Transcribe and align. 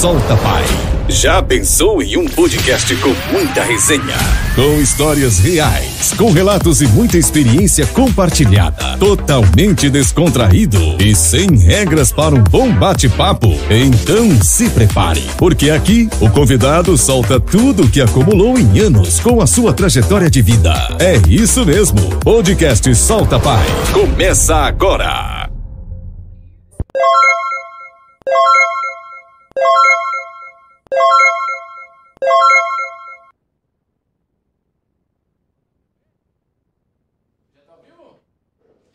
Solta 0.00 0.36
Pai. 0.36 0.62
Já 1.08 1.42
pensou 1.42 2.02
em 2.02 2.18
um 2.18 2.26
podcast 2.26 2.94
com 2.96 3.14
muita 3.32 3.62
resenha? 3.62 4.14
Com 4.54 4.78
histórias 4.78 5.38
reais, 5.38 6.12
com 6.18 6.30
relatos 6.30 6.82
e 6.82 6.86
muita 6.88 7.16
experiência 7.16 7.86
compartilhada. 7.86 8.98
Totalmente 8.98 9.88
descontraído 9.88 10.96
e 11.00 11.14
sem 11.14 11.56
regras 11.56 12.12
para 12.12 12.34
um 12.34 12.42
bom 12.42 12.70
bate-papo. 12.70 13.48
Então 13.70 14.38
se 14.42 14.68
prepare, 14.68 15.24
porque 15.38 15.70
aqui 15.70 16.10
o 16.20 16.28
convidado 16.28 16.98
solta 16.98 17.40
tudo 17.40 17.84
o 17.84 17.88
que 17.88 18.02
acumulou 18.02 18.58
em 18.58 18.78
anos 18.80 19.18
com 19.18 19.40
a 19.40 19.46
sua 19.46 19.72
trajetória 19.72 20.28
de 20.28 20.42
vida. 20.42 20.74
É 20.98 21.16
isso 21.26 21.64
mesmo. 21.64 22.00
Podcast 22.16 22.94
Solta 22.94 23.40
Pai. 23.40 23.64
Começa 23.94 24.56
agora. 24.56 25.25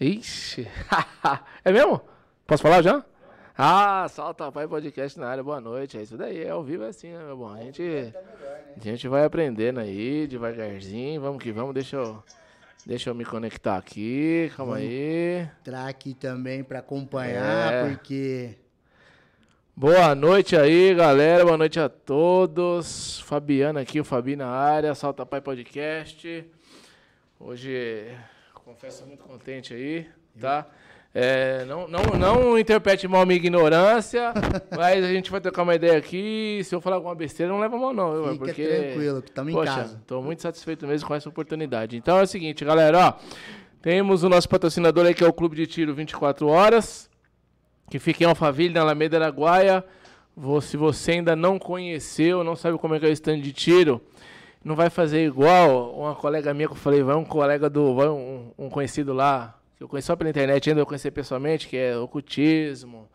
Ixi, 0.02 0.68
é 1.64 1.72
mesmo? 1.72 2.02
Posso 2.48 2.64
falar 2.64 2.82
já? 2.82 3.04
Ah, 3.56 4.08
solta 4.10 4.52
pai 4.52 4.68
podcast 4.68 5.20
na 5.20 5.28
área, 5.28 5.44
boa 5.44 5.62
noite. 5.62 5.96
É 5.98 6.02
isso 6.02 6.18
daí, 6.18 6.44
é 6.44 6.50
ao 6.50 6.64
vivo 6.64 6.84
é 6.84 6.88
assim, 6.88 7.12
né, 7.12 7.24
meu 7.24 7.38
bom? 7.38 7.54
A 7.54 7.58
gente, 7.62 7.84
a 8.76 8.80
gente 8.84 9.08
vai 9.08 9.24
aprendendo 9.24 9.80
aí, 9.80 10.26
devagarzinho. 10.26 11.22
Vamos 11.22 11.44
que 11.44 11.52
vamos, 11.52 11.74
deixa 11.76 11.98
eu, 11.98 12.24
deixa 12.84 13.12
eu 13.12 13.14
me 13.16 13.24
conectar 13.24 13.78
aqui, 13.78 14.52
calma 14.58 14.78
aí. 14.78 15.48
Entrar 15.60 15.88
aqui 15.88 16.16
também 16.16 16.64
para 16.64 16.80
acompanhar, 16.80 17.72
É. 17.72 17.90
porque 17.90 18.56
Boa 19.76 20.16
noite 20.16 20.56
aí, 20.58 20.96
galera. 20.96 21.46
Boa 21.46 21.58
noite 21.58 21.80
a 21.80 21.88
todos. 21.88 23.20
Fabiana 23.22 23.82
aqui, 23.82 24.00
o 24.00 24.04
Fabi 24.04 24.36
na 24.36 24.48
área, 24.48 24.96
Salta 24.96 25.26
Pai 25.26 25.42
Podcast. 25.42 26.44
Hoje, 27.40 28.08
confesso, 28.74 29.06
muito 29.06 29.24
contente 29.24 29.74
aí, 29.74 30.08
tá? 30.40 30.68
É, 31.14 31.66
não, 31.66 31.88
não, 31.88 32.04
não 32.18 32.58
interprete 32.58 33.06
mal 33.08 33.26
minha 33.26 33.36
ignorância, 33.36 34.34
mas 34.76 35.04
a 35.04 35.08
gente 35.12 35.30
vai 35.30 35.42
trocar 35.42 35.64
uma 35.64 35.76
ideia 35.76 35.98
aqui. 35.98 36.62
Se 36.64 36.74
eu 36.74 36.80
falar 36.80 36.96
alguma 36.96 37.14
besteira, 37.14 37.52
não 37.52 37.60
leva 37.60 37.78
mal, 37.78 37.94
não, 37.94 38.14
viu? 38.14 38.34
Fica 38.34 38.46
Porque, 38.46 38.66
tranquilo, 38.66 39.22
que 39.22 39.30
estamos 39.30 39.54
em 39.54 39.66
casa. 39.66 40.02
Tô 40.08 40.22
muito 40.22 40.42
satisfeito 40.42 40.88
mesmo 40.88 41.08
com 41.08 41.14
essa 41.14 41.28
oportunidade. 41.28 41.98
Então 41.98 42.18
é 42.18 42.24
o 42.24 42.28
seguinte, 42.28 42.64
galera, 42.64 42.98
ó. 42.98 43.14
Temos 43.82 44.24
o 44.24 44.30
nosso 44.30 44.48
patrocinador 44.48 45.06
aí 45.06 45.14
que 45.14 45.24
é 45.24 45.28
o 45.28 45.34
Clube 45.34 45.56
de 45.56 45.66
Tiro 45.68 45.94
24 45.94 46.48
Horas 46.48 47.10
que 47.92 48.00
fica 48.00 48.24
em 48.24 48.28
Alphaville, 48.28 48.74
na 48.74 48.82
Alameda 48.82 49.18
Araguaia. 49.18 49.84
Se 50.62 50.78
você 50.78 51.12
ainda 51.12 51.36
não 51.36 51.60
conheceu, 51.60 52.42
não 52.42 52.56
sabe 52.56 52.78
como 52.78 52.96
é 52.96 53.00
que 53.00 53.06
é 53.06 53.10
o 53.10 53.12
stand 53.12 53.42
de 53.42 53.52
tiro, 53.52 54.02
não 54.64 54.76
vai 54.76 54.90
fazer 54.90 55.26
igual 55.26 55.94
uma 55.94 56.16
colega 56.16 56.54
minha 56.54 56.68
que 56.68 56.74
eu 56.74 56.78
falei, 56.78 57.02
vai 57.02 57.16
um 57.16 57.26
colega 57.26 57.70
do, 57.70 57.96
vai 57.96 58.08
um, 58.08 58.52
um 58.58 58.70
conhecido 58.70 59.14
lá, 59.14 59.58
que 59.78 59.84
eu 59.84 59.88
conheci 59.88 60.08
só 60.08 60.16
pela 60.16 60.30
internet, 60.30 60.70
ainda 60.70 60.82
eu 60.82 60.86
conheci 60.86 61.10
pessoalmente, 61.10 61.68
que 61.68 61.78
é 61.78 61.98
ocultismo, 61.98 63.10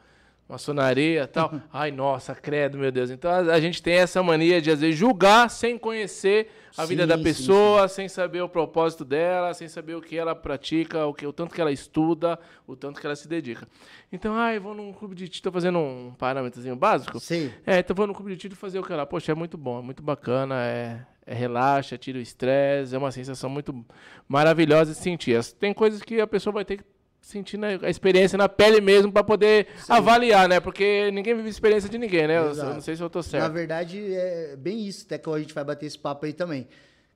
maçonaria 0.49 1.23
e 1.23 1.27
tal. 1.27 1.53
Ai, 1.73 1.91
nossa, 1.91 2.35
credo, 2.35 2.79
meu 2.79 2.91
Deus. 2.91 3.11
Então 3.11 3.31
a, 3.31 3.39
a 3.39 3.61
gente 3.61 3.83
tem 3.83 3.95
essa 3.95 4.23
mania 4.23 4.61
de 4.61 4.71
às 4.71 4.81
vezes 4.81 4.97
julgar 4.97 5.51
sem 5.51 5.79
conhecer 5.79 6.51
a 6.77 6.85
vida 6.85 7.03
Sim, 7.03 7.09
da 7.09 7.17
sim, 7.17 7.23
pessoa, 7.23 7.89
sem 7.89 8.09
saber 8.09 8.43
o 8.43 8.49
propósito 8.49 9.05
dela, 9.05 9.55
sem 9.55 9.67
saber 9.67 9.95
o 9.95 10.01
que 10.01 10.17
ela 10.17 10.35
pratica, 10.35 11.07
o, 11.07 11.15
que, 11.15 11.27
o 11.27 11.33
tanto 11.33 11.55
que 11.55 11.61
ela 11.61 11.73
estuda, 11.73 12.39
o 12.67 12.77
tanto 12.77 13.01
que 13.01 13.07
ela 13.07 13.17
se 13.17 13.27
dedica. 13.27 13.67
Então, 14.13 14.35
ai, 14.35 14.59
vou 14.59 14.75
num 14.75 14.93
clube 14.93 15.15
de 15.15 15.29
tiro, 15.29 15.45
tô 15.45 15.53
fazendo 15.53 15.79
um 15.79 16.13
parâmetrozinho 16.19 16.77
básico. 16.77 17.19
Sim. 17.19 17.51
É, 17.67 17.79
então 17.79 17.97
vou 17.97 18.07
no 18.07 18.15
clube 18.15 18.33
de 18.33 18.37
tiro 18.37 18.55
fazer 18.55 18.79
o 18.79 18.83
que 18.83 18.93
lá. 18.93 19.07
Poxa, 19.07 19.33
é 19.33 19.35
muito 19.35 19.57
bom, 19.57 19.79
é 19.79 19.83
muito 19.83 20.03
bacana, 20.03 20.57
é 20.67 21.01
relaxa, 21.35 21.99
tira 21.99 22.19
o 22.19 22.21
estresse, 22.23 22.95
é 22.95 22.99
uma 22.99 23.11
sensação 23.11 23.51
muito 23.51 23.85
maravilhosa 24.29 24.93
de 24.93 24.99
sentir. 24.99 25.43
Tem 25.59 25.75
coisas 25.75 26.03
que 26.03 26.21
a 26.21 26.27
pessoa 26.27 26.53
vai 26.53 26.65
ter 26.65 26.79
que 26.79 26.85
sentir 27.21 27.57
na, 27.57 27.69
a 27.83 27.91
experiência 27.91 28.39
na 28.39 28.49
pele 28.49 28.81
mesmo 28.81 29.11
para 29.11 29.25
poder 29.25 29.67
avaliar, 29.89 30.49
né? 30.49 30.61
Porque 30.61 31.11
ninguém 31.11 31.35
vive 31.35 31.49
a 31.49 31.51
experiência 31.51 31.91
de 31.91 31.99
ninguém, 31.99 32.29
né? 32.29 32.39
Eu, 32.39 32.55
eu 32.55 32.75
não 32.75 32.81
sei 32.81 32.95
se 32.95 33.03
eu 33.03 33.11
tô 33.11 33.19
Na 33.19 33.23
certo. 33.25 33.53
verdade, 33.53 34.15
é 34.15 34.55
bem 34.57 34.87
isso, 34.87 35.05
até 35.07 35.19
que 35.19 35.29
a 35.29 35.39
gente 35.39 35.53
vai 35.53 35.65
bater 35.65 35.87
esse 35.87 35.99
papo 35.99 36.25
aí 36.25 36.33
também. 36.33 36.69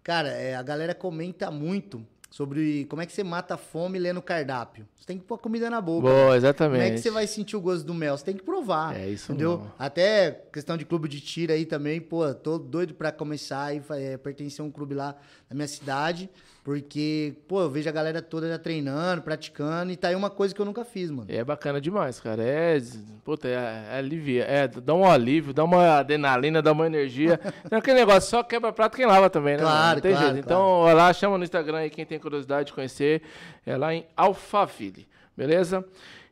Cara, 0.02 0.28
é, 0.30 0.56
a 0.56 0.62
galera 0.62 0.94
comenta 0.94 1.50
muito 1.50 2.04
sobre 2.30 2.84
como 2.84 3.02
é 3.02 3.06
que 3.06 3.12
você 3.12 3.24
mata 3.24 3.54
a 3.54 3.56
fome 3.56 3.98
lendo 3.98 4.22
cardápio. 4.22 4.86
Você 4.96 5.04
tem 5.04 5.18
que 5.18 5.24
pôr 5.24 5.36
comida 5.36 5.68
na 5.68 5.80
boca. 5.80 6.08
Boa, 6.08 6.36
exatamente. 6.36 6.80
Como 6.80 6.92
é 6.92 6.94
que 6.94 7.00
você 7.00 7.10
vai 7.10 7.26
sentir 7.26 7.56
o 7.56 7.60
gosto 7.60 7.84
do 7.84 7.92
mel? 7.92 8.16
Você 8.16 8.24
tem 8.24 8.36
que 8.36 8.44
provar. 8.44 8.96
É 8.96 9.08
isso 9.08 9.32
Entendeu? 9.32 9.58
mesmo. 9.58 9.72
Até 9.76 10.30
questão 10.52 10.76
de 10.76 10.84
clube 10.84 11.08
de 11.08 11.20
tiro 11.20 11.52
aí 11.52 11.66
também, 11.66 12.00
pô, 12.00 12.32
tô 12.32 12.56
doido 12.56 12.94
pra 12.94 13.10
começar 13.10 13.74
e 13.74 13.82
é, 13.90 14.16
pertencer 14.16 14.64
a 14.64 14.64
um 14.64 14.70
clube 14.70 14.94
lá 14.94 15.16
na 15.48 15.56
minha 15.56 15.68
cidade. 15.68 16.30
Porque, 16.62 17.34
pô, 17.48 17.62
eu 17.62 17.70
vejo 17.70 17.88
a 17.88 17.92
galera 17.92 18.20
toda 18.20 18.46
já 18.48 18.58
treinando, 18.58 19.22
praticando, 19.22 19.90
e 19.92 19.96
tá 19.96 20.08
aí 20.08 20.14
uma 20.14 20.28
coisa 20.28 20.54
que 20.54 20.60
eu 20.60 20.66
nunca 20.66 20.84
fiz, 20.84 21.10
mano. 21.10 21.24
É 21.28 21.42
bacana 21.42 21.80
demais, 21.80 22.20
cara. 22.20 22.42
É, 22.42 22.78
puta, 23.24 23.48
é, 23.48 23.52
é 23.94 23.98
alivia. 23.98 24.44
É, 24.44 24.68
dá 24.68 24.94
um 24.94 25.08
alívio, 25.10 25.54
dá 25.54 25.64
uma 25.64 25.98
adrenalina, 26.00 26.60
dá 26.60 26.72
uma 26.72 26.86
energia. 26.86 27.40
Não 27.70 27.76
é 27.76 27.78
aquele 27.78 27.98
negócio, 28.00 28.28
só 28.28 28.42
quebra 28.42 28.72
prato 28.72 28.94
quem 28.96 29.06
lava 29.06 29.30
também, 29.30 29.56
né? 29.56 29.62
Claro, 29.62 29.94
Não 29.96 30.02
tem 30.02 30.12
claro, 30.12 30.26
jeito. 30.34 30.44
Então, 30.44 30.82
vai 30.84 30.94
lá, 30.94 31.12
chama 31.14 31.38
no 31.38 31.44
Instagram 31.44 31.78
aí 31.78 31.90
quem 31.90 32.04
tem 32.04 32.18
curiosidade 32.18 32.66
de 32.66 32.72
conhecer. 32.74 33.22
É 33.64 33.74
lá 33.76 33.94
em 33.94 34.06
Alphaville, 34.14 35.08
beleza? 35.34 35.82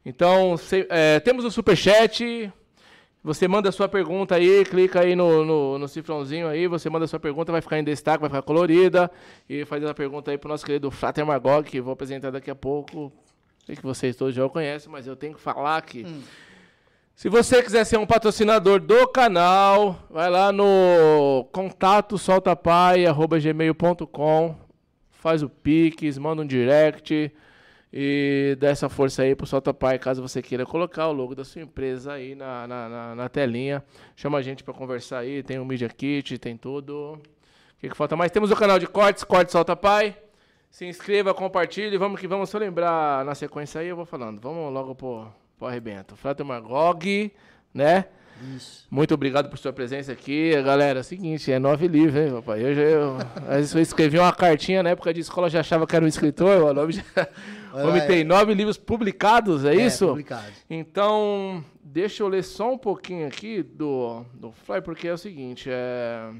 Então, 0.05 0.57
se- 0.59 0.87
é, 0.91 1.21
temos 1.21 1.45
o 1.47 1.51
superchat. 1.51 2.53
Você 3.23 3.47
manda 3.49 3.69
a 3.69 3.73
sua 3.73 3.89
pergunta 3.89 4.37
aí, 4.37 4.65
clica 4.65 5.01
aí 5.01 5.17
no, 5.17 5.45
no, 5.45 5.79
no 5.79 5.89
cifrãozinho 5.89 6.47
aí, 6.47 6.69
você 6.69 6.89
manda 6.89 7.05
a 7.05 7.09
sua 7.09 7.19
pergunta, 7.19 7.51
vai 7.51 7.61
ficar 7.61 7.79
em 7.79 7.85
destaque, 7.85 8.21
vai 8.21 8.31
ficar 8.31 8.43
colorida. 8.43 9.11
E 9.49 9.65
faz 9.65 9.85
a 9.85 9.93
pergunta 9.93 10.31
aí 10.31 10.39
pro 10.39 10.49
nosso 10.49 10.65
querido 10.65 10.89
Frater 10.91 11.27
Magog, 11.27 11.69
que 11.69 11.81
vou 11.81 11.93
apresentar 11.93 12.31
daqui 12.31 12.51
a 12.51 12.55
pouco. 12.55 13.13
Sei 13.67 13.75
que 13.77 13.83
vocês 13.83 14.17
todos 14.17 14.35
já 14.35 14.45
o 14.45 14.51
conhecem, 14.51 14.91
mas 14.91 15.07
eu 15.07 15.17
tenho 15.17 15.35
que 15.35 15.41
falar 15.41 15.81
que. 15.83 16.07
Se 17.15 17.29
você 17.29 17.63
quiser 17.63 17.85
ser 17.85 17.99
um 17.99 18.07
patrocinador 18.07 18.79
do 18.79 19.09
canal, 19.09 20.07
vai 20.09 20.31
lá 20.31 20.53
no 20.53 21.49
contato 21.53 22.17
soltapai.gmail.com, 22.17 24.57
faz 25.11 25.43
o 25.43 25.49
Pix, 25.49 26.17
manda 26.17 26.43
um 26.43 26.47
direct 26.47 27.33
e 27.93 28.57
dá 28.61 28.69
essa 28.69 28.89
força 28.89 29.23
aí 29.23 29.35
pro 29.35 29.47
Solta 29.47 29.73
Pai, 29.73 29.99
caso 29.99 30.21
você 30.21 30.43
queira 30.43 30.67
colocar 30.67 31.09
o 31.09 31.13
logo 31.13 31.35
da 31.35 31.45
sua 31.45 31.63
empresa 31.63 32.13
aí 32.13 32.35
na, 32.35 32.67
na, 32.67 32.89
na- 32.89 33.15
na 33.15 33.29
telinha. 33.29 33.83
Chama 34.15 34.39
a 34.39 34.43
gente 34.43 34.63
para 34.63 34.75
conversar 34.75 35.19
aí, 35.21 35.43
tem 35.43 35.59
o 35.59 35.65
Media 35.65 35.89
Kit, 35.89 36.39
tem 36.39 36.57
tudo. 36.57 37.15
O 37.15 37.81
que, 37.81 37.89
que 37.89 37.97
falta 37.97 38.17
mais? 38.17 38.31
Temos 38.33 38.51
o 38.51 38.57
canal 38.57 38.79
de 38.79 38.87
cortes, 38.87 39.25
Cortes 39.25 39.53
Solta 39.53 39.75
Pai. 39.77 40.17
Se 40.71 40.85
inscreva, 40.85 41.33
compartilhe, 41.33 41.97
vamos 41.97 42.21
que 42.21 42.29
vamos. 42.29 42.53
Eu 42.53 42.61
lembrar 42.61 43.25
na 43.25 43.35
sequência 43.35 43.81
aí, 43.81 43.89
eu 43.89 43.97
vou 43.97 44.05
falando. 44.05 44.39
Vamos 44.41 44.71
logo 44.73 44.95
pro, 44.95 45.27
pro 45.57 45.67
arrebento. 45.69 46.15
Frater 46.15 46.45
Magog, 46.45 47.33
né? 47.73 48.05
Isso. 48.57 48.87
Muito 48.91 49.13
obrigado 49.15 49.49
por 49.49 49.59
sua 49.59 49.73
presença 49.73 50.13
aqui. 50.13 50.53
Galera, 50.63 51.01
é 51.01 51.03
o 51.03 51.05
seguinte, 51.05 51.51
é 51.51 51.59
nove 51.59 51.89
livros, 51.89 52.17
hein, 52.17 52.33
papai? 52.33 52.65
Eu, 52.65 52.75
já, 52.75 52.83
eu, 52.83 53.19
eu 53.75 53.81
escrevi 53.83 54.19
uma 54.19 54.33
cartinha 54.33 54.83
na 54.83 54.91
época 54.91 55.13
de 55.13 55.21
escola, 55.21 55.51
já 55.51 55.61
achava 55.61 55.87
que 55.87 55.97
era 55.97 56.05
um 56.05 56.09
escritor. 56.09 56.63
O 56.63 56.73
nome, 56.73 56.93
já, 56.93 57.03
o 57.73 57.79
nome 57.79 58.01
Olha, 58.01 58.07
tem 58.07 58.25
nove 58.25 58.55
livros 58.55 58.77
publicados, 58.77 59.65
é, 59.65 59.75
isso? 59.75 60.09
publicado. 60.09 60.53
Então, 60.71 61.65
deixa 61.83 62.23
eu 62.23 62.29
ler 62.29 62.45
só 62.45 62.73
um 62.73 62.79
pouquinho 62.79 63.27
aqui 63.27 63.63
do, 63.63 64.25
do 64.35 64.53
Fly, 64.53 64.81
porque 64.83 65.09
é 65.09 65.13
o 65.13 65.19
seguinte, 65.19 65.69
é... 65.71 66.31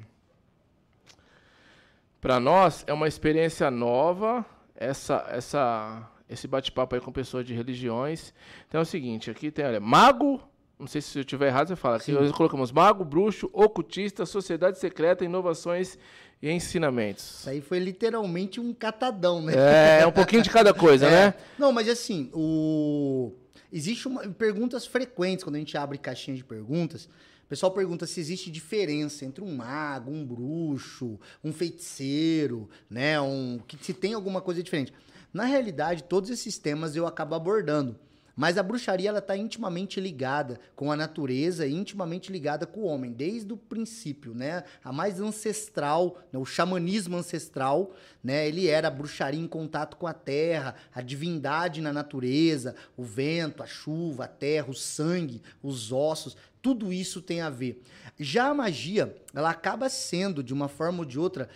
Para 2.21 2.41
nós 2.41 2.85
é 2.87 2.93
uma 2.93 3.07
experiência 3.07 3.71
nova 3.71 4.45
essa, 4.79 5.27
essa, 5.31 6.09
esse 6.29 6.47
bate-papo 6.47 6.95
aí 6.95 7.01
com 7.01 7.13
pessoas 7.13 7.45
de 7.45 7.55
religiões. 7.55 8.33
Então 8.69 8.81
é 8.81 8.83
o 8.83 8.87
seguinte, 8.87 9.31
aqui 9.31 9.51
tem, 9.51 9.65
olha, 9.65 9.81
mago, 9.81 10.41
não 10.79 10.87
sei 10.87 11.01
se 11.01 11.19
eu 11.19 11.23
estiver 11.23 11.49
errado, 11.49 11.69
você 11.69 11.77
fala. 11.77 11.97
Aqui 11.97 12.13
nós 12.13 12.31
colocamos 12.33 12.71
mago, 12.71 13.05
bruxo, 13.05 13.51
ocultista, 13.53 14.25
sociedade 14.25 14.79
secreta, 14.79 15.25
inovações 15.25 15.99
e 16.41 16.51
ensinamentos. 16.51 17.41
Isso 17.41 17.51
aí 17.51 17.61
foi 17.61 17.79
literalmente 17.81 18.61
um 18.61 18.73
catadão, 18.73 19.43
né? 19.43 20.01
É, 20.03 20.07
um 20.07 20.13
pouquinho 20.13 20.43
de 20.43 20.51
cada 20.51 20.73
coisa, 20.73 21.07
É. 21.09 21.11
né? 21.11 21.35
Não, 21.59 21.73
mas 21.73 21.89
assim, 21.89 22.31
o... 22.33 23.33
existe 23.73 24.07
uma... 24.07 24.29
perguntas 24.29 24.87
frequentes 24.87 25.43
quando 25.43 25.57
a 25.57 25.59
gente 25.59 25.77
abre 25.77 25.99
caixinha 25.99 26.37
de 26.37 26.45
perguntas. 26.45 27.07
O 27.45 27.49
pessoal 27.49 27.73
pergunta 27.73 28.07
se 28.07 28.21
existe 28.21 28.51
diferença 28.51 29.25
entre 29.25 29.43
um 29.43 29.57
mago, 29.57 30.11
um 30.13 30.25
bruxo, 30.25 31.19
um 31.43 31.53
feiticeiro, 31.53 32.69
né? 32.89 33.21
Um... 33.21 33.59
que 33.67 33.77
se 33.85 33.93
tem 33.93 34.15
alguma 34.15 34.41
coisa 34.41 34.63
diferente. 34.63 34.93
Na 35.33 35.45
realidade, 35.45 36.05
todos 36.05 36.31
esses 36.31 36.57
temas 36.57 36.95
eu 36.95 37.07
acabo 37.07 37.35
abordando. 37.35 37.99
Mas 38.39 38.57
a 38.57 38.63
bruxaria 38.63 39.09
ela 39.09 39.19
está 39.19 39.37
intimamente 39.37 40.01
ligada 40.01 40.61
com 40.77 40.93
a 40.93 40.97
natureza 40.97 41.67
intimamente 41.67 42.31
ligada 42.31 42.69
com 42.69 42.83
o 42.83 42.85
homem, 42.85 43.11
desde 43.11 43.53
o 43.53 43.57
princípio, 43.57 44.33
né? 44.33 44.63
A 44.85 44.93
mais 44.93 45.21
ancestral, 45.21 46.21
né? 46.33 46.39
o 46.39 46.45
xamanismo 46.45 47.17
ancestral, 47.17 47.93
né? 48.23 48.47
Ele 48.47 48.69
era 48.69 48.87
a 48.87 48.93
bruxaria 48.93 49.41
em 49.41 49.49
contato 49.49 49.97
com 49.97 50.07
a 50.07 50.13
terra, 50.13 50.77
a 50.95 51.03
divindade 51.03 51.81
na 51.81 51.93
natureza, 51.93 52.77
o 52.97 53.03
vento, 53.03 53.61
a 53.61 53.67
chuva, 53.67 54.27
a 54.27 54.29
terra, 54.29 54.71
o 54.71 54.75
sangue, 54.75 55.43
os 55.61 55.91
ossos. 55.91 56.37
tudo 56.63 56.93
isso 56.93 57.21
tem 57.21 57.41
a 57.41 57.51
ver. 57.51 57.83
Já 58.17 58.51
a 58.51 58.55
magia, 58.55 59.17
ela 59.35 59.51
acaba 59.51 59.89
sendo, 59.89 60.45
de 60.45 60.55
uma 60.55 60.69
forma 60.69 61.01
ou 61.01 61.05
de 61.05 61.19
outra, 61.19 61.49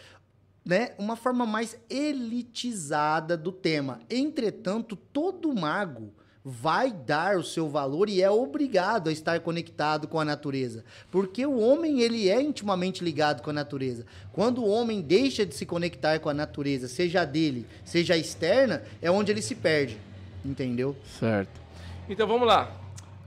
né, 0.64 0.96
uma 0.99 1.14
forma 1.14 1.46
mais 1.46 1.78
elitizada 1.88 3.37
do 3.37 3.52
tema. 3.52 4.00
Entretanto, 4.11 4.96
todo 4.96 5.55
mago 5.55 6.12
vai 6.44 6.90
dar 6.92 7.36
o 7.36 7.44
seu 7.44 7.68
valor 7.68 8.08
e 8.08 8.20
é 8.20 8.30
obrigado 8.30 9.08
a 9.08 9.12
estar 9.12 9.38
conectado 9.40 10.08
com 10.08 10.18
a 10.18 10.24
natureza, 10.24 10.84
porque 11.10 11.46
o 11.46 11.58
homem 11.58 12.00
ele 12.00 12.28
é 12.28 12.40
intimamente 12.40 13.04
ligado 13.04 13.42
com 13.42 13.50
a 13.50 13.52
natureza. 13.52 14.04
Quando 14.32 14.62
o 14.62 14.68
homem 14.68 15.00
deixa 15.00 15.46
de 15.46 15.54
se 15.54 15.64
conectar 15.64 16.18
com 16.18 16.28
a 16.28 16.34
natureza, 16.34 16.88
seja 16.88 17.24
dele, 17.24 17.66
seja 17.84 18.16
externa, 18.16 18.82
é 19.00 19.10
onde 19.10 19.30
ele 19.30 19.42
se 19.42 19.54
perde, 19.54 19.98
entendeu? 20.44 20.96
Certo. 21.18 21.60
Então 22.08 22.26
vamos 22.26 22.46
lá. 22.46 22.70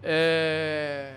É... 0.04 1.14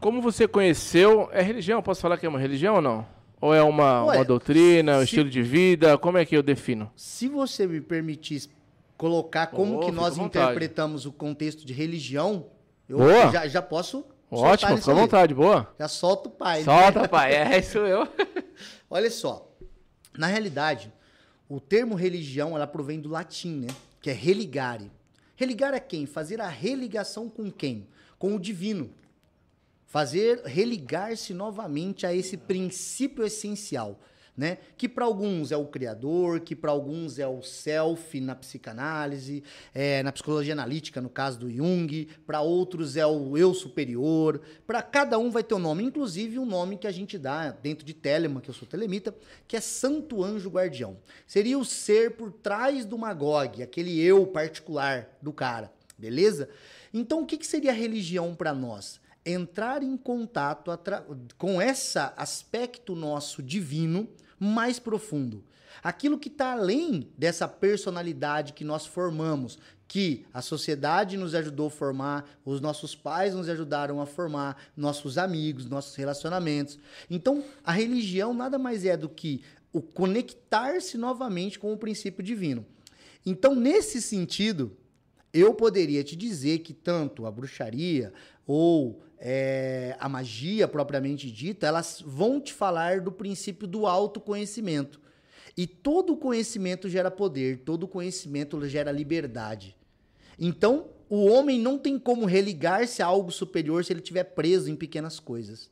Como 0.00 0.20
você 0.20 0.46
conheceu? 0.46 1.28
É 1.32 1.42
religião? 1.42 1.82
Posso 1.82 2.00
falar 2.00 2.18
que 2.18 2.26
é 2.26 2.28
uma 2.28 2.38
religião 2.38 2.76
ou 2.76 2.82
não? 2.82 3.06
Ou 3.40 3.54
é 3.54 3.62
uma, 3.62 4.04
Ué, 4.04 4.16
uma 4.16 4.24
doutrina, 4.24 4.98
um 4.98 5.02
estilo 5.02 5.30
de 5.30 5.42
vida? 5.42 5.96
Como 5.96 6.18
é 6.18 6.24
que 6.24 6.36
eu 6.36 6.42
defino? 6.42 6.90
Se 6.94 7.28
você 7.28 7.66
me 7.66 7.80
permitir 7.80 8.48
colocar 8.98 9.46
como 9.46 9.78
oh, 9.78 9.86
que 9.86 9.92
nós 9.92 10.18
interpretamos 10.18 11.06
o 11.06 11.12
contexto 11.12 11.64
de 11.64 11.72
religião, 11.72 12.50
eu 12.88 12.98
boa. 12.98 13.30
Já, 13.30 13.48
já 13.48 13.62
posso. 13.62 14.04
Ótimo, 14.30 14.76
fica 14.76 14.90
à 14.90 14.94
vontade, 14.94 15.32
boa. 15.32 15.72
Já 15.78 15.88
solta 15.88 16.28
o 16.28 16.32
pai. 16.32 16.58
Né? 16.58 16.64
Solta, 16.64 17.02
né? 17.02 17.08
pai, 17.08 17.34
é 17.34 17.58
isso 17.58 17.78
eu. 17.78 18.06
Olha 18.90 19.10
só, 19.10 19.50
na 20.18 20.26
realidade, 20.26 20.92
o 21.48 21.60
termo 21.60 21.94
religião 21.94 22.54
ela 22.56 22.66
provém 22.66 23.00
do 23.00 23.08
latim, 23.08 23.60
né? 23.60 23.68
Que 24.02 24.10
é 24.10 24.12
religare. 24.12 24.90
Religar 25.36 25.72
é 25.72 25.80
quem? 25.80 26.04
Fazer 26.04 26.40
a 26.40 26.48
religação 26.48 27.28
com 27.28 27.50
quem? 27.50 27.86
Com 28.18 28.34
o 28.34 28.40
divino. 28.40 28.90
Fazer 29.86 30.42
religar-se 30.44 31.32
novamente 31.32 32.04
a 32.04 32.12
esse 32.12 32.36
princípio 32.36 33.24
essencial 33.24 33.98
né? 34.38 34.58
Que 34.76 34.88
para 34.88 35.04
alguns 35.04 35.50
é 35.50 35.56
o 35.56 35.66
criador, 35.66 36.38
que 36.38 36.54
para 36.54 36.70
alguns 36.70 37.18
é 37.18 37.26
o 37.26 37.42
self 37.42 38.20
na 38.20 38.36
psicanálise, 38.36 39.42
é, 39.74 40.00
na 40.04 40.12
psicologia 40.12 40.52
analítica, 40.52 41.00
no 41.00 41.10
caso 41.10 41.40
do 41.40 41.50
Jung, 41.50 42.06
para 42.24 42.40
outros 42.40 42.96
é 42.96 43.04
o 43.04 43.36
eu 43.36 43.52
superior, 43.52 44.40
para 44.64 44.80
cada 44.80 45.18
um 45.18 45.28
vai 45.28 45.42
ter 45.42 45.54
um 45.54 45.58
nome, 45.58 45.82
inclusive 45.82 46.38
um 46.38 46.46
nome 46.46 46.78
que 46.78 46.86
a 46.86 46.92
gente 46.92 47.18
dá 47.18 47.50
dentro 47.50 47.84
de 47.84 47.92
Telemann, 47.92 48.40
que 48.40 48.48
eu 48.48 48.54
sou 48.54 48.68
telemita, 48.68 49.12
que 49.48 49.56
é 49.56 49.60
Santo 49.60 50.22
Anjo 50.22 50.48
Guardião. 50.48 50.96
Seria 51.26 51.58
o 51.58 51.64
ser 51.64 52.12
por 52.12 52.30
trás 52.30 52.84
do 52.84 52.96
Magog, 52.96 53.60
aquele 53.60 54.00
eu 54.00 54.24
particular 54.24 55.18
do 55.20 55.32
cara, 55.32 55.72
beleza? 55.98 56.48
Então 56.94 57.22
o 57.22 57.26
que, 57.26 57.36
que 57.36 57.46
seria 57.46 57.72
religião 57.72 58.36
para 58.36 58.54
nós? 58.54 59.00
Entrar 59.26 59.82
em 59.82 59.96
contato 59.96 60.70
com 61.36 61.60
esse 61.60 61.98
aspecto 62.16 62.94
nosso 62.94 63.42
divino, 63.42 64.08
mais 64.38 64.78
profundo. 64.78 65.44
Aquilo 65.82 66.18
que 66.18 66.28
está 66.28 66.52
além 66.52 67.08
dessa 67.16 67.46
personalidade 67.46 68.52
que 68.52 68.64
nós 68.64 68.84
formamos, 68.84 69.58
que 69.86 70.26
a 70.34 70.42
sociedade 70.42 71.16
nos 71.16 71.34
ajudou 71.34 71.68
a 71.68 71.70
formar, 71.70 72.28
os 72.44 72.60
nossos 72.60 72.94
pais 72.94 73.34
nos 73.34 73.48
ajudaram 73.48 74.00
a 74.00 74.06
formar, 74.06 74.56
nossos 74.76 75.16
amigos, 75.16 75.66
nossos 75.66 75.94
relacionamentos. 75.94 76.78
Então, 77.08 77.44
a 77.64 77.72
religião 77.72 78.34
nada 78.34 78.58
mais 78.58 78.84
é 78.84 78.96
do 78.96 79.08
que 79.08 79.42
o 79.72 79.80
conectar-se 79.80 80.98
novamente 80.98 81.58
com 81.58 81.72
o 81.72 81.78
princípio 81.78 82.22
divino. 82.22 82.66
Então, 83.24 83.54
nesse 83.54 84.02
sentido, 84.02 84.76
eu 85.32 85.54
poderia 85.54 86.02
te 86.02 86.16
dizer 86.16 86.60
que 86.60 86.72
tanto 86.72 87.26
a 87.26 87.30
bruxaria 87.30 88.12
ou 88.48 89.02
é, 89.18 89.94
a 90.00 90.08
magia 90.08 90.66
propriamente 90.66 91.30
dita, 91.30 91.66
elas 91.66 92.02
vão 92.04 92.40
te 92.40 92.54
falar 92.54 93.02
do 93.02 93.12
princípio 93.12 93.68
do 93.68 93.86
autoconhecimento. 93.86 94.98
E 95.54 95.66
todo 95.66 96.16
conhecimento 96.16 96.88
gera 96.88 97.10
poder, 97.10 97.58
todo 97.58 97.86
conhecimento 97.86 98.66
gera 98.66 98.90
liberdade. 98.90 99.76
Então, 100.38 100.88
o 101.10 101.26
homem 101.26 101.60
não 101.60 101.78
tem 101.78 101.98
como 101.98 102.24
religar-se 102.24 103.02
a 103.02 103.06
algo 103.06 103.30
superior 103.30 103.84
se 103.84 103.92
ele 103.92 104.00
estiver 104.00 104.24
preso 104.24 104.70
em 104.70 104.76
pequenas 104.76 105.20
coisas. 105.20 105.70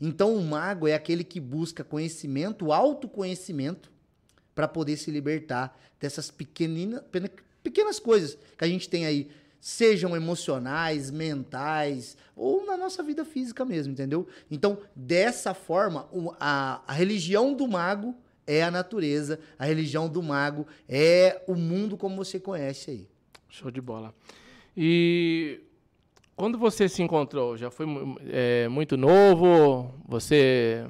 Então, 0.00 0.34
o 0.34 0.42
mago 0.42 0.88
é 0.88 0.94
aquele 0.94 1.22
que 1.22 1.38
busca 1.38 1.84
conhecimento, 1.84 2.72
autoconhecimento, 2.72 3.92
para 4.52 4.66
poder 4.66 4.96
se 4.96 5.10
libertar 5.10 5.78
dessas 6.00 6.30
pequeninas, 6.30 7.02
pequenas 7.62 8.00
coisas 8.00 8.36
que 8.56 8.64
a 8.64 8.68
gente 8.68 8.88
tem 8.88 9.06
aí 9.06 9.30
sejam 9.60 10.16
emocionais, 10.16 11.10
mentais 11.10 12.16
ou 12.34 12.64
na 12.64 12.76
nossa 12.76 13.02
vida 13.02 13.24
física 13.24 13.64
mesmo, 13.64 13.92
entendeu? 13.92 14.26
Então, 14.50 14.78
dessa 14.96 15.52
forma, 15.52 16.08
a, 16.40 16.80
a 16.86 16.92
religião 16.92 17.52
do 17.52 17.68
mago 17.68 18.14
é 18.46 18.62
a 18.62 18.70
natureza, 18.70 19.38
a 19.58 19.66
religião 19.66 20.08
do 20.08 20.22
mago 20.22 20.66
é 20.88 21.42
o 21.46 21.54
mundo 21.54 21.96
como 21.96 22.16
você 22.16 22.40
conhece 22.40 22.90
aí. 22.90 23.08
Show 23.48 23.70
de 23.70 23.80
bola. 23.80 24.14
E 24.76 25.60
quando 26.34 26.58
você 26.58 26.88
se 26.88 27.02
encontrou, 27.02 27.56
já 27.56 27.70
foi 27.70 27.86
é, 28.28 28.66
muito 28.68 28.96
novo? 28.96 29.94
Você 30.08 30.86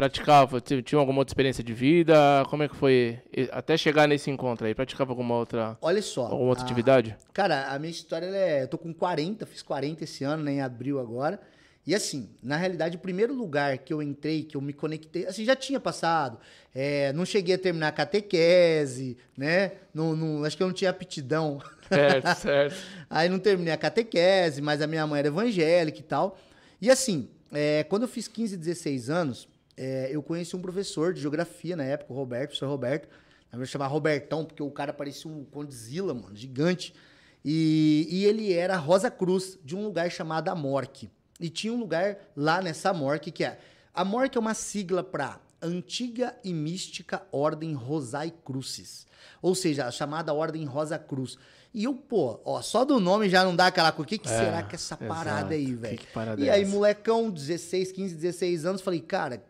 praticava, 0.00 0.60
tinha 0.62 0.98
alguma 0.98 1.18
outra 1.18 1.30
experiência 1.30 1.62
de 1.62 1.74
vida? 1.74 2.14
Como 2.48 2.62
é 2.62 2.68
que 2.68 2.74
foi 2.74 3.18
até 3.52 3.76
chegar 3.76 4.08
nesse 4.08 4.30
encontro 4.30 4.66
aí? 4.66 4.74
Praticava 4.74 5.12
alguma 5.12 5.34
outra 5.34 5.76
Olha 5.82 6.00
só, 6.00 6.22
alguma 6.22 6.48
outra 6.48 6.64
a, 6.64 6.66
atividade? 6.66 7.14
Cara, 7.34 7.66
a 7.68 7.78
minha 7.78 7.90
história 7.90 8.24
é, 8.24 8.62
eu 8.62 8.68
tô 8.68 8.78
com 8.78 8.94
40, 8.94 9.44
fiz 9.44 9.60
40 9.60 10.04
esse 10.04 10.24
ano, 10.24 10.42
né, 10.42 10.52
em 10.52 10.60
abril 10.62 10.98
agora. 10.98 11.38
E 11.86 11.94
assim, 11.94 12.30
na 12.42 12.56
realidade, 12.56 12.96
o 12.96 13.00
primeiro 13.00 13.34
lugar 13.34 13.76
que 13.76 13.92
eu 13.92 14.02
entrei, 14.02 14.42
que 14.42 14.56
eu 14.56 14.62
me 14.62 14.72
conectei, 14.72 15.26
assim, 15.26 15.44
já 15.44 15.54
tinha 15.54 15.78
passado. 15.78 16.38
É, 16.74 17.12
não 17.12 17.26
cheguei 17.26 17.56
a 17.56 17.58
terminar 17.58 17.88
a 17.88 17.92
catequese, 17.92 19.18
né? 19.36 19.72
Não, 19.92 20.16
não, 20.16 20.44
acho 20.44 20.56
que 20.56 20.62
eu 20.62 20.66
não 20.66 20.74
tinha 20.74 20.90
aptidão. 20.90 21.60
Certo, 21.88 22.26
certo. 22.40 22.76
Aí 23.08 23.28
não 23.28 23.38
terminei 23.38 23.74
a 23.74 23.78
catequese, 23.78 24.62
mas 24.62 24.80
a 24.80 24.86
minha 24.86 25.06
mãe 25.06 25.18
era 25.18 25.28
evangélica 25.28 25.98
e 25.98 26.02
tal. 26.02 26.38
E 26.80 26.90
assim, 26.90 27.28
é, 27.52 27.84
quando 27.84 28.02
eu 28.02 28.08
fiz 28.08 28.28
15, 28.28 28.56
16 28.56 29.10
anos, 29.10 29.48
é, 29.82 30.10
eu 30.12 30.22
conheci 30.22 30.54
um 30.54 30.60
professor 30.60 31.14
de 31.14 31.22
geografia 31.22 31.74
na 31.74 31.84
época, 31.84 32.12
o 32.12 32.16
Roberto, 32.16 32.44
o 32.44 32.48
professor 32.48 32.68
Roberto. 32.68 33.08
Eu 33.50 33.56
vou 33.56 33.64
chamar 33.64 33.86
Robertão, 33.86 34.44
porque 34.44 34.62
o 34.62 34.70
cara 34.70 34.92
parecia 34.92 35.30
um 35.30 35.42
Condzilla, 35.42 36.12
mano, 36.12 36.36
gigante. 36.36 36.94
E, 37.42 38.06
e 38.10 38.26
ele 38.26 38.52
era 38.52 38.76
Rosa 38.76 39.10
Cruz, 39.10 39.58
de 39.64 39.74
um 39.74 39.82
lugar 39.82 40.10
chamado 40.10 40.50
Amorque. 40.50 41.10
E 41.40 41.48
tinha 41.48 41.72
um 41.72 41.78
lugar 41.78 42.18
lá 42.36 42.60
nessa 42.60 42.90
Amorque 42.90 43.30
que 43.30 43.42
é. 43.42 43.58
A 43.94 44.02
Amorque 44.02 44.36
é 44.36 44.40
uma 44.40 44.52
sigla 44.52 45.02
para 45.02 45.40
Antiga 45.62 46.36
e 46.44 46.52
Mística 46.52 47.22
Ordem 47.32 47.72
Rosai 47.72 48.34
Crucis. 48.44 49.06
Ou 49.40 49.54
seja, 49.54 49.86
a 49.86 49.90
chamada 49.90 50.34
Ordem 50.34 50.66
Rosa 50.66 50.98
Cruz. 50.98 51.38
E 51.72 51.84
eu, 51.84 51.94
pô, 51.94 52.38
ó, 52.44 52.60
só 52.60 52.84
do 52.84 53.00
nome 53.00 53.30
já 53.30 53.44
não 53.44 53.56
dá 53.56 53.68
aquela 53.68 53.92
coisa. 53.92 54.06
O 54.06 54.08
que, 54.10 54.18
que 54.18 54.28
é, 54.28 54.38
será 54.38 54.62
que 54.62 54.74
essa 54.74 54.98
parada 54.98 55.54
aí, 55.54 55.74
velho? 55.74 55.98
E 56.36 56.50
é 56.50 56.52
aí, 56.52 56.66
molecão, 56.66 57.30
16, 57.30 57.92
15, 57.92 58.14
16 58.16 58.66
anos, 58.66 58.82
falei, 58.82 59.00
cara, 59.00 59.42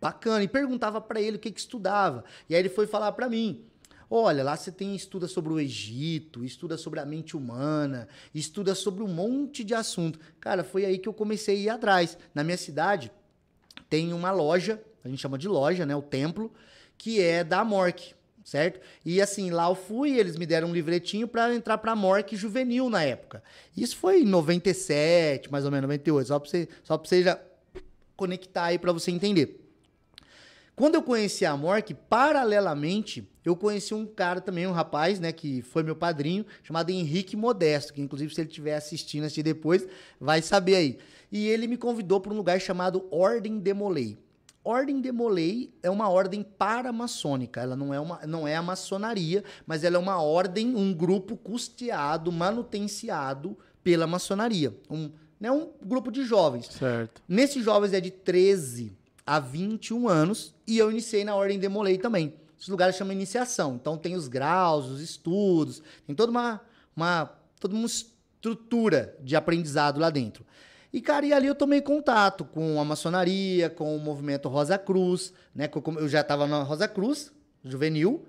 Bacana. 0.00 0.44
E 0.44 0.48
perguntava 0.48 1.00
para 1.00 1.20
ele 1.20 1.36
o 1.36 1.40
que, 1.40 1.50
que 1.50 1.60
estudava. 1.60 2.24
E 2.48 2.54
aí 2.54 2.60
ele 2.60 2.68
foi 2.68 2.86
falar 2.86 3.12
para 3.12 3.28
mim. 3.28 3.64
Olha, 4.10 4.42
lá 4.42 4.56
você 4.56 4.72
tem 4.72 4.94
estuda 4.94 5.28
sobre 5.28 5.52
o 5.52 5.60
Egito, 5.60 6.42
estuda 6.42 6.78
sobre 6.78 6.98
a 6.98 7.04
mente 7.04 7.36
humana, 7.36 8.08
estuda 8.34 8.74
sobre 8.74 9.02
um 9.02 9.08
monte 9.08 9.62
de 9.62 9.74
assunto. 9.74 10.18
Cara, 10.40 10.64
foi 10.64 10.86
aí 10.86 10.98
que 10.98 11.08
eu 11.08 11.12
comecei 11.12 11.56
a 11.56 11.58
ir 11.58 11.68
atrás. 11.68 12.16
Na 12.34 12.42
minha 12.42 12.56
cidade 12.56 13.12
tem 13.90 14.14
uma 14.14 14.30
loja, 14.30 14.82
a 15.04 15.08
gente 15.08 15.20
chama 15.20 15.36
de 15.36 15.46
loja, 15.46 15.84
né, 15.84 15.94
o 15.94 16.00
templo, 16.00 16.50
que 16.96 17.20
é 17.20 17.44
da 17.44 17.62
Mork, 17.62 18.14
certo? 18.42 18.80
E 19.04 19.20
assim, 19.20 19.50
lá 19.50 19.68
eu 19.68 19.74
fui, 19.74 20.18
eles 20.18 20.36
me 20.36 20.46
deram 20.46 20.68
um 20.68 20.72
livretinho 20.72 21.28
para 21.28 21.54
entrar 21.54 21.76
para 21.76 21.94
Mork 21.94 22.34
juvenil 22.34 22.88
na 22.88 23.04
época. 23.04 23.42
Isso 23.76 23.96
foi 23.98 24.22
em 24.22 24.24
97, 24.24 25.52
mais 25.52 25.66
ou 25.66 25.70
menos 25.70 25.82
98, 25.82 26.28
só 26.28 26.38
para 26.38 26.48
você, 26.48 26.68
só 26.82 26.96
para 26.96 27.08
você 27.08 27.22
já 27.22 27.38
conectar 28.16 28.64
aí 28.64 28.78
para 28.78 28.90
você 28.90 29.10
entender. 29.10 29.67
Quando 30.78 30.94
eu 30.94 31.02
conheci 31.02 31.44
a 31.44 31.56
Mork, 31.56 31.92
paralelamente, 31.92 33.28
eu 33.44 33.56
conheci 33.56 33.92
um 33.94 34.06
cara 34.06 34.40
também, 34.40 34.64
um 34.64 34.70
rapaz, 34.70 35.18
né, 35.18 35.32
que 35.32 35.60
foi 35.60 35.82
meu 35.82 35.96
padrinho, 35.96 36.46
chamado 36.62 36.90
Henrique 36.90 37.36
Modesto, 37.36 37.92
que 37.92 38.00
inclusive 38.00 38.32
se 38.32 38.40
ele 38.40 38.48
estiver 38.48 38.76
assistindo 38.76 39.24
assim 39.24 39.42
depois, 39.42 39.84
vai 40.20 40.40
saber 40.40 40.76
aí. 40.76 40.98
E 41.32 41.48
ele 41.48 41.66
me 41.66 41.76
convidou 41.76 42.20
para 42.20 42.32
um 42.32 42.36
lugar 42.36 42.60
chamado 42.60 43.08
Ordem 43.10 43.58
de 43.58 43.74
Molay. 43.74 44.16
Ordem 44.62 45.00
de 45.00 45.10
Molay 45.10 45.74
é 45.82 45.90
uma 45.90 46.08
ordem 46.08 46.44
paramaçônica, 46.44 47.60
ela 47.60 47.74
não 47.74 47.92
é, 47.92 47.98
uma, 47.98 48.20
não 48.24 48.46
é 48.46 48.54
a 48.54 48.62
maçonaria, 48.62 49.42
mas 49.66 49.82
ela 49.82 49.96
é 49.96 49.98
uma 49.98 50.22
ordem, 50.22 50.76
um 50.76 50.94
grupo 50.94 51.36
custeado, 51.36 52.30
manutenciado 52.30 53.58
pela 53.82 54.06
maçonaria. 54.06 54.72
Um, 54.88 55.10
né, 55.40 55.50
um 55.50 55.70
grupo 55.84 56.12
de 56.12 56.22
jovens. 56.22 56.66
Certo. 56.66 57.20
Nesses 57.26 57.64
jovens 57.64 57.92
é 57.92 58.00
de 58.00 58.12
13 58.12 58.96
há 59.28 59.38
21 59.38 60.08
anos 60.08 60.54
e 60.66 60.78
eu 60.78 60.90
iniciei 60.90 61.22
na 61.22 61.36
Ordem 61.36 61.58
Demolei 61.58 61.98
também. 61.98 62.34
Esse 62.58 62.70
lugar 62.70 62.92
chama 62.94 63.12
iniciação. 63.12 63.76
Então 63.80 63.98
tem 63.98 64.16
os 64.16 64.26
graus, 64.26 64.86
os 64.86 65.00
estudos, 65.00 65.82
tem 66.06 66.16
toda 66.16 66.30
uma, 66.30 66.60
uma, 66.96 67.30
toda 67.60 67.74
uma 67.74 67.86
estrutura 67.86 69.14
de 69.20 69.36
aprendizado 69.36 70.00
lá 70.00 70.08
dentro. 70.08 70.44
E, 70.90 71.02
cara, 71.02 71.26
e 71.26 71.32
ali 71.34 71.46
eu 71.46 71.54
tomei 71.54 71.82
contato 71.82 72.46
com 72.46 72.80
a 72.80 72.84
maçonaria, 72.84 73.68
com 73.68 73.94
o 73.94 74.00
movimento 74.00 74.48
Rosa 74.48 74.78
Cruz, 74.78 75.34
né? 75.54 75.68
Eu 75.98 76.08
já 76.08 76.22
estava 76.22 76.46
na 76.46 76.62
Rosa 76.62 76.88
Cruz, 76.88 77.30
juvenil. 77.62 78.24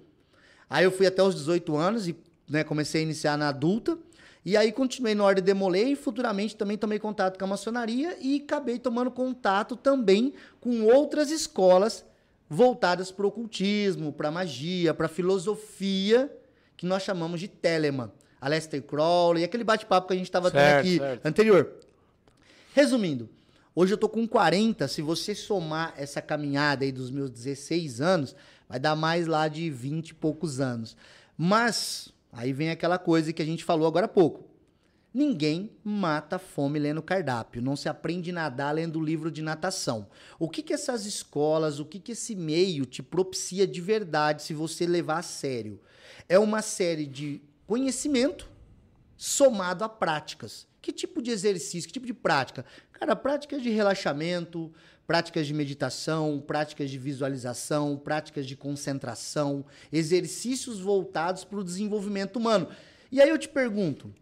Aí 0.70 0.84
eu 0.84 0.92
fui 0.92 1.08
até 1.08 1.24
os 1.24 1.34
18 1.36 1.78
anos 1.78 2.08
e 2.10 2.16
né, 2.50 2.66
comecei 2.66 3.00
a 3.02 3.04
iniciar 3.04 3.38
na 3.38 3.48
adulta. 3.48 3.98
E 4.50 4.58
aí 4.58 4.72
continuei 4.72 5.14
no 5.14 5.24
Ordem 5.24 5.44
Demolei 5.44 5.92
e 5.92 5.96
futuramente 5.96 6.56
também 6.56 6.76
tomei 6.76 6.98
contato 6.98 7.38
com 7.38 7.46
a 7.46 7.50
maçonaria 7.50 8.18
e 8.20 8.42
acabei 8.44 8.80
tomando 8.80 9.12
contato 9.12 9.76
também 9.76 10.34
com 10.60 10.86
outras 10.86 11.30
escolas 11.30 12.04
voltadas 12.50 13.12
para 13.12 13.26
o 13.26 13.30
ocultismo, 13.30 14.12
para 14.12 14.32
magia, 14.32 14.92
para 14.92 15.08
filosofia, 15.08 16.36
que 16.76 16.88
nós 16.88 17.04
chamamos 17.04 17.40
de 17.40 17.48
Telemann. 17.48 18.12
Aleister 18.42 18.82
Crowley, 18.82 19.44
aquele 19.44 19.64
bate-papo 19.64 20.08
que 20.08 20.14
a 20.14 20.18
gente 20.18 20.26
estava 20.26 20.50
tendo 20.50 20.80
aqui 20.80 20.98
certo. 20.98 21.26
anterior. 21.28 21.72
Resumindo, 22.74 23.30
hoje 23.76 23.94
eu 23.94 24.00
tô 24.00 24.10
com 24.10 24.28
40, 24.28 24.88
se 24.88 25.04
você 25.04 25.36
somar 25.36 25.94
essa 25.96 26.24
caminhada 26.24 26.84
aí 26.84 26.92
dos 26.92 27.12
meus 27.12 27.30
16 27.30 28.02
anos, 28.02 28.36
vai 28.68 28.80
dar 28.80 28.96
mais 28.96 29.28
lá 29.28 29.48
de 29.48 29.70
20 29.70 30.10
e 30.10 30.14
poucos 30.16 30.60
anos. 30.60 30.98
Mas 31.38 32.12
aí 32.32 32.54
vem 32.54 32.70
aquela 32.70 32.98
coisa 32.98 33.34
que 33.34 33.42
a 33.42 33.46
gente 33.46 33.64
falou 33.64 33.88
agora 33.88 34.06
há 34.06 34.10
pouco. 34.10 34.50
Ninguém 35.12 35.72
mata 35.84 36.38
fome 36.38 36.78
lendo 36.78 37.02
cardápio. 37.02 37.62
Não 37.62 37.76
se 37.76 37.90
aprende 37.90 38.30
a 38.30 38.34
nadar 38.34 38.76
lendo 38.76 39.02
livro 39.02 39.32
de 39.32 39.42
natação. 39.42 40.08
O 40.38 40.48
que, 40.48 40.62
que 40.62 40.74
essas 40.74 41.06
escolas, 41.06 41.80
o 41.80 41.86
que, 41.86 42.00
que 42.00 42.12
esse 42.12 42.36
meio 42.36 42.86
te 42.86 43.02
propicia 43.02 43.66
de 43.66 43.82
verdade 43.82 44.44
se 44.44 44.54
você 44.54 44.86
levar 44.86 45.20
a 45.20 45.24
sério? 45.24 45.82
É 46.28 46.38
uma 46.38 46.62
série 46.62 47.08
de 47.08 47.42
conhecimento 47.66 48.48
somado 49.18 49.84
a 49.84 49.90
práticas. 49.90 50.68
Que 50.82 50.94
tipo 50.94 51.22
de 51.22 51.32
exercício, 51.32 51.88
que 51.88 51.94
tipo 51.94 52.06
de 52.06 52.14
prática? 52.14 52.64
Cara, 52.94 53.16
práticas 53.16 53.62
de 53.62 53.70
relaxamento, 53.70 54.72
práticas 55.10 55.48
de 55.48 55.56
meditação, 55.56 56.40
práticas 56.40 56.92
de 56.92 57.00
visualização, 57.00 57.98
práticas 57.98 58.46
de 58.46 58.56
concentração, 58.56 59.66
exercícios 59.92 60.80
voltados 60.80 61.44
para 61.44 61.58
o 61.58 61.64
desenvolvimento 61.64 62.36
humano. 62.36 62.68
E 63.12 63.20
aí 63.20 63.28
eu 63.28 63.40
te 63.40 63.50
pergunto, 63.50 64.14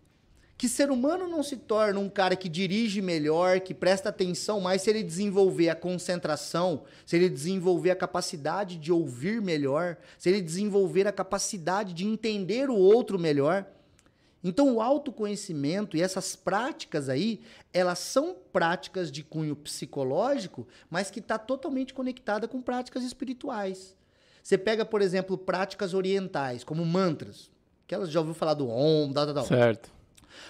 que 0.58 0.70
ser 0.70 0.90
humano 0.90 1.28
não 1.28 1.44
se 1.44 1.58
torna 1.58 2.00
um 2.00 2.08
cara 2.08 2.38
que 2.38 2.48
dirige 2.48 3.02
melhor, 3.02 3.60
que 3.60 3.74
presta 3.74 4.08
atenção 4.08 4.62
mais 4.62 4.82
se 4.82 4.90
ele 4.90 5.04
desenvolver 5.04 5.68
a 5.68 5.76
concentração, 5.76 6.86
se 7.06 7.18
ele 7.18 7.28
desenvolver 7.28 7.92
a 7.92 7.96
capacidade 7.96 8.78
de 8.78 8.90
ouvir 8.90 9.42
melhor, 9.42 9.98
se 10.18 10.30
ele 10.30 10.42
desenvolver 10.42 11.06
a 11.06 11.12
capacidade 11.12 11.94
de 11.94 12.06
entender 12.06 12.70
o 12.70 12.78
outro 12.78 13.20
melhor? 13.20 13.66
Então, 14.48 14.74
o 14.74 14.82
autoconhecimento 14.82 15.98
e 15.98 16.02
essas 16.02 16.34
práticas 16.34 17.10
aí, 17.10 17.42
elas 17.74 18.00
são 18.00 18.34
práticas 18.54 19.12
de 19.12 19.22
cunho 19.22 19.58
psicológico, 19.58 20.66
mas 20.90 21.12
que 21.12 21.20
está 21.20 21.38
totalmente 21.38 21.94
conectada 21.94 22.48
com 22.48 22.62
práticas 22.62 23.04
espirituais. 23.04 23.94
Você 24.42 24.58
pega, 24.58 24.86
por 24.86 25.02
exemplo, 25.02 25.38
práticas 25.38 25.94
orientais, 25.94 26.64
como 26.64 26.86
mantras, 26.86 27.52
que 27.86 27.94
elas 27.94 28.10
já 28.10 28.22
ouviu 28.22 28.34
falar 28.34 28.54
do 28.54 28.70
Om, 28.70 29.12
da, 29.12 29.26
da, 29.26 29.34
da. 29.34 29.44
Certo. 29.44 29.92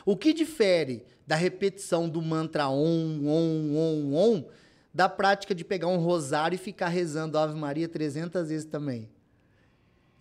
O 0.05 0.15
que 0.15 0.31
difere 0.31 1.03
da 1.25 1.35
repetição 1.35 2.07
do 2.07 2.21
mantra 2.21 2.67
Om, 2.67 3.25
Om, 3.25 3.75
Om, 3.75 4.13
Om, 4.13 4.45
da 4.93 5.09
prática 5.09 5.55
de 5.55 5.65
pegar 5.65 5.87
um 5.87 5.97
rosário 5.97 6.53
e 6.53 6.59
ficar 6.59 6.89
rezando 6.89 7.35
Ave 7.35 7.59
Maria 7.59 7.87
300 7.87 8.49
vezes 8.49 8.65
também? 8.65 9.09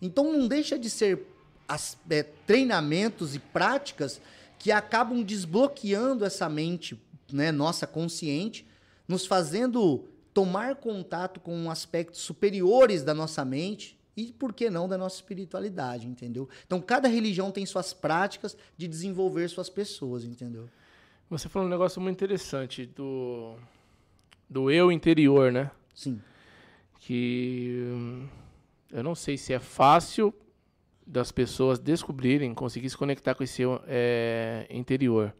Então, 0.01 0.33
não 0.33 0.47
deixa 0.47 0.79
de 0.79 0.89
ser 0.89 1.36
as, 1.67 1.97
é, 2.09 2.23
treinamentos 2.23 3.35
e 3.35 3.39
práticas 3.39 4.21
que 4.57 4.71
acabam 4.71 5.23
desbloqueando 5.23 6.25
essa 6.25 6.49
mente 6.49 6.99
né, 7.31 7.51
nossa 7.51 7.85
consciente, 7.85 8.65
nos 9.07 9.25
fazendo 9.25 10.05
tomar 10.33 10.75
contato 10.75 11.39
com 11.39 11.69
aspectos 11.69 12.21
superiores 12.21 13.03
da 13.03 13.13
nossa 13.13 13.43
mente 13.43 13.97
e, 14.15 14.33
por 14.33 14.53
que 14.53 14.69
não, 14.69 14.87
da 14.87 14.97
nossa 14.97 15.17
espiritualidade, 15.17 16.07
entendeu? 16.07 16.49
Então, 16.65 16.81
cada 16.81 17.07
religião 17.07 17.51
tem 17.51 17.65
suas 17.65 17.93
práticas 17.93 18.57
de 18.75 18.87
desenvolver 18.87 19.47
suas 19.47 19.69
pessoas, 19.69 20.23
entendeu? 20.23 20.67
Você 21.29 21.47
falou 21.47 21.67
um 21.67 21.71
negócio 21.71 22.01
muito 22.01 22.15
interessante 22.15 22.85
do, 22.85 23.55
do 24.49 24.71
eu 24.71 24.91
interior, 24.91 25.51
né? 25.51 25.69
Sim. 25.93 26.21
Que 26.99 27.83
hum, 27.85 28.27
eu 28.91 29.03
não 29.03 29.13
sei 29.13 29.37
se 29.37 29.53
é 29.53 29.59
fácil 29.59 30.33
das 31.07 31.31
pessoas 31.31 31.79
descobrirem, 31.79 32.53
conseguir 32.53 32.89
se 32.89 32.97
conectar 32.97 33.33
com 33.33 33.43
esse 33.43 33.63
é, 33.87 34.67
interior. 34.69 35.33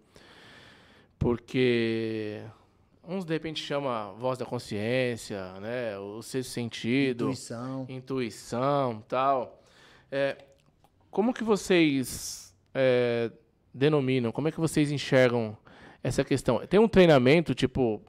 Porque 1.20 2.42
uns 3.04 3.26
de 3.26 3.34
repente 3.34 3.62
chama 3.62 4.14
voz 4.14 4.38
da 4.38 4.46
consciência, 4.46 5.54
né, 5.60 5.98
o 5.98 6.22
sexto 6.22 6.52
sentido, 6.52 7.26
intuição, 7.26 7.86
intuição, 7.90 9.04
tal. 9.08 9.62
É, 10.10 10.38
como 11.12 11.34
que 11.34 11.44
vocês 11.44 12.56
é, 12.74 13.30
denominam? 13.74 14.32
Como 14.32 14.48
é 14.48 14.52
que 14.52 14.60
vocês 14.60 14.90
enxergam 14.90 15.58
essa 16.02 16.24
questão? 16.24 16.66
Tem 16.66 16.80
um 16.80 16.88
treinamento 16.88 17.54
tipo 17.54 18.02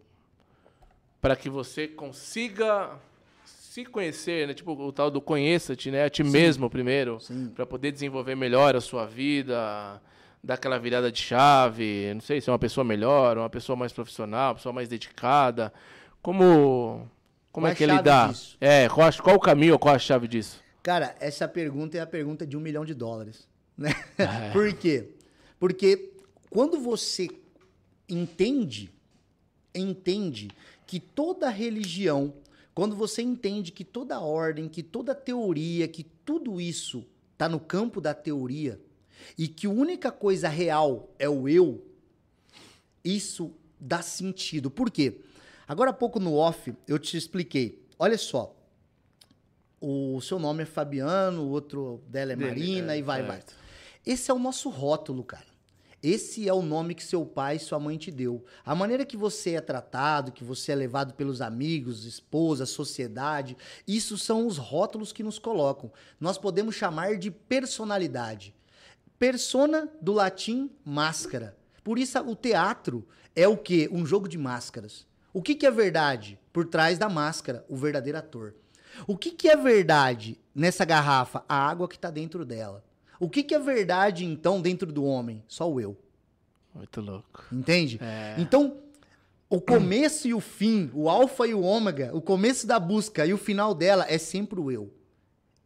para 1.21 1.35
que 1.35 1.51
você 1.51 1.89
consiga 1.89 2.97
se 3.69 3.85
conhecer, 3.85 4.49
né? 4.49 4.55
Tipo 4.55 4.73
o 4.73 4.91
tal 4.91 5.11
do 5.11 5.21
conheça-te, 5.21 5.91
né? 5.91 6.05
A 6.05 6.11
ti 6.11 6.25
Sim. 6.25 6.31
mesmo 6.31 6.71
primeiro, 6.71 7.19
para 7.55 7.67
poder 7.67 7.93
desenvolver 7.93 8.35
melhor 8.35 8.75
a 8.75 8.81
sua 8.81 9.05
vida, 9.05 10.01
dar 10.43 10.55
aquela 10.55 10.79
virada 10.79 11.13
de 11.13 11.21
chave, 11.21 12.13
não 12.15 12.21
sei 12.21 12.41
se 12.41 12.49
é 12.49 12.53
uma 12.53 12.59
pessoa 12.59 12.83
melhor, 12.83 13.37
uma 13.37 13.51
pessoa 13.51 13.77
mais 13.77 13.93
profissional, 13.93 14.49
uma 14.51 14.55
pessoa 14.55 14.73
mais 14.73 14.89
dedicada. 14.89 15.71
Como 16.23 17.07
como 17.53 17.67
qual 17.67 17.73
é 17.73 17.75
que 17.75 17.85
ele 17.85 18.01
dá? 18.01 18.29
Disso? 18.29 18.57
É, 18.59 18.89
qual, 18.89 19.13
qual 19.23 19.37
o 19.37 19.41
caminho, 19.41 19.79
qual 19.79 19.95
a 19.95 19.99
chave 19.99 20.27
disso? 20.27 20.63
Cara, 20.83 21.15
essa 21.21 21.47
pergunta 21.47 21.99
é 21.99 22.01
a 22.01 22.07
pergunta 22.07 22.47
de 22.47 22.57
um 22.57 22.61
milhão 22.61 22.87
de 22.87 22.95
dólares, 22.95 23.47
né? 23.77 23.95
É. 24.17 24.51
Por 24.51 24.73
quê? 24.73 25.11
Porque 25.61 26.15
quando 26.49 26.81
você 26.81 27.29
entende, 28.09 28.91
entende 29.75 30.49
que 30.87 30.99
toda 30.99 31.51
religião 31.51 32.33
quando 32.79 32.95
você 32.95 33.23
entende 33.23 33.73
que 33.73 33.85
toda 33.85 34.21
ordem, 34.21 34.69
que 34.69 34.85
toda 34.85 35.13
teoria, 35.13 35.89
que 35.89 36.05
tudo 36.05 36.61
isso 36.61 37.05
está 37.33 37.49
no 37.49 37.59
campo 37.59 38.01
da 38.01 38.15
teoria 38.15 38.81
e 39.37 39.49
que 39.49 39.67
a 39.67 39.71
única 39.71 40.13
coisa 40.13 40.49
real 40.49 41.13
é 41.19 41.29
o 41.29 41.49
eu, 41.49 41.85
isso 43.05 43.53
dá 43.81 44.01
sentido. 44.01 44.71
Por 44.71 44.93
quê? 44.93 45.23
Agora 45.67 45.91
há 45.91 45.93
pouco 45.93 46.21
no 46.21 46.35
off 46.35 46.73
eu 46.87 47.01
te 47.01 47.17
expliquei. 47.17 47.85
Olha 47.99 48.17
só. 48.17 48.55
O 49.81 50.21
seu 50.21 50.39
nome 50.39 50.63
é 50.63 50.67
Fabiano, 50.67 51.43
o 51.43 51.49
outro 51.49 52.01
dela 52.07 52.35
é 52.35 52.37
Marina 52.37 52.95
é, 52.95 52.99
e 52.99 53.03
vai, 53.03 53.25
vai. 53.25 53.43
Esse 54.07 54.31
é 54.31 54.35
o 54.35 54.39
nosso 54.39 54.69
rótulo, 54.69 55.25
cara. 55.25 55.49
Esse 56.03 56.49
é 56.49 56.53
o 56.53 56.63
nome 56.63 56.95
que 56.95 57.03
seu 57.03 57.27
pai 57.27 57.57
e 57.57 57.61
sua 57.61 57.81
mãe 57.81 57.97
te 57.97 58.11
deu. 58.11 58.45
A 58.65 58.75
maneira 58.75 59.05
que 59.05 59.17
você 59.17 59.55
é 59.55 59.61
tratado, 59.61 60.31
que 60.31 60.45
você 60.45 60.71
é 60.71 60.75
levado 60.75 61.15
pelos 61.15 61.41
amigos, 61.41 62.05
esposa, 62.05 62.67
sociedade, 62.67 63.57
isso 63.87 64.17
são 64.17 64.47
os 64.47 64.59
rótulos 64.59 65.13
que 65.13 65.25
nos 65.25 65.39
colocam. 65.39 65.91
Nós 66.21 66.39
podemos 66.39 66.77
chamar 66.77 67.17
de 67.17 67.31
personalidade. 67.31 68.55
Persona 69.19 69.89
do 70.01 70.13
latim 70.13 70.71
máscara. 70.85 71.57
Por 71.83 71.99
isso 71.99 72.21
o 72.21 72.37
teatro 72.37 73.05
é 73.35 73.49
o 73.49 73.57
quê? 73.57 73.89
Um 73.91 74.07
jogo 74.07 74.29
de 74.29 74.39
máscaras. 74.39 75.05
O 75.33 75.43
que, 75.43 75.57
que 75.57 75.67
é 75.67 75.71
verdade 75.71 76.39
por 76.53 76.67
trás 76.67 76.97
da 76.97 77.09
máscara? 77.09 77.65
O 77.69 77.77
verdadeiro 77.77 78.19
ator. 78.19 78.55
O 79.07 79.17
que, 79.17 79.33
que 79.33 79.49
é 79.49 79.57
verdade 79.57 80.39
nessa 80.55 80.85
garrafa? 80.85 81.45
A 81.49 81.69
água 81.69 81.89
que 81.89 81.97
está 81.97 82.11
dentro 82.11 82.45
dela. 82.45 82.85
O 83.21 83.29
que, 83.29 83.43
que 83.43 83.55
é 83.55 83.59
verdade, 83.59 84.25
então, 84.25 84.61
dentro 84.61 84.93
do 84.93 85.05
homem? 85.05 85.43
Só 85.49 85.71
o 85.71 85.81
eu. 85.81 85.97
Muito 86.75 87.01
louco. 87.01 87.45
Entende? 87.53 87.99
É. 88.01 88.37
Então, 88.39 88.77
o 89.51 89.61
começo 89.61 90.29
e 90.29 90.35
o 90.35 90.41
fim, 90.41 90.91
o 90.95 91.09
alfa 91.09 91.47
e 91.47 91.55
o 91.55 91.63
ômega, 91.63 92.11
o 92.15 92.21
começo 92.21 92.67
da 92.67 92.79
busca 92.79 93.27
e 93.27 93.33
o 93.33 93.39
final 93.39 93.75
dela 93.75 94.05
é 94.09 94.19
sempre 94.19 94.61
o 94.61 94.71
eu. 94.71 94.93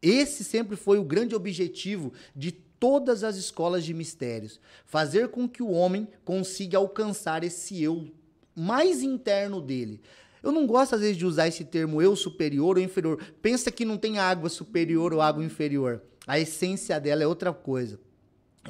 Esse 0.01 0.43
sempre 0.43 0.77
foi 0.77 0.99
o 0.99 1.05
grande 1.05 1.35
objetivo 1.35 2.13
de 2.35 2.53
todas 2.53 3.23
as 3.23 3.37
escolas 3.37 3.85
de 3.85 3.93
mistérios. 3.93 4.59
Fazer 4.87 5.29
com 5.29 5.49
que 5.49 5.63
o 5.63 5.71
homem 5.71 6.09
consiga 6.25 6.79
alcançar 6.79 7.45
esse 7.45 7.83
eu 7.83 8.09
mais 8.55 9.03
interno 9.03 9.61
dele. 9.61 10.01
Eu 10.43 10.51
não 10.51 10.67
gosto, 10.67 10.95
às 10.95 11.01
vezes, 11.01 11.17
de 11.17 11.25
usar 11.25 11.47
esse 11.47 11.65
termo 11.65 12.03
eu 12.03 12.17
superior 12.17 12.77
ou 12.77 12.83
inferior. 12.83 13.23
Pensa 13.41 13.71
que 13.71 13.85
não 13.85 13.97
tem 13.97 14.19
água 14.19 14.49
superior 14.49 15.15
ou 15.15 15.21
água 15.21 15.45
inferior. 15.45 16.03
A 16.27 16.39
essência 16.39 17.01
dela 17.01 17.23
é 17.23 17.27
outra 17.27 17.53
coisa. 17.53 17.99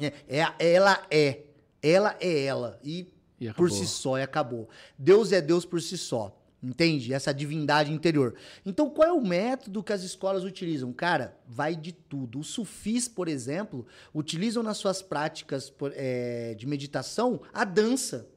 É, 0.01 0.13
é, 0.27 0.73
ela 0.73 1.05
é. 1.09 1.43
Ela 1.81 2.15
é 2.19 2.45
ela. 2.45 2.79
E, 2.83 3.07
e 3.39 3.51
por 3.53 3.69
si 3.69 3.85
só, 3.85 4.17
e 4.17 4.21
acabou. 4.21 4.69
Deus 4.97 5.31
é 5.31 5.41
Deus 5.41 5.65
por 5.65 5.81
si 5.81 5.97
só. 5.97 6.39
Entende? 6.63 7.13
Essa 7.13 7.33
divindade 7.33 7.91
interior. 7.91 8.35
Então, 8.65 8.89
qual 8.89 9.09
é 9.09 9.11
o 9.11 9.19
método 9.19 9.83
que 9.83 9.91
as 9.91 10.01
escolas 10.01 10.45
utilizam? 10.45 10.93
Cara, 10.93 11.37
vai 11.45 11.75
de 11.75 11.91
tudo. 11.91 12.39
Os 12.39 12.47
sufis, 12.47 13.05
por 13.05 13.27
exemplo, 13.27 13.85
utilizam 14.15 14.63
nas 14.63 14.77
suas 14.77 15.01
práticas 15.01 15.73
é, 15.93 16.55
de 16.55 16.65
meditação 16.65 17.41
a 17.53 17.65
dança. 17.65 18.29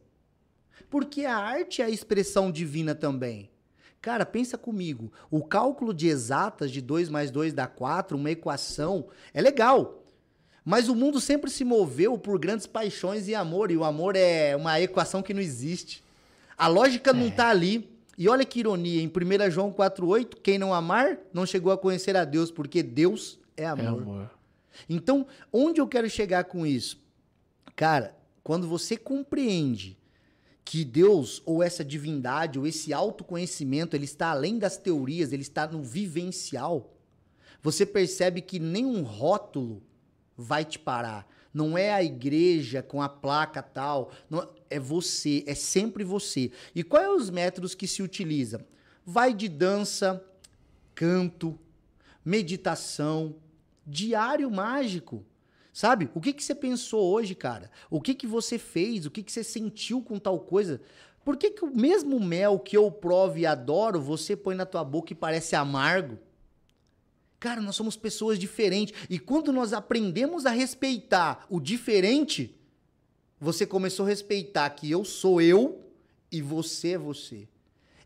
Porque 0.90 1.24
a 1.24 1.36
arte 1.36 1.80
é 1.80 1.84
a 1.84 1.90
expressão 1.90 2.50
divina 2.50 2.96
também. 2.96 3.48
Cara, 4.06 4.24
pensa 4.24 4.56
comigo. 4.56 5.12
O 5.28 5.42
cálculo 5.42 5.92
de 5.92 6.06
exatas 6.06 6.70
de 6.70 6.80
2 6.80 7.08
mais 7.08 7.32
2 7.32 7.52
dá 7.52 7.66
4, 7.66 8.16
uma 8.16 8.30
equação, 8.30 9.08
é 9.34 9.42
legal. 9.42 10.00
Mas 10.64 10.88
o 10.88 10.94
mundo 10.94 11.20
sempre 11.20 11.50
se 11.50 11.64
moveu 11.64 12.16
por 12.16 12.38
grandes 12.38 12.68
paixões 12.68 13.26
e 13.26 13.34
amor, 13.34 13.72
e 13.72 13.76
o 13.76 13.82
amor 13.82 14.14
é 14.14 14.54
uma 14.54 14.80
equação 14.80 15.24
que 15.24 15.34
não 15.34 15.40
existe. 15.40 16.04
A 16.56 16.68
lógica 16.68 17.12
não 17.12 17.26
está 17.26 17.50
ali. 17.50 17.90
E 18.16 18.28
olha 18.28 18.44
que 18.44 18.60
ironia, 18.60 19.02
em 19.02 19.08
1 19.08 19.50
João 19.50 19.72
4,8, 19.72 20.36
quem 20.40 20.56
não 20.56 20.72
amar 20.72 21.18
não 21.32 21.44
chegou 21.44 21.72
a 21.72 21.76
conhecer 21.76 22.16
a 22.16 22.24
Deus, 22.24 22.48
porque 22.48 22.84
Deus 22.84 23.40
é 23.56 23.66
amor. 23.66 23.84
É 23.84 23.88
amor. 23.88 24.30
Então, 24.88 25.26
onde 25.52 25.80
eu 25.80 25.88
quero 25.88 26.08
chegar 26.08 26.44
com 26.44 26.64
isso? 26.64 26.96
Cara, 27.74 28.16
quando 28.44 28.68
você 28.68 28.96
compreende 28.96 29.98
que 30.66 30.84
Deus 30.84 31.40
ou 31.46 31.62
essa 31.62 31.84
divindade 31.84 32.58
ou 32.58 32.66
esse 32.66 32.92
autoconhecimento, 32.92 33.94
ele 33.94 34.04
está 34.04 34.30
além 34.30 34.58
das 34.58 34.76
teorias, 34.76 35.32
ele 35.32 35.42
está 35.42 35.64
no 35.68 35.80
vivencial, 35.80 36.92
você 37.62 37.86
percebe 37.86 38.40
que 38.40 38.58
nenhum 38.58 39.02
rótulo 39.02 39.80
vai 40.36 40.64
te 40.64 40.76
parar. 40.76 41.26
Não 41.54 41.78
é 41.78 41.92
a 41.92 42.02
igreja 42.02 42.82
com 42.82 43.00
a 43.00 43.08
placa 43.08 43.62
tal, 43.62 44.10
não, 44.28 44.46
é 44.68 44.78
você, 44.78 45.44
é 45.46 45.54
sempre 45.54 46.02
você. 46.02 46.50
E 46.74 46.82
quais 46.82 47.08
os 47.08 47.30
métodos 47.30 47.74
que 47.74 47.86
se 47.86 48.02
utiliza? 48.02 48.66
Vai 49.04 49.32
de 49.32 49.48
dança, 49.48 50.22
canto, 50.94 51.56
meditação, 52.24 53.36
diário 53.86 54.50
mágico. 54.50 55.24
Sabe? 55.76 56.08
O 56.14 56.22
que, 56.22 56.32
que 56.32 56.42
você 56.42 56.54
pensou 56.54 57.12
hoje, 57.12 57.34
cara? 57.34 57.70
O 57.90 58.00
que, 58.00 58.14
que 58.14 58.26
você 58.26 58.56
fez? 58.56 59.04
O 59.04 59.10
que, 59.10 59.22
que 59.22 59.30
você 59.30 59.44
sentiu 59.44 60.00
com 60.00 60.18
tal 60.18 60.40
coisa? 60.40 60.80
Por 61.22 61.36
que, 61.36 61.50
que 61.50 61.66
o 61.66 61.76
mesmo 61.76 62.18
mel 62.18 62.58
que 62.58 62.78
eu 62.78 62.90
provo 62.90 63.36
e 63.36 63.44
adoro, 63.44 64.00
você 64.00 64.34
põe 64.34 64.54
na 64.54 64.64
tua 64.64 64.82
boca 64.82 65.12
e 65.12 65.14
parece 65.14 65.54
amargo? 65.54 66.16
Cara, 67.38 67.60
nós 67.60 67.76
somos 67.76 67.94
pessoas 67.94 68.38
diferentes. 68.38 68.98
E 69.10 69.18
quando 69.18 69.52
nós 69.52 69.74
aprendemos 69.74 70.46
a 70.46 70.50
respeitar 70.50 71.44
o 71.50 71.60
diferente, 71.60 72.58
você 73.38 73.66
começou 73.66 74.06
a 74.06 74.08
respeitar 74.08 74.70
que 74.70 74.90
eu 74.90 75.04
sou 75.04 75.42
eu 75.42 75.84
e 76.32 76.40
você 76.40 76.92
é 76.92 76.98
você. 76.98 77.46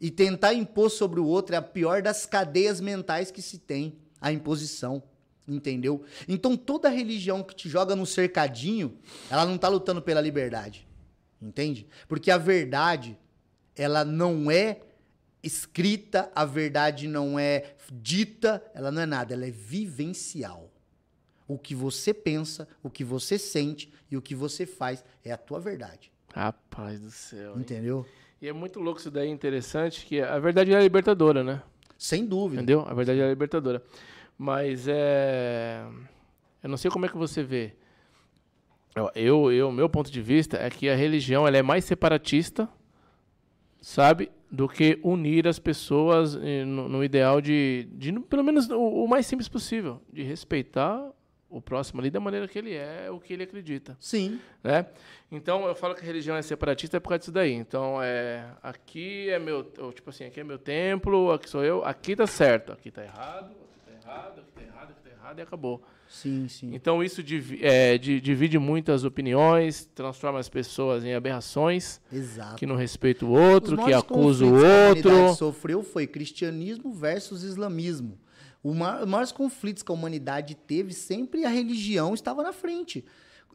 E 0.01 0.11
tentar 0.11 0.55
impor 0.55 0.90
sobre 0.90 1.21
o 1.21 1.25
outro 1.25 1.55
é 1.55 1.59
a 1.59 1.62
pior 1.62 2.03
das 2.03 2.27
cadeias 2.27 2.81
mentais 2.81 3.31
que 3.31 3.40
se 3.40 3.59
tem 3.59 3.97
a 4.21 4.33
imposição. 4.33 5.05
Entendeu? 5.51 6.05
Então 6.29 6.57
toda 6.57 6.89
religião 6.89 7.43
que 7.43 7.55
te 7.55 7.69
joga 7.69 7.97
no 7.97 8.07
cercadinho, 8.07 8.97
ela 9.29 9.45
não 9.45 9.59
tá 9.59 9.69
lutando 9.69 10.01
pela 10.01 10.21
liberdade. 10.21 10.87
Entende? 11.43 11.87
Porque 12.07 12.31
a 12.31 12.39
verdade, 12.39 13.19
ela 13.75 14.05
não 14.05 14.51
é 14.51 14.81
escrita, 15.43 16.31
a 16.35 16.45
verdade 16.45 17.09
não 17.09 17.39
é 17.39 17.75
dita, 17.91 18.63
ela 18.75 18.93
não 18.93 19.03
é 19.03 19.07
nada, 19.07 19.35
ela 19.35 19.47
é 19.47 19.51
vivencial. 19.51 20.71
O 21.49 21.59
que 21.59 21.75
você 21.75 22.15
pensa, 22.15 22.69
o 22.83 22.89
que 22.89 23.03
você 23.03 23.37
sente 23.39 23.93
e 24.09 24.17
o 24.17 24.23
que 24.23 24.35
você 24.35 24.67
faz 24.67 25.03
é 25.25 25.33
a 25.33 25.37
tua 25.37 25.59
verdade. 25.59 26.13
Rapaz 26.33 27.01
do 27.01 27.11
céu. 27.11 27.55
Hein? 27.55 27.61
Entendeu? 27.61 28.07
E 28.41 28.47
é 28.47 28.53
muito 28.53 28.79
louco 28.79 29.01
isso 29.01 29.11
daí, 29.11 29.29
interessante, 29.29 30.07
que 30.07 30.21
a 30.21 30.39
verdade 30.39 30.73
é 30.73 30.81
libertadora, 30.81 31.43
né? 31.43 31.61
Sem 31.99 32.25
dúvida. 32.25 32.63
Entendeu? 32.63 32.85
A 32.87 32.95
verdade 32.95 33.21
é 33.21 33.29
libertadora. 33.29 33.83
Mas 34.40 34.88
é. 34.88 35.85
Eu 36.62 36.70
não 36.70 36.79
sei 36.79 36.90
como 36.90 37.05
é 37.05 37.11
que 37.11 37.16
você 37.18 37.42
vê. 37.42 37.74
Eu, 39.14 39.53
eu, 39.53 39.70
meu 39.70 39.87
ponto 39.87 40.11
de 40.11 40.22
vista 40.22 40.57
é 40.57 40.70
que 40.70 40.88
a 40.88 40.96
religião 40.96 41.46
ela 41.46 41.59
é 41.59 41.62
mais 41.62 41.85
separatista, 41.85 42.66
sabe, 43.83 44.31
do 44.50 44.66
que 44.66 44.98
unir 45.05 45.46
as 45.46 45.59
pessoas 45.59 46.37
eh, 46.37 46.64
no, 46.64 46.88
no 46.88 47.05
ideal 47.05 47.42
de, 47.42 47.87
de, 47.92 48.18
pelo 48.18 48.42
menos 48.42 48.66
o, 48.70 48.81
o, 48.81 49.07
mais 49.07 49.26
simples 49.26 49.46
possível, 49.46 50.00
de 50.11 50.22
respeitar 50.22 51.12
o 51.50 51.61
próximo 51.61 52.00
ali 52.00 52.11
da 52.11 52.18
maneira 52.18 52.48
que 52.48 52.59
ele 52.59 52.72
é, 52.72 53.11
o 53.11 53.20
que 53.20 53.35
ele 53.35 53.42
acredita. 53.42 53.94
Sim. 54.00 54.40
Né? 54.64 54.87
Então 55.31 55.66
eu 55.66 55.74
falo 55.74 55.94
que 55.94 56.00
a 56.00 56.07
religião 56.07 56.35
é 56.35 56.40
separatista 56.40 56.96
é 56.96 57.00
por 57.00 57.11
causa 57.11 57.18
disso 57.18 57.33
daí. 57.33 57.53
Então 57.53 58.03
é 58.03 58.46
aqui 58.62 59.29
é 59.29 59.38
meu, 59.38 59.64
tipo 59.92 60.09
assim, 60.09 60.24
aqui 60.24 60.40
é 60.40 60.44
meu 60.44 60.59
templo, 60.59 61.31
aqui 61.31 61.48
sou 61.48 61.62
eu, 61.62 61.85
aqui 61.85 62.16
tá 62.16 62.26
certo, 62.26 62.72
aqui 62.72 62.90
tá 62.90 63.05
errado, 63.05 63.55
errado, 64.11 64.40
aqui 64.40 64.53
tá 64.53 64.62
errado, 64.62 64.90
aqui 64.90 65.03
tá 65.03 65.11
errado 65.11 65.38
e 65.38 65.42
acabou. 65.42 65.83
Sim, 66.09 66.49
sim. 66.49 66.75
Então 66.75 67.03
isso 67.05 67.23
div 67.23 67.59
é, 67.62 67.96
divide 67.96 68.59
muitas 68.59 69.05
opiniões, 69.05 69.88
transforma 69.94 70.38
as 70.38 70.49
pessoas 70.49 71.05
em 71.05 71.14
aberrações. 71.14 72.01
Exato. 72.12 72.57
Que 72.57 72.66
não 72.66 72.75
respeitam 72.75 73.29
o 73.29 73.33
outro, 73.33 73.77
que 73.77 73.92
acusam 73.92 74.49
o 74.49 74.55
outro. 74.55 75.11
Que 75.11 75.31
a 75.31 75.35
sofreu 75.35 75.83
foi 75.83 76.07
cristianismo 76.07 76.92
versus 76.92 77.44
islamismo. 77.44 78.18
Os 78.62 78.77
maiores 78.77 79.33
conflitos 79.33 79.83
que 79.83 79.90
a 79.90 79.94
humanidade 79.94 80.55
teve, 80.55 80.92
sempre 80.92 81.44
a 81.44 81.49
religião 81.49 82.12
estava 82.12 82.42
na 82.42 82.53
frente. 82.53 83.05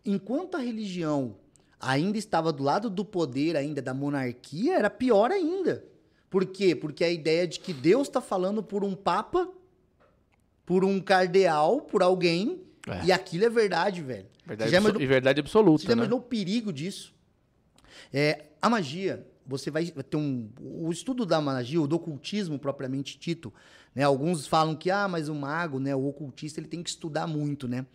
Enquanto 0.03 0.55
a 0.55 0.59
religião 0.59 1.35
ainda 1.79 2.17
estava 2.17 2.51
do 2.51 2.63
lado 2.63 2.89
do 2.89 3.05
poder, 3.05 3.55
ainda 3.55 3.81
da 3.81 3.93
monarquia, 3.93 4.77
era 4.77 4.89
pior 4.89 5.31
ainda. 5.31 5.85
Por 6.29 6.45
quê? 6.45 6.75
Porque 6.75 7.03
a 7.03 7.09
ideia 7.09 7.47
de 7.47 7.59
que 7.59 7.71
Deus 7.71 8.07
está 8.07 8.19
falando 8.19 8.63
por 8.63 8.83
um 8.83 8.95
papa 8.95 9.47
por 10.65 10.84
um 10.84 10.99
cardeal, 10.99 11.82
por 11.82 12.01
alguém, 12.01 12.62
é. 12.88 13.06
e 13.06 13.12
aquilo 13.12 13.45
é 13.45 13.49
verdade, 13.49 14.01
velho. 14.01 14.25
Verdade 14.45 14.71
já 14.71 14.78
imaginou, 14.78 15.01
e 15.01 15.08
verdade 15.08 15.39
absoluta. 15.39 15.82
Você 15.82 15.88
já 15.88 15.95
né? 15.95 16.01
imaginou 16.01 16.19
o 16.19 16.23
perigo 16.23 16.71
disso? 16.71 17.13
É, 18.13 18.45
a 18.62 18.69
magia, 18.69 19.25
você 19.45 19.69
vai 19.69 19.86
ter 19.86 20.17
um. 20.17 20.49
O 20.60 20.91
estudo 20.91 21.25
da 21.25 21.41
magia, 21.41 21.82
o 21.82 21.88
do 21.88 21.95
ocultismo 21.95 22.58
propriamente 22.60 23.17
dito, 23.17 23.54
né? 23.93 24.04
Alguns 24.04 24.47
falam 24.47 24.75
que, 24.75 24.91
ah, 24.91 25.08
mas 25.08 25.30
o 25.30 25.36
mago, 25.36 25.80
né, 25.80 25.95
o 25.95 26.08
ocultista, 26.08 26.60
ele 26.60 26.67
tem 26.67 26.84
que 26.84 26.89
estudar 26.89 27.28
muito, 27.28 27.67
né? 27.67 27.86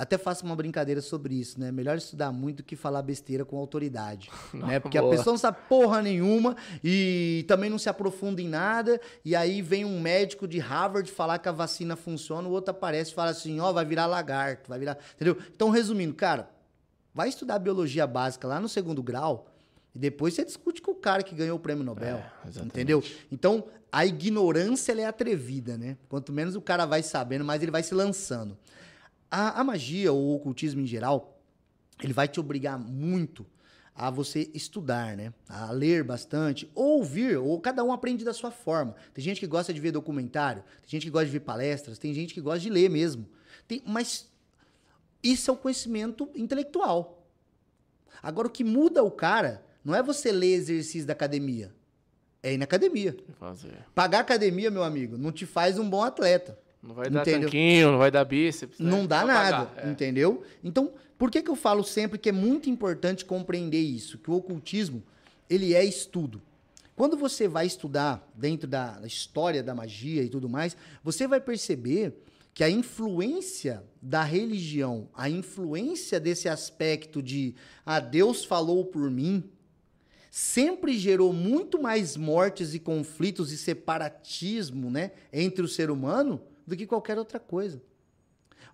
Até 0.00 0.16
faço 0.16 0.46
uma 0.46 0.56
brincadeira 0.56 1.02
sobre 1.02 1.34
isso, 1.34 1.60
né? 1.60 1.70
Melhor 1.70 1.98
estudar 1.98 2.32
muito 2.32 2.58
do 2.58 2.62
que 2.62 2.74
falar 2.74 3.02
besteira 3.02 3.44
com 3.44 3.58
autoridade, 3.58 4.30
não, 4.54 4.66
né? 4.66 4.80
Porque 4.80 4.98
boa. 4.98 5.12
a 5.12 5.16
pessoa 5.16 5.34
não 5.34 5.38
sabe 5.38 5.58
porra 5.68 6.00
nenhuma 6.00 6.56
e 6.82 7.44
também 7.46 7.68
não 7.68 7.76
se 7.76 7.86
aprofunda 7.86 8.40
em 8.40 8.48
nada, 8.48 8.98
e 9.22 9.36
aí 9.36 9.60
vem 9.60 9.84
um 9.84 10.00
médico 10.00 10.48
de 10.48 10.58
Harvard 10.58 11.10
falar 11.12 11.38
que 11.38 11.50
a 11.50 11.52
vacina 11.52 11.96
funciona, 11.96 12.48
o 12.48 12.50
outro 12.50 12.70
aparece 12.70 13.10
e 13.10 13.14
fala 13.14 13.30
assim, 13.30 13.60
ó, 13.60 13.68
oh, 13.68 13.74
vai 13.74 13.84
virar 13.84 14.06
lagarto, 14.06 14.70
vai 14.70 14.78
virar, 14.78 14.96
entendeu? 15.14 15.36
Então, 15.54 15.68
resumindo, 15.68 16.14
cara, 16.14 16.48
vai 17.14 17.28
estudar 17.28 17.58
biologia 17.58 18.06
básica 18.06 18.48
lá 18.48 18.58
no 18.58 18.70
segundo 18.70 19.02
grau, 19.02 19.48
e 19.94 19.98
depois 19.98 20.32
você 20.32 20.46
discute 20.46 20.80
com 20.80 20.92
o 20.92 20.96
cara 20.96 21.22
que 21.22 21.34
ganhou 21.34 21.58
o 21.58 21.60
prêmio 21.60 21.84
Nobel. 21.84 22.16
É, 22.16 22.62
entendeu? 22.64 23.04
Então, 23.30 23.64
a 23.92 24.06
ignorância 24.06 24.98
é 24.98 25.04
atrevida, 25.04 25.76
né? 25.76 25.98
Quanto 26.08 26.32
menos 26.32 26.56
o 26.56 26.60
cara 26.62 26.86
vai 26.86 27.02
sabendo, 27.02 27.44
mais 27.44 27.60
ele 27.62 27.72
vai 27.72 27.82
se 27.82 27.94
lançando. 27.94 28.56
A, 29.30 29.60
a 29.60 29.64
magia, 29.64 30.12
ou 30.12 30.20
o 30.20 30.34
ocultismo 30.34 30.80
em 30.80 30.86
geral, 30.86 31.40
ele 32.02 32.12
vai 32.12 32.26
te 32.26 32.40
obrigar 32.40 32.78
muito 32.78 33.46
a 33.94 34.08
você 34.10 34.50
estudar, 34.54 35.16
né? 35.16 35.32
A 35.48 35.70
ler 35.70 36.02
bastante, 36.02 36.70
ouvir, 36.74 37.36
ou 37.36 37.60
cada 37.60 37.84
um 37.84 37.92
aprende 37.92 38.24
da 38.24 38.32
sua 38.32 38.50
forma. 38.50 38.94
Tem 39.12 39.22
gente 39.22 39.38
que 39.38 39.46
gosta 39.46 39.74
de 39.74 39.80
ver 39.80 39.92
documentário, 39.92 40.62
tem 40.82 40.90
gente 40.90 41.04
que 41.04 41.10
gosta 41.10 41.26
de 41.26 41.32
ver 41.32 41.40
palestras, 41.40 41.98
tem 41.98 42.14
gente 42.14 42.32
que 42.32 42.40
gosta 42.40 42.60
de 42.60 42.70
ler 42.70 42.88
mesmo. 42.88 43.28
Tem, 43.68 43.82
mas 43.86 44.30
isso 45.22 45.50
é 45.50 45.54
o 45.54 45.56
conhecimento 45.56 46.30
intelectual. 46.34 47.26
Agora, 48.22 48.48
o 48.48 48.50
que 48.50 48.64
muda 48.64 49.02
o 49.02 49.10
cara 49.10 49.64
não 49.84 49.94
é 49.94 50.02
você 50.02 50.32
ler 50.32 50.54
exercício 50.54 51.06
da 51.06 51.12
academia, 51.12 51.74
é 52.42 52.54
ir 52.54 52.58
na 52.58 52.64
academia. 52.64 53.16
Fazer. 53.38 53.84
Pagar 53.94 54.20
academia, 54.20 54.70
meu 54.70 54.82
amigo, 54.82 55.18
não 55.18 55.30
te 55.30 55.44
faz 55.44 55.78
um 55.78 55.88
bom 55.88 56.02
atleta. 56.02 56.58
Não 56.82 56.94
vai 56.94 57.10
dar 57.10 57.22
entendeu? 57.22 57.42
tanquinho, 57.42 57.92
não 57.92 57.98
vai 57.98 58.10
dar 58.10 58.24
bíceps. 58.24 58.78
Né? 58.78 58.90
Não 58.90 59.06
dá 59.06 59.24
nada, 59.24 59.66
pagar, 59.66 59.86
é. 59.86 59.90
entendeu? 59.90 60.42
Então, 60.64 60.92
por 61.18 61.30
que, 61.30 61.42
que 61.42 61.50
eu 61.50 61.56
falo 61.56 61.84
sempre 61.84 62.18
que 62.18 62.30
é 62.30 62.32
muito 62.32 62.70
importante 62.70 63.24
compreender 63.24 63.80
isso? 63.80 64.16
Que 64.18 64.30
o 64.30 64.34
ocultismo, 64.34 65.02
ele 65.48 65.74
é 65.74 65.84
estudo. 65.84 66.40
Quando 66.96 67.16
você 67.16 67.46
vai 67.46 67.66
estudar 67.66 68.26
dentro 68.34 68.66
da 68.66 69.00
história 69.04 69.62
da 69.62 69.74
magia 69.74 70.22
e 70.22 70.28
tudo 70.28 70.48
mais, 70.48 70.76
você 71.02 71.26
vai 71.26 71.40
perceber 71.40 72.14
que 72.54 72.64
a 72.64 72.70
influência 72.70 73.82
da 74.00 74.22
religião, 74.22 75.08
a 75.14 75.28
influência 75.28 76.18
desse 76.18 76.48
aspecto 76.48 77.22
de 77.22 77.54
ah, 77.86 78.00
Deus 78.00 78.44
falou 78.44 78.84
por 78.84 79.10
mim, 79.10 79.44
sempre 80.30 80.98
gerou 80.98 81.32
muito 81.32 81.80
mais 81.80 82.16
mortes 82.16 82.74
e 82.74 82.78
conflitos 82.78 83.52
e 83.52 83.58
separatismo 83.58 84.90
né, 84.90 85.12
entre 85.32 85.62
o 85.62 85.68
ser 85.68 85.90
humano 85.90 86.40
do 86.66 86.76
que 86.76 86.86
qualquer 86.86 87.18
outra 87.18 87.38
coisa. 87.38 87.82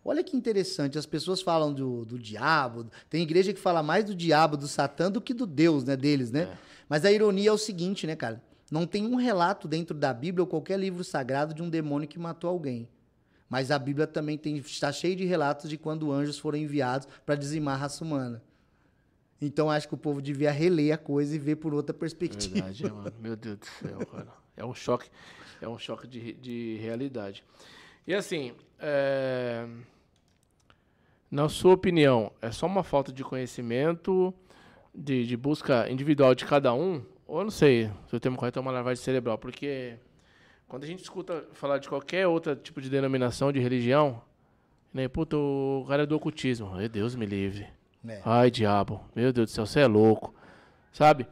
Olha 0.05 0.23
que 0.23 0.37
interessante, 0.37 0.97
as 0.99 1.07
pessoas 1.07 1.43
falam 1.43 1.73
do, 1.73 2.05
do 2.05 2.19
diabo, 2.19 2.87
tem 3.11 3.23
igreja 3.23 3.53
que 3.53 3.59
fala 3.59 3.83
mais 3.83 4.05
do 4.05 4.15
diabo, 4.15 4.57
do 4.57 4.69
satã, 4.69 5.11
do 5.11 5.21
que 5.21 5.35
do 5.35 5.47
Deus, 5.47 5.85
né, 5.85 5.97
deles, 5.97 6.31
né? 6.31 6.43
É. 6.43 6.59
Mas 6.89 7.05
a 7.05 7.11
ironia 7.11 7.51
é 7.51 7.53
o 7.53 7.59
seguinte, 7.59 8.07
né, 8.07 8.15
cara? 8.15 8.41
Não 8.71 8.87
tem 8.87 9.05
um 9.05 9.17
relato 9.17 9.67
dentro 9.67 9.97
da 9.97 10.13
Bíblia 10.13 10.43
ou 10.43 10.47
qualquer 10.47 10.79
livro 10.79 11.03
sagrado 11.03 11.55
de 11.55 11.63
um 11.63 11.69
demônio 11.69 12.09
que 12.09 12.19
matou 12.19 12.51
alguém. 12.51 12.89
Mas 13.49 13.71
a 13.71 13.79
Bíblia 13.79 14.07
também 14.07 14.37
tem, 14.37 14.57
está 14.57 14.93
cheia 14.93 15.15
de 15.15 15.25
relatos 15.25 15.71
de 15.71 15.77
quando 15.77 16.11
anjos 16.11 16.39
foram 16.39 16.59
enviados 16.59 17.07
para 17.25 17.37
dizimar 17.37 17.75
a 17.75 17.79
raça 17.79 18.05
humana. 18.05 18.43
Então 19.41 19.71
acho 19.71 19.87
que 19.87 19.95
o 19.95 19.99
povo 19.99 20.21
devia 20.21 20.51
reler 20.51 20.95
a 20.95 20.99
coisa 20.99 21.35
e 21.35 21.39
ver 21.39 21.57
por 21.57 21.75
outra 21.75 21.95
perspectiva. 21.95 22.55
Verdade, 22.55 22.91
mano. 22.91 23.13
Meu 23.21 23.37
Deus 23.37 23.59
do 23.59 23.67
céu, 23.67 24.07
cara. 24.07 24.29
É 24.57 24.65
um 24.65 24.75
choque, 24.75 25.09
é 25.61 25.69
um 25.69 25.79
choque 25.79 26.07
de, 26.07 26.33
de 26.35 26.77
realidade. 26.81 27.45
E 28.07 28.15
assim, 28.15 28.53
é... 28.79 29.67
na 31.31 31.49
sua 31.49 31.75
opinião, 31.75 32.33
é 32.41 32.51
só 32.51 32.67
uma 32.67 32.83
falta 32.83 33.13
de 33.13 33.25
conhecimento, 33.25 34.33
de, 34.95 35.27
de 35.27 35.37
busca 35.37 35.91
individual 35.91 36.35
de 36.35 36.45
cada 36.45 36.73
um? 36.73 37.03
Ou 37.27 37.41
eu 37.41 37.45
não 37.45 37.51
sei 37.51 37.91
se 38.09 38.15
o 38.15 38.21
termo 38.21 38.37
correto 38.37 38.59
é 38.59 38.63
uma 38.63 38.71
lavagem 38.71 39.03
cerebral, 39.03 39.37
porque 39.37 39.97
quando 40.69 40.85
a 40.85 40.87
gente 40.87 41.03
escuta 41.03 41.47
falar 41.53 41.79
de 41.79 41.89
qualquer 41.89 42.27
outro 42.27 42.55
tipo 42.57 42.81
de 42.81 42.89
denominação 42.89 43.53
de 43.53 43.59
religião, 43.61 44.23
nem 44.93 45.09
puta, 45.09 45.37
o 45.37 45.85
cara 45.87 46.05
é 46.05 46.07
do 46.07 46.17
ocultismo. 46.17 46.75
Meu 46.75 46.89
Deus 46.89 47.15
me 47.15 47.27
livre. 47.27 47.69
É. 48.09 48.21
Ai, 48.25 48.51
diabo. 48.51 49.01
Meu 49.15 49.33
Deus 49.33 49.51
do 49.51 49.55
céu, 49.55 49.67
você 49.67 49.81
é 49.81 49.87
louco. 49.87 50.35
Sabe? 50.93 51.27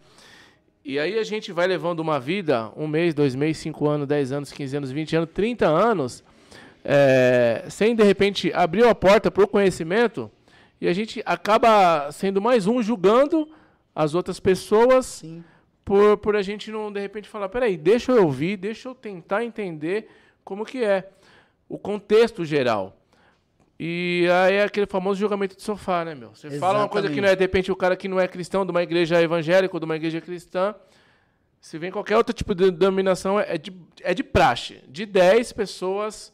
E 0.84 0.98
aí 0.98 1.18
a 1.18 1.22
gente 1.24 1.50
vai 1.50 1.66
levando 1.66 2.00
uma 2.00 2.20
vida, 2.20 2.70
um 2.76 2.86
mês, 2.86 3.14
dois 3.14 3.34
meses, 3.34 3.56
cinco 3.56 3.88
anos, 3.88 4.06
dez 4.06 4.30
anos, 4.32 4.52
quinze 4.52 4.76
anos, 4.76 4.90
vinte 4.90 5.16
anos, 5.16 5.30
trinta 5.32 5.66
anos, 5.66 6.22
é, 6.84 7.64
sem 7.70 7.96
de 7.96 8.04
repente 8.04 8.52
abrir 8.52 8.84
a 8.84 8.94
porta 8.94 9.30
para 9.30 9.42
o 9.42 9.48
conhecimento, 9.48 10.30
e 10.78 10.86
a 10.86 10.92
gente 10.92 11.22
acaba 11.24 12.12
sendo 12.12 12.42
mais 12.42 12.66
um 12.66 12.82
julgando 12.82 13.48
as 13.94 14.14
outras 14.14 14.38
pessoas 14.38 15.06
Sim. 15.06 15.42
Por, 15.84 16.16
por 16.16 16.34
a 16.34 16.42
gente 16.42 16.70
não, 16.70 16.90
de 16.90 16.98
repente, 16.98 17.28
falar, 17.28 17.48
peraí, 17.48 17.76
deixa 17.76 18.12
eu 18.12 18.24
ouvir, 18.24 18.56
deixa 18.56 18.88
eu 18.88 18.94
tentar 18.94 19.44
entender 19.44 20.08
como 20.42 20.64
que 20.64 20.82
é 20.82 21.10
o 21.68 21.78
contexto 21.78 22.42
geral. 22.44 22.96
E 23.78 24.28
aí 24.30 24.54
é 24.54 24.64
aquele 24.64 24.87
famoso 24.87 25.18
julgamento 25.18 25.56
de 25.56 25.62
sofá, 25.62 26.04
né, 26.04 26.14
meu? 26.14 26.30
Você 26.30 26.46
Exatamente. 26.46 26.60
fala 26.60 26.78
uma 26.78 26.88
coisa 26.88 27.10
que 27.10 27.20
não 27.20 27.28
é, 27.28 27.34
de 27.34 27.42
repente, 27.42 27.72
o 27.72 27.76
cara 27.76 27.96
que 27.96 28.06
não 28.06 28.20
é 28.20 28.28
cristão, 28.28 28.64
de 28.64 28.70
uma 28.70 28.82
igreja 28.82 29.20
evangélica 29.20 29.74
ou 29.74 29.80
de 29.80 29.84
uma 29.84 29.96
igreja 29.96 30.20
cristã, 30.20 30.74
se 31.60 31.76
vem 31.78 31.90
qualquer 31.90 32.16
outro 32.16 32.32
tipo 32.32 32.54
de 32.54 32.70
denominação, 32.70 33.40
é 33.40 33.58
de, 33.58 33.72
é 34.02 34.14
de 34.14 34.22
praxe. 34.22 34.82
De 34.88 35.04
10 35.04 35.52
pessoas, 35.52 36.32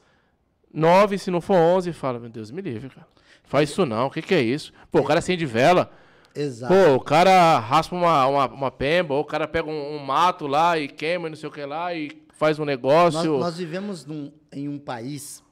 9, 0.73 1.17
se 1.19 1.31
não 1.31 1.41
for 1.41 1.55
11, 1.55 1.93
fala, 1.93 2.19
meu 2.19 2.29
Deus, 2.29 2.51
me 2.51 2.61
livre, 2.61 2.91
cara. 2.91 3.07
Faz 3.45 3.71
isso 3.71 3.87
não, 3.87 4.07
o 4.07 4.11
que, 4.11 4.23
que 4.23 4.35
é 4.35 4.41
isso? 4.41 4.73
Pô, 4.91 5.01
o 5.01 5.05
cara 5.05 5.19
acende 5.19 5.47
vela. 5.47 5.91
Exato. 6.35 6.73
Pô, 6.73 6.95
o 6.95 7.01
cara 7.01 7.59
raspa 7.59 7.97
uma, 7.97 8.27
uma, 8.27 8.47
uma 8.47 8.71
pemba, 8.71 9.15
ou 9.15 9.23
o 9.23 9.25
cara 9.25 9.49
pega 9.49 9.69
um, 9.69 9.97
um, 9.97 9.99
mato 9.99 10.47
lá 10.47 10.79
e 10.79 10.87
queima 10.87 11.27
e 11.27 11.31
não 11.31 11.37
sei 11.37 11.49
o 11.49 11.53
que 11.53 11.65
lá 11.65 11.93
e 11.95 12.23
faz 12.33 12.59
um 12.59 12.65
negócio. 12.65 13.33
Nós, 13.33 13.41
nós 13.41 13.57
vivemos 13.57 14.07
num, 14.07 14.31
em 14.53 14.69
um 14.69 14.79
país 14.79 15.43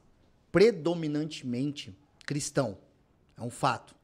predominantemente 0.51 1.97
cristão. 2.27 2.79
É 3.37 3.43
um 3.43 3.51
fato. 3.51 3.95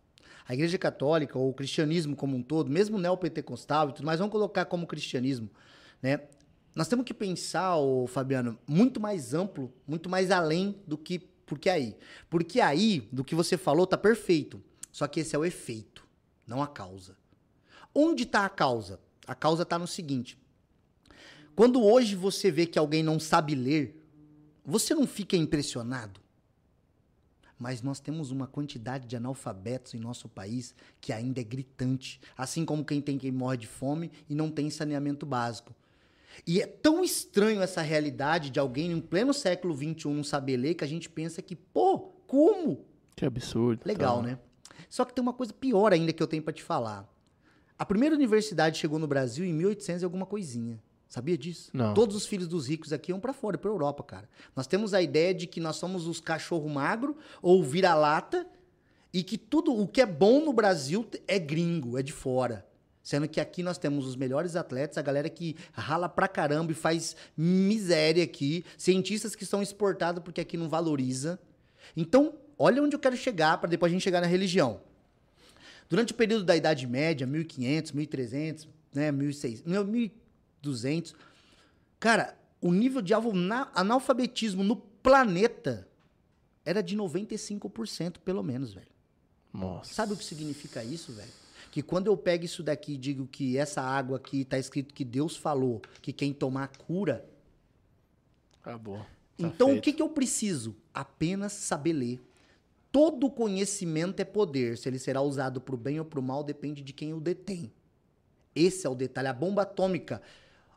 A 0.46 0.54
Igreja 0.54 0.78
Católica, 0.78 1.38
ou 1.38 1.50
o 1.50 1.54
cristianismo 1.54 2.14
como 2.14 2.36
um 2.36 2.42
todo, 2.42 2.70
mesmo 2.70 2.98
neopentecostal 2.98 3.90
e 3.90 3.92
tudo 3.94 4.04
mais, 4.04 4.18
vamos 4.18 4.32
colocar 4.32 4.66
como 4.66 4.86
cristianismo, 4.86 5.50
né? 6.02 6.20
Nós 6.74 6.88
temos 6.88 7.04
que 7.04 7.14
pensar, 7.14 7.76
ô 7.76 8.06
Fabiano, 8.06 8.58
muito 8.66 9.00
mais 9.00 9.32
amplo, 9.32 9.72
muito 9.86 10.08
mais 10.08 10.30
além 10.30 10.76
do 10.86 10.98
que 10.98 11.20
porque 11.46 11.70
aí. 11.70 11.96
Porque 12.28 12.60
aí, 12.60 13.08
do 13.12 13.22
que 13.22 13.34
você 13.34 13.56
falou, 13.56 13.86
tá 13.86 13.96
perfeito. 13.96 14.62
Só 14.90 15.06
que 15.06 15.20
esse 15.20 15.36
é 15.36 15.38
o 15.38 15.44
efeito, 15.44 16.06
não 16.46 16.62
a 16.62 16.66
causa. 16.66 17.16
Onde 17.94 18.24
está 18.24 18.44
a 18.44 18.48
causa? 18.48 19.00
A 19.26 19.34
causa 19.34 19.62
está 19.62 19.78
no 19.78 19.86
seguinte: 19.86 20.38
quando 21.54 21.82
hoje 21.82 22.16
você 22.16 22.50
vê 22.50 22.66
que 22.66 22.78
alguém 22.78 23.02
não 23.02 23.20
sabe 23.20 23.54
ler, 23.54 24.02
você 24.64 24.94
não 24.94 25.06
fica 25.06 25.36
impressionado? 25.36 26.20
Mas 27.58 27.82
nós 27.82 28.00
temos 28.00 28.30
uma 28.30 28.46
quantidade 28.46 29.06
de 29.06 29.16
analfabetos 29.16 29.94
em 29.94 29.98
nosso 29.98 30.28
país 30.28 30.74
que 31.00 31.12
ainda 31.12 31.40
é 31.40 31.44
gritante, 31.44 32.20
assim 32.36 32.64
como 32.64 32.84
quem 32.84 33.00
tem 33.00 33.18
quem 33.18 33.32
morre 33.32 33.56
de 33.56 33.66
fome 33.66 34.10
e 34.28 34.34
não 34.34 34.50
tem 34.50 34.70
saneamento 34.70 35.24
básico. 35.24 35.74
E 36.46 36.60
é 36.60 36.66
tão 36.66 37.04
estranho 37.04 37.62
essa 37.62 37.80
realidade 37.80 38.50
de 38.50 38.58
alguém 38.58 38.90
em 38.90 39.00
pleno 39.00 39.32
século 39.32 39.74
XXI 39.74 40.08
não 40.08 40.24
saber 40.24 40.56
ler 40.56 40.74
que 40.74 40.84
a 40.84 40.88
gente 40.88 41.08
pensa 41.08 41.40
que, 41.40 41.54
pô, 41.54 41.98
como? 42.26 42.84
Que 43.14 43.24
absurdo. 43.24 43.82
Legal, 43.84 44.16
tá. 44.16 44.22
né? 44.22 44.38
Só 44.88 45.04
que 45.04 45.14
tem 45.14 45.22
uma 45.22 45.32
coisa 45.32 45.52
pior 45.52 45.92
ainda 45.92 46.12
que 46.12 46.22
eu 46.22 46.26
tenho 46.26 46.42
para 46.42 46.52
te 46.52 46.62
falar. 46.62 47.08
A 47.78 47.84
primeira 47.84 48.14
universidade 48.14 48.78
chegou 48.78 48.98
no 48.98 49.06
Brasil 49.06 49.44
em 49.44 49.52
1800 49.52 50.02
e 50.02 50.04
alguma 50.04 50.26
coisinha. 50.26 50.80
Sabia 51.14 51.38
disso? 51.38 51.70
Não. 51.72 51.94
Todos 51.94 52.16
os 52.16 52.26
filhos 52.26 52.48
dos 52.48 52.68
ricos 52.68 52.92
aqui 52.92 53.12
iam 53.12 53.20
para 53.20 53.32
fora, 53.32 53.56
para 53.56 53.70
Europa, 53.70 54.02
cara. 54.02 54.28
Nós 54.56 54.66
temos 54.66 54.92
a 54.92 55.00
ideia 55.00 55.32
de 55.32 55.46
que 55.46 55.60
nós 55.60 55.76
somos 55.76 56.08
os 56.08 56.18
cachorro 56.18 56.68
magro 56.68 57.16
ou 57.40 57.62
vira-lata 57.62 58.44
e 59.12 59.22
que 59.22 59.38
tudo 59.38 59.72
o 59.72 59.86
que 59.86 60.00
é 60.00 60.06
bom 60.06 60.44
no 60.44 60.52
Brasil 60.52 61.06
é 61.28 61.38
gringo, 61.38 61.96
é 61.96 62.02
de 62.02 62.12
fora. 62.12 62.66
Sendo 63.00 63.28
que 63.28 63.40
aqui 63.40 63.62
nós 63.62 63.78
temos 63.78 64.08
os 64.08 64.16
melhores 64.16 64.56
atletas, 64.56 64.98
a 64.98 65.02
galera 65.02 65.30
que 65.30 65.54
rala 65.72 66.08
pra 66.08 66.26
caramba 66.26 66.72
e 66.72 66.74
faz 66.74 67.14
miséria 67.36 68.24
aqui, 68.24 68.64
cientistas 68.76 69.36
que 69.36 69.46
são 69.46 69.62
exportados 69.62 70.20
porque 70.20 70.40
aqui 70.40 70.56
não 70.56 70.68
valoriza. 70.68 71.38
Então, 71.96 72.34
olha 72.58 72.82
onde 72.82 72.96
eu 72.96 73.00
quero 73.00 73.16
chegar 73.16 73.58
para 73.58 73.70
depois 73.70 73.88
a 73.88 73.92
gente 73.92 74.02
chegar 74.02 74.20
na 74.20 74.26
religião. 74.26 74.80
Durante 75.88 76.12
o 76.12 76.16
período 76.16 76.44
da 76.44 76.56
Idade 76.56 76.88
Média, 76.88 77.24
1500, 77.24 77.92
1300, 77.92 78.68
né, 78.92 79.12
1600, 79.12 79.62
200. 80.64 81.14
Cara, 82.00 82.36
o 82.60 82.72
nível 82.72 83.00
de 83.00 83.12
analfabetismo 83.14 84.64
no 84.64 84.76
planeta 84.76 85.86
era 86.64 86.82
de 86.82 86.96
95% 86.96 88.18
pelo 88.18 88.42
menos, 88.42 88.72
velho. 88.72 88.94
Nossa. 89.52 89.94
Sabe 89.94 90.14
o 90.14 90.16
que 90.16 90.24
significa 90.24 90.82
isso, 90.82 91.12
velho? 91.12 91.30
Que 91.70 91.82
quando 91.82 92.06
eu 92.06 92.16
pego 92.16 92.44
isso 92.44 92.62
daqui 92.62 92.94
e 92.94 92.96
digo 92.96 93.26
que 93.26 93.56
essa 93.56 93.82
água 93.82 94.16
aqui 94.16 94.44
tá 94.44 94.58
escrito 94.58 94.94
que 94.94 95.04
Deus 95.04 95.36
falou 95.36 95.82
que 96.00 96.12
quem 96.12 96.32
tomar 96.32 96.68
cura. 96.68 97.24
Acabou. 98.60 98.98
Tá 98.98 99.06
então 99.38 99.68
feito. 99.68 99.78
o 99.78 99.82
que, 99.82 99.92
que 99.92 100.02
eu 100.02 100.08
preciso? 100.08 100.74
Apenas 100.92 101.52
saber 101.52 101.92
ler. 101.92 102.20
Todo 102.90 103.30
conhecimento 103.30 104.20
é 104.20 104.24
poder. 104.24 104.78
Se 104.78 104.88
ele 104.88 104.98
será 104.98 105.20
usado 105.20 105.60
para 105.60 105.74
o 105.74 105.78
bem 105.78 105.98
ou 105.98 106.04
para 106.04 106.20
o 106.20 106.22
mal, 106.22 106.42
depende 106.44 106.82
de 106.82 106.92
quem 106.92 107.12
o 107.12 107.20
detém. 107.20 107.72
Esse 108.54 108.86
é 108.86 108.90
o 108.90 108.94
detalhe. 108.94 109.28
A 109.28 109.32
bomba 109.32 109.62
atômica 109.62 110.22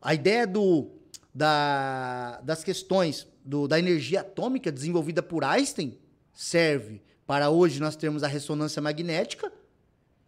a 0.01 0.13
ideia 0.13 0.45
do, 0.45 0.89
da, 1.33 2.41
das 2.41 2.63
questões 2.63 3.27
do, 3.43 3.67
da 3.67 3.79
energia 3.79 4.21
atômica 4.21 4.71
desenvolvida 4.71 5.21
por 5.21 5.43
Einstein 5.43 5.97
serve 6.33 7.01
para 7.25 7.49
hoje 7.49 7.79
nós 7.79 7.95
termos 7.95 8.23
a 8.23 8.27
ressonância 8.27 8.81
magnética 8.81 9.51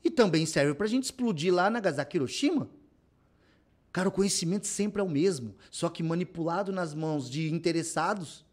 e 0.04 0.10
também 0.10 0.46
serve 0.46 0.74
para 0.74 0.86
a 0.86 0.90
gente 0.90 1.06
explodir 1.06 1.54
lá 1.54 1.70
Nagasaki 1.70 2.18
Hiroshima. 2.18 2.70
Cara, 3.92 4.10
o 4.10 4.12
conhecimento 4.12 4.68
sempre 4.68 5.02
é 5.02 5.04
o 5.04 5.10
mesmo, 5.10 5.56
só 5.72 5.90
que 5.90 6.04
manipulado 6.04 6.72
nas 6.72 6.94
mãos 6.94 7.30
de 7.30 7.52
interessados 7.52 8.46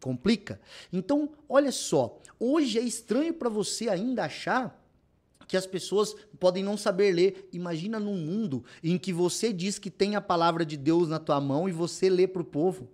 complica. 0.00 0.58
Então, 0.90 1.30
olha 1.48 1.70
só, 1.70 2.18
hoje 2.38 2.78
é 2.78 2.82
estranho 2.82 3.34
para 3.34 3.50
você 3.50 3.88
ainda 3.88 4.24
achar 4.24 4.79
que 5.50 5.56
as 5.56 5.66
pessoas 5.66 6.14
podem 6.38 6.62
não 6.62 6.76
saber 6.76 7.12
ler. 7.12 7.48
Imagina 7.52 7.98
num 7.98 8.14
mundo 8.14 8.64
em 8.84 8.96
que 8.96 9.12
você 9.12 9.52
diz 9.52 9.80
que 9.80 9.90
tem 9.90 10.14
a 10.14 10.20
palavra 10.20 10.64
de 10.64 10.76
Deus 10.76 11.08
na 11.08 11.18
tua 11.18 11.40
mão 11.40 11.68
e 11.68 11.72
você 11.72 12.08
lê 12.08 12.28
para 12.28 12.40
o 12.40 12.44
povo. 12.44 12.88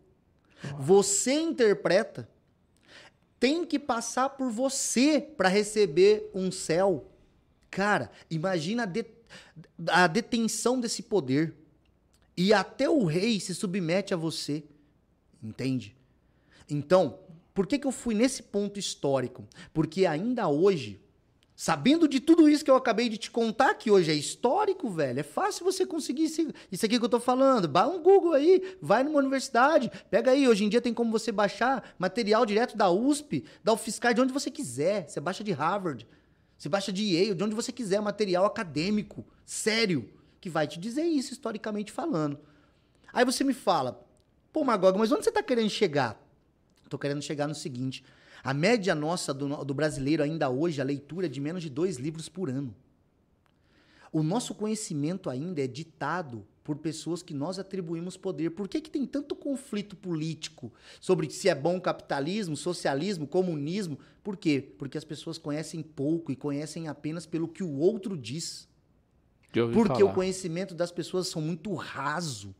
Você 0.79 1.35
interpreta. 1.35 2.27
Tem 3.39 3.67
que 3.67 3.79
passar 3.79 4.31
por 4.31 4.51
você 4.51 5.21
para 5.21 5.51
receber 5.51 6.31
um 6.33 6.51
céu. 6.51 7.13
Cara, 7.71 8.11
imagina 8.31 8.85
a, 8.85 8.87
de, 8.87 9.05
a 9.89 10.07
detenção 10.07 10.81
desse 10.81 11.03
poder. 11.03 11.55
E 12.35 12.55
até 12.55 12.89
o 12.89 13.05
rei 13.05 13.39
se 13.39 13.55
submete 13.55 14.15
a 14.15 14.17
você. 14.17 14.65
Entende? 15.43 15.95
Então, 16.71 17.19
por 17.53 17.67
que, 17.67 17.79
que 17.79 17.87
eu 17.87 17.93
fui 17.93 18.15
nesse 18.15 18.43
ponto 18.43 18.79
histórico? 18.79 19.45
Porque 19.75 20.07
ainda 20.07 20.49
hoje 20.49 21.05
Sabendo 21.59 22.07
de 22.07 22.21
tudo 22.21 22.51
isso 22.51 22.63
que 22.63 22.71
eu 22.71 22.77
acabei 22.77 23.09
de 23.09 23.17
te 23.17 23.31
contar, 23.31 23.73
que 23.73 23.91
hoje 23.91 24.11
é 24.11 24.15
histórico, 24.15 24.91
velho, 24.91 25.21
é 25.21 25.23
fácil 25.23 25.65
você 25.65 25.87
conseguir 25.87 26.25
isso, 26.25 26.43
aqui 26.85 26.99
que 26.99 27.05
eu 27.05 27.09
tô 27.09 27.19
falando. 27.19 27.67
Dá 27.67 27.89
um 27.89 28.03
Google 28.03 28.35
aí, 28.35 28.77
vai 28.79 29.03
numa 29.03 29.19
universidade, 29.19 29.91
pega 30.11 30.33
aí. 30.33 30.47
Hoje 30.47 30.67
em 30.67 30.69
dia 30.69 30.83
tem 30.83 30.93
como 30.93 31.11
você 31.11 31.33
baixar 31.33 31.95
material 31.99 32.45
direto 32.45 32.77
da 32.77 32.91
USP, 32.91 33.43
da 33.65 33.73
UFSCar, 33.73 34.13
de 34.13 34.21
onde 34.21 34.35
você 34.35 34.51
quiser. 34.51 35.09
Você 35.09 35.19
baixa 35.19 35.43
de 35.43 35.51
Harvard, 35.51 36.07
você 36.59 36.69
baixa 36.69 36.93
de 36.93 37.03
Yale, 37.03 37.35
de 37.35 37.43
onde 37.43 37.55
você 37.55 37.73
quiser, 37.73 38.03
material 38.03 38.45
acadêmico, 38.45 39.25
sério, 39.47 40.11
que 40.43 40.51
vai 40.51 40.67
te 40.67 40.79
dizer 40.79 41.05
isso 41.05 41.33
historicamente 41.33 41.91
falando. 41.91 42.39
Aí 43.15 43.25
você 43.25 43.43
me 43.43 43.55
fala, 43.55 44.07
pô, 44.53 44.63
Magoga, 44.63 44.99
mas 44.99 45.11
onde 45.11 45.25
você 45.25 45.33
tá 45.33 45.43
querendo 45.43 45.71
chegar? 45.71 46.23
Tô 46.91 46.99
querendo 46.99 47.23
chegar 47.23 47.49
no 47.49 47.55
seguinte. 47.55 48.05
A 48.47 48.55
média 48.55 48.95
nossa 48.95 49.35
do, 49.35 49.65
do 49.65 49.75
brasileiro 49.75 50.23
ainda 50.23 50.49
hoje, 50.49 50.81
a 50.81 50.85
leitura 50.85 51.27
é 51.27 51.29
de 51.29 51.41
menos 51.41 51.65
de 51.65 51.69
dois 51.69 51.97
livros 51.97 52.29
por 52.29 52.49
ano. 52.49 52.73
O 54.13 54.23
nosso 54.23 54.55
conhecimento 54.55 55.29
ainda 55.29 55.61
é 55.61 55.67
ditado 55.67 56.47
por 56.63 56.77
pessoas 56.77 57.25
que 57.25 57.35
nós 57.35 57.59
atribuímos 57.59 58.17
poder. 58.17 58.51
Por 58.51 58.69
que, 58.69 58.81
que 58.81 58.89
tem 58.89 59.05
tanto 59.05 59.35
conflito 59.35 59.97
político 59.97 60.73
sobre 61.01 61.29
se 61.29 61.49
é 61.49 61.57
bom 61.57 61.81
capitalismo, 61.81 62.57
socialismo, 62.57 63.27
comunismo? 63.27 63.99
Por 64.23 64.37
quê? 64.37 64.65
Porque 64.79 64.97
as 64.97 65.05
pessoas 65.05 65.39
conhecem 65.39 65.83
pouco 65.83 66.31
e 66.31 66.37
conhecem 66.37 66.87
apenas 66.87 67.27
pelo 67.27 67.49
que 67.49 67.65
o 67.65 67.77
outro 67.77 68.17
diz. 68.17 68.69
Porque 69.73 69.99
falar. 69.99 70.05
o 70.05 70.15
conhecimento 70.15 70.73
das 70.73 70.93
pessoas 70.93 71.27
são 71.27 71.43
muito 71.43 71.75
raso. 71.75 72.55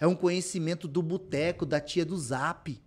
É 0.00 0.08
um 0.08 0.16
conhecimento 0.16 0.88
do 0.88 1.00
boteco, 1.00 1.64
da 1.64 1.80
tia 1.80 2.04
do 2.04 2.16
zap. 2.16 2.82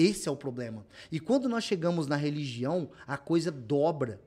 Esse 0.00 0.30
é 0.30 0.32
o 0.32 0.36
problema. 0.36 0.86
E 1.12 1.20
quando 1.20 1.46
nós 1.46 1.62
chegamos 1.62 2.06
na 2.06 2.16
religião, 2.16 2.90
a 3.06 3.18
coisa 3.18 3.50
dobra. 3.50 4.18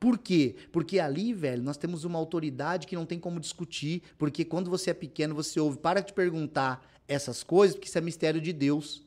Por 0.00 0.16
quê? 0.16 0.56
Porque 0.72 0.98
ali, 0.98 1.34
velho, 1.34 1.62
nós 1.62 1.76
temos 1.76 2.04
uma 2.04 2.18
autoridade 2.18 2.86
que 2.86 2.96
não 2.96 3.04
tem 3.04 3.20
como 3.20 3.38
discutir, 3.38 4.02
porque 4.16 4.42
quando 4.42 4.70
você 4.70 4.90
é 4.90 4.94
pequeno, 4.94 5.34
você 5.34 5.60
ouve, 5.60 5.76
para 5.76 6.00
de 6.00 6.14
perguntar 6.14 6.82
essas 7.06 7.42
coisas, 7.42 7.76
porque 7.76 7.88
isso 7.88 7.98
é 7.98 8.00
mistério 8.00 8.40
de 8.40 8.54
Deus. 8.54 9.06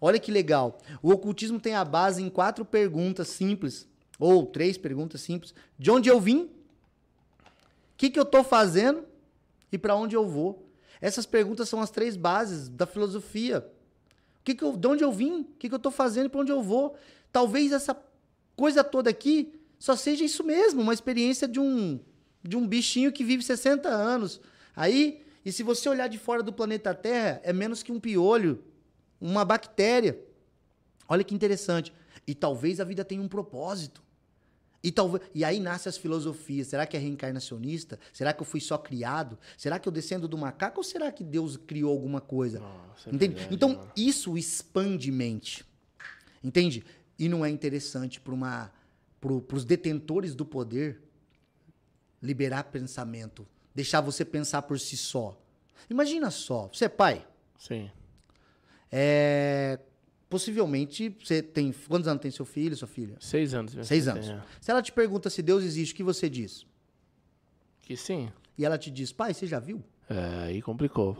Olha 0.00 0.20
que 0.20 0.30
legal. 0.30 0.78
O 1.02 1.10
ocultismo 1.10 1.58
tem 1.58 1.74
a 1.74 1.84
base 1.84 2.22
em 2.22 2.30
quatro 2.30 2.64
perguntas 2.64 3.26
simples, 3.26 3.88
ou 4.16 4.46
três 4.46 4.78
perguntas 4.78 5.22
simples. 5.22 5.52
De 5.76 5.90
onde 5.90 6.08
eu 6.08 6.20
vim? 6.20 6.44
O 6.44 6.50
que, 7.96 8.10
que 8.10 8.18
eu 8.18 8.22
estou 8.22 8.44
fazendo? 8.44 9.04
E 9.72 9.76
para 9.76 9.96
onde 9.96 10.14
eu 10.14 10.26
vou? 10.26 10.68
Essas 11.00 11.26
perguntas 11.26 11.68
são 11.68 11.80
as 11.80 11.90
três 11.90 12.16
bases 12.16 12.68
da 12.68 12.86
filosofia. 12.86 13.68
Que 14.44 14.54
que 14.54 14.64
eu, 14.64 14.76
de 14.76 14.86
onde 14.88 15.04
eu 15.04 15.12
vim? 15.12 15.40
O 15.40 15.44
que, 15.58 15.68
que 15.68 15.74
eu 15.74 15.76
estou 15.76 15.92
fazendo 15.92 16.28
para 16.28 16.40
onde 16.40 16.50
eu 16.50 16.62
vou? 16.62 16.96
Talvez 17.30 17.72
essa 17.72 17.96
coisa 18.56 18.82
toda 18.82 19.10
aqui 19.10 19.52
só 19.78 19.96
seja 19.96 20.24
isso 20.24 20.44
mesmo, 20.44 20.80
uma 20.80 20.94
experiência 20.94 21.48
de 21.48 21.58
um, 21.58 21.98
de 22.42 22.56
um 22.56 22.66
bichinho 22.66 23.12
que 23.12 23.24
vive 23.24 23.42
60 23.42 23.88
anos. 23.88 24.40
Aí, 24.76 25.22
e 25.44 25.50
se 25.50 25.62
você 25.62 25.88
olhar 25.88 26.08
de 26.08 26.18
fora 26.18 26.42
do 26.42 26.52
planeta 26.52 26.94
Terra, 26.94 27.40
é 27.42 27.52
menos 27.52 27.82
que 27.82 27.90
um 27.90 27.98
piolho, 27.98 28.62
uma 29.20 29.44
bactéria. 29.44 30.18
Olha 31.08 31.24
que 31.24 31.34
interessante. 31.34 31.92
E 32.26 32.34
talvez 32.34 32.78
a 32.78 32.84
vida 32.84 33.04
tenha 33.04 33.20
um 33.20 33.28
propósito. 33.28 34.02
E, 34.82 34.90
talvez, 34.90 35.22
e 35.34 35.44
aí 35.44 35.60
nascem 35.60 35.88
as 35.88 35.96
filosofias. 35.96 36.66
Será 36.66 36.86
que 36.86 36.96
é 36.96 37.00
reencarnacionista? 37.00 38.00
Será 38.12 38.32
que 38.32 38.42
eu 38.42 38.46
fui 38.46 38.60
só 38.60 38.76
criado? 38.76 39.38
Será 39.56 39.78
que 39.78 39.88
eu 39.88 39.92
descendo 39.92 40.26
do 40.26 40.36
macaco 40.36 40.80
ou 40.80 40.84
será 40.84 41.12
que 41.12 41.22
Deus 41.22 41.56
criou 41.56 41.92
alguma 41.92 42.20
coisa? 42.20 42.58
Nossa, 42.58 43.08
é 43.08 43.14
Entende? 43.14 43.46
Então, 43.50 43.70
mano. 43.70 43.92
isso 43.96 44.36
expande 44.36 45.12
mente. 45.12 45.64
Entende? 46.42 46.84
E 47.18 47.28
não 47.28 47.44
é 47.44 47.50
interessante 47.50 48.20
para 48.20 48.72
para 49.20 49.56
os 49.56 49.64
detentores 49.64 50.34
do 50.34 50.44
poder 50.44 51.00
liberar 52.20 52.64
pensamento, 52.64 53.46
deixar 53.72 54.00
você 54.00 54.24
pensar 54.24 54.62
por 54.62 54.80
si 54.80 54.96
só. 54.96 55.40
Imagina 55.88 56.28
só, 56.28 56.68
você 56.72 56.86
é 56.86 56.88
pai. 56.88 57.24
Sim. 57.56 57.88
É, 58.90 59.78
possivelmente 60.32 61.14
você 61.22 61.42
tem. 61.42 61.74
Quantos 61.86 62.08
anos 62.08 62.22
tem 62.22 62.30
seu 62.30 62.46
filho, 62.46 62.74
sua 62.74 62.88
filha? 62.88 63.16
Seis 63.20 63.52
anos. 63.52 63.76
Seis 63.86 64.08
anos. 64.08 64.26
Tem, 64.26 64.34
é. 64.34 64.42
Se 64.62 64.70
ela 64.70 64.80
te 64.80 64.90
pergunta 64.90 65.28
se 65.28 65.42
Deus 65.42 65.62
existe, 65.62 65.92
o 65.92 65.96
que 65.96 66.02
você 66.02 66.30
diz? 66.30 66.64
Que 67.82 67.94
sim. 67.98 68.30
E 68.56 68.64
ela 68.64 68.78
te 68.78 68.90
diz, 68.90 69.12
pai, 69.12 69.34
você 69.34 69.46
já 69.46 69.60
viu? 69.60 69.84
É, 70.08 70.44
aí 70.46 70.62
complicou. 70.62 71.18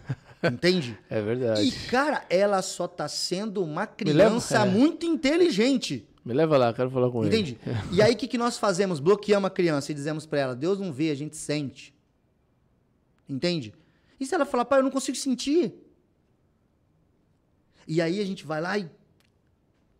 Entende? 0.42 0.98
É 1.10 1.20
verdade. 1.20 1.60
E, 1.60 1.72
cara, 1.90 2.24
ela 2.30 2.62
só 2.62 2.88
tá 2.88 3.06
sendo 3.06 3.62
uma 3.62 3.86
criança 3.86 4.60
leva, 4.60 4.70
é. 4.70 4.78
muito 4.78 5.04
inteligente. 5.04 6.08
Me 6.24 6.32
leva 6.32 6.56
lá, 6.56 6.72
quero 6.72 6.90
falar 6.90 7.10
com 7.10 7.22
Entende? 7.26 7.58
ele. 7.66 7.70
Entende? 7.76 7.88
E 7.96 8.00
aí 8.00 8.14
o 8.14 8.16
que, 8.16 8.26
que 8.26 8.38
nós 8.38 8.56
fazemos? 8.56 8.98
Bloqueamos 8.98 9.46
a 9.46 9.50
criança 9.50 9.92
e 9.92 9.94
dizemos 9.94 10.24
para 10.24 10.40
ela: 10.40 10.56
Deus 10.56 10.80
não 10.80 10.90
vê, 10.90 11.10
a 11.10 11.14
gente 11.14 11.36
sente. 11.36 11.94
Entende? 13.28 13.74
E 14.18 14.24
se 14.24 14.34
ela 14.34 14.46
falar, 14.46 14.64
pai, 14.64 14.78
eu 14.78 14.84
não 14.84 14.90
consigo 14.90 15.18
sentir? 15.18 15.83
E 17.86 18.00
aí 18.00 18.20
a 18.20 18.24
gente 18.24 18.44
vai 18.44 18.60
lá 18.60 18.78
e 18.78 18.88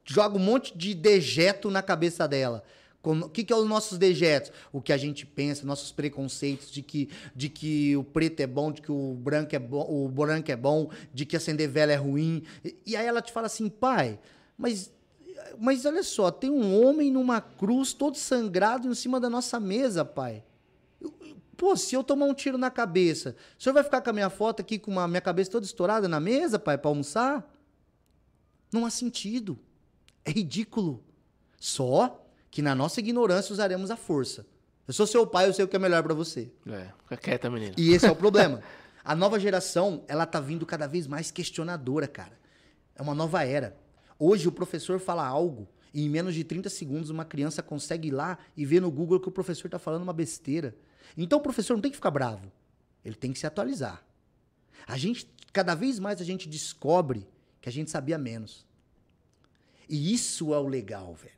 joga 0.05 0.37
um 0.37 0.40
monte 0.40 0.77
de 0.77 0.94
dejeto 0.94 1.70
na 1.70 1.83
cabeça 1.83 2.29
dela. 2.29 2.62
O 3.03 3.29
que, 3.29 3.44
que 3.44 3.53
é 3.53 3.57
os 3.57 3.68
nossos 3.68 3.99
dejetos? 3.99 4.51
O 4.73 4.81
que 4.81 4.92
a 4.92 4.97
gente 4.97 5.27
pensa, 5.27 5.66
nossos 5.66 5.92
preconceitos 5.92 6.70
de 6.70 6.81
que, 6.81 7.11
de 7.37 7.51
que 7.51 7.94
o 7.97 8.03
preto 8.03 8.40
é 8.40 8.47
bom, 8.47 8.73
de 8.73 8.81
que 8.81 8.90
o 8.90 9.14
branco 9.14 9.55
é 9.55 9.59
bom, 9.59 9.87
o 9.88 10.09
branco 10.09 10.51
é 10.51 10.57
bom, 10.57 10.90
de 11.12 11.27
que 11.27 11.37
acender 11.37 11.68
vela 11.68 11.92
é 11.92 11.97
ruim. 11.97 12.42
E, 12.64 12.77
e 12.87 12.97
aí 12.97 13.07
ela 13.07 13.20
te 13.20 13.31
fala 13.31 13.47
assim, 13.47 13.68
pai, 13.68 14.18
mas 14.57 14.90
mas 15.59 15.85
olha 15.85 16.03
só, 16.03 16.31
tem 16.31 16.51
um 16.51 16.83
homem 16.83 17.11
numa 17.11 17.40
cruz 17.40 17.92
todo 17.92 18.16
sangrado 18.16 18.88
em 18.88 18.94
cima 18.94 19.20
da 19.20 19.29
nossa 19.29 19.61
mesa, 19.61 20.05
pai. 20.05 20.42
Pô, 21.57 21.77
se 21.77 21.94
eu 21.94 22.03
tomar 22.03 22.27
um 22.27 22.35
tiro 22.35 22.59
na 22.59 22.70
cabeça, 22.70 23.37
o 23.59 23.62
senhor 23.62 23.75
vai 23.75 23.85
ficar 23.85 24.01
com 24.01 24.11
a 24.11 24.12
minha 24.12 24.31
foto 24.31 24.61
aqui 24.61 24.79
com 24.79 24.99
a 24.99 25.07
minha 25.07 25.20
cabeça 25.20 25.51
toda 25.51 25.66
estourada 25.66 26.09
na 26.09 26.18
mesa, 26.18 26.59
pai, 26.59 26.77
para 26.79 26.90
almoçar? 26.90 27.49
Não 28.74 28.84
há 28.84 28.90
sentido. 28.90 29.56
É 30.24 30.32
ridículo. 30.32 31.00
Só 31.60 32.26
que 32.50 32.60
na 32.60 32.74
nossa 32.74 32.98
ignorância 32.98 33.52
usaremos 33.52 33.88
a 33.88 33.96
força. 33.96 34.44
Eu 34.88 34.92
sou 34.92 35.06
seu 35.06 35.24
pai, 35.24 35.46
eu 35.46 35.54
sei 35.54 35.64
o 35.64 35.68
que 35.68 35.76
é 35.76 35.78
melhor 35.78 36.02
para 36.02 36.12
você. 36.12 36.50
É, 36.66 36.88
fica 37.04 37.16
quieta, 37.16 37.48
menina. 37.48 37.72
E 37.78 37.92
esse 37.92 38.04
é 38.04 38.10
o 38.10 38.16
problema. 38.16 38.60
A 39.04 39.14
nova 39.14 39.38
geração, 39.38 40.02
ela 40.08 40.26
tá 40.26 40.40
vindo 40.40 40.66
cada 40.66 40.88
vez 40.88 41.06
mais 41.06 41.30
questionadora, 41.30 42.08
cara. 42.08 42.37
É 42.96 43.00
uma 43.00 43.14
nova 43.14 43.44
era. 43.44 43.76
Hoje 44.18 44.48
o 44.48 44.52
professor 44.52 44.98
fala 44.98 45.24
algo 45.24 45.68
e 45.92 46.04
em 46.04 46.08
menos 46.08 46.34
de 46.34 46.42
30 46.42 46.68
segundos 46.68 47.10
uma 47.10 47.24
criança 47.24 47.62
consegue 47.62 48.08
ir 48.08 48.10
lá 48.10 48.37
e 48.56 48.66
ver 48.66 48.80
no 48.80 48.90
Google 48.90 49.20
que 49.20 49.28
o 49.28 49.32
professor 49.32 49.68
está 49.68 49.78
falando 49.78 50.02
uma 50.02 50.12
besteira. 50.12 50.76
Então 51.16 51.38
o 51.38 51.42
professor 51.42 51.74
não 51.74 51.80
tem 51.80 51.92
que 51.92 51.96
ficar 51.96 52.10
bravo. 52.10 52.50
Ele 53.04 53.14
tem 53.14 53.32
que 53.32 53.38
se 53.38 53.46
atualizar. 53.46 54.04
A 54.84 54.98
gente, 54.98 55.32
cada 55.52 55.76
vez 55.76 56.00
mais 56.00 56.20
a 56.20 56.24
gente 56.24 56.48
descobre 56.48 57.24
que 57.64 57.68
a 57.70 57.72
gente 57.72 57.90
sabia 57.90 58.18
menos. 58.18 58.66
E 59.88 60.12
isso 60.12 60.53
é 60.53 60.59
o 60.59 60.68
legal, 60.68 61.14
velho. 61.14 61.33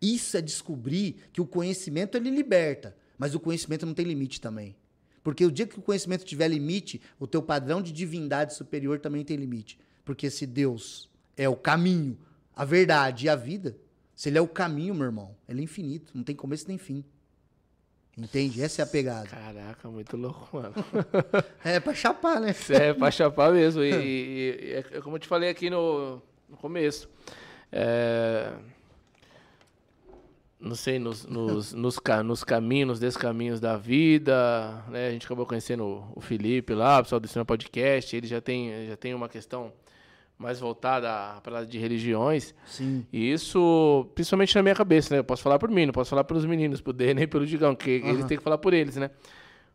Isso 0.00 0.34
é 0.34 0.40
descobrir 0.40 1.16
que 1.30 1.42
o 1.42 1.46
conhecimento 1.46 2.16
ele 2.16 2.30
liberta, 2.30 2.96
mas 3.18 3.34
o 3.34 3.40
conhecimento 3.40 3.84
não 3.84 3.92
tem 3.92 4.06
limite 4.06 4.40
também. 4.40 4.74
Porque 5.22 5.44
o 5.44 5.52
dia 5.52 5.66
que 5.66 5.78
o 5.78 5.82
conhecimento 5.82 6.24
tiver 6.24 6.48
limite, 6.48 7.02
o 7.20 7.26
teu 7.26 7.42
padrão 7.42 7.82
de 7.82 7.92
divindade 7.92 8.54
superior 8.54 8.98
também 8.98 9.22
tem 9.26 9.36
limite. 9.36 9.78
Porque 10.06 10.30
se 10.30 10.46
Deus 10.46 11.10
é 11.36 11.46
o 11.50 11.56
caminho, 11.56 12.18
a 12.56 12.64
verdade 12.64 13.26
e 13.26 13.28
a 13.28 13.36
vida, 13.36 13.76
se 14.16 14.30
ele 14.30 14.38
é 14.38 14.40
o 14.40 14.48
caminho, 14.48 14.94
meu 14.94 15.04
irmão, 15.04 15.36
ele 15.46 15.60
é 15.60 15.64
infinito, 15.64 16.12
não 16.14 16.24
tem 16.24 16.34
começo 16.34 16.66
nem 16.66 16.78
fim. 16.78 17.04
Entende? 18.18 18.60
Essa 18.60 18.82
é 18.82 18.84
a 18.84 18.86
pegada. 18.86 19.28
Caraca, 19.28 19.88
muito 19.88 20.16
louco, 20.16 20.48
mano. 20.52 20.74
é 21.64 21.78
pra 21.78 21.94
chapar, 21.94 22.40
né? 22.40 22.52
É, 22.70 22.92
pra 22.92 23.12
chapar 23.12 23.52
mesmo. 23.52 23.82
E, 23.82 23.92
e, 23.92 24.60
e 24.60 24.72
é 24.96 25.00
como 25.00 25.14
eu 25.14 25.20
te 25.20 25.28
falei 25.28 25.48
aqui 25.48 25.70
no, 25.70 26.20
no 26.48 26.56
começo. 26.56 27.08
É, 27.70 28.52
não 30.58 30.74
sei, 30.74 30.98
nos, 30.98 31.24
nos, 31.24 31.72
nos, 31.72 32.00
nos, 32.24 32.42
caminhos, 32.42 32.98
descaminhos 32.98 33.60
da 33.60 33.76
vida, 33.76 34.82
né? 34.88 35.06
A 35.06 35.10
gente 35.12 35.24
acabou 35.24 35.46
conhecendo 35.46 36.04
o 36.16 36.20
Felipe 36.20 36.74
lá, 36.74 36.98
o 36.98 37.02
pessoal 37.04 37.20
do 37.20 37.28
Cinema 37.28 37.44
Podcast, 37.44 38.16
ele 38.16 38.26
já 38.26 38.40
tem, 38.40 38.86
já 38.88 38.96
tem 38.96 39.14
uma 39.14 39.28
questão 39.28 39.72
mais 40.38 40.60
voltada 40.60 41.40
para 41.42 41.64
de 41.64 41.78
religiões. 41.78 42.54
Sim. 42.66 43.04
E 43.12 43.32
isso, 43.32 44.08
principalmente 44.14 44.54
na 44.54 44.62
minha 44.62 44.74
cabeça, 44.74 45.12
né? 45.12 45.18
Eu 45.18 45.24
posso 45.24 45.42
falar 45.42 45.58
por 45.58 45.68
mim, 45.68 45.86
não 45.86 45.92
posso 45.92 46.10
falar 46.10 46.24
pelos 46.24 46.46
meninos, 46.46 46.80
por 46.80 46.92
Dê, 46.92 47.12
nem 47.12 47.26
pelo 47.28 47.44
Digão, 47.44 47.74
que 47.74 48.00
uhum. 48.00 48.10
eles 48.10 48.24
têm 48.26 48.38
que 48.38 48.44
falar 48.44 48.58
por 48.58 48.72
eles, 48.72 48.96
né? 48.96 49.10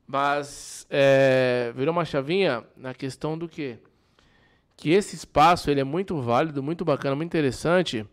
Mas 0.07 0.87
é, 0.89 1.73
virou 1.75 1.91
uma 1.91 2.05
chavinha 2.05 2.63
na 2.77 2.93
questão 2.93 3.37
do 3.37 3.47
quê? 3.47 3.77
Que 4.77 4.91
esse 4.91 5.15
espaço 5.15 5.69
ele 5.69 5.81
é 5.81 5.83
muito 5.83 6.19
válido, 6.21 6.63
muito 6.63 6.83
bacana, 6.85 7.15
muito 7.15 7.29
interessante 7.29 8.05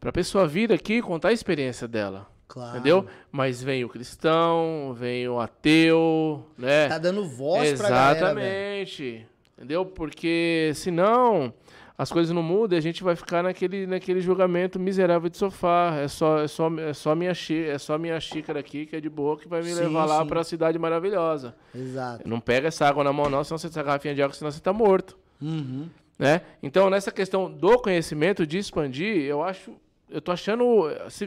para 0.00 0.10
a 0.10 0.12
pessoa 0.12 0.46
vir 0.46 0.72
aqui 0.72 0.94
e 0.94 1.02
contar 1.02 1.28
a 1.28 1.32
experiência 1.32 1.88
dela. 1.88 2.28
Claro. 2.46 2.76
Entendeu? 2.76 3.06
Mas 3.32 3.62
vem 3.62 3.84
o 3.84 3.88
cristão, 3.88 4.94
vem 4.96 5.28
o 5.28 5.40
ateu, 5.40 6.46
né? 6.58 6.88
Tá 6.88 6.98
dando 6.98 7.26
voz 7.26 7.72
pra 7.72 7.88
galera. 7.88 8.18
Exatamente. 8.18 9.26
Entendeu? 9.56 9.86
Porque 9.86 10.72
senão 10.74 11.52
as 11.96 12.10
coisas 12.10 12.34
não 12.34 12.42
mudam 12.42 12.76
e 12.76 12.78
a 12.78 12.82
gente 12.82 13.04
vai 13.04 13.14
ficar 13.14 13.42
naquele, 13.42 13.86
naquele 13.86 14.20
julgamento 14.20 14.80
miserável 14.80 15.28
de 15.28 15.36
sofá. 15.36 15.94
É 15.96 16.08
só, 16.08 16.40
é 16.40 16.48
só, 16.48 16.68
é 16.78 16.92
só, 16.92 17.14
minha, 17.14 17.32
é 17.32 17.78
só 17.78 17.96
minha 17.96 18.18
xícara 18.18 18.58
aqui, 18.58 18.84
que 18.84 18.96
é 18.96 19.00
de 19.00 19.08
boa, 19.08 19.38
que 19.38 19.46
vai 19.46 19.62
me 19.62 19.68
sim, 19.72 19.80
levar 19.80 20.04
lá 20.04 20.24
para 20.26 20.40
a 20.40 20.44
cidade 20.44 20.76
maravilhosa. 20.76 21.54
Exato. 21.72 22.28
Não 22.28 22.40
pega 22.40 22.66
essa 22.66 22.86
água 22.86 23.04
na 23.04 23.12
mão, 23.12 23.30
não, 23.30 23.44
senão 23.44 23.58
você 23.58 23.68
essa 23.68 23.82
garrafinha 23.82 24.14
de 24.14 24.22
água, 24.22 24.34
senão 24.34 24.50
você 24.50 24.58
está 24.58 24.72
morto. 24.72 25.16
Uhum. 25.40 25.88
Né? 26.18 26.40
Então, 26.62 26.90
nessa 26.90 27.12
questão 27.12 27.50
do 27.50 27.78
conhecimento, 27.78 28.46
de 28.46 28.58
expandir, 28.58 29.22
eu 29.24 29.42
acho. 29.42 29.72
Eu 30.10 30.20
tô 30.20 30.30
achando 30.30 30.64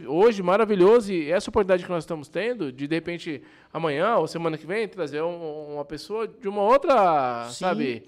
hoje 0.08 0.42
maravilhoso 0.42 1.12
e 1.12 1.32
essa 1.32 1.50
oportunidade 1.50 1.84
que 1.84 1.90
nós 1.90 2.04
estamos 2.04 2.30
tendo 2.30 2.72
de 2.72 2.88
de 2.88 2.96
repente 2.96 3.42
amanhã 3.74 4.16
ou 4.16 4.28
semana 4.28 4.58
que 4.58 4.68
vem 4.68 4.88
trazer 4.88 5.22
um, 5.22 5.74
uma 5.74 5.84
pessoa 5.84 6.28
de 6.28 6.48
uma 6.48 6.62
outra, 6.62 7.48
Sim. 7.50 7.56
sabe, 7.56 8.04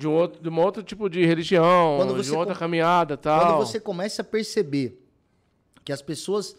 de 0.00 0.08
um 0.08 0.12
outro, 0.12 0.42
de 0.42 0.48
um 0.48 0.58
outro 0.58 0.82
tipo 0.82 1.10
de 1.10 1.24
religião, 1.26 1.98
de 2.22 2.32
outra 2.32 2.54
caminhada 2.54 3.18
tal. 3.18 3.58
Quando 3.58 3.66
você 3.66 3.78
começa 3.78 4.22
a 4.22 4.24
perceber 4.24 4.98
que 5.84 5.92
as 5.92 6.00
pessoas 6.00 6.56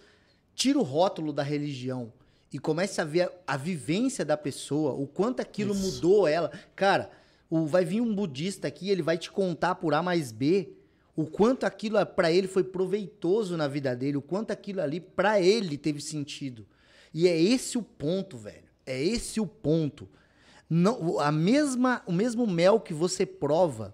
tiram 0.54 0.82
o 0.82 0.84
rótulo 0.84 1.34
da 1.34 1.42
religião 1.42 2.14
e 2.54 2.60
comece 2.60 3.02
a 3.02 3.04
ver 3.04 3.24
a, 3.48 3.56
a 3.56 3.58
vivência 3.58 4.24
da 4.24 4.38
pessoa, 4.38 4.94
o 4.94 5.08
quanto 5.08 5.42
aquilo 5.42 5.74
Isso. 5.74 5.96
mudou 5.96 6.28
ela. 6.28 6.52
Cara, 6.76 7.10
o, 7.50 7.66
vai 7.66 7.84
vir 7.84 8.00
um 8.00 8.14
budista 8.14 8.68
aqui, 8.68 8.92
ele 8.92 9.02
vai 9.02 9.18
te 9.18 9.32
contar 9.32 9.76
por 9.76 9.96
A 9.96 10.04
mais 10.04 10.32
B 10.32 10.74
o 11.16 11.26
quanto 11.26 11.66
aquilo 11.66 12.04
para 12.06 12.32
ele 12.32 12.48
foi 12.48 12.64
proveitoso 12.64 13.58
na 13.58 13.68
vida 13.68 13.96
dele, 13.96 14.18
o 14.18 14.22
quanto 14.22 14.52
aquilo 14.52 14.82
ali 14.82 15.00
para 15.00 15.42
ele 15.42 15.78
teve 15.78 16.00
sentido. 16.00 16.66
E 17.12 17.28
é 17.28 17.42
esse 17.42 17.78
o 17.78 17.82
ponto, 17.82 18.38
velho. 18.38 18.70
É 18.86 19.02
esse 19.02 19.40
o 19.42 19.48
ponto. 19.48 20.08
Não, 20.74 21.20
a 21.20 21.34
mesma, 21.34 22.02
o 22.06 22.14
mesmo 22.14 22.48
mel 22.48 22.80
que 22.80 22.94
você 22.94 23.26
prova 23.26 23.94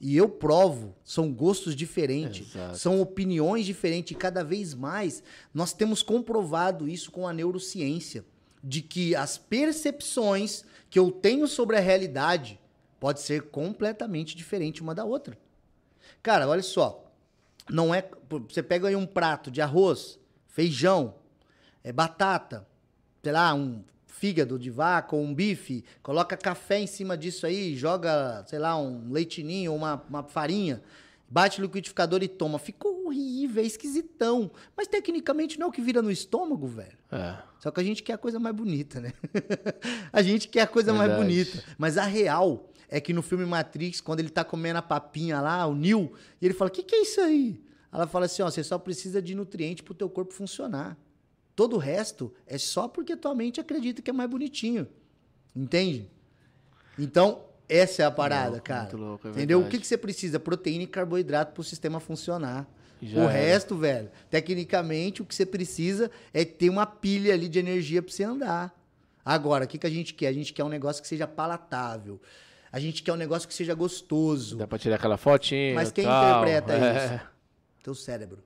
e 0.00 0.16
eu 0.16 0.28
provo, 0.28 0.94
são 1.02 1.32
gostos 1.32 1.74
diferentes, 1.74 2.54
Exato. 2.54 2.78
são 2.78 3.00
opiniões 3.00 3.66
diferentes 3.66 4.12
e 4.12 4.14
cada 4.14 4.44
vez 4.44 4.74
mais 4.74 5.24
nós 5.52 5.72
temos 5.72 6.04
comprovado 6.04 6.88
isso 6.88 7.10
com 7.10 7.26
a 7.26 7.32
neurociência, 7.32 8.24
de 8.62 8.80
que 8.80 9.16
as 9.16 9.38
percepções 9.38 10.64
que 10.88 11.00
eu 11.00 11.10
tenho 11.10 11.48
sobre 11.48 11.76
a 11.76 11.80
realidade 11.80 12.60
pode 13.00 13.20
ser 13.20 13.50
completamente 13.50 14.36
diferente 14.36 14.82
uma 14.82 14.94
da 14.94 15.04
outra. 15.04 15.36
Cara, 16.22 16.46
olha 16.46 16.62
só, 16.62 17.10
não 17.68 17.92
é, 17.92 18.08
você 18.48 18.62
pega 18.62 18.86
aí 18.86 18.94
um 18.94 19.06
prato 19.06 19.50
de 19.50 19.60
arroz, 19.60 20.20
feijão, 20.46 21.16
é 21.82 21.92
batata, 21.92 22.68
sei 23.20 23.32
lá, 23.32 23.52
um 23.52 23.82
fígado 24.18 24.58
de 24.58 24.70
vaca 24.70 25.16
ou 25.16 25.22
um 25.22 25.34
bife, 25.34 25.84
coloca 26.02 26.36
café 26.36 26.78
em 26.78 26.86
cima 26.86 27.16
disso 27.16 27.46
aí, 27.46 27.74
joga, 27.76 28.44
sei 28.46 28.58
lá, 28.58 28.78
um 28.78 29.10
leitinho 29.10 29.72
ou 29.72 29.76
uma, 29.76 30.02
uma 30.08 30.22
farinha, 30.22 30.82
bate 31.28 31.60
no 31.60 31.66
liquidificador 31.66 32.22
e 32.22 32.28
toma. 32.28 32.58
Ficou 32.58 33.06
horrível, 33.06 33.62
é 33.62 33.66
esquisitão. 33.66 34.50
Mas 34.76 34.86
tecnicamente 34.86 35.58
não 35.58 35.66
é 35.66 35.68
o 35.68 35.72
que 35.72 35.82
vira 35.82 36.00
no 36.00 36.10
estômago, 36.10 36.66
velho. 36.66 36.96
É. 37.10 37.36
Só 37.58 37.70
que 37.70 37.80
a 37.80 37.84
gente 37.84 38.02
quer 38.02 38.12
a 38.12 38.18
coisa 38.18 38.38
mais 38.38 38.54
bonita, 38.54 39.00
né? 39.00 39.12
a 40.12 40.22
gente 40.22 40.48
quer 40.48 40.62
a 40.62 40.66
coisa 40.66 40.92
Verdade. 40.92 41.10
mais 41.10 41.22
bonita. 41.22 41.64
Mas 41.76 41.98
a 41.98 42.04
real 42.04 42.70
é 42.88 43.00
que 43.00 43.12
no 43.12 43.20
filme 43.20 43.44
Matrix, 43.44 44.00
quando 44.00 44.20
ele 44.20 44.30
tá 44.30 44.44
comendo 44.44 44.78
a 44.78 44.82
papinha 44.82 45.40
lá, 45.40 45.66
o 45.66 45.74
Neo, 45.74 46.12
e 46.40 46.46
ele 46.46 46.54
fala: 46.54 46.70
O 46.70 46.72
que, 46.72 46.84
que 46.84 46.94
é 46.94 47.02
isso 47.02 47.20
aí? 47.20 47.60
Ela 47.92 48.06
fala 48.06 48.26
assim: 48.26 48.42
ó, 48.42 48.50
você 48.50 48.62
só 48.62 48.78
precisa 48.78 49.20
de 49.20 49.34
nutriente 49.34 49.82
pro 49.82 49.92
teu 49.92 50.08
corpo 50.08 50.32
funcionar. 50.32 50.96
Todo 51.54 51.76
o 51.76 51.78
resto 51.78 52.32
é 52.46 52.58
só 52.58 52.88
porque 52.88 53.16
tua 53.16 53.34
mente 53.34 53.60
acredita 53.60 54.02
que 54.02 54.10
é 54.10 54.12
mais 54.12 54.28
bonitinho. 54.28 54.88
Entende? 55.54 56.10
Então, 56.98 57.44
essa 57.68 58.02
é 58.02 58.04
a 58.04 58.10
parada, 58.10 58.50
louco, 58.50 58.64
cara. 58.64 58.96
Louco, 58.96 59.28
é 59.28 59.30
Entendeu? 59.30 59.58
Verdade. 59.58 59.68
O 59.68 59.70
que, 59.70 59.80
que 59.80 59.86
você 59.86 59.96
precisa? 59.96 60.40
Proteína 60.40 60.84
e 60.84 60.86
carboidrato 60.86 61.52
para 61.52 61.60
o 61.60 61.64
sistema 61.64 62.00
funcionar. 62.00 62.68
Já 63.00 63.22
o 63.22 63.26
resto, 63.26 63.76
velho, 63.76 64.10
tecnicamente, 64.30 65.22
o 65.22 65.24
que 65.24 65.34
você 65.34 65.44
precisa 65.44 66.10
é 66.32 66.44
ter 66.44 66.70
uma 66.70 66.86
pilha 66.86 67.34
ali 67.34 67.48
de 67.48 67.58
energia 67.58 68.02
para 68.02 68.12
você 68.12 68.24
andar. 68.24 68.74
Agora, 69.24 69.64
o 69.64 69.68
que, 69.68 69.78
que 69.78 69.86
a 69.86 69.90
gente 69.90 70.14
quer? 70.14 70.28
A 70.28 70.32
gente 70.32 70.52
quer 70.52 70.64
um 70.64 70.68
negócio 70.68 71.02
que 71.02 71.08
seja 71.08 71.26
palatável. 71.26 72.20
A 72.70 72.80
gente 72.80 73.02
quer 73.02 73.12
um 73.12 73.16
negócio 73.16 73.48
que 73.48 73.54
seja 73.54 73.74
gostoso. 73.74 74.56
Dá 74.56 74.66
para 74.66 74.78
tirar 74.78 74.96
aquela 74.96 75.16
fotinha. 75.16 75.74
Mas 75.74 75.92
quem 75.92 76.04
tal. 76.04 76.42
interpreta 76.42 76.72
é. 76.74 77.16
isso? 77.16 77.24
Teu 77.82 77.94
cérebro. 77.94 78.42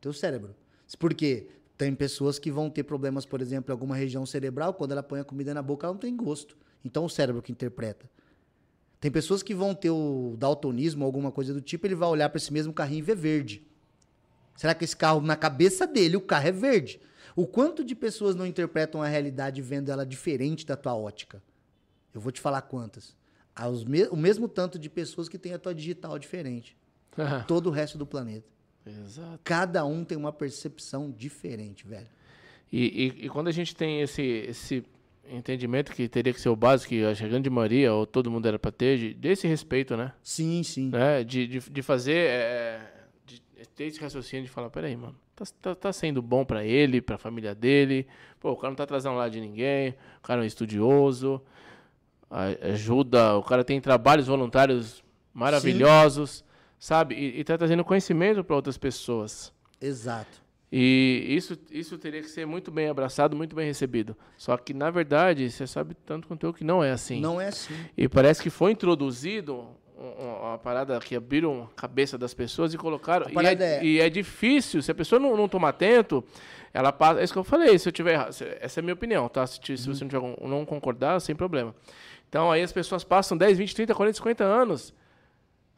Teu 0.00 0.12
cérebro. 0.12 0.54
Por 0.98 1.12
quê? 1.12 1.48
Tem 1.78 1.94
pessoas 1.94 2.40
que 2.40 2.50
vão 2.50 2.68
ter 2.68 2.82
problemas, 2.82 3.24
por 3.24 3.40
exemplo, 3.40 3.70
em 3.70 3.72
alguma 3.72 3.94
região 3.94 4.26
cerebral, 4.26 4.74
quando 4.74 4.90
ela 4.90 5.02
põe 5.02 5.20
a 5.20 5.24
comida 5.24 5.54
na 5.54 5.62
boca, 5.62 5.86
ela 5.86 5.94
não 5.94 6.00
tem 6.00 6.14
gosto. 6.16 6.56
Então 6.84 7.04
o 7.04 7.08
cérebro 7.08 7.40
que 7.40 7.52
interpreta. 7.52 8.10
Tem 9.00 9.12
pessoas 9.12 9.44
que 9.44 9.54
vão 9.54 9.76
ter 9.76 9.90
o 9.90 10.34
daltonismo 10.36 11.04
alguma 11.04 11.30
coisa 11.30 11.54
do 11.54 11.60
tipo, 11.60 11.86
ele 11.86 11.94
vai 11.94 12.08
olhar 12.08 12.28
para 12.30 12.38
esse 12.38 12.52
mesmo 12.52 12.72
carrinho 12.72 12.98
e 12.98 13.02
ver 13.02 13.14
verde. 13.14 13.64
Será 14.56 14.74
que 14.74 14.84
esse 14.84 14.96
carro, 14.96 15.20
na 15.20 15.36
cabeça 15.36 15.86
dele, 15.86 16.16
o 16.16 16.20
carro 16.20 16.48
é 16.48 16.52
verde? 16.52 17.00
O 17.36 17.46
quanto 17.46 17.84
de 17.84 17.94
pessoas 17.94 18.34
não 18.34 18.44
interpretam 18.44 19.00
a 19.00 19.06
realidade 19.06 19.62
vendo 19.62 19.92
ela 19.92 20.04
diferente 20.04 20.66
da 20.66 20.76
tua 20.76 20.96
ótica? 20.96 21.40
Eu 22.12 22.20
vou 22.20 22.32
te 22.32 22.40
falar 22.40 22.62
quantas. 22.62 23.16
Me 23.86 24.08
o 24.08 24.16
mesmo 24.16 24.48
tanto 24.48 24.80
de 24.80 24.90
pessoas 24.90 25.28
que 25.28 25.38
têm 25.38 25.54
a 25.54 25.58
tua 25.60 25.72
digital 25.72 26.18
diferente. 26.18 26.76
Todo 27.46 27.68
o 27.68 27.70
resto 27.70 27.96
do 27.96 28.04
planeta. 28.04 28.57
Exato. 28.88 29.40
Cada 29.44 29.84
um 29.84 30.04
tem 30.04 30.16
uma 30.16 30.32
percepção 30.32 31.10
diferente, 31.10 31.86
velho. 31.86 32.06
E, 32.72 33.12
e, 33.20 33.26
e, 33.26 33.28
quando 33.28 33.48
a 33.48 33.52
gente 33.52 33.74
tem 33.74 34.02
esse, 34.02 34.22
esse 34.22 34.84
entendimento 35.30 35.92
que 35.92 36.08
teria 36.08 36.32
que 36.32 36.40
ser 36.40 36.50
o 36.50 36.56
básico, 36.56 36.90
que 36.90 37.04
a 37.04 37.12
grande 37.14 37.48
maioria, 37.48 37.92
ou 37.94 38.06
todo 38.06 38.30
mundo 38.30 38.46
era 38.46 38.58
para 38.58 38.70
ter, 38.70 38.98
de, 38.98 39.14
desse 39.14 39.46
respeito, 39.46 39.96
né? 39.96 40.12
Sim, 40.22 40.62
sim. 40.62 40.90
Né? 40.90 41.24
De, 41.24 41.46
de, 41.46 41.58
de 41.70 41.82
fazer, 41.82 42.28
é, 42.30 42.80
de 43.26 43.40
ter 43.74 43.84
esse 43.84 44.00
raciocínio 44.00 44.44
de 44.44 44.50
falar, 44.50 44.68
peraí, 44.68 44.96
mano, 44.96 45.16
tá, 45.34 45.44
tá, 45.62 45.74
tá 45.74 45.92
sendo 45.92 46.20
bom 46.20 46.44
para 46.44 46.62
ele, 46.62 47.00
pra 47.00 47.16
família 47.16 47.54
dele, 47.54 48.06
pô, 48.38 48.52
o 48.52 48.56
cara 48.56 48.70
não 48.70 48.76
tá 48.76 48.86
trazendo 48.86 49.16
lá 49.16 49.28
de 49.28 49.40
ninguém, 49.40 49.94
o 50.18 50.22
cara 50.22 50.42
é 50.42 50.44
um 50.44 50.46
estudioso, 50.46 51.40
ajuda, 52.30 53.36
o 53.38 53.42
cara 53.42 53.64
tem 53.64 53.80
trabalhos 53.80 54.26
voluntários 54.26 55.02
maravilhosos. 55.32 56.38
Sim 56.38 56.47
sabe? 56.78 57.14
E, 57.14 57.40
está 57.40 57.56
trazendo 57.56 57.84
conhecimento 57.84 58.42
para 58.44 58.56
outras 58.56 58.78
pessoas. 58.78 59.52
Exato. 59.80 60.48
E 60.70 61.24
isso, 61.28 61.58
isso 61.70 61.96
teria 61.96 62.20
que 62.20 62.28
ser 62.28 62.46
muito 62.46 62.70
bem 62.70 62.88
abraçado, 62.88 63.34
muito 63.34 63.56
bem 63.56 63.66
recebido. 63.66 64.14
Só 64.36 64.56
que, 64.56 64.74
na 64.74 64.90
verdade, 64.90 65.50
você 65.50 65.66
sabe 65.66 65.94
tanto 66.04 66.28
quanto 66.28 66.44
eu 66.44 66.52
que 66.52 66.62
não 66.62 66.84
é 66.84 66.90
assim. 66.90 67.20
Não 67.20 67.40
é 67.40 67.48
assim. 67.48 67.74
E 67.96 68.06
parece 68.06 68.42
que 68.42 68.50
foi 68.50 68.72
introduzido 68.72 69.66
uma 69.98 70.58
parada 70.58 70.98
que 71.00 71.16
abriram 71.16 71.64
a 71.64 71.80
cabeça 71.80 72.16
das 72.16 72.32
pessoas 72.34 72.72
e 72.72 72.78
colocaram. 72.78 73.26
E 73.28 73.46
é, 73.46 73.52
é... 73.52 73.84
e 73.84 74.00
é, 74.00 74.08
difícil, 74.10 74.80
se 74.82 74.90
a 74.90 74.94
pessoa 74.94 75.18
não, 75.18 75.36
não 75.36 75.48
tomar 75.48 75.70
atento, 75.70 76.22
ela 76.72 76.92
passa. 76.92 77.20
É 77.20 77.24
isso 77.24 77.32
que 77.32 77.38
eu 77.38 77.44
falei, 77.44 77.78
se 77.78 77.88
eu 77.88 77.92
tiver 77.92 78.12
errado. 78.12 78.28
Essa 78.60 78.78
é 78.78 78.80
a 78.80 78.84
minha 78.84 78.94
opinião, 78.94 79.28
tá? 79.28 79.46
Se, 79.46 79.58
se 79.58 79.72
uhum. 79.72 79.94
você 79.94 80.04
não, 80.04 80.08
tiver, 80.08 80.48
não 80.48 80.64
concordar, 80.66 81.18
sem 81.20 81.34
problema. 81.34 81.74
Então 82.28 82.52
aí 82.52 82.62
as 82.62 82.72
pessoas 82.72 83.02
passam 83.02 83.36
10, 83.38 83.56
20, 83.56 83.74
30, 83.74 83.94
40, 83.94 84.16
50 84.18 84.44
anos 84.44 84.94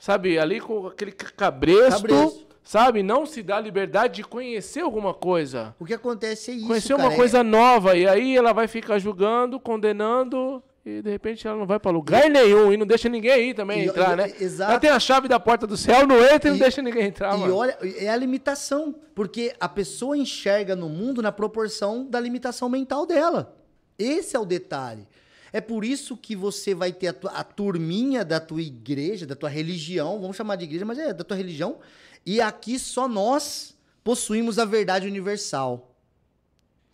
sabe, 0.00 0.38
ali 0.38 0.58
com 0.60 0.86
aquele 0.86 1.12
cabresto, 1.12 2.02
cabresto, 2.02 2.46
sabe, 2.64 3.02
não 3.02 3.26
se 3.26 3.42
dá 3.42 3.60
liberdade 3.60 4.16
de 4.16 4.24
conhecer 4.24 4.80
alguma 4.80 5.12
coisa. 5.12 5.76
O 5.78 5.84
que 5.84 5.94
acontece 5.94 6.50
é 6.50 6.54
isso, 6.54 6.66
Conhecer 6.66 6.96
cara, 6.96 7.08
uma 7.08 7.14
coisa 7.14 7.38
é... 7.40 7.42
nova, 7.42 7.96
e 7.96 8.08
aí 8.08 8.36
ela 8.36 8.52
vai 8.52 8.66
ficar 8.66 8.98
julgando, 8.98 9.60
condenando, 9.60 10.62
e 10.84 11.02
de 11.02 11.10
repente 11.10 11.46
ela 11.46 11.58
não 11.58 11.66
vai 11.66 11.78
para 11.78 11.90
lugar 11.90 12.30
nenhum, 12.30 12.72
e 12.72 12.78
não 12.78 12.86
deixa 12.86 13.10
ninguém 13.10 13.30
aí 13.30 13.54
também 13.54 13.82
e, 13.82 13.88
entrar, 13.88 14.14
e, 14.14 14.16
né? 14.16 14.32
Exato. 14.40 14.70
Ela 14.70 14.80
tem 14.80 14.90
a 14.90 14.98
chave 14.98 15.28
da 15.28 15.38
porta 15.38 15.66
do 15.66 15.76
céu, 15.76 16.06
não 16.06 16.16
entra 16.24 16.48
e, 16.48 16.50
e 16.50 16.52
não 16.52 16.58
deixa 16.58 16.80
ninguém 16.80 17.04
entrar, 17.04 17.36
E 17.36 17.40
mano. 17.40 17.54
olha, 17.54 17.76
é 17.82 18.08
a 18.08 18.16
limitação, 18.16 18.94
porque 19.14 19.54
a 19.60 19.68
pessoa 19.68 20.16
enxerga 20.16 20.74
no 20.74 20.88
mundo 20.88 21.20
na 21.20 21.30
proporção 21.30 22.06
da 22.08 22.18
limitação 22.18 22.70
mental 22.70 23.04
dela. 23.04 23.54
Esse 23.98 24.34
é 24.34 24.40
o 24.40 24.46
detalhe. 24.46 25.06
É 25.52 25.60
por 25.60 25.84
isso 25.84 26.16
que 26.16 26.36
você 26.36 26.74
vai 26.74 26.92
ter 26.92 27.08
a, 27.08 27.28
a 27.40 27.44
turminha 27.44 28.24
da 28.24 28.38
tua 28.40 28.62
igreja, 28.62 29.26
da 29.26 29.34
tua 29.34 29.48
religião, 29.48 30.20
vamos 30.20 30.36
chamar 30.36 30.56
de 30.56 30.64
igreja, 30.64 30.84
mas 30.84 30.98
é 30.98 31.12
da 31.12 31.24
tua 31.24 31.36
religião, 31.36 31.78
e 32.24 32.40
aqui 32.40 32.78
só 32.78 33.08
nós 33.08 33.76
possuímos 34.04 34.58
a 34.58 34.64
verdade 34.64 35.06
universal. 35.06 35.96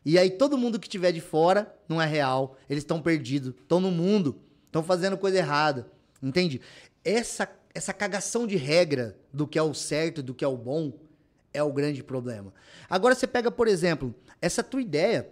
E 0.04 0.18
aí 0.18 0.30
todo 0.30 0.57
mundo 0.57 0.78
que 0.78 0.88
tiver 0.88 1.12
de 1.12 1.20
fora 1.20 1.74
não 1.88 2.00
é 2.00 2.07
real, 2.07 2.57
eles 2.70 2.82
estão 2.82 3.02
perdidos, 3.02 3.54
estão 3.61 3.80
no 3.80 3.90
mundo, 3.90 4.40
estão 4.66 4.82
fazendo 4.82 5.18
coisa 5.18 5.38
errada. 5.38 5.90
Entende? 6.22 6.61
Essa 7.04 7.46
essa 7.76 7.92
cagação 7.92 8.46
de 8.46 8.57
regra 8.57 9.18
do 9.30 9.46
que 9.46 9.59
é 9.59 9.62
o 9.62 9.74
certo, 9.74 10.22
do 10.22 10.32
que 10.32 10.42
é 10.42 10.48
o 10.48 10.57
bom, 10.57 10.94
é 11.52 11.62
o 11.62 11.70
grande 11.70 12.02
problema. 12.02 12.52
Agora 12.88 13.14
você 13.14 13.26
pega, 13.26 13.50
por 13.50 13.68
exemplo, 13.68 14.14
essa 14.40 14.62
tua 14.62 14.80
ideia 14.80 15.28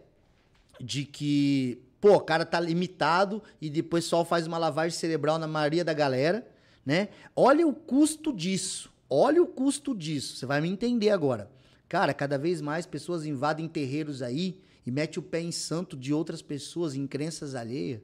de 0.78 1.06
que 1.06 1.80
Pô, 2.04 2.16
o 2.16 2.20
cara 2.20 2.44
tá 2.44 2.60
limitado 2.60 3.42
e 3.58 3.70
depois 3.70 4.04
só 4.04 4.26
faz 4.26 4.46
uma 4.46 4.58
lavagem 4.58 4.94
cerebral 4.94 5.38
na 5.38 5.48
maioria 5.48 5.82
da 5.82 5.94
galera, 5.94 6.46
né? 6.84 7.08
Olha 7.34 7.66
o 7.66 7.72
custo 7.72 8.30
disso. 8.30 8.92
Olha 9.08 9.42
o 9.42 9.46
custo 9.46 9.94
disso. 9.94 10.36
Você 10.36 10.44
vai 10.44 10.60
me 10.60 10.68
entender 10.68 11.08
agora. 11.08 11.50
Cara, 11.88 12.12
cada 12.12 12.36
vez 12.36 12.60
mais 12.60 12.84
pessoas 12.84 13.24
invadem 13.24 13.66
terreiros 13.66 14.20
aí 14.20 14.60
e 14.86 14.90
mete 14.90 15.18
o 15.18 15.22
pé 15.22 15.40
em 15.40 15.50
santo 15.50 15.96
de 15.96 16.12
outras 16.12 16.42
pessoas, 16.42 16.94
em 16.94 17.06
crenças 17.06 17.54
alheias. 17.54 18.02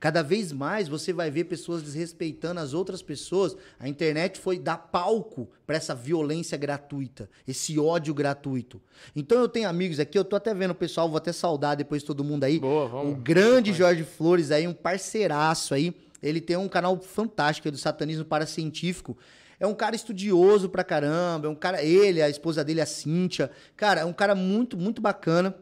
Cada 0.00 0.22
vez 0.22 0.52
mais 0.52 0.86
você 0.86 1.12
vai 1.12 1.28
ver 1.30 1.44
pessoas 1.44 1.82
desrespeitando 1.82 2.60
as 2.60 2.72
outras 2.72 3.02
pessoas. 3.02 3.56
A 3.80 3.88
internet 3.88 4.38
foi 4.38 4.58
dar 4.58 4.78
palco 4.78 5.50
para 5.66 5.76
essa 5.76 5.94
violência 5.94 6.56
gratuita, 6.56 7.28
esse 7.46 7.78
ódio 7.78 8.14
gratuito. 8.14 8.80
Então 9.14 9.40
eu 9.40 9.48
tenho 9.48 9.68
amigos 9.68 9.98
aqui, 9.98 10.16
eu 10.16 10.24
tô 10.24 10.36
até 10.36 10.54
vendo 10.54 10.70
o 10.70 10.74
pessoal, 10.74 11.08
vou 11.08 11.16
até 11.16 11.32
saudar 11.32 11.76
depois 11.76 12.04
todo 12.04 12.22
mundo 12.22 12.44
aí. 12.44 12.60
Boa, 12.60 12.86
vamos. 12.86 13.14
O 13.14 13.16
grande 13.16 13.72
Jorge 13.72 14.04
Flores 14.04 14.52
aí, 14.52 14.68
um 14.68 14.74
parceiraço 14.74 15.74
aí. 15.74 15.92
Ele 16.22 16.40
tem 16.40 16.56
um 16.56 16.68
canal 16.68 17.00
fantástico 17.00 17.68
é 17.68 17.70
do 17.70 17.78
satanismo 17.78 18.24
paracientífico. 18.24 19.16
É 19.60 19.66
um 19.66 19.74
cara 19.74 19.96
estudioso 19.96 20.68
pra 20.68 20.84
caramba, 20.84 21.48
é 21.48 21.50
um 21.50 21.54
cara, 21.54 21.82
ele, 21.82 22.22
a 22.22 22.28
esposa 22.28 22.62
dele, 22.62 22.80
a 22.80 22.86
Cíntia. 22.86 23.50
Cara, 23.76 24.02
é 24.02 24.04
um 24.04 24.12
cara 24.12 24.36
muito, 24.36 24.76
muito 24.76 25.02
bacana. 25.02 25.54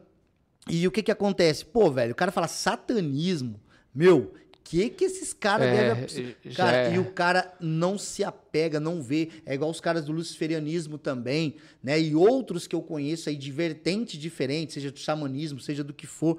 E 0.69 0.85
o 0.87 0.91
que 0.91 1.01
que 1.01 1.11
acontece? 1.11 1.65
Pô, 1.65 1.89
velho, 1.89 2.11
o 2.11 2.15
cara 2.15 2.31
fala 2.31 2.47
satanismo. 2.47 3.59
Meu, 3.97 4.31
que 4.63 4.89
que 4.89 5.05
esses 5.05 5.33
caras 5.33 5.65
É, 5.67 5.95
devem... 5.95 6.35
e- 6.45 6.49
Cara, 6.53 6.77
é. 6.77 6.95
e 6.95 6.99
o 6.99 7.11
cara 7.11 7.51
não 7.59 7.97
se 7.97 8.23
apega, 8.23 8.79
não 8.79 9.01
vê. 9.01 9.29
É 9.45 9.55
igual 9.55 9.71
os 9.71 9.79
caras 9.81 10.05
do 10.05 10.11
luciferianismo 10.11 10.97
também, 10.97 11.55
né? 11.81 11.99
E 11.99 12.13
outros 12.15 12.67
que 12.67 12.75
eu 12.75 12.81
conheço 12.81 13.27
aí 13.29 13.35
de 13.35 13.51
vertentes 13.51 14.19
diferentes, 14.19 14.75
seja 14.75 14.91
do 14.91 14.99
xamanismo, 14.99 15.59
seja 15.59 15.83
do 15.83 15.93
que 15.93 16.05
for, 16.05 16.37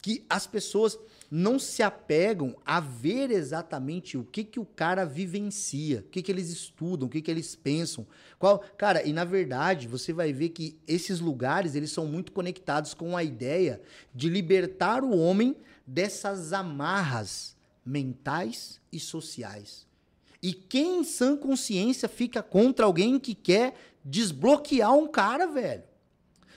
que 0.00 0.24
as 0.28 0.46
pessoas 0.46 0.98
não 1.30 1.58
se 1.58 1.82
apegam 1.82 2.54
a 2.66 2.78
ver 2.78 3.30
exatamente 3.30 4.18
o 4.18 4.24
que 4.24 4.44
que 4.44 4.60
o 4.60 4.66
cara 4.66 5.04
vivencia, 5.06 6.00
o 6.00 6.10
que 6.10 6.20
que 6.22 6.30
eles 6.30 6.50
estudam, 6.50 7.06
o 7.06 7.10
que 7.10 7.22
que 7.22 7.30
eles 7.30 7.56
pensam. 7.56 8.06
Qual, 8.38 8.58
cara, 8.76 9.02
e 9.06 9.12
na 9.14 9.24
verdade, 9.24 9.88
você 9.88 10.12
vai 10.12 10.30
ver 10.32 10.50
que 10.50 10.76
esses 10.86 11.20
lugares, 11.20 11.74
eles 11.74 11.90
são 11.90 12.04
muito 12.06 12.32
conectados 12.32 12.92
com 12.92 13.16
a 13.16 13.24
ideia 13.24 13.80
de 14.14 14.28
libertar 14.28 15.02
o 15.02 15.16
homem 15.16 15.56
dessas 15.86 16.52
amarras 16.52 17.56
mentais 17.84 18.80
e 18.92 19.00
sociais. 19.00 19.86
E 20.42 20.52
quem 20.52 21.00
em 21.00 21.04
sã 21.04 21.36
consciência 21.36 22.08
fica 22.08 22.42
contra 22.42 22.84
alguém 22.86 23.18
que 23.18 23.34
quer 23.34 23.74
desbloquear 24.04 24.92
um 24.94 25.06
cara, 25.06 25.46
velho? 25.46 25.84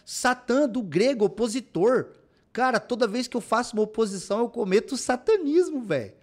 Satã 0.04 0.68
do 0.68 0.82
grego, 0.82 1.26
opositor. 1.26 2.12
Cara, 2.52 2.80
toda 2.80 3.08
vez 3.08 3.28
que 3.28 3.38
eu 3.38 3.42
faço 3.42 3.76
uma 3.76 3.84
oposição, 3.84 4.40
eu 4.40 4.50
cometo 4.50 4.98
satanismo, 4.98 5.84
velho. 5.84 6.14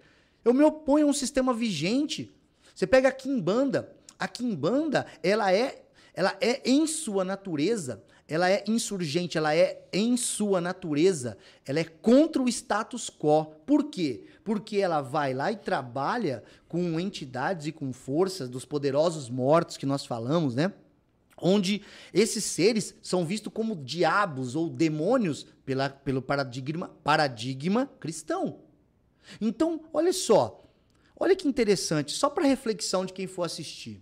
Eu 0.43 0.53
me 0.53 0.63
oponho 0.63 1.07
a 1.07 1.09
um 1.09 1.13
sistema 1.13 1.53
vigente. 1.53 2.35
Você 2.75 2.85
pega 2.85 3.09
a 3.09 3.13
Kimbanda. 3.13 3.95
A 4.19 4.27
Kimbanda, 4.27 5.05
ela 5.21 5.53
é, 5.53 5.85
ela 6.13 6.35
é 6.41 6.61
em 6.65 6.85
sua 6.85 7.23
natureza, 7.23 8.03
ela 8.27 8.49
é 8.49 8.63
insurgente, 8.67 9.37
ela 9.37 9.55
é 9.55 9.85
em 9.91 10.15
sua 10.15 10.61
natureza, 10.61 11.37
ela 11.65 11.79
é 11.79 11.83
contra 11.83 12.41
o 12.41 12.47
status 12.47 13.09
quo. 13.09 13.45
Por 13.65 13.85
quê? 13.85 14.25
Porque 14.43 14.77
ela 14.77 15.01
vai 15.01 15.33
lá 15.33 15.51
e 15.51 15.57
trabalha 15.57 16.43
com 16.67 16.99
entidades 16.99 17.67
e 17.67 17.71
com 17.71 17.91
forças 17.91 18.49
dos 18.49 18.65
poderosos 18.65 19.29
mortos 19.29 19.77
que 19.77 19.85
nós 19.85 20.05
falamos, 20.05 20.55
né? 20.55 20.73
onde 21.43 21.81
esses 22.13 22.45
seres 22.45 22.95
são 23.01 23.25
vistos 23.25 23.51
como 23.53 23.75
diabos 23.75 24.55
ou 24.55 24.69
demônios 24.69 25.45
pela, 25.65 25.89
pelo 25.89 26.21
paradigma, 26.21 26.89
paradigma 27.03 27.89
cristão. 27.99 28.61
Então, 29.39 29.81
olha 29.93 30.13
só, 30.13 30.63
olha 31.19 31.35
que 31.35 31.47
interessante, 31.47 32.13
só 32.13 32.29
para 32.29 32.45
reflexão 32.45 33.05
de 33.05 33.13
quem 33.13 33.27
for 33.27 33.43
assistir. 33.43 34.01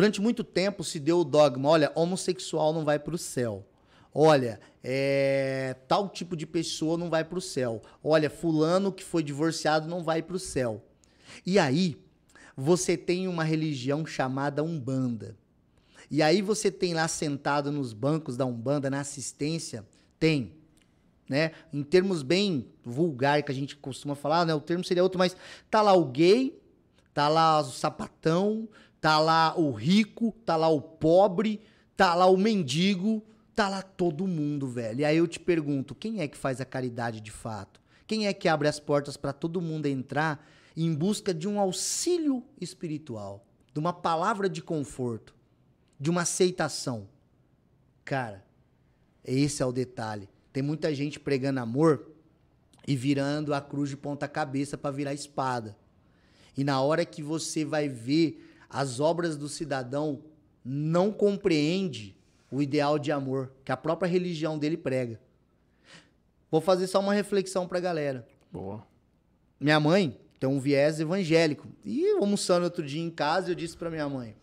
Durante 0.00 0.18
muito 0.18 0.42
tempo 0.42 0.82
se 0.82 0.98
deu 0.98 1.18
o 1.18 1.24
dogma, 1.24 1.68
olha, 1.68 1.92
homossexual 1.94 2.72
não 2.72 2.86
vai 2.86 2.98
para 2.98 3.14
o 3.14 3.18
céu. 3.18 3.66
Olha, 4.14 4.58
é, 4.82 5.76
tal 5.86 6.08
tipo 6.08 6.34
de 6.34 6.46
pessoa 6.46 6.96
não 6.96 7.10
vai 7.10 7.22
para 7.22 7.36
o 7.36 7.42
céu. 7.42 7.82
Olha, 8.02 8.30
fulano 8.30 8.92
que 8.92 9.04
foi 9.04 9.22
divorciado 9.22 9.86
não 9.86 10.02
vai 10.02 10.22
para 10.22 10.36
o 10.36 10.38
céu. 10.38 10.82
E 11.44 11.58
aí, 11.58 12.02
você 12.56 12.96
tem 12.96 13.28
uma 13.28 13.44
religião 13.44 14.06
chamada 14.06 14.62
Umbanda. 14.62 15.36
E 16.10 16.22
aí 16.22 16.40
você 16.40 16.70
tem 16.70 16.94
lá 16.94 17.06
sentado 17.06 17.70
nos 17.70 17.92
bancos 17.92 18.38
da 18.38 18.46
Umbanda, 18.46 18.88
na 18.88 19.00
assistência, 19.00 19.86
tem, 20.18 20.54
né? 21.28 21.50
Em 21.74 21.82
termos 21.82 22.22
bem 22.22 22.70
vulgar 22.82 23.42
que 23.42 23.52
a 23.52 23.54
gente 23.54 23.76
costuma 23.76 24.14
falar, 24.14 24.46
né? 24.46 24.54
O 24.54 24.62
termo 24.62 24.82
seria 24.82 25.02
outro, 25.02 25.18
mas 25.18 25.36
tá 25.70 25.82
lá 25.82 25.92
o 25.92 26.06
gay, 26.06 26.58
tá 27.12 27.28
lá 27.28 27.60
o 27.60 27.64
sapatão, 27.64 28.66
tá 29.00 29.18
lá 29.18 29.58
o 29.58 29.70
rico, 29.72 30.32
tá 30.44 30.56
lá 30.56 30.68
o 30.68 30.80
pobre, 30.80 31.60
tá 31.96 32.14
lá 32.14 32.26
o 32.26 32.36
mendigo, 32.36 33.22
tá 33.54 33.68
lá 33.68 33.82
todo 33.82 34.26
mundo, 34.26 34.68
velho. 34.68 35.00
E 35.00 35.04
aí 35.04 35.16
eu 35.16 35.26
te 35.26 35.40
pergunto, 35.40 35.94
quem 35.94 36.20
é 36.20 36.28
que 36.28 36.36
faz 36.36 36.60
a 36.60 36.64
caridade 36.64 37.20
de 37.20 37.30
fato? 37.30 37.80
Quem 38.06 38.26
é 38.26 38.32
que 38.32 38.48
abre 38.48 38.68
as 38.68 38.80
portas 38.80 39.16
para 39.16 39.32
todo 39.32 39.60
mundo 39.60 39.86
entrar 39.86 40.46
em 40.76 40.94
busca 40.94 41.32
de 41.32 41.48
um 41.48 41.60
auxílio 41.60 42.44
espiritual, 42.60 43.46
de 43.72 43.78
uma 43.78 43.92
palavra 43.92 44.48
de 44.48 44.62
conforto? 44.62 45.40
de 46.00 46.08
uma 46.08 46.22
aceitação. 46.22 47.06
Cara, 48.06 48.42
esse 49.22 49.62
é 49.62 49.66
o 49.66 49.70
detalhe. 49.70 50.28
Tem 50.50 50.62
muita 50.62 50.94
gente 50.94 51.20
pregando 51.20 51.60
amor 51.60 52.10
e 52.88 52.96
virando 52.96 53.52
a 53.52 53.60
cruz 53.60 53.90
de 53.90 53.96
ponta 53.98 54.26
cabeça 54.26 54.78
para 54.78 54.90
virar 54.90 55.12
espada. 55.12 55.76
E 56.56 56.64
na 56.64 56.80
hora 56.80 57.04
que 57.04 57.22
você 57.22 57.64
vai 57.64 57.86
ver 57.86 58.49
as 58.70 59.00
obras 59.00 59.36
do 59.36 59.48
cidadão, 59.48 60.22
não 60.64 61.12
compreende 61.12 62.16
o 62.50 62.62
ideal 62.62 62.98
de 62.98 63.10
amor 63.10 63.52
que 63.64 63.72
a 63.72 63.76
própria 63.76 64.08
religião 64.08 64.58
dele 64.58 64.76
prega. 64.76 65.20
Vou 66.50 66.60
fazer 66.60 66.86
só 66.86 67.00
uma 67.00 67.12
reflexão 67.12 67.66
pra 67.66 67.80
galera. 67.80 68.26
Boa. 68.52 68.86
Minha 69.58 69.78
mãe 69.78 70.18
tem 70.38 70.48
um 70.48 70.58
viés 70.58 71.00
evangélico. 71.00 71.68
E 71.84 72.02
eu 72.02 72.18
almoçando 72.18 72.64
outro 72.64 72.84
dia 72.84 73.02
em 73.02 73.10
casa, 73.10 73.50
eu 73.50 73.54
disse 73.54 73.76
pra 73.76 73.90
minha 73.90 74.08
mãe: 74.08 74.34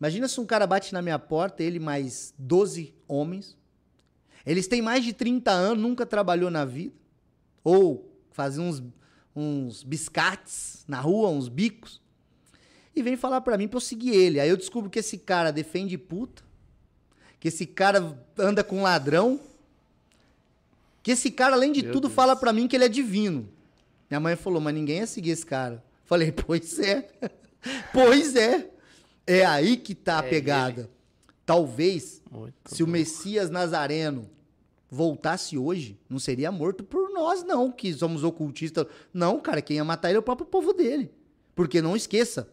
Imagina 0.00 0.26
se 0.26 0.40
um 0.40 0.46
cara 0.46 0.66
bate 0.66 0.92
na 0.92 1.02
minha 1.02 1.18
porta, 1.18 1.62
ele 1.62 1.78
mais 1.78 2.34
12 2.38 2.94
homens. 3.06 3.56
Eles 4.44 4.66
têm 4.66 4.82
mais 4.82 5.04
de 5.04 5.12
30 5.12 5.50
anos, 5.50 5.82
nunca 5.82 6.04
trabalhou 6.04 6.50
na 6.50 6.64
vida. 6.64 6.94
Ou 7.62 8.12
faziam 8.30 8.68
uns, 8.68 8.82
uns 9.34 9.82
biscates 9.82 10.84
na 10.86 11.00
rua, 11.00 11.30
uns 11.30 11.48
bicos. 11.48 12.03
E 12.96 13.02
vem 13.02 13.16
falar 13.16 13.40
pra 13.40 13.58
mim 13.58 13.66
pra 13.68 13.76
eu 13.76 13.80
seguir 13.80 14.14
ele. 14.14 14.38
Aí 14.40 14.48
eu 14.48 14.56
descubro 14.56 14.88
que 14.90 14.98
esse 15.00 15.18
cara 15.18 15.50
defende 15.50 15.98
puta. 15.98 16.42
Que 17.40 17.48
esse 17.48 17.66
cara 17.66 18.16
anda 18.38 18.62
com 18.62 18.82
ladrão. 18.82 19.40
Que 21.02 21.10
esse 21.12 21.30
cara, 21.30 21.54
além 21.56 21.72
de 21.72 21.82
Meu 21.82 21.92
tudo, 21.92 22.02
Deus. 22.08 22.14
fala 22.14 22.34
pra 22.36 22.52
mim 22.52 22.66
que 22.68 22.76
ele 22.76 22.84
é 22.84 22.88
divino. 22.88 23.48
Minha 24.08 24.20
mãe 24.20 24.36
falou, 24.36 24.60
mas 24.60 24.74
ninguém 24.74 24.98
ia 24.98 25.06
seguir 25.06 25.30
esse 25.30 25.44
cara. 25.44 25.82
Falei, 26.04 26.30
pois 26.32 26.78
é. 26.78 27.08
pois 27.92 28.36
é. 28.36 28.70
É 29.26 29.44
aí 29.44 29.76
que 29.76 29.94
tá 29.94 30.20
a 30.20 30.24
É 30.24 30.30
pegada. 30.30 30.90
Talvez, 31.44 32.22
Muito 32.30 32.54
se 32.66 32.82
o 32.82 32.86
bom. 32.86 32.92
Messias 32.92 33.50
Nazareno 33.50 34.30
voltasse 34.90 35.58
hoje, 35.58 35.98
não 36.08 36.18
seria 36.18 36.52
morto 36.52 36.84
por 36.84 37.10
nós, 37.10 37.42
não, 37.42 37.70
que 37.70 37.92
somos 37.92 38.22
ocultistas. 38.22 38.86
Não, 39.12 39.40
cara, 39.40 39.60
quem 39.60 39.76
ia 39.76 39.84
matar 39.84 40.08
ele 40.08 40.16
é 40.16 40.20
o 40.20 40.22
próprio 40.22 40.46
povo 40.46 40.72
dele. 40.72 41.10
Porque 41.54 41.82
não 41.82 41.96
esqueça, 41.96 42.48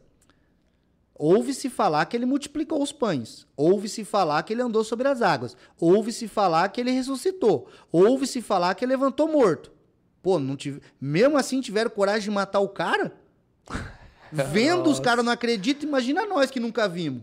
ouve-se 1.21 1.69
falar 1.69 2.03
que 2.07 2.17
ele 2.17 2.25
multiplicou 2.25 2.81
os 2.81 2.91
pães, 2.91 3.45
ouve-se 3.55 4.03
falar 4.03 4.41
que 4.41 4.53
ele 4.53 4.63
andou 4.63 4.83
sobre 4.83 5.07
as 5.07 5.21
águas, 5.21 5.55
ouve-se 5.79 6.27
falar 6.27 6.67
que 6.69 6.81
ele 6.81 6.89
ressuscitou, 6.89 7.69
ouve-se 7.91 8.41
falar 8.41 8.73
que 8.73 8.83
ele 8.83 8.93
levantou 8.93 9.27
morto. 9.27 9.71
Pô, 10.23 10.39
não 10.39 10.55
tive... 10.55 10.81
mesmo 10.99 11.37
assim 11.37 11.61
tiveram 11.61 11.91
coragem 11.91 12.23
de 12.23 12.31
matar 12.31 12.59
o 12.59 12.67
cara? 12.67 13.13
Vendo 14.31 14.89
os 14.89 14.99
caras 14.99 15.23
não 15.23 15.31
acreditam, 15.31 15.87
imagina 15.87 16.25
nós 16.25 16.49
que 16.49 16.59
nunca 16.59 16.89
vimos. 16.89 17.21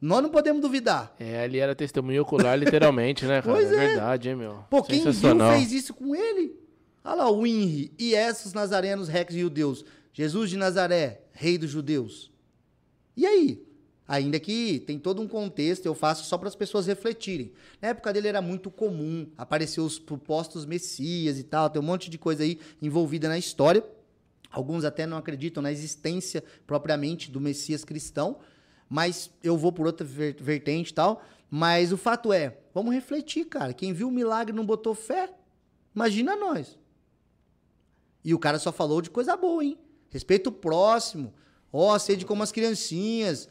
Nós 0.00 0.22
não 0.22 0.30
podemos 0.30 0.62
duvidar. 0.62 1.12
É, 1.18 1.42
ali 1.42 1.58
era 1.58 1.74
testemunho 1.74 2.22
ocular, 2.22 2.56
literalmente, 2.56 3.24
né, 3.24 3.40
cara? 3.42 3.56
Pois 3.56 3.72
é 3.72 3.74
é. 3.74 3.88
verdade, 3.88 4.28
hein, 4.28 4.36
meu? 4.36 4.64
Pô, 4.70 4.80
quem 4.80 5.02
viu 5.02 5.12
fez 5.12 5.72
isso 5.72 5.92
com 5.92 6.14
ele? 6.14 6.54
Olha 7.02 7.16
lá, 7.16 7.30
o 7.30 7.44
Inri 7.44 7.92
e 7.98 8.14
esses 8.14 8.52
nazarenos, 8.52 9.08
rex 9.08 9.34
e 9.34 9.40
judeus. 9.40 9.84
Jesus 10.12 10.50
de 10.50 10.56
Nazaré, 10.56 11.22
rei 11.32 11.58
dos 11.58 11.70
judeus. 11.70 12.33
E 13.16 13.26
aí? 13.26 13.66
Ainda 14.06 14.38
que 14.38 14.80
tem 14.80 14.98
todo 14.98 15.22
um 15.22 15.26
contexto, 15.26 15.86
eu 15.86 15.94
faço 15.94 16.24
só 16.24 16.36
para 16.36 16.48
as 16.48 16.54
pessoas 16.54 16.86
refletirem. 16.86 17.52
Na 17.80 17.88
época 17.88 18.12
dele 18.12 18.28
era 18.28 18.42
muito 18.42 18.70
comum, 18.70 19.26
apareceu 19.36 19.84
os 19.84 19.98
propostos 19.98 20.66
messias 20.66 21.38
e 21.38 21.42
tal, 21.42 21.70
tem 21.70 21.80
um 21.80 21.84
monte 21.84 22.10
de 22.10 22.18
coisa 22.18 22.42
aí 22.42 22.58
envolvida 22.82 23.28
na 23.28 23.38
história. 23.38 23.82
Alguns 24.50 24.84
até 24.84 25.06
não 25.06 25.16
acreditam 25.16 25.62
na 25.62 25.72
existência 25.72 26.44
propriamente 26.66 27.30
do 27.30 27.40
Messias 27.40 27.82
cristão, 27.84 28.38
mas 28.88 29.30
eu 29.42 29.56
vou 29.56 29.72
por 29.72 29.86
outra 29.86 30.06
ver- 30.06 30.36
vertente 30.38 30.90
e 30.90 30.94
tal. 30.94 31.24
Mas 31.50 31.92
o 31.92 31.96
fato 31.96 32.32
é, 32.32 32.58
vamos 32.74 32.94
refletir, 32.94 33.46
cara. 33.46 33.72
Quem 33.72 33.92
viu 33.92 34.08
o 34.08 34.12
milagre 34.12 34.54
não 34.54 34.66
botou 34.66 34.94
fé, 34.94 35.32
imagina 35.94 36.36
nós. 36.36 36.78
E 38.24 38.34
o 38.34 38.38
cara 38.38 38.58
só 38.58 38.70
falou 38.70 39.00
de 39.00 39.10
coisa 39.10 39.36
boa, 39.36 39.64
hein? 39.64 39.78
Respeita 40.10 40.50
o 40.50 40.52
próximo. 40.52 41.34
Ó, 41.76 41.98
sede 41.98 42.24
como 42.24 42.40
as 42.44 42.52
criancinhas. 42.52 43.48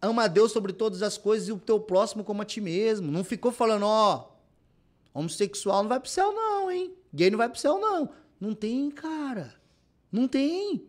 Ama 0.00 0.24
a 0.24 0.28
Deus 0.28 0.52
sobre 0.52 0.72
todas 0.72 1.02
as 1.02 1.18
coisas 1.18 1.48
e 1.48 1.52
o 1.52 1.58
teu 1.58 1.80
próximo 1.80 2.22
como 2.22 2.42
a 2.42 2.44
ti 2.44 2.60
mesmo. 2.60 3.10
Não 3.10 3.24
ficou 3.24 3.50
falando, 3.50 3.82
ó, 3.84 4.30
homossexual 5.12 5.82
não 5.82 5.88
vai 5.88 5.98
pro 5.98 6.08
céu 6.08 6.32
não, 6.32 6.70
hein? 6.70 6.94
Gay 7.12 7.28
não 7.28 7.38
vai 7.38 7.48
pro 7.48 7.58
céu 7.58 7.76
não. 7.78 8.10
Não 8.40 8.54
tem, 8.54 8.88
cara. 8.90 9.52
Não 10.12 10.28
tem. 10.28 10.86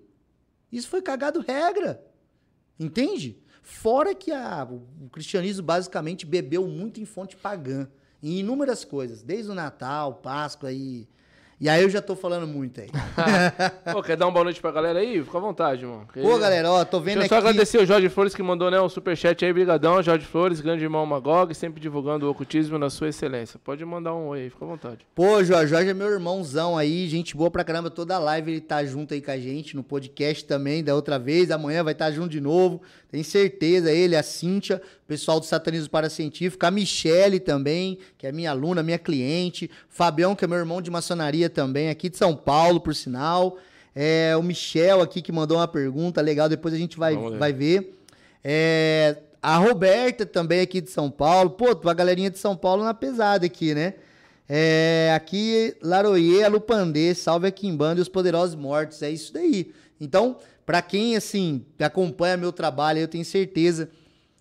Isso 0.71 0.87
foi 0.87 1.01
cagado 1.01 1.39
regra. 1.39 2.05
Entende? 2.79 3.39
Fora 3.63 4.13
que 4.13 4.31
a- 4.31 4.67
o 4.69 5.09
cristianismo 5.09 5.63
basicamente 5.65 6.25
bebeu 6.27 6.67
muito 6.67 6.99
em 7.01 7.05
fonte 7.05 7.35
pagã. 7.35 7.87
Em 8.21 8.39
inúmeras 8.39 8.85
coisas. 8.85 9.23
Desde 9.23 9.49
o 9.49 9.55
Natal, 9.55 10.13
Páscoa 10.15 10.71
e, 10.71 11.07
E 11.59 11.67
aí 11.67 11.81
eu 11.81 11.89
já 11.89 12.03
tô 12.03 12.15
falando 12.15 12.45
muito 12.45 12.79
aí. 12.79 12.87
Pô, 13.91 14.03
quer 14.03 14.15
dar 14.15 14.27
uma 14.27 14.31
boa 14.31 14.43
noite 14.43 14.61
pra 14.61 14.71
galera 14.71 14.99
aí? 14.99 15.23
Fica 15.23 15.39
à 15.39 15.41
vontade, 15.41 15.87
mano. 15.87 16.07
Pô, 16.13 16.37
galera, 16.37 16.71
ó, 16.71 16.85
tô 16.85 16.99
vendo 16.99 17.19
Deixa 17.19 17.33
eu 17.33 17.37
aqui... 17.37 17.43
só 17.43 17.49
agradecer 17.49 17.77
o 17.79 17.85
Jorge 17.85 18.09
Flores 18.09 18.35
que 18.35 18.43
mandou, 18.43 18.69
né, 18.69 18.79
um 18.79 18.87
superchat 18.87 19.43
aí, 19.43 19.51
brigadão. 19.51 19.99
Jorge 20.03 20.23
Flores, 20.27 20.61
grande 20.61 20.83
irmão 20.83 21.03
Magog, 21.03 21.55
sempre 21.55 21.81
divulgando 21.81 22.27
o 22.27 22.29
ocultismo 22.29 22.77
na 22.77 22.91
sua 22.91 23.09
excelência. 23.09 23.59
Pode 23.63 23.83
mandar 23.83 24.13
um 24.13 24.27
oi 24.27 24.41
aí, 24.41 24.49
fica 24.51 24.65
à 24.65 24.67
vontade. 24.67 25.07
Pô, 25.15 25.43
Jorge, 25.43 25.71
Jorge 25.71 25.89
é 25.89 25.93
meu 25.95 26.11
irmãozão 26.11 26.77
aí, 26.77 27.07
gente 27.07 27.35
boa 27.35 27.49
pra 27.49 27.63
caramba. 27.63 27.89
Toda 27.89 28.19
live 28.19 28.51
ele 28.51 28.61
tá 28.61 28.85
junto 28.85 29.15
aí 29.15 29.21
com 29.21 29.31
a 29.31 29.37
gente, 29.39 29.75
no 29.75 29.81
podcast 29.81 30.45
também, 30.45 30.83
da 30.83 30.93
outra 30.93 31.17
vez. 31.17 31.49
Amanhã 31.49 31.83
vai 31.83 31.93
estar 31.93 32.05
tá 32.05 32.11
junto 32.11 32.29
de 32.29 32.39
novo. 32.39 32.83
Tem 33.09 33.23
certeza, 33.23 33.91
ele, 33.91 34.15
a 34.15 34.21
Cíntia, 34.21 34.81
o 35.03 35.07
pessoal 35.07 35.39
do 35.39 35.45
Satanismo 35.45 35.89
Paracientífico, 35.89 36.65
a 36.65 36.69
Michele 36.69 37.39
também, 37.39 37.97
que 38.17 38.27
é 38.27 38.31
minha 38.33 38.51
aluna, 38.51 38.83
minha 38.83 38.99
cliente. 38.99 39.71
Fabião, 39.89 40.35
que 40.35 40.43
é 40.43 40.47
meu 40.47 40.57
irmão 40.57 40.81
de 40.81 40.91
maçonaria 40.91 41.46
também, 41.49 41.89
aqui 41.89 42.09
de 42.09 42.17
São 42.17 42.35
Paulo, 42.35 42.79
por 42.79 42.95
sinal. 42.95 43.57
É, 43.95 44.35
o 44.37 44.43
Michel 44.43 45.01
aqui 45.01 45.21
que 45.21 45.31
mandou 45.31 45.57
uma 45.57 45.67
pergunta 45.67 46.21
legal, 46.21 46.47
depois 46.47 46.73
a 46.73 46.77
gente 46.77 46.97
vai, 46.97 47.15
vai 47.15 47.51
ver. 47.51 47.93
É, 48.43 49.17
a 49.41 49.57
Roberta 49.57 50.25
também 50.25 50.61
aqui 50.61 50.81
de 50.81 50.89
São 50.89 51.09
Paulo. 51.09 51.51
Pô, 51.51 51.89
a 51.89 51.93
galerinha 51.93 52.29
de 52.29 52.37
São 52.37 52.55
Paulo 52.55 52.83
na 52.83 52.93
pesada 52.93 53.45
aqui, 53.45 53.73
né? 53.73 53.95
É, 54.49 55.11
aqui, 55.15 55.75
Laroyer, 55.81 56.45
Alupandê, 56.45 57.13
Salve 57.13 57.47
aqui 57.47 57.67
em 57.67 57.75
Banda 57.75 57.99
e 57.99 58.01
os 58.01 58.09
Poderosos 58.09 58.55
Mortos. 58.55 59.01
É 59.01 59.09
isso 59.09 59.33
daí. 59.33 59.73
Então, 59.99 60.37
para 60.65 60.81
quem, 60.81 61.15
assim, 61.15 61.65
acompanha 61.79 62.37
meu 62.37 62.51
trabalho, 62.51 62.99
eu 62.99 63.07
tenho 63.07 63.25
certeza 63.25 63.89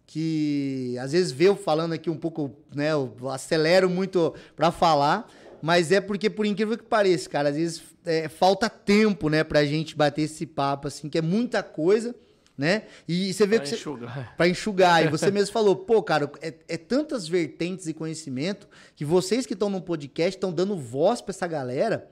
que 0.07 0.97
às 1.01 1.13
vezes 1.13 1.33
vê 1.33 1.49
eu 1.49 1.57
falando 1.57 1.93
aqui 1.93 2.09
um 2.09 2.17
pouco, 2.17 2.53
né? 2.75 2.93
Eu 2.93 3.13
acelero 3.29 3.91
muito 3.91 4.35
para 4.55 4.71
falar, 4.71 5.29
mas 5.63 5.93
é 5.93 6.01
porque, 6.01 6.31
por 6.31 6.47
incrível 6.47 6.77
que 6.77 6.85
pareça, 6.85 7.29
cara, 7.29 7.49
às 7.49 7.57
vezes 7.57 7.83
é, 8.05 8.29
falta 8.29 8.69
tempo, 8.71 9.29
né, 9.29 9.45
pra 9.45 9.65
gente 9.65 9.97
bater 9.97 10.23
esse 10.23 10.47
papo, 10.47 10.89
assim, 10.89 11.09
que 11.09 11.19
é 11.19 11.23
muita 11.23 11.63
coisa, 11.63 12.15
né? 12.57 12.85
E 13.07 13.33
você 13.33 13.47
vê 13.47 13.57
pra 13.57 13.67
que 13.67 13.75
enxugar. 13.75 14.15
Você, 14.15 14.27
pra 14.37 14.49
enxugar. 14.49 15.05
E 15.05 15.09
você 15.09 15.31
mesmo 15.31 15.53
falou, 15.53 15.77
pô, 15.77 16.03
cara, 16.03 16.31
é, 16.41 16.55
é 16.69 16.77
tantas 16.77 17.29
vertentes 17.29 17.87
e 17.87 17.95
conhecimento 17.95 18.69
que 18.95 19.05
vocês 19.05 19.45
que 19.45 19.53
estão 19.53 19.69
no 19.69 19.83
podcast 19.83 20.37
estão 20.37 20.53
dando 20.53 20.77
voz 20.77 21.21
pra 21.21 21.33
essa 21.33 21.47
galera. 21.47 22.09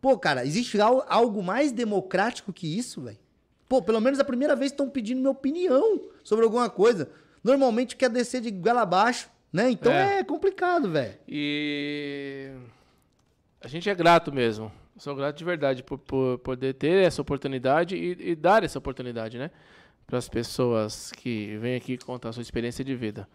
Pô, 0.00 0.18
cara, 0.18 0.44
existe 0.44 0.78
algo 0.80 1.42
mais 1.42 1.72
democrático 1.72 2.52
que 2.52 2.78
isso, 2.78 3.02
velho? 3.02 3.18
Pô, 3.68 3.80
pelo 3.80 4.00
menos 4.00 4.18
a 4.18 4.24
primeira 4.24 4.54
vez 4.54 4.70
estão 4.70 4.90
pedindo 4.90 5.18
minha 5.18 5.30
opinião 5.30 6.00
sobre 6.22 6.44
alguma 6.44 6.68
coisa. 6.68 7.08
Normalmente 7.42 7.96
quer 7.96 8.10
descer 8.10 8.40
de 8.40 8.50
goela 8.50 8.82
abaixo, 8.82 9.30
né? 9.52 9.70
Então 9.70 9.92
é, 9.92 10.18
é 10.18 10.24
complicado, 10.24 10.90
velho. 10.90 11.14
E 11.26 12.50
a 13.64 13.68
gente 13.68 13.88
é 13.88 13.94
grato 13.94 14.32
mesmo. 14.32 14.70
Sou 14.96 15.14
grato 15.16 15.36
de 15.36 15.44
verdade 15.44 15.82
por, 15.82 15.98
por 15.98 16.38
poder 16.38 16.74
ter 16.74 17.04
essa 17.04 17.20
oportunidade 17.22 17.96
e, 17.96 18.30
e 18.30 18.34
dar 18.36 18.62
essa 18.62 18.78
oportunidade, 18.78 19.38
né? 19.38 19.50
Para 20.06 20.18
as 20.18 20.28
pessoas 20.28 21.10
que 21.12 21.56
vêm 21.58 21.74
aqui 21.74 21.96
contar 21.98 22.28
a 22.28 22.32
sua 22.32 22.42
experiência 22.42 22.84
de 22.84 22.94
vida. 22.94 23.28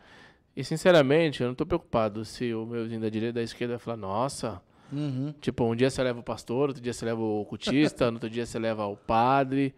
E, 0.55 0.63
sinceramente, 0.63 1.41
eu 1.41 1.47
não 1.47 1.51
estou 1.53 1.65
preocupado 1.67 2.23
se 2.23 2.53
o 2.53 2.65
meuzinho 2.65 3.01
da 3.01 3.09
direita 3.09 3.34
da 3.34 3.43
esquerda 3.43 3.77
falar, 3.80 3.97
nossa, 3.97 4.61
Uhum. 4.91 5.34
tipo, 5.39 5.63
um 5.65 5.75
dia 5.75 5.89
você 5.89 6.01
leva 6.01 6.19
o 6.19 6.23
pastor, 6.23 6.69
outro 6.69 6.82
dia 6.82 6.93
você 6.93 7.05
leva 7.05 7.21
o 7.21 7.45
cultista, 7.45 8.09
outro 8.09 8.30
dia 8.30 8.45
você 8.45 8.57
leva 8.57 8.86
o 8.88 8.95
padre. 8.97 9.73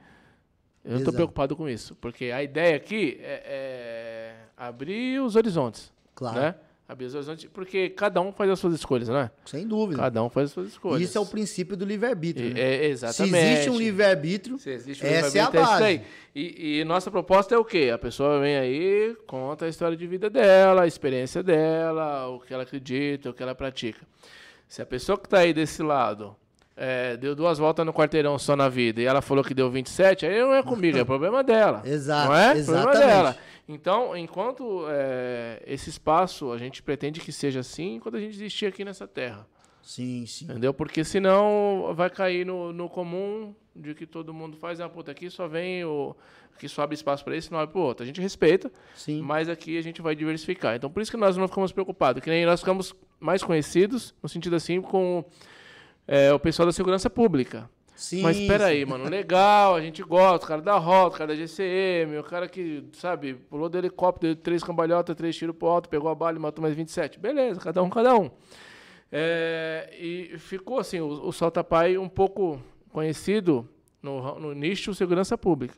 Eu 0.86 0.91
não 0.91 0.97
estou 0.99 1.14
preocupado 1.14 1.56
com 1.56 1.68
isso, 1.70 1.95
porque 1.95 2.26
a 2.26 2.41
ideia 2.41 2.76
aqui 2.78 3.18
é, 3.22 3.43
é 3.45 4.36
abrir 4.56 5.20
os 5.22 5.36
horizontes, 5.36 5.91
Claro. 6.16 6.39
né? 6.39 6.56
Abrir 6.92 7.06
os 7.06 7.16
horizontes, 7.16 7.50
porque 7.54 7.89
cada 7.89 8.20
um 8.20 8.34
faz 8.34 8.52
as 8.52 8.60
suas 8.60 8.74
escolhas, 8.74 9.08
né? 9.08 9.32
Sem 9.46 9.66
dúvida. 9.66 10.02
Cada 10.02 10.22
um 10.22 10.30
faz 10.30 10.48
as 10.48 10.52
suas 10.52 10.68
escolhas. 10.68 11.02
Isso 11.02 11.18
é 11.18 11.22
o 11.22 11.26
princípio 11.26 11.78
do 11.78 11.86
livre-arbítrio. 11.86 12.54
Né? 12.54 12.60
é, 12.60 12.80
Se 12.80 12.86
exatamente. 12.88 13.38
existe 13.38 13.70
um 13.70 13.78
livre-arbítrio, 13.78 14.60
Se 14.60 14.70
um 14.72 14.74
essa 14.74 15.38
é 15.38 15.42
a 15.42 15.44
isso 15.46 15.52
base. 15.54 15.84
aí. 15.86 16.02
E, 16.36 16.80
e 16.80 16.84
nossa 16.84 17.10
proposta 17.10 17.56
é 17.56 17.58
o 17.58 17.64
quê? 17.64 17.92
A 17.94 17.98
pessoa 17.98 18.42
vem 18.42 18.58
aí, 18.58 19.16
conta 19.26 19.64
a 19.64 19.70
história 19.70 19.96
de 19.96 20.06
vida 20.06 20.30
dela, 20.30 20.82
a 20.82 20.88
experiência 20.88 21.42
dela, 21.42 22.28
o 22.28 22.42
que 22.42 22.54
ela 22.54 22.64
acredita, 22.64 23.30
o 23.30 23.34
que 23.34 23.42
ela 23.42 23.56
pratica. 23.56 24.06
Se 24.68 24.82
a 24.82 24.86
pessoa 24.86 25.18
que 25.18 25.28
está 25.28 25.39
aí 25.39 25.54
desse 25.54 25.82
lado 25.82 26.36
é, 26.76 27.18
deu 27.18 27.36
duas 27.36 27.58
voltas 27.58 27.86
no 27.86 27.94
quarteirão 27.94 28.38
só 28.40 28.56
na 28.56 28.70
vida 28.70 29.02
e 29.02 29.06
ela 29.06 29.22
falou 29.22 29.44
que 29.44 29.54
deu 29.54 29.70
27, 29.70 30.26
aí 30.26 30.40
não 30.40 30.54
é 30.54 30.64
comigo, 30.64 30.98
é 30.98 31.04
problema 31.04 31.44
dela. 31.44 31.82
Exato, 31.86 32.30
Não 32.30 32.36
é? 32.36 32.58
exatamente. 32.58 32.92
Problema 32.92 33.14
dela. 33.14 33.38
Então, 33.68 34.18
enquanto 34.18 34.86
é, 34.90 35.62
esse 35.66 35.90
espaço, 35.90 36.52
a 36.52 36.58
gente 36.58 36.82
pretende 36.82 37.20
que 37.20 37.32
seja 37.32 37.60
assim, 37.62 37.96
enquanto 37.96 38.16
a 38.18 38.20
gente 38.20 38.36
existir 38.36 38.66
aqui 38.66 38.84
nessa 38.84 39.08
terra. 39.08 39.48
Sim, 39.82 40.26
sim. 40.26 40.46
Entendeu? 40.46 40.74
Porque 40.74 41.04
senão 41.04 41.92
vai 41.96 42.10
cair 42.10 42.46
no, 42.46 42.72
no 42.72 42.90
comum 42.90 43.54
de 43.76 43.94
que 43.96 44.06
todo 44.06 44.34
mundo 44.34 44.58
faz, 44.58 44.80
ah, 44.80 44.90
puta, 44.90 45.12
aqui 45.12 45.30
só 45.30 45.48
vem 45.48 45.84
o. 45.84 46.16
Aqui 46.56 46.68
só 46.68 46.84
abre 46.84 46.94
espaço 46.94 47.24
para 47.24 47.36
esse, 47.36 47.52
não 47.52 47.58
abre 47.60 47.72
pro 47.74 47.82
outro. 47.82 48.04
A 48.04 48.06
gente 48.06 48.22
respeita, 48.22 48.72
Sim. 48.94 49.22
mas 49.22 49.50
aqui 49.50 49.78
a 49.78 49.82
gente 49.82 50.02
vai 50.02 50.16
diversificar. 50.16 50.76
Então 50.76 50.92
por 50.92 51.02
isso 51.02 51.10
que 51.10 51.18
nós 51.18 51.36
não 51.36 51.48
ficamos 51.48 51.72
preocupados, 51.72 52.22
que 52.22 52.30
nem 52.30 52.46
nós 52.46 52.60
ficamos 52.60 52.94
mais 53.20 53.42
conhecidos, 53.44 54.14
no 54.22 54.30
sentido 54.30 54.56
assim, 54.56 54.80
com 54.80 55.26
é, 56.14 56.34
o 56.34 56.39
pessoal 56.39 56.66
da 56.66 56.74
segurança 56.74 57.09
pública. 57.09 57.70
Sim. 57.95 58.22
Mas 58.24 58.38
espera 58.38 58.66
sim. 58.66 58.72
aí, 58.72 58.86
mano, 58.86 59.07
legal, 59.07 59.76
a 59.76 59.82
gente 59.82 60.01
gosta, 60.03 60.43
o 60.45 60.47
cara 60.49 60.62
da 60.62 60.76
rota, 60.78 61.16
o 61.16 61.18
cara 61.20 61.28
da 61.30 61.36
GCM, 61.36 62.18
o 62.18 62.24
cara 62.24 62.47
que, 62.49 62.84
sabe, 62.93 63.36
pulou 63.36 63.70
do 63.70 63.78
helicóptero, 63.78 64.34
deu 64.34 64.43
três 64.43 64.64
cambalhotas, 64.64 65.16
três 65.16 65.36
tiros 65.36 65.55
pro 65.55 65.68
alto, 65.68 65.88
pegou 65.88 66.09
a 66.09 66.16
bala 66.16 66.36
e 66.36 66.39
matou 66.39 66.62
mais 66.64 66.76
27. 66.76 67.20
Beleza, 67.20 67.59
cada 67.62 67.82
um, 67.82 67.89
cada 67.89 68.16
um. 68.16 68.30
É, 69.12 69.89
e 69.99 70.38
ficou 70.38 70.80
assim, 70.80 70.99
o, 70.99 71.28
o 71.28 71.32
Salta 71.32 71.64
Pai 71.64 71.97
um 71.97 72.09
pouco 72.09 72.62
conhecido 72.91 73.68
no, 74.01 74.39
no 74.39 74.53
nicho 74.53 74.93
segurança 74.95 75.38
pública. 75.38 75.76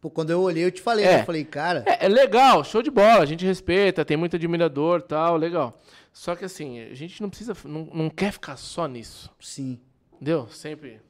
Pô, 0.00 0.08
quando 0.08 0.30
eu 0.30 0.40
olhei, 0.40 0.64
eu 0.64 0.70
te 0.70 0.80
falei, 0.80 1.04
É. 1.04 1.14
né? 1.16 1.20
Eu 1.22 1.24
falei, 1.24 1.44
cara, 1.44 1.82
É, 1.86 2.06
é 2.06 2.08
legal, 2.08 2.62
show 2.62 2.82
de 2.82 2.90
bola, 2.90 3.20
a 3.20 3.26
gente 3.26 3.44
respeita, 3.44 4.04
tem 4.04 4.16
muito 4.16 4.36
admirador 4.36 5.02
tal, 5.02 5.36
legal. 5.36 5.76
Só 6.18 6.34
que 6.34 6.44
assim, 6.44 6.80
a 6.80 6.94
gente 6.94 7.22
não 7.22 7.30
precisa, 7.30 7.56
não, 7.64 7.84
não 7.94 8.10
quer 8.10 8.32
ficar 8.32 8.56
só 8.56 8.88
nisso, 8.88 9.32
sim. 9.38 9.78
entendeu? 10.14 10.48
Sempre 10.48 11.00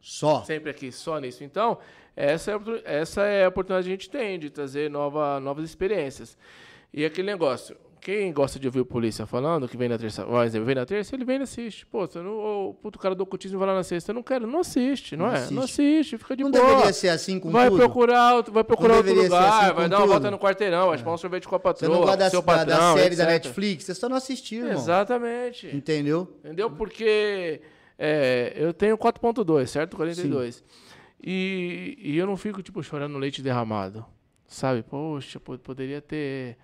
Só. 0.00 0.44
sempre 0.44 0.70
aqui 0.70 0.92
só 0.92 1.18
nisso. 1.18 1.42
Então, 1.42 1.78
essa 2.14 2.52
é, 2.52 2.54
essa 2.84 3.22
é 3.24 3.44
a 3.44 3.48
oportunidade 3.48 3.88
que 3.88 3.92
a 3.92 3.96
gente 3.96 4.08
tem 4.08 4.38
de 4.38 4.50
trazer 4.50 4.88
nova, 4.88 5.40
novas 5.40 5.64
experiências. 5.64 6.38
E 6.92 7.04
aquele 7.04 7.26
negócio, 7.26 7.76
quem 8.02 8.32
gosta 8.32 8.58
de 8.58 8.66
ouvir 8.66 8.80
o 8.80 8.84
polícia 8.84 9.24
falando, 9.24 9.68
que 9.68 9.76
vem 9.76 9.88
na 9.88 9.96
terça, 9.96 10.24
por 10.24 10.44
exemplo, 10.44 10.66
vem 10.66 10.74
na 10.74 10.84
terça, 10.84 11.14
ele 11.14 11.24
vem 11.24 11.38
e 11.38 11.42
assiste. 11.44 11.86
Pô, 11.86 12.04
você 12.06 12.18
não, 12.20 12.68
o 12.70 12.74
puto 12.74 12.98
cara 12.98 13.14
do 13.14 13.22
ocultismo 13.22 13.58
vai 13.60 13.68
lá 13.68 13.74
na 13.76 13.84
sexta, 13.84 14.10
eu 14.10 14.14
não 14.14 14.22
quero, 14.24 14.44
não 14.46 14.58
assiste, 14.60 15.16
não, 15.16 15.26
Não 15.26 15.32
é? 15.32 15.36
assiste. 15.36 15.54
Não 15.54 15.62
assiste, 15.62 16.18
fica 16.18 16.36
de 16.36 16.42
Não 16.42 16.50
boa. 16.50 16.66
deveria 16.66 16.92
ser 16.92 17.08
assim 17.10 17.38
com 17.38 17.50
vai 17.52 17.68
tudo? 17.70 17.78
procurar, 17.78 18.34
outro- 18.34 18.52
vai 18.52 18.64
procurar 18.64 18.94
outro 18.96 19.06
deveria 19.08 19.30
ser 19.30 19.34
lugar, 19.36 19.64
assim 19.66 19.74
vai 19.74 19.88
dar 19.88 19.96
uma 19.96 20.02
tudo? 20.02 20.10
volta 20.10 20.30
no 20.32 20.38
quarteirão, 20.38 20.88
vai 20.88 20.98
tomar 20.98 21.14
um 21.14 21.18
sorvete 21.18 21.46
com 21.46 21.54
a 21.54 21.58
Você 21.58 21.62
patroa, 21.62 21.88
não 21.94 22.00
gosta 22.00 22.16
da, 22.16 22.30
seu 22.30 22.42
da- 22.42 22.64
da 22.64 22.66
patrão, 22.76 22.94
série 22.96 23.14
da 23.16 23.22
etc. 23.22 23.32
Netflix? 23.32 23.84
Você 23.84 23.94
só 23.94 24.08
não 24.08 24.16
assistiu, 24.16 24.66
irmão. 24.66 24.82
Exatamente. 24.82 25.68
Entendeu? 25.74 26.28
Entendeu? 26.44 26.70
Porque 26.70 27.60
é, 27.96 28.52
eu 28.56 28.74
tenho 28.74 28.98
4.2, 28.98 29.66
certo? 29.68 29.96
42. 29.96 30.62
E, 31.24 31.96
e 32.02 32.18
eu 32.18 32.26
não 32.26 32.36
fico, 32.36 32.62
tipo, 32.62 32.82
chorando 32.82 33.16
leite 33.16 33.40
derramado. 33.42 34.04
Sabe? 34.48 34.82
Poxa, 34.82 35.38
po- 35.40 35.56
poderia 35.58 36.00
ter, 36.02 36.56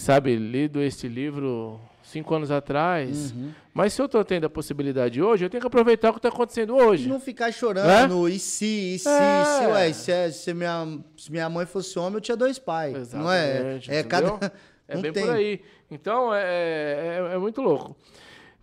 sabe, 0.00 0.36
lido 0.36 0.80
este 0.80 1.08
livro 1.08 1.80
cinco 2.02 2.34
anos 2.34 2.50
atrás. 2.50 3.32
Uhum. 3.32 3.50
Mas 3.74 3.92
se 3.92 4.00
eu 4.00 4.08
tô 4.08 4.24
tendo 4.24 4.46
a 4.46 4.50
possibilidade 4.50 5.20
hoje, 5.22 5.44
eu 5.44 5.50
tenho 5.50 5.60
que 5.60 5.66
aproveitar 5.66 6.10
o 6.10 6.12
que 6.14 6.18
está 6.18 6.28
acontecendo 6.28 6.76
E 6.78 6.82
hoje. 6.82 7.08
não 7.08 7.20
ficar 7.20 7.52
chorando, 7.52 8.28
e 8.28 8.38
se, 8.38 8.94
e 8.94 8.98
se, 8.98 9.08
É. 9.08 9.44
se, 9.44 9.66
ué, 9.66 9.92
se, 9.92 10.12
é- 10.12 10.30
se 10.30 10.54
minha, 10.54 10.98
se 11.16 11.30
minha 11.30 11.48
mãe 11.48 11.66
fosse 11.66 11.98
homem, 11.98 12.14
eu 12.14 12.20
tinha 12.20 12.36
dois 12.36 12.58
pais. 12.58 13.12
Não 13.12 13.30
é? 13.30 13.50
Exatamente, 13.50 13.90
É 13.92 14.02
cada. 14.02 14.52
É 14.90 14.94
não 14.94 15.02
bem 15.02 15.12
tem. 15.12 15.22
por 15.26 15.34
aí. 15.34 15.60
Então, 15.90 16.34
é, 16.34 16.40
é, 16.40 17.30
é 17.34 17.38
muito 17.38 17.60
louco. 17.60 17.94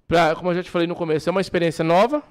Pra, 0.07 0.33
como 0.36 0.49
eu 0.49 0.55
já 0.55 0.63
te 0.63 0.71
falei 0.71 0.88
no 0.88 0.95
começo, 0.95 1.29
é 1.29 1.31
uma 1.31 1.39
experiência 1.39 1.83
nova, 1.83 2.23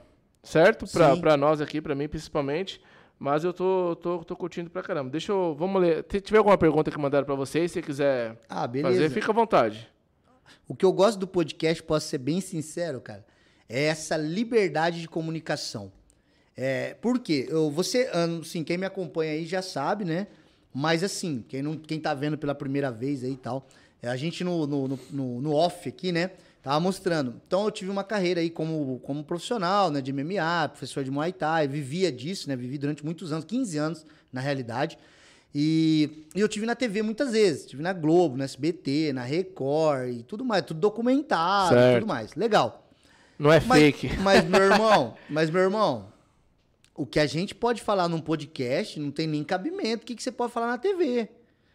certo? 0.43 0.85
Pra 1.21 1.37
nós 1.37 1.61
aqui, 1.61 1.81
pra 1.81 1.95
mim 1.95 2.09
principalmente. 2.09 2.81
Mas 3.25 3.43
eu 3.43 3.55
tô, 3.55 3.97
tô, 3.97 4.19
tô 4.23 4.37
curtindo 4.37 4.69
pra 4.69 4.83
caramba. 4.83 5.09
Deixa 5.09 5.33
eu. 5.33 5.55
Vamos 5.59 5.81
ler. 5.81 6.05
Se 6.11 6.21
tiver 6.21 6.37
alguma 6.37 6.59
pergunta 6.59 6.91
que 6.91 6.99
mandaram 6.99 7.25
pra 7.25 7.35
vocês, 7.35 7.73
se 7.73 7.81
você 7.81 7.83
quiser 7.83 8.37
Ah, 8.47 8.69
fazer, 8.83 9.09
fica 9.11 9.31
à 9.31 9.35
vontade. 9.35 9.89
O 10.69 10.75
que 10.77 10.85
eu 10.85 10.93
gosto 10.93 11.19
do 11.19 11.27
podcast, 11.27 11.83
posso 11.83 12.07
ser 12.07 12.19
bem 12.19 12.43
sincero, 12.43 13.01
cara, 13.01 13.25
é 13.67 13.85
essa 13.85 14.15
liberdade 14.19 15.01
de 15.01 15.09
comunicação. 15.09 15.91
É, 16.55 16.93
por 17.01 17.19
quê? 17.19 17.47
Eu, 17.49 17.71
você, 17.71 18.11
assim, 18.43 18.63
quem 18.63 18.77
me 18.77 18.85
acompanha 18.85 19.33
aí 19.33 19.47
já 19.47 19.63
sabe, 19.63 20.05
né? 20.05 20.27
Mas 20.73 21.03
assim, 21.03 21.43
quem, 21.49 21.63
não, 21.63 21.79
quem 21.79 21.99
tá 21.99 22.13
vendo 22.13 22.37
pela 22.37 22.55
primeira 22.55 22.91
vez 22.91 23.25
aí 23.25 23.33
e 23.33 23.37
tal, 23.39 23.67
é, 24.03 24.09
a 24.09 24.17
gente 24.17 24.45
no, 24.45 24.67
no- 24.67 24.99
no, 25.11 25.41
no 25.41 25.55
off 25.55 25.89
aqui, 25.89 26.13
né? 26.13 26.33
Tava 26.65 26.81
mostrando. 26.81 27.41
Então 27.47 27.65
eu 27.67 27.71
tive 27.71 27.91
uma 27.91 28.03
carreira 28.03 28.41
aí 28.41 28.49
como, 28.49 28.99
como 29.01 29.23
profissional, 29.23 29.91
né? 29.91 30.01
De 30.01 30.13
MMA, 30.15 30.71
professor 30.71 31.05
de 31.05 31.11
Muay 31.11 31.31
Thai, 31.31 31.69
vivia 31.69 32.11
disso, 32.11 32.49
né? 32.49 32.57
Vivi 32.57 32.79
durante 32.79 33.05
muitos 33.05 33.31
anos, 33.33 33.45
15 33.45 33.77
anos, 33.79 34.07
na 34.33 34.41
realidade. 34.41 34.99
E, 35.55 36.27
e 36.35 36.41
eu 36.41 36.49
tive 36.49 36.65
na 36.67 36.75
TV 36.75 37.03
muitas 37.03 37.33
vezes, 37.33 37.67
tive 37.67 37.83
na 37.83 37.93
Globo, 37.93 38.37
no 38.37 38.43
SBT, 38.43 39.13
na 39.13 39.23
Record 39.23 40.09
e 40.09 40.23
tudo 40.23 40.43
mais, 40.45 40.65
tudo 40.65 40.81
documentado 40.81 41.75
e 41.75 41.79
Certo. 41.79 42.01
tudo 42.01 42.09
mais. 42.09 42.35
Legal. 42.35 42.89
Não 43.39 43.53
é 43.53 43.61
Mas, 43.61 43.81
fake. 43.83 44.17
mas, 44.25 44.43
meu 44.45 44.63
irmão, 44.73 45.15
mas, 45.29 45.51
meu 45.51 45.61
irmão, 45.63 46.09
o 46.95 47.05
que 47.05 47.21
a 47.21 47.27
gente 47.27 47.55
pode 47.55 47.83
falar 47.83 48.09
num 48.09 48.21
podcast 48.21 48.99
não 48.99 49.11
tem 49.11 49.27
nem 49.27 49.45
cabimento. 49.45 50.03
O 50.03 50.07
que, 50.07 50.17
que 50.17 50.23
você 50.23 50.33
pode 50.33 50.51
falar 50.53 50.67
na 50.69 50.79
TV? 50.79 51.29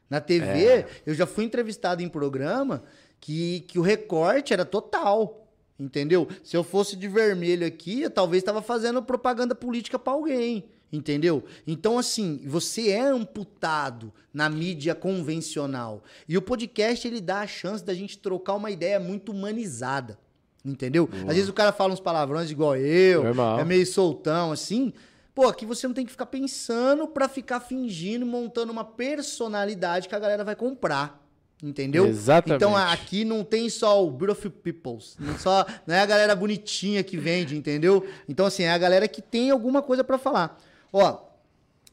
Na 0.09 0.19
TV, 0.19 0.65
É. 0.65 0.87
eu 1.05 1.13
já 1.13 1.27
fui 1.27 1.45
entrevistado 1.45 2.01
em 2.01 2.09
programa 2.09 2.83
que, 3.19 3.61
que 3.61 3.79
o 3.79 3.81
recorte 3.81 4.53
era 4.53 4.65
total. 4.65 5.47
Entendeu? 5.79 6.27
Se 6.43 6.57
eu 6.57 6.63
fosse 6.63 6.95
de 6.95 7.07
vermelho 7.07 7.65
aqui, 7.65 8.01
eu 8.01 8.09
talvez 8.09 8.41
estava 8.41 8.61
fazendo 8.61 9.01
propaganda 9.01 9.55
política 9.55 9.97
para 9.97 10.13
alguém. 10.13 10.65
Entendeu? 10.91 11.43
Então, 11.65 11.97
assim, 11.97 12.41
você 12.45 12.89
é 12.89 13.01
amputado 13.01 14.11
na 14.33 14.49
mídia 14.49 14.95
convencional. 14.95 16.03
E 16.27 16.37
o 16.37 16.41
podcast, 16.41 17.07
ele 17.07 17.21
dá 17.21 17.41
a 17.41 17.47
chance 17.47 17.83
da 17.83 17.93
gente 17.93 18.17
trocar 18.17 18.55
uma 18.55 18.71
ideia 18.71 18.99
muito 18.99 19.31
humanizada. 19.31 20.17
Entendeu? 20.65 21.07
Às 21.27 21.35
vezes 21.35 21.47
o 21.47 21.53
cara 21.53 21.71
fala 21.71 21.93
uns 21.93 22.01
palavrões 22.01 22.51
igual 22.51 22.75
eu, 22.75 23.23
Normal. 23.23 23.59
é 23.59 23.63
meio 23.63 23.85
soltão, 23.85 24.51
assim. 24.51 24.91
Pô, 25.33 25.47
aqui 25.47 25.65
você 25.65 25.87
não 25.87 25.93
tem 25.93 26.05
que 26.05 26.11
ficar 26.11 26.25
pensando 26.25 27.07
pra 27.07 27.29
ficar 27.29 27.61
fingindo, 27.61 28.25
montando 28.25 28.71
uma 28.71 28.83
personalidade 28.83 30.09
que 30.09 30.15
a 30.15 30.19
galera 30.19 30.43
vai 30.43 30.55
comprar. 30.55 31.25
Entendeu? 31.61 32.07
Exatamente. 32.07 32.55
Então 32.55 32.75
aqui 32.75 33.25
não 33.25 33.43
tem 33.43 33.69
só 33.69 34.05
o 34.05 34.09
Beautiful 34.09 34.49
Peoples. 34.49 35.17
Não, 35.19 35.37
só, 35.37 35.65
não 35.85 35.93
é 35.93 35.99
a 35.99 36.05
galera 36.05 36.33
bonitinha 36.33 37.03
que 37.03 37.17
vende, 37.17 37.55
entendeu? 37.57 38.07
Então, 38.29 38.45
assim, 38.45 38.63
é 38.63 38.71
a 38.71 38.77
galera 38.77 39.07
que 39.09 39.21
tem 39.21 39.49
alguma 39.49 39.81
coisa 39.81 40.01
pra 40.01 40.17
falar. 40.17 40.57
Ó, 40.93 41.19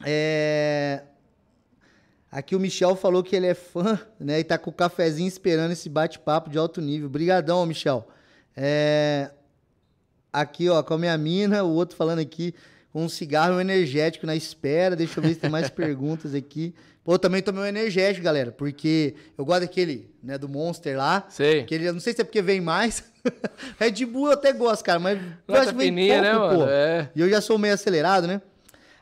é. 0.05 1.03
Aqui 2.31 2.55
o 2.55 2.59
Michel 2.59 2.95
falou 2.95 3.23
que 3.23 3.35
ele 3.35 3.47
é 3.47 3.53
fã, 3.53 3.99
né? 4.19 4.39
E 4.39 4.43
tá 4.43 4.57
com 4.57 4.69
o 4.69 4.73
cafezinho 4.73 5.27
esperando 5.27 5.71
esse 5.71 5.89
bate-papo 5.89 6.49
de 6.49 6.57
alto 6.57 6.79
nível. 6.81 7.09
Brigadão, 7.09 7.65
Michel. 7.65 8.07
É... 8.55 9.31
Aqui, 10.31 10.69
ó, 10.69 10.83
com 10.83 10.93
a 10.93 10.97
minha 10.97 11.17
mina, 11.17 11.63
o 11.63 11.69
outro 11.71 11.95
falando 11.95 12.19
aqui, 12.19 12.53
com 12.91 13.03
um 13.03 13.09
cigarro 13.09 13.59
energético 13.59 14.25
na 14.25 14.35
espera. 14.35 14.95
Deixa 14.95 15.19
eu 15.19 15.23
ver 15.23 15.33
se 15.33 15.39
tem 15.39 15.49
mais 15.49 15.69
perguntas 15.71 16.33
aqui. 16.33 16.75
Pô, 17.07 17.13
eu 17.13 17.19
também 17.19 17.41
tomei 17.41 17.63
um 17.63 17.65
energético, 17.65 18.21
galera, 18.21 18.51
porque 18.51 19.15
eu 19.37 19.45
gosto 19.45 19.61
daquele, 19.61 20.11
né, 20.21 20.37
do 20.37 20.49
Monster 20.49 20.97
lá. 20.97 21.25
Sei. 21.29 21.63
Que 21.63 21.73
ele, 21.73 21.89
não 21.89 22.01
sei 22.01 22.11
se 22.11 22.19
é 22.19 22.23
porque 22.25 22.41
vem 22.41 22.59
mais. 22.59 23.01
Red 23.79 24.05
Bull 24.05 24.25
eu 24.25 24.33
até 24.33 24.51
gosto, 24.51 24.83
cara, 24.83 24.99
mas 24.99 25.17
eu 25.47 25.55
acho 25.55 25.69
que 25.69 25.77
vem 25.77 25.87
fininha, 25.87 26.21
né, 26.21 26.31
pouco, 26.33 26.47
mano? 26.47 26.65
pô. 26.65 26.69
É. 26.69 27.09
E 27.15 27.21
eu 27.21 27.29
já 27.29 27.39
sou 27.39 27.57
meio 27.57 27.73
acelerado, 27.73 28.27
né? 28.27 28.41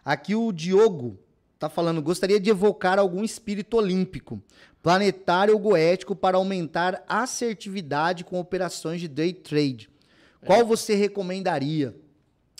Aqui 0.06 0.36
o 0.36 0.52
Diogo 0.52 1.18
tá 1.58 1.68
falando, 1.68 2.00
gostaria 2.00 2.40
de 2.40 2.48
evocar 2.48 3.00
algum 3.00 3.24
espírito 3.24 3.76
olímpico, 3.76 4.40
planetário 4.84 5.56
ou 5.56 5.60
goético 5.60 6.16
para 6.16 6.38
aumentar 6.38 7.04
assertividade 7.10 8.24
com 8.24 8.40
operações 8.40 9.02
de 9.02 9.08
day 9.08 9.34
trade. 9.34 9.90
Qual 10.46 10.64
você 10.64 10.94
recomendaria? 10.94 11.96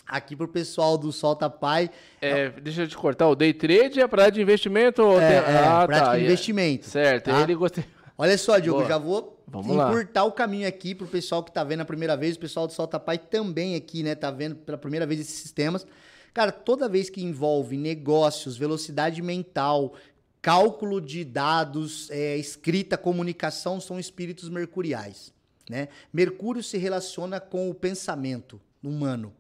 Aqui 0.08 0.36
pro 0.36 0.48
pessoal 0.48 0.98
do 0.98 1.12
Solta 1.12 1.50
Pai, 1.50 1.90
É, 2.22 2.50
deixa 2.50 2.84
eu 2.84 2.88
te 2.88 2.96
cortar. 2.96 3.28
O 3.28 3.36
day 3.36 3.54
trade 3.54 4.00
é 4.00 4.08
para 4.08 4.30
de 4.30 4.42
investimento? 4.42 5.02
É, 5.20 5.42
tem- 5.42 5.54
é, 5.56 5.58
Ah, 5.58 5.84
prática 5.88 6.06
tá, 6.12 6.16
de 6.16 6.22
é. 6.22 6.26
investimento. 6.26 6.86
Certo, 6.88 7.26
tá? 7.32 7.42
ele 7.42 7.56
gostei. 7.56 7.84
Olha 8.18 8.38
só, 8.38 8.58
Diogo, 8.60 8.80
Boa. 8.80 8.90
já 8.90 8.98
vou 8.98 9.44
Vamos 9.48 9.76
lá. 9.76 9.90
encurtar 9.90 10.24
o 10.24 10.32
caminho 10.32 10.68
aqui 10.68 10.94
pro 10.96 11.08
pessoal 11.08 11.44
que 11.44 11.52
tá 11.52 11.64
vendo 11.64 11.82
a 11.82 11.86
primeira 11.86 12.16
vez, 12.16 12.36
o 12.36 12.40
pessoal 12.40 12.68
do 12.68 12.74
Solta 12.74 13.00
Pai 13.00 13.18
também 13.18 13.76
aqui, 13.76 14.04
né, 14.04 14.16
tá 14.16 14.30
vendo 14.32 14.56
pela 14.56 14.78
primeira 14.78 15.06
vez 15.06 15.20
esses 15.20 15.36
sistemas. 15.40 15.86
Cara, 16.34 16.52
toda 16.52 16.88
vez 16.88 17.10
que 17.10 17.24
envolve 17.24 17.76
negócios, 17.76 18.58
velocidade 18.58 19.22
mental, 19.22 19.94
cálculo 20.42 21.02
de 21.02 21.24
dados, 21.26 22.10
é, 22.12 22.38
escrita, 22.38 22.98
comunicação, 22.98 23.80
são 23.82 24.00
espíritos 24.00 24.50
mercuriais, 24.50 25.34
né? 25.70 25.88
Mercúrio 26.14 26.62
se 26.62 26.78
relaciona 26.78 27.40
com 27.40 27.70
o 27.70 27.74
pensamento 27.74 28.62
humano. 28.84 29.34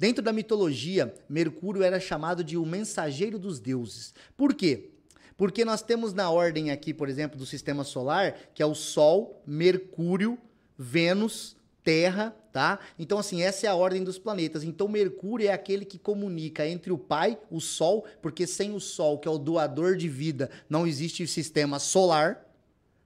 Dentro 0.00 0.24
da 0.24 0.32
mitologia, 0.32 1.14
Mercúrio 1.28 1.82
era 1.82 2.00
chamado 2.00 2.42
de 2.42 2.56
o 2.56 2.64
mensageiro 2.64 3.38
dos 3.38 3.60
deuses. 3.60 4.14
Por 4.34 4.54
quê? 4.54 4.92
Porque 5.36 5.62
nós 5.62 5.82
temos 5.82 6.14
na 6.14 6.30
ordem 6.30 6.70
aqui, 6.70 6.94
por 6.94 7.06
exemplo, 7.06 7.38
do 7.38 7.44
sistema 7.44 7.84
solar, 7.84 8.34
que 8.54 8.62
é 8.62 8.66
o 8.66 8.74
Sol, 8.74 9.42
Mercúrio, 9.46 10.38
Vênus, 10.78 11.54
Terra, 11.84 12.34
tá? 12.50 12.78
Então, 12.98 13.18
assim, 13.18 13.42
essa 13.42 13.66
é 13.66 13.68
a 13.68 13.74
ordem 13.74 14.02
dos 14.02 14.18
planetas. 14.18 14.64
Então, 14.64 14.88
Mercúrio 14.88 15.48
é 15.48 15.52
aquele 15.52 15.84
que 15.84 15.98
comunica 15.98 16.66
entre 16.66 16.90
o 16.90 16.96
Pai, 16.96 17.38
o 17.50 17.60
Sol, 17.60 18.06
porque 18.22 18.46
sem 18.46 18.74
o 18.74 18.80
Sol, 18.80 19.18
que 19.18 19.28
é 19.28 19.30
o 19.30 19.36
doador 19.36 19.98
de 19.98 20.08
vida, 20.08 20.48
não 20.66 20.86
existe 20.86 21.26
sistema 21.26 21.78
solar, 21.78 22.42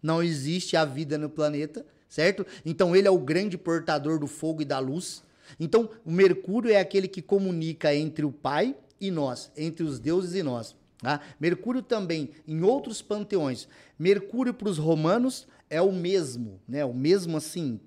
não 0.01 0.22
existe 0.22 0.76
a 0.76 0.84
vida 0.84 1.18
no 1.18 1.28
planeta, 1.28 1.84
certo? 2.09 2.47
Então, 2.64 2.95
ele 2.95 3.09
é 3.09 3.11
o 3.11 3.18
grande 3.18 3.59
portador 3.59 4.20
do 4.20 4.28
fogo 4.28 4.62
e 4.62 4.64
da 4.64 4.78
luz. 4.78 5.24
Então, 5.59 5.91
o 6.05 6.11
Mercúrio 6.11 6.71
é 6.71 6.79
aquele 6.79 7.09
que 7.09 7.23
comunica 7.23 7.95
entre 7.95 8.25
o 8.25 8.33
Pai 8.33 8.77
e 9.01 9.11
nós, 9.11 9.51
entre 9.57 9.85
os 9.85 9.99
deuses 9.99 10.35
e 10.35 10.43
nós. 10.43 10.77
Tá? 10.99 11.21
Mercúrio 11.39 11.83
também, 11.83 12.31
em 12.47 12.63
outros 12.63 13.03
panteões, 13.03 13.69
Mercúrio 13.99 14.55
para 14.55 14.69
os 14.69 14.79
romanos 14.79 15.47
é 15.69 15.81
o 15.81 15.93
mesmo, 15.93 16.61
né? 16.67 16.85
O 16.85 16.95
mesmo 16.95 17.37
assim, 17.37 17.81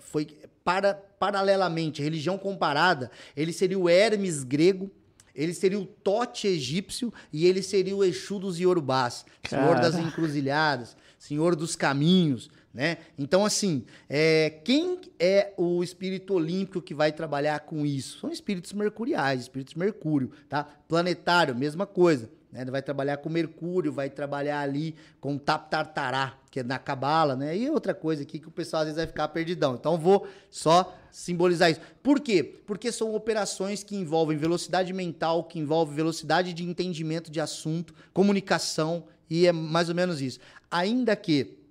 foi 0.00 0.26
para, 0.64 0.94
paralelamente, 0.94 2.02
religião 2.02 2.38
comparada, 2.38 3.10
ele 3.36 3.52
seria 3.52 3.78
o 3.78 3.88
Hermes 3.88 4.44
grego, 4.44 4.90
ele 5.34 5.54
seria 5.54 5.78
o 5.78 5.86
Tote 5.86 6.46
egípcio 6.46 7.12
e 7.32 7.46
ele 7.46 7.62
seria 7.62 7.96
o 7.96 8.04
Exu 8.04 8.38
dos 8.38 8.58
Yorubás, 8.58 9.24
senhor 9.48 9.76
das 9.76 9.94
Caraca. 9.94 10.08
encruzilhadas, 10.08 10.96
senhor 11.18 11.56
dos 11.56 11.74
caminhos, 11.74 12.50
né? 12.72 12.98
Então, 13.18 13.44
assim, 13.44 13.84
é, 14.08 14.60
quem 14.64 14.98
é 15.18 15.52
o 15.56 15.82
espírito 15.82 16.34
olímpico 16.34 16.80
que 16.80 16.94
vai 16.94 17.12
trabalhar 17.12 17.60
com 17.60 17.84
isso? 17.84 18.18
São 18.18 18.30
espíritos 18.30 18.72
mercuriais, 18.72 19.42
espíritos 19.42 19.74
Mercúrio, 19.74 20.30
tá? 20.48 20.64
Planetário, 20.88 21.54
mesma 21.54 21.86
coisa. 21.86 22.30
Né? 22.50 22.64
Vai 22.66 22.82
trabalhar 22.82 23.18
com 23.18 23.28
Mercúrio, 23.28 23.92
vai 23.92 24.08
trabalhar 24.08 24.60
ali 24.60 24.94
com 25.20 25.36
Taptartará, 25.36 26.38
que 26.50 26.60
é 26.60 26.62
na 26.62 26.78
Cabala, 26.78 27.36
né? 27.36 27.56
E 27.56 27.68
outra 27.68 27.94
coisa 27.94 28.22
aqui 28.22 28.38
que 28.38 28.48
o 28.48 28.50
pessoal 28.50 28.82
às 28.82 28.86
vezes 28.86 28.96
vai 28.96 29.06
ficar 29.06 29.28
perdidão. 29.28 29.74
Então, 29.74 29.98
vou 29.98 30.26
só 30.50 30.94
simbolizar 31.10 31.70
isso. 31.70 31.80
Por 32.02 32.20
quê? 32.20 32.42
Porque 32.66 32.90
são 32.90 33.14
operações 33.14 33.82
que 33.82 33.96
envolvem 33.96 34.36
velocidade 34.36 34.92
mental, 34.92 35.44
que 35.44 35.58
envolvem 35.58 35.94
velocidade 35.94 36.52
de 36.54 36.64
entendimento 36.64 37.30
de 37.30 37.40
assunto, 37.40 37.94
comunicação, 38.14 39.04
e 39.28 39.46
é 39.46 39.52
mais 39.52 39.88
ou 39.88 39.94
menos 39.94 40.20
isso. 40.20 40.38
Ainda 40.70 41.16
que 41.16 41.61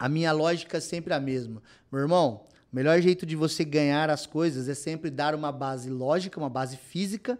a 0.00 0.08
minha 0.08 0.32
lógica 0.32 0.78
é 0.78 0.80
sempre 0.80 1.12
a 1.12 1.20
mesma. 1.20 1.62
Meu 1.92 2.00
irmão, 2.00 2.46
o 2.72 2.74
melhor 2.74 2.98
jeito 3.02 3.26
de 3.26 3.36
você 3.36 3.62
ganhar 3.66 4.08
as 4.08 4.24
coisas 4.24 4.66
é 4.66 4.74
sempre 4.74 5.10
dar 5.10 5.34
uma 5.34 5.52
base 5.52 5.90
lógica, 5.90 6.40
uma 6.40 6.48
base 6.48 6.78
física 6.78 7.38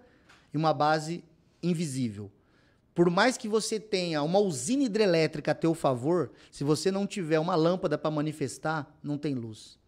e 0.53 0.59
uma 0.59 0.75
base 0.75 1.25
invisível. 1.63 2.31
Por 2.95 3.09
mais 3.09 3.39
que 3.39 3.49
você 3.49 3.81
tenha 3.81 4.23
uma 4.23 4.39
usina 4.41 4.83
hidrelétrica 4.83 5.53
a 5.53 5.55
teu 5.55 5.75
favor, 5.75 6.33
se 6.53 6.63
você 6.63 6.91
não 6.91 7.07
tiver 7.07 7.39
uma 7.41 7.55
lâmpada 7.55 7.97
para 7.97 8.11
manifestar, 8.11 8.95
não 9.03 9.17
tem 9.17 9.35
luz. 9.35 9.79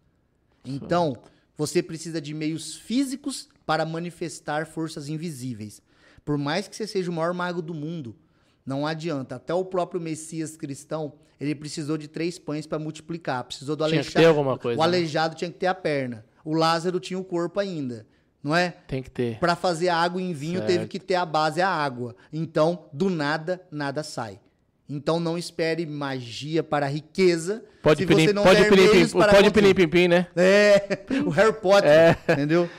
Então, 0.65 1.15
você 1.55 1.83
precisa 1.83 2.19
de 2.19 2.33
meios 2.33 2.75
físicos 2.75 3.49
para 3.67 3.85
manifestar 3.85 4.65
forças 4.65 5.09
invisíveis. 5.09 5.79
Por 6.25 6.39
mais 6.39 6.67
que 6.67 6.75
você 6.75 6.87
seja 6.87 7.11
o 7.11 7.13
maior 7.13 7.35
mago 7.35 7.61
do 7.61 7.73
mundo, 7.75 8.15
não 8.65 8.85
adianta. 8.87 9.35
Até 9.35 9.53
o 9.53 9.65
próprio 9.65 9.99
Messias 10.01 10.55
cristão, 10.57 11.13
ele 11.39 11.53
precisou 11.55 11.97
de 11.97 12.07
três 12.07 12.37
pães 12.39 12.65
para 12.65 12.79
multiplicar. 12.79 13.43
Precisou 13.43 13.75
do 13.75 13.83
Tinha 13.85 13.89
que 14.01 14.07
aleijado. 14.07 14.23
ter 14.23 14.25
alguma 14.25 14.57
coisa, 14.57 14.79
O 14.79 14.81
né? 14.81 14.87
aleijado 14.87 15.35
tinha 15.35 15.51
que 15.51 15.57
ter 15.57 15.67
a 15.67 15.73
perna. 15.75 16.25
O 16.45 16.53
Lázaro 16.53 16.99
tinha 16.99 17.17
o 17.19 17.23
corpo 17.23 17.59
ainda. 17.59 18.05
Não 18.43 18.53
é? 18.55 18.71
Tem 18.87 19.01
que 19.01 19.09
ter. 19.09 19.39
Para 19.39 19.55
fazer 19.55 19.87
água 19.87 20.21
em 20.21 20.33
vinho 20.33 20.57
Certo. 20.59 20.67
teve 20.67 20.87
que 20.87 20.99
ter 20.99 21.15
a 21.15 21.25
base 21.25 21.61
a 21.61 21.69
água. 21.69 22.13
Então, 22.31 22.85
do 22.91 23.09
nada, 23.09 23.61
nada 23.71 24.03
sai. 24.03 24.39
Então 24.89 25.17
não 25.17 25.37
espere 25.37 25.85
magia 25.85 26.61
para 26.61 26.85
a 26.85 26.89
riqueza. 26.89 27.63
Pode 27.81 27.99
se 27.99 28.05
você 28.05 28.33
não 28.33 28.43
pode 28.43 28.59
der 28.61 28.67
pode 28.69 29.73
pim, 29.73 29.87
pim, 29.87 30.07
né? 30.09 30.27
É, 30.35 30.99
o 31.25 31.29
Harry 31.29 31.53
Potter, 31.53 31.89
É. 31.89 32.17
entendeu? 32.33 32.69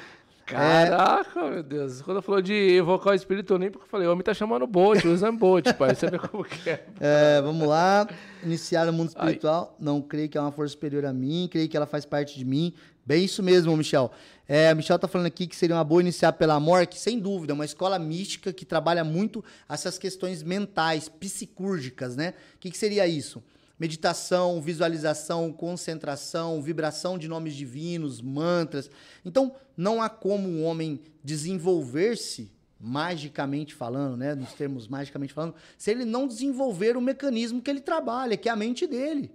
Caraca, 0.47 1.51
meu 1.51 1.63
Deus. 1.63 2.03
Quando 2.03 2.21
falou 2.21 2.43
de 2.43 2.53
evocar 2.53 3.13
o 3.13 3.17
espírito 3.17 3.55
olímpico, 3.55 3.85
eu 3.85 3.89
falei, 3.89 4.07
o 4.07 4.13
homem 4.13 4.23
tá 4.23 4.35
chamando 4.35 4.67
Bolt, 4.67 5.05
usando 5.05 5.39
Bolt, 5.39 5.73
pai. 5.73 5.95
Você 5.95 6.11
vê 6.11 6.19
como 6.19 6.45
que 6.45 6.69
é. 6.69 6.87
É, 7.01 7.41
vamos 7.41 7.67
lá. 7.67 8.07
Iniciar 8.43 8.89
o 8.89 8.93
mundo 8.93 9.13
Ai. 9.17 9.25
espiritual. 9.25 9.75
Não 9.81 10.03
creio 10.03 10.29
que 10.29 10.37
é 10.37 10.41
uma 10.41 10.53
força 10.53 10.73
superior 10.73 11.07
a 11.07 11.13
mim, 11.13 11.49
creio 11.51 11.69
que 11.69 11.77
ela 11.77 11.87
faz 11.87 12.05
parte 12.05 12.39
de 12.39 12.45
mim. 12.45 12.75
Bem 13.07 13.25
isso 13.25 13.43
mesmo, 13.43 13.77
Michel. 13.77 14.11
É, 14.47 14.73
o 14.73 14.77
Michel 14.77 14.99
tá 14.99 15.09
falando 15.09 15.27
aqui 15.27 15.47
que 15.47 15.57
seria 15.57 15.77
uma 15.77 15.85
boa 15.85 16.01
iniciar 16.03 16.33
pela 16.33 16.61
morte, 16.61 16.99
sem 16.99 17.19
dúvida, 17.19 17.53
é 17.53 17.55
uma 17.55 17.65
escola 17.65 17.99
mística 17.99 18.53
que 18.53 18.65
trabalha 18.65 19.03
muito 19.03 19.43
essas 19.69 19.99
questões 19.99 20.43
mentais, 20.43 21.09
psicúrgicas, 21.09 22.17
né? 22.17 22.35
O 22.55 22.59
que, 22.59 22.71
que 22.71 22.77
seria 22.77 23.07
isso? 23.07 23.43
Meditação, 23.79 24.61
visualização, 24.61 25.53
concentração, 25.53 26.63
vibração 26.63 27.19
de 27.19 27.27
nomes 27.27 27.55
divinos, 27.55 28.21
mantras. 28.21 28.91
Então, 29.25 29.55
não 29.77 30.03
há 30.03 30.09
como 30.09 30.49
um 30.49 30.65
homem 30.65 31.01
desenvolver-se 31.23 32.53
magicamente 32.79 33.75
falando, 33.75 34.17
né, 34.17 34.35
nos 34.35 34.53
termos 34.53 34.87
magicamente 34.87 35.33
falando, 35.33 35.55
se 35.79 35.91
ele 35.91 36.05
não 36.05 36.29
desenvolver 36.29 36.97
o 36.97 37.01
mecanismo 37.01 37.63
que 37.63 37.71
ele 37.71 37.81
trabalha, 37.81 38.37
que 38.37 38.49
é 38.49 38.53
a 38.53 38.57
mente 38.57 38.87
dele, 38.87 39.31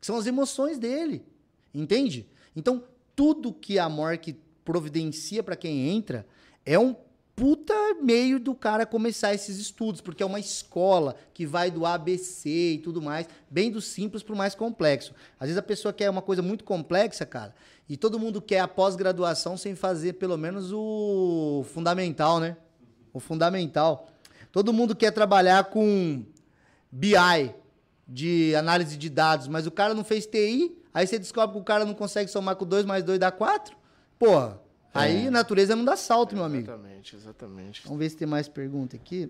que 0.00 0.06
são 0.06 0.16
as 0.16 0.26
emoções 0.26 0.78
dele. 0.78 1.22
Entende? 1.74 2.26
Então, 2.56 2.84
tudo 3.14 3.52
que 3.52 3.78
a 3.78 3.88
Mork 3.88 4.34
providencia 4.64 5.42
para 5.42 5.56
quem 5.56 5.88
entra 5.88 6.26
é 6.64 6.78
um 6.78 6.96
puta 7.36 7.74
meio 8.00 8.38
do 8.38 8.54
cara 8.54 8.86
começar 8.86 9.34
esses 9.34 9.58
estudos, 9.58 10.00
porque 10.00 10.22
é 10.22 10.26
uma 10.26 10.38
escola 10.38 11.16
que 11.32 11.44
vai 11.44 11.70
do 11.70 11.84
ABC 11.84 12.48
e 12.48 12.78
tudo 12.78 13.02
mais, 13.02 13.28
bem 13.50 13.70
do 13.70 13.80
simples 13.80 14.22
para 14.22 14.34
o 14.34 14.38
mais 14.38 14.54
complexo. 14.54 15.12
Às 15.38 15.48
vezes 15.48 15.58
a 15.58 15.62
pessoa 15.62 15.92
quer 15.92 16.08
uma 16.08 16.22
coisa 16.22 16.42
muito 16.42 16.64
complexa, 16.64 17.26
cara, 17.26 17.54
e 17.88 17.96
todo 17.96 18.18
mundo 18.18 18.40
quer 18.40 18.60
a 18.60 18.68
pós-graduação 18.68 19.56
sem 19.56 19.74
fazer 19.74 20.14
pelo 20.14 20.36
menos 20.36 20.72
o 20.72 21.64
fundamental, 21.72 22.40
né? 22.40 22.56
O 23.12 23.20
fundamental. 23.20 24.08
Todo 24.50 24.72
mundo 24.72 24.94
quer 24.94 25.10
trabalhar 25.10 25.64
com 25.64 26.24
BI, 26.90 27.54
de 28.06 28.54
análise 28.54 28.96
de 28.96 29.08
dados, 29.08 29.48
mas 29.48 29.66
o 29.66 29.70
cara 29.70 29.94
não 29.94 30.04
fez 30.04 30.26
TI, 30.26 30.76
aí 30.92 31.06
você 31.06 31.18
descobre 31.18 31.54
que 31.54 31.60
o 31.60 31.64
cara 31.64 31.84
não 31.84 31.94
consegue 31.94 32.30
somar 32.30 32.56
com 32.56 32.64
2 32.66 32.84
mais 32.84 33.02
2 33.02 33.18
dá 33.18 33.32
4. 33.32 33.76
Porra, 34.18 34.60
Aí 34.94 35.26
a 35.26 35.30
natureza 35.30 35.74
não 35.74 35.84
dá 35.84 35.96
salto, 35.96 36.36
meu 36.36 36.44
amigo. 36.44 36.70
Exatamente, 36.70 37.16
exatamente. 37.16 37.82
Vamos 37.82 37.98
ver 37.98 38.08
se 38.10 38.16
tem 38.16 38.28
mais 38.28 38.46
pergunta 38.46 38.94
aqui. 38.94 39.28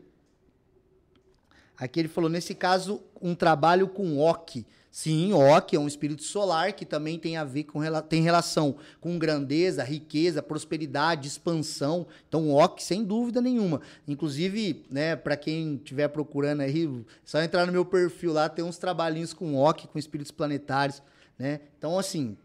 Aqui 1.77 2.01
ele 2.01 2.09
falou, 2.09 2.29
nesse 2.29 2.55
caso, 2.55 3.03
um 3.21 3.35
trabalho 3.35 3.89
com 3.89 4.19
Oki. 4.19 4.67
Sim, 4.95 5.33
Oki 5.33 5.75
é 5.75 5.79
um 5.81 5.89
espírito 5.89 6.23
solar 6.23 6.73
que 6.73 6.85
também 6.85 7.19
tem 7.19 7.37
a 7.37 7.43
ver 7.43 7.65
com 7.65 7.81
tem 8.09 8.23
relação 8.23 8.77
com 9.01 9.19
grandeza, 9.19 9.83
riqueza, 9.83 10.41
prosperidade, 10.41 11.27
expansão. 11.27 12.07
Então, 12.29 12.49
Oki, 12.53 12.81
sem 12.81 13.03
dúvida 13.03 13.41
nenhuma. 13.41 13.81
Inclusive, 14.07 14.85
né, 14.89 15.17
para 15.17 15.37
quem 15.37 15.75
estiver 15.75 16.07
procurando 16.07 16.61
aí, 16.61 16.89
só 17.25 17.43
entrar 17.43 17.67
no 17.67 17.73
meu 17.73 17.85
perfil 17.85 18.33
lá, 18.33 18.49
tem 18.49 18.65
uns 18.65 18.79
trabalhinhos 18.79 19.35
com 19.35 19.57
Oki, 19.57 19.89
com 19.89 19.99
espíritos 19.99 20.31
planetários, 20.31 21.03
né? 21.37 21.59
Então, 21.77 21.99
assim, 21.99 22.37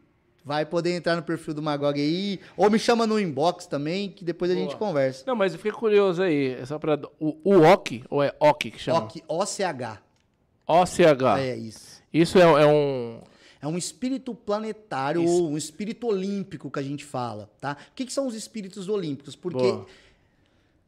vai 0.44 0.66
poder 0.66 0.96
entrar 0.96 1.16
no 1.16 1.22
perfil 1.22 1.54
do 1.54 1.62
Magog 1.62 2.02
aí, 2.02 2.40
ou 2.58 2.68
me 2.72 2.80
chama 2.80 3.06
no 3.06 3.20
inbox 3.20 3.68
também, 3.68 4.10
que 4.10 4.26
depois 4.26 4.50
Boa. 4.50 4.60
a 4.60 4.64
gente 4.64 4.76
conversa. 4.76 5.24
Não, 5.28 5.36
mas 5.36 5.54
eu 5.54 5.60
fiquei 5.60 5.72
curioso 5.72 6.24
aí, 6.24 6.54
essa 6.54 6.80
parada, 6.80 7.08
o, 7.20 7.38
o 7.44 7.62
OK, 7.62 8.04
ou 8.10 8.24
é 8.24 8.34
OK 8.40 8.72
que 8.72 8.80
chama? 8.80 9.02
OK, 9.02 9.22
O-C-H. 9.28 10.02
O-C-H. 10.66 11.42
É 11.42 11.56
isso. 11.56 11.99
Isso 12.14 12.38
é, 12.38 12.42
é 12.42 12.66
um... 12.66 13.22
É 13.62 13.68
um 13.68 13.78
espírito 13.78 14.34
planetário 14.34 15.22
isso. 15.22 15.34
ou 15.34 15.50
um 15.50 15.58
espírito 15.58 16.08
olímpico 16.08 16.72
que 16.72 16.80
a 16.80 16.82
gente 16.82 17.04
fala, 17.04 17.52
tá? 17.60 17.76
O 17.92 17.94
que, 17.94 18.06
que 18.06 18.14
são 18.14 18.26
os 18.26 18.34
espíritos 18.34 18.88
olímpicos? 18.88 19.36
Porque... 19.36 19.58
Boa. 19.58 19.86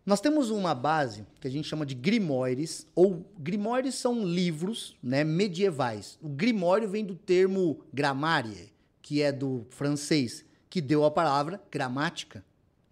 Nós 0.04 0.20
temos 0.20 0.50
uma 0.50 0.74
base 0.74 1.26
que 1.40 1.48
a 1.48 1.52
gente 1.52 1.68
chama 1.68 1.86
de 1.86 1.94
grimóires, 1.94 2.88
ou 2.96 3.24
grimóires 3.38 3.94
são 3.96 4.26
livros 4.26 4.98
né, 5.02 5.24
medievais. 5.24 6.18
O 6.22 6.28
grimório 6.28 6.90
vem 6.90 7.06
do 7.06 7.14
termo 7.14 7.80
gramarie, 7.94 8.72
que 9.02 9.22
é 9.22 9.32
do 9.32 9.64
francês, 9.70 10.44
que 10.70 10.82
deu 10.82 11.06
a 11.06 11.12
palavra 11.12 11.62
gramática. 11.70 12.44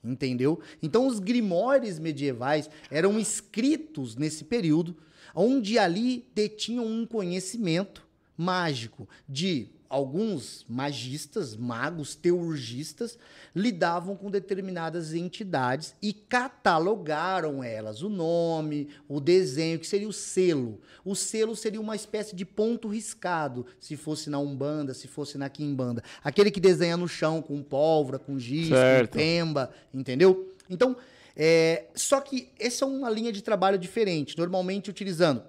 Entendeu? 0.03 0.59
Então, 0.83 1.07
os 1.07 1.19
grimóires 1.19 1.97
medievais 1.97 2.69
eram 2.91 3.19
escritos 3.19 4.15
nesse 4.15 4.43
período, 4.43 4.95
onde 5.33 5.79
ali 5.79 6.25
detinham 6.35 6.85
um 6.85 7.07
conhecimento 7.07 8.07
mágico 8.39 9.05
de 9.27 9.67
alguns 9.89 10.65
magistas, 10.69 11.57
magos, 11.57 12.15
teurgistas, 12.15 13.17
lidavam 13.53 14.15
com 14.15 14.31
determinadas 14.31 15.13
entidades 15.13 15.93
e 16.01 16.13
catalogaram 16.13 17.61
elas, 17.61 18.01
o 18.01 18.07
nome, 18.07 18.87
o 19.09 19.19
desenho, 19.19 19.77
que 19.77 19.87
seria 19.87 20.07
o 20.07 20.13
selo. 20.13 20.79
O 21.03 21.15
selo 21.15 21.53
seria 21.53 21.81
uma 21.81 21.97
espécie 21.97 22.33
de 22.33 22.45
ponto 22.45 22.87
riscado, 22.87 23.65
se 23.77 23.97
fosse 23.97 24.29
na 24.29 24.39
Umbanda, 24.39 24.93
se 24.93 25.07
fosse 25.07 25.37
na 25.37 25.49
Quimbanda. 25.49 26.01
Aquele 26.23 26.49
que 26.49 26.61
desenha 26.61 26.95
no 26.95 27.09
chão 27.09 27.41
com 27.41 27.61
pólvora, 27.61 28.17
com 28.17 28.39
giz, 28.39 28.69
certo. 28.69 29.11
com 29.11 29.17
pemba, 29.17 29.71
entendeu? 29.93 30.53
Então, 30.69 30.95
é, 31.35 31.87
só 31.93 32.21
que 32.21 32.49
essa 32.57 32.85
é 32.85 32.87
uma 32.87 33.09
linha 33.09 33.33
de 33.33 33.41
trabalho 33.41 33.77
diferente, 33.77 34.37
normalmente 34.37 34.89
utilizando 34.89 35.43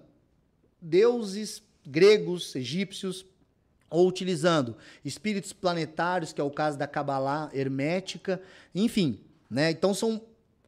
deuses 0.82 1.62
gregos, 1.86 2.54
egípcios, 2.54 3.24
ou 3.90 4.06
utilizando 4.06 4.76
espíritos 5.04 5.52
planetários, 5.52 6.32
que 6.32 6.40
é 6.40 6.44
o 6.44 6.50
caso 6.50 6.78
da 6.78 6.86
Kabbalah 6.86 7.50
hermética, 7.52 8.40
enfim, 8.74 9.20
né? 9.50 9.70
Então 9.70 9.92
são 9.92 10.22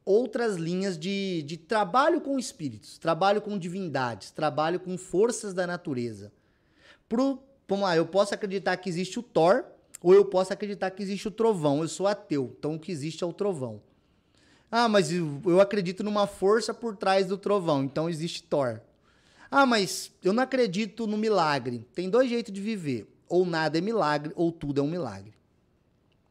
outras 0.05 0.57
linhas 0.57 0.99
de, 0.99 1.43
de 1.43 1.57
trabalho 1.57 2.21
com 2.21 2.39
espíritos, 2.39 2.99
trabalho 2.99 3.41
com 3.41 3.57
divindades, 3.57 4.33
trabalho 4.33 4.81
com 4.81 4.99
forças 4.99 5.55
da 5.55 5.67
natureza. 5.67 6.33
Pro, 7.09 7.41
vamos 7.69 7.85
lá, 7.85 7.97
eu 7.97 8.07
posso 8.07 8.35
acreditar 8.35 8.77
que 8.77 8.89
existe 8.89 9.19
o 9.19 9.23
Thor, 9.23 9.65
ou 10.01 10.13
eu 10.13 10.25
posso 10.25 10.53
acreditar 10.53 10.91
que 10.91 11.03
existe 11.03 11.29
o 11.29 11.31
trovão. 11.31 11.83
Eu 11.83 11.89
sou 11.89 12.09
ateu, 12.09 12.55
então 12.59 12.75
o 12.75 12.79
que 12.79 12.91
existe 12.91 13.23
é 13.23 13.27
o 13.27 13.33
trovão. 13.33 13.81
Ah, 14.69 14.89
mas 14.89 15.13
eu 15.13 15.61
acredito 15.61 16.03
numa 16.03 16.27
força 16.27 16.75
por 16.75 16.97
trás 16.97 17.27
do 17.27 17.39
trovão, 17.39 17.85
então 17.85 18.09
existe 18.09 18.43
Thor. 18.43 18.81
Ah, 19.53 19.67
mas 19.67 20.11
eu 20.25 20.33
não 20.33 20.43
acredito 20.43 21.07
no 21.07 21.17
milagre. 21.17 21.87
Tem 21.95 22.09
dois 22.11 22.29
jeitos 22.29 22.53
de 22.53 22.61
viver 22.61 23.07
ou 23.33 23.47
nada 23.47 23.79
é 23.79 23.81
milagre, 23.81 24.31
ou 24.37 24.53
tudo 24.53 24.83
é 24.83 24.85
um 24.85 24.89
milagre. 24.89 25.33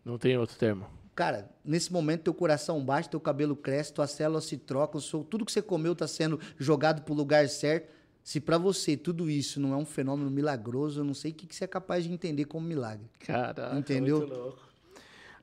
Não 0.06 0.20
tem 0.20 0.38
outro 0.38 0.56
termo. 0.56 0.86
Cara, 1.16 1.50
nesse 1.66 1.92
momento 1.92 2.26
teu 2.26 2.34
coração 2.34 2.84
bate, 2.86 3.10
teu 3.10 3.20
cabelo 3.20 3.56
cresce, 3.56 3.92
tuas 3.92 4.12
células 4.12 4.46
se 4.46 4.56
trocam, 4.56 5.02
tudo 5.24 5.44
que 5.44 5.52
você 5.52 5.64
comeu 5.64 5.94
está 5.94 6.08
sendo 6.08 6.40
jogado 6.60 7.02
pro 7.02 7.16
lugar 7.16 7.50
certo. 7.50 7.92
Se 8.24 8.40
para 8.40 8.60
você 8.60 8.96
tudo 8.96 9.32
isso 9.32 9.60
não 9.60 9.74
é 9.74 9.78
um 9.78 9.86
fenômeno 9.86 10.30
milagroso, 10.30 11.00
eu 11.00 11.04
não 11.04 11.16
sei 11.16 11.32
o 11.32 11.34
que, 11.34 11.48
que 11.48 11.56
você 11.56 11.64
é 11.64 11.68
capaz 11.68 12.04
de 12.04 12.14
entender 12.14 12.46
como 12.46 12.68
milagre. 12.68 13.10
Caraca, 13.20 13.76
Entendeu? 13.76 14.20
muito 14.20 14.34
louco. 14.36 14.60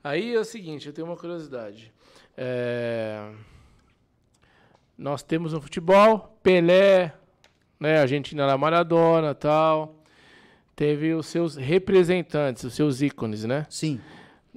Aí 0.02 0.36
é 0.36 0.38
o 0.38 0.44
seguinte, 0.44 0.86
eu 0.86 0.92
tenho 0.92 1.08
uma 1.08 1.16
curiosidade. 1.16 1.92
É... 2.36 3.32
Nós 4.96 5.24
temos 5.24 5.52
no 5.52 5.60
futebol, 5.60 6.38
Pelé, 6.40 7.14
né, 7.78 8.00
Argentina 8.00 8.46
na 8.46 8.58
Maradona 8.58 9.34
tal 9.34 9.94
teve 10.78 11.12
os 11.12 11.26
seus 11.26 11.56
representantes, 11.56 12.62
os 12.62 12.72
seus 12.72 13.02
ícones, 13.02 13.42
né? 13.42 13.66
Sim. 13.68 14.00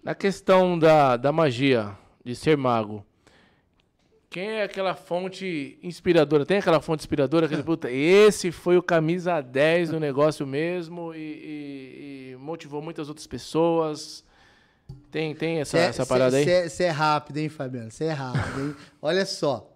Na 0.03 0.13
questão 0.13 0.77
da, 0.77 1.17
da 1.17 1.31
magia, 1.31 1.97
de 2.23 2.35
ser 2.35 2.55
mago, 2.55 3.03
quem 4.29 4.47
é 4.47 4.63
aquela 4.63 4.93
fonte 4.93 5.79
inspiradora? 5.81 6.45
Tem 6.45 6.59
aquela 6.59 6.79
fonte 6.79 7.01
inspiradora? 7.01 7.47
Aquele, 7.47 7.63
puta, 7.63 7.91
esse 7.91 8.51
foi 8.51 8.77
o 8.77 8.83
camisa 8.83 9.41
10 9.41 9.89
do 9.89 9.99
negócio 9.99 10.45
mesmo 10.45 11.13
e, 11.13 11.17
e, 11.17 12.31
e 12.33 12.35
motivou 12.37 12.83
muitas 12.83 13.09
outras 13.09 13.25
pessoas. 13.25 14.23
Tem, 15.09 15.33
tem 15.33 15.59
essa, 15.59 15.77
cê, 15.77 15.83
essa 15.83 16.05
parada 16.05 16.41
cê, 16.41 16.49
aí? 16.49 16.69
Você 16.69 16.83
é 16.83 16.89
rápido, 16.89 17.37
hein, 17.37 17.49
Fabiano? 17.49 17.89
Você 17.89 18.05
é 18.05 18.11
rápido, 18.11 18.61
hein? 18.61 18.75
Olha 19.01 19.25
só. 19.25 19.69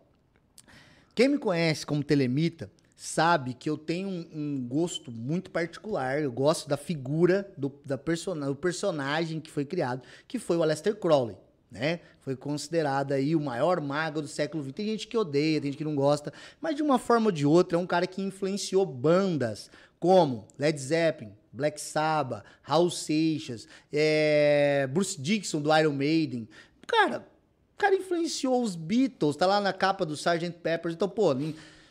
Quem 1.16 1.28
me 1.28 1.38
conhece 1.38 1.86
como 1.86 2.04
telemita 2.04 2.70
sabe 2.96 3.54
que 3.54 3.70
eu 3.70 3.78
tenho 3.78 4.08
um, 4.08 4.28
um, 4.34 4.68
gosto 4.68 5.12
muito 5.12 5.52
particular. 5.52 6.22
Eu 6.22 6.32
gosto 6.32 6.68
da 6.70 6.78
figura 6.78 7.52
do, 7.58 7.72
da 7.84 7.98
person 7.98 8.38
do 8.38 8.56
personagem 8.56 9.40
que 9.40 9.52
foi 9.52 9.66
criado, 9.66 10.02
que 10.28 10.40
foi 10.40 10.56
o 10.58 10.64
Aleister 10.64 10.96
Crowley. 10.96 11.38
Né? 11.70 12.00
Foi 12.22 12.36
considerado 12.36 13.12
aí 13.12 13.36
o 13.36 13.42
maior 13.42 13.82
mago 13.82 14.22
do 14.22 14.28
século 14.28 14.64
XX. 14.64 14.74
Tem 14.74 14.86
gente 14.86 15.08
que 15.08 15.18
odeia, 15.18 15.60
tem 15.60 15.72
gente 15.72 15.78
que 15.78 15.84
não 15.84 15.96
gosta, 15.96 16.32
mas 16.62 16.76
de 16.76 16.82
uma 16.82 16.98
forma 16.98 17.28
ou 17.28 17.32
de 17.32 17.46
outra 17.46 17.78
é 17.78 17.82
um 17.82 17.88
cara 17.88 18.08
que 18.08 18.22
influenciou 18.22 18.86
bandas 18.86 19.70
como 20.00 20.48
Led 20.58 20.80
Zeppelin, 20.80 21.34
Black 21.52 21.82
Sabbath, 21.82 22.46
Raul 22.62 22.90
Seixas, 22.90 23.68
é, 23.92 24.88
Bruce 24.92 25.20
Dixon 25.20 25.62
do 25.62 25.76
Iron 25.76 25.94
Maiden. 25.94 26.48
Cara, 26.88 27.28
o 27.74 27.78
cara 27.78 27.96
influenciou 27.96 28.62
os 28.62 28.76
Beatles, 28.76 29.36
tá 29.36 29.46
lá 29.46 29.60
na 29.60 29.74
capa 29.74 30.06
do 30.06 30.14
Sgt. 30.14 30.52
Peppers. 30.62 30.96
Então, 30.96 31.10
pô, 31.10 31.34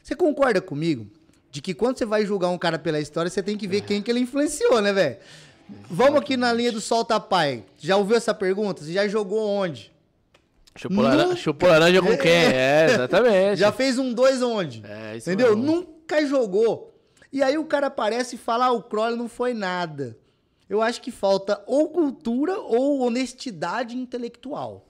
você 0.05 0.15
concorda 0.15 0.61
comigo 0.61 1.07
de 1.51 1.63
que 1.63 1.73
quando 1.73 1.97
você 1.97 2.05
vai 2.05 2.27
julgar 2.27 2.51
um 2.51 2.59
cara 2.59 2.79
pela 2.79 3.01
história, 3.01 3.31
você 3.31 3.43
tem 3.43 3.57
que 3.57 3.67
ver 3.67 3.79
é. 3.79 3.81
quem 3.81 4.03
que 4.03 4.11
ele 4.11 4.21
influenciou, 4.21 4.83
né, 4.83 4.93
velho? 4.93 5.17
Vamos 5.89 6.21
aqui 6.21 6.37
na 6.37 6.53
linha 6.53 6.71
do 6.71 6.81
Solta 6.81 7.19
Pai. 7.19 7.65
Já 7.79 7.97
ouviu 7.97 8.15
essa 8.15 8.35
pergunta? 8.35 8.85
Você 8.85 8.93
já 8.93 9.09
jogou 9.09 9.49
onde? 9.49 9.91
Chupou, 10.77 11.05
Nunca... 11.05 11.37
Chupou 11.37 11.69
laranja 11.71 12.03
com 12.03 12.19
quem? 12.19 12.45
É, 12.53 12.87
exatamente. 12.91 13.57
Já 13.57 13.73
fez 13.73 13.99
um 13.99 14.13
dois 14.13 14.43
onde? 14.43 14.83
É, 14.85 15.17
isso 15.17 15.31
Entendeu? 15.31 15.57
Mesmo. 15.57 15.73
Nunca 15.73 16.27
jogou. 16.27 16.95
E 17.33 17.43
aí 17.43 17.57
o 17.57 17.65
cara 17.65 17.87
aparece 17.87 18.37
e 18.37 18.39
fala, 18.39 18.67
ah, 18.67 18.73
o 18.73 18.83
Crowley 18.83 19.17
não 19.17 19.29
foi 19.29 19.55
nada. 19.55 20.19
Eu 20.69 20.83
acho 20.83 21.01
que 21.01 21.11
falta 21.11 21.63
ou 21.67 21.89
cultura 21.89 22.59
ou 22.59 23.01
honestidade 23.01 23.97
intelectual. 23.97 24.87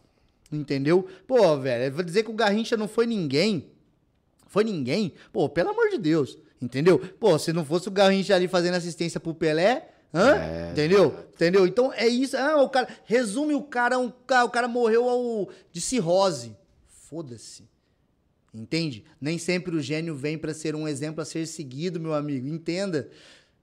Entendeu? 0.50 1.06
Pô, 1.24 1.56
velho, 1.56 1.94
vou 1.94 2.02
dizer 2.02 2.24
que 2.24 2.30
o 2.32 2.34
Garrincha 2.34 2.76
não 2.76 2.88
foi 2.88 3.06
ninguém. 3.06 3.70
Foi 4.54 4.62
ninguém? 4.62 5.12
Pô, 5.32 5.48
pelo 5.48 5.70
amor 5.70 5.88
de 5.88 5.98
Deus. 5.98 6.38
Entendeu? 6.62 6.96
Pô, 7.18 7.36
se 7.40 7.52
não 7.52 7.64
fosse 7.64 7.88
o 7.88 7.90
Garrincha 7.90 8.36
ali 8.36 8.46
fazendo 8.46 8.76
assistência 8.76 9.18
pro 9.18 9.34
Pelé, 9.34 9.88
Hã? 10.14 10.36
É, 10.36 10.70
Entendeu? 10.70 11.26
Entendeu? 11.34 11.66
Então 11.66 11.92
é 11.92 12.06
isso. 12.06 12.36
Ah, 12.36 12.62
o 12.62 12.68
cara. 12.68 12.86
Resume 13.04 13.52
o 13.52 13.62
cara, 13.64 13.98
um, 13.98 14.06
o 14.06 14.48
cara 14.48 14.68
morreu 14.68 15.08
ao, 15.08 15.48
de 15.72 15.80
cirrose. 15.80 16.56
Foda-se. 16.86 17.68
Entende? 18.54 19.04
Nem 19.20 19.38
sempre 19.38 19.74
o 19.74 19.80
gênio 19.80 20.14
vem 20.14 20.38
para 20.38 20.54
ser 20.54 20.76
um 20.76 20.86
exemplo 20.86 21.20
a 21.20 21.24
ser 21.24 21.48
seguido, 21.48 21.98
meu 21.98 22.14
amigo. 22.14 22.46
Entenda. 22.46 23.10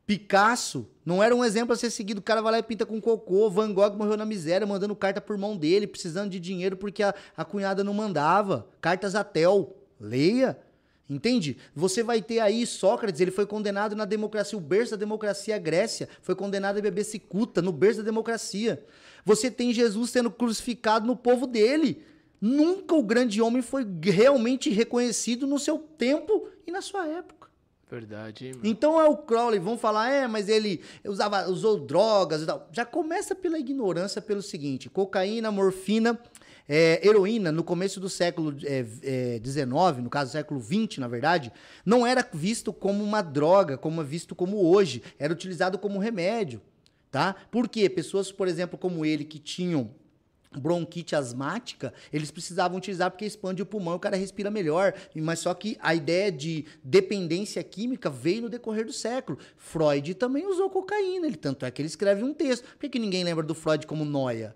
Picasso 0.05 0.89
não 1.05 1.23
era 1.23 1.33
um 1.33 1.45
exemplo 1.45 1.71
a 1.71 1.77
ser 1.77 1.89
seguido. 1.89 2.19
O 2.19 2.21
cara 2.21 2.41
vai 2.41 2.51
lá 2.51 2.59
e 2.59 2.63
pinta 2.63 2.85
com 2.85 2.99
cocô. 2.99 3.49
Van 3.49 3.71
Gogh 3.71 3.95
morreu 3.95 4.17
na 4.17 4.25
miséria, 4.25 4.67
mandando 4.67 4.93
carta 4.93 5.21
por 5.21 5.37
mão 5.37 5.55
dele, 5.55 5.87
precisando 5.87 6.29
de 6.29 6.37
dinheiro 6.37 6.75
porque 6.75 7.01
a, 7.01 7.15
a 7.37 7.45
cunhada 7.45 7.81
não 7.81 7.93
mandava. 7.93 8.67
Cartas 8.81 9.15
a 9.15 9.23
Tel. 9.23 9.77
Leia. 9.97 10.59
Entende? 11.11 11.57
Você 11.75 12.01
vai 12.01 12.21
ter 12.21 12.39
aí 12.39 12.65
Sócrates, 12.65 13.19
ele 13.19 13.31
foi 13.31 13.45
condenado 13.45 13.97
na 13.97 14.05
democracia, 14.05 14.57
o 14.57 14.61
berço 14.61 14.91
da 14.91 14.97
democracia, 14.97 15.57
a 15.57 15.59
Grécia, 15.59 16.07
foi 16.21 16.35
condenado 16.35 16.77
a 16.77 16.81
beber 16.81 17.03
cicuta, 17.03 17.61
no 17.61 17.73
berço 17.73 17.99
da 17.99 18.05
democracia. 18.05 18.81
Você 19.25 19.51
tem 19.51 19.73
Jesus 19.73 20.11
sendo 20.11 20.31
crucificado 20.31 21.05
no 21.05 21.17
povo 21.17 21.45
dele. 21.45 22.01
Nunca 22.39 22.95
o 22.95 23.03
grande 23.03 23.41
homem 23.41 23.61
foi 23.61 23.85
realmente 24.01 24.69
reconhecido 24.69 25.45
no 25.45 25.59
seu 25.59 25.77
tempo 25.77 26.47
e 26.65 26.71
na 26.71 26.81
sua 26.81 27.05
época. 27.05 27.49
Verdade. 27.89 28.53
Mano. 28.53 28.61
Então 28.63 28.97
é 28.97 29.03
o 29.03 29.17
Crowley, 29.17 29.59
vão 29.59 29.77
falar, 29.77 30.09
é, 30.09 30.27
mas 30.29 30.47
ele 30.47 30.81
usava, 31.03 31.49
usou 31.49 31.77
drogas 31.77 32.41
e 32.41 32.45
tal. 32.45 32.69
Já 32.71 32.85
começa 32.85 33.35
pela 33.35 33.59
ignorância, 33.59 34.21
pelo 34.21 34.41
seguinte: 34.41 34.89
cocaína, 34.89 35.51
morfina, 35.51 36.17
é, 36.73 37.05
heroína, 37.05 37.51
no 37.51 37.65
começo 37.65 37.99
do 37.99 38.07
século 38.07 38.57
XIX, 38.57 38.63
é, 38.63 39.59
é, 39.59 40.01
no 40.01 40.09
caso 40.09 40.31
século 40.31 40.61
XX, 40.61 40.99
na 40.99 41.07
verdade, 41.09 41.51
não 41.85 42.07
era 42.07 42.25
visto 42.31 42.71
como 42.71 43.03
uma 43.03 43.21
droga, 43.21 43.77
como 43.77 43.99
é 43.99 44.05
visto 44.05 44.33
como 44.33 44.65
hoje. 44.65 45.03
Era 45.19 45.33
utilizado 45.33 45.77
como 45.77 45.99
remédio. 45.99 46.61
Tá? 47.11 47.35
Por 47.51 47.67
quê? 47.67 47.89
Pessoas, 47.89 48.31
por 48.31 48.47
exemplo, 48.47 48.79
como 48.79 49.05
ele, 49.05 49.25
que 49.25 49.37
tinham 49.37 49.91
bronquite 50.57 51.13
asmática, 51.13 51.93
eles 52.11 52.31
precisavam 52.31 52.77
utilizar 52.77 53.11
porque 53.11 53.25
expande 53.25 53.61
o 53.61 53.65
pulmão 53.65 53.95
o 53.95 53.99
cara 53.99 54.15
respira 54.15 54.49
melhor. 54.49 54.93
Mas 55.13 55.39
só 55.39 55.53
que 55.53 55.77
a 55.81 55.93
ideia 55.93 56.31
de 56.31 56.63
dependência 56.81 57.61
química 57.65 58.09
veio 58.09 58.43
no 58.43 58.49
decorrer 58.49 58.85
do 58.85 58.93
século. 58.93 59.37
Freud 59.57 60.13
também 60.13 60.47
usou 60.47 60.69
cocaína, 60.69 61.27
ele 61.27 61.35
tanto 61.35 61.65
é 61.65 61.71
que 61.71 61.81
ele 61.81 61.89
escreve 61.89 62.23
um 62.23 62.33
texto. 62.33 62.63
Por 62.63 62.79
que, 62.79 62.89
que 62.91 62.99
ninguém 62.99 63.25
lembra 63.25 63.43
do 63.43 63.53
Freud 63.53 63.85
como 63.85 64.05
noia? 64.05 64.55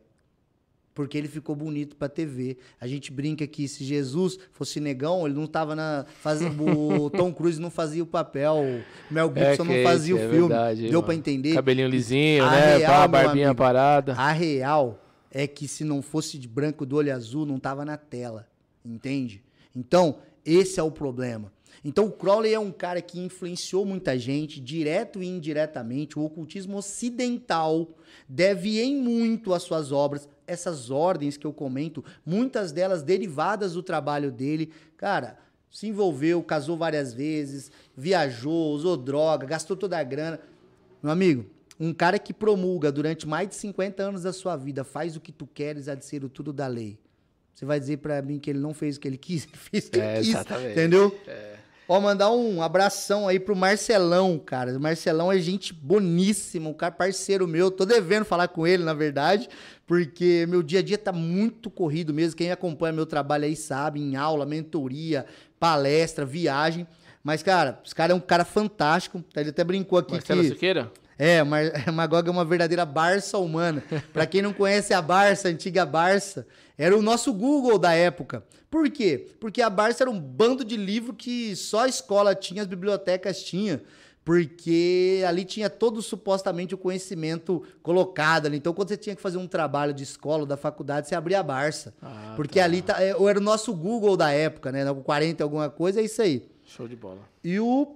Porque 0.95 1.17
ele 1.17 1.27
ficou 1.27 1.53
bonito 1.53 1.97
pra 1.97 2.07
TV. 2.07 2.57
A 2.79 2.87
gente 2.87 3.11
brinca 3.11 3.45
que 3.45 3.67
se 3.67 3.83
Jesus 3.83 4.39
fosse 4.53 4.79
negão, 4.79 5.27
ele 5.27 5.35
não 5.35 5.45
tava 5.45 5.75
na. 5.75 6.05
O 6.97 7.09
Tom 7.09 7.33
Cruise 7.33 7.59
não 7.59 7.69
fazia 7.69 8.01
o 8.01 8.05
papel, 8.05 8.55
o 8.55 9.13
Mel 9.13 9.31
é 9.35 9.49
Gibson 9.49 9.71
é 9.71 9.77
não 9.77 9.83
fazia 9.83 10.15
o 10.15 10.19
filme. 10.19 10.47
Verdade, 10.47 10.81
Deu 10.83 10.91
mano. 10.93 11.03
pra 11.03 11.15
entender? 11.15 11.53
Cabelinho 11.53 11.89
lisinho, 11.89 12.45
a 12.45 12.51
né? 12.51 12.77
Real, 12.77 13.01
a 13.01 13.07
barbinha 13.07 13.47
amigo, 13.47 13.57
parada. 13.57 14.13
A 14.13 14.31
real 14.31 15.03
é 15.29 15.45
que 15.45 15.67
se 15.67 15.83
não 15.83 16.01
fosse 16.01 16.37
de 16.37 16.47
branco 16.47 16.85
do 16.85 16.95
olho 16.95 17.13
azul, 17.13 17.45
não 17.45 17.59
tava 17.59 17.83
na 17.83 17.97
tela. 17.97 18.47
Entende? 18.83 19.43
Então, 19.75 20.19
esse 20.45 20.79
é 20.79 20.83
o 20.83 20.89
problema. 20.89 21.51
Então, 21.83 22.05
o 22.05 22.11
Crowley 22.11 22.53
é 22.53 22.59
um 22.59 22.71
cara 22.71 23.01
que 23.01 23.19
influenciou 23.19 23.85
muita 23.85 24.17
gente, 24.17 24.59
direto 24.59 25.21
e 25.21 25.27
indiretamente. 25.27 26.17
O 26.17 26.23
ocultismo 26.23 26.77
ocidental 26.77 27.89
deve 28.27 28.81
em 28.81 28.95
muito 28.95 29.53
às 29.53 29.63
suas 29.63 29.91
obras. 29.91 30.27
Essas 30.47 30.89
ordens 30.89 31.37
que 31.37 31.45
eu 31.45 31.53
comento, 31.53 32.03
muitas 32.25 32.71
delas 32.71 33.01
derivadas 33.01 33.73
do 33.73 33.83
trabalho 33.83 34.31
dele. 34.31 34.71
Cara, 34.97 35.37
se 35.71 35.87
envolveu, 35.87 36.41
casou 36.43 36.77
várias 36.77 37.13
vezes, 37.13 37.71
viajou, 37.95 38.71
usou 38.73 38.95
droga, 38.95 39.45
gastou 39.45 39.75
toda 39.75 39.97
a 39.97 40.03
grana. 40.03 40.39
Meu 41.03 41.11
amigo, 41.11 41.45
um 41.79 41.93
cara 41.93 42.17
que 42.17 42.33
promulga 42.33 42.91
durante 42.91 43.27
mais 43.27 43.49
de 43.49 43.55
50 43.55 44.01
anos 44.01 44.23
da 44.23 44.31
sua 44.31 44.55
vida, 44.55 44.83
faz 44.83 45.15
o 45.15 45.19
que 45.19 45.31
tu 45.31 45.45
queres 45.45 45.87
a 45.87 45.95
dizer 45.95 46.23
o 46.23 46.29
tudo 46.29 46.53
da 46.53 46.67
lei. 46.67 46.97
Você 47.53 47.65
vai 47.65 47.79
dizer 47.79 47.97
para 47.97 48.21
mim 48.21 48.39
que 48.39 48.49
ele 48.49 48.59
não 48.59 48.73
fez 48.73 48.97
o 48.97 48.99
que 48.99 49.07
ele 49.07 49.17
quis, 49.17 49.43
ele 49.47 49.57
fez 49.57 49.87
o 49.87 49.91
que 49.91 49.99
é, 49.99 50.15
ele 50.15 50.19
quis. 50.19 50.29
Exatamente. 50.29 50.71
Entendeu? 50.71 51.19
É. 51.27 51.55
Ó, 51.87 51.99
mandar 51.99 52.31
um 52.31 52.63
abração 52.63 53.27
aí 53.27 53.39
pro 53.39 53.55
Marcelão, 53.55 54.39
cara. 54.39 54.75
O 54.75 54.81
Marcelão 54.81 55.31
é 55.31 55.37
gente 55.37 55.71
boníssima, 55.71 56.69
um 56.69 56.73
cara 56.73 56.91
parceiro 56.91 57.47
meu. 57.47 57.69
Tô 57.69 57.85
devendo 57.85 58.25
falar 58.25 58.47
com 58.47 58.65
ele, 58.65 58.83
na 58.83 58.93
verdade, 58.93 59.47
porque 59.85 60.45
meu 60.49 60.63
dia 60.63 60.79
a 60.79 60.81
dia 60.81 60.97
tá 60.97 61.11
muito 61.11 61.69
corrido 61.69 62.13
mesmo. 62.13 62.37
Quem 62.37 62.51
acompanha 62.51 62.91
meu 62.91 63.05
trabalho 63.05 63.45
aí 63.45 63.55
sabe, 63.55 63.99
em 64.01 64.15
aula, 64.15 64.45
mentoria, 64.45 65.27
palestra, 65.59 66.25
viagem. 66.25 66.87
Mas, 67.23 67.43
cara, 67.43 67.79
esse 67.85 67.93
cara 67.93 68.13
é 68.13 68.15
um 68.15 68.19
cara 68.19 68.45
fantástico. 68.45 69.23
Ele 69.35 69.49
até 69.49 69.63
brincou 69.63 69.99
aqui 69.99 70.13
Marcelo 70.13 70.41
que... 70.41 70.49
Siqueira? 70.49 70.91
É, 71.17 71.39
a 71.39 71.45
Magog 71.93 72.27
é 72.27 72.31
uma 72.31 72.45
verdadeira 72.45 72.85
Barça 72.85 73.37
humana. 73.37 73.83
Para 74.11 74.25
quem 74.25 74.41
não 74.41 74.53
conhece 74.53 74.93
a 74.93 75.01
Barça, 75.01 75.47
a 75.47 75.51
antiga 75.51 75.85
Barça, 75.85 76.45
era 76.77 76.97
o 76.97 77.01
nosso 77.01 77.33
Google 77.33 77.77
da 77.77 77.93
época. 77.93 78.43
Por 78.69 78.89
quê? 78.89 79.29
Porque 79.39 79.61
a 79.61 79.69
Barça 79.69 80.03
era 80.03 80.11
um 80.11 80.19
bando 80.19 80.65
de 80.65 80.75
livro 80.75 81.13
que 81.13 81.55
só 81.55 81.85
a 81.85 81.87
escola 81.87 82.35
tinha, 82.35 82.61
as 82.61 82.67
bibliotecas 82.67 83.43
tinham. 83.43 83.79
Porque 84.25 85.23
ali 85.27 85.45
tinha 85.45 85.69
todo 85.69 86.01
supostamente 86.01 86.73
o 86.73 86.77
conhecimento 86.79 87.61
colocado 87.83 88.47
ali. 88.47 88.57
Então, 88.57 88.73
quando 88.73 88.89
você 88.89 88.97
tinha 88.97 89.15
que 89.15 89.21
fazer 89.21 89.37
um 89.37 89.47
trabalho 89.47 89.93
de 89.93 90.03
escola 90.03 90.39
ou 90.39 90.45
da 90.47 90.57
faculdade, 90.57 91.07
você 91.07 91.13
abria 91.13 91.39
a 91.39 91.43
Barça. 91.43 91.93
Ah, 92.01 92.33
porque 92.35 92.57
tá. 92.57 92.65
ali 92.65 92.81
tá, 92.81 93.01
é, 93.01 93.09
era 93.11 93.39
o 93.39 93.41
nosso 93.41 93.71
Google 93.71 94.17
da 94.17 94.31
época, 94.31 94.71
né? 94.71 94.83
40 94.91 95.43
alguma 95.43 95.69
coisa, 95.69 96.01
é 96.01 96.03
isso 96.03 96.23
aí. 96.23 96.49
Show 96.65 96.87
de 96.87 96.95
bola. 96.95 97.19
E 97.43 97.59
o 97.59 97.95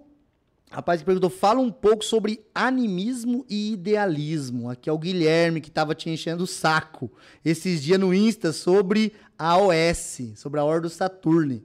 Rapaz 0.71 1.01
que 1.01 1.05
perguntou, 1.05 1.31
fala 1.31 1.59
um 1.59 1.71
pouco 1.71 2.05
sobre 2.05 2.45
animismo 2.53 3.43
e 3.49 3.73
idealismo. 3.73 4.69
Aqui 4.69 4.87
é 4.87 4.93
o 4.93 4.99
Guilherme 4.99 5.61
que 5.61 5.69
estava 5.69 5.95
te 5.95 6.09
enchendo 6.09 6.43
o 6.43 6.47
saco 6.47 7.11
esses 7.43 7.81
dias 7.81 7.99
no 7.99 8.13
Insta 8.13 8.53
sobre 8.53 9.13
a 9.37 9.57
OS, 9.57 10.33
sobre 10.35 10.59
a 10.59 10.63
Ordem 10.63 10.83
do 10.83 10.89
Saturne. 10.89 11.63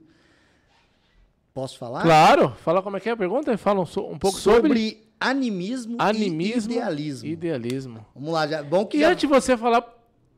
Posso 1.53 1.77
falar? 1.77 2.01
Claro. 2.01 2.55
Fala 2.63 2.81
como 2.81 2.97
é 2.97 2.99
que 2.99 3.07
é 3.07 3.11
a 3.11 3.17
pergunta. 3.17 3.55
Fala 3.57 3.79
um, 3.79 3.83
um 3.83 4.17
pouco 4.17 4.39
sobre... 4.39 4.67
sobre 4.67 5.07
animismo, 5.19 5.97
animismo 5.99 6.71
e 6.71 6.75
idealismo. 6.75 7.29
Idealismo. 7.29 8.05
Vamos 8.15 8.33
lá, 8.33 8.47
já. 8.47 8.63
Bom 8.63 8.85
que 8.87 8.97
e 8.97 9.01
já... 9.01 9.11
antes 9.11 9.21
de 9.21 9.27
você 9.27 9.55
falar 9.55 9.81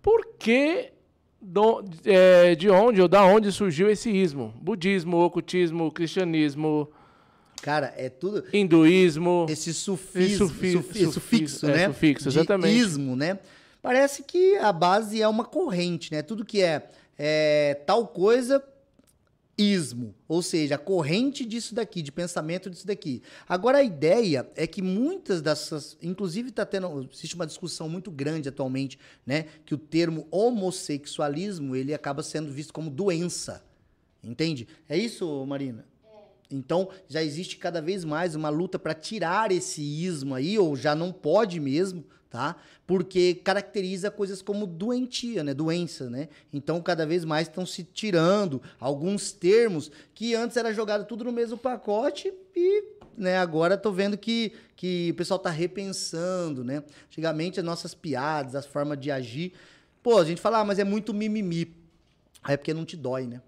por 0.02 0.36
que 0.38 0.92
do, 1.42 1.84
é, 2.06 2.54
de 2.54 2.70
onde 2.70 3.02
ou 3.02 3.08
da 3.08 3.24
onde 3.24 3.50
surgiu 3.52 3.90
esse 3.90 4.12
ismo? 4.12 4.54
Budismo, 4.62 5.18
ocultismo, 5.18 5.92
cristianismo, 5.92 6.92
Cara, 7.62 7.94
é 7.98 8.10
tudo. 8.10 8.44
Hinduísmo. 8.54 9.46
Esse 9.50 9.74
sufismo, 9.74 10.48
sufi, 10.48 10.72
sufi, 10.74 11.06
sufixo, 11.06 11.66
é, 11.68 11.76
né? 11.76 11.88
Sufixo, 11.88 12.30
exatamente. 12.30 12.74
De 12.74 12.80
ismo, 12.80 13.16
né? 13.16 13.40
Parece 13.82 14.24
que 14.24 14.56
a 14.58 14.72
base 14.72 15.22
é 15.22 15.28
uma 15.28 15.46
corrente, 15.46 16.12
né? 16.12 16.22
Tudo 16.22 16.46
que 16.46 16.62
é, 16.62 16.90
é 17.18 17.74
tal 17.86 18.08
coisa, 18.08 18.64
ismo. 19.58 20.14
Ou 20.28 20.42
seja, 20.42 20.76
a 20.76 20.78
corrente 20.78 21.46
disso 21.46 21.74
daqui, 21.74 22.02
de 22.02 22.12
pensamento 22.12 22.70
disso 22.70 22.86
daqui. 22.86 23.22
Agora, 23.48 23.80
a 23.80 23.84
ideia 23.84 24.48
é 24.56 24.68
que 24.68 24.82
muitas 24.82 25.42
dessas. 25.42 25.98
Inclusive, 26.02 26.50
está 26.50 26.66
tendo. 26.66 27.10
Existe 27.12 27.36
uma 27.36 27.48
discussão 27.48 27.90
muito 27.90 28.12
grande 28.12 28.50
atualmente, 28.50 29.00
né? 29.26 29.46
Que 29.66 29.74
o 29.74 29.78
termo 29.78 30.28
homossexualismo 30.30 31.76
ele 31.76 31.94
acaba 31.94 32.22
sendo 32.22 32.52
visto 32.52 32.74
como 32.74 32.90
doença. 32.90 33.64
Entende? 34.24 34.68
É 34.90 34.98
isso, 34.98 35.46
Marina? 35.46 35.86
Então, 36.50 36.90
já 37.08 37.22
existe 37.22 37.58
cada 37.58 37.82
vez 37.82 38.06
mais 38.06 38.36
uma 38.36 38.50
luta 38.50 38.80
para 38.80 38.94
tirar 38.94 39.52
esse 39.52 39.82
ismo 39.82 40.34
aí, 40.34 40.58
ou 40.58 40.76
já 40.76 40.96
não 40.96 41.12
pode 41.12 41.60
mesmo, 41.60 42.06
tá? 42.30 42.56
Porque 42.86 43.36
caracteriza 43.36 44.10
coisas 44.10 44.42
como 44.42 44.66
doentia, 44.66 45.44
né? 45.44 45.54
Doença, 45.54 46.10
né? 46.10 46.30
Então, 46.54 46.82
cada 46.82 47.06
vez 47.06 47.26
mais 47.26 47.48
estão 47.48 47.66
se 47.66 47.84
tirando 47.84 48.62
alguns 48.80 49.32
termos 49.32 49.92
que 50.14 50.36
antes 50.36 50.56
era 50.56 50.74
jogado 50.74 51.06
tudo 51.06 51.26
no 51.26 51.32
mesmo 51.32 51.58
pacote 51.58 52.34
e, 52.56 52.84
né, 53.18 53.38
agora 53.38 53.78
tô 53.78 53.92
vendo 53.92 54.18
que, 54.18 54.54
que 54.76 55.10
o 55.12 55.16
pessoal 55.16 55.40
tá 55.40 55.50
repensando, 55.50 56.64
né? 56.64 56.84
Antigamente 57.08 57.60
as 57.60 57.66
nossas 57.66 57.94
piadas, 57.94 58.56
as 58.56 58.66
formas 58.66 59.00
de 59.00 59.12
agir, 59.12 59.52
pô, 60.02 60.18
a 60.18 60.26
gente 60.26 60.40
fala, 60.40 60.60
ah, 60.60 60.66
mas 60.66 60.80
é 60.80 60.86
muito 60.86 61.14
mimimi. 61.14 61.76
Aí 62.42 62.54
é 62.54 62.58
porque 62.58 62.74
não 62.74 62.86
te 62.86 62.96
dói, 62.96 63.28
né? 63.28 63.42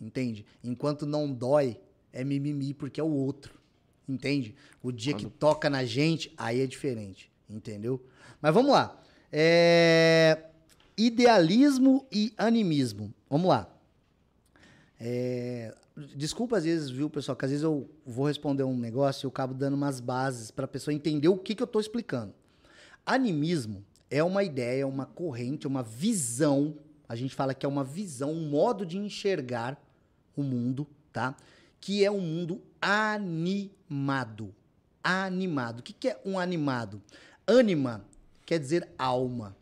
Entende? 0.00 0.44
Enquanto 0.64 1.06
não 1.06 1.32
dói, 1.32 1.78
é 2.12 2.24
mimimi 2.24 2.74
porque 2.74 3.00
é 3.00 3.04
o 3.04 3.10
outro. 3.10 3.60
Entende? 4.08 4.54
O 4.82 4.92
dia 4.92 5.14
Quando... 5.14 5.24
que 5.24 5.30
toca 5.30 5.70
na 5.70 5.84
gente, 5.84 6.32
aí 6.36 6.60
é 6.60 6.66
diferente. 6.66 7.30
Entendeu? 7.48 8.04
Mas 8.40 8.52
vamos 8.52 8.72
lá. 8.72 9.00
É... 9.30 10.44
Idealismo 10.96 12.06
e 12.10 12.32
animismo. 12.36 13.12
Vamos 13.28 13.48
lá. 13.48 13.72
É... 15.00 15.74
Desculpa 16.16 16.56
às 16.56 16.64
vezes, 16.64 16.90
viu, 16.90 17.10
pessoal, 17.10 17.36
que 17.36 17.44
às 17.44 17.50
vezes 17.50 17.64
eu 17.64 17.88
vou 18.04 18.26
responder 18.26 18.64
um 18.64 18.76
negócio 18.76 19.24
e 19.24 19.26
eu 19.26 19.30
acabo 19.30 19.52
dando 19.52 19.74
umas 19.74 20.00
bases 20.00 20.50
para 20.50 20.64
a 20.64 20.68
pessoa 20.68 20.94
entender 20.94 21.28
o 21.28 21.36
que, 21.36 21.54
que 21.54 21.62
eu 21.62 21.66
estou 21.66 21.80
explicando. 21.80 22.32
Animismo 23.04 23.84
é 24.10 24.22
uma 24.22 24.42
ideia, 24.42 24.86
uma 24.86 25.04
corrente, 25.04 25.66
uma 25.66 25.82
visão. 25.82 26.76
A 27.08 27.14
gente 27.14 27.34
fala 27.34 27.52
que 27.52 27.66
é 27.66 27.68
uma 27.68 27.84
visão, 27.84 28.32
um 28.32 28.48
modo 28.48 28.86
de 28.86 28.96
enxergar 28.96 29.82
o 30.34 30.42
mundo, 30.42 30.86
tá? 31.12 31.36
Que 31.82 32.04
é 32.04 32.10
um 32.10 32.20
mundo 32.20 32.62
animado. 32.80 34.54
Animado. 35.02 35.80
O 35.80 35.82
que, 35.82 35.92
que 35.92 36.08
é 36.08 36.20
um 36.24 36.38
animado? 36.38 37.02
Anima 37.44 38.04
quer 38.46 38.60
dizer 38.60 38.88
alma, 38.96 39.56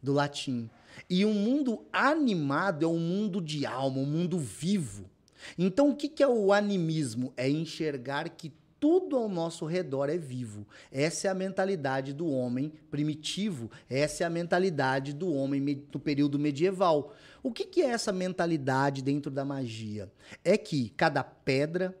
do 0.00 0.12
latim. 0.12 0.70
E 1.08 1.24
um 1.24 1.34
mundo 1.34 1.84
animado 1.92 2.84
é 2.84 2.88
um 2.88 3.00
mundo 3.00 3.40
de 3.40 3.66
alma, 3.66 3.98
um 3.98 4.06
mundo 4.06 4.38
vivo. 4.38 5.10
Então, 5.58 5.90
o 5.90 5.96
que, 5.96 6.08
que 6.08 6.22
é 6.22 6.28
o 6.28 6.52
animismo? 6.52 7.32
É 7.36 7.50
enxergar 7.50 8.28
que 8.28 8.52
tudo 8.80 9.16
ao 9.16 9.28
nosso 9.28 9.66
redor 9.66 10.08
é 10.08 10.16
vivo. 10.16 10.66
Essa 10.90 11.28
é 11.28 11.30
a 11.30 11.34
mentalidade 11.34 12.14
do 12.14 12.26
homem 12.26 12.72
primitivo, 12.90 13.70
essa 13.88 14.24
é 14.24 14.26
a 14.26 14.30
mentalidade 14.30 15.12
do 15.12 15.30
homem 15.30 15.84
do 15.92 16.00
período 16.00 16.38
medieval. 16.38 17.14
O 17.42 17.52
que, 17.52 17.66
que 17.66 17.82
é 17.82 17.90
essa 17.90 18.10
mentalidade 18.10 19.02
dentro 19.02 19.30
da 19.30 19.44
magia? 19.44 20.10
É 20.42 20.56
que 20.56 20.88
cada 20.96 21.22
pedra, 21.22 21.94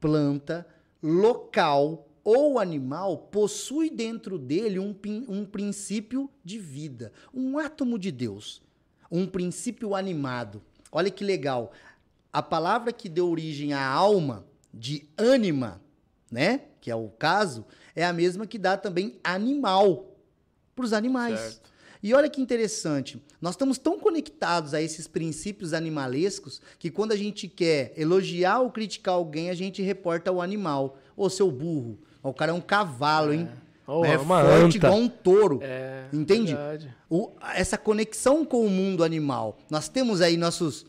planta, 0.00 0.66
local 1.00 2.08
ou 2.24 2.58
animal 2.58 3.18
possui 3.18 3.88
dentro 3.88 4.38
dele 4.38 4.78
um, 4.78 4.94
um 5.28 5.44
princípio 5.44 6.28
de 6.42 6.58
vida, 6.58 7.12
um 7.32 7.58
átomo 7.58 7.98
de 7.98 8.10
Deus, 8.10 8.60
um 9.10 9.26
princípio 9.26 9.94
animado. 9.94 10.60
Olha 10.90 11.10
que 11.10 11.22
legal. 11.22 11.70
A 12.32 12.42
palavra 12.42 12.92
que 12.92 13.08
deu 13.08 13.28
origem 13.28 13.72
à 13.72 13.86
alma, 13.86 14.44
de 14.72 15.08
ânima, 15.16 15.83
né? 16.34 16.62
Que 16.80 16.90
é 16.90 16.96
o 16.96 17.08
caso, 17.08 17.64
é 17.94 18.04
a 18.04 18.12
mesma 18.12 18.44
que 18.44 18.58
dá 18.58 18.76
também 18.76 19.14
animal 19.22 20.16
para 20.74 20.84
os 20.84 20.92
animais. 20.92 21.38
Certo. 21.38 21.72
E 22.02 22.12
olha 22.12 22.28
que 22.28 22.42
interessante, 22.42 23.22
nós 23.40 23.54
estamos 23.54 23.78
tão 23.78 23.98
conectados 23.98 24.74
a 24.74 24.82
esses 24.82 25.06
princípios 25.06 25.72
animalescos 25.72 26.60
que 26.78 26.90
quando 26.90 27.12
a 27.12 27.16
gente 27.16 27.48
quer 27.48 27.94
elogiar 27.96 28.58
ou 28.58 28.70
criticar 28.70 29.14
alguém, 29.14 29.48
a 29.48 29.54
gente 29.54 29.80
reporta 29.80 30.30
o 30.30 30.42
animal. 30.42 30.98
Ô, 31.16 31.30
seu 31.30 31.50
burro, 31.50 31.98
o 32.22 32.34
cara 32.34 32.50
é 32.50 32.54
um 32.54 32.60
cavalo, 32.60 33.32
é. 33.32 33.36
hein? 33.36 33.48
Oh, 33.86 34.04
é 34.04 34.18
uma 34.18 34.42
forte 34.42 34.76
anta. 34.76 34.76
igual 34.76 34.98
um 34.98 35.08
touro. 35.08 35.60
É, 35.62 36.06
entende? 36.12 36.56
O, 37.08 37.30
essa 37.54 37.78
conexão 37.78 38.44
com 38.44 38.66
o 38.66 38.70
mundo 38.70 39.04
animal. 39.04 39.58
Nós 39.70 39.88
temos 39.88 40.20
aí 40.20 40.36
nossos 40.36 40.84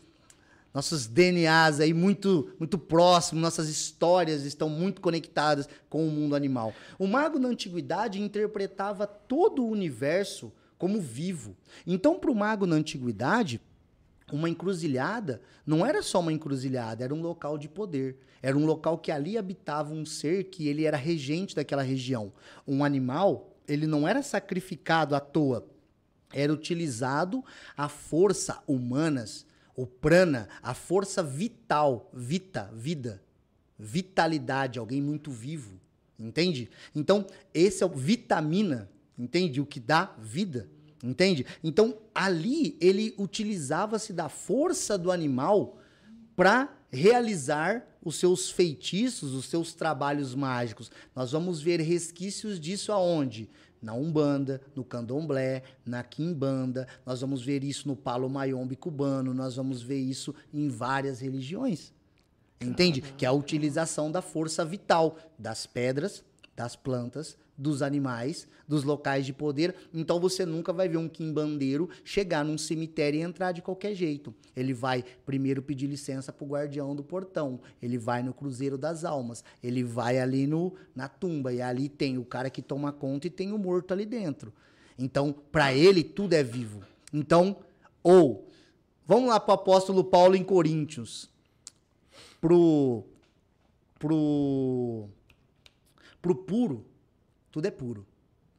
nossos 0.76 1.06
DNAs 1.06 1.80
aí 1.80 1.94
muito, 1.94 2.50
muito 2.58 2.76
próximos, 2.76 3.40
nossas 3.40 3.66
histórias 3.66 4.44
estão 4.44 4.68
muito 4.68 5.00
conectadas 5.00 5.66
com 5.88 6.06
o 6.06 6.10
mundo 6.10 6.36
animal. 6.36 6.74
O 6.98 7.06
mago 7.06 7.38
na 7.38 7.48
antiguidade 7.48 8.20
interpretava 8.20 9.06
todo 9.06 9.64
o 9.64 9.70
universo 9.70 10.52
como 10.76 11.00
vivo. 11.00 11.56
Então, 11.86 12.18
para 12.18 12.30
o 12.30 12.34
mago 12.34 12.66
na 12.66 12.76
antiguidade, 12.76 13.58
uma 14.30 14.50
encruzilhada 14.50 15.40
não 15.64 15.86
era 15.86 16.02
só 16.02 16.20
uma 16.20 16.30
encruzilhada, 16.30 17.02
era 17.02 17.14
um 17.14 17.22
local 17.22 17.56
de 17.56 17.70
poder. 17.70 18.18
Era 18.42 18.54
um 18.54 18.66
local 18.66 18.98
que 18.98 19.10
ali 19.10 19.38
habitava 19.38 19.94
um 19.94 20.04
ser 20.04 20.44
que 20.44 20.68
ele 20.68 20.84
era 20.84 20.98
regente 20.98 21.56
daquela 21.56 21.80
região. 21.80 22.30
Um 22.68 22.84
animal, 22.84 23.56
ele 23.66 23.86
não 23.86 24.06
era 24.06 24.22
sacrificado 24.22 25.16
à 25.16 25.20
toa, 25.20 25.66
era 26.34 26.52
utilizado 26.52 27.42
a 27.74 27.88
força 27.88 28.62
humanas 28.68 29.46
o 29.76 29.86
prana, 29.86 30.48
a 30.62 30.72
força 30.72 31.22
vital, 31.22 32.10
vita, 32.12 32.70
vida, 32.72 33.22
vitalidade, 33.78 34.78
alguém 34.78 35.02
muito 35.02 35.30
vivo, 35.30 35.78
entende? 36.18 36.70
Então, 36.94 37.26
esse 37.52 37.82
é 37.82 37.86
o 37.86 37.90
vitamina, 37.90 38.90
entende? 39.18 39.60
O 39.60 39.66
que 39.66 39.78
dá 39.78 40.14
vida, 40.18 40.68
entende? 41.04 41.44
Então, 41.62 41.98
ali 42.14 42.76
ele 42.80 43.14
utilizava-se 43.18 44.14
da 44.14 44.30
força 44.30 44.96
do 44.96 45.12
animal 45.12 45.78
para 46.34 46.74
realizar 46.90 47.86
os 48.02 48.16
seus 48.16 48.50
feitiços, 48.50 49.34
os 49.34 49.46
seus 49.46 49.74
trabalhos 49.74 50.34
mágicos. 50.34 50.90
Nós 51.14 51.32
vamos 51.32 51.60
ver 51.60 51.80
resquícios 51.80 52.58
disso 52.58 52.92
aonde? 52.92 53.50
Na 53.80 53.94
Umbanda, 53.94 54.60
no 54.74 54.84
Candomblé, 54.84 55.62
na 55.84 56.02
Quimbanda, 56.02 56.86
nós 57.04 57.20
vamos 57.20 57.42
ver 57.42 57.62
isso 57.64 57.86
no 57.88 57.96
Palo 57.96 58.28
Mayombe 58.28 58.76
cubano, 58.76 59.34
nós 59.34 59.56
vamos 59.56 59.82
ver 59.82 59.98
isso 59.98 60.34
em 60.52 60.68
várias 60.68 61.20
religiões. 61.20 61.92
Entende? 62.60 63.00
Que 63.00 63.24
é 63.24 63.28
a 63.28 63.32
utilização 63.32 64.10
da 64.10 64.22
força 64.22 64.64
vital 64.64 65.18
das 65.38 65.66
pedras, 65.66 66.24
das 66.54 66.74
plantas, 66.74 67.36
dos 67.56 67.82
animais, 67.82 68.46
dos 68.68 68.84
locais 68.84 69.24
de 69.24 69.32
poder. 69.32 69.74
Então 69.92 70.20
você 70.20 70.44
nunca 70.44 70.72
vai 70.72 70.88
ver 70.88 70.98
um 70.98 71.08
quimbandeiro 71.08 71.88
chegar 72.04 72.44
num 72.44 72.58
cemitério 72.58 73.18
e 73.18 73.22
entrar 73.22 73.52
de 73.52 73.62
qualquer 73.62 73.94
jeito. 73.94 74.34
Ele 74.54 74.74
vai 74.74 75.04
primeiro 75.24 75.62
pedir 75.62 75.86
licença 75.86 76.32
pro 76.32 76.46
guardião 76.46 76.94
do 76.94 77.02
portão, 77.02 77.60
ele 77.80 77.98
vai 77.98 78.22
no 78.22 78.34
cruzeiro 78.34 78.76
das 78.76 79.04
almas, 79.04 79.42
ele 79.62 79.82
vai 79.82 80.18
ali 80.18 80.46
no 80.46 80.74
na 80.94 81.08
tumba 81.08 81.52
e 81.52 81.62
ali 81.62 81.88
tem 81.88 82.18
o 82.18 82.24
cara 82.24 82.50
que 82.50 82.62
toma 82.62 82.92
conta 82.92 83.26
e 83.26 83.30
tem 83.30 83.52
o 83.52 83.58
morto 83.58 83.92
ali 83.92 84.04
dentro. 84.04 84.52
Então, 84.98 85.34
para 85.52 85.74
ele 85.74 86.02
tudo 86.02 86.32
é 86.32 86.42
vivo. 86.42 86.82
Então, 87.12 87.58
ou 88.02 88.48
vamos 89.06 89.28
lá 89.28 89.38
pro 89.38 89.54
apóstolo 89.54 90.02
Paulo 90.04 90.34
em 90.34 90.44
Coríntios. 90.44 91.30
Pro 92.40 93.04
pro 93.98 95.08
pro 96.20 96.34
puro 96.34 96.84
tudo 97.56 97.64
é 97.64 97.70
puro. 97.70 98.06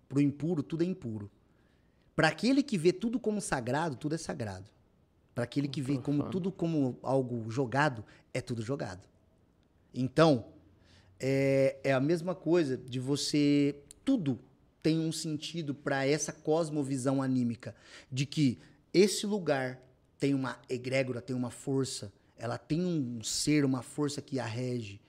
Para 0.10 0.18
o 0.18 0.22
impuro, 0.22 0.64
tudo 0.64 0.82
é 0.82 0.88
impuro. 0.88 1.30
Para 2.16 2.30
aquele 2.30 2.64
que 2.64 2.80
vê 2.80 2.92
tudo 2.92 3.20
como 3.20 3.40
sagrado, 3.40 3.96
tudo 3.96 4.16
é 4.16 4.18
sagrado. 4.18 4.72
Para 5.36 5.44
aquele 5.44 5.68
que 5.68 5.84
vê 5.84 6.00
como 6.00 6.32
tudo 6.32 6.52
como 6.52 6.98
algo 7.04 7.48
jogado, 7.52 8.04
é 8.34 8.42
tudo 8.42 8.64
jogado. 8.64 9.08
Então, 9.94 10.46
é, 11.20 11.78
é 11.84 11.94
a 11.94 12.00
mesma 12.00 12.34
coisa 12.34 12.76
de 12.76 13.00
você. 13.00 13.76
Tudo 14.04 14.40
tem 14.82 15.00
um 15.00 15.12
sentido 15.12 15.76
para 15.76 16.04
essa 16.08 16.34
cosmovisão 16.34 17.22
anímica. 17.22 17.76
De 18.12 18.26
que 18.26 18.58
esse 18.92 19.28
lugar 19.28 19.80
tem 20.18 20.34
uma 20.34 20.58
egrégora, 20.68 21.22
tem 21.22 21.36
uma 21.36 21.52
força, 21.52 22.12
ela 22.36 22.58
tem 22.58 22.84
um 22.84 23.22
ser, 23.22 23.64
uma 23.64 23.84
força 23.84 24.24
que 24.24 24.40
a 24.40 24.46
rege 24.48 25.00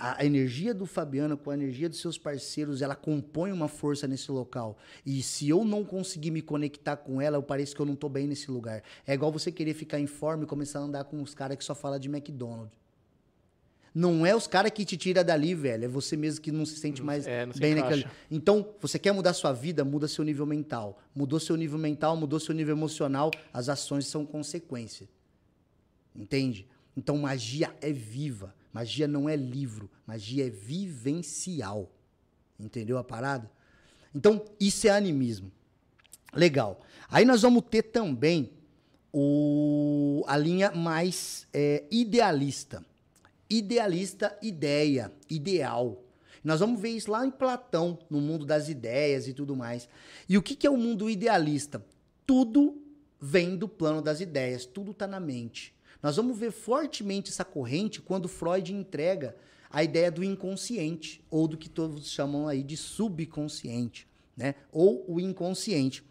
a 0.00 0.24
energia 0.24 0.72
do 0.72 0.86
Fabiano 0.86 1.36
com 1.36 1.50
a 1.50 1.54
energia 1.54 1.86
dos 1.86 2.00
seus 2.00 2.16
parceiros, 2.16 2.80
ela 2.80 2.96
compõe 2.96 3.52
uma 3.52 3.68
força 3.68 4.08
nesse 4.08 4.32
local. 4.32 4.78
E 5.04 5.22
se 5.22 5.46
eu 5.48 5.62
não 5.62 5.84
conseguir 5.84 6.30
me 6.30 6.40
conectar 6.40 6.96
com 6.96 7.20
ela, 7.20 7.36
eu 7.36 7.42
pareço 7.42 7.74
que 7.74 7.82
eu 7.82 7.86
não 7.86 7.94
tô 7.94 8.08
bem 8.08 8.26
nesse 8.26 8.50
lugar. 8.50 8.82
É 9.06 9.12
igual 9.12 9.30
você 9.30 9.52
querer 9.52 9.74
ficar 9.74 10.00
em 10.00 10.06
forma 10.06 10.44
e 10.44 10.46
começar 10.46 10.78
a 10.78 10.82
andar 10.82 11.04
com 11.04 11.20
os 11.20 11.34
caras 11.34 11.58
que 11.58 11.64
só 11.64 11.74
fala 11.74 12.00
de 12.00 12.08
McDonald's. 12.08 12.80
Não 13.94 14.24
é 14.24 14.34
os 14.34 14.46
caras 14.46 14.70
que 14.70 14.84
te 14.84 14.96
tira 14.96 15.22
dali, 15.22 15.54
velho. 15.54 15.84
É 15.84 15.88
você 15.88 16.16
mesmo 16.16 16.40
que 16.40 16.50
não 16.50 16.64
se 16.64 16.76
sente 16.76 17.02
mais 17.02 17.26
é, 17.26 17.44
bem 17.46 17.74
naquele. 17.74 18.06
Então, 18.30 18.68
você 18.80 18.98
quer 18.98 19.12
mudar 19.12 19.34
sua 19.34 19.52
vida, 19.52 19.84
muda 19.84 20.08
seu 20.08 20.24
nível 20.24 20.46
mental. 20.46 20.98
Mudou 21.14 21.38
seu 21.40 21.56
nível 21.56 21.78
mental, 21.78 22.16
mudou 22.16 22.40
seu 22.40 22.54
nível 22.54 22.74
emocional, 22.74 23.30
as 23.52 23.68
ações 23.68 24.06
são 24.06 24.24
consequência. 24.24 25.08
Entende? 26.14 26.66
Então, 26.96 27.18
magia 27.18 27.74
é 27.80 27.92
viva. 27.92 28.54
Magia 28.72 29.08
não 29.08 29.28
é 29.28 29.36
livro, 29.36 29.90
magia 30.06 30.46
é 30.46 30.50
vivencial. 30.50 31.90
Entendeu 32.58 32.98
a 32.98 33.04
parada? 33.04 33.50
Então, 34.14 34.44
isso 34.58 34.86
é 34.86 34.90
animismo. 34.90 35.50
Legal. 36.32 36.80
Aí 37.08 37.24
nós 37.24 37.42
vamos 37.42 37.64
ter 37.68 37.82
também 37.84 38.52
o, 39.12 40.24
a 40.26 40.36
linha 40.36 40.70
mais 40.70 41.46
é, 41.52 41.84
idealista. 41.90 42.84
Idealista, 43.48 44.38
ideia, 44.40 45.12
ideal. 45.28 46.04
Nós 46.42 46.60
vamos 46.60 46.80
ver 46.80 46.90
isso 46.90 47.10
lá 47.10 47.26
em 47.26 47.30
Platão, 47.30 47.98
no 48.08 48.20
mundo 48.20 48.46
das 48.46 48.68
ideias 48.68 49.26
e 49.26 49.34
tudo 49.34 49.56
mais. 49.56 49.88
E 50.28 50.38
o 50.38 50.42
que, 50.42 50.54
que 50.54 50.66
é 50.66 50.70
o 50.70 50.76
mundo 50.76 51.10
idealista? 51.10 51.84
Tudo 52.26 52.80
vem 53.20 53.56
do 53.56 53.68
plano 53.68 54.00
das 54.00 54.20
ideias, 54.20 54.64
tudo 54.64 54.92
está 54.92 55.06
na 55.06 55.20
mente. 55.20 55.74
Nós 56.02 56.16
vamos 56.16 56.38
ver 56.38 56.50
fortemente 56.50 57.30
essa 57.30 57.44
corrente 57.44 58.00
quando 58.00 58.28
Freud 58.28 58.72
entrega 58.72 59.36
a 59.70 59.84
ideia 59.84 60.10
do 60.10 60.24
inconsciente, 60.24 61.22
ou 61.30 61.46
do 61.46 61.56
que 61.56 61.68
todos 61.68 62.10
chamam 62.10 62.48
aí 62.48 62.62
de 62.62 62.76
subconsciente, 62.76 64.08
né? 64.36 64.56
Ou 64.72 65.04
o 65.06 65.20
inconsciente. 65.20 66.02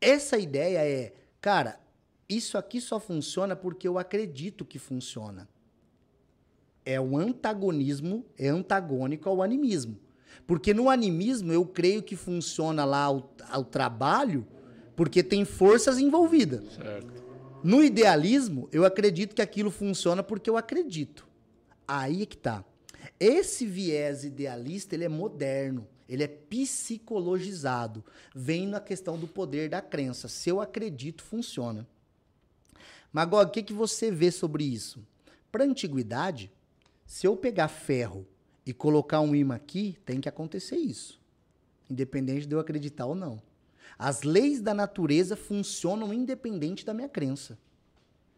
Essa 0.00 0.38
ideia 0.38 0.78
é, 0.86 1.12
cara, 1.40 1.80
isso 2.28 2.56
aqui 2.56 2.80
só 2.80 3.00
funciona 3.00 3.56
porque 3.56 3.88
eu 3.88 3.98
acredito 3.98 4.64
que 4.64 4.78
funciona. 4.78 5.48
É 6.84 7.00
o 7.00 7.16
antagonismo, 7.16 8.24
é 8.38 8.48
antagônico 8.48 9.28
ao 9.28 9.42
animismo. 9.42 9.98
Porque 10.46 10.72
no 10.72 10.88
animismo 10.88 11.52
eu 11.52 11.66
creio 11.66 12.02
que 12.02 12.14
funciona 12.14 12.84
lá 12.84 13.10
o, 13.10 13.28
o 13.58 13.64
trabalho 13.64 14.46
porque 14.94 15.22
tem 15.22 15.44
forças 15.44 15.98
envolvidas. 15.98 16.74
Certo. 16.74 17.25
No 17.66 17.82
idealismo, 17.82 18.68
eu 18.70 18.84
acredito 18.84 19.34
que 19.34 19.42
aquilo 19.42 19.72
funciona 19.72 20.22
porque 20.22 20.48
eu 20.48 20.56
acredito. 20.56 21.26
Aí 21.86 22.22
é 22.22 22.26
que 22.26 22.36
tá. 22.36 22.64
Esse 23.18 23.66
viés 23.66 24.22
idealista, 24.22 24.94
ele 24.94 25.02
é 25.02 25.08
moderno, 25.08 25.84
ele 26.08 26.22
é 26.22 26.28
psicologizado. 26.28 28.04
Vem 28.32 28.68
na 28.68 28.78
questão 28.78 29.18
do 29.18 29.26
poder 29.26 29.68
da 29.68 29.82
crença. 29.82 30.28
Se 30.28 30.48
eu 30.48 30.60
acredito, 30.60 31.24
funciona. 31.24 31.84
Magog, 33.12 33.48
o 33.48 33.52
que, 33.52 33.64
que 33.64 33.72
você 33.72 34.12
vê 34.12 34.30
sobre 34.30 34.62
isso? 34.62 35.04
Para 35.50 35.64
a 35.64 35.66
antiguidade, 35.66 36.52
se 37.04 37.26
eu 37.26 37.36
pegar 37.36 37.66
ferro 37.66 38.24
e 38.64 38.72
colocar 38.72 39.20
um 39.20 39.34
imã 39.34 39.56
aqui, 39.56 39.98
tem 40.06 40.20
que 40.20 40.28
acontecer 40.28 40.76
isso. 40.76 41.20
Independente 41.90 42.46
de 42.46 42.54
eu 42.54 42.60
acreditar 42.60 43.06
ou 43.06 43.16
não. 43.16 43.42
As 43.98 44.22
leis 44.22 44.60
da 44.60 44.74
natureza 44.74 45.36
funcionam 45.36 46.12
independente 46.12 46.84
da 46.84 46.92
minha 46.92 47.08
crença. 47.08 47.58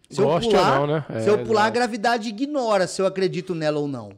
Se 0.09 0.23
Goste 0.23 0.51
eu 0.53 0.59
pular, 0.59 0.81
ou 0.81 0.87
não, 0.87 0.95
né? 0.95 1.05
É, 1.11 1.21
se 1.21 1.29
eu 1.29 1.45
pular, 1.45 1.65
a 1.67 1.71
gravidade 1.71 2.29
ignora 2.29 2.87
se 2.87 3.03
eu 3.03 3.07
acredito 3.07 3.55
nela 3.55 3.79
ou 3.79 3.89
não. 3.89 4.13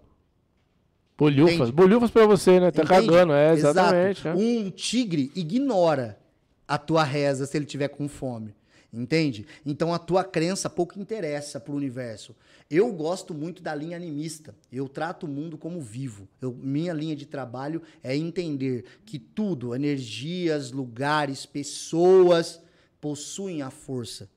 Bolhufas. 1.18 1.54
Entende? 1.54 1.72
Bolhufas 1.72 2.10
pra 2.10 2.26
você, 2.26 2.60
né? 2.60 2.70
Tá 2.70 2.82
Entende? 2.82 3.06
cagando, 3.08 3.32
é, 3.32 3.52
Exato. 3.52 3.78
exatamente. 3.78 4.28
é. 4.28 4.34
Um 4.34 4.70
tigre 4.70 5.30
ignora 5.34 6.18
a 6.66 6.78
tua 6.78 7.02
reza 7.02 7.44
se 7.46 7.56
ele 7.58 7.66
tiver 7.66 7.88
com 7.88 8.08
fome. 8.08 8.54
Entende? 8.92 9.46
Então 9.64 9.94
a 9.94 9.98
tua 10.00 10.24
crença 10.24 10.68
pouco 10.68 10.98
interessa 10.98 11.60
pro 11.60 11.74
universo. 11.74 12.34
Eu 12.68 12.92
gosto 12.92 13.32
muito 13.32 13.62
da 13.62 13.72
linha 13.74 13.96
animista. 13.96 14.54
Eu 14.72 14.88
trato 14.88 15.26
o 15.26 15.28
mundo 15.28 15.56
como 15.56 15.80
vivo. 15.80 16.28
Eu- 16.40 16.52
minha 16.52 16.92
linha 16.92 17.14
de 17.14 17.24
trabalho 17.24 17.82
é 18.02 18.16
entender 18.16 18.84
que 19.04 19.16
tudo, 19.18 19.74
energias, 19.76 20.72
lugares, 20.72 21.46
pessoas, 21.46 22.60
possuem 23.00 23.62
a 23.62 23.70
força. 23.70 24.28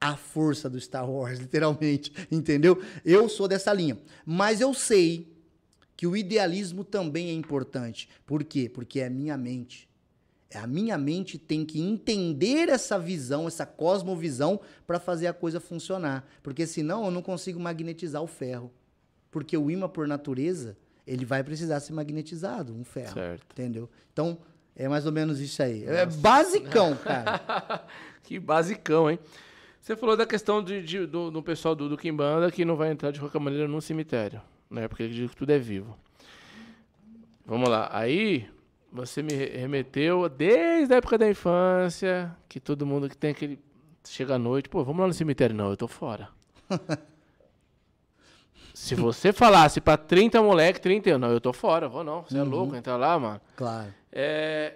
A 0.00 0.16
força 0.16 0.70
do 0.70 0.80
Star 0.80 1.08
Wars, 1.10 1.38
literalmente. 1.40 2.10
Entendeu? 2.32 2.82
Eu 3.04 3.28
sou 3.28 3.46
dessa 3.46 3.70
linha. 3.72 3.98
Mas 4.24 4.62
eu 4.62 4.72
sei 4.72 5.30
que 5.94 6.06
o 6.06 6.16
idealismo 6.16 6.84
também 6.84 7.28
é 7.28 7.34
importante. 7.34 8.08
Por 8.24 8.42
quê? 8.44 8.66
Porque 8.66 9.00
é 9.00 9.10
minha 9.10 9.36
mente. 9.36 9.89
É 10.50 10.58
A 10.58 10.66
minha 10.66 10.98
mente 10.98 11.38
tem 11.38 11.64
que 11.64 11.80
entender 11.80 12.68
essa 12.68 12.98
visão, 12.98 13.46
essa 13.46 13.64
cosmovisão, 13.64 14.60
para 14.86 14.98
fazer 14.98 15.28
a 15.28 15.32
coisa 15.32 15.60
funcionar. 15.60 16.26
Porque 16.42 16.66
senão 16.66 17.04
eu 17.04 17.10
não 17.10 17.22
consigo 17.22 17.60
magnetizar 17.60 18.20
o 18.20 18.26
ferro. 18.26 18.72
Porque 19.30 19.56
o 19.56 19.70
imã, 19.70 19.88
por 19.88 20.08
natureza, 20.08 20.76
ele 21.06 21.24
vai 21.24 21.44
precisar 21.44 21.78
ser 21.78 21.92
magnetizado, 21.92 22.74
um 22.74 22.82
ferro. 22.82 23.14
Certo. 23.14 23.46
Entendeu? 23.52 23.88
Então, 24.12 24.38
é 24.74 24.88
mais 24.88 25.06
ou 25.06 25.12
menos 25.12 25.38
isso 25.40 25.62
aí. 25.62 25.84
É 25.84 26.04
basicão, 26.04 26.96
cara. 27.02 27.84
que 28.24 28.40
basicão, 28.40 29.08
hein? 29.08 29.20
Você 29.80 29.94
falou 29.94 30.16
da 30.16 30.26
questão 30.26 30.62
de, 30.62 30.82
de- 30.82 31.06
do, 31.06 31.30
do 31.30 31.42
pessoal 31.42 31.74
do, 31.76 31.88
do 31.88 31.96
Kimbanda 31.96 32.50
que 32.50 32.64
não 32.64 32.74
vai 32.76 32.90
entrar 32.90 33.12
de 33.12 33.20
qualquer 33.20 33.38
maneira 33.40 33.68
num 33.68 33.80
cemitério, 33.80 34.42
né? 34.68 34.88
Porque 34.88 35.04
ele 35.04 35.14
diz 35.14 35.30
que 35.30 35.36
tudo 35.36 35.50
é 35.50 35.58
vivo. 35.58 35.96
Vamos 37.46 37.68
lá. 37.68 37.88
Aí 37.92 38.48
você 38.92 39.22
me 39.22 39.32
re- 39.32 39.56
remeteu 39.56 40.28
desde 40.28 40.92
a 40.94 40.96
época 40.98 41.16
da 41.18 41.28
infância, 41.28 42.34
que 42.48 42.58
todo 42.60 42.84
mundo 42.86 43.08
que 43.08 43.16
tem 43.16 43.30
aquele. 43.30 43.58
Chega 44.06 44.34
à 44.36 44.38
noite, 44.38 44.68
pô, 44.68 44.82
vamos 44.82 45.00
lá 45.00 45.06
no 45.08 45.12
cemitério. 45.14 45.54
Não, 45.54 45.70
eu 45.70 45.76
tô 45.76 45.86
fora. 45.86 46.28
Se 48.74 48.94
você 48.94 49.32
falasse 49.32 49.80
pra 49.80 49.96
30 49.96 50.40
moleque, 50.42 50.80
30, 50.80 51.10
eu, 51.10 51.18
não, 51.18 51.30
eu 51.30 51.40
tô 51.40 51.52
fora, 51.52 51.88
vou 51.88 52.02
não. 52.04 52.22
Você 52.22 52.38
é 52.38 52.42
louco, 52.42 52.74
entrar 52.74 52.96
lá, 52.96 53.18
mano. 53.18 53.40
Claro. 53.56 53.92
É, 54.12 54.74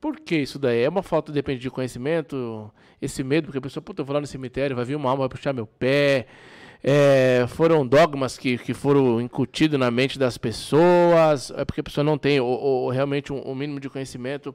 por 0.00 0.18
que 0.18 0.36
isso 0.36 0.58
daí? 0.58 0.80
É 0.82 0.88
uma 0.88 1.02
falta, 1.02 1.30
depende 1.30 1.60
de 1.60 1.70
conhecimento, 1.70 2.72
esse 3.00 3.22
medo, 3.22 3.44
porque 3.46 3.58
a 3.58 3.60
pessoa, 3.60 3.82
puta, 3.82 4.00
eu 4.02 4.06
vou 4.06 4.14
lá 4.14 4.20
no 4.20 4.26
cemitério, 4.26 4.74
vai 4.74 4.84
vir 4.84 4.96
uma 4.96 5.10
alma, 5.10 5.20
vai 5.22 5.28
puxar 5.28 5.52
meu 5.52 5.66
pé. 5.66 6.26
É, 6.82 7.46
foram 7.48 7.86
dogmas 7.86 8.38
que, 8.38 8.58
que 8.58 8.72
foram 8.74 9.20
incutidos 9.20 9.78
na 9.78 9.90
mente 9.90 10.18
das 10.18 10.38
pessoas, 10.38 11.50
é 11.50 11.64
porque 11.64 11.80
a 11.80 11.84
pessoa 11.84 12.04
não 12.04 12.16
tem 12.16 12.38
ou, 12.38 12.48
ou 12.48 12.90
realmente 12.90 13.32
um, 13.32 13.48
um 13.48 13.54
mínimo 13.54 13.80
de 13.80 13.88
conhecimento, 13.90 14.54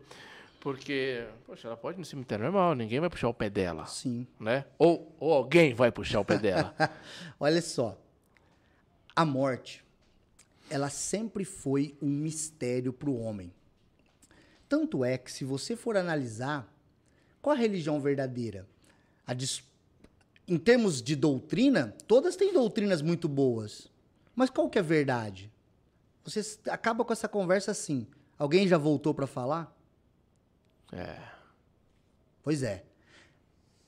porque, 0.60 1.26
poxa, 1.46 1.68
ela 1.68 1.76
pode 1.76 1.98
ir 1.98 2.00
no 2.00 2.06
cemitério 2.06 2.44
normal, 2.46 2.76
ninguém 2.76 3.00
vai 3.00 3.10
puxar 3.10 3.28
o 3.28 3.34
pé 3.34 3.50
dela, 3.50 3.86
Sim. 3.88 4.28
né? 4.40 4.66
Ou, 4.78 5.14
ou 5.20 5.34
alguém 5.34 5.74
vai 5.74 5.92
puxar 5.92 6.20
o 6.20 6.26
pé 6.26 6.38
dela. 6.38 6.74
Olha 7.40 7.62
só. 7.62 7.98
A 9.16 9.26
morte, 9.26 9.84
ela 10.70 10.90
sempre 10.90 11.44
foi 11.44 11.96
um 12.02 12.08
mistério 12.10 12.94
para 12.94 13.10
o 13.10 13.20
homem. 13.20 13.52
Tanto 14.70 15.04
é 15.04 15.18
que, 15.18 15.30
se 15.32 15.44
você 15.44 15.76
for 15.76 15.98
analisar, 15.98 16.72
qual 17.42 17.54
a 17.56 17.60
religião 17.60 18.00
verdadeira? 18.00 18.66
A 19.28 19.34
dis- 19.34 19.64
Em 20.48 20.58
termos 20.58 21.02
de 21.02 21.16
doutrina, 21.16 21.96
todas 22.08 22.36
têm 22.36 22.54
doutrinas 22.54 23.02
muito 23.02 23.28
boas. 23.28 23.88
Mas 24.36 24.50
qual 24.50 24.70
que 24.70 24.78
é 24.78 24.82
a 24.82 24.84
verdade? 24.84 25.52
Você 26.24 26.42
acaba 26.70 27.04
com 27.04 27.14
essa 27.14 27.28
conversa 27.28 27.72
assim. 27.72 28.08
Alguém 28.38 28.68
já 28.68 28.78
voltou 28.78 29.14
para 29.14 29.28
falar? 29.28 29.76
É. 30.92 31.18
Pois 32.44 32.64
é. 32.64 32.84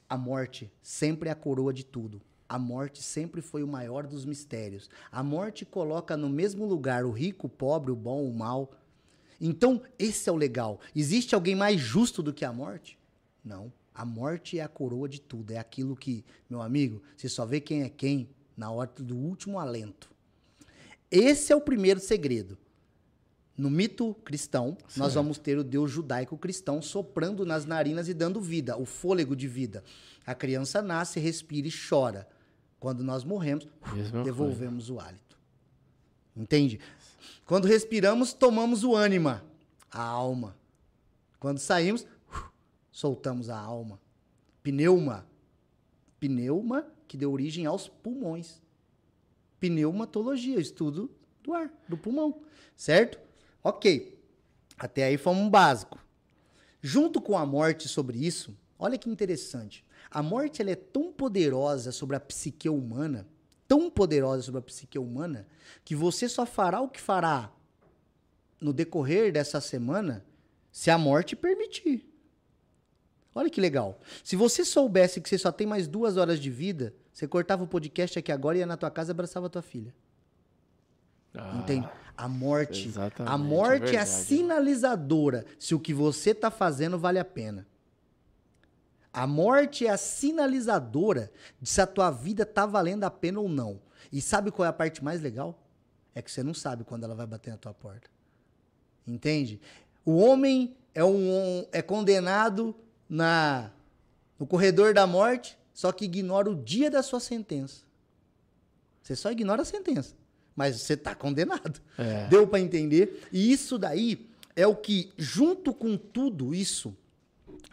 A 0.09 0.17
morte 0.17 0.71
sempre 0.81 1.29
é 1.29 1.31
a 1.31 1.35
coroa 1.35 1.73
de 1.73 1.83
tudo. 1.83 2.21
A 2.47 2.59
morte 2.59 3.01
sempre 3.01 3.41
foi 3.41 3.63
o 3.63 3.67
maior 3.67 4.05
dos 4.05 4.25
mistérios. 4.25 4.89
A 5.11 5.23
morte 5.23 5.65
coloca 5.65 6.15
no 6.15 6.29
mesmo 6.29 6.65
lugar 6.65 7.03
o 7.03 7.11
rico, 7.11 7.47
o 7.47 7.49
pobre, 7.49 7.91
o 7.91 7.95
bom, 7.95 8.23
o 8.23 8.33
mal. 8.33 8.71
Então, 9.41 9.81
esse 9.97 10.29
é 10.29 10.31
o 10.31 10.35
legal. 10.35 10.79
Existe 10.95 11.33
alguém 11.33 11.55
mais 11.55 11.79
justo 11.81 12.21
do 12.21 12.33
que 12.33 12.45
a 12.45 12.53
morte? 12.53 12.99
Não. 13.43 13.73
A 13.93 14.05
morte 14.05 14.59
é 14.59 14.63
a 14.63 14.67
coroa 14.67 15.07
de 15.07 15.21
tudo. 15.21 15.51
É 15.51 15.57
aquilo 15.57 15.95
que, 15.95 16.25
meu 16.49 16.61
amigo, 16.61 17.01
você 17.15 17.29
só 17.29 17.45
vê 17.45 17.59
quem 17.59 17.83
é 17.83 17.89
quem 17.89 18.29
na 18.57 18.71
hora 18.71 18.91
do 18.97 19.15
último 19.15 19.59
alento. 19.59 20.09
Esse 21.11 21.53
é 21.53 21.55
o 21.55 21.61
primeiro 21.61 21.99
segredo. 21.99 22.57
No 23.55 23.69
mito 23.69 24.15
cristão, 24.25 24.75
nós 24.97 25.13
vamos 25.13 25.37
ter 25.37 25.59
o 25.59 25.63
Deus 25.63 25.91
judaico-cristão 25.91 26.81
soprando 26.81 27.45
nas 27.45 27.65
narinas 27.65 28.09
e 28.09 28.13
dando 28.13 28.41
vida, 28.41 28.75
o 28.77 28.85
fôlego 28.85 29.35
de 29.35 29.47
vida. 29.47 29.83
A 30.25 30.33
criança 30.33 30.81
nasce, 30.81 31.19
respira 31.19 31.67
e 31.67 31.71
chora. 31.71 32.27
Quando 32.79 33.03
nós 33.03 33.23
morremos, 33.23 33.67
Mesma 33.93 34.23
devolvemos 34.23 34.89
o 34.89 34.99
hálito. 34.99 35.37
Entende? 36.35 36.79
Quando 37.45 37.65
respiramos, 37.65 38.33
tomamos 38.33 38.83
o 38.83 38.95
ânima, 38.95 39.43
a 39.91 40.01
alma. 40.01 40.57
Quando 41.39 41.59
saímos, 41.59 42.07
soltamos 42.93 43.49
a 43.49 43.57
alma. 43.57 43.99
Pneuma. 44.61 45.27
Pneuma 46.19 46.87
que 47.07 47.17
deu 47.17 47.33
origem 47.33 47.65
aos 47.65 47.89
pulmões. 47.89 48.61
Pneumatologia, 49.59 50.59
estudo 50.59 51.11
do 51.41 51.53
ar, 51.53 51.69
do 51.89 51.97
pulmão. 51.97 52.41
Certo? 52.77 53.19
Ok. 53.61 54.17
Até 54.77 55.05
aí 55.05 55.17
foi 55.17 55.33
um 55.33 55.49
básico. 55.49 55.99
Junto 56.81 57.19
com 57.19 57.37
a 57.37 57.45
morte 57.45 57.87
sobre 57.87 58.25
isso, 58.25 58.57
olha 58.77 58.97
que 58.97 59.09
interessante. 59.09 59.83
A 60.11 60.21
morte 60.21 60.61
ela 60.61 60.71
é 60.71 60.75
tão 60.75 61.11
poderosa 61.11 61.91
sobre 61.91 62.15
a 62.15 62.19
psique 62.19 62.69
humana, 62.69 63.27
tão 63.67 63.89
poderosa 63.89 64.43
sobre 64.43 64.59
a 64.59 64.63
psique 64.63 64.99
humana, 64.99 65.47
que 65.83 65.95
você 65.95 66.29
só 66.29 66.45
fará 66.45 66.81
o 66.81 66.89
que 66.89 67.01
fará 67.01 67.51
no 68.59 68.71
decorrer 68.71 69.31
dessa 69.31 69.59
semana 69.59 70.25
se 70.71 70.91
a 70.91 70.97
morte 70.97 71.35
permitir. 71.35 72.12
Olha 73.35 73.49
que 73.49 73.59
legal. 73.59 73.99
Se 74.23 74.35
você 74.35 74.63
soubesse 74.63 75.19
que 75.19 75.27
você 75.27 75.37
só 75.37 75.51
tem 75.51 75.65
mais 75.65 75.87
duas 75.87 76.17
horas 76.17 76.39
de 76.39 76.49
vida, 76.49 76.93
você 77.11 77.27
cortava 77.27 77.63
o 77.63 77.67
podcast 77.67 78.19
aqui 78.19 78.31
agora, 78.31 78.57
ia 78.57 78.65
na 78.65 78.77
tua 78.77 78.91
casa 78.91 79.11
e 79.11 79.13
abraçava 79.13 79.47
a 79.47 79.49
tua 79.49 79.61
filha. 79.61 79.93
Ah, 81.33 81.57
Entende? 81.57 81.89
A 82.15 82.27
morte. 82.27 82.93
A 83.25 83.37
morte 83.37 83.95
é 83.95 83.95
é, 83.95 84.01
a 84.01 84.05
sinalizadora 84.05 85.45
se 85.57 85.73
o 85.73 85.79
que 85.79 85.93
você 85.93 86.29
está 86.29 86.51
fazendo 86.51 86.99
vale 86.99 87.17
a 87.17 87.25
pena. 87.25 87.65
A 89.11 89.25
morte 89.25 89.85
é 89.85 89.89
a 89.89 89.97
sinalizadora 89.97 91.31
de 91.59 91.69
se 91.69 91.81
a 91.81 91.87
tua 91.87 92.11
vida 92.11 92.45
tá 92.45 92.65
valendo 92.65 93.03
a 93.03 93.11
pena 93.11 93.39
ou 93.39 93.49
não. 93.49 93.79
E 94.11 94.21
sabe 94.21 94.51
qual 94.51 94.65
é 94.65 94.69
a 94.69 94.73
parte 94.73 95.03
mais 95.03 95.21
legal? 95.21 95.59
É 96.13 96.21
que 96.21 96.31
você 96.31 96.43
não 96.43 96.53
sabe 96.53 96.83
quando 96.83 97.03
ela 97.03 97.15
vai 97.15 97.25
bater 97.25 97.51
na 97.51 97.57
tua 97.57 97.73
porta. 97.73 98.09
Entende? 99.05 99.59
O 100.05 100.17
homem 100.17 100.75
é 100.93 101.03
um 101.03 101.65
é 101.71 101.81
condenado 101.81 102.75
na 103.13 103.69
no 104.39 104.47
corredor 104.47 104.93
da 104.93 105.05
morte, 105.05 105.55
só 105.71 105.91
que 105.91 106.05
ignora 106.05 106.49
o 106.49 106.55
dia 106.55 106.89
da 106.89 107.03
sua 107.03 107.19
sentença. 107.19 107.83
Você 109.01 109.15
só 109.15 109.31
ignora 109.31 109.61
a 109.61 109.65
sentença, 109.65 110.15
mas 110.55 110.81
você 110.81 110.93
está 110.95 111.13
condenado. 111.13 111.79
É. 111.97 112.27
Deu 112.27 112.47
para 112.47 112.59
entender? 112.59 113.27
E 113.31 113.51
isso 113.51 113.77
daí 113.77 114.27
é 114.55 114.65
o 114.65 114.75
que, 114.75 115.13
junto 115.15 115.73
com 115.73 115.95
tudo 115.95 116.55
isso, 116.55 116.95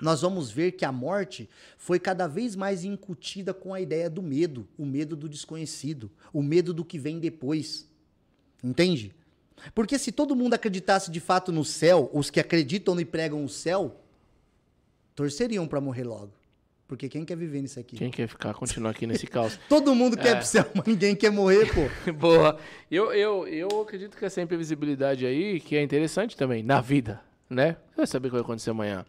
nós 0.01 0.21
vamos 0.21 0.51
ver 0.51 0.73
que 0.73 0.85
a 0.85 0.93
morte 0.93 1.49
foi 1.79 1.99
cada 1.99 2.27
vez 2.27 2.55
mais 2.55 2.85
incutida 2.85 3.55
com 3.55 3.73
a 3.73 3.81
ideia 3.81 4.11
do 4.11 4.23
medo, 4.23 4.69
o 4.77 4.85
medo 4.85 5.17
do 5.17 5.29
desconhecido, 5.29 6.11
o 6.33 6.43
medo 6.43 6.75
do 6.75 6.85
que 6.85 6.99
vem 6.99 7.19
depois. 7.19 7.89
Entende? 8.63 9.15
Porque 9.75 9.99
se 9.99 10.13
todo 10.13 10.37
mundo 10.37 10.55
acreditasse 10.55 11.11
de 11.11 11.21
fato 11.21 11.51
no 11.51 11.65
céu, 11.65 12.11
os 12.13 12.31
que 12.31 12.41
acreditam 12.41 12.99
e 13.01 13.05
pregam 13.05 13.43
o 13.45 13.49
céu, 13.49 14.01
torceriam 15.15 15.67
para 15.67 15.81
morrer 15.81 16.05
logo. 16.05 16.33
Porque 16.89 17.09
quem 17.09 17.25
quer 17.25 17.37
viver 17.37 17.63
nisso 17.63 17.79
aqui? 17.79 17.97
Quem 17.97 18.11
quer 18.11 18.27
ficar, 18.27 18.53
continuar 18.53 18.91
aqui 18.91 19.07
nesse 19.07 19.25
caos? 19.29 19.59
Todo 19.69 19.95
mundo 19.95 20.17
quer 20.17 20.31
É. 20.33 20.35
pro 20.37 20.45
céu, 20.47 20.65
mas 20.75 20.85
ninguém 20.87 21.15
quer 21.15 21.31
morrer, 21.31 21.67
pô. 21.73 21.89
Boa. 22.13 22.59
Eu, 22.91 23.13
eu, 23.13 23.47
eu 23.47 23.81
acredito 23.83 24.17
que 24.17 24.25
essa 24.25 24.41
imprevisibilidade 24.43 25.25
aí, 25.25 25.61
que 25.61 25.77
é 25.77 25.83
interessante 25.83 26.37
também, 26.37 26.65
na 26.65 26.81
vida, 26.81 27.21
né? 27.49 27.77
Você 27.91 27.97
vai 27.97 28.07
saber 28.09 28.27
o 28.27 28.31
que 28.31 28.37
vai 28.39 28.41
acontecer 28.43 28.71
amanhã. 28.71 29.05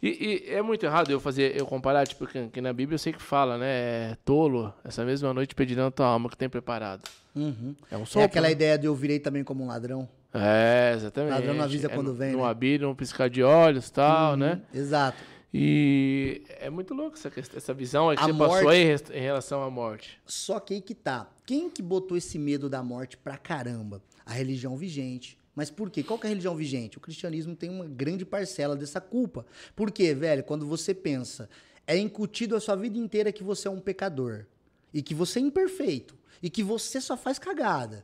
E, 0.00 0.44
e 0.48 0.54
é 0.54 0.62
muito 0.62 0.86
errado 0.86 1.10
eu 1.10 1.18
fazer, 1.18 1.56
eu 1.58 1.66
comparar, 1.66 2.06
tipo, 2.06 2.24
que, 2.24 2.46
que 2.48 2.60
na 2.60 2.72
Bíblia 2.72 2.94
eu 2.94 2.98
sei 3.00 3.12
que 3.12 3.20
fala, 3.20 3.58
né? 3.58 3.66
É 4.12 4.16
tolo, 4.24 4.72
essa 4.84 5.04
mesma 5.04 5.34
noite 5.34 5.56
pedirão 5.56 5.88
a 5.88 5.90
tua 5.90 6.06
alma 6.06 6.28
que 6.30 6.36
tem 6.36 6.48
preparado. 6.48 7.02
Uhum. 7.34 7.74
É 7.90 7.96
um 7.96 8.02
É 8.02 8.04
sopro. 8.04 8.26
aquela 8.26 8.46
né? 8.46 8.52
ideia 8.52 8.78
de 8.78 8.86
eu 8.86 8.94
virei 8.94 9.18
também 9.18 9.42
como 9.42 9.64
um 9.64 9.66
ladrão. 9.66 10.08
É, 10.32 10.92
exatamente. 10.94 11.32
Ladrão 11.32 11.54
não 11.54 11.64
avisa 11.64 11.86
É 11.88 11.90
quando 11.90 12.14
vem, 12.14 12.32
No 12.32 12.42
né? 12.42 12.48
abrir, 12.48 12.84
um 12.84 12.94
piscar 12.94 13.28
de 13.28 13.42
olhos 13.42 13.90
tal, 13.90 14.36
né? 14.36 14.60
Exato. 14.72 15.16
E 15.56 16.42
é 16.58 16.68
muito 16.68 16.92
louco 16.92 17.16
essa, 17.16 17.30
essa 17.56 17.72
visão 17.72 18.10
aí 18.10 18.16
que 18.16 18.22
A 18.24 18.26
você 18.26 18.32
passou 18.32 18.48
morte- 18.62 18.68
aí 18.70 18.82
em 18.82 18.86
res- 18.86 19.10
em 19.12 19.20
relação 19.20 19.62
à 19.62 19.70
morte. 19.70 20.20
Só 20.26 20.58
que 20.58 20.74
aí 20.74 20.80
que 20.80 20.96
tá. 20.96 21.30
Quem 21.46 21.70
que 21.70 21.80
botou 21.80 22.16
esse 22.16 22.36
medo 22.40 22.68
da 22.68 22.82
morte 22.82 23.16
pra 23.16 23.36
caramba? 23.38 24.02
a 24.26 24.32
religião 24.32 24.74
vigente. 24.74 25.36
Mas 25.54 25.70
por 25.70 25.90
quê? 25.90 26.02
Qual 26.02 26.18
que 26.18 26.26
é 26.26 26.28
a 26.28 26.30
religião 26.30 26.56
vigente? 26.56 26.96
O 26.96 27.00
cristianismo 27.00 27.54
tem 27.54 27.68
uma 27.68 27.84
grande 27.84 28.24
parcela 28.24 28.74
dessa 28.74 29.02
culpa. 29.02 29.44
Por 29.76 29.90
quê, 29.92 30.14
velho? 30.14 30.42
Quando 30.42 30.64
você 30.66 30.94
pensa, 30.94 31.46
é 31.86 31.94
incutido 31.98 32.56
a 32.56 32.60
sua 32.60 32.74
vida 32.74 32.96
inteira 32.96 33.30
que 33.30 33.44
você 33.44 33.68
é 33.68 33.70
um 33.70 33.78
pecador. 33.80 34.46
E 34.94 35.02
que 35.02 35.14
você 35.14 35.38
é 35.40 35.42
imperfeito. 35.42 36.16
E 36.42 36.48
que 36.48 36.62
você 36.62 37.02
só 37.02 37.18
faz 37.18 37.38
cagada. 37.38 38.02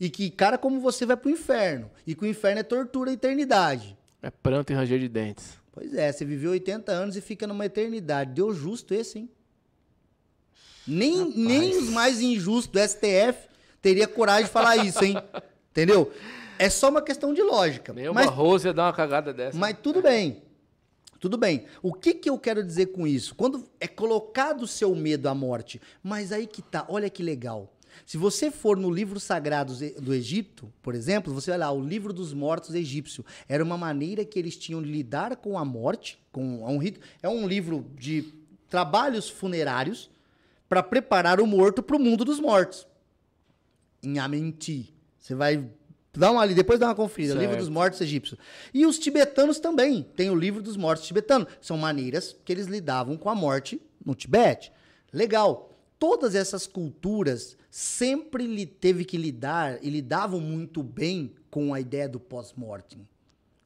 E 0.00 0.10
que 0.10 0.28
cara 0.30 0.58
como 0.58 0.80
você 0.80 1.06
vai 1.06 1.16
pro 1.16 1.30
inferno. 1.30 1.88
E 2.04 2.12
que 2.12 2.24
o 2.24 2.26
inferno 2.26 2.58
é 2.58 2.64
tortura 2.64 3.10
a 3.12 3.14
eternidade. 3.14 3.96
É 4.20 4.30
pranto 4.32 4.72
e 4.72 4.74
ranger 4.74 4.98
de 4.98 5.08
dentes. 5.08 5.56
Pois 5.76 5.92
é, 5.92 6.10
você 6.10 6.24
viveu 6.24 6.52
80 6.52 6.90
anos 6.90 7.16
e 7.18 7.20
fica 7.20 7.46
numa 7.46 7.66
eternidade. 7.66 8.32
Deu 8.32 8.50
justo 8.54 8.94
esse, 8.94 9.18
hein? 9.18 9.30
Nem, 10.86 11.36
nem 11.36 11.76
os 11.76 11.90
mais 11.90 12.18
injustos 12.18 12.68
do 12.68 12.78
STF 12.78 13.46
teria 13.82 14.08
coragem 14.08 14.46
de 14.46 14.50
falar 14.50 14.78
isso, 14.78 15.04
hein? 15.04 15.16
Entendeu? 15.70 16.10
É 16.58 16.70
só 16.70 16.88
uma 16.88 17.02
questão 17.02 17.34
de 17.34 17.42
lógica. 17.42 17.92
Nem 17.92 18.10
mas, 18.10 18.26
uma 18.26 18.32
Rose 18.32 18.66
ia 18.66 18.72
dar 18.72 18.84
uma 18.84 18.92
cagada 18.94 19.34
dessa. 19.34 19.58
mas 19.58 19.76
tudo 19.82 20.00
bem. 20.00 20.42
Tudo 21.20 21.36
bem. 21.36 21.66
O 21.82 21.92
que, 21.92 22.14
que 22.14 22.30
eu 22.30 22.38
quero 22.38 22.64
dizer 22.64 22.86
com 22.86 23.06
isso? 23.06 23.34
Quando 23.34 23.68
é 23.78 23.86
colocado 23.86 24.62
o 24.62 24.66
seu 24.66 24.94
medo 24.94 25.28
à 25.28 25.34
morte, 25.34 25.78
mas 26.02 26.32
aí 26.32 26.46
que 26.46 26.62
tá, 26.62 26.86
olha 26.88 27.10
que 27.10 27.22
legal. 27.22 27.70
Se 28.04 28.16
você 28.16 28.50
for 28.50 28.76
no 28.76 28.90
livro 28.90 29.18
sagrado 29.18 29.74
do 30.00 30.12
Egito, 30.12 30.72
por 30.82 30.94
exemplo, 30.94 31.32
você 31.32 31.50
vai 31.50 31.58
lá, 31.58 31.72
o 31.72 31.80
livro 31.80 32.12
dos 32.12 32.32
mortos 32.32 32.74
egípcio. 32.74 33.24
Era 33.48 33.64
uma 33.64 33.78
maneira 33.78 34.24
que 34.24 34.38
eles 34.38 34.56
tinham 34.56 34.82
de 34.82 34.90
lidar 34.90 35.36
com 35.36 35.58
a 35.58 35.64
morte, 35.64 36.18
com 36.30 36.64
um 36.64 36.78
rito. 36.78 37.00
É 37.22 37.28
um 37.28 37.46
livro 37.46 37.86
de 37.98 38.32
trabalhos 38.68 39.28
funerários 39.28 40.10
para 40.68 40.82
preparar 40.82 41.40
o 41.40 41.46
morto 41.46 41.82
para 41.82 41.96
o 41.96 42.00
mundo 42.00 42.24
dos 42.24 42.40
mortos. 42.40 42.86
Em 44.02 44.18
Amenti. 44.18 44.92
Você 45.18 45.34
vai 45.34 45.68
dar 46.12 46.30
uma 46.30 46.42
ali, 46.42 46.54
depois 46.54 46.78
dá 46.78 46.86
uma 46.86 46.94
conferida. 46.94 47.34
Certo. 47.34 47.42
Livro 47.42 47.56
dos 47.56 47.68
mortos 47.68 48.00
egípcios. 48.00 48.38
E 48.72 48.86
os 48.86 48.98
tibetanos 48.98 49.58
também. 49.58 50.02
Tem 50.16 50.30
o 50.30 50.34
livro 50.34 50.62
dos 50.62 50.76
mortos 50.76 51.06
tibetanos. 51.06 51.48
São 51.60 51.76
maneiras 51.76 52.36
que 52.44 52.52
eles 52.52 52.66
lidavam 52.66 53.16
com 53.16 53.28
a 53.28 53.34
morte 53.34 53.80
no 54.04 54.14
Tibete. 54.14 54.72
Legal. 55.12 55.72
Todas 55.98 56.34
essas 56.34 56.66
culturas 56.66 57.56
sempre 57.76 58.46
lhe 58.46 58.64
teve 58.64 59.04
que 59.04 59.18
lidar 59.18 59.78
e 59.82 59.90
lidavam 59.90 60.40
muito 60.40 60.82
bem 60.82 61.32
com 61.50 61.74
a 61.74 61.78
ideia 61.78 62.08
do 62.08 62.18
pós-mortem. 62.18 63.06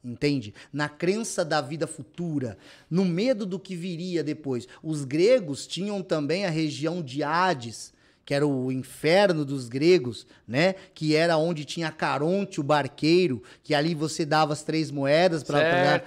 Entende? 0.03 0.53
Na 0.73 0.89
crença 0.89 1.45
da 1.45 1.61
vida 1.61 1.87
futura, 1.87 2.57
no 2.89 3.05
medo 3.05 3.45
do 3.45 3.57
que 3.57 3.73
viria 3.73 4.21
depois. 4.21 4.67
Os 4.83 5.05
gregos 5.05 5.65
tinham 5.65 6.01
também 6.03 6.45
a 6.45 6.49
região 6.49 7.01
de 7.01 7.23
Hades, 7.23 7.93
que 8.25 8.33
era 8.33 8.45
o 8.45 8.69
inferno 8.69 9.45
dos 9.45 9.69
gregos, 9.69 10.27
né? 10.45 10.75
Que 10.93 11.15
era 11.15 11.37
onde 11.37 11.63
tinha 11.63 11.89
Caronte, 11.89 12.59
o 12.59 12.63
barqueiro, 12.63 13.41
que 13.63 13.73
ali 13.73 13.95
você 13.95 14.25
dava 14.25 14.51
as 14.51 14.61
três 14.61 14.91
moedas 14.91 15.41
para 15.41 15.59
fazer 15.59 15.77
a 15.87 15.99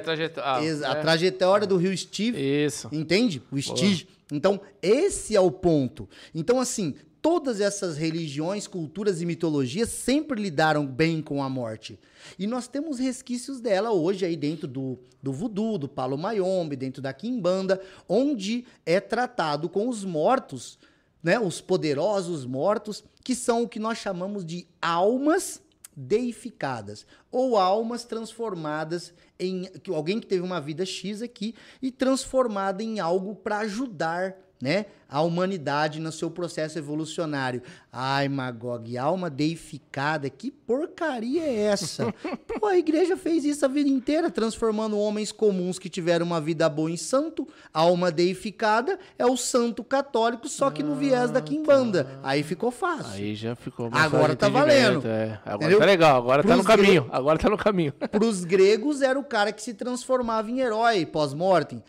trajetória. 0.00 0.64
Ex- 0.64 0.82
a 0.82 0.94
trajetória 0.94 1.66
do 1.66 1.76
rio 1.76 1.94
Steve. 1.94 2.38
Isso. 2.40 2.88
Entende? 2.90 3.42
O 3.52 3.58
Stige. 3.60 4.08
Então, 4.32 4.58
esse 4.80 5.36
é 5.36 5.40
o 5.40 5.50
ponto. 5.50 6.08
Então, 6.34 6.58
assim, 6.58 6.94
todas 7.24 7.58
essas 7.58 7.96
religiões, 7.96 8.66
culturas 8.66 9.22
e 9.22 9.24
mitologias 9.24 9.88
sempre 9.88 10.38
lidaram 10.38 10.86
bem 10.86 11.22
com 11.22 11.42
a 11.42 11.48
morte. 11.48 11.98
E 12.38 12.46
nós 12.46 12.68
temos 12.68 12.98
resquícios 12.98 13.62
dela 13.62 13.92
hoje 13.92 14.26
aí 14.26 14.36
dentro 14.36 14.68
do, 14.68 14.98
do 15.22 15.32
voodoo, 15.32 15.78
do 15.78 15.88
palo 15.88 16.18
mayombe, 16.18 16.76
dentro 16.76 17.00
da 17.00 17.14
quimbanda, 17.14 17.80
onde 18.06 18.66
é 18.84 19.00
tratado 19.00 19.70
com 19.70 19.88
os 19.88 20.04
mortos, 20.04 20.78
né, 21.22 21.40
os 21.40 21.62
poderosos 21.62 22.44
mortos, 22.44 23.02
que 23.24 23.34
são 23.34 23.62
o 23.62 23.68
que 23.70 23.78
nós 23.78 23.96
chamamos 23.96 24.44
de 24.44 24.68
almas 24.82 25.62
deificadas 25.96 27.06
ou 27.32 27.56
almas 27.56 28.04
transformadas 28.04 29.14
em 29.40 29.70
alguém 29.88 30.20
que 30.20 30.26
teve 30.26 30.42
uma 30.42 30.60
vida 30.60 30.84
X 30.84 31.22
aqui 31.22 31.54
e 31.80 31.90
transformada 31.90 32.82
em 32.82 33.00
algo 33.00 33.34
para 33.34 33.60
ajudar, 33.60 34.36
né, 34.60 34.86
a 35.08 35.20
humanidade 35.20 36.00
no 36.00 36.10
seu 36.10 36.30
processo 36.30 36.78
evolucionário. 36.78 37.62
Ai, 37.92 38.28
Magog, 38.28 38.96
alma 38.96 39.28
deificada, 39.30 40.28
que 40.30 40.50
porcaria 40.50 41.42
é 41.42 41.54
essa? 41.66 42.12
Pô, 42.58 42.66
a 42.66 42.76
igreja 42.78 43.16
fez 43.16 43.44
isso 43.44 43.64
a 43.64 43.68
vida 43.68 43.88
inteira, 43.88 44.30
transformando 44.30 44.98
homens 44.98 45.30
comuns 45.30 45.78
que 45.78 45.88
tiveram 45.88 46.24
uma 46.26 46.40
vida 46.40 46.68
boa 46.68 46.90
em 46.90 46.96
santo. 46.96 47.46
Alma 47.72 48.10
deificada 48.10 48.98
é 49.18 49.26
o 49.26 49.36
santo 49.36 49.84
católico, 49.84 50.48
só 50.48 50.70
que 50.70 50.82
no 50.82 50.94
viés 50.96 51.30
da 51.30 51.40
quimbanda. 51.40 52.18
Aí 52.22 52.42
ficou 52.42 52.70
fácil. 52.70 53.12
Aí 53.12 53.34
já 53.34 53.54
ficou 53.54 53.90
mais 53.90 54.04
Agora 54.06 54.34
tá 54.34 54.48
valendo. 54.48 55.06
É. 55.06 55.38
Agora 55.44 55.56
Entendeu? 55.56 55.78
tá 55.78 55.84
legal, 55.84 56.16
agora 56.18 56.42
tá 56.42 56.48
Pros 56.48 56.58
no 56.58 56.64
caminho. 56.64 57.02
gre- 57.02 57.12
Agora 57.16 57.38
tá 57.38 57.50
no 57.50 57.58
caminho. 57.58 57.92
Para 57.92 58.24
os 58.24 58.44
gregos 58.44 59.02
era 59.02 59.18
o 59.18 59.24
cara 59.24 59.52
que 59.52 59.62
se 59.62 59.74
transformava 59.74 60.50
em 60.50 60.60
herói 60.60 61.04
pós-mortem. 61.06 61.82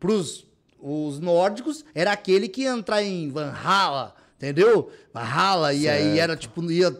Para 0.00 0.12
os 0.82 1.20
nórdicos 1.20 1.84
era 1.94 2.12
aquele 2.12 2.48
que 2.48 2.62
ia 2.62 2.70
entrar 2.70 3.02
em 3.02 3.30
Valhalla, 3.30 4.14
entendeu? 4.36 4.90
Valhalla 5.14 5.72
e 5.72 5.88
aí 5.88 6.18
era 6.18 6.36
tipo 6.36 6.70
ia 6.70 6.90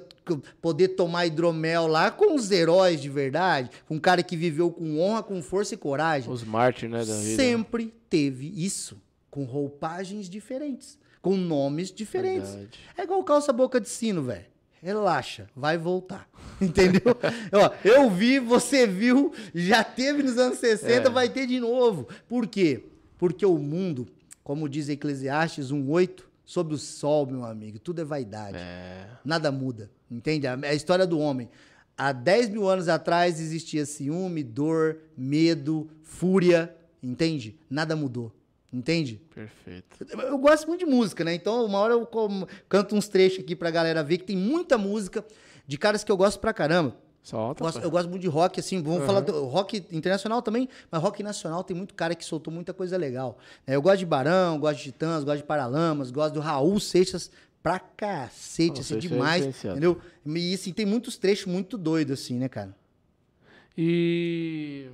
poder 0.61 0.89
tomar 0.89 1.27
hidromel 1.27 1.87
lá 1.89 2.11
com 2.11 2.37
os 2.37 2.51
heróis 2.51 3.01
de 3.01 3.09
verdade, 3.09 3.71
com 3.89 3.97
um 3.97 3.99
cara 4.01 4.23
que 4.23 4.37
viveu 4.37 4.71
com 4.71 5.01
honra, 5.01 5.23
com 5.23 5.43
força 5.43 5.75
e 5.75 5.77
coragem. 5.77 6.31
Os 6.31 6.45
mártires, 6.45 6.91
né, 6.93 6.99
da 7.05 7.21
vida. 7.21 7.43
Sempre 7.43 7.93
teve 8.09 8.53
isso, 8.57 8.97
com 9.31 9.45
roupagens 9.45 10.29
diferentes, 10.29 10.97
com 11.21 11.37
nomes 11.37 11.91
diferentes. 11.93 12.51
Verdade. 12.51 12.79
É 12.97 13.03
igual 13.03 13.25
calça 13.25 13.53
boca 13.53 13.81
de 13.81 13.89
sino, 13.89 14.23
velho. 14.23 14.45
Relaxa, 14.81 15.47
vai 15.55 15.77
voltar. 15.79 16.29
Entendeu? 16.61 17.17
Ó, 17.53 17.71
eu 17.85 18.11
vi, 18.11 18.39
você 18.39 18.87
viu, 18.87 19.33
já 19.55 19.83
teve 19.85 20.23
nos 20.23 20.39
anos 20.39 20.59
60, 20.59 21.09
É. 21.09 21.11
vai 21.11 21.29
ter 21.29 21.47
de 21.47 21.59
novo. 21.61 22.09
Por 22.29 22.47
quê? 22.47 22.85
Porque 23.23 23.47
o 23.47 23.57
mundo, 23.57 24.09
como 24.43 24.69
diz 24.69 24.89
Eclesiastes 24.89 25.71
1,8, 25.71 26.25
sobre 26.45 26.75
o 26.75 26.77
sol, 26.77 27.25
meu 27.25 27.45
amigo, 27.45 27.79
tudo 27.79 28.01
é 28.01 28.05
vaidade. 28.05 28.57
É. 28.59 29.07
Nada 29.25 29.53
muda. 29.53 29.89
Entende? 30.11 30.49
A, 30.49 30.55
a 30.55 30.75
história 30.75 31.07
do 31.07 31.21
homem. 31.21 31.49
Há 31.97 32.11
10 32.11 32.49
mil 32.49 32.69
anos 32.69 32.89
atrás 32.89 33.39
existia 33.39 33.87
ciúme, 33.87 34.43
dor, 34.43 34.99
medo, 35.17 35.89
fúria. 36.03 36.75
Entende? 37.01 37.57
Nada 37.71 37.95
mudou. 37.95 38.33
Entende? 38.73 39.23
Perfeito. 39.33 40.05
Eu 40.19 40.37
gosto 40.37 40.67
muito 40.67 40.85
de 40.85 40.91
música, 40.91 41.23
né? 41.23 41.33
Então, 41.33 41.65
uma 41.65 41.79
hora 41.79 41.95
eu 41.95 42.09
canto 42.69 42.97
uns 42.97 43.07
trechos 43.07 43.39
aqui 43.39 43.55
pra 43.55 43.71
galera 43.71 44.03
ver 44.03 44.19
que 44.19 44.25
tem 44.25 44.37
muita 44.37 44.77
música 44.77 45.25
de 45.65 45.79
caras 45.79 46.03
que 46.03 46.11
eu 46.11 46.17
gosto 46.17 46.41
pra 46.41 46.53
caramba. 46.53 46.97
Solta. 47.23 47.63
Gosto- 47.63 47.81
eu 47.81 47.91
gosto 47.91 48.09
muito 48.09 48.23
de 48.23 48.29
rock, 48.29 48.59
assim, 48.59 48.83
vamos 48.83 49.07
falar 49.07 49.21
do 49.21 49.45
rock 49.47 49.77
internacional 49.93 50.43
também, 50.43 50.69
mas 50.91 51.01
rock 51.01 51.23
nacional 51.23 51.63
tem 51.63 51.77
muito 51.77 51.95
cara 51.95 52.15
que 52.17 52.25
soltou 52.25 52.53
muita 52.53 52.75
coisa 52.75 52.97
legal. 52.97 53.39
É, 53.67 53.77
eu 53.77 53.83
gosto 53.83 53.99
de 53.99 54.07
Barão, 54.07 54.59
gosto 54.59 54.79
de 54.79 54.85
Titãs, 54.85 55.23
gosto 55.23 55.39
de 55.39 55.45
Paralamas, 55.45 56.11
gosto 56.11 56.35
do 56.35 56.41
Raul 56.41 56.81
Seixas 56.81 57.31
pra 57.63 57.79
cacete, 57.79 58.81
assim, 58.81 58.97
é 58.97 58.99
demais, 58.99 59.35
diferenciado. 59.47 59.77
entendeu? 59.79 60.01
E, 60.27 60.53
assim, 60.55 60.73
tem 60.73 60.85
muitos 60.85 61.17
trechos 61.17 61.47
muito 61.47 61.79
doidos, 61.79 62.21
assim, 62.21 62.37
né, 62.39 62.49
cara? 62.49 62.75
E 63.79 64.89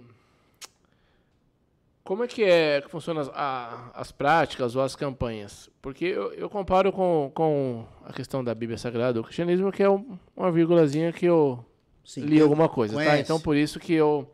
como 2.04 2.24
é 2.24 2.26
que 2.26 2.42
é 2.42 2.80
que 2.80 2.88
funciona 2.90 3.20
as, 3.22 3.28
a- 3.34 3.90
as 3.94 4.12
práticas 4.12 4.76
ou 4.76 4.82
as 4.82 4.94
campanhas? 4.94 5.68
Porque 5.82 6.04
eu, 6.04 6.32
eu 6.34 6.48
comparo 6.50 6.92
com, 6.92 7.30
com 7.34 7.84
a 8.04 8.12
questão 8.12 8.42
da 8.42 8.54
Bíblia 8.54 8.78
Sagrada, 8.78 9.20
o 9.20 9.24
cristianismo, 9.24 9.72
que 9.72 9.82
é 9.82 9.90
um- 9.90 10.18
uma 10.36 10.50
vírgulazinha 10.52 11.12
que 11.12 11.26
eu 11.26 11.64
Sim. 12.08 12.22
li 12.22 12.40
alguma 12.40 12.70
coisa, 12.70 12.96
tá? 12.96 13.02
Conhece. 13.04 13.22
Então 13.22 13.38
por 13.38 13.54
isso 13.54 13.78
que 13.78 13.92
eu, 13.92 14.26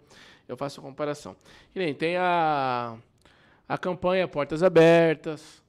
eu 0.46 0.56
faço 0.56 0.78
a 0.78 0.82
comparação. 0.82 1.34
E 1.74 1.78
nem 1.80 1.92
tem 1.92 2.16
a, 2.16 2.94
a 3.68 3.76
campanha 3.76 4.28
Portas 4.28 4.62
Abertas, 4.62 5.60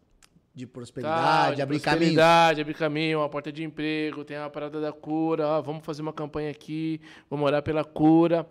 De 0.53 0.67
tá? 0.67 0.71
prosperidade, 0.71 1.55
de 1.55 1.61
abrir 1.63 1.79
caminho. 1.79 1.97
prosperidade, 1.99 2.61
abrir 2.61 2.73
caminho, 2.75 3.19
uma 3.21 3.27
porta 3.29 3.51
de 3.51 3.63
emprego, 3.63 4.23
tem 4.23 4.37
a 4.37 4.47
parada 4.51 4.79
da 4.79 4.91
cura, 4.91 5.47
ó, 5.47 5.61
vamos 5.63 5.83
fazer 5.83 6.03
uma 6.03 6.13
campanha 6.13 6.51
aqui, 6.51 7.01
vamos 7.27 7.43
orar 7.47 7.63
pela 7.63 7.83
cura. 7.83 8.45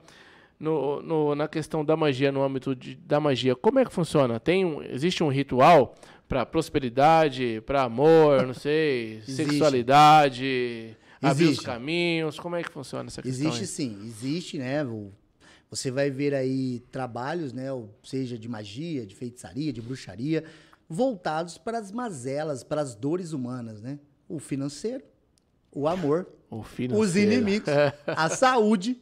No, 0.58 1.00
no- 1.02 1.34
na 1.34 1.46
questão 1.48 1.84
da 1.84 1.96
magia, 1.96 2.30
no 2.32 2.42
âmbito 2.42 2.74
de- 2.74 2.94
da 2.96 3.18
magia, 3.20 3.54
como 3.56 3.78
é 3.78 3.84
que 3.84 3.92
funciona? 3.92 4.38
Tem 4.40 4.64
um, 4.64 4.82
existe 4.82 5.22
um 5.22 5.28
ritual 5.28 5.94
para 6.28 6.44
prosperidade, 6.46 7.60
para 7.66 7.82
amor, 7.82 8.46
não 8.46 8.54
sei, 8.54 9.20
sexualidade, 9.26 10.96
abrir 11.30 11.46
os 11.48 11.60
caminhos? 11.60 12.38
Como 12.38 12.56
é 12.56 12.62
que 12.62 12.70
funciona 12.70 13.08
essa 13.08 13.22
questão? 13.22 13.48
Existe 13.48 13.60
aí? 13.62 13.66
sim, 13.66 14.06
existe, 14.06 14.58
né? 14.58 14.80
Você 15.70 15.90
vai 15.90 16.10
ver 16.10 16.34
aí 16.34 16.80
trabalhos, 16.90 17.52
né? 17.52 17.66
Seja 18.02 18.38
de 18.38 18.48
magia, 18.48 19.04
de 19.06 19.14
feitiçaria, 19.14 19.72
de 19.72 19.82
bruxaria, 19.82 20.44
voltados 20.88 21.58
para 21.58 21.78
as 21.78 21.90
mazelas, 21.90 22.62
para 22.62 22.80
as 22.80 22.94
dores 22.94 23.32
humanas, 23.32 23.80
né? 23.82 23.98
O 24.28 24.38
financeiro, 24.38 25.02
o 25.72 25.88
amor, 25.88 26.28
O 26.50 26.60
os 26.60 26.68
financeiro. 26.68 27.32
inimigos, 27.32 27.68
a 28.06 28.28
saúde, 28.28 29.00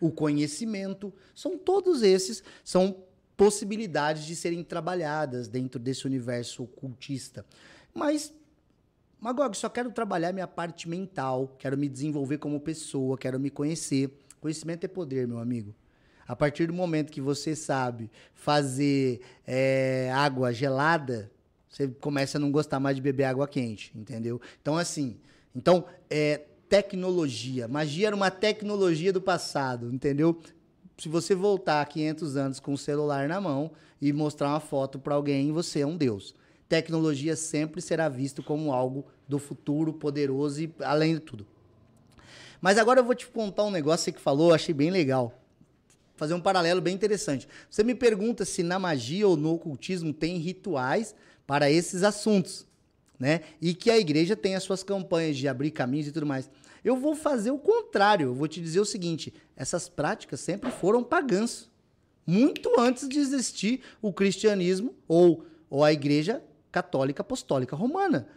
o 0.00 0.10
conhecimento. 0.10 1.12
São 1.34 1.56
todos 1.56 2.02
esses, 2.02 2.42
são 2.64 3.04
possibilidades 3.36 4.24
de 4.24 4.34
serem 4.34 4.64
trabalhadas 4.64 5.46
dentro 5.46 5.78
desse 5.78 6.06
universo 6.06 6.64
ocultista. 6.64 7.46
Mas 7.94 8.34
Magog, 9.20 9.56
só 9.56 9.68
quero 9.68 9.90
trabalhar 9.90 10.32
minha 10.32 10.46
parte 10.46 10.88
mental, 10.88 11.52
quero 11.58 11.76
me 11.76 11.88
desenvolver 11.88 12.38
como 12.38 12.60
pessoa, 12.60 13.18
quero 13.18 13.38
me 13.38 13.50
conhecer. 13.50 14.16
Conhecimento 14.40 14.84
é 14.84 14.88
poder, 14.88 15.26
meu 15.26 15.40
amigo. 15.40 15.74
A 16.26 16.36
partir 16.36 16.66
do 16.66 16.72
momento 16.72 17.10
que 17.10 17.20
você 17.20 17.56
sabe 17.56 18.10
fazer 18.32 19.20
é, 19.44 20.12
água 20.14 20.52
gelada, 20.52 21.32
você 21.68 21.88
começa 21.88 22.38
a 22.38 22.40
não 22.40 22.52
gostar 22.52 22.78
mais 22.78 22.94
de 22.94 23.02
beber 23.02 23.24
água 23.24 23.48
quente, 23.48 23.90
entendeu? 23.96 24.40
Então, 24.62 24.76
assim, 24.76 25.16
então, 25.52 25.84
é 26.08 26.42
tecnologia. 26.68 27.66
Magia 27.66 28.06
era 28.06 28.14
uma 28.16 28.30
tecnologia 28.30 29.12
do 29.12 29.20
passado, 29.20 29.92
entendeu? 29.92 30.38
Se 30.96 31.08
você 31.08 31.34
voltar 31.34 31.84
500 31.84 32.36
anos 32.36 32.60
com 32.60 32.72
o 32.72 32.78
celular 32.78 33.26
na 33.26 33.40
mão 33.40 33.72
e 34.00 34.12
mostrar 34.12 34.50
uma 34.50 34.60
foto 34.60 34.96
para 34.96 35.16
alguém, 35.16 35.50
você 35.50 35.80
é 35.80 35.86
um 35.86 35.96
deus 35.96 36.36
tecnologia 36.68 37.34
sempre 37.34 37.80
será 37.80 38.08
visto 38.08 38.42
como 38.42 38.72
algo 38.72 39.06
do 39.26 39.38
futuro 39.38 39.92
poderoso 39.92 40.62
e 40.62 40.74
além 40.80 41.14
de 41.14 41.20
tudo. 41.20 41.46
Mas 42.60 42.76
agora 42.76 43.00
eu 43.00 43.04
vou 43.04 43.14
te 43.14 43.26
contar 43.26 43.64
um 43.64 43.70
negócio 43.70 44.12
que 44.12 44.18
você 44.18 44.22
falou, 44.22 44.52
achei 44.52 44.74
bem 44.74 44.90
legal. 44.90 45.32
Fazer 46.16 46.34
um 46.34 46.40
paralelo 46.40 46.80
bem 46.80 46.94
interessante. 46.94 47.48
Você 47.70 47.84
me 47.84 47.94
pergunta 47.94 48.44
se 48.44 48.62
na 48.62 48.78
magia 48.78 49.26
ou 49.26 49.36
no 49.36 49.54
ocultismo 49.54 50.12
tem 50.12 50.36
rituais 50.38 51.14
para 51.46 51.70
esses 51.70 52.02
assuntos, 52.02 52.66
né? 53.18 53.42
E 53.62 53.72
que 53.72 53.90
a 53.90 53.96
igreja 53.96 54.36
tem 54.36 54.56
as 54.56 54.64
suas 54.64 54.82
campanhas 54.82 55.36
de 55.36 55.46
abrir 55.46 55.70
caminhos 55.70 56.08
e 56.08 56.12
tudo 56.12 56.26
mais. 56.26 56.50
Eu 56.84 56.96
vou 56.96 57.14
fazer 57.14 57.52
o 57.52 57.58
contrário. 57.58 58.28
Eu 58.28 58.34
vou 58.34 58.48
te 58.48 58.60
dizer 58.60 58.80
o 58.80 58.84
seguinte: 58.84 59.32
essas 59.56 59.88
práticas 59.88 60.40
sempre 60.40 60.70
foram 60.70 61.04
pagãs. 61.04 61.70
Muito 62.26 62.78
antes 62.78 63.08
de 63.08 63.18
existir 63.18 63.80
o 64.02 64.12
cristianismo 64.12 64.94
ou, 65.06 65.46
ou 65.70 65.84
a 65.84 65.92
igreja 65.92 66.42
católica 66.82 67.22
apostólica 67.22 67.74
romana. 67.74 68.28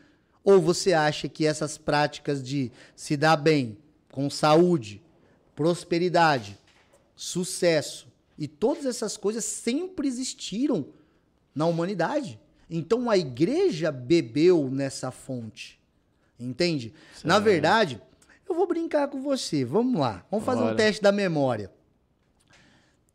Ou 0.43 0.59
você 0.59 0.93
acha 0.93 1.29
que 1.29 1.45
essas 1.45 1.77
práticas 1.77 2.43
de 2.43 2.71
se 2.95 3.15
dar 3.15 3.37
bem, 3.37 3.77
com 4.11 4.29
saúde, 4.29 5.01
prosperidade, 5.55 6.57
sucesso 7.15 8.07
e 8.37 8.47
todas 8.47 8.85
essas 8.85 9.15
coisas 9.15 9.45
sempre 9.45 10.07
existiram 10.07 10.87
na 11.53 11.67
humanidade? 11.67 12.39
Então 12.69 13.09
a 13.09 13.17
igreja 13.17 13.91
bebeu 13.91 14.69
nessa 14.71 15.11
fonte. 15.11 15.79
Entende? 16.39 16.93
Certo. 17.13 17.27
Na 17.27 17.37
verdade, 17.37 18.01
eu 18.49 18.55
vou 18.55 18.65
brincar 18.65 19.07
com 19.07 19.21
você. 19.21 19.63
Vamos 19.63 19.99
lá. 19.99 20.25
Vamos 20.31 20.45
fazer 20.45 20.61
Bora. 20.61 20.73
um 20.73 20.75
teste 20.75 21.01
da 21.01 21.11
memória. 21.11 21.71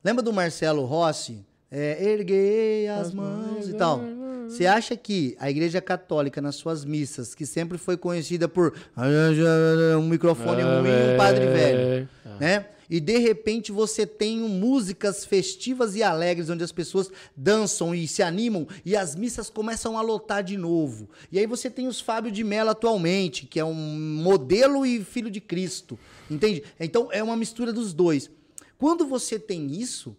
Lembra 0.05 0.23
do 0.23 0.33
Marcelo 0.33 0.85
Rossi? 0.85 1.45
É, 1.69 2.13
erguei 2.13 2.87
as, 2.87 3.09
as 3.09 3.15
mãos, 3.15 3.47
mãos 3.47 3.69
e 3.69 3.75
tal. 3.75 4.01
Você 4.49 4.67
acha 4.67 4.97
que 4.97 5.37
a 5.39 5.51
Igreja 5.51 5.81
Católica, 5.81 6.41
nas 6.41 6.57
suas 6.57 6.85
missas, 6.85 7.35
que 7.35 7.47
sempre 7.47 7.79
foi 7.79 7.97
conhecida 7.97 8.49
por 8.49 8.75
um 9.99 10.09
microfone 10.09 10.63
ah, 10.63 10.81
ruim 10.81 10.91
e 10.91 11.15
um 11.15 11.17
padre 11.17 11.47
velho, 11.47 12.09
é. 12.25 12.39
né? 12.41 12.67
E 12.89 13.01
de 13.01 13.19
repente 13.19 13.73
você 13.73 14.07
tem 14.07 14.39
músicas 14.39 15.25
festivas 15.25 15.97
e 15.97 16.03
alegres, 16.03 16.49
onde 16.49 16.63
as 16.63 16.73
pessoas 16.73 17.11
dançam 17.37 17.95
e 17.95 18.07
se 18.07 18.23
animam, 18.23 18.67
e 18.85 18.97
as 18.97 19.17
missas 19.17 19.51
começam 19.51 19.99
a 19.99 20.03
lotar 20.03 20.43
de 20.43 20.57
novo. 20.57 21.09
E 21.31 21.39
aí 21.39 21.47
você 21.47 21.69
tem 21.69 21.89
os 21.89 22.01
Fábio 22.01 22.31
de 22.31 22.45
Mello 22.45 22.71
atualmente, 22.71 23.47
que 23.47 23.59
é 23.59 23.65
um 23.65 23.75
modelo 23.75 24.87
e 24.87 25.03
filho 25.03 25.31
de 25.31 25.41
Cristo. 25.41 25.99
Entende? 26.31 26.63
Então 26.79 27.09
é 27.11 27.23
uma 27.23 27.37
mistura 27.37 27.73
dos 27.73 27.93
dois. 27.93 28.31
Quando 28.79 29.07
você 29.07 29.39
tem 29.39 29.73
isso, 29.73 30.17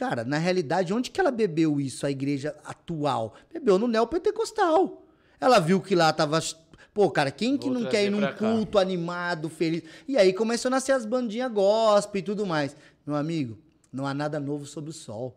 Cara, 0.00 0.24
na 0.24 0.38
realidade, 0.38 0.94
onde 0.94 1.10
que 1.10 1.20
ela 1.20 1.30
bebeu 1.30 1.78
isso, 1.78 2.06
a 2.06 2.10
igreja 2.10 2.56
atual? 2.64 3.34
Bebeu 3.52 3.78
no 3.78 3.86
neopentecostal. 3.86 5.04
Ela 5.38 5.58
viu 5.58 5.78
que 5.78 5.94
lá 5.94 6.10
tava. 6.10 6.40
Pô, 6.94 7.10
cara, 7.10 7.30
quem 7.30 7.58
que 7.58 7.68
Vou 7.68 7.78
não 7.78 7.90
quer 7.90 8.06
ir 8.06 8.10
num 8.10 8.26
culto 8.32 8.78
cá. 8.78 8.80
animado, 8.80 9.50
feliz? 9.50 9.82
E 10.08 10.16
aí 10.16 10.32
começou 10.32 10.70
a 10.70 10.70
nascer 10.70 10.92
as 10.92 11.04
bandinhas 11.04 11.52
gospel 11.52 12.18
e 12.18 12.22
tudo 12.22 12.46
mais. 12.46 12.74
Meu 13.06 13.14
amigo, 13.14 13.58
não 13.92 14.06
há 14.06 14.14
nada 14.14 14.40
novo 14.40 14.64
sob 14.64 14.88
o 14.88 14.92
sol. 14.92 15.36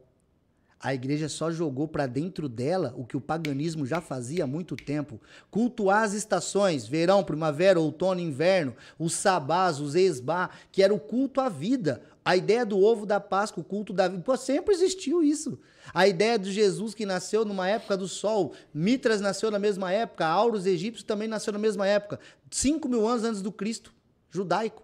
A 0.79 0.93
igreja 0.93 1.27
só 1.27 1.51
jogou 1.51 1.87
para 1.87 2.05
dentro 2.07 2.47
dela 2.47 2.93
o 2.97 3.05
que 3.05 3.17
o 3.17 3.21
paganismo 3.21 3.85
já 3.85 3.99
fazia 3.99 4.45
há 4.45 4.47
muito 4.47 4.77
tempo. 4.77 5.19
Cultuar 5.51 6.03
as 6.03 6.13
estações, 6.13 6.87
verão, 6.87 7.23
primavera, 7.23 7.79
outono, 7.79 8.19
inverno, 8.19 8.75
os 8.99 9.13
sabás, 9.13 9.79
os 9.79 9.95
esbá, 9.95 10.49
que 10.71 10.83
era 10.83 10.93
o 10.93 10.99
culto 10.99 11.39
à 11.39 11.47
vida. 11.47 12.01
A 12.25 12.37
ideia 12.37 12.65
do 12.65 12.79
ovo 12.79 13.05
da 13.05 13.19
Páscoa, 13.19 13.61
o 13.61 13.65
culto 13.65 13.91
da 13.91 14.07
vida, 14.07 14.23
pô, 14.23 14.37
sempre 14.37 14.73
existiu 14.73 15.21
isso. 15.21 15.59
A 15.93 16.07
ideia 16.07 16.39
de 16.39 16.51
Jesus 16.51 16.93
que 16.93 17.05
nasceu 17.05 17.43
numa 17.43 17.67
época 17.67 17.97
do 17.97 18.07
sol, 18.07 18.53
Mitras 18.73 19.19
nasceu 19.19 19.51
na 19.51 19.59
mesma 19.59 19.91
época, 19.91 20.25
Auros 20.25 20.65
egípcios 20.65 21.03
também 21.03 21.27
nasceu 21.27 21.51
na 21.51 21.59
mesma 21.59 21.85
época, 21.85 22.19
cinco 22.49 22.87
mil 22.87 23.05
anos 23.07 23.23
antes 23.23 23.41
do 23.41 23.51
Cristo, 23.51 23.93
judaico. 24.31 24.83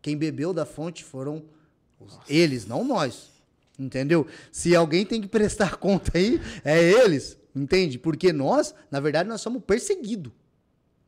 Quem 0.00 0.16
bebeu 0.16 0.54
da 0.54 0.64
fonte 0.64 1.04
foram 1.04 1.44
Nossa. 2.00 2.20
eles, 2.28 2.66
não 2.66 2.82
nós. 2.84 3.30
Entendeu? 3.78 4.26
Se 4.50 4.74
alguém 4.74 5.04
tem 5.04 5.20
que 5.20 5.28
prestar 5.28 5.76
conta 5.76 6.16
aí, 6.16 6.40
é 6.64 6.82
eles, 6.82 7.38
entende? 7.54 7.98
Porque 7.98 8.32
nós, 8.32 8.74
na 8.90 9.00
verdade, 9.00 9.28
nós 9.28 9.40
somos 9.40 9.62
perseguidos. 9.62 10.32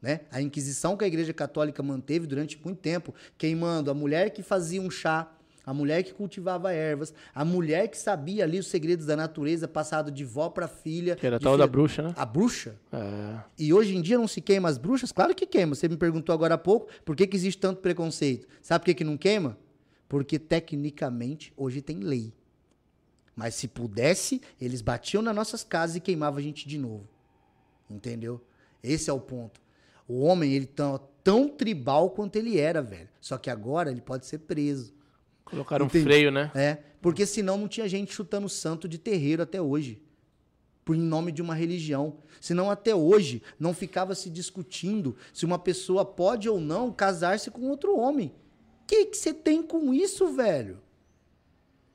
Né? 0.01 0.21
A 0.31 0.41
Inquisição 0.41 0.97
que 0.97 1.05
a 1.05 1.07
Igreja 1.07 1.33
Católica 1.33 1.83
manteve 1.83 2.27
durante 2.27 2.59
muito 2.65 2.79
tempo, 2.79 3.15
queimando 3.37 3.91
a 3.91 3.95
mulher 3.95 4.31
que 4.31 4.43
fazia 4.43 4.81
um 4.81 4.91
chá, 4.91 5.31
a 5.65 5.75
mulher 5.75 6.03
que 6.03 6.15
cultivava 6.15 6.73
ervas, 6.73 7.13
a 7.35 7.45
mulher 7.45 7.89
que 7.89 7.99
sabia 7.99 8.45
ali 8.45 8.59
os 8.59 8.67
segredos 8.67 9.07
da 9.07 9.15
natureza, 9.15 9.69
passado 9.69 10.11
de 10.11 10.25
vó 10.25 10.49
para 10.49 10.67
filha. 10.67 11.17
Que 11.17 11.27
era 11.27 11.39
tal 11.39 11.53
filha... 11.53 11.67
da 11.67 11.71
bruxa, 11.71 12.03
né? 12.03 12.15
A 12.17 12.25
bruxa. 12.25 12.77
É. 12.93 13.41
E 13.59 13.73
hoje 13.73 13.95
em 13.95 14.01
dia 14.01 14.17
não 14.17 14.27
se 14.27 14.41
queima 14.41 14.69
as 14.69 14.79
bruxas? 14.79 15.13
Claro 15.13 15.35
que 15.35 15.47
queima. 15.47 15.75
Você 15.75 15.87
me 15.87 15.97
perguntou 15.97 16.33
agora 16.33 16.55
há 16.55 16.59
pouco 16.59 16.89
por 17.05 17.15
que, 17.15 17.27
que 17.27 17.37
existe 17.37 17.61
tanto 17.61 17.81
preconceito. 17.81 18.49
Sabe 18.63 18.81
por 18.81 18.87
que, 18.87 18.95
que 18.95 19.05
não 19.05 19.17
queima? 19.19 19.59
Porque 20.09 20.39
tecnicamente 20.39 21.53
hoje 21.57 21.83
tem 21.83 22.01
lei. 22.01 22.33
Mas 23.37 23.55
se 23.55 23.69
pudesse, 23.69 24.41
eles 24.61 24.81
batiam 24.81 25.23
nas 25.23 25.35
nossas 25.35 25.63
casas 25.63 25.97
e 25.97 26.01
queimavam 26.01 26.39
a 26.39 26.43
gente 26.43 26.67
de 26.67 26.79
novo. 26.79 27.07
Entendeu? 27.89 28.41
Esse 28.83 29.11
é 29.11 29.13
o 29.13 29.21
ponto. 29.21 29.61
O 30.11 30.23
homem, 30.23 30.53
ele 30.53 30.67
tá 30.67 30.99
tão 31.23 31.49
tribal 31.49 32.11
quanto 32.11 32.35
ele 32.35 32.59
era, 32.59 32.83
velho. 32.83 33.09
Só 33.21 33.39
que 33.39 33.49
agora 33.49 33.93
ele 33.93 34.01
pode 34.01 34.27
ser 34.27 34.39
preso. 34.39 34.93
Colocaram 35.45 35.87
Entende? 35.87 36.03
um 36.03 36.07
freio, 36.09 36.33
né? 36.33 36.51
É, 36.53 36.79
porque 37.01 37.25
senão 37.25 37.57
não 37.57 37.69
tinha 37.69 37.89
gente 37.89 38.13
chutando 38.13 38.49
santo 38.49 38.89
de 38.89 38.99
terreiro 38.99 39.41
até 39.41 39.63
hoje. 39.63 40.03
Por 40.85 40.97
em 40.97 41.01
nome 41.01 41.31
de 41.31 41.41
uma 41.41 41.55
religião. 41.55 42.17
Senão 42.41 42.73
até 42.73 42.93
hoje 42.93 43.41
não 43.57 43.73
ficava 43.73 44.13
se 44.17 44.29
discutindo 44.29 45.17
se 45.33 45.45
uma 45.45 45.61
pessoa 45.61 46.05
pode 46.05 46.49
ou 46.49 46.61
não 46.61 46.91
casar-se 46.91 47.49
com 47.49 47.69
outro 47.69 47.97
homem. 47.97 48.35
O 48.83 48.87
que 48.89 49.15
você 49.15 49.33
tem 49.33 49.63
com 49.63 49.95
isso, 49.95 50.33
velho? 50.33 50.81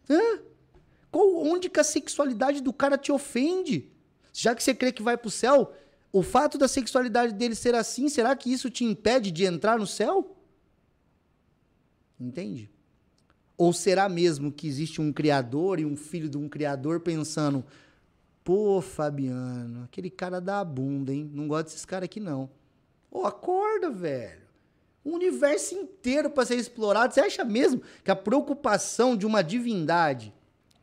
Hã? 0.10 0.40
Qual, 1.12 1.36
onde 1.36 1.70
que 1.70 1.82
a 1.82 1.84
sexualidade 1.84 2.62
do 2.62 2.72
cara 2.72 2.98
te 2.98 3.12
ofende? 3.12 3.92
Já 4.32 4.56
que 4.56 4.64
você 4.64 4.74
crê 4.74 4.94
que 4.94 5.04
vai 5.04 5.18
pro 5.18 5.30
céu, 5.30 5.74
o 6.16 6.22
fato 6.22 6.58
da 6.58 6.66
sexualidade 6.66 7.34
dele 7.34 7.56
ser 7.56 7.76
assim, 7.76 8.08
será 8.08 8.34
que 8.38 8.50
isso 8.50 8.70
te 8.70 8.86
impede 8.86 9.32
de 9.32 9.44
entrar 9.44 9.78
no 9.78 9.86
céu? 9.86 10.34
Entende? 12.18 12.70
Ou 13.58 13.74
será 13.74 14.08
mesmo 14.08 14.50
que 14.50 14.66
existe 14.66 15.02
um 15.02 15.12
criador 15.12 15.78
e 15.78 15.84
um 15.86 15.98
filho 15.98 16.30
de 16.30 16.38
um 16.38 16.48
criador 16.48 17.02
pensando: 17.02 17.66
pô, 18.46 18.80
Fabiano, 18.80 19.84
aquele 19.84 20.10
cara 20.10 20.40
dá 20.40 20.62
a 20.62 20.64
bunda, 20.64 21.14
hein? 21.14 21.30
Não 21.34 21.50
gosto 21.50 21.66
desses 21.66 21.84
caras 21.84 22.06
aqui 22.06 22.22
não. 22.22 22.44
Ô, 23.12 23.24
oh, 23.24 23.26
acorda, 23.26 23.92
velho. 23.92 24.46
O 25.04 25.16
universo 25.16 25.76
inteiro 25.76 26.30
para 26.30 26.46
ser 26.46 26.56
explorado. 26.56 27.14
Você 27.14 27.20
acha 27.20 27.44
mesmo 27.44 27.82
que 28.06 28.10
a 28.10 28.16
preocupação 28.16 29.18
de 29.18 29.26
uma 29.26 29.44
divindade 29.44 30.34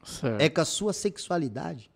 certo. 0.04 0.42
é 0.42 0.50
com 0.50 0.60
a 0.60 0.66
sua 0.66 0.92
sexualidade? 0.92 1.90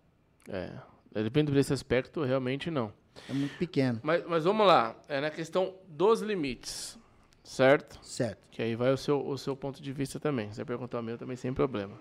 É. 0.48 0.72
Depende 1.22 1.52
desse 1.52 1.72
aspecto, 1.72 2.22
realmente 2.22 2.70
não. 2.70 2.92
É 3.28 3.32
muito 3.32 3.56
pequeno. 3.56 4.00
Mas, 4.02 4.24
mas 4.26 4.44
vamos 4.44 4.66
lá. 4.66 4.96
É 5.08 5.20
na 5.20 5.30
questão 5.30 5.74
dos 5.88 6.20
limites. 6.20 6.98
Certo? 7.42 7.98
Certo. 8.02 8.38
Que 8.50 8.60
aí 8.60 8.74
vai 8.74 8.92
o 8.92 8.96
seu, 8.96 9.24
o 9.26 9.38
seu 9.38 9.56
ponto 9.56 9.80
de 9.80 9.92
vista 9.92 10.18
também. 10.18 10.52
Você 10.52 10.64
perguntar 10.64 11.00
o 11.00 11.02
meu 11.02 11.16
também 11.16 11.36
sem 11.36 11.54
problema. 11.54 11.94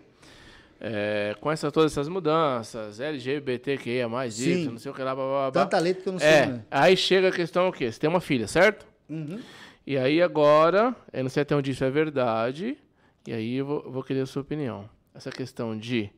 É, 0.79 1.35
com 1.39 1.51
essa, 1.51 1.71
todas 1.71 1.93
essas 1.93 2.09
mudanças, 2.09 2.99
LGBTQIA, 2.99 4.09
mais 4.09 4.39
isso, 4.39 4.71
não 4.71 4.77
sei 4.77 4.91
o 4.91 4.93
que 4.93 5.01
lá, 5.01 5.15
blá, 5.15 5.23
blá, 5.23 5.51
blá. 5.51 5.63
Tanta 5.63 5.79
letra 5.79 6.03
que 6.03 6.09
eu 6.09 6.13
não 6.13 6.19
sei, 6.19 6.27
é, 6.27 6.45
né? 6.47 6.65
Aí 6.69 6.97
chega 6.97 7.29
a 7.29 7.31
questão 7.31 7.69
o 7.69 7.71
quê? 7.71 7.89
Você 7.89 7.99
tem 7.99 8.09
uma 8.09 8.19
filha, 8.19 8.45
certo? 8.47 8.85
Uhum. 9.09 9.39
E 9.87 9.97
aí 9.97 10.21
agora, 10.21 10.93
eu 11.13 11.23
não 11.23 11.29
sei 11.29 11.43
até 11.43 11.55
onde 11.55 11.71
isso 11.71 11.83
é 11.83 11.89
verdade, 11.89 12.77
e 13.25 13.31
aí 13.31 13.55
eu 13.55 13.65
vou, 13.65 13.89
vou 13.89 14.03
querer 14.03 14.21
a 14.21 14.25
sua 14.25 14.41
opinião. 14.41 14.89
Essa 15.13 15.31
questão 15.31 15.77
de 15.77 16.09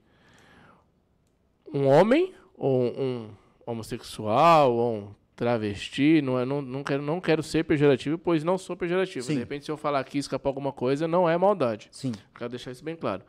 um 1.71 1.85
homem 1.85 2.33
ou 2.57 2.83
um 2.99 3.29
homossexual 3.65 4.73
ou 4.73 4.95
um 4.95 5.07
travesti, 5.35 6.19
não, 6.21 6.39
é, 6.39 6.43
não, 6.43 6.61
não, 6.63 6.83
quero, 6.83 7.03
não 7.03 7.21
quero 7.21 7.43
ser 7.43 7.63
pejorativo, 7.63 8.17
pois 8.17 8.43
não 8.43 8.57
sou 8.57 8.75
pejorativo. 8.75 9.23
Sim. 9.23 9.33
De 9.33 9.39
repente, 9.39 9.65
se 9.65 9.71
eu 9.71 9.77
falar 9.77 9.99
aqui 9.99 10.17
escapar 10.17 10.49
alguma 10.49 10.73
coisa, 10.73 11.07
não 11.07 11.29
é 11.29 11.37
maldade. 11.37 11.87
Sim. 11.91 12.11
Quero 12.35 12.49
deixar 12.49 12.71
isso 12.71 12.83
bem 12.83 12.95
claro. 12.95 13.21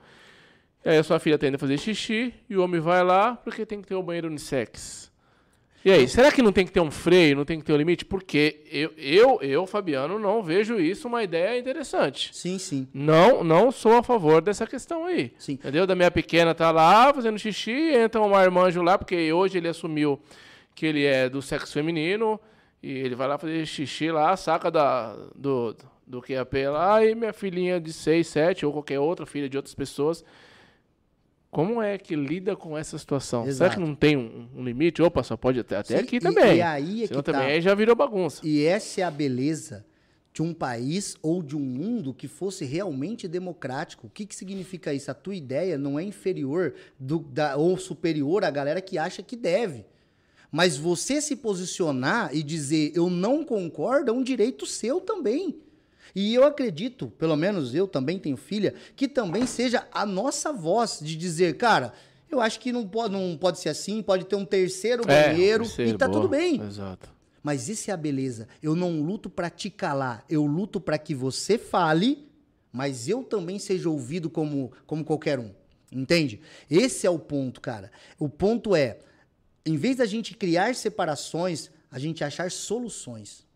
E 0.83 0.89
aí 0.89 0.97
a 0.97 1.05
sua 1.05 1.19
filha 1.19 1.37
tende 1.37 1.57
a 1.57 1.59
fazer 1.59 1.77
xixi 1.77 2.33
e 2.49 2.57
o 2.57 2.63
homem 2.63 2.81
vai 2.81 3.05
lá 3.05 3.37
porque 3.37 3.67
tem 3.67 3.83
que 3.83 3.89
ter 3.89 3.95
o 3.95 4.01
um 4.01 4.03
banheiro 4.03 4.29
unissex. 4.29 5.13
E 5.85 5.93
aí, 5.93 6.09
será 6.09 6.33
que 6.33 6.43
não 6.43 6.53
tem 6.53 6.67
que 6.67 6.73
ter 6.73 6.81
um 6.81 6.91
freio, 6.91 7.37
não 7.37 7.45
tem 7.45 7.59
que 7.59 7.65
ter 7.65 7.73
um 7.73 7.77
limite? 7.77 8.05
Porque 8.05 8.63
eu, 8.71 8.93
eu, 8.97 9.39
eu, 9.41 9.67
Fabiano, 9.67 10.19
não 10.19 10.43
vejo 10.43 10.81
isso 10.81 11.07
uma 11.07 11.23
ideia 11.23 11.59
interessante. 11.59 12.31
Sim, 12.33 12.59
sim. 12.59 12.89
Não, 12.93 13.45
não 13.45 13.71
sou 13.71 13.97
a 13.97 14.03
favor 14.03 14.43
dessa 14.43 14.67
questão 14.67 15.05
aí. 15.05 15.33
Sim. 15.39 15.53
Entendeu? 15.53 15.87
Da 15.87 15.95
minha 15.95 16.11
pequena 16.11 16.55
tá 16.55 16.71
lá 16.73 17.15
fazendo 17.15 17.39
xixi, 17.39 17.93
entra 17.95 18.21
um 18.21 18.29
marmanjo 18.29 18.83
lá, 18.83 18.99
porque 18.99 19.33
hoje 19.33 19.59
ele 19.59 19.69
assumiu 19.69 20.21
que 20.75 20.85
ele 20.85 21.05
é 21.05 21.29
do 21.29 21.41
sexo 21.41 21.73
feminino, 21.73 22.41
e 22.83 22.91
ele 22.91 23.15
vai 23.15 23.29
lá 23.29 23.39
fazer 23.39 23.65
xixi 23.65 24.11
lá, 24.11 24.37
saca 24.37 24.71
da, 24.71 25.15
do, 25.35 25.77
do 26.07 26.21
QAP 26.21 26.69
lá, 26.69 27.05
e 27.05 27.15
minha 27.15 27.33
filhinha 27.33 27.81
de 27.81 27.93
6, 27.93 28.27
7, 28.27 28.67
ou 28.67 28.73
qualquer 28.73 28.99
outra 28.99 29.27
filha 29.27 29.49
de 29.49 29.57
outras 29.57 29.75
pessoas 29.75 30.25
como 31.51 31.81
é 31.83 31.97
que 31.97 32.15
lida 32.15 32.55
com 32.55 32.77
essa 32.77 32.99
situação? 32.99 33.47
Exato. 33.47 33.57
Será 33.57 33.71
que 33.71 33.81
não 33.81 33.95
tem 33.95 34.17
um, 34.17 34.49
um 34.57 34.65
limite? 34.65 35.03
Opa, 35.03 35.23
só 35.23 35.37
pode 35.37 35.59
até, 35.61 35.77
até 35.77 35.97
Sim, 35.97 36.03
aqui 36.05 36.17
e- 36.17 36.21
também. 36.21 36.57
e 36.59 36.63
aí 36.63 37.03
é 37.05 37.07
Senão 37.07 37.23
que 37.23 37.27
tá. 37.33 37.39
também 37.39 37.55
aí 37.55 37.61
já 37.61 37.75
virou 37.75 37.95
bagunça. 37.97 38.47
E 38.47 38.65
essa 38.65 39.01
é 39.01 39.05
a 39.05 39.11
beleza 39.11 39.85
de 40.33 40.43
um 40.43 40.53
país 40.55 41.17
ou 41.23 41.43
de 41.43 41.57
um 41.57 41.61
mundo 41.61 42.13
que 42.15 42.29
fosse 42.29 42.65
realmente 42.65 43.27
democrático. 43.27 44.07
O 44.07 44.11
que, 44.11 44.27
que 44.27 44.35
significa 44.37 44.93
isso? 44.93 45.11
A 45.11 45.15
tua 45.15 45.35
ideia 45.35 45.77
não 45.79 45.99
é 45.99 46.03
inferior 46.05 46.75
do- 46.99 47.19
da- 47.21 47.57
ou 47.57 47.77
superior 47.79 48.45
à 48.45 48.51
galera 48.51 48.81
que 48.81 48.99
acha 48.99 49.23
que 49.23 49.35
deve. 49.35 49.85
Mas 50.53 50.77
você 50.77 51.21
se 51.21 51.35
posicionar 51.37 52.31
e 52.35 52.43
dizer 52.43 52.93
eu 52.95 53.11
não 53.11 53.45
concordo 53.45 54.11
é 54.11 54.15
um 54.15 54.23
direito 54.23 54.65
seu 54.65 55.01
também. 55.01 55.57
E 56.15 56.35
eu 56.35 56.45
acredito, 56.45 57.09
pelo 57.19 57.37
menos 57.37 57.75
eu 57.75 57.87
também 57.87 58.19
tenho 58.19 58.37
filha, 58.37 58.75
que 58.97 59.09
também 59.09 59.47
seja 59.47 59.87
a 59.93 60.05
nossa 60.05 60.53
voz 60.53 60.99
de 61.03 61.17
dizer, 61.17 61.57
cara, 61.57 61.93
eu 62.31 62.41
acho 62.41 62.61
que 62.61 62.73
não 62.73 62.87
pode, 62.87 63.13
não 63.13 63.37
pode 63.37 63.59
ser 63.59 63.71
assim, 63.71 64.03
pode 64.03 64.25
ter 64.25 64.37
um 64.37 64.45
terceiro 64.45 65.05
banheiro 65.05 65.65
terceiro, 65.65 65.95
e 65.95 65.99
tá 65.99 66.07
boa. 66.07 66.21
tudo 66.21 66.31
bem. 66.31 66.61
Exato. 66.61 67.09
Mas 67.43 67.69
isso 67.69 67.91
é 67.91 67.95
a 67.95 67.97
beleza. 67.97 68.49
Eu 68.63 68.75
não 68.75 69.01
luto 69.01 69.31
pra 69.31 69.49
te 69.49 69.71
calar, 69.71 70.25
eu 70.29 70.45
luto 70.45 70.81
pra 70.81 70.99
que 70.99 71.15
você 71.15 71.57
fale, 71.57 72.29
mas 72.73 73.09
eu 73.09 73.23
também 73.25 73.59
seja 73.59 73.89
ouvido 73.89 74.29
como, 74.29 74.73
como 74.87 75.05
qualquer 75.05 75.39
um. 75.39 75.51
Entende? 75.91 76.41
Esse 76.71 77.07
é 77.07 77.11
o 77.11 77.19
ponto, 77.19 77.61
cara. 77.61 77.91
O 78.19 78.29
ponto 78.29 78.77
é, 78.77 78.99
em 79.65 79.77
vez 79.77 79.97
da 79.97 80.05
gente 80.05 80.37
criar 80.37 80.75
separações, 80.75 81.71
a 81.91 81.99
gente 81.99 82.23
achar 82.23 82.51
soluções. 82.51 83.47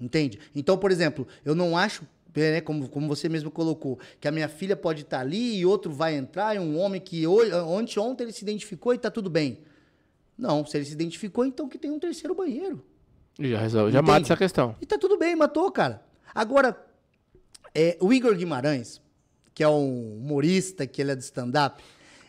Entende? 0.00 0.38
Então, 0.54 0.78
por 0.78 0.90
exemplo, 0.90 1.26
eu 1.44 1.54
não 1.54 1.76
acho, 1.76 2.04
né, 2.34 2.60
como, 2.60 2.88
como 2.88 3.06
você 3.06 3.28
mesmo 3.28 3.50
colocou, 3.50 3.98
que 4.18 4.26
a 4.26 4.30
minha 4.30 4.48
filha 4.48 4.74
pode 4.74 5.02
estar 5.02 5.20
ali 5.20 5.58
e 5.58 5.66
outro 5.66 5.92
vai 5.92 6.14
entrar, 6.16 6.56
e 6.56 6.58
um 6.58 6.78
homem 6.78 7.00
que 7.00 7.26
hoje, 7.26 7.52
ontem, 7.52 8.00
ontem 8.00 8.24
ele 8.24 8.32
se 8.32 8.42
identificou 8.42 8.94
e 8.94 8.98
tá 8.98 9.10
tudo 9.10 9.28
bem. 9.28 9.58
Não, 10.38 10.64
se 10.64 10.76
ele 10.78 10.86
se 10.86 10.92
identificou, 10.92 11.44
então 11.44 11.68
que 11.68 11.76
tem 11.76 11.90
um 11.90 11.98
terceiro 11.98 12.34
banheiro. 12.34 12.82
Já 13.38 13.58
resolve, 13.58 13.92
já 13.92 13.98
Entende? 13.98 14.10
mata 14.10 14.26
essa 14.26 14.36
questão. 14.36 14.74
E 14.80 14.86
tá 14.86 14.96
tudo 14.96 15.18
bem, 15.18 15.36
matou, 15.36 15.70
cara. 15.70 16.02
Agora, 16.34 16.76
é, 17.74 17.96
o 18.00 18.12
Igor 18.12 18.34
Guimarães, 18.34 19.02
que 19.54 19.62
é 19.62 19.68
um 19.68 20.16
humorista, 20.16 20.86
que 20.86 21.02
ele 21.02 21.10
é 21.10 21.16
de 21.16 21.24
stand-up, 21.24 21.82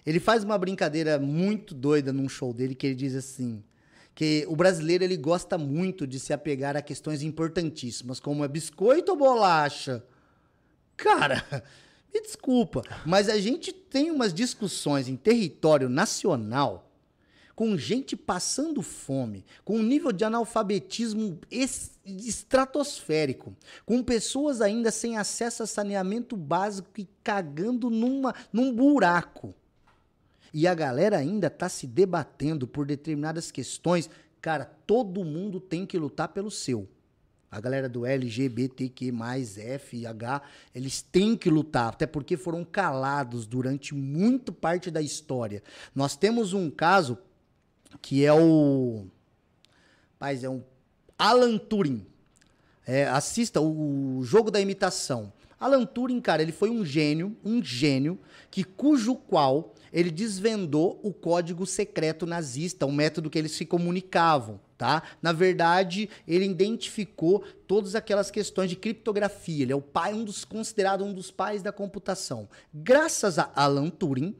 ele 0.06 0.20
faz 0.20 0.44
uma 0.44 0.58
brincadeira 0.58 1.20
muito 1.20 1.74
doida 1.74 2.12
num 2.12 2.28
show 2.28 2.54
dele, 2.54 2.76
que 2.76 2.88
ele 2.88 2.96
diz 2.96 3.16
assim, 3.16 3.64
que 4.14 4.46
o 4.48 4.56
brasileiro 4.56 5.04
ele 5.04 5.18
gosta 5.18 5.58
muito 5.58 6.06
de 6.06 6.20
se 6.20 6.34
apegar 6.34 6.76
a 6.76 6.82
questões 6.82 7.22
importantíssimas, 7.24 8.20
como 8.20 8.44
é 8.44 8.48
biscoito 8.48 9.12
ou 9.12 9.18
bolacha. 9.18 10.04
Cara, 10.98 11.44
me 12.14 12.22
desculpa, 12.22 12.82
mas 13.06 13.30
a 13.30 13.40
gente 13.40 13.72
tem 13.72 14.12
umas 14.12 14.34
discussões 14.34 15.08
em 15.08 15.16
território 15.16 15.90
nacional 15.90 16.88
com 17.56 17.78
gente 17.78 18.16
passando 18.16 18.82
fome, 18.82 19.46
com 19.64 19.78
um 19.78 19.84
nível 19.84 20.12
de 20.12 20.24
analfabetismo 20.24 21.38
es- 21.52 21.92
estratosférico, 22.06 23.56
com 23.86 24.02
pessoas 24.02 24.62
ainda 24.62 24.90
sem 24.90 25.18
acesso 25.18 25.62
a 25.62 25.68
saneamento 25.68 26.36
básico 26.36 26.90
e 26.98 27.08
cagando 27.24 27.90
numa, 27.90 28.34
num 28.52 28.74
buraco. 28.74 29.54
E 30.54 30.68
a 30.68 30.74
galera 30.74 31.18
ainda 31.18 31.50
tá 31.50 31.70
se 31.70 31.88
debatendo 31.88 32.68
por 32.68 32.86
determinadas 32.86 33.52
questões. 33.52 34.10
Cara, 34.42 34.66
todo 34.66 35.24
mundo 35.24 35.60
tem 35.60 35.86
que 35.86 35.98
lutar 35.98 36.30
pelo 36.30 36.52
seu. 36.52 36.88
A 37.50 37.60
galera 37.60 37.90
do 37.90 38.06
LGBTQ+, 38.06 39.12
FH, 39.12 40.42
eles 40.74 41.02
têm 41.02 41.36
que 41.36 41.50
lutar, 41.50 41.90
até 41.90 42.08
porque 42.08 42.38
foram 42.38 42.64
calados 42.64 43.46
durante 43.46 43.94
muito 43.94 44.54
parte 44.54 44.90
da 44.90 45.02
história. 45.02 45.62
Nós 45.94 46.16
temos 46.16 46.54
um 46.54 46.70
caso 46.70 47.18
que 48.02 48.26
é 48.26 48.32
o... 48.32 49.06
Paz, 50.18 50.46
é 50.46 50.50
um 50.50 50.64
Alan 51.18 51.58
Turing. 51.58 52.06
É, 52.88 53.06
assista 53.08 53.60
o 53.60 54.22
jogo 54.24 54.50
da 54.50 54.62
imitação. 54.62 55.34
Alan 55.60 55.86
Turing, 55.86 56.22
cara, 56.22 56.42
ele 56.42 56.54
foi 56.54 56.70
um 56.70 56.86
gênio, 56.86 57.36
um 57.44 57.62
gênio, 57.62 58.18
que 58.50 58.64
cujo 58.64 59.14
qual 59.14 59.76
ele 59.92 60.12
desvendou 60.12 61.00
o 61.04 61.14
código 61.14 61.66
secreto 61.66 62.26
nazista, 62.26 62.86
o 62.86 62.92
método 62.92 63.30
que 63.30 63.38
eles 63.38 63.52
se 63.52 63.66
comunicavam, 63.66 64.60
tá? 64.78 65.04
Na 65.22 65.32
verdade, 65.34 66.10
ele 66.28 66.46
identificou 66.46 67.44
todas 67.68 67.96
aquelas 67.96 68.32
questões 68.32 68.70
de 68.70 68.76
criptografia. 68.76 69.64
Ele 69.64 69.74
é 69.74 69.76
o 69.76 69.82
pai, 69.82 70.14
um 70.14 70.24
dos 70.24 70.46
considerado 70.46 71.04
um 71.04 71.14
dos 71.14 71.30
pais 71.32 71.62
da 71.62 71.72
computação. 71.72 72.48
Graças 72.74 73.38
a 73.38 73.52
Alan 73.56 73.90
Turing, 73.90 74.36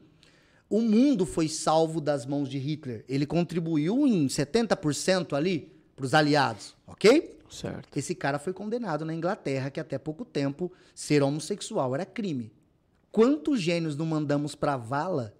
o 0.68 0.80
mundo 0.80 1.26
foi 1.26 1.48
salvo 1.48 2.00
das 2.00 2.24
mãos 2.24 2.48
de 2.48 2.58
Hitler. 2.58 3.04
Ele 3.06 3.26
contribuiu 3.26 4.06
em 4.06 4.26
70% 4.26 5.34
ali 5.34 5.70
para 5.94 6.06
os 6.06 6.14
aliados, 6.14 6.74
ok? 6.86 7.38
Certo. 7.50 7.94
Esse 7.94 8.14
cara 8.14 8.38
foi 8.38 8.54
condenado 8.54 9.04
na 9.04 9.12
Inglaterra, 9.12 9.70
que 9.70 9.78
até 9.78 9.98
pouco 9.98 10.24
tempo 10.24 10.72
ser 10.94 11.22
homossexual 11.22 11.94
era 11.94 12.06
crime. 12.06 12.50
Quantos 13.10 13.60
gênios 13.60 13.94
não 13.94 14.06
mandamos 14.06 14.54
pra 14.54 14.78
vala 14.78 15.34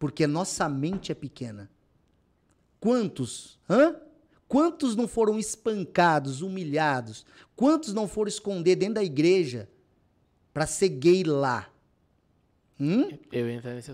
porque 0.00 0.26
nossa 0.26 0.66
mente 0.66 1.12
é 1.12 1.14
pequena? 1.14 1.70
Quantos? 2.80 3.58
Hã? 3.68 3.94
Quantos 4.48 4.96
não 4.96 5.06
foram 5.06 5.38
espancados, 5.38 6.40
humilhados? 6.40 7.26
Quantos 7.54 7.92
não 7.92 8.08
foram 8.08 8.28
esconder 8.28 8.76
dentro 8.76 8.94
da 8.94 9.04
igreja 9.04 9.68
pra 10.54 10.66
ser 10.66 10.88
gay 10.88 11.22
lá? 11.22 11.70
Hum? 12.80 13.10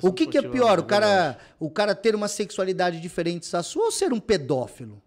O 0.01 0.13
que, 0.13 0.29
que 0.29 0.39
é 0.39 0.43
pior? 0.43 0.79
O 0.79 0.85
cara, 0.85 1.39
o 1.59 1.69
cara 1.69 1.93
ter 1.93 2.15
uma 2.15 2.29
sexualidade 2.29 3.01
diferente 3.01 3.51
da 3.51 3.65
sua 3.65 3.87
ou 3.87 3.93
ser 3.93 4.13
um 4.13 4.21
pedófilo? 4.21 5.03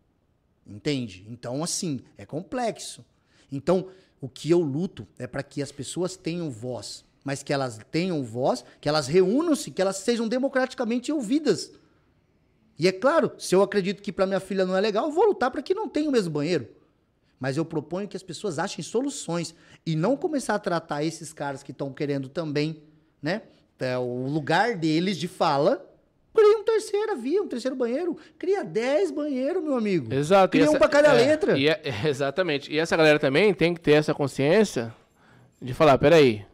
Entende? 0.67 1.25
Então, 1.29 1.63
assim, 1.63 2.01
é 2.17 2.25
complexo. 2.25 3.05
Então, 3.49 3.87
o 4.19 4.27
que 4.27 4.51
eu 4.51 4.59
luto 4.59 5.07
é 5.17 5.25
para 5.25 5.41
que 5.41 5.61
as 5.61 5.71
pessoas 5.71 6.17
tenham 6.17 6.51
voz, 6.51 7.05
mas 7.23 7.43
que 7.43 7.51
elas 7.53 7.79
tenham 7.91 8.23
voz, 8.23 8.63
que 8.79 8.87
elas 8.89 9.07
reúnam-se, 9.07 9.71
que 9.71 9.81
elas 9.81 9.97
sejam 9.97 10.27
democraticamente 10.27 11.11
ouvidas. 11.11 11.71
E 12.77 12.87
é 12.87 12.91
claro, 12.91 13.31
se 13.37 13.53
eu 13.53 13.61
acredito 13.61 14.01
que 14.01 14.11
para 14.11 14.25
minha 14.25 14.39
filha 14.39 14.65
não 14.65 14.75
é 14.75 14.81
legal, 14.81 15.05
eu 15.05 15.11
vou 15.11 15.25
lutar 15.25 15.51
para 15.51 15.61
que 15.61 15.73
não 15.73 15.89
tenha 15.89 16.09
o 16.09 16.11
mesmo 16.11 16.31
banheiro. 16.31 16.67
Mas 17.39 17.57
eu 17.57 17.65
proponho 17.65 18.07
que 18.07 18.17
as 18.17 18.23
pessoas 18.23 18.59
achem 18.59 18.83
soluções 18.83 19.53
e 19.85 19.95
não 19.95 20.15
começar 20.17 20.55
a 20.55 20.59
tratar 20.59 21.03
esses 21.03 21.31
caras 21.33 21.63
que 21.63 21.71
estão 21.71 21.91
querendo 21.91 22.27
também, 22.29 22.83
né? 23.21 23.43
é, 23.79 23.97
o 23.97 24.27
lugar 24.27 24.75
deles 24.75 25.17
de 25.17 25.27
fala. 25.27 25.85
Cria 26.33 26.57
um 26.57 26.63
terceira 26.63 27.15
via, 27.15 27.41
um 27.41 27.47
terceiro 27.47 27.75
banheiro. 27.75 28.15
Cria 28.37 28.63
10 28.63 29.11
banheiros, 29.11 29.63
meu 29.63 29.75
amigo. 29.75 30.13
Exato. 30.13 30.51
Cria 30.51 30.65
um 30.65 30.69
essa- 30.69 30.77
pra 30.77 30.87
cada 30.87 31.09
é, 31.09 31.25
letra. 31.25 31.57
e 31.57 31.67
é- 31.67 31.81
exatamente. 32.07 32.71
E 32.71 32.77
essa 32.77 32.95
galera 32.95 33.19
também 33.19 33.53
tem 33.53 33.73
que 33.73 33.81
ter 33.81 33.93
essa 33.93 34.13
consciência 34.13 34.93
de 35.61 35.73
falar, 35.73 35.97
peraí, 35.97 36.45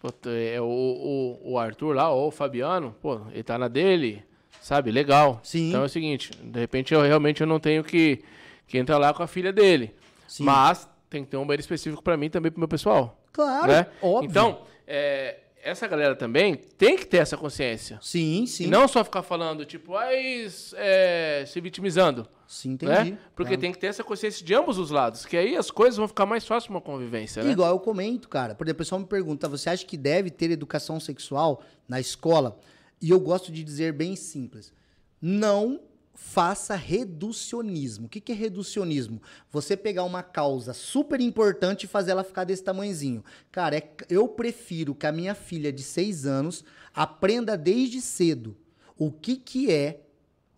pô, 0.00 0.08
é, 0.30 0.60
o, 0.60 0.64
o, 0.64 1.52
o 1.52 1.58
Arthur 1.58 1.94
lá, 1.94 2.10
ou 2.10 2.28
o 2.28 2.30
Fabiano, 2.30 2.94
pô, 3.00 3.20
ele 3.32 3.42
tá 3.42 3.58
na 3.58 3.68
dele, 3.68 4.22
sabe? 4.60 4.90
Legal. 4.90 5.40
Sim. 5.42 5.68
Então 5.68 5.82
é 5.82 5.86
o 5.86 5.88
seguinte, 5.88 6.30
de 6.42 6.60
repente 6.60 6.94
eu 6.94 7.02
realmente 7.02 7.40
eu 7.40 7.46
não 7.46 7.60
tenho 7.60 7.82
que, 7.82 8.22
que 8.66 8.78
entrar 8.78 8.98
lá 8.98 9.12
com 9.12 9.22
a 9.22 9.26
filha 9.26 9.52
dele. 9.52 9.94
Sim. 10.26 10.44
Mas 10.44 10.88
tem 11.08 11.24
que 11.24 11.30
ter 11.30 11.36
um 11.36 11.46
banheiro 11.46 11.60
específico 11.60 12.02
pra 12.02 12.16
mim 12.16 12.30
também 12.30 12.50
pro 12.50 12.60
meu 12.60 12.68
pessoal. 12.68 13.18
Claro, 13.32 13.68
né? 13.68 13.86
óbvio. 14.02 14.28
Então, 14.28 14.62
é, 14.86 15.38
essa 15.68 15.86
galera 15.86 16.16
também 16.16 16.56
tem 16.56 16.96
que 16.96 17.06
ter 17.06 17.18
essa 17.18 17.36
consciência. 17.36 17.98
Sim, 18.02 18.46
sim. 18.46 18.64
E 18.64 18.66
não 18.66 18.88
só 18.88 19.04
ficar 19.04 19.22
falando, 19.22 19.64
tipo, 19.64 19.94
ai, 19.96 20.46
é, 20.76 21.44
se 21.46 21.60
vitimizando. 21.60 22.28
Sim, 22.46 22.70
entendi. 22.72 23.10
Né? 23.12 23.18
Porque 23.36 23.50
Claro. 23.50 23.60
tem 23.60 23.72
que 23.72 23.78
ter 23.78 23.88
essa 23.88 24.02
consciência 24.02 24.44
de 24.44 24.54
ambos 24.54 24.78
os 24.78 24.90
lados, 24.90 25.26
que 25.26 25.36
aí 25.36 25.54
as 25.56 25.70
coisas 25.70 25.96
vão 25.98 26.08
ficar 26.08 26.24
mais 26.26 26.46
fáceis 26.46 26.70
uma 26.70 26.80
convivência, 26.80 27.42
né? 27.42 27.50
Igual 27.52 27.70
eu 27.70 27.78
comento, 27.78 28.28
cara. 28.28 28.54
Por 28.54 28.66
exemplo, 28.66 28.76
o 28.76 28.84
pessoal 28.84 29.00
me 29.00 29.06
pergunta: 29.06 29.46
você 29.48 29.68
acha 29.68 29.84
que 29.84 29.96
deve 29.96 30.30
ter 30.30 30.50
educação 30.50 30.98
sexual 30.98 31.62
na 31.86 32.00
escola? 32.00 32.58
E 33.02 33.10
eu 33.10 33.20
gosto 33.20 33.52
de 33.52 33.62
dizer 33.62 33.92
bem 33.92 34.16
simples: 34.16 34.72
não 35.20 35.80
faça 36.20 36.74
reducionismo. 36.74 38.06
O 38.06 38.08
que, 38.08 38.32
é 38.32 38.34
reducionismo? 38.34 39.22
Você 39.50 39.76
pegar 39.76 40.02
uma 40.02 40.22
causa 40.22 40.74
super 40.74 41.20
importante 41.20 41.84
e 41.84 41.88
fazer 41.88 42.10
ela 42.10 42.24
ficar 42.24 42.44
desse 42.44 42.62
tamanhozinho. 42.62 43.24
Cara, 43.52 43.78
é- 43.78 43.90
eu 44.10 44.26
prefiro 44.28 44.94
que 44.94 45.06
a 45.06 45.12
minha 45.12 45.34
filha 45.34 45.72
de 45.72 45.82
seis 45.82 46.26
anos 46.26 46.64
aprenda 46.92 47.56
desde 47.56 48.00
cedo 48.00 48.56
o 48.98 49.10
que, 49.12 49.36
que 49.36 49.70
é 49.72 50.02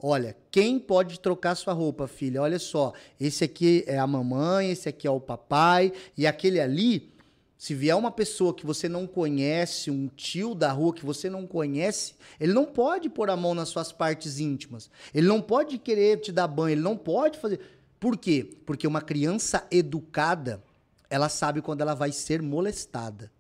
Olha, 0.02 0.34
quem 0.50 0.78
pode 0.78 1.20
trocar 1.20 1.54
sua 1.54 1.74
roupa, 1.74 2.08
filha? 2.08 2.40
Olha 2.40 2.58
só, 2.58 2.94
esse 3.20 3.44
aqui 3.44 3.84
é 3.86 3.98
a 3.98 4.06
mamãe, 4.06 4.70
esse 4.70 4.88
aqui 4.88 5.06
é 5.06 5.10
o 5.10 5.20
papai, 5.20 5.92
e 6.16 6.26
aquele 6.26 6.58
ali, 6.58 7.12
se 7.60 7.74
vier 7.74 7.94
uma 7.94 8.10
pessoa 8.10 8.54
que 8.54 8.64
você 8.64 8.88
não 8.88 9.06
conhece, 9.06 9.90
um 9.90 10.08
tio 10.08 10.54
da 10.54 10.72
rua 10.72 10.94
que 10.94 11.04
você 11.04 11.28
não 11.28 11.46
conhece, 11.46 12.14
ele 12.40 12.54
não 12.54 12.64
pode 12.64 13.10
pôr 13.10 13.28
a 13.28 13.36
mão 13.36 13.54
nas 13.54 13.68
suas 13.68 13.92
partes 13.92 14.40
íntimas. 14.40 14.90
Ele 15.12 15.26
não 15.26 15.42
pode 15.42 15.76
querer 15.76 16.18
te 16.20 16.32
dar 16.32 16.48
banho, 16.48 16.72
ele 16.72 16.80
não 16.80 16.96
pode 16.96 17.38
fazer. 17.38 17.60
Por 18.00 18.16
quê? 18.16 18.48
Porque 18.64 18.86
uma 18.86 19.02
criança 19.02 19.66
educada, 19.70 20.64
ela 21.10 21.28
sabe 21.28 21.60
quando 21.60 21.82
ela 21.82 21.92
vai 21.92 22.12
ser 22.12 22.40
molestada. 22.40 23.30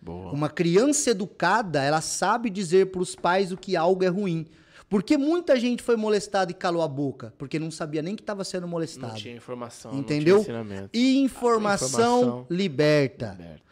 Boa. 0.00 0.32
Uma 0.32 0.48
criança 0.48 1.10
educada, 1.10 1.82
ela 1.82 2.00
sabe 2.00 2.48
dizer 2.48 2.86
para 2.86 3.02
os 3.02 3.14
pais 3.14 3.52
o 3.52 3.56
que 3.58 3.76
algo 3.76 4.02
é 4.02 4.08
ruim. 4.08 4.46
Porque 4.92 5.16
muita 5.16 5.58
gente 5.58 5.82
foi 5.82 5.96
molestada 5.96 6.50
e 6.50 6.54
calou 6.54 6.82
a 6.82 6.86
boca, 6.86 7.32
porque 7.38 7.58
não 7.58 7.70
sabia 7.70 8.02
nem 8.02 8.14
que 8.14 8.20
estava 8.20 8.44
sendo 8.44 8.68
molestado. 8.68 9.14
Não 9.14 9.18
tinha 9.18 9.34
informação, 9.34 9.94
Entendeu? 9.94 10.36
não 10.36 10.44
tinha 10.44 10.60
ensinamento. 10.60 10.90
Informação, 10.92 12.18
Informação. 12.20 12.46
liberta. 12.50 13.30
Liberta. 13.38 13.62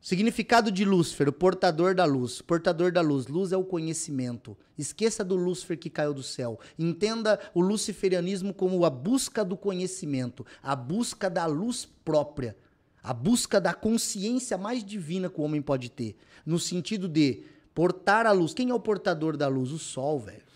Significado 0.00 0.72
de 0.72 0.84
Lúcifer, 0.84 1.28
o 1.28 1.32
portador 1.32 1.94
da 1.94 2.04
luz. 2.04 2.42
Portador 2.42 2.90
da 2.90 3.00
luz. 3.00 3.28
Luz 3.28 3.52
é 3.52 3.56
o 3.56 3.62
conhecimento. 3.62 4.58
Esqueça 4.76 5.22
do 5.22 5.36
Lúcifer 5.36 5.78
que 5.78 5.88
caiu 5.88 6.12
do 6.12 6.24
céu. 6.24 6.58
Entenda 6.76 7.38
o 7.54 7.60
luciferianismo 7.60 8.52
como 8.52 8.84
a 8.84 8.90
busca 8.90 9.44
do 9.44 9.56
conhecimento, 9.56 10.44
a 10.60 10.74
busca 10.74 11.30
da 11.30 11.46
luz 11.46 11.88
própria, 12.04 12.56
a 13.00 13.14
busca 13.14 13.60
da 13.60 13.72
consciência 13.72 14.58
mais 14.58 14.82
divina 14.84 15.30
que 15.30 15.40
o 15.40 15.44
homem 15.44 15.62
pode 15.62 15.88
ter. 15.88 16.16
No 16.44 16.58
sentido 16.58 17.06
de 17.06 17.44
portar 17.72 18.26
a 18.26 18.32
luz. 18.32 18.52
Quem 18.52 18.70
é 18.70 18.74
o 18.74 18.80
portador 18.80 19.36
da 19.36 19.46
luz? 19.46 19.70
O 19.70 19.78
sol, 19.78 20.18
velho. 20.18 20.47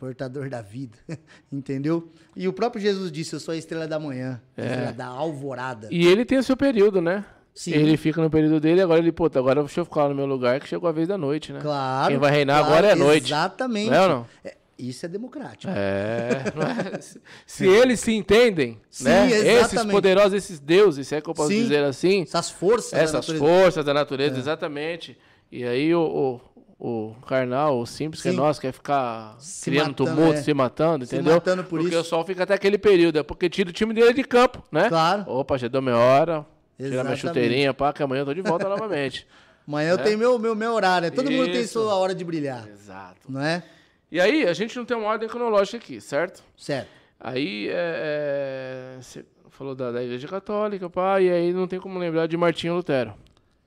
Portador 0.00 0.48
da 0.48 0.62
vida. 0.62 0.96
Entendeu? 1.52 2.10
E 2.34 2.48
o 2.48 2.52
próprio 2.54 2.80
Jesus 2.80 3.12
disse: 3.12 3.34
Eu 3.34 3.40
sou 3.40 3.52
a 3.52 3.56
estrela 3.56 3.86
da 3.86 4.00
manhã, 4.00 4.40
a 4.56 4.62
estrela 4.62 4.92
da 4.92 5.06
alvorada. 5.06 5.88
E 5.90 6.06
ele 6.06 6.24
tem 6.24 6.38
o 6.38 6.42
seu 6.42 6.56
período, 6.56 7.02
né? 7.02 7.22
Sim. 7.54 7.72
Ele 7.72 7.96
fica 7.98 8.22
no 8.22 8.30
período 8.30 8.58
dele, 8.58 8.80
agora 8.80 8.98
ele, 9.00 9.12
puta, 9.12 9.38
agora 9.38 9.60
deixa 9.60 9.80
eu 9.80 9.84
ficar 9.84 10.08
no 10.08 10.14
meu 10.14 10.24
lugar 10.24 10.58
que 10.60 10.66
chegou 10.68 10.88
a 10.88 10.92
vez 10.92 11.06
da 11.06 11.18
noite, 11.18 11.52
né? 11.52 11.60
Claro. 11.60 12.08
Quem 12.08 12.18
vai 12.18 12.30
reinar 12.30 12.60
claro, 12.60 12.72
agora 12.72 12.86
é 12.86 12.92
a 12.92 12.96
noite. 12.96 13.26
Exatamente. 13.26 13.90
Não 13.90 13.96
é 13.96 14.02
ou 14.02 14.08
não? 14.08 14.26
É, 14.42 14.56
isso 14.78 15.04
é 15.04 15.08
democrático. 15.08 15.70
É, 15.76 16.44
é? 16.96 17.00
Se- 17.44 17.66
eles 17.66 18.00
se 18.00 18.12
entendem, 18.12 18.80
Sim, 18.88 19.04
né? 19.04 19.26
Esses 19.30 19.44
exatamente. 19.44 19.92
poderosos, 19.92 20.32
esses 20.32 20.58
deuses, 20.58 21.06
se 21.08 21.14
é 21.16 21.20
que 21.20 21.28
eu 21.28 21.34
posso 21.34 21.50
Sim. 21.50 21.62
dizer 21.62 21.84
assim, 21.84 22.22
Essas 22.22 22.48
forças. 22.48 22.92
da 22.92 22.98
essas 22.98 23.12
natureza. 23.28 23.44
forças 23.44 23.84
da 23.84 23.92
natureza, 23.92 24.38
exatamente. 24.38 25.18
E 25.52 25.64
aí 25.64 25.92
o, 25.94 26.40
o, 26.82 27.14
carnal, 27.26 27.78
o 27.78 27.84
simples 27.86 28.22
que 28.22 28.28
é 28.28 28.30
Sim. 28.30 28.38
nosso, 28.38 28.58
quer 28.58 28.72
ficar 28.72 29.36
Se 29.38 29.70
criando 29.70 29.88
matando, 29.90 30.10
tumulto, 30.16 30.38
é. 30.38 30.42
se 30.42 30.54
matando, 30.54 31.04
Se 31.04 31.14
entendeu? 31.14 31.34
matando 31.34 31.62
por 31.62 31.78
porque 31.78 31.94
isso. 31.94 32.00
o 32.00 32.04
sol 32.04 32.24
fica 32.24 32.44
até 32.44 32.54
aquele 32.54 32.78
período, 32.78 33.18
é 33.18 33.22
porque 33.22 33.50
tira 33.50 33.68
o 33.68 33.72
time 33.72 33.92
dele 33.92 34.14
de 34.14 34.24
campo, 34.24 34.64
né? 34.72 34.88
Claro. 34.88 35.24
Opa, 35.26 35.58
já 35.58 35.68
deu 35.68 35.82
minha 35.82 35.98
hora, 35.98 36.46
tirar 36.78 36.88
minha 36.88 36.88
Exatamente. 36.94 37.20
chuteirinha, 37.20 37.74
pá, 37.74 37.92
que 37.92 38.02
amanhã 38.02 38.22
eu 38.22 38.26
tô 38.26 38.32
de 38.32 38.40
volta 38.40 38.66
novamente. 38.70 39.26
Amanhã 39.68 39.90
eu 39.90 39.98
tenho 39.98 40.18
meu, 40.18 40.38
meu, 40.38 40.54
meu 40.54 40.72
horário. 40.72 41.10
né? 41.10 41.14
Todo 41.14 41.30
mundo 41.30 41.52
tem 41.52 41.60
Isso. 41.60 41.74
sua 41.74 41.94
hora 41.94 42.14
de 42.14 42.24
brilhar. 42.24 42.66
Exato. 42.66 43.30
Não 43.30 43.42
é? 43.42 43.62
E 44.10 44.18
aí, 44.18 44.48
a 44.48 44.52
gente 44.54 44.74
não 44.76 44.84
tem 44.86 44.96
uma 44.96 45.06
ordem 45.06 45.28
cronológica 45.28 45.76
aqui, 45.76 46.00
certo? 46.00 46.42
Certo. 46.56 46.88
Aí, 47.20 47.68
é, 47.68 48.96
é, 48.96 49.02
você 49.02 49.24
falou 49.50 49.74
da, 49.74 49.92
da 49.92 50.02
Igreja 50.02 50.26
Católica, 50.26 50.88
pá, 50.88 51.20
e 51.20 51.30
aí 51.30 51.52
não 51.52 51.68
tem 51.68 51.78
como 51.78 51.98
lembrar 51.98 52.26
de 52.26 52.36
Martinho 52.36 52.74
Lutero. 52.74 53.12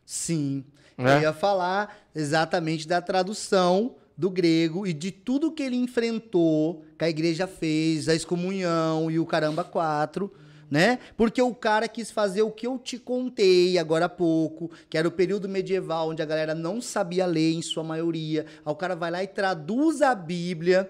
Sim. 0.03 0.65
Né? 0.97 1.17
Eu 1.17 1.21
ia 1.21 1.33
falar 1.33 1.97
exatamente 2.15 2.87
da 2.87 3.01
tradução 3.01 3.95
do 4.15 4.29
grego 4.29 4.85
e 4.85 4.93
de 4.93 5.11
tudo 5.11 5.51
que 5.51 5.63
ele 5.63 5.75
enfrentou, 5.75 6.83
que 6.97 7.05
a 7.05 7.09
igreja 7.09 7.47
fez, 7.47 8.07
a 8.07 8.15
excomunhão 8.15 9.09
e 9.09 9.19
o 9.19 9.25
caramba 9.25 9.63
quatro, 9.63 10.31
né? 10.69 10.99
Porque 11.17 11.41
o 11.41 11.53
cara 11.53 11.87
quis 11.87 12.11
fazer 12.11 12.41
o 12.41 12.51
que 12.51 12.65
eu 12.65 12.77
te 12.77 12.97
contei 12.97 13.77
agora 13.77 14.05
há 14.05 14.09
pouco, 14.09 14.71
que 14.89 14.97
era 14.97 15.07
o 15.07 15.11
período 15.11 15.49
medieval, 15.49 16.09
onde 16.09 16.21
a 16.21 16.25
galera 16.25 16.55
não 16.55 16.81
sabia 16.81 17.25
ler 17.25 17.53
em 17.53 17.61
sua 17.61 17.83
maioria. 17.83 18.45
Aí 18.65 18.71
o 18.71 18.75
cara 18.75 18.95
vai 18.95 19.11
lá 19.11 19.23
e 19.23 19.27
traduz 19.27 20.01
a 20.01 20.15
Bíblia. 20.15 20.89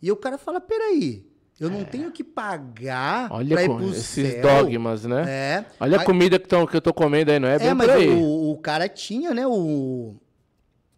E 0.00 0.10
o 0.10 0.16
cara 0.16 0.38
fala: 0.38 0.60
peraí, 0.60 1.24
eu 1.62 1.70
não 1.70 1.84
tenho 1.84 2.10
que 2.10 2.22
pagar 2.24 3.30
É. 3.30 3.34
Olha 3.34 3.54
pra 3.56 3.64
ir 3.64 3.68
pro 3.68 3.90
esses 3.90 4.32
céu. 4.32 4.42
dogmas, 4.42 5.04
né? 5.04 5.24
É. 5.28 5.64
Olha 5.80 5.98
a 6.00 6.04
comida 6.04 6.38
que, 6.38 6.48
tão, 6.48 6.66
que 6.66 6.76
eu 6.76 6.80
tô 6.80 6.92
comendo 6.92 7.30
aí, 7.30 7.38
não 7.38 7.48
é, 7.48 7.54
é, 7.56 7.58
bem 7.58 7.74
mas 7.74 7.86
por 7.88 7.96
aí. 7.96 8.08
o, 8.10 8.50
o 8.52 8.58
cara 8.58 8.88
tinha, 8.88 9.32
né? 9.34 9.46
O. 9.46 10.14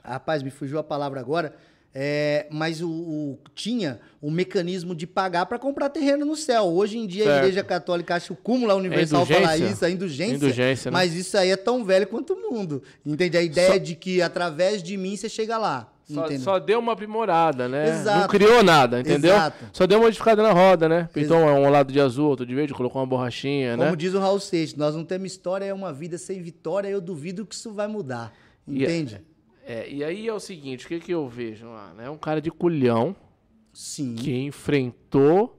Rapaz, 0.03 0.43
me 0.43 0.51
fugiu 0.51 0.79
a 0.79 0.83
palavra 0.85 1.21
agora. 1.21 1.55
É, 1.97 2.49
mas 2.51 2.81
o, 2.83 2.89
o- 2.91 3.39
tinha 3.55 4.01
o 4.21 4.29
mecanismo 4.29 4.97
de 4.97 5.07
pagar 5.07 5.47
para 5.47 5.61
comprar 5.61 5.89
terreno 5.91 6.27
no 6.27 6.35
céu. 6.35 6.65
Hoje 6.65 6.99
em 6.99 7.07
dia 7.07 7.23
a 7.23 7.27
Certo. 7.27 7.39
Igreja 7.45 7.63
Católica 7.63 8.17
acha 8.17 8.33
o 8.33 8.37
cúmulo 8.37 8.73
a 8.73 8.75
Universal 8.75 9.25
falar 9.25 9.41
indulgência. 9.57 9.73
isso, 9.73 9.85
a 9.85 9.91
indulgência. 9.91 10.35
Indulgência, 10.35 10.91
né? 10.91 10.93
Mas 10.93 11.15
isso 11.15 11.39
aí 11.39 11.51
é 11.53 11.57
tão 11.57 11.85
velho 11.85 12.09
quanto 12.09 12.33
o 12.33 12.51
mundo. 12.51 12.83
Entende? 13.07 13.37
A 13.39 13.43
ideia 13.43 13.79
de 13.79 13.95
que 13.95 14.21
através 14.21 14.83
de 14.83 14.97
mim 14.97 15.17
você 15.17 15.29
chega 15.29 15.57
lá. 15.57 15.89
Só, 16.07 16.29
só 16.39 16.59
deu 16.59 16.79
uma 16.81 16.93
aprimorada, 16.93 17.67
né? 17.69 17.89
Exato. 17.89 18.21
Não 18.21 18.29
criou 18.29 18.63
nada, 18.63 19.01
entendeu? 19.01 19.35
Exato. 19.35 19.65
Só 19.73 19.87
deu 19.87 19.99
uma 19.99 20.05
modificada 20.05 20.43
na 20.43 20.53
roda, 20.53 20.87
né? 20.89 21.09
Pintou 21.13 21.39
um 21.39 21.71
lado 21.71 21.93
de 21.93 21.99
azul, 22.01 22.29
outro 22.29 22.45
de 22.45 22.55
verde, 22.55 22.75
colocou 22.75 23.01
uma 23.01 23.07
borrachinha, 23.07 23.77
Como 23.77 23.91
né? 23.91 23.97
diz 23.97 24.13
o 24.13 24.19
Raul 24.19 24.39
Seixas, 24.39 24.77
nós 24.77 24.95
não 24.95 25.05
temos 25.05 25.33
história, 25.33 25.65
é 25.65 25.73
uma 25.73 25.93
vida 25.93 26.19
sem 26.19 26.43
vitória. 26.43 26.89
Eu 26.89 27.01
duvido 27.01 27.47
que 27.47 27.55
isso 27.55 27.73
vai 27.73 27.87
mudar. 27.87 28.33
E- 28.69 28.83
Entende? 28.85 29.23
É, 29.67 29.89
e 29.91 30.05
aí 30.05 30.29
é 30.29 30.33
o 30.35 30.39
seguinte, 30.39 30.85
o 30.85 30.89
que, 30.89 31.01
que 31.01 31.13
eu 31.13 31.27
vejo 31.27 31.67
lá, 31.67 31.93
né? 31.97 32.11
Um 32.11 32.19
cara 32.19 32.39
de 32.43 32.51
culhão 32.51 33.17
Sim. 33.73 34.15
que 34.15 34.31
enfrentou, 34.45 35.59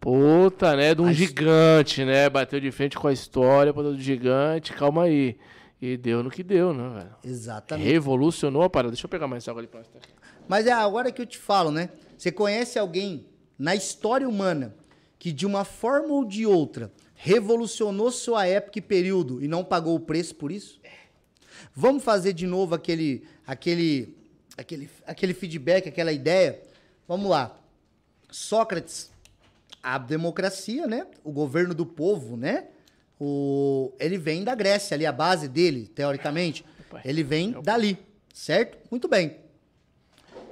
puta, 0.00 0.74
né? 0.76 0.92
De 0.94 1.02
um 1.02 1.06
A 1.06 1.12
gigante, 1.12 2.04
né? 2.04 2.28
Bateu 2.28 2.58
de 2.60 2.70
frente 2.72 2.98
com 2.98 3.06
a 3.06 3.12
história, 3.12 3.72
bateu 3.72 3.92
do 3.92 4.00
gigante, 4.00 4.72
calma 4.72 5.04
aí. 5.04 5.36
E 5.80 5.96
deu 5.96 6.22
no 6.22 6.30
que 6.30 6.42
deu, 6.42 6.72
né, 6.74 6.88
velho? 6.88 7.16
Exatamente. 7.24 7.88
Revolucionou 7.88 8.62
a 8.62 8.70
parada. 8.70 8.92
Deixa 8.92 9.06
eu 9.06 9.10
pegar 9.10 9.28
mais 9.28 9.46
água 9.48 9.60
ali 9.60 9.68
pra 9.68 9.80
nós. 9.80 9.88
tá? 9.88 10.00
Mas 10.48 10.66
é 10.66 10.72
agora 10.72 11.12
que 11.12 11.22
eu 11.22 11.26
te 11.26 11.38
falo, 11.38 11.70
né? 11.70 11.90
Você 12.16 12.32
conhece 12.32 12.78
alguém 12.78 13.26
na 13.58 13.74
história 13.76 14.28
humana 14.28 14.74
que 15.18 15.30
de 15.32 15.46
uma 15.46 15.64
forma 15.64 16.08
ou 16.14 16.24
de 16.24 16.46
outra 16.46 16.92
revolucionou 17.14 18.10
sua 18.10 18.46
época 18.46 18.78
e 18.78 18.82
período 18.82 19.42
e 19.42 19.48
não 19.48 19.64
pagou 19.64 19.94
o 19.94 20.00
preço 20.00 20.34
por 20.34 20.50
isso? 20.50 20.80
Vamos 21.74 22.02
fazer 22.02 22.32
de 22.32 22.46
novo 22.46 22.74
aquele 22.74 23.24
aquele 23.46 24.16
aquele 24.56 24.90
aquele 25.06 25.34
feedback, 25.34 25.88
aquela 25.88 26.12
ideia. 26.12 26.60
Vamos 27.06 27.28
lá. 27.30 27.56
Sócrates, 28.30 29.10
a 29.82 29.96
democracia, 29.98 30.86
né? 30.86 31.06
O 31.22 31.30
governo 31.30 31.74
do 31.74 31.86
povo, 31.86 32.36
né? 32.36 32.68
O, 33.20 33.92
ele 33.98 34.16
vem 34.16 34.44
da 34.44 34.54
Grécia, 34.54 34.94
ali 34.94 35.04
a 35.04 35.12
base 35.12 35.48
dele, 35.48 35.86
teoricamente. 35.88 36.64
Ele 37.04 37.22
vem 37.22 37.52
dali, 37.62 37.98
certo? 38.32 38.78
Muito 38.90 39.08
bem. 39.08 39.36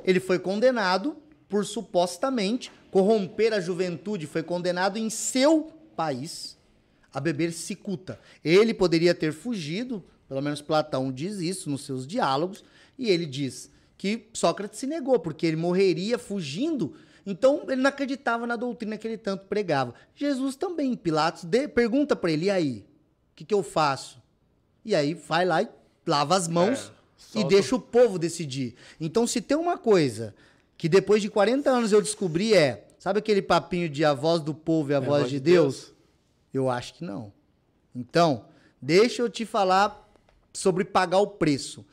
Ele 0.04 0.20
foi 0.20 0.38
condenado 0.38 1.16
por 1.48 1.64
supostamente 1.64 2.70
corromper 2.90 3.52
a 3.52 3.60
juventude, 3.60 4.26
foi 4.26 4.42
condenado 4.42 4.96
em 4.96 5.10
seu 5.10 5.72
país 5.94 6.56
a 7.12 7.20
beber 7.20 7.52
cicuta. 7.52 8.20
Ele 8.44 8.74
poderia 8.74 9.14
ter 9.14 9.32
fugido, 9.32 10.04
pelo 10.28 10.42
menos 10.42 10.60
Platão 10.60 11.10
diz 11.12 11.38
isso 11.38 11.70
nos 11.70 11.84
seus 11.84 12.06
diálogos, 12.06 12.64
e 12.98 13.10
ele 13.10 13.26
diz 13.26 13.70
que 13.96 14.28
Sócrates 14.32 14.78
se 14.78 14.86
negou, 14.86 15.18
porque 15.18 15.46
ele 15.46 15.56
morreria 15.56 16.18
fugindo. 16.18 16.94
Então 17.26 17.64
ele 17.66 17.82
não 17.82 17.88
acreditava 17.88 18.46
na 18.46 18.54
doutrina 18.54 18.96
que 18.96 19.06
ele 19.06 19.18
tanto 19.18 19.46
pregava. 19.46 19.92
Jesus 20.14 20.54
também, 20.54 20.94
Pilatos 20.94 21.42
de- 21.44 21.66
pergunta 21.66 22.14
para 22.14 22.30
ele: 22.30 22.46
e 22.46 22.50
aí? 22.50 22.86
O 23.32 23.36
que, 23.36 23.44
que 23.44 23.52
eu 23.52 23.62
faço? 23.62 24.22
E 24.84 24.94
aí 24.94 25.12
vai 25.12 25.44
lá 25.44 25.62
e 25.62 25.68
lava 26.06 26.36
as 26.36 26.46
mãos 26.46 26.92
e 27.18 27.22
solta 27.32 27.48
deixa 27.48 27.74
o 27.74 27.80
povo 27.80 28.18
decidir. 28.18 28.76
Então, 29.00 29.26
se 29.26 29.40
tem 29.40 29.56
uma 29.56 29.76
coisa 29.76 30.34
que 30.78 30.88
depois 30.88 31.20
de 31.20 31.28
40 31.28 31.68
anos 31.68 31.90
eu 31.90 32.00
descobri 32.00 32.54
é, 32.54 32.86
sabe 32.98 33.18
aquele 33.18 33.42
papinho 33.42 33.88
de 33.88 34.04
a 34.04 34.14
voz 34.14 34.40
do 34.40 34.54
povo 34.54 34.92
e 34.92 34.94
a, 34.94 35.00
voz, 35.00 35.28
de 35.28 35.40
Deus? 35.40 35.92
Eu 36.54 36.70
acho 36.70 36.94
que 36.94 37.04
não. 37.04 37.32
Então, 37.94 38.44
deixa 38.80 39.20
eu 39.20 39.28
te 39.28 39.44
falar 39.44 40.08
sobre 40.52 40.84
pagar 40.84 41.18
o 41.18 41.26
preço. 41.26 41.84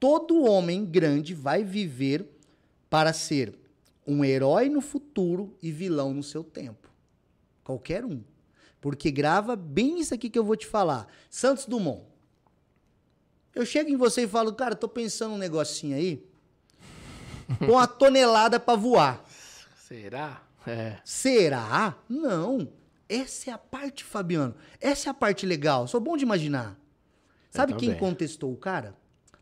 Todo 0.00 0.42
homem 0.42 0.84
grande 0.84 1.32
vai 1.32 1.62
viver 1.62 2.26
para 2.90 3.12
ser 3.12 3.54
um 4.06 4.24
herói 4.24 4.68
no 4.68 4.80
futuro 4.80 5.56
e 5.62 5.70
vilão 5.70 6.12
no 6.12 6.22
seu 6.22 6.44
tempo. 6.44 6.88
Qualquer 7.62 8.04
um. 8.04 8.22
Porque 8.80 9.10
grava 9.10 9.56
bem 9.56 10.00
isso 10.00 10.12
aqui 10.12 10.28
que 10.28 10.38
eu 10.38 10.44
vou 10.44 10.56
te 10.56 10.66
falar. 10.66 11.06
Santos 11.30 11.64
Dumont. 11.64 12.02
Eu 13.54 13.64
chego 13.64 13.88
em 13.88 13.96
você 13.96 14.24
e 14.24 14.28
falo, 14.28 14.52
cara, 14.52 14.74
tô 14.74 14.88
pensando 14.88 15.34
um 15.34 15.38
negocinho 15.38 15.96
aí. 15.96 16.26
Com 17.58 17.72
uma 17.72 17.86
tonelada 17.86 18.58
para 18.58 18.76
voar. 18.76 19.24
Será? 19.76 20.42
É. 20.66 20.98
Será? 21.04 21.96
Não. 22.08 22.68
Essa 23.08 23.50
é 23.50 23.52
a 23.52 23.58
parte, 23.58 24.02
Fabiano. 24.02 24.54
Essa 24.80 25.08
é 25.08 25.10
a 25.10 25.14
parte 25.14 25.46
legal. 25.46 25.86
Sou 25.86 26.00
bom 26.00 26.16
de 26.16 26.24
imaginar. 26.24 26.78
Sabe 27.50 27.74
quem 27.74 27.96
contestou 27.96 28.52
o 28.52 28.56
cara? 28.56 28.96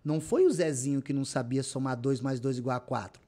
Não 0.04 0.20
foi 0.20 0.44
o 0.44 0.50
Zezinho 0.50 1.00
que 1.00 1.12
não 1.12 1.24
sabia 1.24 1.62
somar 1.62 1.96
2 1.96 2.20
mais 2.20 2.40
2 2.40 2.58
igual 2.58 2.76
a 2.76 2.80
4. 2.80 3.22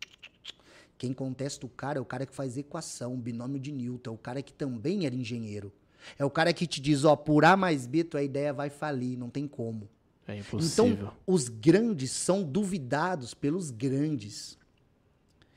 Quem 0.96 1.12
contesta 1.12 1.66
o 1.66 1.68
cara 1.68 1.98
é 1.98 2.00
o 2.00 2.04
cara 2.04 2.24
que 2.24 2.34
faz 2.34 2.56
equação, 2.56 3.16
binômio 3.16 3.58
de 3.58 3.72
Newton, 3.72 4.10
é 4.10 4.14
o 4.14 4.18
cara 4.18 4.42
que 4.42 4.52
também 4.52 5.06
era 5.06 5.14
engenheiro. 5.14 5.72
É 6.18 6.24
o 6.24 6.30
cara 6.30 6.52
que 6.52 6.66
te 6.66 6.80
diz, 6.80 7.04
ó, 7.04 7.16
por 7.16 7.44
A 7.44 7.56
mais 7.56 7.86
B, 7.86 8.04
tua 8.04 8.22
ideia 8.22 8.52
vai 8.52 8.70
falir, 8.70 9.18
não 9.18 9.30
tem 9.30 9.48
como. 9.48 9.88
É 10.26 10.38
impossível. 10.38 10.94
Então, 10.94 11.12
os 11.26 11.48
grandes 11.48 12.10
são 12.10 12.42
duvidados 12.42 13.34
pelos 13.34 13.70
grandes. 13.70 14.58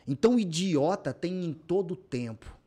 Então, 0.08 0.36
o 0.36 0.40
idiota 0.40 1.14
tem 1.14 1.46
em 1.46 1.54
todo 1.54 1.92
o 1.92 1.98
tempo. 1.98 2.58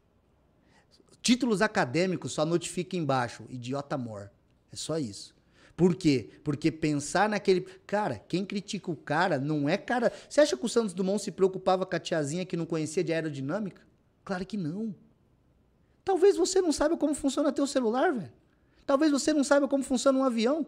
Títulos 1.23 1.61
acadêmicos 1.61 2.33
só 2.33 2.45
notifica 2.47 2.97
embaixo, 2.97 3.45
idiota 3.49 3.99
mor. 3.99 4.31
É 4.73 4.77
só 4.77 4.99
isso. 4.99 5.35
Por 5.81 5.95
quê? 5.95 6.29
Porque 6.45 6.71
pensar 6.71 7.27
naquele. 7.27 7.63
Cara, 7.87 8.19
quem 8.29 8.45
critica 8.45 8.91
o 8.91 8.95
cara 8.95 9.39
não 9.39 9.67
é 9.67 9.79
cara. 9.79 10.13
Você 10.29 10.43
acha 10.43 10.55
que 10.55 10.67
o 10.67 10.69
Santos 10.69 10.93
Dumont 10.93 11.23
se 11.23 11.31
preocupava 11.31 11.87
com 11.87 11.97
a 11.97 11.99
tiazinha 11.99 12.45
que 12.45 12.55
não 12.55 12.67
conhecia 12.67 13.03
de 13.03 13.15
aerodinâmica? 13.15 13.81
Claro 14.23 14.45
que 14.45 14.59
não. 14.59 14.95
Talvez 16.05 16.37
você 16.37 16.61
não 16.61 16.71
saiba 16.71 16.99
como 16.99 17.15
funciona 17.15 17.51
teu 17.51 17.67
celular, 17.67 18.13
velho. 18.13 18.31
Talvez 18.85 19.11
você 19.11 19.33
não 19.33 19.43
saiba 19.43 19.67
como 19.67 19.83
funciona 19.83 20.19
um 20.19 20.23
avião. 20.23 20.67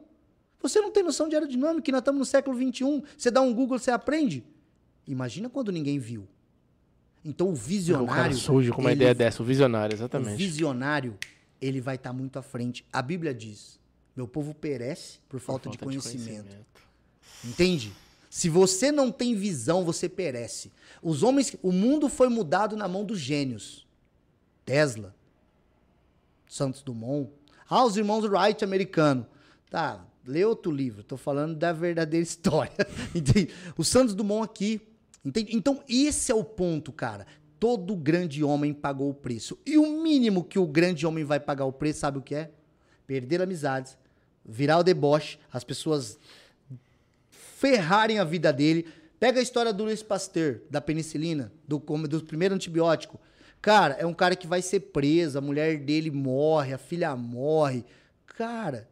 Você 0.63 0.81
não 0.81 0.91
tem 0.91 1.03
noção 1.03 1.29
de 1.29 1.35
aerodinâmica, 1.35 1.93
nós 1.93 2.01
estamos 2.01 2.19
no 2.19 2.25
século 2.25 2.57
XXI. 2.57 3.03
Você 3.15 3.31
dá 3.31 3.43
um 3.43 3.53
Google, 3.53 3.79
você 3.79 3.91
aprende. 3.91 4.43
Imagina 5.07 5.51
quando 5.51 5.71
ninguém 5.71 5.99
viu. 5.99 6.27
Então 7.23 7.51
o 7.51 7.55
visionário. 7.55 8.11
O 8.11 8.17
cara 8.17 8.33
surge 8.33 8.71
com 8.71 8.81
uma 8.81 8.93
ele, 8.93 9.03
ideia 9.03 9.15
dessa, 9.15 9.43
o 9.43 9.45
visionário, 9.45 9.95
exatamente. 9.95 10.33
O 10.33 10.39
visionário, 10.39 11.19
ele 11.61 11.83
vai 11.83 11.97
estar 11.97 12.09
tá 12.09 12.17
muito 12.17 12.39
à 12.39 12.43
frente. 12.43 12.83
A 12.91 13.03
Bíblia 13.03 13.35
diz: 13.35 13.82
meu 14.15 14.29
povo 14.29 14.55
perece 14.55 15.19
por 15.29 15.41
falta, 15.41 15.69
por 15.69 15.71
falta 15.71 15.71
de, 15.71 15.79
conhecimento. 15.79 16.25
de 16.25 16.43
conhecimento. 16.43 16.83
Entende? 17.45 17.93
Se 18.31 18.49
você 18.49 18.91
não 18.91 19.13
tem 19.13 19.35
visão, 19.35 19.85
você 19.85 20.09
perece. 20.09 20.73
Os 21.03 21.23
homens, 21.23 21.55
o 21.63 21.71
mundo 21.71 22.09
foi 22.09 22.29
mudado 22.29 22.77
na 22.77 22.89
mão 22.89 23.05
dos 23.05 23.19
gênios. 23.19 23.87
Tesla, 24.65 25.15
Santos 26.49 26.83
Dumont, 26.83 27.31
ah, 27.69 27.85
os 27.85 27.97
irmãos 27.97 28.25
Wright 28.25 28.65
americano. 28.65 29.27
Tá, 29.71 30.05
lê 30.27 30.45
outro 30.45 30.71
livro, 30.71 31.03
tô 31.03 31.17
falando 31.17 31.57
da 31.57 31.73
verdadeira 31.73 32.23
história. 32.25 32.87
Entende? 33.15 33.53
O 33.77 33.85
Santos 33.85 34.15
Dumont 34.15 34.45
aqui, 34.45 34.81
entende? 35.25 35.57
Então, 35.57 35.83
esse 35.89 36.31
é 36.31 36.35
o 36.35 36.45
ponto, 36.45 36.93
cara. 36.93 37.27
Todo 37.59 37.95
grande 37.95 38.43
homem 38.43 38.73
pagou 38.73 39.11
o 39.11 39.15
preço. 39.15 39.59
E 39.65 39.79
o 39.79 40.03
mínimo 40.03 40.45
que 40.45 40.59
o 40.59 40.67
grande 40.67 41.07
homem 41.07 41.25
vai 41.25 41.39
pagar 41.39 41.65
o 41.65 41.73
preço, 41.73 42.01
sabe 42.01 42.19
o 42.19 42.23
que 42.23 42.35
é? 42.35 42.51
Perder 43.07 43.43
amizades, 43.43 43.97
virar 44.45 44.79
o 44.79 44.83
deboche, 44.83 45.39
as 45.53 45.65
pessoas 45.65 46.19
ferrarem 47.31 48.19
a 48.19 48.25
vida 48.25 48.53
dele. 48.53 48.87
Pega 49.19 49.39
a 49.39 49.43
história 49.43 49.73
do 49.73 49.85
Luiz 49.85 50.03
Pasteur, 50.03 50.61
da 50.69 50.81
penicilina, 50.81 51.53
do, 51.67 51.79
do 51.79 52.25
primeiro 52.25 52.55
antibiótico. 52.55 53.21
Cara, 53.61 53.95
é 53.95 54.05
um 54.05 54.13
cara 54.13 54.35
que 54.35 54.47
vai 54.47 54.61
ser 54.61 54.81
preso, 54.81 55.39
a 55.39 55.41
mulher 55.41 55.79
dele 55.79 56.11
morre, 56.11 56.73
a 56.73 56.79
filha 56.79 57.15
morre. 57.15 57.85
Cara, 58.27 58.89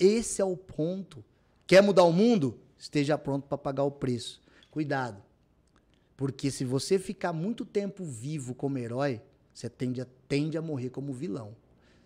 esse 0.00 0.40
é 0.40 0.44
o 0.44 0.56
ponto. 0.56 1.22
Quer 1.66 1.82
mudar 1.82 2.04
o 2.04 2.12
mundo? 2.12 2.58
Esteja 2.78 3.18
pronto 3.18 3.46
para 3.46 3.58
pagar 3.58 3.84
o 3.84 3.90
preço. 3.90 4.40
Cuidado. 4.70 5.22
Porque 6.16 6.50
se 6.50 6.64
você 6.64 6.98
ficar 6.98 7.32
muito 7.32 7.64
tempo 7.64 8.04
vivo 8.04 8.54
como 8.54 8.78
herói, 8.78 9.20
você 9.52 9.68
tende 9.68 10.00
a, 10.00 10.06
tende 10.28 10.56
a 10.56 10.62
morrer 10.62 10.90
como 10.90 11.12
vilão. 11.12 11.54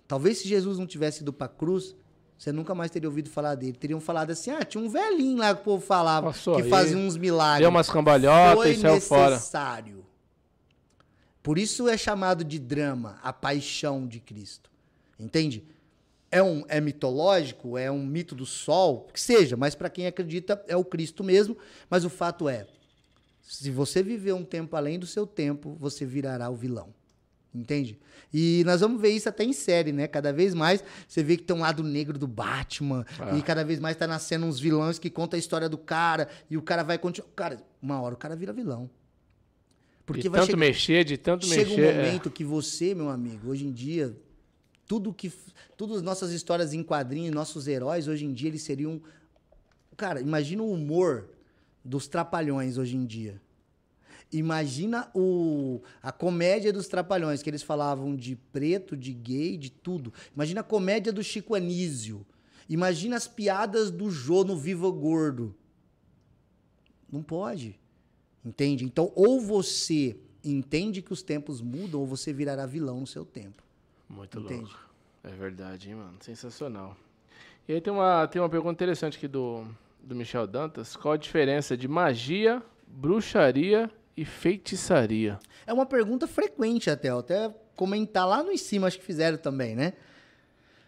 Talvez 0.06 0.38
se 0.38 0.48
Jesus 0.48 0.78
não 0.78 0.86
tivesse 0.86 1.22
ido 1.22 1.32
para 1.32 1.46
a 1.46 1.50
cruz, 1.50 1.94
você 2.38 2.52
nunca 2.52 2.72
mais 2.72 2.88
teria 2.90 3.08
ouvido 3.08 3.28
falar 3.28 3.56
dele. 3.56 3.72
Teriam 3.72 4.00
falado 4.00 4.30
assim: 4.30 4.52
ah, 4.52 4.64
tinha 4.64 4.82
um 4.82 4.88
velhinho 4.88 5.38
lá 5.38 5.52
que 5.54 5.60
o 5.62 5.64
povo 5.64 5.84
falava 5.84 6.28
Passou 6.28 6.54
que 6.54 6.62
aí, 6.62 6.70
fazia 6.70 6.96
uns 6.96 7.16
milagres. 7.16 7.62
Deu 7.62 7.70
umas 7.70 7.90
cambalhotas 7.90 8.62
Foi 8.62 8.70
e 8.70 8.76
saiu 8.76 9.00
fora. 9.00 9.34
necessário. 9.34 10.06
Por 11.42 11.58
isso 11.58 11.88
é 11.88 11.96
chamado 11.96 12.44
de 12.44 12.58
drama, 12.58 13.18
a 13.22 13.32
paixão 13.32 14.06
de 14.06 14.20
Cristo. 14.20 14.70
Entende? 15.18 15.64
É, 16.30 16.42
um, 16.42 16.62
é 16.68 16.80
mitológico, 16.80 17.76
é 17.76 17.90
um 17.90 18.04
mito 18.04 18.34
do 18.34 18.46
sol, 18.46 19.08
que 19.12 19.20
seja, 19.20 19.56
mas 19.56 19.74
para 19.74 19.88
quem 19.88 20.06
acredita 20.06 20.62
é 20.68 20.76
o 20.76 20.84
Cristo 20.84 21.24
mesmo. 21.24 21.56
Mas 21.90 22.04
o 22.04 22.10
fato 22.10 22.48
é: 22.48 22.68
se 23.42 23.68
você 23.70 24.00
viver 24.00 24.34
um 24.34 24.44
tempo 24.44 24.76
além 24.76 24.96
do 24.96 25.06
seu 25.06 25.26
tempo, 25.26 25.76
você 25.80 26.04
virará 26.06 26.48
o 26.50 26.54
vilão. 26.54 26.94
Entende? 27.54 27.98
E 28.32 28.62
nós 28.66 28.80
vamos 28.80 29.00
ver 29.00 29.08
isso 29.10 29.28
até 29.28 29.42
em 29.42 29.52
série, 29.52 29.90
né? 29.90 30.06
Cada 30.06 30.32
vez 30.32 30.52
mais 30.54 30.84
você 31.06 31.22
vê 31.22 31.36
que 31.36 31.42
tem 31.42 31.56
um 31.56 31.60
lado 31.60 31.82
negro 31.82 32.18
do 32.18 32.26
Batman. 32.26 33.06
Ah. 33.18 33.36
E 33.36 33.42
cada 33.42 33.64
vez 33.64 33.80
mais 33.80 33.96
tá 33.96 34.06
nascendo 34.06 34.46
uns 34.46 34.60
vilões 34.60 34.98
que 34.98 35.08
contam 35.08 35.36
a 35.36 35.40
história 35.40 35.68
do 35.68 35.78
cara. 35.78 36.28
E 36.50 36.56
o 36.56 36.62
cara 36.62 36.82
vai 36.82 36.98
continuar. 36.98 37.28
Cara, 37.34 37.58
uma 37.80 38.00
hora 38.00 38.14
o 38.14 38.18
cara 38.18 38.36
vira 38.36 38.52
vilão. 38.52 38.90
Porque 40.04 40.22
de 40.22 40.28
vai 40.28 40.40
tanto 40.40 40.50
chegar, 40.50 40.58
mexer, 40.58 41.04
de 41.04 41.16
tanto 41.16 41.46
chega 41.46 41.62
mexer. 41.62 41.74
Chega 41.74 41.86
um 41.86 41.90
é. 41.90 42.04
momento 42.04 42.28
é. 42.28 42.32
que 42.32 42.44
você, 42.44 42.94
meu 42.94 43.08
amigo, 43.08 43.50
hoje 43.50 43.66
em 43.66 43.72
dia, 43.72 44.14
tudo 44.86 45.12
que. 45.12 45.32
Todas 45.76 45.98
as 45.98 46.02
nossas 46.02 46.30
histórias 46.32 46.72
em 46.72 46.82
quadrinhos, 46.82 47.34
nossos 47.34 47.66
heróis, 47.66 48.08
hoje 48.08 48.24
em 48.24 48.32
dia, 48.32 48.48
eles 48.48 48.62
seriam. 48.62 49.00
Cara, 49.96 50.20
imagina 50.20 50.62
o 50.62 50.72
humor 50.72 51.30
dos 51.84 52.06
trapalhões 52.08 52.78
hoje 52.78 52.96
em 52.96 53.04
dia. 53.04 53.40
Imagina 54.30 55.10
o, 55.14 55.80
a 56.02 56.12
comédia 56.12 56.72
dos 56.72 56.86
Trapalhões, 56.86 57.42
que 57.42 57.48
eles 57.48 57.62
falavam 57.62 58.14
de 58.14 58.36
preto, 58.36 58.96
de 58.96 59.12
gay, 59.12 59.56
de 59.56 59.70
tudo. 59.70 60.12
Imagina 60.34 60.60
a 60.60 60.64
comédia 60.64 61.12
do 61.12 61.22
Chico 61.22 61.54
Anísio. 61.54 62.26
Imagina 62.68 63.16
as 63.16 63.26
piadas 63.26 63.90
do 63.90 64.10
Jô 64.10 64.44
no 64.44 64.54
Viva 64.54 64.90
Gordo. 64.90 65.54
Não 67.10 67.22
pode. 67.22 67.80
Entende? 68.44 68.84
Então, 68.84 69.10
ou 69.14 69.40
você 69.40 70.18
entende 70.44 71.00
que 71.00 71.12
os 71.12 71.22
tempos 71.22 71.62
mudam, 71.62 72.00
ou 72.00 72.06
você 72.06 72.32
virará 72.32 72.66
vilão 72.66 73.00
no 73.00 73.06
seu 73.06 73.24
tempo. 73.24 73.62
Muito 74.08 74.40
Entende? 74.40 74.60
louco. 74.62 74.88
É 75.24 75.30
verdade, 75.30 75.88
hein, 75.88 75.96
mano? 75.96 76.16
Sensacional. 76.20 76.96
E 77.66 77.72
aí 77.72 77.80
tem 77.80 77.92
uma, 77.92 78.26
tem 78.26 78.40
uma 78.40 78.48
pergunta 78.48 78.72
interessante 78.72 79.16
aqui 79.16 79.28
do, 79.28 79.66
do 80.02 80.14
Michel 80.14 80.46
Dantas. 80.46 80.96
Qual 80.96 81.12
a 81.12 81.16
diferença 81.16 81.76
de 81.76 81.88
magia, 81.88 82.62
bruxaria 82.86 83.90
e 84.18 84.24
feitiçaria? 84.24 85.38
É 85.64 85.72
uma 85.72 85.86
pergunta 85.86 86.26
frequente 86.26 86.90
até, 86.90 87.08
até 87.08 87.54
comentar 87.76 88.26
lá 88.26 88.42
no 88.42 88.50
em 88.50 88.56
cima, 88.56 88.88
acho 88.88 88.98
que 88.98 89.04
fizeram 89.04 89.38
também, 89.38 89.76
né? 89.76 89.92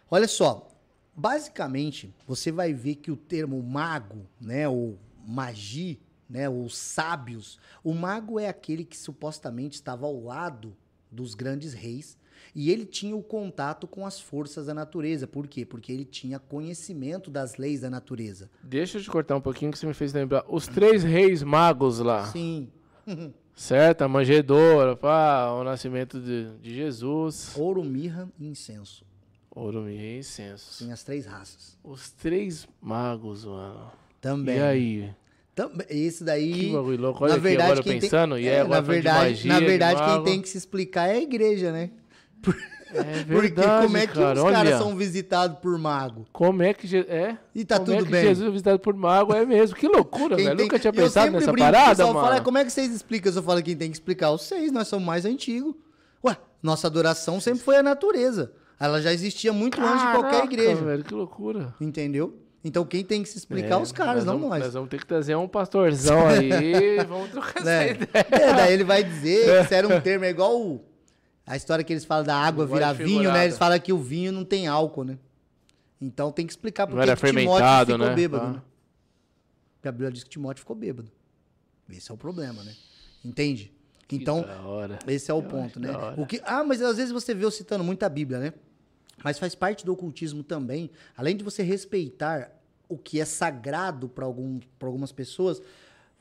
Olha 0.09 0.27
só, 0.27 0.67
basicamente, 1.15 2.13
você 2.27 2.51
vai 2.51 2.73
ver 2.73 2.95
que 2.95 3.09
o 3.09 3.15
termo 3.15 3.61
mago, 3.63 4.27
né, 4.39 4.67
ou 4.67 4.99
magia, 5.25 5.97
né, 6.29 6.49
os 6.49 6.77
sábios, 6.77 7.57
o 7.81 7.93
mago 7.93 8.37
é 8.37 8.49
aquele 8.49 8.83
que 8.83 8.97
supostamente 8.97 9.75
estava 9.75 10.05
ao 10.05 10.21
lado 10.21 10.75
dos 11.09 11.33
grandes 11.33 11.73
reis 11.73 12.17
e 12.53 12.69
ele 12.69 12.85
tinha 12.85 13.15
o 13.15 13.23
contato 13.23 13.87
com 13.87 14.05
as 14.05 14.19
forças 14.19 14.65
da 14.65 14.73
natureza. 14.73 15.25
Por 15.25 15.47
quê? 15.47 15.65
Porque 15.65 15.91
ele 15.91 16.03
tinha 16.03 16.37
conhecimento 16.37 17.31
das 17.31 17.55
leis 17.55 17.79
da 17.79 17.89
natureza. 17.89 18.49
Deixa 18.61 18.97
eu 18.97 19.01
te 19.01 19.09
cortar 19.09 19.37
um 19.37 19.41
pouquinho 19.41 19.71
que 19.71 19.77
você 19.77 19.85
me 19.85 19.93
fez 19.93 20.11
lembrar. 20.11 20.43
Os 20.49 20.67
três 20.67 21.03
reis 21.03 21.43
magos 21.43 21.99
lá. 21.99 22.25
Sim. 22.25 22.69
certo? 23.55 24.01
A 24.03 24.07
manjedoura, 24.07 24.95
pá, 24.95 25.51
o 25.51 25.63
nascimento 25.63 26.19
de, 26.19 26.57
de 26.57 26.75
Jesus. 26.75 27.53
Ouro, 27.57 27.83
mirra 27.83 28.29
e 28.39 28.47
incenso. 28.47 29.05
Ouro, 29.49 29.81
mirra 29.81 30.03
e 30.03 30.19
incenso. 30.19 30.73
Sim, 30.73 30.91
as 30.91 31.03
três 31.03 31.25
raças. 31.25 31.77
Os 31.83 32.11
três 32.11 32.67
magos, 32.81 33.45
mano. 33.45 33.91
Também. 34.19 34.57
E 34.57 34.61
aí? 34.61 35.15
Esse 35.89 36.23
daí. 36.23 36.53
Que 36.53 36.71
bagulho 36.71 37.01
louco. 37.01 37.23
Olha 37.23 37.33
na 37.33 37.39
verdade, 37.39 37.71
agora 37.71 37.83
pensando, 37.83 38.35
tem, 38.35 38.45
e 38.45 38.47
é, 38.47 38.55
é, 38.55 38.63
na 38.63 38.81
verdade, 38.81 39.29
magia, 39.29 39.53
na 39.53 39.59
verdade 39.59 40.03
quem 40.03 40.23
tem 40.23 40.41
que 40.41 40.49
se 40.49 40.57
explicar 40.57 41.07
é 41.07 41.13
a 41.13 41.21
igreja, 41.21 41.71
né? 41.71 41.91
É 42.93 43.23
verdade, 43.23 43.27
Porque 43.27 43.51
como 43.85 43.97
é 43.97 44.07
que 44.07 44.13
cara, 44.13 44.43
os 44.43 44.51
caras 44.51 44.77
são 44.77 44.95
visitados 44.95 45.57
por 45.59 45.77
mago? 45.77 46.25
Como 46.31 46.61
é 46.61 46.73
que 46.73 46.87
Je... 46.87 46.99
é? 46.99 47.37
E 47.55 47.63
tá 47.63 47.75
como 47.75 47.87
tudo 47.87 48.01
é 48.01 48.05
que 48.05 48.11
bem. 48.11 48.23
Jesus 48.23 48.47
é 48.47 48.51
visitado 48.51 48.79
por 48.79 48.93
mago 48.93 49.33
é 49.33 49.45
mesmo. 49.45 49.75
Que 49.75 49.87
loucura, 49.87 50.35
velho. 50.35 50.55
Tem... 50.55 50.65
Nunca 50.65 50.79
tinha 50.79 50.93
pensado 50.93 51.31
nessa 51.31 51.51
brinco, 51.51 51.71
parada, 51.71 52.05
mano. 52.05 52.19
Fala, 52.19 52.41
como 52.41 52.57
é 52.57 52.65
que 52.65 52.71
vocês 52.71 52.91
explicam? 52.93 53.31
Eu 53.33 53.43
falo 53.43 53.61
quem 53.63 53.75
tem 53.75 53.89
que 53.89 53.95
explicar 53.95 54.31
os 54.31 54.43
seis, 54.43 54.71
nós 54.71 54.87
somos 54.87 55.05
mais 55.05 55.25
antigos. 55.25 55.73
Ué, 56.23 56.37
nossa 56.61 56.87
adoração 56.87 57.39
sempre 57.39 57.63
foi 57.63 57.77
a 57.77 57.83
natureza. 57.83 58.51
Ela 58.79 59.01
já 59.01 59.13
existia 59.13 59.53
muito 59.53 59.77
Caraca, 59.77 59.93
antes 59.93 60.05
de 60.05 60.11
qualquer 60.13 60.43
igreja. 60.43 60.83
velho, 60.83 61.03
que 61.03 61.13
loucura. 61.13 61.73
Entendeu? 61.79 62.37
Então 62.63 62.85
quem 62.85 63.03
tem 63.03 63.23
que 63.23 63.29
se 63.29 63.37
explicar 63.37 63.79
é, 63.79 63.81
os 63.81 63.91
caras, 63.91 64.23
não 64.23 64.33
vamos, 64.33 64.49
nós. 64.49 64.63
Nós 64.63 64.73
vamos 64.73 64.89
ter 64.89 64.99
que 64.99 65.05
trazer 65.05 65.35
um 65.35 65.47
pastorzão 65.47 66.27
aí, 66.27 66.97
vamos 67.07 67.29
trocar 67.31 67.63
né? 67.63 67.85
essa 67.85 67.93
ideia. 67.93 68.09
É, 68.29 68.53
daí 68.53 68.73
ele 68.73 68.83
vai 68.83 69.03
dizer 69.03 69.67
que 69.67 69.73
era 69.73 69.87
um 69.87 69.99
termo, 69.99 70.25
é 70.25 70.29
igual 70.29 70.59
o 70.59 70.79
a 71.51 71.57
história 71.57 71.83
que 71.83 71.91
eles 71.91 72.05
falam 72.05 72.23
da 72.23 72.37
água 72.37 72.65
virar 72.65 72.93
vinho, 72.93 73.29
né? 73.29 73.43
Eles 73.43 73.57
falam 73.57 73.77
que 73.77 73.91
o 73.91 73.97
vinho 73.97 74.31
não 74.31 74.45
tem 74.45 74.67
álcool, 74.67 75.03
né? 75.03 75.17
Então 75.99 76.31
tem 76.31 76.47
que 76.47 76.53
explicar 76.53 76.87
por 76.87 76.97
que 76.97 77.13
Timóteo 77.13 77.85
ficou 77.85 77.97
né? 77.97 78.15
bêbado, 78.15 78.45
ah. 78.45 78.51
né? 78.53 78.61
Porque 79.73 79.87
a 79.89 79.91
Bíblia 79.91 80.11
diz 80.11 80.23
que 80.23 80.29
Timóteo 80.29 80.61
ficou 80.61 80.77
bêbado. 80.77 81.11
Esse 81.89 82.09
é 82.09 82.13
o 82.13 82.17
problema, 82.17 82.63
né? 82.63 82.73
Entende? 83.23 83.69
Então, 84.09 84.45
esse 85.05 85.29
é 85.29 85.33
o 85.33 85.43
ponto, 85.43 85.77
né? 85.77 85.89
O 86.15 86.25
que, 86.25 86.41
ah, 86.45 86.63
mas 86.63 86.81
às 86.81 86.95
vezes 86.95 87.11
você 87.11 87.33
vê 87.33 87.43
eu 87.43 87.51
citando 87.51 87.83
muita 87.83 88.07
Bíblia, 88.07 88.39
né? 88.39 88.53
Mas 89.21 89.37
faz 89.37 89.53
parte 89.53 89.85
do 89.85 89.91
ocultismo 89.91 90.43
também, 90.43 90.89
além 91.17 91.35
de 91.35 91.43
você 91.43 91.63
respeitar 91.63 92.49
o 92.87 92.97
que 92.97 93.19
é 93.19 93.25
sagrado 93.25 94.07
para 94.07 94.23
algum, 94.23 94.61
algumas 94.79 95.11
pessoas, 95.11 95.61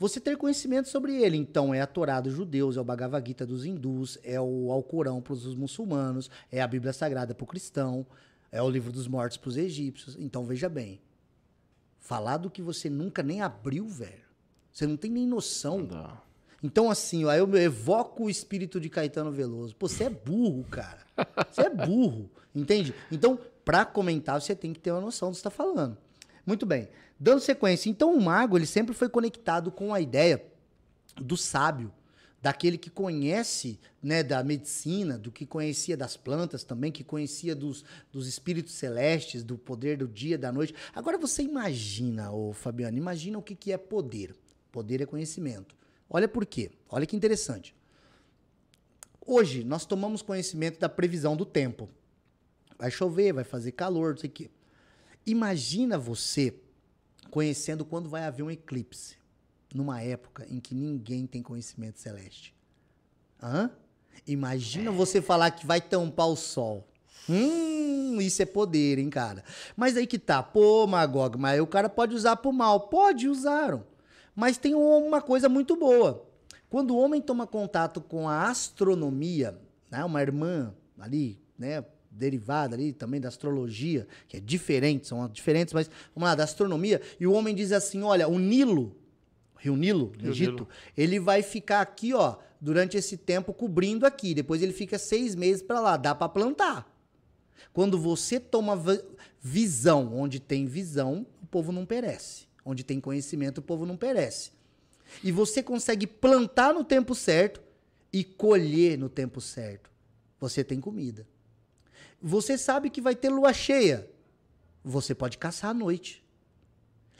você 0.01 0.18
ter 0.18 0.39
conhecimento 0.39 0.89
sobre 0.89 1.22
ele. 1.22 1.36
Então, 1.36 1.74
é 1.74 1.82
a 1.82 1.86
Torá 1.86 2.22
dos 2.22 2.32
judeus, 2.32 2.78
é 2.78 2.81
o 2.81 2.85
Bhagavad 2.85 3.28
Gita 3.28 3.44
dos 3.44 3.66
hindus, 3.66 4.18
é 4.24 4.40
o 4.40 4.72
Alcorão 4.72 5.20
para 5.20 5.35
os 5.35 5.55
muçulmanos, 5.55 6.31
é 6.51 6.62
a 6.62 6.66
Bíblia 6.66 6.94
Sagrada 6.94 7.35
para 7.35 7.44
o 7.44 7.47
cristão, 7.47 8.06
é 8.51 8.62
o 8.62 8.70
livro 8.70 8.90
dos 8.90 9.06
mortos 9.06 9.36
para 9.36 9.51
os 9.51 9.59
egípcios. 9.59 10.16
Então, 10.18 10.47
veja 10.47 10.70
bem. 10.70 11.02
Falar 11.98 12.39
do 12.39 12.51
que 12.51 12.62
você 12.62 12.89
nunca 12.89 13.22
nem 13.22 13.43
abriu, 13.43 13.86
velho. 13.86 14.24
Você 14.72 14.86
não 14.86 14.97
tem 14.97 15.10
nem 15.10 15.27
noção. 15.27 15.82
Não. 15.82 16.18
Então, 16.62 16.90
assim, 16.90 17.27
ó, 17.27 17.35
eu 17.35 17.55
evoco 17.56 18.24
o 18.24 18.31
espírito 18.31 18.81
de 18.81 18.89
Caetano 18.89 19.31
Veloso. 19.31 19.77
Pô, 19.77 19.86
você 19.86 20.05
é 20.05 20.10
burro, 20.10 20.64
cara. 20.64 21.01
Você 21.52 21.60
é 21.60 21.68
burro. 21.68 22.31
Entende? 22.55 22.94
Então, 23.12 23.39
para 23.62 23.85
comentar, 23.85 24.40
você 24.40 24.55
tem 24.55 24.72
que 24.72 24.81
ter 24.81 24.90
uma 24.90 25.02
noção 25.02 25.28
do 25.28 25.32
que 25.32 25.36
você 25.36 25.48
está 25.48 25.51
falando. 25.51 25.97
Muito 26.47 26.64
bem. 26.64 26.89
Dando 27.23 27.43
sequência, 27.43 27.91
então 27.91 28.15
o 28.15 28.21
mago 28.21 28.57
ele 28.57 28.65
sempre 28.65 28.95
foi 28.95 29.07
conectado 29.07 29.71
com 29.71 29.93
a 29.93 30.01
ideia 30.01 30.43
do 31.17 31.37
sábio, 31.37 31.93
daquele 32.41 32.79
que 32.79 32.89
conhece 32.89 33.79
né, 34.03 34.23
da 34.23 34.43
medicina, 34.43 35.19
do 35.19 35.31
que 35.31 35.45
conhecia 35.45 35.99
das 35.99 36.17
plantas 36.17 36.65
também, 36.65 36.91
que 36.91 37.05
conhecia 37.05 37.55
dos, 37.55 37.85
dos 38.11 38.27
espíritos 38.27 38.73
celestes, 38.73 39.45
do 39.45 39.59
poder 39.59 39.99
do 39.99 40.09
dia, 40.09 40.39
da 40.39 40.51
noite. 40.51 40.75
Agora 40.95 41.19
você 41.19 41.43
imagina, 41.43 42.33
ô 42.33 42.55
Fabiano, 42.55 42.97
imagina 42.97 43.37
o 43.37 43.43
que, 43.43 43.55
que 43.55 43.71
é 43.71 43.77
poder. 43.77 44.35
Poder 44.73 45.03
é 45.03 45.07
conhecimento. 45.07 45.77
Olha 46.09 46.27
por 46.27 46.47
quê. 46.47 46.71
Olha 46.89 47.05
que 47.05 47.15
interessante. 47.15 47.75
Hoje 49.27 49.63
nós 49.63 49.85
tomamos 49.85 50.23
conhecimento 50.23 50.81
da 50.81 50.89
previsão 50.89 51.37
do 51.37 51.45
tempo. 51.45 51.87
Vai 52.79 52.91
chover, 52.91 53.35
vai 53.35 53.45
fazer 53.45 53.73
calor, 53.73 54.13
não 54.13 54.17
sei 54.17 54.31
o 54.31 54.33
quê. 54.33 54.51
Imagina 55.27 55.99
você 55.99 56.55
conhecendo 57.31 57.85
quando 57.85 58.09
vai 58.09 58.24
haver 58.24 58.43
um 58.43 58.51
eclipse, 58.51 59.16
numa 59.74 60.02
época 60.02 60.47
em 60.51 60.61
que 60.61 60.74
ninguém 60.74 61.27
tem 61.27 61.43
conhecimento 61.43 61.98
celeste. 61.98 62.55
Hã? 63.43 63.70
Imagina 64.27 64.90
você 64.90 65.23
falar 65.23 65.51
que 65.52 65.66
vai 65.66 65.81
tampar 65.81 66.28
o 66.28 66.36
sol. 66.36 66.86
Hum, 67.28 68.20
isso 68.20 68.43
é 68.43 68.47
poder, 68.47 68.98
hein, 68.98 69.09
cara? 69.09 69.44
Mas 69.77 69.97
aí 69.97 70.07
que 70.07 70.19
tá, 70.19 70.43
pô, 70.43 70.86
Magog, 70.86 71.39
mas 71.39 71.55
aí 71.55 71.61
o 71.61 71.66
cara 71.66 71.89
pode 71.89 72.15
usar 72.15 72.36
pro 72.36 72.52
mal. 72.52 72.89
Pode, 72.89 73.28
usaram. 73.28 73.85
Mas 74.35 74.59
tem 74.59 74.74
uma 74.74 75.23
coisa 75.23 75.48
muito 75.48 75.77
boa. 75.77 76.27
Quando 76.69 76.94
o 76.94 76.98
homem 76.98 77.20
toma 77.20 77.47
contato 77.47 78.01
com 78.01 78.28
a 78.28 78.48
astronomia, 78.48 79.59
né, 79.90 80.05
uma 80.05 80.23
irmã 80.23 80.74
ali, 80.98 81.40
né, 81.59 81.85
derivada 82.11 82.74
ali 82.74 82.93
também 82.93 83.20
da 83.20 83.28
astrologia, 83.28 84.07
que 84.27 84.37
é 84.37 84.41
diferente, 84.41 85.07
são 85.07 85.28
diferentes, 85.28 85.73
mas 85.73 85.89
vamos 86.15 86.28
lá, 86.28 86.35
da 86.35 86.45
astronomia, 86.45 87.01
e 87.19 87.27
o 87.27 87.32
homem 87.32 87.55
diz 87.55 87.73
assim: 87.73 88.03
olha, 88.03 88.28
o 88.28 88.39
Nilo, 88.39 88.97
Rio 89.57 89.77
Nilo, 89.77 90.12
no 90.16 90.23
Rio 90.24 90.31
Egito, 90.31 90.53
Nilo. 90.53 90.69
ele 90.97 91.20
vai 91.20 91.43
ficar 91.43 91.81
aqui, 91.81 92.12
ó, 92.12 92.37
durante 92.61 92.97
esse 92.97 93.16
tempo 93.16 93.55
cobrindo 93.55 94.07
aqui. 94.07 94.35
Depois 94.35 94.62
ele 94.62 94.73
fica 94.73 94.99
seis 94.99 95.35
meses 95.35 95.62
para 95.62 95.81
lá, 95.81 95.97
dá 95.97 96.15
para 96.15 96.28
plantar. 96.28 96.91
Quando 97.73 97.99
você 97.99 98.41
toma 98.41 98.78
visão, 99.41 100.15
onde 100.15 100.41
tem 100.41 100.66
visão, 100.66 101.27
o 101.43 101.47
povo 101.47 101.73
não 101.73 101.87
perece. 101.87 102.49
Onde 102.65 102.82
tem 102.85 103.01
conhecimento, 103.01 103.59
o 103.59 103.62
povo 103.62 103.87
não 103.87 103.97
perece. 103.97 104.51
E 105.23 105.32
você 105.32 105.62
consegue 105.62 106.07
plantar 106.07 106.74
no 106.74 106.85
tempo 106.85 107.15
certo 107.15 107.61
e 108.12 108.24
colher 108.24 108.99
no 108.99 109.09
tempo 109.09 109.41
certo. 109.41 109.91
Você 110.39 110.65
tem 110.65 110.81
comida. 110.81 111.27
Você 112.23 112.59
sabe 112.59 112.91
que 112.91 113.01
vai 113.01 113.15
ter 113.15 113.29
lua 113.29 113.53
cheia. 113.53 114.09
Você 114.85 115.15
pode 115.15 115.39
caçar 115.39 115.71
à 115.71 115.75
noite. 115.75 116.25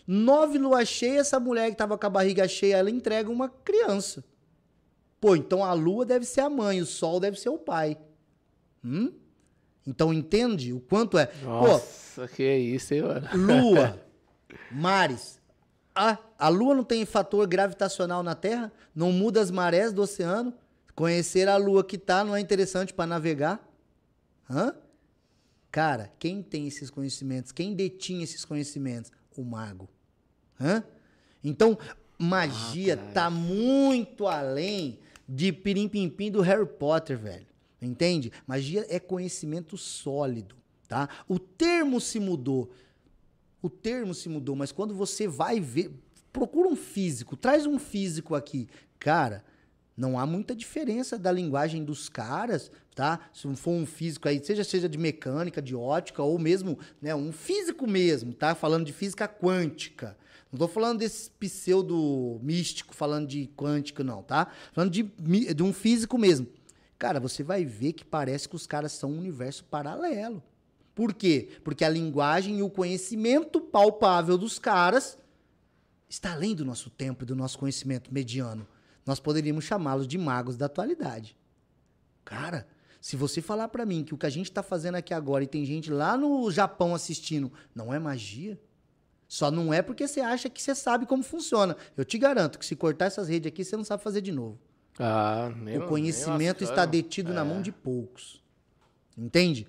Nove 0.07 0.59
luas 0.59 0.89
cheias, 0.89 1.29
essa 1.29 1.39
mulher 1.39 1.67
que 1.67 1.73
estava 1.73 1.97
com 1.97 2.07
a 2.07 2.11
barriga 2.11 2.47
cheia, 2.49 2.77
ela 2.77 2.91
entrega 2.91 3.31
uma 3.31 3.49
criança. 3.49 4.25
Pô, 5.21 5.37
então 5.37 5.65
a 5.65 5.73
lua 5.73 6.05
deve 6.05 6.25
ser 6.25 6.41
a 6.41 6.51
mãe, 6.51 6.81
o 6.81 6.87
sol 6.87 7.21
deve 7.21 7.39
ser 7.39 7.51
o 7.51 7.59
pai. 7.59 7.97
Hum? 8.85 9.13
Então 9.87 10.13
entende 10.13 10.73
o 10.73 10.81
quanto 10.81 11.19
é. 11.19 11.31
Nossa, 11.43 12.23
Pô, 12.23 12.29
que 12.29 12.43
é 12.43 12.59
isso, 12.59 12.93
hein, 12.95 13.03
mano? 13.03 13.29
Lua, 13.35 14.01
mares. 14.73 15.41
A, 15.95 16.19
a 16.39 16.49
lua 16.49 16.75
não 16.75 16.85
tem 16.85 17.05
fator 17.05 17.47
gravitacional 17.47 18.23
na 18.23 18.35
Terra? 18.35 18.73
Não 18.95 19.13
muda 19.13 19.41
as 19.41 19.51
marés 19.51 19.93
do 19.93 20.03
oceano? 20.03 20.55
Conhecer 20.95 21.49
a 21.49 21.57
lua 21.57 21.85
que 21.85 21.99
tá 21.99 22.25
não 22.25 22.35
é 22.35 22.41
interessante 22.41 22.93
para 22.93 23.07
navegar? 23.07 23.61
Hã? 24.49 24.75
Cara, 25.71 26.13
quem 26.19 26.43
tem 26.43 26.67
esses 26.67 26.91
conhecimentos? 26.91 27.53
Quem 27.53 27.75
detinha 27.75 28.25
esses 28.25 28.45
conhecimentos? 28.45 29.13
O 29.37 29.45
mago. 29.45 29.89
Hã? 30.61 30.83
Então, 31.43 31.79
magia 32.19 32.95
ah, 32.95 33.13
tá 33.13 33.31
muito 33.31 34.27
além 34.27 34.99
de 35.29 35.53
pirim-pim-pim 35.53 36.31
do 36.31 36.41
Harry 36.41 36.67
Potter, 36.67 37.17
velho. 37.17 37.47
Entende? 37.81 38.33
Magia 38.47 38.85
é 38.89 38.99
conhecimento 38.99 39.77
sólido, 39.79 40.57
tá? 40.87 41.09
O 41.27 41.39
termo 41.39 42.01
se 42.01 42.21
mudou. 42.21 42.71
O 43.63 43.71
termo 43.71 44.13
se 44.13 44.29
mudou, 44.29 44.57
mas 44.57 44.73
quando 44.73 44.95
você 44.95 45.27
vai 45.27 45.61
ver, 45.61 45.91
procura 46.33 46.69
um 46.69 46.77
físico, 46.77 47.37
traz 47.37 47.65
um 47.65 47.79
físico 47.79 48.35
aqui. 48.35 48.69
Cara, 48.99 49.45
não 50.01 50.19
há 50.19 50.25
muita 50.25 50.57
diferença 50.57 51.19
da 51.19 51.31
linguagem 51.31 51.85
dos 51.85 52.09
caras, 52.09 52.73
tá? 52.95 53.21
Se 53.35 53.55
for 53.55 53.73
um 53.73 53.85
físico 53.85 54.27
aí, 54.27 54.43
seja 54.43 54.65
seja 54.65 54.89
de 54.89 54.97
mecânica, 54.97 55.61
de 55.61 55.77
ótica 55.77 56.23
ou 56.23 56.39
mesmo, 56.39 56.79
né, 57.03 57.15
um 57.15 57.31
físico 57.31 57.87
mesmo, 57.87 58.33
tá? 58.33 58.55
Falando 58.55 58.87
de 58.87 58.95
física 58.95 59.29
quântica. 59.29 60.17
Não 60.51 60.57
estou 60.57 60.69
falando 60.69 61.01
desse 61.01 61.31
pseudo 61.33 62.41
místico 62.43 62.95
falando 62.95 63.29
de 63.29 63.47
quântica 63.55 64.03
não, 64.03 64.23
tá? 64.23 64.51
Falando 64.73 64.91
de, 64.91 65.03
de 65.03 65.63
um 65.63 65.71
físico 65.71 66.17
mesmo. 66.17 66.49
Cara, 66.99 67.21
você 67.21 67.43
vai 67.43 67.67
ver 67.67 67.93
que 67.93 68.05
parece 68.05 68.49
que 68.49 68.57
os 68.57 68.67
caras 68.67 68.93
são 68.93 69.13
um 69.13 69.19
universo 69.19 69.65
paralelo. 69.65 70.43
Por 70.95 71.13
quê? 71.13 71.51
Porque 71.63 71.85
a 71.85 71.91
linguagem 71.91 72.59
e 72.59 72.63
o 72.63 72.71
conhecimento 72.71 73.61
palpável 73.61 74.39
dos 74.39 74.59
caras 74.59 75.19
está 76.09 76.33
além 76.33 76.55
do 76.55 76.65
nosso 76.65 76.89
tempo 76.89 77.23
e 77.23 77.27
do 77.27 77.37
nosso 77.37 77.59
conhecimento 77.59 78.13
mediano 78.13 78.67
nós 79.11 79.19
poderíamos 79.19 79.65
chamá-los 79.65 80.07
de 80.07 80.17
magos 80.17 80.57
da 80.57 80.67
atualidade. 80.67 81.37
Cara, 82.25 82.65
se 83.01 83.17
você 83.17 83.43
falar 83.43 83.67
para 83.67 83.85
mim 83.85 84.05
que 84.05 84.15
o 84.15 84.17
que 84.17 84.25
a 84.25 84.31
gente 84.31 84.49
está 84.49 84.63
fazendo 84.63 84.95
aqui 84.95 85.13
agora 85.13 85.43
e 85.43 85.49
tem 85.49 85.65
gente 85.65 85.91
lá 85.91 86.17
no 86.17 86.49
Japão 86.49 86.95
assistindo, 86.95 87.53
não 87.75 87.93
é 87.93 87.99
magia? 87.99 88.57
Só 89.27 89.51
não 89.51 89.75
é 89.75 89.83
porque 89.83 90.07
você 90.07 90.21
acha 90.21 90.49
que 90.49 90.63
você 90.63 90.77
sabe 90.77 91.07
como 91.07 91.25
funciona. 91.25 91.77
Eu 91.97 92.05
te 92.05 92.19
garanto 92.19 92.57
que 92.57 92.65
se 92.65 92.77
cortar 92.77 93.07
essas 93.07 93.27
redes 93.27 93.49
aqui, 93.49 93.65
você 93.65 93.77
não 93.77 93.83
sabe 93.83 94.01
fazer 94.01 94.21
de 94.21 94.31
novo. 94.31 94.61
Ah, 94.97 95.53
nem, 95.57 95.79
o 95.79 95.89
conhecimento 95.89 96.63
está 96.63 96.87
detido 96.87 97.33
é. 97.33 97.35
na 97.35 97.45
mão 97.45 97.61
de 97.61 97.73
poucos. 97.73 98.41
Entende? 99.19 99.67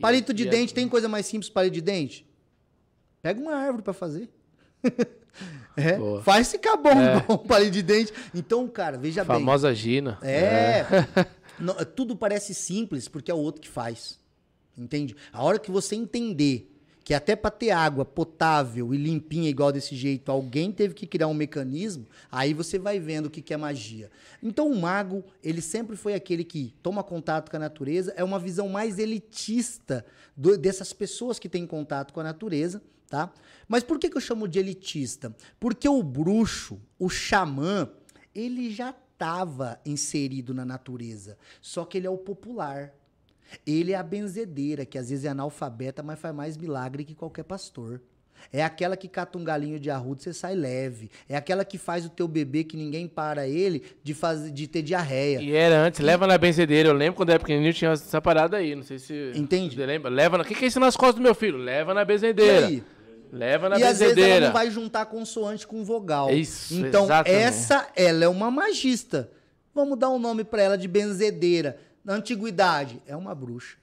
Palito 0.00 0.34
de 0.34 0.46
dente, 0.46 0.74
tem 0.74 0.88
coisa 0.88 1.08
mais 1.08 1.26
simples 1.26 1.48
palito 1.48 1.74
de 1.74 1.80
dente? 1.80 2.28
Pega 3.22 3.40
uma 3.40 3.54
árvore 3.54 3.84
para 3.84 3.92
fazer. 3.92 4.28
É, 5.76 5.98
faz 6.22 6.50
ficar 6.50 6.76
bom, 6.76 6.90
é. 6.90 7.20
bom 7.26 7.38
palito 7.38 7.72
de 7.72 7.82
dente. 7.82 8.12
Então, 8.34 8.66
cara, 8.66 8.98
veja 8.98 9.24
Famosa 9.24 9.38
bem. 9.38 9.46
Famosa 9.46 9.74
Gina. 9.74 10.18
É. 10.22 10.36
é. 10.36 11.26
Não, 11.58 11.74
tudo 11.84 12.16
parece 12.16 12.54
simples 12.54 13.08
porque 13.08 13.30
é 13.30 13.34
o 13.34 13.38
outro 13.38 13.60
que 13.60 13.68
faz. 13.68 14.18
Entende? 14.76 15.16
A 15.32 15.42
hora 15.42 15.58
que 15.58 15.70
você 15.70 15.96
entender 15.96 16.72
que 17.08 17.14
até 17.14 17.34
para 17.34 17.50
ter 17.50 17.70
água 17.70 18.04
potável 18.04 18.92
e 18.92 18.98
limpinha 18.98 19.48
igual 19.48 19.72
desse 19.72 19.96
jeito, 19.96 20.30
alguém 20.30 20.70
teve 20.70 20.92
que 20.92 21.06
criar 21.06 21.26
um 21.26 21.32
mecanismo, 21.32 22.06
aí 22.30 22.52
você 22.52 22.78
vai 22.78 23.00
vendo 23.00 23.26
o 23.26 23.30
que, 23.30 23.40
que 23.40 23.54
é 23.54 23.56
magia. 23.56 24.10
Então 24.42 24.70
o 24.70 24.78
mago, 24.78 25.24
ele 25.42 25.62
sempre 25.62 25.96
foi 25.96 26.12
aquele 26.12 26.44
que 26.44 26.74
toma 26.82 27.02
contato 27.02 27.50
com 27.50 27.56
a 27.56 27.60
natureza, 27.60 28.12
é 28.14 28.22
uma 28.22 28.38
visão 28.38 28.68
mais 28.68 28.98
elitista 28.98 30.04
do, 30.36 30.58
dessas 30.58 30.92
pessoas 30.92 31.38
que 31.38 31.48
têm 31.48 31.66
contato 31.66 32.12
com 32.12 32.20
a 32.20 32.24
natureza, 32.24 32.82
tá? 33.08 33.32
Mas 33.66 33.82
por 33.82 33.98
que, 33.98 34.08
que 34.08 34.16
eu 34.16 34.20
chamo 34.20 34.48
de 34.48 34.58
elitista? 34.58 35.34
Porque 35.58 35.88
o 35.88 36.02
bruxo, 36.02 36.80
o 36.98 37.08
xamã, 37.08 37.88
ele 38.34 38.70
já 38.70 38.90
estava 38.90 39.80
inserido 39.84 40.54
na 40.54 40.64
natureza, 40.64 41.36
só 41.60 41.84
que 41.84 41.98
ele 41.98 42.06
é 42.06 42.10
o 42.10 42.18
popular. 42.18 42.92
Ele 43.66 43.92
é 43.92 43.96
a 43.96 44.02
benzedeira, 44.02 44.84
que 44.84 44.98
às 44.98 45.08
vezes 45.08 45.24
é 45.24 45.28
analfabeta, 45.28 46.02
mas 46.02 46.18
faz 46.18 46.34
mais 46.34 46.56
milagre 46.56 47.02
que 47.02 47.14
qualquer 47.14 47.44
pastor. 47.44 48.00
É 48.52 48.62
aquela 48.62 48.96
que 48.96 49.08
cata 49.08 49.36
um 49.36 49.42
galinho 49.42 49.80
de 49.80 49.90
arrudo, 49.90 50.22
você 50.22 50.32
sai 50.32 50.54
leve. 50.54 51.10
É 51.28 51.36
aquela 51.36 51.64
que 51.64 51.76
faz 51.76 52.06
o 52.06 52.08
teu 52.08 52.28
bebê 52.28 52.62
que 52.62 52.76
ninguém 52.76 53.08
para 53.08 53.48
ele 53.48 53.82
de, 54.02 54.14
fazer, 54.14 54.50
de 54.50 54.66
ter 54.66 54.82
diarreia. 54.82 55.40
E 55.40 55.52
era 55.54 55.80
antes, 55.82 56.00
leva 56.00 56.26
na 56.26 56.38
benzedeira. 56.38 56.88
Eu 56.88 56.94
lembro 56.94 57.16
quando 57.16 57.30
era 57.30 57.38
pequenininho 57.38 57.72
tinha 57.72 57.90
essa 57.90 58.20
parada 58.20 58.56
aí. 58.56 58.76
Não 58.76 58.82
sei 58.82 58.98
se. 58.98 59.32
Entende? 59.34 59.74
Você 59.74 59.84
lembra? 59.84 60.10
Leva 60.10 60.38
na. 60.38 60.44
O 60.44 60.46
que, 60.46 60.54
que 60.54 60.64
é 60.64 60.68
isso 60.68 60.78
nas 60.78 60.96
costas 60.96 61.16
do 61.16 61.22
meu 61.22 61.34
filho? 61.34 61.58
Leva 61.58 61.92
na 61.92 62.04
benzedeira. 62.04 62.70
E 62.70 62.74
aí? 62.74 62.84
Leva 63.30 63.68
na 63.68 63.78
e 63.78 63.84
às 63.84 63.98
vezes 63.98 64.16
ela 64.16 64.46
não 64.46 64.52
vai 64.52 64.70
juntar 64.70 65.06
consoante 65.06 65.66
com 65.66 65.84
vogal. 65.84 66.30
Isso, 66.30 66.74
então, 66.74 67.04
exatamente. 67.04 67.42
essa, 67.42 67.88
ela 67.94 68.24
é 68.24 68.28
uma 68.28 68.50
magista. 68.50 69.30
Vamos 69.74 69.98
dar 69.98 70.10
um 70.10 70.18
nome 70.18 70.44
para 70.44 70.62
ela 70.62 70.78
de 70.78 70.88
benzedeira. 70.88 71.78
Na 72.04 72.14
antiguidade, 72.14 73.02
é 73.06 73.14
uma 73.14 73.34
bruxa. 73.34 73.76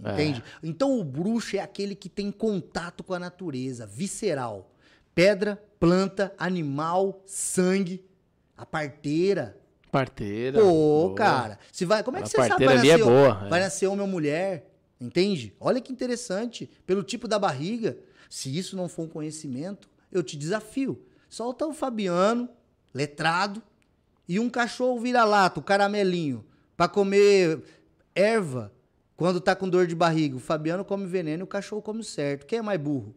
Entende? 0.00 0.42
É. 0.62 0.66
Então, 0.66 0.98
o 0.98 1.04
bruxo 1.04 1.56
é 1.56 1.60
aquele 1.60 1.94
que 1.94 2.08
tem 2.08 2.30
contato 2.30 3.02
com 3.02 3.14
a 3.14 3.18
natureza, 3.18 3.86
visceral. 3.86 4.70
Pedra, 5.14 5.60
planta, 5.78 6.32
animal, 6.38 7.22
sangue, 7.26 8.04
a 8.56 8.64
parteira. 8.64 9.56
Parteira. 9.90 10.60
Pô, 10.60 10.64
boa. 10.66 11.14
cara. 11.14 11.58
Se 11.72 11.84
vai, 11.84 12.02
como 12.02 12.16
é 12.16 12.20
que 12.20 12.26
A 12.26 12.30
você 12.30 12.36
sabe 12.36 12.48
parteira 12.50 12.74
vai 12.74 12.80
ali 12.80 12.90
é 12.90 12.96
nascer, 12.96 13.04
boa, 13.04 13.42
é. 13.44 13.48
vai 13.48 13.60
nascer 13.60 13.86
homem 13.86 14.00
ou 14.00 14.06
mulher? 14.06 14.70
Entende? 15.00 15.54
Olha 15.58 15.80
que 15.80 15.92
interessante. 15.92 16.70
Pelo 16.86 17.02
tipo 17.02 17.26
da 17.26 17.38
barriga. 17.38 17.96
Se 18.28 18.56
isso 18.56 18.76
não 18.76 18.88
for 18.88 19.02
um 19.02 19.08
conhecimento, 19.08 19.88
eu 20.12 20.22
te 20.22 20.36
desafio. 20.36 21.00
Solta 21.28 21.66
o 21.66 21.72
Fabiano, 21.72 22.48
letrado, 22.92 23.62
e 24.28 24.38
um 24.38 24.50
cachorro 24.50 25.00
vira-lata, 25.00 25.60
o 25.60 25.62
caramelinho, 25.62 26.44
pra 26.76 26.88
comer 26.88 27.62
erva 28.14 28.72
quando 29.16 29.40
tá 29.40 29.56
com 29.56 29.68
dor 29.68 29.86
de 29.86 29.94
barriga. 29.94 30.36
O 30.36 30.40
Fabiano 30.40 30.84
come 30.84 31.06
veneno 31.06 31.42
e 31.42 31.44
o 31.44 31.46
cachorro 31.46 31.82
come 31.82 32.04
certo. 32.04 32.46
Quem 32.46 32.58
é 32.58 32.62
mais 32.62 32.80
burro? 32.80 33.14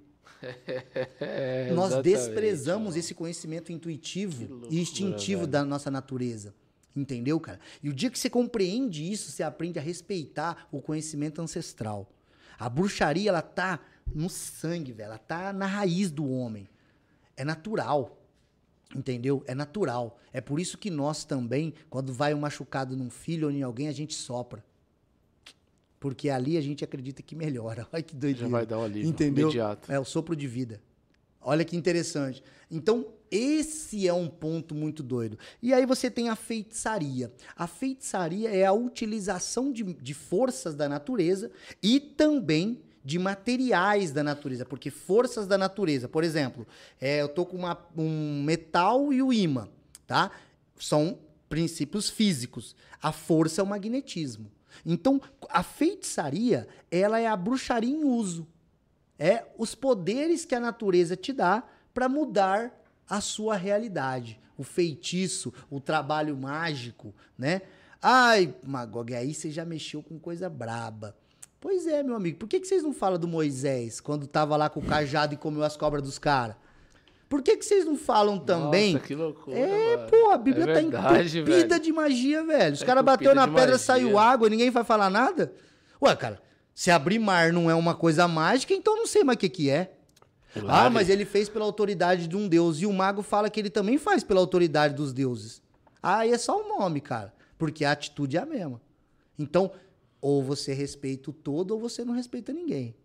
É, 1.20 1.72
Nós 1.76 2.02
desprezamos 2.02 2.96
esse 2.96 3.14
conhecimento 3.14 3.72
intuitivo 3.72 4.66
e 4.70 4.80
instintivo 4.80 5.42
velho. 5.42 5.52
da 5.52 5.66
nossa 5.66 5.92
natureza. 5.92 6.56
Entendeu, 6.96 7.40
cara? 7.40 7.60
E 7.82 7.90
o 7.90 7.94
dia 7.94 8.10
que 8.10 8.20
você 8.20 8.30
compreende 8.30 9.10
isso, 9.10 9.32
você 9.32 9.44
aprende 9.44 9.80
a 9.80 9.82
respeitar 9.82 10.68
o 10.72 10.82
conhecimento 10.82 11.42
ancestral. 11.42 12.10
A 12.58 12.70
bruxaria, 12.70 13.30
ela 13.30 13.42
tá 13.42 13.80
no 14.14 14.30
sangue, 14.30 14.92
velho. 14.92 15.08
Ela 15.08 15.18
tá 15.18 15.52
na 15.54 15.66
raiz 15.66 16.12
do 16.12 16.30
homem. 16.30 16.68
É 17.36 17.44
natural. 17.44 18.18
Entendeu? 18.96 19.44
É 19.48 19.56
natural. 19.56 20.20
É 20.34 20.42
por 20.42 20.60
isso 20.60 20.78
que 20.78 20.90
nós 20.90 21.24
também, 21.24 21.74
quando 21.90 22.14
vai 22.14 22.34
um 22.34 22.40
machucado 22.40 22.96
num 22.96 23.10
filho 23.10 23.48
ou 23.48 23.54
em 23.54 23.64
alguém, 23.64 23.88
a 23.88 23.94
gente 23.94 24.14
sopra. 24.14 24.64
Porque 26.00 26.30
ali 26.30 26.58
a 26.58 26.62
gente 26.62 26.84
acredita 26.84 27.22
que 27.22 27.36
melhora. 27.36 27.88
Olha 27.94 28.04
que 28.04 28.16
doideira. 28.16 28.48
Já 28.48 28.52
vai 28.52 28.66
dar 28.66 28.80
um 28.80 28.84
alívio 28.84 29.10
Entendeu? 29.10 29.48
imediato. 29.48 29.92
É 29.92 30.00
o 30.00 30.06
sopro 30.06 30.36
de 30.36 30.48
vida. 30.48 30.82
Olha 31.40 31.66
que 31.66 31.76
interessante. 31.76 32.44
Então, 32.70 33.08
esse 33.32 34.08
é 34.08 34.14
um 34.14 34.28
ponto 34.28 34.76
muito 34.76 35.02
doido. 35.02 35.40
E 35.62 35.74
aí 35.74 35.86
você 35.86 36.12
tem 36.12 36.30
a 36.30 36.36
feitiçaria. 36.36 37.34
A 37.56 37.66
feitiçaria 37.66 38.50
é 38.50 38.66
a 38.66 38.74
utilização 38.74 39.72
de, 39.72 39.84
de 39.84 40.14
forças 40.14 40.76
da 40.76 40.88
natureza 40.88 41.52
e 41.82 42.00
também 42.00 42.82
de 43.04 43.18
materiais 43.20 44.12
da 44.12 44.24
natureza. 44.24 44.66
Porque 44.66 44.90
forças 44.90 45.48
da 45.48 45.58
natureza, 45.58 46.08
por 46.08 46.24
exemplo, 46.24 46.68
é, 47.00 47.22
eu 47.22 47.30
tô 47.30 47.46
com 47.46 47.58
uma- 47.58 47.78
um 47.98 48.44
metal 48.44 49.12
e 49.12 49.22
o 49.22 49.32
imã, 49.34 49.68
tá? 50.08 50.32
São 50.80 51.20
princípios 51.50 52.10
físicos. 52.10 52.76
A 53.02 53.12
força 53.12 53.62
é 53.62 53.64
o 53.64 53.68
magnetismo. 53.68 54.52
Então, 54.86 55.22
a 55.50 55.64
feitiçaria, 55.64 56.68
ela 56.90 57.20
é 57.20 57.28
a 57.28 57.36
bruxaria 57.36 57.94
em 57.94 58.04
uso 58.04 58.48
é 59.20 59.46
os 59.56 59.76
poderes 59.76 60.46
que 60.46 60.56
a 60.56 60.60
natureza 60.60 61.16
te 61.16 61.32
dá 61.32 61.64
para 61.94 62.10
mudar 62.10 62.74
a 63.08 63.22
sua 63.22 63.56
realidade. 63.56 64.40
O 64.58 64.64
feitiço, 64.64 65.54
o 65.70 65.80
trabalho 65.80 66.36
mágico, 66.36 67.14
né? 67.38 67.62
Ai, 68.02 68.56
Magog, 68.66 69.14
aí 69.14 69.32
você 69.32 69.52
já 69.52 69.64
mexeu 69.64 70.02
com 70.02 70.18
coisa 70.18 70.50
braba. 70.50 71.16
Pois 71.62 71.86
é, 71.88 72.02
meu 72.04 72.16
amigo. 72.16 72.38
Por 72.40 72.50
que, 72.50 72.60
que 72.60 72.68
vocês 72.68 72.82
não 72.84 72.92
falam 72.92 73.18
do 73.20 73.28
Moisés 73.28 74.02
quando 74.02 74.26
tava 74.28 74.58
lá 74.58 74.68
com 74.70 74.80
o 74.80 74.84
cajado 74.86 75.34
e 75.36 75.38
comeu 75.38 75.64
as 75.64 75.78
cobras 75.78 76.02
dos 76.04 76.18
caras? 76.18 76.56
Por 77.30 77.42
que, 77.42 77.56
que 77.56 77.64
vocês 77.64 77.86
não 77.86 77.96
falam 77.96 78.38
também? 78.40 78.94
Nossa, 78.96 79.06
que 79.06 79.16
loucura. 79.16 79.58
É, 79.58 79.96
mano. 79.96 80.10
pô, 80.10 80.32
a 80.32 80.38
Bíblia 80.38 80.64
é 80.66 80.68
tá 80.68 80.74
verdade, 80.82 81.38
entupida 81.40 81.68
velho. 81.76 81.80
de 81.84 81.94
magia, 81.94 82.44
velho. 82.44 82.74
Os 82.74 82.80
Tá 82.80 82.86
caras 82.88 83.06
bateu 83.06 83.34
na 83.34 83.48
pedra, 83.48 83.62
magia. 83.62 83.78
saiu 83.78 84.18
água 84.18 84.48
e 84.48 84.50
ninguém 84.50 84.70
vai 84.70 84.84
falar 84.84 85.10
nada? 85.10 85.54
Ué, 86.02 86.14
cara, 86.16 86.42
se 86.74 86.92
abrir 86.92 87.20
mar 87.20 87.54
não 87.54 87.70
é 87.70 87.76
uma 87.76 87.96
coisa 87.96 88.28
mágica, 88.28 88.74
então 88.74 88.98
não 88.98 89.08
sei 89.08 89.24
mais 89.24 89.38
o 89.38 89.40
que 89.40 89.48
que 89.48 89.70
é. 89.70 89.94
Ah, 90.56 90.60
Milagre. 90.60 90.90
mas 90.94 91.10
ele 91.10 91.24
fez 91.24 91.48
pela 91.48 91.64
autoridade 91.64 92.28
de 92.28 92.36
um 92.36 92.50
deus. 92.50 92.82
E 92.82 92.86
o 92.86 92.92
mago 92.92 93.22
fala 93.22 93.50
que 93.50 93.60
ele 93.62 93.70
também 93.70 93.98
faz 93.98 94.24
pela 94.24 94.42
autoridade 94.42 94.94
dos 94.96 95.14
deuses. 95.14 95.62
Aí 96.04 96.32
é 96.34 96.38
só 96.38 96.60
o 96.60 96.68
nome, 96.80 97.00
cara. 97.00 97.32
Porque 97.58 97.86
a 97.86 97.92
atitude 97.94 98.36
é 98.36 98.42
a 98.42 98.46
mesma. 98.46 98.82
Então, 99.40 99.72
ou 100.22 100.44
você 100.44 100.74
respeita 100.74 101.32
o 101.32 101.34
todo, 101.34 101.72
ou 101.72 101.80
você 101.80 102.06
não 102.06 102.14
respeita 102.14 102.54
ninguém. 102.54 102.96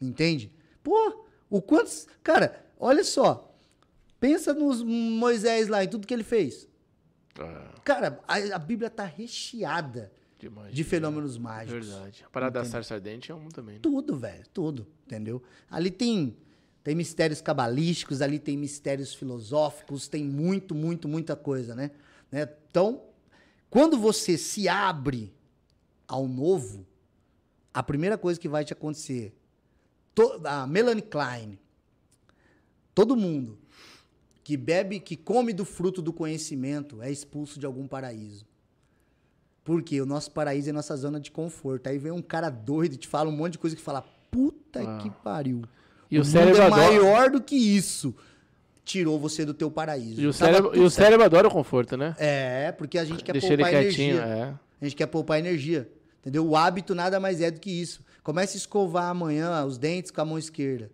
Entende? 0.00 0.52
Pô, 0.82 1.24
o 1.50 1.60
quantos. 1.60 2.06
Cara, 2.22 2.64
olha 2.78 3.04
só. 3.04 3.52
Pensa 4.18 4.54
nos 4.54 4.82
Moisés 4.82 5.68
lá, 5.68 5.82
em 5.82 5.88
tudo 5.88 6.06
que 6.06 6.14
ele 6.14 6.22
fez. 6.22 6.68
Ah, 7.38 7.74
Cara, 7.84 8.20
a, 8.28 8.36
a 8.36 8.58
Bíblia 8.58 8.88
tá 8.90 9.04
recheada 9.04 10.12
de, 10.72 10.84
fenômenos 10.84 11.36
mágicos. 11.36 11.86
Verdade. 11.88 12.24
A 12.26 12.30
parada 12.30 12.60
da 12.60 12.64
sarça 12.64 12.94
ardente 12.94 13.30
é 13.30 13.34
um 13.34 13.48
também. 13.48 13.74
né? 13.74 13.80
Tudo, 13.82 14.16
velho, 14.16 14.44
tudo, 14.52 14.86
entendeu? 15.06 15.42
Ali 15.70 15.90
tem 15.90 16.36
tem 16.82 16.94
mistérios 16.94 17.42
cabalísticos, 17.42 18.22
ali 18.22 18.38
tem 18.38 18.56
mistérios 18.56 19.12
filosóficos, 19.12 20.08
tem 20.08 20.24
muito, 20.24 20.74
muito, 20.74 21.06
muita 21.06 21.36
coisa, 21.36 21.74
né? 21.74 21.90
né? 22.32 22.48
Então, 22.70 23.02
quando 23.68 23.98
você 23.98 24.38
se 24.38 24.66
abre 24.66 25.30
ao 26.10 26.26
novo, 26.26 26.84
a 27.72 27.82
primeira 27.82 28.18
coisa 28.18 28.38
que 28.40 28.48
vai 28.48 28.64
te 28.64 28.72
acontecer, 28.72 29.32
to- 30.14 30.40
a 30.44 30.66
Melanie 30.66 31.02
Klein, 31.02 31.58
todo 32.94 33.16
mundo 33.16 33.58
que 34.42 34.56
bebe, 34.56 34.98
que 34.98 35.16
come 35.16 35.52
do 35.52 35.64
fruto 35.64 36.02
do 36.02 36.12
conhecimento 36.12 37.00
é 37.00 37.10
expulso 37.10 37.60
de 37.60 37.66
algum 37.66 37.86
paraíso. 37.86 38.44
Porque 39.62 40.00
o 40.00 40.06
nosso 40.06 40.32
paraíso 40.32 40.68
é 40.70 40.72
nossa 40.72 40.96
zona 40.96 41.20
de 41.20 41.30
conforto. 41.30 41.86
Aí 41.88 41.98
vem 41.98 42.10
um 42.10 42.22
cara 42.22 42.50
doido 42.50 42.94
e 42.94 42.96
te 42.96 43.06
fala 43.06 43.28
um 43.30 43.36
monte 43.36 43.52
de 43.52 43.58
coisa 43.58 43.76
que 43.76 43.82
fala, 43.82 44.02
puta 44.30 44.80
Ah. 44.82 44.98
que 44.98 45.10
pariu. 45.10 45.62
E 46.10 46.16
o 46.18 46.22
mundo 46.24 46.30
cérebro 46.32 46.60
é 46.62 46.66
adora- 46.66 46.82
maior 46.82 47.30
do 47.30 47.40
que 47.40 47.54
isso. 47.54 48.12
Tirou 48.84 49.20
você 49.20 49.44
do 49.44 49.54
teu 49.54 49.70
paraíso. 49.70 50.20
E 50.20 50.26
o, 50.26 50.32
cérebro, 50.32 50.74
e 50.76 50.80
o 50.80 50.90
cérebro 50.90 51.24
adora 51.24 51.46
o 51.46 51.50
conforto, 51.50 51.96
né? 51.96 52.16
É, 52.18 52.72
porque 52.72 52.98
a 52.98 53.04
gente 53.04 53.22
quer 53.22 53.32
Deixa 53.32 53.46
poupar 53.48 53.72
energia. 53.72 54.14
é. 54.22 54.54
A 54.80 54.84
gente 54.84 54.96
quer 54.96 55.06
poupar 55.06 55.38
energia. 55.38 55.88
Entendeu? 56.20 56.46
O 56.46 56.56
hábito 56.56 56.94
nada 56.94 57.18
mais 57.18 57.40
é 57.40 57.50
do 57.50 57.58
que 57.60 57.70
isso. 57.70 58.04
Comece 58.22 58.56
a 58.56 58.58
escovar 58.58 59.08
amanhã 59.10 59.64
os 59.64 59.78
dentes 59.78 60.10
com 60.10 60.20
a 60.20 60.24
mão 60.24 60.38
esquerda. 60.38 60.90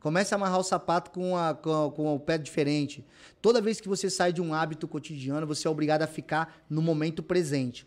Comece 0.00 0.32
a 0.32 0.36
amarrar 0.36 0.58
o 0.58 0.62
sapato 0.64 1.10
com, 1.10 1.36
a- 1.36 1.52
com, 1.54 1.90
com 1.90 2.14
o 2.14 2.18
pé 2.20 2.38
diferente. 2.38 3.04
Toda 3.42 3.60
vez 3.60 3.80
que 3.80 3.88
você 3.88 4.08
sai 4.08 4.32
de 4.32 4.40
um 4.40 4.54
hábito 4.54 4.88
cotidiano, 4.88 5.46
você 5.46 5.68
é 5.68 5.70
obrigado 5.70 6.02
a 6.02 6.06
ficar 6.06 6.64
no 6.70 6.80
momento 6.80 7.22
presente. 7.22 7.86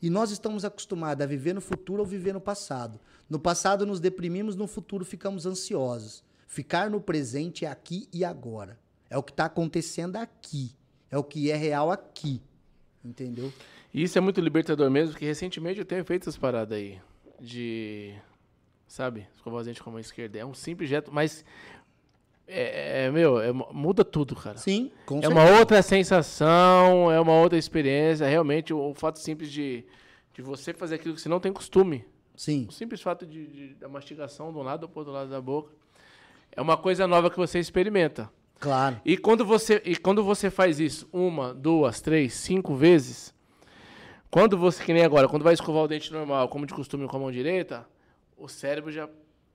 E 0.00 0.08
nós 0.08 0.30
estamos 0.30 0.64
acostumados 0.64 1.24
a 1.24 1.26
viver 1.26 1.52
no 1.54 1.60
futuro 1.60 2.00
ou 2.02 2.06
viver 2.06 2.32
no 2.32 2.40
passado. 2.40 3.00
No 3.28 3.40
passado 3.40 3.84
nos 3.84 3.98
deprimimos, 3.98 4.54
no 4.54 4.68
futuro 4.68 5.04
ficamos 5.04 5.44
ansiosos. 5.44 6.22
Ficar 6.46 6.88
no 6.88 7.00
presente 7.00 7.64
é 7.64 7.68
aqui 7.68 8.08
e 8.12 8.24
agora. 8.24 8.78
É 9.10 9.18
o 9.18 9.22
que 9.24 9.32
está 9.32 9.46
acontecendo 9.46 10.14
aqui. 10.14 10.70
É 11.10 11.18
o 11.18 11.24
que 11.24 11.50
é 11.50 11.56
real 11.56 11.90
aqui. 11.90 12.40
Entendeu? 13.04 13.52
E 13.92 14.02
isso 14.02 14.16
é 14.18 14.20
muito 14.20 14.40
libertador 14.40 14.90
mesmo, 14.90 15.12
porque 15.12 15.24
recentemente 15.24 15.78
eu 15.78 15.84
tenho 15.84 16.04
feito 16.04 16.22
essas 16.22 16.36
paradas 16.36 16.76
aí. 16.76 16.98
De. 17.40 18.14
Sabe? 18.86 19.26
Escovar 19.34 19.60
os 19.60 19.66
dentes 19.66 19.80
com 19.82 19.90
a 19.90 19.92
mão 19.92 20.00
esquerda. 20.00 20.38
É 20.38 20.44
um 20.44 20.54
simples 20.54 20.88
jeito, 20.88 21.12
mas. 21.12 21.44
É, 22.46 23.04
é, 23.04 23.10
meu, 23.10 23.38
é- 23.40 23.52
muda 23.52 24.02
tudo, 24.04 24.34
cara. 24.34 24.56
Sim, 24.56 24.90
com 25.04 25.20
É 25.20 25.28
uma 25.28 25.44
outra 25.58 25.82
sensação, 25.82 27.12
é 27.12 27.20
uma 27.20 27.34
outra 27.34 27.58
experiência. 27.58 28.26
Realmente, 28.26 28.72
o, 28.72 28.78
o 28.90 28.94
fato 28.94 29.18
simples 29.18 29.50
de, 29.52 29.84
de 30.32 30.40
você 30.40 30.72
fazer 30.72 30.94
aquilo 30.94 31.14
que 31.14 31.20
você 31.20 31.28
não 31.28 31.40
tem 31.40 31.52
costume. 31.52 32.04
Sim. 32.34 32.66
O 32.68 32.72
simples 32.72 33.02
fato 33.02 33.26
de, 33.26 33.46
de- 33.46 33.74
da 33.74 33.88
mastigação 33.88 34.50
de 34.52 34.58
um 34.58 34.62
lado 34.62 34.88
para 34.88 34.98
outro 35.00 35.12
lado 35.12 35.28
da 35.30 35.40
boca. 35.40 35.72
É 36.52 36.60
uma 36.62 36.76
coisa 36.76 37.06
nova 37.06 37.30
que 37.30 37.36
você 37.36 37.58
experimenta. 37.58 38.30
Claro. 38.58 38.98
E 39.04 39.16
quando 39.18 39.44
você, 39.44 39.82
e 39.84 39.94
quando 39.96 40.24
você 40.24 40.50
faz 40.50 40.80
isso 40.80 41.06
uma, 41.12 41.52
duas, 41.52 42.00
três, 42.00 42.32
cinco 42.34 42.74
vezes, 42.74 43.34
quando 44.30 44.56
você, 44.58 44.82
que 44.84 44.92
nem 44.92 45.04
agora, 45.04 45.28
quando 45.28 45.42
vai 45.42 45.54
escovar 45.54 45.82
o 45.84 45.88
dente 45.88 46.12
normal, 46.12 46.48
como 46.48 46.66
de 46.66 46.74
costume 46.74 47.06
com 47.08 47.16
a 47.16 47.20
mão 47.20 47.30
direita, 47.32 47.86
o 48.36 48.48
cérebro 48.48 48.90
já, 48.92 49.08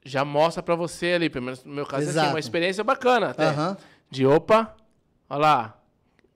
já 0.04 0.26
mostra 0.26 0.62
pra 0.64 0.76
você 0.76 1.14
ali, 1.14 1.30
pelo 1.30 1.46
menos 1.46 1.64
no 1.64 1.74
meu 1.74 1.86
caso, 1.86 2.08
é 2.08 2.22
assim, 2.22 2.30
uma 2.30 2.40
experiência 2.40 2.84
bacana 2.84 3.30
até. 3.30 3.46
Aham. 3.48 3.78
De 4.10 4.26
opa, 4.26 4.76
olha 5.30 5.40
lá, 5.40 5.82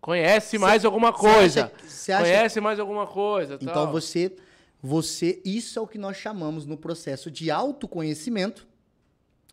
conhece 0.01 0.57
mais 0.57 0.85
alguma 0.85 1.11
Cê 1.11 1.17
coisa. 1.19 1.65
acha- 1.65 1.87
cê 1.89 2.11
acha- 2.11 2.23
Conhece 2.23 2.61
mais 2.61 2.79
alguma 2.79 3.05
coisa. 3.07 3.55
Então 3.61 3.73
tal. 3.73 3.91
você, 3.91 4.35
você, 4.81 5.41
isso 5.43 5.77
é 5.77 5.81
o 5.81 5.87
que 5.87 5.97
nós 5.97 6.17
chamamos 6.17 6.65
no 6.65 6.77
processo 6.77 7.29
de 7.31 7.49
autoconhecimento. 7.51 8.67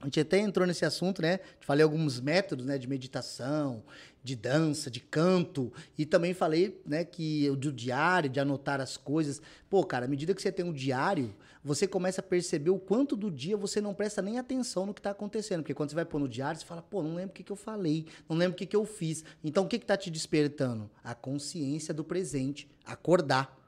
A 0.01 0.05
gente 0.07 0.21
até 0.21 0.39
entrou 0.39 0.67
nesse 0.67 0.85
assunto, 0.85 1.23
né? 1.23 1.39
Te 1.59 1.65
falei 1.67 1.83
alguns 1.83 2.21
métodos, 2.21 2.67
né, 2.67 2.77
de 2.77 2.87
meditação, 2.87 3.83
de 4.25 4.35
dança, 4.35 4.91
de 4.91 5.01
canto, 5.01 5.71
e 5.99 6.07
também 6.07 6.33
falei, 6.33 6.81
né, 6.87 7.05
que 7.05 7.51
do 7.51 7.71
diário, 7.71 8.31
de 8.31 8.41
anotar 8.41 8.81
as 8.81 8.97
coisas. 8.97 9.41
Pô, 9.69 9.85
cara, 9.85 10.07
à 10.07 10.09
medida 10.09 10.35
que 10.35 10.41
você 10.41 10.51
tem 10.51 10.65
um 10.65 10.73
diário, 10.73 11.35
você 11.63 11.87
começa 11.87 12.23
a 12.23 12.25
perceber 12.25 12.71
o 12.71 12.79
quanto 12.79 13.17
do 13.17 13.31
dia 13.31 13.57
você 13.57 13.81
não 13.83 13.93
presta 13.93 14.23
nem 14.23 14.39
atenção 14.39 14.87
no 14.87 14.95
que 14.95 15.01
está 15.01 15.11
acontecendo, 15.11 15.61
porque 15.63 15.75
quando 15.75 15.91
você 15.91 15.95
vai 15.95 16.07
pôr 16.07 16.19
no 16.19 16.29
diário, 16.29 16.59
você 16.59 16.65
fala, 16.67 16.81
pô, 16.81 17.03
não 17.03 17.15
lembro 17.15 17.31
o 17.31 17.35
que, 17.35 17.43
que 17.43 17.53
eu 17.53 17.57
falei, 17.57 18.07
não 18.29 18.37
lembro 18.37 18.55
o 18.55 18.57
que, 18.57 18.65
que 18.67 18.75
eu 18.75 18.87
fiz. 18.87 19.23
Então, 19.45 19.65
o 19.65 19.69
que 19.69 19.79
que 19.79 19.87
tá 19.87 19.97
te 19.97 20.11
despertando? 20.11 20.91
A 21.03 21.15
consciência 21.15 21.93
do 21.93 22.03
presente, 22.03 22.67
acordar. 22.85 23.61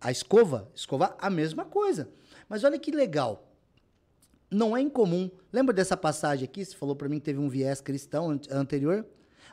A 0.00 0.12
escova, 0.12 0.70
escovar 0.74 1.16
a 1.18 1.28
mesma 1.28 1.64
coisa. 1.64 2.08
Mas 2.48 2.62
olha 2.62 2.78
que 2.78 2.90
legal. 2.92 3.52
não 4.50 4.76
é 4.76 4.80
incomum. 4.80 5.30
Lembra 5.52 5.74
dessa 5.74 5.96
passagem 5.96 6.44
aqui? 6.44 6.64
Você 6.64 6.74
falou 6.74 6.96
para 6.96 7.08
mim 7.08 7.18
que 7.18 7.24
teve 7.24 7.38
um 7.38 7.48
viés 7.48 7.80
cristão 7.80 8.38
anterior. 8.50 9.06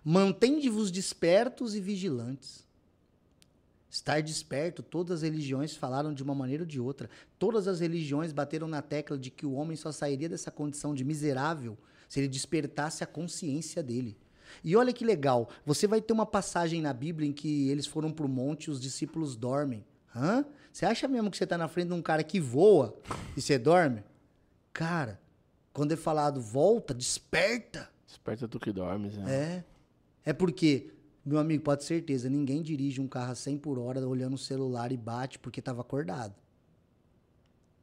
Mantende-vos 0.07 0.91
despertos 0.91 1.73
e 1.73 1.81
vigilantes. 1.81 2.63
Estar 3.89 4.21
desperto, 4.21 4.83
todas 4.83 5.17
as 5.17 5.21
religiões 5.23 5.75
falaram 5.75 6.13
de 6.13 6.21
uma 6.21 6.35
maneira 6.35 6.61
ou 6.61 6.67
de 6.67 6.79
outra. 6.79 7.09
Todas 7.39 7.67
as 7.67 7.79
religiões 7.79 8.31
bateram 8.31 8.67
na 8.67 8.83
tecla 8.83 9.17
de 9.17 9.31
que 9.31 9.47
o 9.47 9.53
homem 9.53 9.75
só 9.75 9.91
sairia 9.91 10.29
dessa 10.29 10.51
condição 10.51 10.93
de 10.93 11.03
miserável 11.03 11.75
se 12.07 12.19
ele 12.19 12.27
despertasse 12.27 13.03
a 13.03 13.07
consciência 13.07 13.81
dele. 13.81 14.15
E 14.63 14.75
olha 14.75 14.93
que 14.93 15.03
legal, 15.03 15.49
você 15.65 15.87
vai 15.87 15.99
ter 15.99 16.13
uma 16.13 16.25
passagem 16.25 16.83
na 16.83 16.93
Bíblia 16.93 17.27
em 17.27 17.33
que 17.33 17.67
eles 17.69 17.87
foram 17.87 18.11
para 18.11 18.27
o 18.27 18.29
monte 18.29 18.65
e 18.65 18.71
os 18.71 18.79
discípulos 18.79 19.35
dormem. 19.35 19.83
Hã? 20.15 20.45
Você 20.71 20.85
acha 20.85 21.07
mesmo 21.07 21.31
que 21.31 21.37
você 21.37 21.45
está 21.45 21.57
na 21.57 21.67
frente 21.67 21.87
de 21.87 21.93
um 21.93 22.01
cara 22.01 22.23
que 22.23 22.39
voa 22.39 22.95
e 23.35 23.41
você 23.41 23.57
dorme? 23.57 24.03
Cara, 24.71 25.19
quando 25.73 25.93
é 25.93 25.95
falado 25.95 26.39
volta, 26.39 26.93
desperta. 26.93 27.89
Desperta 28.05 28.47
tu 28.47 28.59
que 28.59 28.71
dormes, 28.71 29.17
né? 29.17 29.33
É. 29.33 29.74
É 30.25 30.33
porque, 30.33 30.91
meu 31.23 31.37
amigo, 31.37 31.63
pode 31.63 31.81
ter 31.81 31.87
certeza, 31.87 32.29
ninguém 32.29 32.61
dirige 32.61 32.99
um 32.99 33.07
carro 33.07 33.31
a 33.31 33.35
100 33.35 33.59
por 33.59 33.77
hora 33.77 34.05
olhando 34.07 34.33
o 34.33 34.39
celular 34.39 34.91
e 34.91 34.97
bate 34.97 35.37
porque 35.37 35.59
estava 35.59 35.81
acordado. 35.81 36.35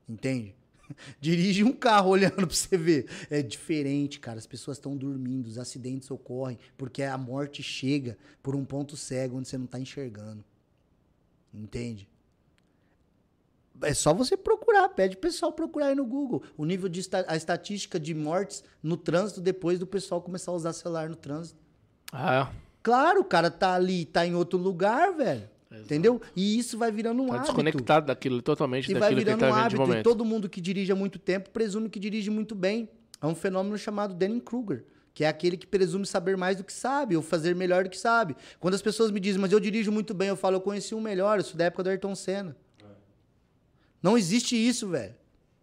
Entende? 0.08 0.54
Dirige 1.20 1.64
um 1.64 1.72
carro 1.72 2.10
olhando 2.10 2.34
pra 2.34 2.46
você 2.46 2.76
ver. 2.76 3.06
É 3.30 3.40
diferente, 3.40 4.18
cara. 4.20 4.38
As 4.38 4.46
pessoas 4.46 4.76
estão 4.76 4.96
dormindo, 4.96 5.46
os 5.46 5.56
acidentes 5.56 6.10
ocorrem, 6.10 6.58
porque 6.76 7.02
a 7.02 7.16
morte 7.16 7.62
chega 7.62 8.18
por 8.42 8.54
um 8.54 8.64
ponto 8.64 8.96
cego 8.96 9.38
onde 9.38 9.48
você 9.48 9.56
não 9.56 9.66
tá 9.66 9.78
enxergando. 9.78 10.44
Entende? 11.54 12.08
É 13.82 13.94
só 13.94 14.12
você 14.12 14.36
procurar, 14.36 14.88
pede 14.90 15.16
o 15.16 15.18
pessoal 15.18 15.52
procurar 15.52 15.86
aí 15.86 15.94
no 15.94 16.04
Google. 16.04 16.42
O 16.56 16.64
nível 16.64 16.88
de 16.88 17.02
a 17.26 17.36
estatística 17.36 17.98
de 17.98 18.14
mortes 18.14 18.62
no 18.82 18.96
trânsito 18.96 19.40
depois 19.40 19.78
do 19.78 19.86
pessoal 19.86 20.20
começar 20.20 20.50
a 20.50 20.54
usar 20.54 20.72
celular 20.72 21.08
no 21.08 21.16
trânsito. 21.16 21.61
Ah, 22.12 22.34
é? 22.34 22.56
Claro, 22.82 23.20
o 23.20 23.24
cara 23.24 23.50
tá 23.50 23.74
ali, 23.74 24.04
tá 24.04 24.26
em 24.26 24.34
outro 24.34 24.58
lugar, 24.58 25.12
velho. 25.14 25.48
Exato. 25.70 25.84
Entendeu? 25.84 26.20
E 26.36 26.58
isso 26.58 26.76
vai 26.76 26.92
virando 26.92 27.22
um 27.22 27.28
tá 27.28 27.36
hábito. 27.36 27.46
desconectado 27.46 28.06
daquilo, 28.06 28.42
totalmente 28.42 28.90
e 28.90 28.94
daquilo 28.94 29.00
vai 29.00 29.14
virando 29.14 29.38
que 29.38 29.44
tá 29.44 29.50
um 29.50 29.54
hábito. 29.54 29.80
momento. 29.80 30.00
E 30.00 30.02
todo 30.02 30.24
mundo 30.24 30.48
que 30.48 30.60
dirige 30.60 30.92
há 30.92 30.94
muito 30.94 31.18
tempo 31.18 31.48
presume 31.48 31.88
que 31.88 31.98
dirige 31.98 32.28
muito 32.28 32.54
bem. 32.54 32.88
É 33.20 33.26
um 33.26 33.34
fenômeno 33.34 33.78
chamado 33.78 34.14
Dunning-Kruger, 34.14 34.84
que 35.14 35.24
é 35.24 35.28
aquele 35.28 35.56
que 35.56 35.66
presume 35.66 36.04
saber 36.04 36.36
mais 36.36 36.58
do 36.58 36.64
que 36.64 36.72
sabe, 36.72 37.16
ou 37.16 37.22
fazer 37.22 37.54
melhor 37.54 37.84
do 37.84 37.90
que 37.90 37.98
sabe. 37.98 38.36
Quando 38.60 38.74
as 38.74 38.82
pessoas 38.82 39.10
me 39.10 39.20
dizem, 39.20 39.40
mas 39.40 39.52
eu 39.52 39.60
dirijo 39.60 39.90
muito 39.90 40.12
bem, 40.12 40.28
eu 40.28 40.36
falo, 40.36 40.56
eu 40.56 40.60
conheci 40.60 40.94
um 40.94 41.00
melhor, 41.00 41.38
isso 41.38 41.56
da 41.56 41.64
época 41.64 41.84
do 41.84 41.90
Ayrton 41.90 42.14
Senna. 42.14 42.56
É. 42.82 42.86
Não 44.02 44.18
existe 44.18 44.56
isso, 44.56 44.88
velho. 44.88 45.14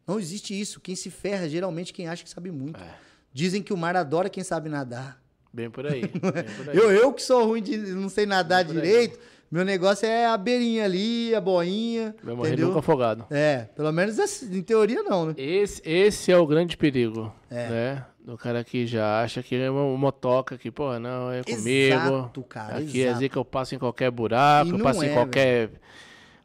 Não 0.08 0.20
existe 0.20 0.60
isso. 0.60 0.80
Quem 0.80 0.96
se 0.96 1.12
ferra 1.12 1.48
geralmente 1.48 1.94
quem 1.94 2.08
acha 2.08 2.24
que 2.24 2.30
sabe 2.30 2.50
muito. 2.50 2.82
É. 2.82 2.96
Dizem 3.32 3.62
que 3.62 3.72
o 3.72 3.78
mar 3.78 3.96
adora 3.96 4.28
quem 4.30 4.44
sabe 4.44 4.70
nadar. 4.70 5.22
Bem 5.52 5.70
por 5.70 5.86
aí. 5.86 6.02
Bem 6.08 6.12
por 6.12 6.70
aí. 6.70 6.78
eu, 6.78 6.92
eu 6.92 7.14
que 7.14 7.22
sou 7.22 7.46
ruim 7.46 7.62
de 7.62 7.78
não 7.78 8.10
sei 8.10 8.26
nadar 8.26 8.64
direito, 8.64 9.20
meu 9.52 9.66
negócio 9.66 10.06
é 10.06 10.28
a 10.28 10.38
beirinha 10.38 10.86
ali, 10.86 11.34
a 11.34 11.42
boinha. 11.42 12.16
Vai 12.22 12.36
morrer 12.36 12.50
entendeu? 12.50 12.68
nunca 12.68 12.80
afogado. 12.80 13.26
É, 13.32 13.68
pelo 13.76 13.92
menos 13.92 14.20
assim, 14.20 14.58
em 14.58 14.62
teoria 14.62 15.02
não, 15.02 15.28
né? 15.28 15.34
Esse, 15.38 15.82
esse 15.84 16.32
é 16.32 16.38
o 16.38 16.46
grande 16.46 16.78
perigo, 16.78 17.34
é. 17.50 17.68
né? 17.68 18.06
Do 18.24 18.38
cara 18.38 18.64
que 18.64 18.86
já 18.86 19.24
acha 19.24 19.42
que 19.42 19.56
é 19.56 19.72
uma 19.72 19.98
motoca 19.98 20.56
que, 20.56 20.70
pô, 20.70 21.00
não, 21.00 21.32
é 21.32 21.42
comigo. 21.42 21.68
Exato, 21.68 22.44
cara, 22.44 22.78
Aqui 22.78 23.00
exato. 23.00 23.00
é 23.00 23.10
assim 23.10 23.30
que 23.30 23.38
eu 23.38 23.46
passo 23.46 23.74
em 23.74 23.80
qualquer 23.80 24.12
buraco, 24.12 24.70
eu 24.70 24.80
passo 24.80 25.04
é, 25.04 25.08
em 25.08 25.14
qualquer 25.14 25.68
velho. 25.70 25.82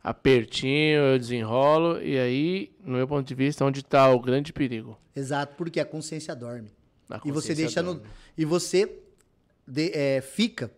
apertinho, 0.02 1.00
eu 1.00 1.18
desenrolo. 1.18 2.00
E 2.00 2.18
aí, 2.18 2.72
no 2.82 2.96
meu 2.96 3.06
ponto 3.06 3.26
de 3.26 3.34
vista, 3.34 3.64
é 3.64 3.66
onde 3.66 3.80
está 3.80 4.10
o 4.10 4.18
grande 4.18 4.50
perigo. 4.50 4.98
Exato, 5.14 5.54
porque 5.58 5.78
a 5.78 5.84
consciência 5.84 6.34
dorme. 6.34 6.70
E 7.24 7.30
você 7.30 7.54
deixa 7.54 7.82
no. 7.82 8.02
E 8.36 8.44
você 8.44 9.02
de, 9.66 9.90
é, 9.92 10.20
fica 10.20 10.72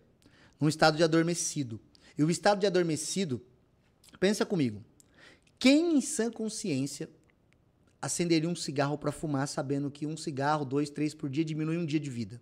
num 0.59 0.67
estado 0.67 0.97
de 0.97 1.03
adormecido. 1.03 1.79
E 2.17 2.23
o 2.23 2.29
estado 2.29 2.59
de 2.59 2.67
adormecido, 2.67 3.41
pensa 4.19 4.45
comigo. 4.45 4.83
Quem 5.59 5.97
em 5.97 6.01
sã 6.01 6.31
consciência 6.31 7.09
acenderia 8.01 8.49
um 8.49 8.55
cigarro 8.55 8.97
para 8.97 9.11
fumar 9.11 9.47
sabendo 9.47 9.89
que 9.89 10.05
um 10.05 10.17
cigarro, 10.17 10.65
dois, 10.65 10.89
três 10.89 11.13
por 11.13 11.29
dia 11.29 11.45
diminui 11.45 11.77
um 11.77 11.85
dia 11.85 11.99
de 11.99 12.09
vida? 12.09 12.41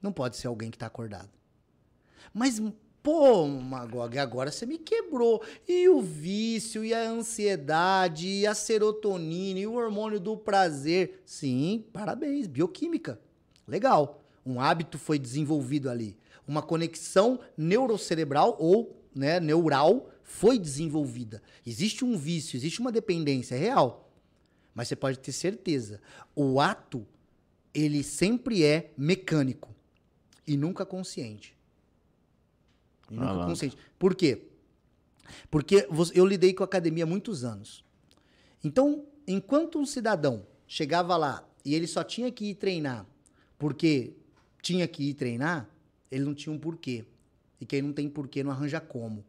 Não 0.00 0.12
pode 0.12 0.36
ser 0.36 0.48
alguém 0.48 0.70
que 0.70 0.76
está 0.76 0.86
acordado. 0.86 1.30
Mas, 2.34 2.60
pô, 3.02 3.46
Magog, 3.46 4.18
agora 4.18 4.50
você 4.50 4.64
me 4.64 4.78
quebrou. 4.78 5.42
E 5.68 5.88
o 5.88 6.00
vício, 6.00 6.84
e 6.84 6.94
a 6.94 7.08
ansiedade, 7.08 8.28
e 8.28 8.46
a 8.46 8.54
serotonina, 8.54 9.60
e 9.60 9.66
o 9.66 9.74
hormônio 9.74 10.20
do 10.20 10.36
prazer. 10.36 11.22
Sim, 11.24 11.84
parabéns, 11.92 12.46
bioquímica. 12.46 13.20
Legal. 13.66 14.20
Um 14.44 14.60
hábito 14.60 14.98
foi 14.98 15.18
desenvolvido 15.18 15.88
ali 15.88 16.16
uma 16.46 16.62
conexão 16.62 17.40
neurocerebral 17.56 18.56
ou 18.58 18.96
né, 19.14 19.38
neural 19.38 20.10
foi 20.22 20.58
desenvolvida. 20.58 21.42
Existe 21.66 22.04
um 22.04 22.16
vício, 22.16 22.56
existe 22.56 22.80
uma 22.80 22.92
dependência 22.92 23.54
é 23.54 23.58
real. 23.58 24.10
Mas 24.74 24.88
você 24.88 24.96
pode 24.96 25.18
ter 25.18 25.32
certeza, 25.32 26.00
o 26.34 26.58
ato 26.60 27.06
ele 27.74 28.02
sempre 28.02 28.64
é 28.64 28.90
mecânico 28.96 29.74
e 30.46 30.56
nunca 30.56 30.86
consciente. 30.86 31.56
E 33.12 33.16
nunca 33.16 33.46
consciente. 33.46 33.76
Por 33.98 34.14
quê? 34.14 34.42
Porque 35.50 35.86
eu 36.14 36.26
lidei 36.26 36.52
com 36.52 36.62
a 36.62 36.66
academia 36.66 37.04
há 37.04 37.06
muitos 37.06 37.44
anos. 37.44 37.84
Então, 38.64 39.04
enquanto 39.26 39.78
um 39.78 39.86
cidadão 39.86 40.46
chegava 40.66 41.16
lá 41.16 41.46
e 41.64 41.74
ele 41.74 41.86
só 41.86 42.02
tinha 42.02 42.30
que 42.30 42.46
ir 42.46 42.54
treinar 42.54 43.06
porque 43.62 44.12
tinha 44.60 44.88
que 44.88 45.10
ir 45.10 45.14
treinar, 45.14 45.68
ele 46.10 46.24
não 46.24 46.34
tinha 46.34 46.52
um 46.52 46.58
porquê. 46.58 47.04
E 47.60 47.64
quem 47.64 47.80
não 47.80 47.92
tem 47.92 48.08
porquê 48.08 48.42
não 48.42 48.50
arranja 48.50 48.80
como. 48.80 49.24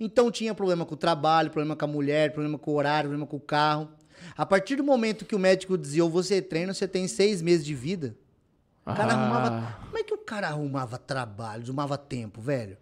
Então 0.00 0.28
tinha 0.28 0.52
problema 0.52 0.84
com 0.84 0.94
o 0.94 0.96
trabalho, 0.96 1.52
problema 1.52 1.76
com 1.76 1.84
a 1.84 1.88
mulher, 1.88 2.32
problema 2.32 2.58
com 2.58 2.72
o 2.72 2.74
horário, 2.74 3.10
problema 3.10 3.28
com 3.28 3.36
o 3.36 3.40
carro. 3.40 3.88
A 4.36 4.44
partir 4.44 4.74
do 4.74 4.82
momento 4.82 5.24
que 5.24 5.36
o 5.36 5.38
médico 5.38 5.78
dizia, 5.78 6.02
ou 6.02 6.10
você 6.10 6.42
treina, 6.42 6.74
você 6.74 6.88
tem 6.88 7.06
seis 7.06 7.40
meses 7.40 7.64
de 7.64 7.76
vida. 7.76 8.16
O 8.82 8.86
cara 8.86 9.12
ah. 9.12 9.16
arrumava. 9.16 9.78
Como 9.84 9.98
é 9.98 10.02
que 10.02 10.14
o 10.14 10.18
cara 10.18 10.48
arrumava 10.48 10.98
trabalho, 10.98 11.62
arrumava 11.62 11.96
tempo, 11.96 12.40
velho? 12.40 12.76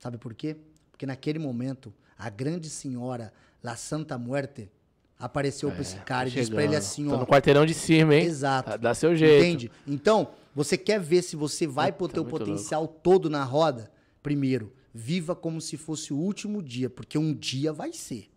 Sabe 0.00 0.16
por 0.16 0.34
quê? 0.34 0.56
Porque 0.90 1.04
naquele 1.04 1.38
momento, 1.38 1.94
a 2.18 2.28
grande 2.30 2.68
senhora 2.70 3.32
La 3.62 3.76
Santa 3.76 4.18
Muerte 4.18 4.70
apareceu 5.18 5.68
é, 5.68 5.72
pra 5.72 5.82
esse 5.82 5.96
cara 5.98 6.28
e 6.28 6.32
disse 6.32 6.50
pra 6.50 6.64
ele 6.64 6.74
assim, 6.74 7.06
ó. 7.06 7.10
Tô 7.10 7.18
no 7.18 7.26
quarteirão 7.26 7.66
de 7.66 7.74
cima, 7.74 8.14
hein? 8.14 8.24
Exato. 8.24 8.78
Dá 8.78 8.94
seu 8.94 9.14
jeito. 9.14 9.44
Entende? 9.44 9.70
Então, 9.86 10.32
você 10.54 10.78
quer 10.78 10.98
ver 10.98 11.20
se 11.20 11.36
você 11.36 11.66
vai 11.66 11.92
pôr 11.92 12.10
teu 12.10 12.24
potencial 12.24 12.84
louco. 12.84 12.98
todo 13.02 13.28
na 13.28 13.44
roda? 13.44 13.92
Primeiro, 14.22 14.72
viva 14.92 15.36
como 15.36 15.60
se 15.60 15.76
fosse 15.76 16.14
o 16.14 16.16
último 16.16 16.62
dia, 16.62 16.88
porque 16.88 17.18
um 17.18 17.34
dia 17.34 17.70
vai 17.70 17.92
ser. 17.92 18.30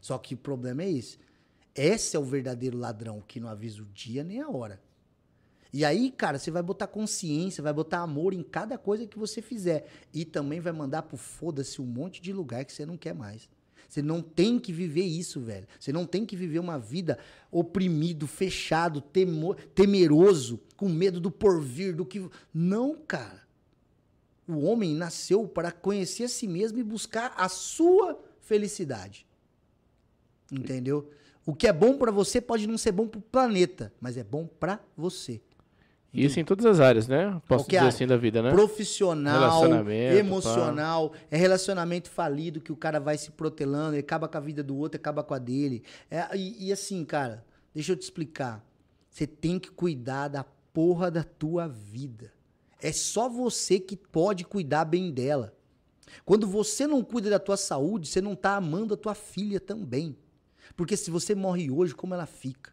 Só 0.00 0.16
que 0.18 0.34
o 0.34 0.38
problema 0.38 0.84
é 0.84 0.90
esse. 0.90 1.18
Esse 1.74 2.16
é 2.16 2.20
o 2.20 2.24
verdadeiro 2.24 2.78
ladrão 2.78 3.20
que 3.26 3.40
não 3.40 3.48
avisa 3.48 3.82
o 3.82 3.86
dia 3.86 4.22
nem 4.22 4.40
a 4.40 4.48
hora. 4.48 4.80
E 5.72 5.84
aí, 5.84 6.10
cara, 6.10 6.38
você 6.38 6.50
vai 6.50 6.62
botar 6.62 6.86
consciência, 6.86 7.62
vai 7.62 7.72
botar 7.72 8.00
amor 8.00 8.32
em 8.32 8.42
cada 8.42 8.76
coisa 8.76 9.06
que 9.06 9.18
você 9.18 9.40
fizer. 9.40 9.86
E 10.12 10.24
também 10.24 10.60
vai 10.60 10.72
mandar 10.72 11.02
pro 11.02 11.16
foda-se 11.16 11.80
um 11.80 11.86
monte 11.86 12.20
de 12.20 12.32
lugar 12.32 12.64
que 12.64 12.72
você 12.72 12.84
não 12.84 12.96
quer 12.96 13.14
mais. 13.14 13.48
Você 13.88 14.02
não 14.02 14.22
tem 14.22 14.58
que 14.58 14.72
viver 14.72 15.04
isso, 15.04 15.40
velho. 15.40 15.66
Você 15.78 15.92
não 15.92 16.06
tem 16.06 16.24
que 16.24 16.36
viver 16.36 16.60
uma 16.60 16.78
vida 16.78 17.18
oprimido, 17.50 18.26
fechado, 18.26 19.00
temor, 19.00 19.56
temeroso, 19.74 20.60
com 20.76 20.88
medo 20.88 21.20
do 21.20 21.30
porvir, 21.30 21.94
do 21.94 22.06
que. 22.06 22.28
Não, 22.54 22.94
cara. 22.94 23.42
O 24.46 24.60
homem 24.60 24.94
nasceu 24.94 25.46
para 25.46 25.72
conhecer 25.72 26.24
a 26.24 26.28
si 26.28 26.46
mesmo 26.46 26.78
e 26.78 26.84
buscar 26.84 27.32
a 27.36 27.48
sua 27.48 28.20
felicidade. 28.40 29.26
Entendeu? 30.50 31.10
O 31.46 31.54
que 31.54 31.66
é 31.66 31.72
bom 31.72 31.96
para 31.96 32.12
você 32.12 32.40
pode 32.40 32.66
não 32.66 32.78
ser 32.78 32.92
bom 32.92 33.08
para 33.08 33.18
o 33.18 33.22
planeta, 33.22 33.92
mas 34.00 34.16
é 34.16 34.24
bom 34.24 34.46
para 34.46 34.80
você. 34.96 35.40
Isso 36.12 36.40
em 36.40 36.44
todas 36.44 36.66
as 36.66 36.80
áreas, 36.80 37.06
né? 37.06 37.40
Posso 37.46 37.66
dizer 37.66 37.86
assim 37.86 38.06
da 38.06 38.16
vida, 38.16 38.42
né? 38.42 38.50
Profissional, 38.50 39.64
emocional, 40.18 41.10
pá. 41.10 41.18
é 41.30 41.36
relacionamento 41.36 42.10
falido 42.10 42.60
que 42.60 42.72
o 42.72 42.76
cara 42.76 42.98
vai 42.98 43.16
se 43.16 43.30
protelando, 43.30 43.94
ele 43.94 44.00
acaba 44.00 44.26
com 44.26 44.36
a 44.36 44.40
vida 44.40 44.62
do 44.62 44.76
outro, 44.76 44.98
acaba 44.98 45.22
com 45.22 45.34
a 45.34 45.38
dele. 45.38 45.84
É, 46.10 46.36
e, 46.36 46.66
e 46.66 46.72
assim, 46.72 47.04
cara, 47.04 47.44
deixa 47.72 47.92
eu 47.92 47.96
te 47.96 48.02
explicar. 48.02 48.64
Você 49.08 49.26
tem 49.26 49.58
que 49.58 49.70
cuidar 49.70 50.28
da 50.28 50.44
porra 50.72 51.10
da 51.10 51.22
tua 51.22 51.68
vida. 51.68 52.32
É 52.82 52.92
só 52.92 53.28
você 53.28 53.78
que 53.78 53.96
pode 53.96 54.44
cuidar 54.44 54.84
bem 54.84 55.12
dela. 55.12 55.54
Quando 56.24 56.46
você 56.46 56.86
não 56.86 57.04
cuida 57.04 57.30
da 57.30 57.38
tua 57.38 57.56
saúde, 57.56 58.08
você 58.08 58.20
não 58.20 58.34
tá 58.34 58.56
amando 58.56 58.94
a 58.94 58.96
tua 58.96 59.14
filha 59.14 59.60
também. 59.60 60.16
Porque 60.76 60.96
se 60.96 61.10
você 61.10 61.34
morre 61.34 61.70
hoje, 61.70 61.94
como 61.94 62.14
ela 62.14 62.26
fica? 62.26 62.72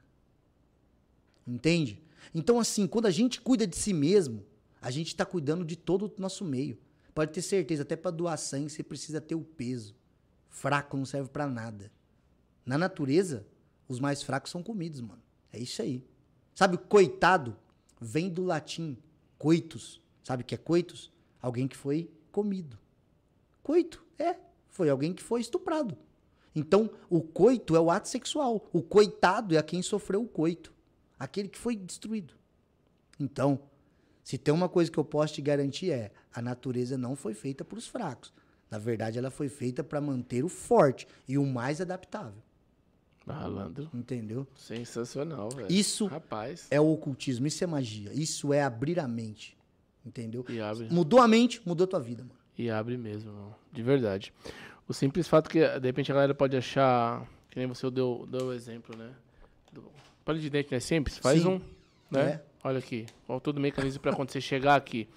Entende? 1.45 2.01
Então, 2.33 2.59
assim, 2.59 2.87
quando 2.87 3.05
a 3.05 3.11
gente 3.11 3.41
cuida 3.41 3.65
de 3.65 3.75
si 3.75 3.93
mesmo, 3.93 4.45
a 4.81 4.91
gente 4.91 5.07
está 5.07 5.25
cuidando 5.25 5.65
de 5.65 5.75
todo 5.75 6.05
o 6.05 6.21
nosso 6.21 6.45
meio. 6.45 6.77
Pode 7.13 7.31
ter 7.31 7.41
certeza, 7.41 7.81
até 7.81 7.95
para 7.95 8.11
doar 8.11 8.37
sangue 8.37 8.69
você 8.69 8.83
precisa 8.83 9.19
ter 9.19 9.35
o 9.35 9.41
peso. 9.41 9.95
Fraco 10.49 10.97
não 10.97 11.05
serve 11.05 11.29
para 11.29 11.47
nada. 11.47 11.91
Na 12.65 12.77
natureza, 12.77 13.45
os 13.87 13.99
mais 13.99 14.21
fracos 14.21 14.51
são 14.51 14.61
comidos, 14.61 15.01
mano. 15.01 15.21
É 15.51 15.59
isso 15.59 15.81
aí. 15.81 16.03
Sabe, 16.53 16.77
coitado 16.77 17.55
vem 17.99 18.29
do 18.29 18.43
latim 18.43 18.97
coitus. 19.37 20.01
Sabe 20.23 20.43
o 20.43 20.45
que 20.45 20.55
é 20.55 20.57
coitus? 20.57 21.11
Alguém 21.41 21.67
que 21.67 21.77
foi 21.77 22.11
comido. 22.31 22.77
Coito, 23.63 24.03
é. 24.19 24.35
Foi 24.69 24.89
alguém 24.89 25.13
que 25.13 25.23
foi 25.23 25.41
estuprado. 25.41 25.97
Então, 26.55 26.89
o 27.09 27.21
coito 27.21 27.75
é 27.75 27.79
o 27.79 27.89
ato 27.89 28.09
sexual. 28.09 28.67
O 28.73 28.81
coitado 28.81 29.55
é 29.55 29.57
a 29.57 29.63
quem 29.63 29.81
sofreu 29.81 30.21
o 30.21 30.27
coito. 30.27 30.73
Aquele 31.19 31.47
que 31.49 31.57
foi 31.57 31.75
destruído. 31.75 32.33
Então, 33.19 33.59
se 34.23 34.37
tem 34.37 34.53
uma 34.53 34.69
coisa 34.69 34.91
que 34.91 34.97
eu 34.97 35.05
posso 35.05 35.33
te 35.33 35.41
garantir 35.41 35.91
é: 35.91 36.11
a 36.33 36.41
natureza 36.41 36.97
não 36.97 37.15
foi 37.15 37.33
feita 37.33 37.63
para 37.65 37.77
os 37.77 37.87
fracos. 37.87 38.31
Na 38.69 38.77
verdade, 38.77 39.17
ela 39.17 39.31
foi 39.31 39.47
feita 39.49 39.83
para 39.83 40.01
manter 40.01 40.43
o 40.43 40.49
forte 40.49 41.07
e 41.27 41.37
o 41.37 41.45
mais 41.45 41.79
adaptável. 41.79 42.43
Malandro. 43.25 43.89
Entendeu? 43.93 44.47
Sensacional, 44.55 45.49
velho. 45.49 45.71
Isso 45.71 46.05
Rapaz. 46.07 46.67
é 46.71 46.79
o 46.79 46.87
ocultismo, 46.91 47.45
isso 47.47 47.63
é 47.63 47.67
magia. 47.67 48.11
Isso 48.13 48.53
é 48.53 48.63
abrir 48.63 48.99
a 48.99 49.07
mente. 49.07 49.57
Entendeu? 50.05 50.45
E 50.47 50.61
abre, 50.61 50.87
Mudou 50.89 51.19
a 51.19 51.27
mente, 51.27 51.61
mudou 51.65 51.83
a 51.83 51.87
tua 51.87 51.99
vida, 51.99 52.23
mano. 52.23 52.35
e 52.57 52.69
abre 52.69 52.97
mesmo, 52.97 53.29
irmão. 53.31 53.55
de 53.73 53.83
verdade. 53.83 54.33
O 54.87 54.93
simples 54.93 55.27
fato 55.27 55.49
que, 55.49 55.59
de 55.79 55.85
repente, 55.87 56.09
a 56.11 56.15
galera 56.15 56.33
pode 56.33 56.55
achar, 56.55 57.27
que 57.49 57.59
nem 57.59 57.67
você 57.67 57.89
deu, 57.91 58.25
deu 58.31 58.47
o 58.47 58.53
exemplo, 58.53 58.95
né? 58.97 59.13
Do 59.73 59.83
palito 60.27 60.43
de 60.43 60.49
dente 60.49 60.69
não 60.69 60.77
é 60.77 60.81
simples? 60.81 61.17
Faz 61.19 61.41
Sim. 61.41 61.47
um, 61.47 61.61
né? 62.11 62.21
É. 62.21 62.41
Olha 62.63 62.79
aqui, 62.79 63.05
qual 63.25 63.39
todo 63.39 63.57
o 63.57 63.61
mecanismo 63.61 64.01
para 64.01 64.13
quando 64.13 64.29
você 64.29 64.41
chegar 64.41 64.75
aqui. 64.75 65.07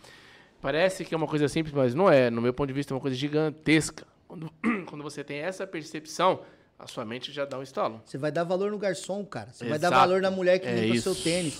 Parece 0.62 1.04
que 1.04 1.12
é 1.12 1.16
uma 1.16 1.26
coisa 1.26 1.48
simples, 1.48 1.74
mas 1.74 1.94
não 1.94 2.08
é. 2.08 2.30
No 2.30 2.40
meu 2.40 2.54
ponto 2.54 2.68
de 2.68 2.72
vista, 2.72 2.92
é 2.92 2.94
uma 2.94 3.00
coisa 3.00 3.16
gigantesca. 3.16 4.06
Quando, 4.28 4.52
quando 4.86 5.02
você 5.02 5.24
tem 5.24 5.38
essa 5.38 5.66
percepção, 5.66 6.42
a 6.78 6.86
sua 6.86 7.04
mente 7.04 7.32
já 7.32 7.44
dá 7.44 7.58
um 7.58 7.62
estalo. 7.62 8.00
Você 8.04 8.16
vai 8.16 8.30
dar 8.30 8.44
valor 8.44 8.70
no 8.70 8.78
garçom, 8.78 9.24
cara. 9.24 9.50
Você 9.52 9.64
vai 9.64 9.78
dar 9.78 9.88
Exato. 9.88 10.00
valor 10.00 10.22
na 10.22 10.30
mulher 10.30 10.58
que 10.60 10.66
É 10.68 10.86
limpa 10.86 11.00
seu 11.00 11.14
tênis. 11.14 11.58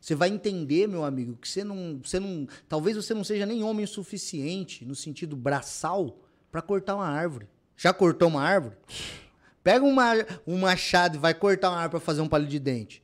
Você 0.00 0.14
vai 0.14 0.28
entender, 0.28 0.88
meu 0.88 1.04
amigo, 1.04 1.36
que 1.36 1.48
você 1.48 1.64
não, 1.64 2.00
você 2.04 2.18
não. 2.20 2.46
Talvez 2.68 2.96
você 2.96 3.14
não 3.14 3.24
seja 3.24 3.46
nem 3.46 3.62
homem 3.62 3.84
o 3.84 3.88
suficiente, 3.88 4.84
no 4.84 4.96
sentido 4.96 5.36
braçal, 5.36 6.18
pra 6.50 6.60
cortar 6.60 6.96
uma 6.96 7.06
árvore. 7.06 7.46
Já 7.76 7.92
cortou 7.92 8.28
uma 8.28 8.42
árvore? 8.42 8.76
Pega 9.62 9.84
uma, 9.84 10.12
um 10.46 10.58
machado 10.58 11.16
e 11.16 11.20
vai 11.20 11.34
cortar 11.34 11.70
uma 11.70 11.76
árvore 11.78 11.90
pra 11.90 12.00
fazer 12.00 12.20
um 12.20 12.28
palito 12.28 12.50
de 12.50 12.58
dente. 12.58 13.02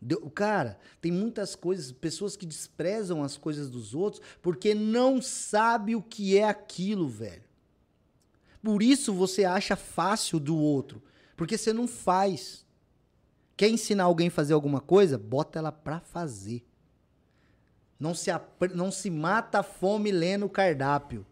Deu- 0.00 0.28
Cara, 0.30 0.78
tem 1.00 1.10
muitas 1.12 1.54
coisas, 1.54 1.92
pessoas 1.92 2.36
que 2.36 2.44
desprezam 2.44 3.22
as 3.22 3.36
coisas 3.36 3.70
dos 3.70 3.94
outros 3.94 4.22
porque 4.42 4.74
não 4.74 5.22
sabe 5.22 5.94
o 5.94 6.02
que 6.02 6.36
é 6.36 6.44
aquilo, 6.48 7.08
velho. 7.08 7.44
Por 8.62 8.82
isso 8.82 9.12
você 9.12 9.44
acha 9.44 9.76
fácil 9.76 10.40
do 10.40 10.56
outro, 10.56 11.02
porque 11.36 11.56
você 11.56 11.72
não 11.72 11.86
faz. 11.86 12.64
Quer 13.56 13.68
ensinar 13.68 14.04
alguém 14.04 14.28
a 14.28 14.30
fazer 14.32 14.52
alguma 14.52 14.80
coisa? 14.80 15.16
Bota 15.16 15.58
ela 15.58 15.70
pra 15.70 16.00
fazer. 16.00 16.66
Não 18.00 18.14
se, 18.14 18.30
não 18.74 18.90
se 18.90 19.08
mata 19.10 19.60
a 19.60 19.62
fome 19.62 20.10
lendo 20.10 20.46
o 20.46 20.50
cardápio. 20.50 21.24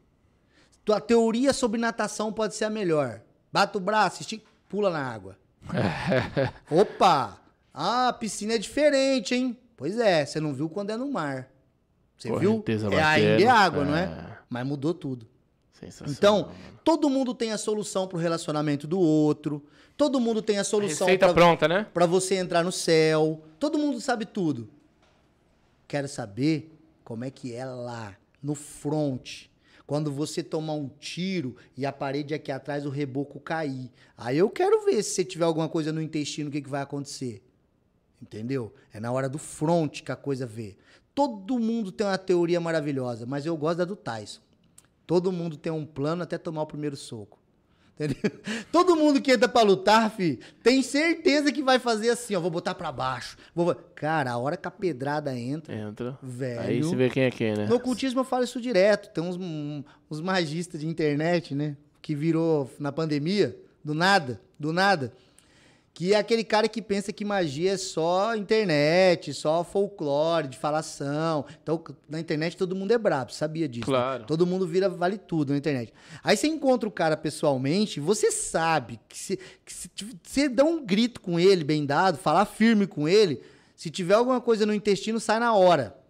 Tua 0.85 1.01
teoria 1.01 1.53
sobre 1.53 1.81
natação 1.81 2.33
pode 2.33 2.55
ser 2.55 2.67
a 2.67 2.71
melhor. 2.71 3.23
Bata 3.53 3.77
o 3.77 3.81
braço, 3.81 4.23
estica, 4.23 4.45
pula 4.73 4.89
na 4.89 5.05
água. 5.07 5.37
Opa! 6.71 7.39
Ah, 7.75 8.09
a 8.09 8.13
piscina 8.15 8.55
é 8.55 8.59
diferente, 8.59 9.35
hein? 9.35 9.55
Pois 9.77 9.99
é, 9.99 10.25
você 10.25 10.41
não 10.41 10.55
viu 10.55 10.71
quando 10.71 10.89
é 10.89 10.97
no 10.97 11.13
mar. 11.13 11.51
Você 12.17 12.31
Correnteza 12.31 12.89
viu? 12.89 12.99
É, 12.99 13.03
ainda 13.03 13.43
é 13.43 13.49
água, 13.49 13.85
não 13.85 13.95
é? 13.95 14.05
é. 14.05 14.39
Mas 14.49 14.67
mudou 14.67 14.95
tudo. 14.95 15.29
Então, 16.09 16.43
mano. 16.43 16.55
todo 16.83 17.11
mundo 17.11 17.35
tem 17.35 17.53
a 17.53 17.59
solução 17.59 18.07
pro 18.07 18.17
relacionamento 18.17 18.87
do 18.87 18.99
outro. 18.99 19.63
Todo 19.95 20.19
mundo 20.19 20.41
tem 20.41 20.59
a 20.59 20.65
solução 20.65 21.07
Receita 21.07 21.27
pra, 21.27 21.35
pronta, 21.35 21.69
né? 21.69 21.87
pra 21.93 22.07
você 22.07 22.37
entrar 22.37 22.65
no 22.65 22.73
céu. 22.73 23.43
Todo 23.59 23.79
mundo 23.79 24.01
sabe 24.01 24.25
tudo. 24.25 24.71
Quero 25.87 26.09
saber 26.09 26.73
como 27.05 27.25
é 27.25 27.31
que 27.31 27.53
é 27.53 27.67
lá, 27.67 28.17
no 28.43 28.55
front. 28.55 29.47
Quando 29.93 30.11
você 30.11 30.43
tomar 30.43 30.73
um 30.73 30.89
tiro 30.89 31.55
e 31.77 31.85
a 31.85 31.93
parede 31.93 32.33
aqui 32.33 32.51
atrás, 32.51 32.87
o 32.87 32.89
reboco 32.89 33.39
cair. 33.39 33.91
Aí 34.17 34.39
eu 34.39 34.49
quero 34.49 34.87
ver 34.87 35.03
se 35.03 35.11
você 35.11 35.23
tiver 35.23 35.45
alguma 35.45 35.69
coisa 35.69 35.93
no 35.93 36.01
intestino, 36.01 36.49
o 36.49 36.51
que, 36.51 36.63
que 36.63 36.69
vai 36.71 36.81
acontecer. 36.81 37.45
Entendeu? 38.23 38.73
É 38.91 38.99
na 38.99 39.13
hora 39.13 39.29
do 39.29 39.37
front 39.37 40.01
que 40.01 40.11
a 40.11 40.17
coisa 40.17 40.47
vê. 40.47 40.79
Todo 41.15 41.59
mundo 41.59 41.93
tem 41.93 42.07
uma 42.07 42.17
teoria 42.17 42.59
maravilhosa, 42.59 43.27
mas 43.27 43.45
eu 43.45 43.55
gosto 43.55 43.81
da 43.81 43.85
do 43.85 43.95
Tyson. 43.95 44.41
Todo 45.07 45.31
mundo 45.31 45.59
tem 45.59 45.71
um 45.71 45.85
plano 45.85 46.23
até 46.23 46.39
tomar 46.39 46.63
o 46.63 46.67
primeiro 46.67 46.97
soco. 46.97 47.39
Entendeu? 47.95 48.31
Todo 48.73 48.97
mundo 48.97 49.21
que 49.21 49.33
entra 49.33 49.49
pra 49.49 49.63
lutar, 49.63 50.11
fi, 50.11 50.39
tem 50.63 50.83
certeza 50.83 51.53
que 51.53 51.63
vai 51.63 51.79
fazer 51.79 52.11
assim, 52.11 52.35
ó. 52.35 52.41
Vou 52.41 52.51
botar 52.51 52.75
pra 52.75 52.91
baixo. 52.91 53.37
Vou... 53.55 53.75
Cara, 53.95 54.33
a 54.33 54.39
hora 54.39 54.57
que 54.57 54.67
a 54.67 54.71
pedrada 54.71 55.37
entra. 55.37 55.75
Entra. 55.75 56.19
Velho. 56.23 56.61
Aí 56.61 56.83
você 56.83 56.97
vê 56.97 57.11
quem 57.11 57.25
é 57.25 57.31
quem, 57.31 57.55
né? 57.55 57.67
No 57.67 57.77
ocultismo 57.77 58.21
eu 58.21 58.25
falo 58.25 58.45
isso 58.45 58.61
direto. 58.61 59.11
Tem 59.11 59.23
uns, 59.23 59.37
uns 60.11 60.21
magistas 60.21 60.81
de 60.81 60.87
internet, 60.87 61.55
né? 61.55 61.77
Que 62.01 62.15
virou 62.15 62.71
na 62.79 62.91
pandemia, 62.91 63.57
do 63.85 63.95
nada, 63.95 64.41
do 64.59 64.73
nada. 64.73 65.13
Que 65.95 66.15
é 66.15 66.17
aquele 66.17 66.43
cara 66.43 66.69
que 66.69 66.81
pensa 66.81 67.13
que 67.13 67.25
magia 67.25 67.73
é 67.73 67.77
só 67.77 68.35
internet, 68.35 69.35
só 69.35 69.63
folclore, 69.63 70.49
de 70.49 70.57
falação. 70.57 71.45
Então, 71.63 71.83
na 72.09 72.19
internet 72.19 72.57
todo 72.57 72.75
mundo 72.75 72.93
é 72.93 72.99
brabo, 72.99 73.33
sabia 73.33 73.69
disso. 73.69 73.91
né? 73.91 73.97
Claro. 73.99 74.25
Todo 74.25 74.47
mundo 74.47 74.67
vira 74.67 74.89
vale 74.89 75.19
tudo 75.19 75.51
na 75.53 75.59
internet. 75.59 75.93
Aí 76.25 76.37
você 76.37 76.47
encontra 76.47 76.89
o 76.89 76.93
cara 76.93 77.17
pessoalmente, 77.17 78.01
você 78.01 78.31
sabe 78.31 78.99
que 79.07 79.19
se, 79.19 79.37
que 79.65 79.73
se 79.73 79.91
você 80.23 80.49
dá 80.49 80.65
um 80.65 80.83
grito 80.85 81.21
com 81.21 81.39
ele, 81.39 81.63
bem 81.63 81.85
dado, 81.85 82.17
falar 82.17 82.47
firme 82.47 82.87
com 82.87 83.07
ele, 83.07 83.43
se 83.77 83.91
tiver 83.91 84.15
alguma 84.15 84.41
coisa 84.41 84.65
no 84.65 84.73
intestino, 84.73 85.21
sai 85.21 85.39
na 85.39 85.55
hora 85.55 86.03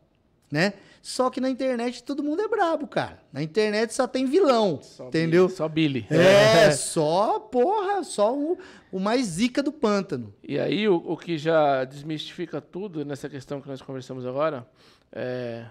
né? 0.52 0.74
Só 1.02 1.28
que 1.30 1.40
na 1.40 1.50
internet 1.50 2.04
todo 2.04 2.22
mundo 2.22 2.42
é 2.42 2.48
brabo, 2.48 2.86
cara. 2.86 3.18
Na 3.32 3.42
internet 3.42 3.92
só 3.92 4.06
tem 4.06 4.24
vilão, 4.24 4.78
Só 4.80 5.08
entendeu? 5.08 5.46
Billy, 5.46 5.56
Só 5.56 5.68
Billy. 5.68 6.06
É, 6.08 6.70
só, 6.70 7.40
porra, 7.40 8.04
só 8.04 8.32
o, 8.32 8.56
o 8.92 9.00
mais 9.00 9.26
zica 9.26 9.64
do 9.64 9.72
pântano. 9.72 10.32
E 10.44 10.60
aí, 10.60 10.88
o, 10.88 10.94
o 10.94 11.16
que 11.16 11.36
já 11.36 11.84
desmistifica 11.84 12.60
tudo 12.60 13.04
nessa 13.04 13.28
questão 13.28 13.60
que 13.60 13.66
nós 13.68 13.82
conversamos 13.82 14.24
agora 14.24 14.64
é 15.10 15.64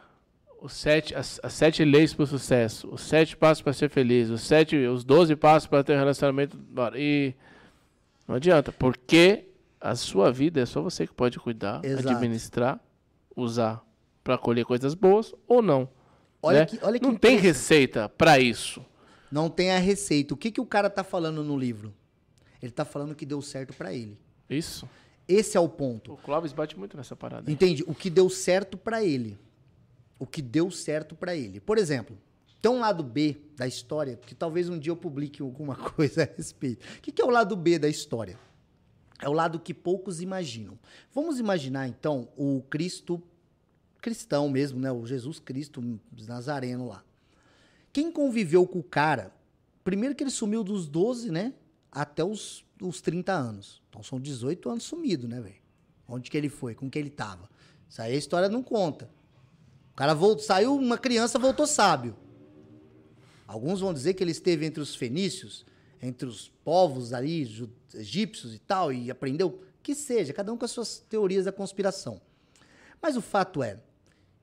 os 0.61 0.73
sete, 0.73 1.15
as, 1.15 1.39
as 1.41 1.53
sete 1.53 1.85
leis 1.85 2.13
para 2.13 2.23
o 2.23 2.27
sucesso, 2.27 2.89
os 2.91 3.01
sete 3.01 3.35
passos 3.37 3.63
para 3.63 3.71
ser 3.71 3.89
feliz, 3.89 4.29
os 4.29 4.41
sete, 4.41 4.75
os 4.75 5.05
doze 5.05 5.35
passos 5.35 5.65
para 5.65 5.81
ter 5.81 5.93
um 5.93 5.99
relacionamento. 5.99 6.57
bora. 6.57 6.99
E 6.99 7.33
não 8.27 8.35
adianta, 8.35 8.69
porque 8.73 9.45
a 9.79 9.95
sua 9.95 10.29
vida 10.29 10.59
é 10.59 10.65
só 10.65 10.81
você 10.81 11.07
que 11.07 11.13
pode 11.13 11.39
cuidar, 11.39 11.83
Exato. 11.85 12.09
administrar, 12.09 12.79
usar 13.35 13.81
para 14.23 14.37
colher 14.37 14.65
coisas 14.65 14.93
boas 14.93 15.33
ou 15.47 15.61
não. 15.61 15.89
Olha 16.41 16.59
né? 16.61 16.65
que, 16.65 16.79
olha 16.81 16.99
que 16.99 17.05
não 17.05 17.15
tem 17.15 17.37
receita 17.37 18.09
para 18.09 18.39
isso. 18.39 18.83
Não 19.31 19.49
tem 19.49 19.71
a 19.71 19.77
receita. 19.77 20.33
O 20.33 20.37
que, 20.37 20.51
que 20.51 20.59
o 20.59 20.65
cara 20.65 20.89
tá 20.89 21.03
falando 21.03 21.43
no 21.43 21.57
livro? 21.57 21.93
Ele 22.61 22.71
tá 22.71 22.83
falando 22.83 23.15
que 23.15 23.25
deu 23.25 23.41
certo 23.41 23.73
pra 23.73 23.93
ele. 23.93 24.17
Isso. 24.49 24.87
Esse 25.27 25.55
é 25.55 25.59
o 25.59 25.69
ponto. 25.69 26.13
O 26.13 26.17
Clóvis 26.17 26.51
bate 26.51 26.77
muito 26.77 26.97
nessa 26.97 27.15
parada. 27.15 27.49
hein? 27.49 27.53
Entende? 27.53 27.83
O 27.87 27.95
que 27.95 28.09
deu 28.09 28.29
certo 28.29 28.77
pra 28.77 29.03
ele. 29.03 29.39
O 30.19 30.27
que 30.27 30.41
deu 30.41 30.69
certo 30.69 31.15
pra 31.15 31.35
ele. 31.35 31.59
Por 31.59 31.77
exemplo, 31.77 32.17
tem 32.61 32.71
um 32.71 32.79
lado 32.79 33.03
B 33.03 33.37
da 33.55 33.65
história, 33.65 34.17
que 34.17 34.35
talvez 34.35 34.69
um 34.69 34.77
dia 34.77 34.91
eu 34.91 34.97
publique 34.97 35.41
alguma 35.41 35.75
coisa 35.95 36.23
a 36.23 36.37
respeito. 36.37 36.85
O 36.97 37.01
que, 37.01 37.11
que 37.11 37.21
é 37.21 37.25
o 37.25 37.29
lado 37.29 37.55
B 37.55 37.79
da 37.79 37.87
história? 37.87 38.37
É 39.19 39.29
o 39.29 39.33
lado 39.33 39.59
que 39.59 39.73
poucos 39.73 40.21
imaginam. 40.21 40.77
Vamos 41.13 41.39
imaginar, 41.39 41.87
então, 41.87 42.27
o 42.35 42.63
Cristo 42.69 43.21
cristão 44.01 44.49
mesmo, 44.49 44.79
né? 44.79 44.91
O 44.91 45.05
Jesus 45.05 45.39
Cristo 45.39 45.99
Nazareno 46.27 46.87
lá. 46.87 47.03
Quem 47.93 48.11
conviveu 48.11 48.65
com 48.65 48.79
o 48.79 48.83
cara, 48.83 49.31
primeiro 49.83 50.15
que 50.15 50.23
ele 50.23 50.31
sumiu 50.31 50.63
dos 50.63 50.87
12, 50.87 51.31
né? 51.31 51.53
Até 51.91 52.23
os, 52.23 52.65
os 52.81 53.01
30 53.01 53.31
anos. 53.31 53.81
Então 53.89 54.01
são 54.01 54.19
18 54.19 54.69
anos 54.69 54.83
sumido, 54.83 55.27
né, 55.27 55.39
velho? 55.39 55.61
Onde 56.07 56.29
que 56.29 56.37
ele 56.37 56.49
foi? 56.49 56.73
Com 56.73 56.89
que 56.89 56.97
ele 56.97 57.09
tava? 57.09 57.49
Isso 57.89 58.01
aí 58.01 58.13
a 58.13 58.17
história 58.17 58.49
não 58.49 58.63
conta. 58.63 59.09
O 59.93 59.95
cara 59.95 60.13
voltou, 60.13 60.43
saiu 60.43 60.75
uma 60.75 60.97
criança, 60.97 61.37
voltou 61.37 61.67
sábio. 61.67 62.15
Alguns 63.45 63.81
vão 63.81 63.93
dizer 63.93 64.13
que 64.13 64.23
ele 64.23 64.31
esteve 64.31 64.65
entre 64.65 64.81
os 64.81 64.95
fenícios, 64.95 65.65
entre 66.01 66.25
os 66.25 66.49
povos 66.63 67.11
ali, 67.11 67.69
egípcios 67.93 68.55
e 68.55 68.59
tal, 68.59 68.93
e 68.93 69.11
aprendeu. 69.11 69.61
Que 69.83 69.93
seja, 69.93 70.31
cada 70.31 70.53
um 70.53 70.57
com 70.57 70.63
as 70.63 70.71
suas 70.71 70.99
teorias 70.99 71.45
da 71.45 71.51
conspiração. 71.51 72.21
Mas 73.01 73.17
o 73.17 73.21
fato 73.21 73.61
é, 73.61 73.79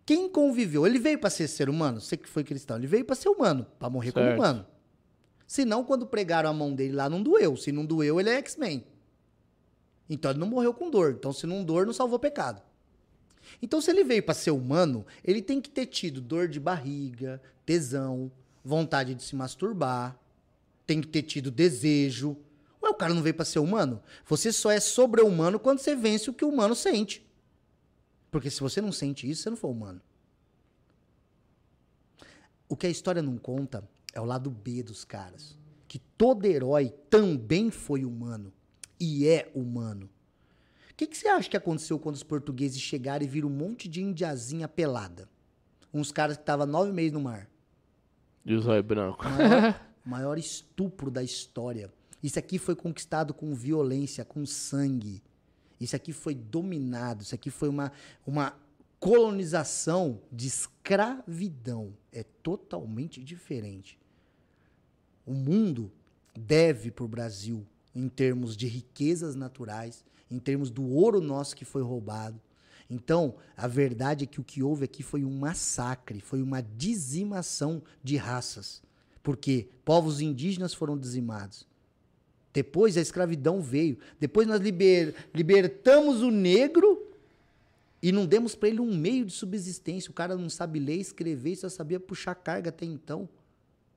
quem 0.08 0.26
conviveu, 0.26 0.86
ele 0.86 0.98
veio 0.98 1.18
para 1.18 1.28
ser 1.28 1.46
ser 1.46 1.68
humano, 1.68 2.00
você 2.00 2.16
que 2.16 2.26
foi 2.26 2.42
cristão, 2.42 2.78
ele 2.78 2.86
veio 2.86 3.04
para 3.04 3.14
ser 3.14 3.28
humano, 3.28 3.66
para 3.78 3.90
morrer 3.90 4.10
como 4.10 4.24
Certo. 4.24 4.38
humano. 4.38 4.66
Senão, 5.46 5.84
quando 5.84 6.06
pregaram 6.06 6.48
a 6.48 6.52
mão 6.54 6.74
dele 6.74 6.94
lá, 6.94 7.10
não 7.10 7.22
doeu. 7.22 7.58
Se 7.58 7.70
não 7.70 7.84
doeu, 7.84 8.18
ele 8.18 8.30
é 8.30 8.38
X-Men. 8.38 8.86
Então 10.08 10.30
ele 10.30 10.40
não 10.40 10.46
morreu 10.46 10.72
com 10.72 10.88
dor. 10.88 11.10
Então, 11.18 11.30
se 11.30 11.46
não 11.46 11.62
dor, 11.62 11.84
não 11.84 11.92
salvou 11.92 12.18
pecado. 12.18 12.62
Então, 13.60 13.82
se 13.82 13.90
ele 13.90 14.02
veio 14.02 14.22
para 14.22 14.32
ser 14.32 14.50
humano, 14.50 15.04
ele 15.22 15.42
tem 15.42 15.60
que 15.60 15.68
ter 15.68 15.84
tido 15.84 16.22
dor 16.22 16.48
de 16.48 16.58
barriga, 16.58 17.38
tesão, 17.66 18.32
vontade 18.64 19.14
de 19.14 19.22
se 19.22 19.36
masturbar, 19.36 20.18
tem 20.86 21.02
que 21.02 21.08
ter 21.08 21.20
tido 21.20 21.50
desejo. 21.50 22.34
Ué, 22.82 22.94
cara 22.94 23.12
não 23.12 23.20
veio 23.20 23.34
para 23.34 23.44
ser 23.44 23.58
humano. 23.58 24.00
Você 24.26 24.52
só 24.52 24.70
é 24.70 24.80
sobre-humano 24.80 25.58
quando 25.58 25.80
você 25.80 25.94
vence 25.94 26.30
o 26.30 26.32
que 26.32 26.46
o 26.46 26.48
humano 26.48 26.74
sente. 26.74 27.27
Porque 28.30 28.50
se 28.50 28.60
você 28.60 28.80
não 28.80 28.92
sente 28.92 29.28
isso, 29.28 29.42
você 29.42 29.50
não 29.50 29.56
for 29.56 29.68
humano. 29.68 30.00
O 32.68 32.76
que 32.76 32.86
a 32.86 32.90
história 32.90 33.22
não 33.22 33.38
conta 33.38 33.88
é 34.12 34.20
o 34.20 34.24
lado 34.24 34.50
B 34.50 34.82
dos 34.82 35.04
caras. 35.04 35.56
Que 35.86 35.98
todo 35.98 36.44
herói 36.44 36.90
também 37.08 37.70
foi 37.70 38.04
humano. 38.04 38.52
E 39.00 39.26
é 39.26 39.50
humano. 39.54 40.10
O 40.90 40.94
que, 40.94 41.06
que 41.06 41.16
você 41.16 41.28
acha 41.28 41.48
que 41.48 41.56
aconteceu 41.56 41.98
quando 41.98 42.16
os 42.16 42.22
portugueses 42.22 42.80
chegaram 42.80 43.24
e 43.24 43.28
viram 43.28 43.48
um 43.48 43.52
monte 43.52 43.88
de 43.88 44.02
indiazinha 44.02 44.68
pelada? 44.68 45.28
Uns 45.94 46.12
caras 46.12 46.36
que 46.36 46.42
estavam 46.42 46.66
nove 46.66 46.92
meses 46.92 47.12
no 47.12 47.20
mar. 47.20 47.48
E 48.44 48.54
os 48.54 48.66
olhos 48.66 48.84
brancos. 48.84 49.30
Maior, 49.30 49.80
maior 50.04 50.38
estupro 50.38 51.10
da 51.10 51.22
história. 51.22 51.90
Isso 52.22 52.38
aqui 52.38 52.58
foi 52.58 52.74
conquistado 52.74 53.32
com 53.32 53.54
violência, 53.54 54.24
com 54.24 54.44
sangue. 54.44 55.22
Isso 55.80 55.94
aqui 55.94 56.12
foi 56.12 56.34
dominado. 56.34 57.22
Isso 57.22 57.34
aqui 57.34 57.50
foi 57.50 57.68
uma, 57.68 57.92
uma 58.26 58.54
colonização 58.98 60.20
de 60.30 60.46
escravidão. 60.46 61.94
É 62.12 62.22
totalmente 62.42 63.22
diferente. 63.22 63.98
O 65.24 65.32
mundo 65.34 65.92
deve 66.36 66.90
para 66.90 67.04
o 67.04 67.08
Brasil 67.08 67.66
em 67.94 68.08
termos 68.08 68.56
de 68.56 68.66
riquezas 68.66 69.34
naturais, 69.34 70.04
em 70.30 70.38
termos 70.38 70.70
do 70.70 70.84
ouro 70.84 71.20
nosso 71.20 71.56
que 71.56 71.64
foi 71.64 71.82
roubado. 71.82 72.40
Então, 72.90 73.34
a 73.56 73.66
verdade 73.66 74.24
é 74.24 74.26
que 74.26 74.40
o 74.40 74.44
que 74.44 74.62
houve 74.62 74.84
aqui 74.84 75.02
foi 75.02 75.24
um 75.24 75.38
massacre, 75.38 76.20
foi 76.20 76.40
uma 76.40 76.62
dizimação 76.62 77.82
de 78.02 78.16
raças. 78.16 78.82
Porque 79.22 79.68
povos 79.84 80.20
indígenas 80.22 80.72
foram 80.72 80.96
dizimados. 80.96 81.67
Depois 82.58 82.96
a 82.96 83.00
escravidão 83.00 83.62
veio. 83.62 83.96
Depois 84.18 84.44
nós 84.44 84.60
liber, 84.60 85.14
libertamos 85.32 86.22
o 86.22 86.30
negro 86.32 87.08
e 88.02 88.10
não 88.10 88.26
demos 88.26 88.56
para 88.56 88.68
ele 88.68 88.80
um 88.80 88.96
meio 88.96 89.24
de 89.24 89.32
subsistência. 89.32 90.10
O 90.10 90.12
cara 90.12 90.36
não 90.36 90.50
sabe 90.50 90.80
ler, 90.80 90.96
escrever, 90.96 91.54
só 91.54 91.68
sabia 91.68 92.00
puxar 92.00 92.34
carga 92.34 92.70
até 92.70 92.84
então. 92.84 93.28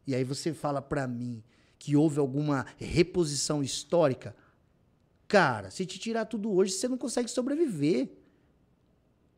E 0.05 0.13
aí 0.13 0.23
você 0.23 0.53
fala 0.53 0.79
para 0.79 1.07
mim 1.07 1.41
que 1.79 1.95
houve 1.95 2.19
alguma 2.19 2.67
reposição 2.77 3.63
histórica? 3.63 4.35
Cara, 5.27 5.71
se 5.71 5.83
te 5.83 5.97
tirar 5.97 6.25
tudo 6.25 6.53
hoje, 6.53 6.73
você 6.73 6.87
não 6.87 6.99
consegue 6.99 7.31
sobreviver. 7.31 8.11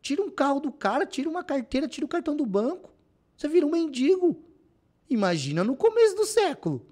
Tira 0.02 0.22
um 0.22 0.30
carro 0.30 0.60
do 0.60 0.70
cara, 0.70 1.06
tira 1.06 1.30
uma 1.30 1.46
carteira, 1.46 1.88
tira 1.88 2.06
o 2.06 2.10
cartão 2.10 2.36
do 2.36 2.46
banco. 2.46 2.92
Você 3.38 3.48
vira 3.48 3.66
um 3.66 3.72
mendigo. 3.72 4.44
Imagina 5.10 5.64
no 5.64 5.78
começo 5.78 6.14
do 6.14 6.26
século. 6.26 6.86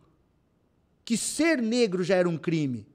Que 1.11 1.17
ser 1.17 1.61
negro 1.61 2.05
já 2.05 2.15
era 2.15 2.29
um 2.29 2.37
crime. 2.37 2.87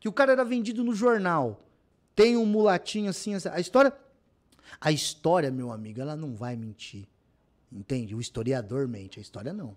Que 0.00 0.08
o 0.08 0.12
cara 0.14 0.32
era 0.32 0.42
vendido 0.46 0.82
no 0.82 0.94
jornal. 0.94 1.62
Tem 2.16 2.38
um 2.38 2.46
mulatinho 2.46 3.10
assim, 3.10 3.34
a 3.52 3.60
história 3.60 3.94
a 4.80 4.90
história, 4.90 5.50
meu 5.50 5.70
amigo, 5.70 6.00
ela 6.00 6.16
não 6.16 6.34
vai 6.34 6.56
mentir. 6.56 7.06
Entende? 7.70 8.14
O 8.14 8.20
historiador 8.22 8.88
mente, 8.88 9.18
a 9.18 9.20
história 9.20 9.52
não. 9.52 9.76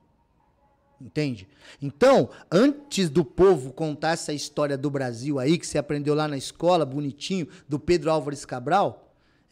Entende? 1.02 1.45
Então, 1.82 2.30
antes 2.49 3.10
do 3.10 3.26
povo 3.26 3.74
contar 3.74 4.12
essa 4.12 4.32
história 4.32 4.78
do 4.78 4.90
Brasil 4.90 5.38
aí, 5.38 5.57
que 5.57 5.68
você 5.68 5.78
aprendeu 5.78 6.16
lá 6.16 6.30
na 6.30 6.38
escola, 6.38 6.86
bonitinho, 6.86 7.49
do 7.68 7.78
Pedro 7.78 8.12
Álvares 8.12 8.45
Cabral, 8.45 9.05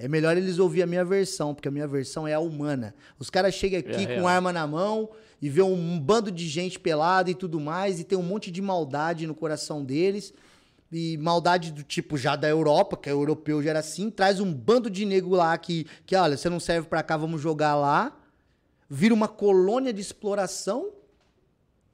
é 0.04 0.08
melhor 0.10 0.36
eles 0.36 0.60
ouvir 0.60 0.84
a 0.84 0.86
minha 0.86 1.06
versão, 1.06 1.56
porque 1.56 1.70
a 1.70 1.72
minha 1.72 1.88
versão 1.88 2.28
é 2.28 2.34
a 2.34 2.40
humana. 2.42 2.94
Os 3.18 3.30
caras 3.30 3.54
chegam 3.54 3.80
aqui 3.80 4.04
é 4.04 4.20
com 4.20 4.28
arma 4.28 4.52
na 4.52 4.68
mão 4.68 5.10
e 5.42 5.50
vê 5.50 5.62
um 5.62 5.98
bando 5.98 6.30
de 6.30 6.46
gente 6.46 6.78
pelada 6.78 7.32
e 7.32 7.34
tudo 7.34 7.58
mais, 7.58 8.02
e 8.02 8.04
tem 8.04 8.18
um 8.18 8.22
monte 8.22 8.52
de 8.52 8.62
maldade 8.62 9.26
no 9.26 9.34
coração 9.34 9.82
deles. 9.82 10.34
E 10.92 11.16
maldade 11.20 11.72
do 11.72 11.84
tipo 11.84 12.18
já 12.18 12.36
da 12.36 12.50
Europa, 12.50 12.98
que 12.98 13.08
é 13.08 13.14
europeu 13.14 13.64
já 13.64 13.70
era 13.70 13.80
assim, 13.80 14.10
traz 14.10 14.42
um 14.42 14.54
bando 14.54 14.90
de 14.90 15.06
nego 15.06 15.38
lá 15.38 15.58
que, 15.58 15.88
que 16.06 16.18
olha, 16.18 16.36
você 16.36 16.50
não 16.50 16.60
serve 16.60 16.90
para 16.90 17.02
cá, 17.02 17.16
vamos 17.16 17.40
jogar 17.40 17.74
lá. 17.78 18.14
Vira 18.90 19.14
uma 19.14 19.30
colônia 19.30 19.94
de 19.94 20.02
exploração 20.02 20.92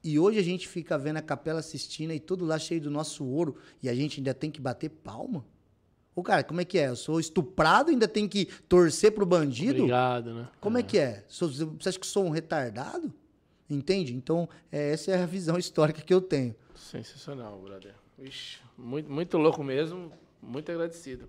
e 0.02 0.18
hoje 0.18 0.36
a 0.36 0.42
gente 0.42 0.66
fica 0.66 0.98
vendo 0.98 1.18
a 1.18 1.22
Capela 1.22 1.62
Sistina 1.62 2.12
e 2.12 2.18
tudo 2.18 2.44
lá 2.44 2.58
cheio 2.58 2.80
do 2.80 2.90
nosso 2.90 3.24
ouro 3.24 3.54
e 3.80 3.88
a 3.88 3.94
gente 3.94 4.18
ainda 4.18 4.34
tem 4.34 4.50
que 4.50 4.60
bater 4.60 4.88
palma? 4.88 5.44
Ô, 6.20 6.22
cara, 6.22 6.44
como 6.44 6.60
é 6.60 6.66
que 6.66 6.78
é? 6.78 6.88
Eu 6.88 6.96
sou 6.96 7.18
estuprado 7.18 7.88
ainda 7.88 8.06
tem 8.06 8.28
que 8.28 8.44
torcer 8.68 9.10
pro 9.10 9.24
bandido? 9.24 9.78
Obrigado, 9.78 10.34
né? 10.34 10.48
Como 10.60 10.76
é, 10.76 10.80
é 10.80 10.82
que 10.82 10.98
é? 10.98 11.24
Sou, 11.26 11.48
você 11.48 11.88
acha 11.88 11.98
que 11.98 12.06
sou 12.06 12.26
um 12.26 12.28
retardado? 12.28 13.10
Entende? 13.70 14.14
Então, 14.14 14.46
é, 14.70 14.92
essa 14.92 15.12
é 15.12 15.22
a 15.22 15.24
visão 15.24 15.56
histórica 15.58 16.02
que 16.02 16.12
eu 16.12 16.20
tenho. 16.20 16.54
Sensacional, 16.74 17.58
brother. 17.58 17.94
Ixi, 18.18 18.58
muito, 18.76 19.10
muito 19.10 19.38
louco 19.38 19.64
mesmo. 19.64 20.12
Muito 20.42 20.70
agradecido. 20.70 21.26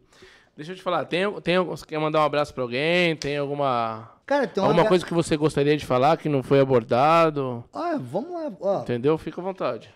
Deixa 0.57 0.73
eu 0.73 0.75
te 0.75 0.81
falar, 0.81 1.05
tem, 1.05 1.23
tem, 1.39 1.57
você 1.59 1.85
quer 1.85 1.97
mandar 1.97 2.19
um 2.19 2.25
abraço 2.25 2.53
pra 2.53 2.63
alguém? 2.63 3.15
Tem 3.15 3.37
alguma. 3.37 4.11
Cara, 4.25 4.45
tem 4.45 4.61
alguma 4.61 4.85
coisa 4.89 5.05
que 5.05 5.13
você 5.13 5.37
gostaria 5.37 5.77
de 5.77 5.85
falar 5.85 6.17
que 6.17 6.27
não 6.27 6.43
foi 6.43 6.59
abordado? 6.59 7.63
Ah, 7.73 7.97
vamos 7.97 8.33
lá. 8.33 8.51
Ó, 8.59 8.81
Entendeu? 8.81 9.17
Fica 9.17 9.39
à 9.39 9.43
vontade. 9.43 9.89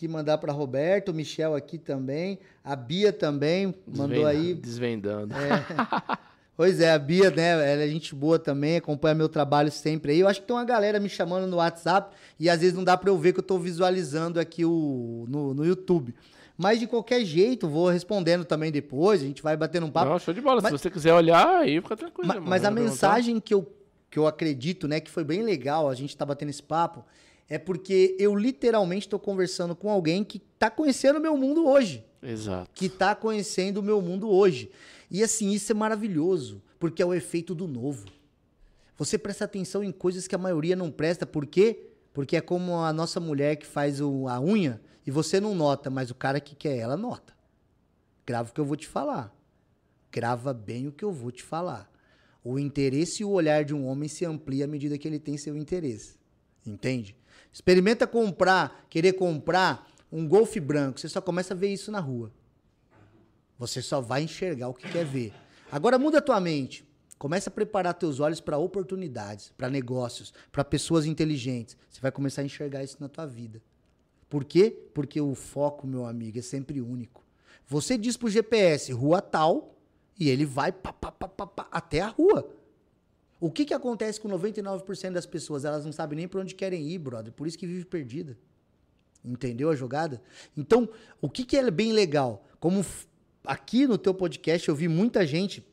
Aqui 0.00 0.08
mandar 0.08 0.38
para 0.38 0.50
Roberto, 0.50 1.12
Michel 1.12 1.54
aqui 1.54 1.76
também, 1.76 2.38
a 2.64 2.74
Bia 2.74 3.12
também 3.12 3.74
mandou 3.86 4.24
aí. 4.24 4.54
Desvendando. 4.54 5.34
É. 5.34 6.16
pois 6.56 6.80
é, 6.80 6.90
a 6.90 6.98
Bia, 6.98 7.30
né? 7.30 7.50
Ela 7.50 7.82
é 7.82 7.86
gente 7.86 8.14
boa 8.14 8.38
também, 8.38 8.78
acompanha 8.78 9.14
meu 9.14 9.28
trabalho 9.28 9.70
sempre 9.70 10.12
aí. 10.12 10.20
Eu 10.20 10.26
acho 10.26 10.40
que 10.40 10.46
tem 10.46 10.56
uma 10.56 10.64
galera 10.64 10.98
me 10.98 11.10
chamando 11.10 11.46
no 11.46 11.58
WhatsApp 11.58 12.16
e 12.38 12.48
às 12.48 12.60
vezes 12.60 12.74
não 12.74 12.82
dá 12.82 12.96
para 12.96 13.10
eu 13.10 13.18
ver 13.18 13.34
que 13.34 13.40
eu 13.40 13.42
tô 13.42 13.58
visualizando 13.58 14.40
aqui 14.40 14.64
o, 14.64 15.26
no, 15.28 15.52
no 15.52 15.66
YouTube. 15.66 16.14
Mas 16.56 16.80
de 16.80 16.86
qualquer 16.86 17.22
jeito, 17.22 17.68
vou 17.68 17.90
respondendo 17.90 18.46
também 18.46 18.72
depois, 18.72 19.20
a 19.20 19.26
gente 19.26 19.42
vai 19.42 19.54
batendo 19.54 19.84
um 19.84 19.90
papo. 19.90 20.12
Não, 20.12 20.18
show 20.18 20.32
de 20.32 20.40
bola. 20.40 20.62
Mas, 20.62 20.72
Se 20.72 20.78
você 20.78 20.90
quiser 20.90 21.12
olhar, 21.12 21.46
aí 21.46 21.78
fica 21.78 21.94
tranquilo. 21.94 22.26
Mas, 22.26 22.42
mas 22.42 22.64
a 22.64 22.70
mensagem 22.70 23.38
que 23.38 23.52
eu, 23.52 23.70
que 24.10 24.18
eu 24.18 24.26
acredito, 24.26 24.88
né, 24.88 24.98
que 24.98 25.10
foi 25.10 25.24
bem 25.24 25.42
legal, 25.42 25.90
a 25.90 25.94
gente 25.94 26.16
tá 26.16 26.24
batendo 26.24 26.48
esse 26.48 26.62
papo, 26.62 27.04
é 27.50 27.58
porque 27.58 28.16
eu 28.16 28.36
literalmente 28.36 29.06
estou 29.06 29.18
conversando 29.18 29.74
com 29.74 29.90
alguém 29.90 30.22
que 30.22 30.38
tá 30.38 30.70
conhecendo 30.70 31.18
o 31.18 31.20
meu 31.20 31.36
mundo 31.36 31.66
hoje. 31.66 32.04
Exato. 32.22 32.70
Que 32.72 32.88
tá 32.88 33.12
conhecendo 33.12 33.78
o 33.78 33.82
meu 33.82 34.00
mundo 34.00 34.30
hoje. 34.30 34.70
E 35.10 35.20
assim, 35.20 35.50
isso 35.50 35.72
é 35.72 35.74
maravilhoso, 35.74 36.62
porque 36.78 37.02
é 37.02 37.04
o 37.04 37.12
efeito 37.12 37.52
do 37.52 37.66
novo. 37.66 38.06
Você 38.96 39.18
presta 39.18 39.46
atenção 39.46 39.82
em 39.82 39.90
coisas 39.90 40.28
que 40.28 40.34
a 40.36 40.38
maioria 40.38 40.76
não 40.76 40.92
presta, 40.92 41.26
por 41.26 41.44
quê? 41.44 41.90
Porque 42.12 42.36
é 42.36 42.40
como 42.40 42.76
a 42.76 42.92
nossa 42.92 43.18
mulher 43.18 43.56
que 43.56 43.66
faz 43.66 44.00
o, 44.00 44.28
a 44.28 44.40
unha, 44.40 44.80
e 45.04 45.10
você 45.10 45.40
não 45.40 45.52
nota, 45.52 45.90
mas 45.90 46.08
o 46.08 46.14
cara 46.14 46.38
que 46.38 46.54
quer 46.54 46.76
ela 46.76 46.96
nota. 46.96 47.34
Grava 48.24 48.50
o 48.50 48.52
que 48.52 48.60
eu 48.60 48.64
vou 48.64 48.76
te 48.76 48.86
falar. 48.86 49.34
Grava 50.12 50.54
bem 50.54 50.86
o 50.86 50.92
que 50.92 51.04
eu 51.04 51.10
vou 51.10 51.32
te 51.32 51.42
falar. 51.42 51.90
O 52.44 52.60
interesse 52.60 53.22
e 53.22 53.24
o 53.24 53.30
olhar 53.30 53.64
de 53.64 53.74
um 53.74 53.86
homem 53.86 54.08
se 54.08 54.24
amplia 54.24 54.66
à 54.66 54.68
medida 54.68 54.96
que 54.96 55.08
ele 55.08 55.18
tem 55.18 55.36
seu 55.36 55.56
interesse. 55.56 56.16
Entende? 56.64 57.16
Experimenta 57.52 58.06
comprar, 58.06 58.86
querer 58.88 59.14
comprar 59.14 59.88
um 60.10 60.26
golfe 60.26 60.60
branco. 60.60 61.00
Você 61.00 61.08
só 61.08 61.20
começa 61.20 61.54
a 61.54 61.56
ver 61.56 61.72
isso 61.72 61.90
na 61.90 62.00
rua. 62.00 62.32
Você 63.58 63.82
só 63.82 64.00
vai 64.00 64.22
enxergar 64.22 64.68
o 64.68 64.74
que 64.74 64.88
quer 64.88 65.04
ver. 65.04 65.32
Agora 65.70 65.98
muda 65.98 66.18
a 66.18 66.22
tua 66.22 66.40
mente. 66.40 66.84
Começa 67.18 67.50
a 67.50 67.52
preparar 67.52 67.92
teus 67.94 68.18
olhos 68.18 68.40
para 68.40 68.56
oportunidades, 68.56 69.52
para 69.56 69.68
negócios, 69.68 70.32
para 70.50 70.64
pessoas 70.64 71.04
inteligentes. 71.04 71.76
Você 71.90 72.00
vai 72.00 72.10
começar 72.10 72.40
a 72.40 72.44
enxergar 72.46 72.82
isso 72.82 72.96
na 72.98 73.08
tua 73.08 73.26
vida. 73.26 73.60
Por 74.30 74.44
quê? 74.44 74.74
Porque 74.94 75.20
o 75.20 75.34
foco, 75.34 75.86
meu 75.86 76.06
amigo, 76.06 76.38
é 76.38 76.42
sempre 76.42 76.80
único. 76.80 77.22
Você 77.66 77.98
diz 77.98 78.16
pro 78.16 78.30
GPS 78.30 78.92
rua 78.92 79.20
tal 79.20 79.76
e 80.18 80.30
ele 80.30 80.46
vai 80.46 80.72
pá, 80.72 80.92
pá, 80.92 81.12
pá, 81.12 81.68
até 81.70 82.00
a 82.00 82.08
rua. 82.08 82.50
O 83.40 83.50
que, 83.50 83.64
que 83.64 83.74
acontece 83.74 84.20
com 84.20 84.28
99% 84.28 85.12
das 85.12 85.26
pessoas? 85.26 85.64
Elas 85.64 85.84
não 85.84 85.92
sabem 85.92 86.18
nem 86.18 86.28
para 86.28 86.40
onde 86.40 86.54
querem 86.54 86.86
ir, 86.88 86.98
brother. 86.98 87.32
Por 87.32 87.46
isso 87.46 87.58
que 87.58 87.66
vive 87.66 87.86
perdida. 87.86 88.36
Entendeu 89.24 89.70
a 89.70 89.74
jogada? 89.74 90.22
Então, 90.56 90.88
o 91.20 91.28
que, 91.28 91.44
que 91.44 91.56
é 91.56 91.70
bem 91.70 91.92
legal? 91.92 92.46
Como 92.58 92.84
aqui 93.44 93.86
no 93.86 93.96
teu 93.96 94.14
podcast 94.14 94.68
eu 94.68 94.74
vi 94.74 94.88
muita 94.88 95.26
gente 95.26 95.66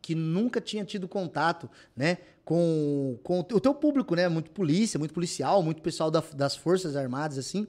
que 0.00 0.14
nunca 0.14 0.60
tinha 0.60 0.84
tido 0.84 1.08
contato, 1.08 1.68
né, 1.96 2.18
com, 2.44 3.18
com 3.22 3.40
o 3.40 3.60
teu 3.60 3.74
público, 3.74 4.14
né, 4.14 4.28
muito 4.28 4.50
polícia, 4.50 4.98
muito 4.98 5.14
policial, 5.14 5.62
muito 5.62 5.80
pessoal 5.80 6.10
da, 6.10 6.22
das 6.34 6.54
forças 6.54 6.94
armadas, 6.94 7.38
assim, 7.38 7.66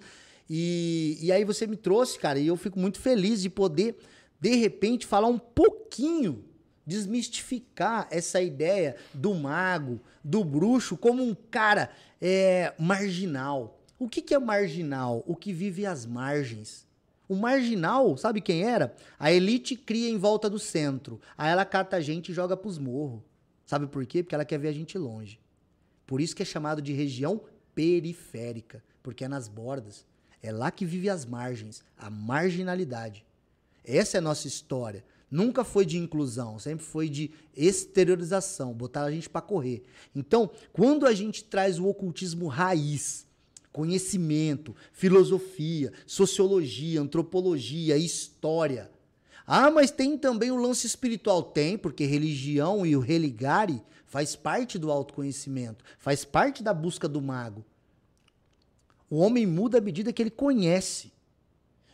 e, 0.50 1.18
e 1.22 1.32
aí 1.32 1.46
você 1.46 1.66
me 1.66 1.78
trouxe, 1.78 2.20
cara, 2.20 2.38
e 2.38 2.48
eu 2.48 2.58
fico 2.58 2.78
muito 2.78 3.00
feliz 3.00 3.42
de 3.42 3.50
poder, 3.50 3.98
de 4.38 4.54
repente, 4.56 5.06
falar 5.06 5.28
um 5.28 5.40
pouquinho, 5.40 6.44
desmistificar 6.86 8.08
essa 8.12 8.42
ideia 8.42 8.96
do 9.14 9.34
mago, 9.34 10.00
do 10.24 10.44
bruxo, 10.44 10.96
como 10.98 11.24
um 11.24 11.36
cara 11.36 11.90
é, 12.22 12.74
marginal. 12.78 13.80
O 13.98 14.08
que, 14.08 14.22
que 14.22 14.34
é 14.34 14.40
marginal? 14.40 15.24
O 15.26 15.36
que 15.36 15.54
vive 15.54 15.86
às 15.86 16.06
margens. 16.06 16.86
O 17.28 17.36
marginal, 17.36 18.16
sabe 18.18 18.40
quem 18.40 18.64
era? 18.64 18.96
A 19.18 19.32
elite 19.32 19.76
cria 19.76 20.10
em 20.10 20.18
volta 20.18 20.50
do 20.50 20.60
centro. 20.60 21.20
Aí 21.38 21.52
ela 21.52 21.66
cata 21.66 21.98
a 21.98 22.02
gente 22.02 22.32
e 22.32 22.36
joga 22.36 22.56
pros 22.56 22.78
morros. 22.78 23.22
Sabe 23.66 23.88
por 23.88 24.06
quê? 24.06 24.22
Porque 24.22 24.36
ela 24.36 24.46
quer 24.46 24.60
ver 24.60 24.68
a 24.68 24.74
gente 24.74 24.98
longe. 24.98 25.40
Por 26.06 26.22
isso 26.22 26.36
que 26.36 26.44
é 26.44 26.46
chamado 26.46 26.82
de 26.82 26.94
região 26.94 27.42
periférica, 27.74 28.84
porque 29.02 29.26
é 29.26 29.28
nas 29.28 29.48
bordas. 29.48 30.06
É 30.42 30.52
lá 30.52 30.70
que 30.70 30.86
vive 30.86 31.10
as 31.10 31.26
margens, 31.26 31.84
a 31.98 32.10
marginalidade. 32.10 33.26
Essa 33.84 34.18
é 34.18 34.20
a 34.20 34.22
nossa 34.22 34.48
história. 34.48 35.04
Nunca 35.30 35.64
foi 35.64 35.86
de 35.86 35.98
inclusão, 35.98 36.60
sempre 36.60 36.86
foi 36.86 37.10
de 37.10 37.32
exteriorização, 37.56 38.74
botar 38.74 39.04
a 39.04 39.12
gente 39.12 39.30
para 39.30 39.42
correr. 39.42 39.84
Então, 40.16 40.50
quando 40.72 41.06
a 41.06 41.14
gente 41.14 41.44
traz 41.44 41.80
o 41.80 41.88
ocultismo 41.88 42.48
raiz, 42.48 43.26
conhecimento, 43.76 44.74
filosofia, 44.94 45.92
sociologia, 46.06 47.02
antropologia, 47.02 47.98
história. 47.98 48.90
Ah, 49.46 49.70
mas 49.70 49.92
tem 49.92 50.18
também 50.18 50.50
o 50.50 50.56
lance 50.56 50.88
espiritual. 50.88 51.44
Tem, 51.44 51.78
porque 51.78 52.06
religião 52.06 52.86
e 52.86 52.96
o 52.96 53.02
religare 53.02 53.84
faz 54.06 54.34
parte 54.34 54.80
do 54.80 54.90
autoconhecimento, 54.90 55.84
faz 56.00 56.24
parte 56.24 56.64
da 56.64 56.74
busca 56.74 57.06
do 57.06 57.22
mago. 57.22 57.66
O 59.10 59.18
homem 59.18 59.46
muda 59.46 59.80
à 59.80 59.82
medida 59.82 60.14
que 60.14 60.22
ele 60.22 60.32
conhece. 60.32 61.12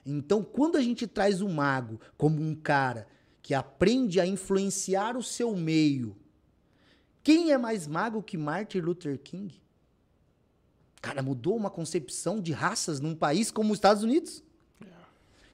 Então, 0.06 0.44
quando 0.44 0.78
a 0.78 0.82
gente 0.84 1.08
traz 1.08 1.42
o 1.42 1.50
mago 1.50 2.00
como 2.16 2.42
um 2.42 2.54
cara 2.54 3.08
que 3.42 3.54
aprende 3.54 4.20
a 4.20 4.26
influenciar 4.26 5.18
o 5.18 5.24
seu 5.24 5.56
meio, 5.56 6.16
quem 7.24 7.52
é 7.52 7.58
mais 7.58 7.88
mago 7.88 8.24
que 8.24 8.38
Martin 8.38 8.80
Luther 8.80 9.20
King? 9.20 9.62
Cara, 11.02 11.22
mudou 11.22 11.56
uma 11.56 11.70
concepção 11.70 12.40
de 12.40 12.52
raças 12.52 13.00
num 13.00 13.16
país 13.16 13.52
como 13.52 13.72
os 13.72 13.78
Estados 13.78 14.04
Unidos. 14.04 14.44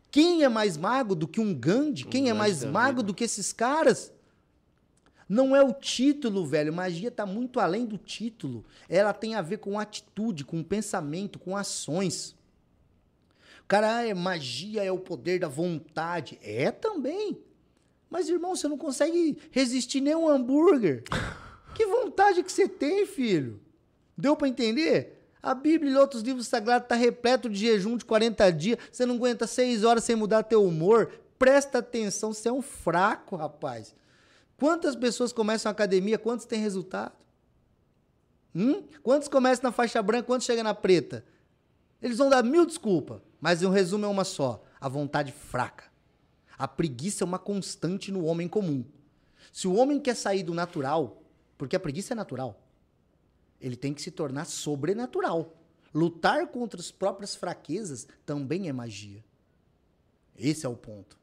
Quem 0.09 0.43
é 0.43 0.49
mais 0.49 0.77
mago 0.77 1.13
do 1.13 1.27
que 1.27 1.39
um 1.39 1.53
Gandhi? 1.53 2.05
Um 2.05 2.09
Quem 2.09 2.29
é 2.29 2.33
mais 2.33 2.63
mago 2.63 3.03
do 3.03 3.13
que 3.13 3.23
esses 3.23 3.51
caras? 3.51 4.11
Não 5.27 5.55
é 5.55 5.61
o 5.61 5.73
título, 5.73 6.45
velho. 6.45 6.73
Magia 6.73 7.09
está 7.09 7.25
muito 7.25 7.59
além 7.59 7.85
do 7.85 7.97
título. 7.97 8.63
Ela 8.87 9.13
tem 9.13 9.35
a 9.35 9.41
ver 9.41 9.57
com 9.57 9.77
atitude, 9.77 10.45
com 10.45 10.63
pensamento, 10.63 11.37
com 11.37 11.55
ações. 11.55 12.35
Cara, 13.67 13.97
ah, 13.97 14.07
é, 14.07 14.13
magia 14.13 14.83
é 14.83 14.91
o 14.91 14.99
poder 14.99 15.39
da 15.39 15.49
vontade. 15.49 16.39
É 16.41 16.71
também. 16.71 17.37
Mas, 18.09 18.29
irmão, 18.29 18.55
você 18.55 18.67
não 18.67 18.77
consegue 18.77 19.37
resistir 19.51 20.01
nem 20.01 20.15
um 20.15 20.29
hambúrguer. 20.29 21.03
que 21.75 21.85
vontade 21.85 22.43
que 22.43 22.51
você 22.51 22.67
tem, 22.67 23.05
filho? 23.05 23.59
Deu 24.17 24.35
para 24.35 24.47
entender? 24.47 25.17
A 25.41 25.53
Bíblia 25.53 25.91
e 25.91 25.95
outros 25.95 26.23
livros 26.23 26.47
sagrados 26.47 26.85
está 26.85 26.95
repleto 26.95 27.49
de 27.49 27.59
jejum 27.59 27.97
de 27.97 28.05
40 28.05 28.51
dias. 28.51 28.79
Você 28.91 29.05
não 29.05 29.15
aguenta 29.15 29.45
6 29.45 29.83
horas 29.83 30.03
sem 30.03 30.15
mudar 30.15 30.43
teu 30.43 30.63
humor. 30.63 31.11
Presta 31.37 31.79
atenção, 31.79 32.33
você 32.33 32.49
é 32.49 32.51
um 32.51 32.61
fraco, 32.61 33.35
rapaz. 33.35 33.95
Quantas 34.57 34.95
pessoas 34.95 35.31
começam 35.31 35.69
a 35.69 35.71
academia, 35.71 36.17
quantos 36.17 36.45
têm 36.45 36.59
resultado? 36.59 37.13
Hum? 38.55 38.83
Quantos 39.03 39.27
começam 39.27 39.63
na 39.63 39.71
faixa 39.71 40.01
branca, 40.01 40.25
quantos 40.25 40.47
chegam 40.47 40.63
na 40.63 40.73
preta? 40.73 41.23
Eles 42.01 42.17
vão 42.17 42.29
dar 42.29 42.43
mil 42.43 42.65
desculpas, 42.65 43.21
mas 43.39 43.61
um 43.61 43.69
resumo 43.69 44.05
é 44.05 44.07
uma 44.07 44.23
só: 44.23 44.63
a 44.81 44.89
vontade 44.89 45.31
fraca. 45.31 45.83
A 46.57 46.67
preguiça 46.67 47.23
é 47.23 47.25
uma 47.25 47.39
constante 47.39 48.11
no 48.11 48.25
homem 48.25 48.47
comum. 48.47 48.83
Se 49.53 49.67
o 49.67 49.75
homem 49.75 49.99
quer 49.99 50.15
sair 50.15 50.43
do 50.43 50.53
natural, 50.53 51.21
porque 51.57 51.75
a 51.75 51.79
preguiça 51.79 52.13
é 52.13 52.15
natural, 52.15 52.61
ele 53.59 53.75
tem 53.75 53.93
que 53.93 54.01
se 54.01 54.11
tornar 54.11 54.45
sobrenatural. 54.45 55.55
Lutar 55.93 56.47
contra 56.47 56.79
as 56.79 56.91
próprias 56.91 57.35
fraquezas 57.35 58.07
também 58.25 58.69
é 58.69 58.73
magia. 58.73 59.23
Esse 60.37 60.65
é 60.65 60.69
o 60.69 60.75
ponto. 60.75 61.17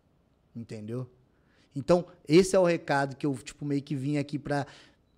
Entendeu? 0.54 1.08
Então, 1.74 2.06
esse 2.26 2.54
é 2.54 2.58
o 2.58 2.64
recado 2.64 3.16
que 3.16 3.26
eu, 3.26 3.34
tipo, 3.36 3.64
meio 3.64 3.82
que 3.82 3.94
vim 3.94 4.16
aqui 4.16 4.38
pra. 4.38 4.66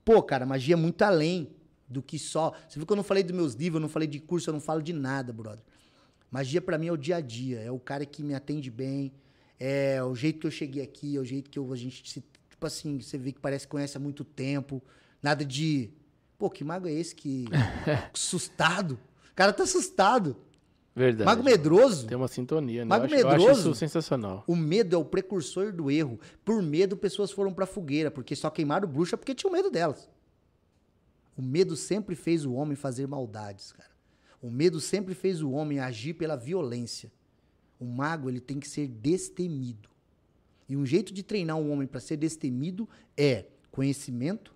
Pô, 0.05 0.23
cara, 0.23 0.47
magia 0.47 0.75
é 0.75 0.77
muito 0.77 1.03
além 1.03 1.51
do 1.89 2.03
que 2.03 2.19
só. 2.19 2.53
Você 2.69 2.79
viu 2.79 2.87
que 2.87 2.93
eu 2.93 2.97
não 2.97 3.05
falei 3.05 3.23
dos 3.23 3.35
meus 3.35 3.55
livros, 3.55 3.77
eu 3.77 3.81
não 3.81 3.89
falei 3.89 4.09
de 4.09 4.19
curso, 4.19 4.49
eu 4.49 4.55
não 4.55 4.61
falo 4.61 4.83
de 4.83 4.93
nada, 4.93 5.33
brother. 5.33 5.65
Magia 6.31 6.61
para 6.61 6.79
mim 6.79 6.89
é 6.89 6.93
o 6.93 6.97
dia 6.97 7.17
a 7.17 7.21
dia, 7.21 7.61
é 7.61 7.71
o 7.71 7.79
cara 7.79 8.05
que 8.05 8.23
me 8.23 8.35
atende 8.35 8.71
bem, 8.71 9.13
é 9.59 10.03
o 10.03 10.15
jeito 10.15 10.41
que 10.41 10.47
eu 10.47 10.51
cheguei 10.51 10.83
aqui, 10.83 11.17
é 11.17 11.21
o 11.21 11.25
jeito 11.25 11.51
que 11.51 11.59
eu, 11.59 11.73
a 11.73 11.77
gente 11.77 12.09
se. 12.11 12.25
Tipo 12.49 12.67
assim, 12.67 13.01
você 13.01 13.19
vê 13.19 13.33
que 13.33 13.41
parece 13.41 13.67
que 13.67 13.71
conhece 13.71 13.97
há 13.97 14.01
muito 14.01 14.25
tempo. 14.25 14.83
Nada 15.23 15.45
de. 15.45 15.91
Pô, 16.39 16.51
que 16.51 16.65
mago 16.65 16.89
é 16.89 16.93
esse 16.93 17.15
que. 17.15 17.47
assustado. 18.13 18.99
O 19.31 19.35
cara 19.35 19.53
tá 19.53 19.65
assustado. 19.65 20.37
Verdade. 20.95 21.27
Mago 21.27 21.43
medroso. 21.43 22.07
Tem 22.07 22.17
uma 22.17 22.29
sintonia, 22.29 22.83
né? 22.83 22.89
Mago 22.89 23.05
eu 23.05 23.07
acho, 23.07 23.15
medroso. 23.17 23.45
Eu 23.45 23.51
acho 23.51 23.61
isso 23.61 23.75
sensacional. 23.75 24.45
O 24.47 24.57
medo 24.57 24.97
é 24.97 24.99
o 24.99 25.05
precursor 25.05 25.71
do 25.71 25.91
erro. 25.91 26.19
Por 26.43 26.63
medo, 26.63 26.97
pessoas 26.97 27.31
foram 27.31 27.53
pra 27.53 27.67
fogueira, 27.67 28.11
porque 28.11 28.35
só 28.35 28.49
queimaram 28.49 28.89
bruxa 28.89 29.17
porque 29.17 29.35
tinham 29.35 29.53
medo 29.53 29.71
delas. 29.71 30.09
O 31.37 31.43
medo 31.43 31.77
sempre 31.77 32.15
fez 32.15 32.47
o 32.47 32.55
homem 32.55 32.75
fazer 32.75 33.07
maldades, 33.07 33.73
cara. 33.73 33.91
O 34.41 34.51
medo 34.51 34.81
sempre 34.81 35.15
fez 35.15 35.43
o 35.43 35.51
homem 35.51 35.81
agir 35.81 36.15
pela 36.15 36.35
violência. 36.35 37.13
O 37.79 37.85
mago, 37.85 38.29
ele 38.29 38.41
tem 38.41 38.59
que 38.59 38.69
ser 38.69 38.89
destemido. 38.89 39.89
E 40.69 40.77
um 40.77 40.85
jeito 40.85 41.13
de 41.13 41.23
treinar 41.23 41.57
um 41.57 41.71
homem 41.71 41.87
para 41.87 42.01
ser 42.01 42.17
destemido 42.17 42.89
é 43.17 43.45
conhecimento, 43.71 44.55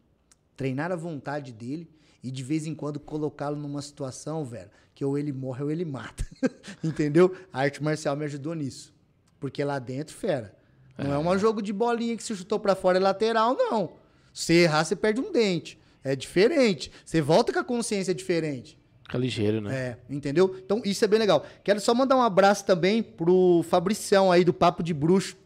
treinar 0.57 0.91
a 0.91 0.97
vontade 0.97 1.53
dele 1.53 1.89
e 2.23 2.31
de 2.31 2.43
vez 2.43 2.67
em 2.67 2.75
quando 2.75 2.99
colocá-lo 2.99 3.57
numa 3.57 3.81
situação, 3.81 4.45
velho, 4.45 4.71
que 4.95 5.05
ou 5.05 5.17
ele 5.17 5.33
morre 5.33 5.63
ou 5.63 5.71
ele 5.71 5.85
mata. 5.85 6.25
Entendeu? 6.83 7.35
A 7.53 7.61
arte 7.61 7.83
marcial 7.83 8.17
me 8.17 8.25
ajudou 8.25 8.55
nisso. 8.55 8.93
Porque 9.39 9.63
lá 9.65 9.79
dentro, 9.79 10.15
fera. 10.15 10.55
Não 10.99 11.13
é, 11.13 11.15
é 11.15 11.37
um 11.37 11.39
jogo 11.39 11.63
de 11.63 11.73
bolinha 11.73 12.17
que 12.17 12.23
se 12.23 12.35
chutou 12.35 12.59
para 12.59 12.75
fora 12.75 12.99
é 12.99 13.01
lateral, 13.01 13.57
não. 13.57 13.93
Se 14.35 14.53
errar, 14.53 14.85
você 14.85 14.95
perde 14.95 15.21
um 15.21 15.33
dente. 15.33 15.79
É 16.05 16.17
diferente. 16.17 16.91
Você 17.05 17.21
volta 17.21 17.53
com 17.53 17.59
a 17.59 17.65
consciência 17.65 18.15
diferente. 18.15 18.79
Fica 19.11 19.19
ligeiro, 19.19 19.61
né? 19.61 19.75
É, 19.75 19.97
entendeu? 20.09 20.55
Então 20.65 20.81
isso 20.85 21.05
é 21.05 21.09
bem 21.09 21.19
legal. 21.19 21.45
Quero 21.65 21.81
só 21.81 21.93
mandar 21.93 22.17
um 22.17 22.23
abraço 22.23 22.65
também 22.65 23.03
pro 23.03 23.65
Fabricião 23.69 24.31
aí 24.31 24.45
do 24.45 24.55
Papo 24.55 24.85
de 24.85 24.95
Bruxo. 24.95 25.37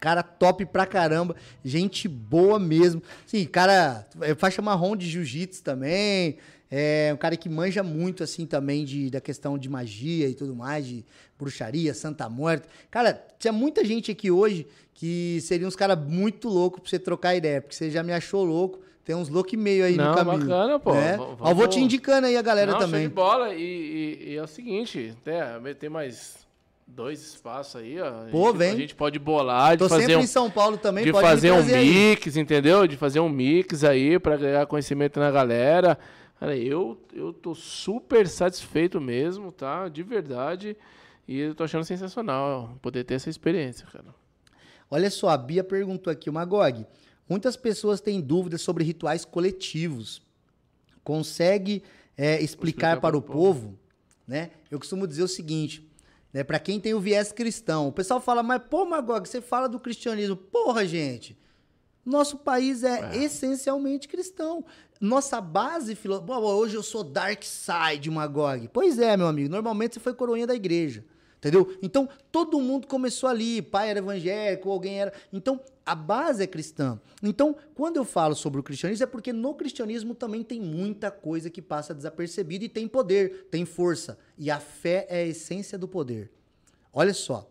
Cara 0.00 0.22
top 0.22 0.64
pra 0.64 0.86
caramba, 0.86 1.36
gente 1.62 2.08
boa 2.08 2.58
mesmo. 2.58 3.02
Sim, 3.26 3.44
cara, 3.44 4.08
é 4.22 4.34
faixa 4.34 4.62
marrom 4.62 4.96
de 4.96 5.06
jiu-jitsu 5.06 5.62
também. 5.62 6.38
É 6.70 7.10
um 7.12 7.18
cara 7.18 7.36
que 7.36 7.46
manja 7.46 7.82
muito, 7.82 8.24
assim, 8.24 8.46
também 8.46 8.86
de, 8.86 9.10
da 9.10 9.20
questão 9.20 9.58
de 9.58 9.68
magia 9.68 10.26
e 10.26 10.34
tudo 10.34 10.56
mais, 10.56 10.86
de 10.86 11.04
bruxaria, 11.38 11.92
Santa 11.92 12.26
Morte. 12.30 12.66
Cara, 12.90 13.22
tinha 13.38 13.52
muita 13.52 13.84
gente 13.84 14.10
aqui 14.10 14.30
hoje 14.30 14.66
que 14.94 15.40
seriam 15.42 15.68
uns 15.68 15.76
caras 15.76 15.98
muito 15.98 16.48
loucos 16.48 16.80
pra 16.80 16.88
você 16.88 16.98
trocar 16.98 17.34
ideia, 17.34 17.60
porque 17.60 17.76
você 17.76 17.90
já 17.90 18.02
me 18.02 18.14
achou 18.14 18.44
louco. 18.44 18.80
Tem 19.04 19.14
uns 19.14 19.28
loucos 19.28 19.52
meio 19.54 19.84
aí 19.84 19.96
Não, 19.96 20.10
no 20.10 20.14
caminho. 20.16 20.38
bacana, 20.40 20.78
pô. 20.78 20.94
Né? 20.94 21.16
Vamos- 21.16 21.48
Eu 21.50 21.54
vou 21.54 21.68
te 21.68 21.78
indicando 21.78 22.26
aí 22.26 22.36
a 22.36 22.42
galera 22.42 22.72
Não, 22.72 22.78
também. 22.78 23.00
Show 23.02 23.08
de 23.10 23.14
bola. 23.14 23.54
E, 23.54 23.60
e- 23.62 24.30
e 24.30 24.36
é 24.36 24.42
o 24.42 24.46
seguinte, 24.46 25.12
né, 25.26 25.74
tem 25.78 25.90
mais 25.90 26.38
dois 26.86 27.20
espaços 27.20 27.76
aí, 27.76 28.00
ó. 28.00 28.06
A 28.06 28.26
Pô, 28.30 28.46
gente, 28.48 28.56
vem. 28.56 28.72
A 28.72 28.76
gente 28.76 28.94
pode 28.94 29.18
bolar, 29.18 29.72
de 29.72 29.78
Tô 29.84 29.88
fazer 29.88 30.02
sempre 30.02 30.16
um, 30.16 30.20
em 30.20 30.26
São 30.26 30.50
Paulo 30.50 30.78
também, 30.78 31.04
de 31.04 31.12
fazer 31.12 31.50
um 31.50 31.56
trazer 31.56 31.74
aí. 31.76 31.88
mix, 31.90 32.36
entendeu? 32.36 32.86
De 32.86 32.96
fazer 32.96 33.20
um 33.20 33.28
mix 33.28 33.84
aí 33.84 34.18
pra 34.18 34.36
ganhar 34.38 34.66
conhecimento 34.66 35.20
na 35.20 35.30
galera. 35.30 35.98
Cara, 36.40 36.56
eu, 36.56 36.98
eu 37.14 37.32
tô 37.32 37.54
super 37.54 38.26
satisfeito 38.26 39.00
mesmo, 39.00 39.52
tá? 39.52 39.88
De 39.88 40.02
verdade. 40.02 40.76
E 41.28 41.38
eu 41.40 41.54
tô 41.54 41.64
achando 41.64 41.84
sensacional 41.84 42.76
poder 42.82 43.04
ter 43.04 43.14
essa 43.14 43.30
experiência, 43.30 43.86
cara. 43.90 44.04
Olha 44.90 45.10
só, 45.10 45.28
a 45.30 45.36
Bia 45.38 45.64
perguntou 45.64 46.10
aqui, 46.10 46.28
o 46.28 46.32
Magog. 46.32 46.86
Muitas 47.28 47.56
pessoas 47.56 48.00
têm 48.00 48.20
dúvidas 48.20 48.60
sobre 48.60 48.84
rituais 48.84 49.24
coletivos. 49.24 50.22
Consegue 51.02 51.82
é, 52.16 52.40
explicar 52.42 53.00
para 53.00 53.16
o 53.16 53.20
o 53.20 53.22
povo? 53.22 53.78
Né? 54.26 54.50
Eu 54.70 54.78
costumo 54.78 55.06
dizer 55.06 55.22
o 55.22 55.28
seguinte, 55.28 55.86
né? 56.32 56.42
Para 56.42 56.58
quem 56.58 56.80
tem 56.80 56.94
o 56.94 57.00
viés 57.00 57.30
cristão, 57.30 57.88
o 57.88 57.92
pessoal 57.92 58.20
fala, 58.20 58.42
mas 58.42 58.60
pô, 58.68 58.84
Magog, 58.84 59.28
você 59.28 59.40
fala 59.40 59.68
do 59.68 59.78
cristianismo. 59.78 60.34
Porra, 60.34 60.84
gente, 60.84 61.38
nosso 62.04 62.36
país 62.38 62.82
é, 62.82 63.16
essencialmente 63.16 64.08
cristão. 64.08 64.64
Nossa 65.00 65.40
base 65.40 65.94
filosófica. 65.94 66.38
Hoje 66.38 66.74
eu 66.76 66.82
sou 66.82 67.04
dark 67.04 67.42
side, 67.42 68.10
Magog. 68.10 68.68
Pois 68.72 68.98
é, 68.98 69.16
meu 69.16 69.26
amigo. 69.26 69.48
Normalmente 69.48 69.94
você 69.94 70.00
foi 70.00 70.12
coroinha 70.12 70.46
da 70.46 70.54
igreja. 70.54 71.04
Entendeu? 71.38 71.76
Então, 71.82 72.08
todo 72.32 72.60
mundo 72.60 72.86
começou 72.86 73.28
ali. 73.28 73.60
Pai 73.60 73.90
era 73.90 73.98
evangélico, 73.98 74.70
alguém 74.70 75.00
era. 75.00 75.12
Então, 75.32 75.60
a 75.84 75.94
base 75.94 76.42
é 76.42 76.46
cristã. 76.46 76.98
Então, 77.22 77.56
quando 77.74 77.96
eu 77.96 78.04
falo 78.04 78.34
sobre 78.34 78.60
o 78.60 78.62
cristianismo, 78.62 79.04
é 79.04 79.06
porque 79.06 79.32
no 79.32 79.54
cristianismo 79.54 80.14
também 80.14 80.42
tem 80.42 80.60
muita 80.60 81.10
coisa 81.10 81.50
que 81.50 81.60
passa 81.60 81.94
desapercebida 81.94 82.64
e 82.64 82.68
tem 82.68 82.88
poder, 82.88 83.48
tem 83.50 83.64
força. 83.64 84.18
E 84.38 84.50
a 84.50 84.58
fé 84.58 85.06
é 85.10 85.18
a 85.18 85.26
essência 85.26 85.76
do 85.76 85.86
poder. 85.86 86.30
Olha 86.92 87.12
só. 87.12 87.50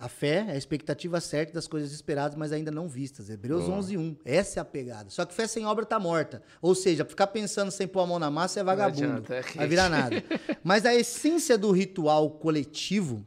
A 0.00 0.08
fé 0.08 0.46
é 0.48 0.52
a 0.52 0.56
expectativa 0.56 1.20
certa 1.20 1.52
das 1.52 1.66
coisas 1.66 1.90
esperadas, 1.90 2.38
mas 2.38 2.52
ainda 2.52 2.70
não 2.70 2.88
vistas. 2.88 3.28
Hebreus 3.28 3.68
11, 3.68 3.96
1. 3.96 4.16
Essa 4.24 4.60
é 4.60 4.62
a 4.62 4.64
pegada. 4.64 5.10
Só 5.10 5.24
que 5.24 5.34
fé 5.34 5.46
sem 5.48 5.66
obra 5.66 5.84
tá 5.84 5.98
morta. 5.98 6.40
Ou 6.62 6.72
seja, 6.72 7.04
ficar 7.04 7.26
pensando 7.26 7.72
sem 7.72 7.88
pôr 7.88 8.00
a 8.00 8.06
mão 8.06 8.18
na 8.18 8.30
massa 8.30 8.60
é 8.60 8.62
vagabundo. 8.62 9.04
adianta, 9.04 9.34
é 9.34 9.42
vai 9.42 9.66
virar 9.66 9.88
nada. 9.88 10.22
Mas 10.62 10.86
a 10.86 10.94
essência 10.94 11.58
do 11.58 11.72
ritual 11.72 12.30
coletivo, 12.30 13.26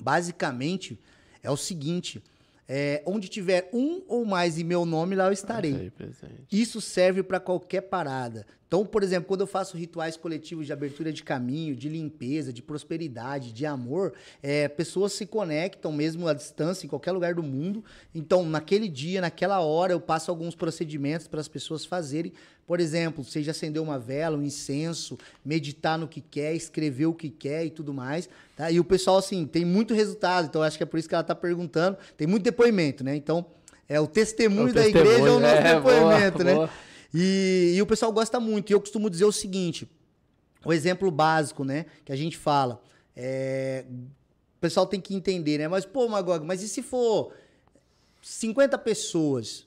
basicamente, 0.00 1.00
é 1.42 1.50
o 1.50 1.56
seguinte: 1.56 2.22
é, 2.72 3.02
onde 3.04 3.28
tiver 3.28 3.68
um 3.72 4.00
ou 4.06 4.24
mais 4.24 4.56
em 4.56 4.62
meu 4.62 4.86
nome, 4.86 5.16
lá 5.16 5.26
eu 5.26 5.32
estarei. 5.32 5.74
Aí, 5.74 5.90
presente. 5.90 6.46
Isso 6.52 6.80
serve 6.80 7.20
para 7.20 7.40
qualquer 7.40 7.80
parada. 7.80 8.46
Então, 8.70 8.86
por 8.86 9.02
exemplo, 9.02 9.26
quando 9.26 9.40
eu 9.40 9.48
faço 9.48 9.76
rituais 9.76 10.16
coletivos 10.16 10.64
de 10.64 10.72
abertura 10.72 11.12
de 11.12 11.24
caminho, 11.24 11.74
de 11.74 11.88
limpeza, 11.88 12.52
de 12.52 12.62
prosperidade, 12.62 13.52
de 13.52 13.66
amor, 13.66 14.12
é, 14.40 14.68
pessoas 14.68 15.12
se 15.12 15.26
conectam 15.26 15.90
mesmo 15.90 16.28
à 16.28 16.32
distância, 16.32 16.86
em 16.86 16.88
qualquer 16.88 17.10
lugar 17.10 17.34
do 17.34 17.42
mundo. 17.42 17.84
Então, 18.14 18.44
naquele 18.44 18.88
dia, 18.88 19.20
naquela 19.20 19.58
hora, 19.58 19.92
eu 19.92 20.00
passo 20.00 20.30
alguns 20.30 20.54
procedimentos 20.54 21.26
para 21.26 21.40
as 21.40 21.48
pessoas 21.48 21.84
fazerem. 21.84 22.32
Por 22.64 22.78
exemplo, 22.78 23.24
seja 23.24 23.50
acender 23.50 23.82
uma 23.82 23.98
vela, 23.98 24.36
um 24.36 24.42
incenso, 24.44 25.18
meditar 25.44 25.98
no 25.98 26.06
que 26.06 26.20
quer, 26.20 26.54
escrever 26.54 27.06
o 27.06 27.12
que 27.12 27.28
quer 27.28 27.66
e 27.66 27.70
tudo 27.70 27.92
mais. 27.92 28.28
Tá? 28.54 28.70
E 28.70 28.78
o 28.78 28.84
pessoal, 28.84 29.18
assim, 29.18 29.48
tem 29.48 29.64
muito 29.64 29.94
resultado. 29.94 30.46
Então, 30.46 30.62
acho 30.62 30.76
que 30.76 30.84
é 30.84 30.86
por 30.86 30.96
isso 30.96 31.08
que 31.08 31.14
ela 31.16 31.22
está 31.22 31.34
perguntando. 31.34 31.98
Tem 32.16 32.28
muito 32.28 32.44
depoimento, 32.44 33.02
né? 33.02 33.16
Então, 33.16 33.44
é 33.88 33.98
o 33.98 34.06
testemunho, 34.06 34.68
é 34.68 34.70
o 34.70 34.74
da 34.74 34.82
testemunho, 34.84 35.12
igreja 35.12 35.26
é 35.26 35.32
o 35.32 35.40
nosso 35.40 35.54
é, 35.58 35.74
depoimento, 35.74 36.38
boa, 36.38 36.44
né? 36.44 36.54
Boa. 36.54 36.89
E, 37.12 37.74
e 37.76 37.82
o 37.82 37.86
pessoal 37.86 38.12
gosta 38.12 38.38
muito. 38.38 38.70
E 38.70 38.72
eu 38.72 38.80
costumo 38.80 39.10
dizer 39.10 39.24
o 39.24 39.32
seguinte: 39.32 39.88
o 40.64 40.72
exemplo 40.72 41.10
básico, 41.10 41.64
né? 41.64 41.86
Que 42.04 42.12
a 42.12 42.16
gente 42.16 42.36
fala. 42.36 42.82
É, 43.16 43.84
o 44.56 44.60
pessoal 44.60 44.86
tem 44.86 45.00
que 45.00 45.14
entender, 45.14 45.58
né? 45.58 45.68
Mas, 45.68 45.84
pô, 45.84 46.08
Magog, 46.08 46.44
mas 46.44 46.62
e 46.62 46.68
se 46.68 46.82
for 46.82 47.32
50 48.22 48.76
pessoas, 48.78 49.66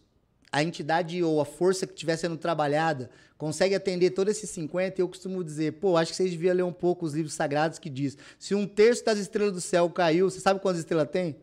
a 0.51 0.63
entidade 0.63 1.21
ou 1.23 1.41
a 1.41 1.45
força 1.45 1.87
que 1.87 1.93
estiver 1.93 2.15
sendo 2.15 2.37
trabalhada 2.37 3.09
consegue 3.37 3.73
atender 3.75 4.11
todos 4.11 4.37
esses 4.37 4.49
50? 4.51 5.01
Eu 5.01 5.07
costumo 5.07 5.43
dizer, 5.43 5.73
pô, 5.73 5.97
acho 5.97 6.11
que 6.11 6.17
vocês 6.17 6.31
deviam 6.31 6.55
ler 6.55 6.63
um 6.63 6.71
pouco 6.71 7.05
os 7.05 7.13
livros 7.13 7.33
sagrados 7.33 7.79
que 7.79 7.89
diz: 7.89 8.17
se 8.37 8.53
um 8.53 8.67
terço 8.67 9.03
das 9.03 9.17
estrelas 9.17 9.53
do 9.53 9.61
céu 9.61 9.89
caiu, 9.89 10.29
você 10.29 10.39
sabe 10.39 10.59
quantas 10.59 10.79
estrelas 10.79 11.09
tem? 11.09 11.35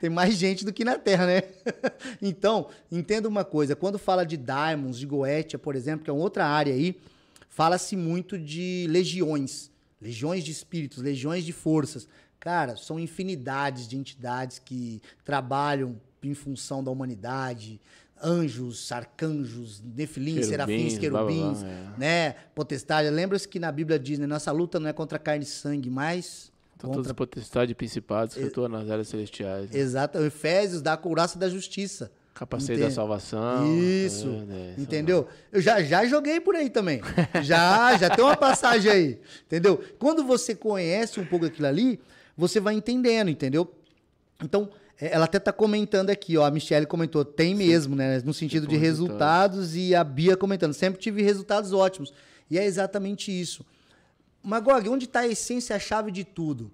Tem 0.00 0.08
mais 0.08 0.34
gente 0.34 0.64
do 0.64 0.72
que 0.72 0.82
na 0.84 0.98
Terra, 0.98 1.26
né? 1.26 1.42
então, 2.22 2.68
entenda 2.90 3.28
uma 3.28 3.44
coisa: 3.44 3.76
quando 3.76 3.98
fala 3.98 4.24
de 4.24 4.36
Diamonds, 4.36 4.98
de 4.98 5.06
Goetia, 5.06 5.58
por 5.58 5.76
exemplo, 5.76 6.04
que 6.04 6.10
é 6.10 6.12
uma 6.12 6.22
outra 6.22 6.46
área 6.46 6.72
aí, 6.72 6.98
fala-se 7.50 7.94
muito 7.96 8.38
de 8.38 8.86
legiões, 8.88 9.70
legiões 10.00 10.42
de 10.42 10.50
espíritos, 10.50 11.02
legiões 11.02 11.44
de 11.44 11.52
forças. 11.52 12.08
Cara, 12.40 12.74
são 12.76 12.98
infinidades 12.98 13.86
de 13.86 13.98
entidades 13.98 14.58
que 14.58 15.02
trabalham 15.22 16.00
em 16.22 16.32
função 16.32 16.82
da 16.82 16.90
humanidade, 16.90 17.78
anjos, 18.22 18.90
arcanjos, 18.90 19.82
nefilim, 19.82 20.42
serafins, 20.42 20.98
querubins, 20.98 21.60
blá, 21.60 21.68
blá, 21.68 21.92
blá, 21.92 21.94
é. 21.96 21.98
né? 21.98 22.34
Potestade. 22.54 23.10
Lembra-se 23.10 23.46
que 23.46 23.58
na 23.58 23.70
Bíblia 23.70 23.98
diz, 23.98 24.18
né? 24.18 24.26
Nossa 24.26 24.50
luta 24.50 24.80
não 24.80 24.88
é 24.88 24.94
contra 24.94 25.18
carne 25.18 25.44
e 25.44 25.46
sangue, 25.46 25.90
mas 25.90 26.50
contra... 26.86 26.96
todos 26.96 27.06
os 27.06 27.12
potestades 27.12 27.74
principados 27.74 28.34
que 28.34 28.44
atuam 28.44 28.68
nas 28.68 28.90
áreas 28.90 29.08
celestiais. 29.08 29.70
Né? 29.70 29.78
Exato. 29.78 30.18
Efésios 30.18 30.82
dá 30.82 30.94
a 30.94 30.96
couraça 30.96 31.38
da 31.38 31.48
justiça. 31.48 32.10
Capacete 32.34 32.72
Entende? 32.72 32.88
da 32.88 32.94
salvação. 32.94 33.76
Isso. 33.78 34.28
É, 34.50 34.54
é, 34.54 34.74
entendeu? 34.78 35.28
Eu 35.52 35.60
já, 35.60 35.82
já 35.82 36.06
joguei 36.06 36.40
por 36.40 36.56
aí 36.56 36.70
também. 36.70 37.02
já, 37.42 37.96
já 37.98 38.08
tem 38.08 38.24
uma 38.24 38.36
passagem 38.36 38.90
aí. 38.90 39.20
Entendeu? 39.46 39.82
Quando 39.98 40.24
você 40.24 40.54
conhece 40.54 41.20
um 41.20 41.26
pouco 41.26 41.44
aquilo 41.44 41.66
ali, 41.66 42.00
você 42.36 42.58
vai 42.58 42.74
entendendo, 42.74 43.28
entendeu? 43.28 43.70
Então, 44.42 44.70
é, 44.98 45.14
ela 45.14 45.24
até 45.24 45.38
tá 45.38 45.52
comentando 45.52 46.10
aqui, 46.10 46.36
ó. 46.36 46.44
A 46.44 46.50
Michelle 46.50 46.86
comentou, 46.86 47.24
tem 47.24 47.54
mesmo, 47.54 47.94
né? 47.94 48.22
No 48.24 48.32
sentido 48.32 48.66
de 48.66 48.76
resultados, 48.76 49.76
e 49.76 49.94
a 49.94 50.04
Bia 50.04 50.36
comentando, 50.36 50.72
sempre 50.72 51.00
tive 51.00 51.22
resultados 51.22 51.72
ótimos. 51.72 52.12
E 52.50 52.58
é 52.58 52.64
exatamente 52.64 53.30
isso. 53.30 53.64
Magog, 54.42 54.88
onde 54.88 55.04
está 55.04 55.20
a 55.20 55.28
essência, 55.28 55.76
a 55.76 55.78
chave 55.78 56.10
de 56.10 56.24
tudo? 56.24 56.70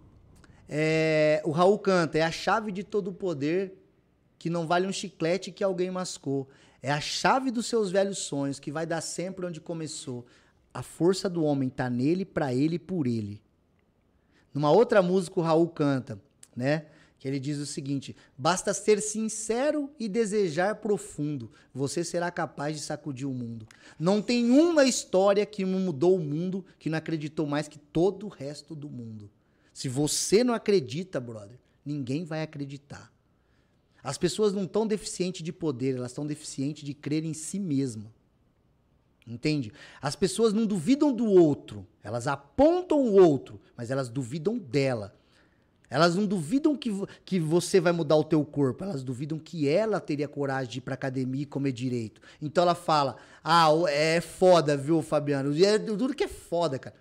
É, 0.69 1.43
o 1.45 1.51
Raul 1.51 1.79
canta, 1.79 2.19
é 2.19 2.23
a 2.23 2.31
chave 2.31 2.71
de 2.73 2.83
todo 2.85 3.09
o 3.09 3.13
poder 3.13 3.75
que 4.39 4.51
não 4.51 4.67
vale 4.67 4.87
um 4.87 4.93
chiclete 4.93 5.51
que 5.51 5.65
alguém 5.65 5.91
mascou. 5.91 6.49
É 6.83 6.93
a 6.93 7.01
chave 7.01 7.51
dos 7.51 7.67
seus 7.67 7.91
velhos 7.91 8.19
sonhos 8.19 8.61
que 8.61 8.71
vai 8.71 8.87
dar 8.87 9.01
sempre 9.01 9.47
onde 9.47 9.61
começou. 9.61 10.25
A 10.73 10.83
força 10.83 11.29
do 11.29 11.43
homem 11.43 11.69
está 11.69 11.89
nele, 11.91 12.25
para 12.25 12.55
ele 12.55 12.77
e 12.77 12.79
por 12.79 13.07
ele. 13.07 13.43
Numa 14.53 14.71
outra 14.71 15.03
música 15.03 15.41
o 15.41 15.43
Raul 15.43 15.69
canta, 15.69 16.21
né? 16.55 16.87
Que 17.27 17.31
ele 17.31 17.41
diz 17.41 17.59
o 17.59 17.67
seguinte: 17.67 18.15
basta 18.39 18.73
ser 18.73 19.03
sincero 19.03 19.91
e 19.99 20.09
desejar 20.09 20.77
profundo, 20.77 21.51
você 21.75 22.05
será 22.05 22.31
capaz 22.31 22.77
de 22.77 22.83
sacudir 22.83 23.27
o 23.27 23.35
mundo. 23.35 23.67
Não 23.99 24.23
tem 24.23 24.49
uma 24.49 24.85
história 24.85 25.45
que 25.45 25.65
mudou 25.65 26.15
o 26.15 26.21
mundo 26.21 26.65
que 26.79 26.89
não 26.89 26.99
acreditou 26.99 27.45
mais 27.45 27.67
que 27.67 27.81
todo 27.81 28.27
o 28.27 28.29
resto 28.29 28.77
do 28.77 28.89
mundo. 28.89 29.29
Se 29.75 29.89
você 29.89 30.45
não 30.45 30.55
acredita, 30.55 31.19
brother, 31.19 31.59
ninguém 31.85 32.25
vai 32.25 32.43
acreditar. 32.43 33.13
As 34.05 34.17
pessoas 34.17 34.53
não 34.53 34.63
estão 34.63 34.87
deficientes 34.87 35.43
de 35.43 35.53
poder, 35.53 35.97
elas 35.97 36.13
estão 36.13 36.25
deficientes 36.25 36.85
de 36.85 36.95
crer 36.95 37.25
em 37.25 37.35
si 37.35 37.59
mesma. 37.59 38.15
Entende? 39.27 39.73
As 40.01 40.15
pessoas 40.15 40.53
não 40.53 40.65
duvidam 40.65 41.13
do 41.13 41.27
outro, 41.27 41.85
elas 42.05 42.29
apontam 42.29 43.01
o 43.01 43.15
outro, 43.15 43.61
mas 43.77 43.91
elas 43.91 44.09
duvidam 44.09 44.57
dela. 44.57 45.17
Elas 45.89 46.17
não 46.17 46.27
duvidam 46.27 46.77
que, 46.77 46.91
que 47.25 47.39
você 47.39 47.81
vai 47.81 47.93
mudar 47.93 48.17
o 48.17 48.25
teu 48.25 48.45
corpo, 48.45 48.83
elas 48.83 49.03
duvidam 49.05 49.39
que 49.39 49.69
ela 49.69 50.01
teria 50.01 50.27
coragem 50.27 50.73
de 50.73 50.79
ir 50.79 50.81
pra 50.81 50.95
academia 50.95 51.43
e 51.43 51.47
comer 51.47 51.73
direito. 51.73 52.21
Então 52.43 52.63
ela 52.63 52.75
fala: 52.75 53.17
"Ah, 53.43 53.69
é 53.89 54.21
foda, 54.21 54.77
viu, 54.77 55.01
Fabiano? 55.03 55.55
É 55.65 55.79
duro 55.79 56.15
que 56.15 56.25
é 56.25 56.29
foda, 56.29 56.79
cara. 56.79 56.97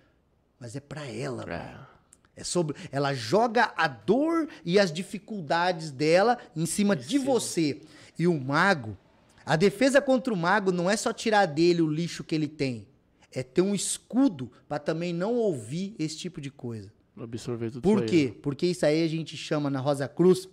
Mas 0.58 0.76
é 0.76 0.80
pra 0.80 1.04
ela, 1.06 1.44
é. 1.52 1.96
É 2.38 2.44
sobre, 2.44 2.76
ela 2.92 3.14
joga 3.14 3.72
a 3.76 3.88
dor 3.88 4.46
e 4.62 4.78
as 4.78 4.92
dificuldades 4.92 5.90
dela 5.90 6.36
em 6.54 6.66
cima 6.66 6.94
de 6.94 7.16
você. 7.18 7.80
E 8.18 8.26
o 8.26 8.38
mago, 8.38 8.96
a 9.44 9.56
defesa 9.56 10.02
contra 10.02 10.34
o 10.34 10.36
mago 10.36 10.70
não 10.70 10.90
é 10.90 10.96
só 10.98 11.14
tirar 11.14 11.46
dele 11.46 11.80
o 11.80 11.90
lixo 11.90 12.22
que 12.22 12.34
ele 12.34 12.46
tem, 12.46 12.86
é 13.32 13.42
ter 13.42 13.62
um 13.62 13.74
escudo 13.74 14.52
para 14.68 14.78
também 14.78 15.14
não 15.14 15.34
ouvir 15.34 15.94
esse 15.98 16.18
tipo 16.18 16.40
de 16.40 16.50
coisa. 16.50 16.92
Absorver 17.16 17.70
tudo 17.70 17.82
Por 17.82 18.04
quê? 18.04 18.16
Aí, 18.16 18.26
né? 18.26 18.34
Porque 18.42 18.66
isso 18.66 18.84
aí 18.84 19.02
a 19.02 19.08
gente 19.08 19.36
chama 19.36 19.70
na 19.70 19.80
Rosa 19.80 20.06
Cruz 20.06 20.48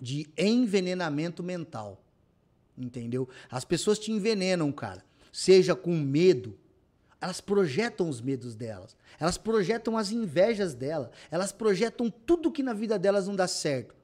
de 0.00 0.26
envenenamento 0.36 1.42
mental. 1.42 2.02
Entendeu? 2.76 3.28
As 3.50 3.64
pessoas 3.64 3.98
te 3.98 4.10
envenenam, 4.10 4.72
cara. 4.72 5.04
Seja 5.30 5.76
com 5.76 5.94
medo, 5.96 6.58
elas 7.20 7.40
projetam 7.40 8.08
os 8.08 8.20
medos 8.20 8.54
delas. 8.54 8.96
Elas 9.18 9.36
projetam 9.36 9.98
as 9.98 10.10
invejas 10.10 10.74
dela. 10.74 11.10
Elas 11.30 11.52
projetam 11.52 12.08
tudo 12.08 12.50
que 12.50 12.62
na 12.62 12.72
vida 12.72 12.98
delas 12.98 13.28
não 13.28 13.36
dá 13.36 13.46
certo. 13.46 13.94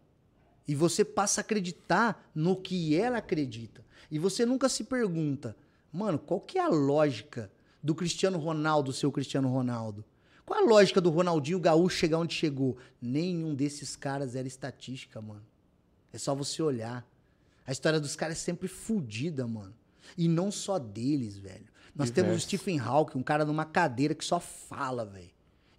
E 0.69 0.75
você 0.75 1.05
passa 1.05 1.41
a 1.41 1.43
acreditar 1.43 2.29
no 2.35 2.57
que 2.57 2.95
ela 2.95 3.19
acredita. 3.19 3.85
E 4.11 4.19
você 4.19 4.45
nunca 4.45 4.69
se 4.69 4.85
pergunta, 4.85 5.57
mano, 5.93 6.19
qual 6.19 6.41
que 6.41 6.59
é 6.59 6.63
a 6.63 6.69
lógica 6.69 7.51
do 7.83 7.95
Cristiano 7.95 8.39
Ronaldo, 8.39 8.93
seu 8.93 9.11
Cristiano 9.11 9.49
Ronaldo? 9.49 10.05
Qual 10.47 10.61
a 10.61 10.65
lógica 10.65 11.01
do 11.01 11.11
Ronaldinho 11.11 11.59
Gaúcho 11.59 11.97
chegar 11.97 12.19
onde 12.19 12.33
chegou? 12.33 12.77
Nenhum 13.03 13.53
desses 13.53 13.97
caras 13.97 14.37
era 14.37 14.47
estatística, 14.47 15.21
mano. 15.21 15.45
É 16.13 16.19
só 16.19 16.37
você 16.37 16.63
olhar. 16.63 17.05
A 17.67 17.73
história 17.73 17.99
dos 17.99 18.15
caras 18.15 18.37
é 18.37 18.41
sempre 18.41 18.69
fodida, 18.69 19.45
mano. 19.45 19.75
E 20.17 20.29
não 20.29 20.53
só 20.53 20.79
deles, 20.79 21.37
velho. 21.37 21.67
Nós 21.97 22.09
Diverso. 22.09 22.13
temos 22.13 22.37
o 22.37 22.41
Stephen 22.41 22.79
Hawking, 22.79 23.19
um 23.19 23.23
cara 23.25 23.45
numa 23.45 23.65
cadeira 23.65 24.15
que 24.15 24.25
só 24.25 24.39
fala, 24.39 25.05
velho. 25.05 25.31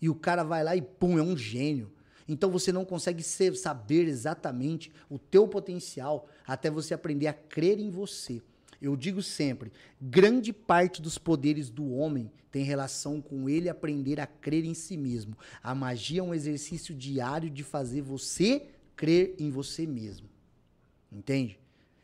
E 0.02 0.10
o 0.10 0.16
cara 0.16 0.44
vai 0.44 0.64
lá 0.66 0.76
e 0.76 0.82
pum, 0.82 1.18
é 1.18 1.22
um 1.22 1.38
gênio. 1.38 1.90
Então 2.28 2.52
você 2.52 2.74
não 2.74 2.84
consegue 2.84 3.24
ser, 3.24 3.56
saber 3.56 4.06
exatamente 4.06 4.92
o 5.10 5.18
teu 5.18 5.48
potencial 5.48 6.28
até 6.46 6.70
você 6.70 6.94
aprender 6.94 7.28
a 7.28 7.34
crer 7.34 7.80
em 7.80 7.90
você. 7.90 8.42
Eu 8.82 8.96
digo 8.96 9.22
sempre, 9.24 9.72
grande 10.00 10.54
parte 10.54 11.02
dos 11.02 11.18
poderes 11.18 11.70
do 11.70 11.92
homem 11.94 12.32
tem 12.52 12.64
relação 12.64 13.22
com 13.22 13.50
ele 13.50 13.70
aprender 13.70 14.20
a 14.20 14.28
crer 14.28 14.66
em 14.66 14.74
si 14.74 14.96
mesmo. 14.96 15.38
A 15.62 15.74
magia 15.74 16.20
é 16.20 16.24
um 16.24 16.34
exercício 16.34 16.94
diário 16.94 17.50
de 17.50 17.64
fazer 17.64 18.02
você 18.02 18.68
crer 18.96 19.36
em 19.40 19.50
você 19.50 19.86
mesmo. 19.86 20.30
Entende? 21.12 21.60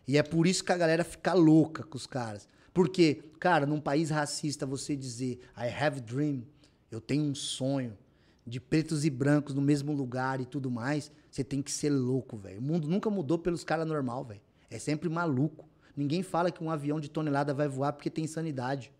E 0.07 0.17
é 0.17 0.23
por 0.23 0.47
isso 0.47 0.63
que 0.63 0.71
a 0.71 0.77
galera 0.77 1.03
fica 1.03 1.33
louca 1.33 1.83
com 1.83 1.97
os 1.97 2.07
caras. 2.07 2.47
Porque, 2.73 3.23
cara, 3.39 3.65
num 3.65 3.79
país 3.79 4.09
racista, 4.09 4.65
você 4.65 4.95
dizer 4.95 5.39
I 5.55 5.67
have 5.67 5.99
a 5.99 6.01
dream, 6.01 6.43
eu 6.91 6.99
tenho 6.99 7.23
um 7.23 7.35
sonho 7.35 7.97
de 8.45 8.59
pretos 8.59 9.05
e 9.05 9.09
brancos 9.09 9.53
no 9.53 9.61
mesmo 9.61 9.93
lugar 9.93 10.41
e 10.41 10.45
tudo 10.45 10.69
mais, 10.69 11.11
você 11.31 11.43
tem 11.43 11.61
que 11.61 11.71
ser 11.71 11.89
louco, 11.89 12.35
velho. 12.35 12.59
O 12.59 12.61
mundo 12.61 12.87
nunca 12.87 13.09
mudou 13.09 13.37
pelos 13.37 13.63
caras 13.63 13.87
normal, 13.87 14.25
velho. 14.25 14.41
É 14.69 14.77
sempre 14.77 15.07
maluco. 15.07 15.67
Ninguém 15.95 16.23
fala 16.23 16.51
que 16.51 16.63
um 16.63 16.71
avião 16.71 16.99
de 16.99 17.09
tonelada 17.09 17.53
vai 17.53 17.67
voar 17.67 17.93
porque 17.93 18.09
tem 18.09 18.27
sanidade. 18.27 18.91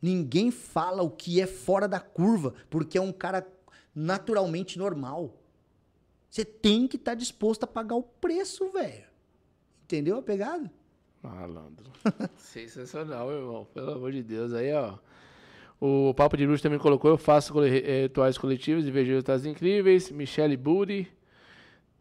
Ninguém 0.00 0.50
fala 0.50 1.02
o 1.02 1.10
que 1.10 1.40
é 1.40 1.46
fora 1.46 1.86
da 1.86 2.00
curva 2.00 2.54
porque 2.70 2.98
é 2.98 3.00
um 3.00 3.12
cara 3.12 3.46
naturalmente 3.94 4.78
normal. 4.78 5.38
Você 6.30 6.44
tem 6.44 6.88
que 6.88 6.96
estar 6.96 7.12
tá 7.12 7.14
disposto 7.14 7.64
a 7.64 7.66
pagar 7.66 7.94
o 7.94 8.02
preço, 8.02 8.70
velho. 8.70 9.04
Entendeu 9.84 10.16
a 10.16 10.22
pegada? 10.22 10.72
Malandro. 11.22 11.92
Sensacional, 12.36 13.30
irmão. 13.30 13.66
Pelo 13.72 13.92
amor 13.92 14.12
de 14.12 14.22
Deus. 14.22 14.52
Aí, 14.54 14.72
ó. 14.72 14.98
O 15.78 16.14
Papo 16.14 16.36
de 16.36 16.46
Luz 16.46 16.62
também 16.62 16.78
colocou: 16.78 17.10
eu 17.10 17.18
faço 17.18 17.54
rituais 17.60 18.38
coletivos 18.38 18.86
e 18.86 18.90
vejo 18.90 19.10
resultados 19.10 19.44
incríveis. 19.44 20.10
Michelle 20.10 20.56
Buri. 20.56 21.12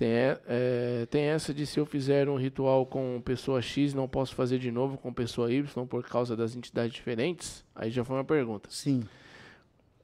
Tem, 0.02 0.10
é, 0.48 1.06
tem 1.12 1.26
essa 1.26 1.54
de 1.54 1.64
se 1.68 1.80
eu 1.80 1.86
fizer 1.86 2.28
um 2.28 2.36
ritual 2.36 2.88
com 2.88 3.22
pessoa 3.24 3.62
X, 3.62 3.94
não 3.94 4.08
posso 4.08 4.34
fazer 4.34 4.58
de 4.58 4.72
novo 4.72 4.98
com 4.98 5.14
pessoa 5.14 5.54
Y 5.54 5.86
por 5.86 6.04
causa 6.04 6.36
das 6.36 6.56
entidades 6.56 6.92
diferentes? 6.92 7.64
Aí 7.76 7.92
já 7.92 8.04
foi 8.04 8.16
uma 8.16 8.24
pergunta. 8.24 8.68
Sim. 8.72 9.04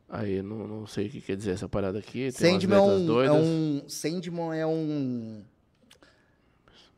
Aí 0.07 0.39
não, 0.43 0.67
não 0.67 0.85
sei 0.85 1.07
o 1.07 1.09
que 1.09 1.19
quer 1.19 1.35
dizer 1.35 1.49
essa 1.49 1.67
parada 1.67 1.97
aqui. 1.97 2.31
Sandman 2.31 2.77
é 2.77 2.81
um, 2.81 3.21
é 3.23 3.31
um. 3.31 3.83
Sandman 3.87 4.55
é 4.59 4.67
um. 4.67 5.41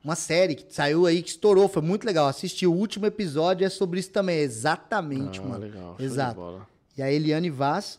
Uma 0.03 0.15
série 0.17 0.55
que 0.55 0.65
saiu 0.73 1.05
aí, 1.05 1.23
que 1.23 1.29
estourou, 1.29 1.69
foi 1.69 1.81
muito 1.81 2.03
legal. 2.05 2.27
Assisti 2.27 2.67
o 2.67 2.73
último 2.73 3.05
episódio, 3.05 3.65
é 3.65 3.69
sobre 3.69 4.01
isso 4.01 4.11
também, 4.11 4.39
exatamente, 4.39 5.39
Ah, 5.39 5.43
mano. 5.43 5.63
legal, 5.63 5.95
Exato. 5.97 6.67
E 6.97 7.01
a 7.01 7.09
Eliane 7.09 7.49
Vaz, 7.49 7.97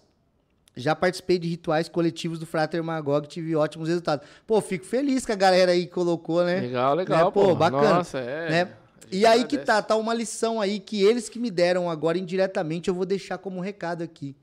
já 0.76 0.94
participei 0.94 1.38
de 1.38 1.48
rituais 1.48 1.88
coletivos 1.88 2.38
do 2.38 2.46
Frater 2.46 2.82
Magog, 2.82 3.26
tive 3.26 3.54
ótimos 3.56 3.88
resultados. 3.88 4.26
Pô, 4.46 4.60
fico 4.60 4.84
feliz 4.84 5.26
que 5.26 5.32
a 5.32 5.36
galera 5.36 5.72
aí 5.72 5.86
colocou, 5.86 6.44
né? 6.44 6.60
Legal, 6.60 6.94
legal, 6.94 7.26
Né? 7.26 7.30
Pô, 7.32 7.48
pô. 7.48 7.54
bacana. 7.54 7.94
Nossa, 7.94 8.18
é. 8.18 8.50
né? 8.50 8.72
E 9.12 9.26
aí 9.26 9.44
que 9.44 9.58
tá, 9.58 9.82
tá 9.82 9.96
uma 9.96 10.14
lição 10.14 10.60
aí 10.60 10.78
que 10.78 11.02
eles 11.02 11.28
que 11.28 11.38
me 11.38 11.50
deram 11.50 11.90
agora 11.90 12.16
indiretamente, 12.16 12.88
eu 12.88 12.94
vou 12.94 13.04
deixar 13.04 13.38
como 13.38 13.60
recado 13.60 14.02
aqui. 14.02 14.36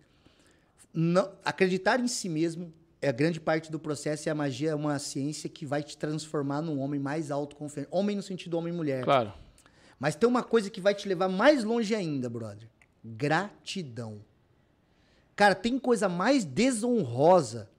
Não, 0.93 1.29
acreditar 1.45 1.99
em 1.99 2.07
si 2.07 2.27
mesmo 2.27 2.73
é 3.01 3.07
a 3.07 3.11
grande 3.11 3.39
parte 3.39 3.71
do 3.71 3.79
processo 3.79 4.27
e 4.27 4.29
a 4.29 4.35
magia 4.35 4.71
é 4.71 4.75
uma 4.75 4.97
ciência 4.99 5.49
que 5.49 5.65
vai 5.65 5.83
te 5.83 5.97
transformar 5.97 6.61
num 6.61 6.79
homem 6.79 6.99
mais 6.99 7.31
autoconfiante. 7.31 7.87
Homem 7.91 8.15
no 8.15 8.21
sentido 8.21 8.57
homem-mulher. 8.57 9.03
Claro. 9.03 9.31
Mas 9.99 10.15
tem 10.15 10.27
uma 10.27 10.43
coisa 10.43 10.69
que 10.69 10.81
vai 10.81 10.93
te 10.93 11.07
levar 11.07 11.29
mais 11.29 11.63
longe 11.63 11.95
ainda, 11.95 12.29
brother. 12.29 12.67
Gratidão. 13.03 14.19
Cara, 15.37 15.53
tem 15.53 15.77
coisa 15.77 16.09
mais 16.09 16.43
desonrosa 16.43 17.69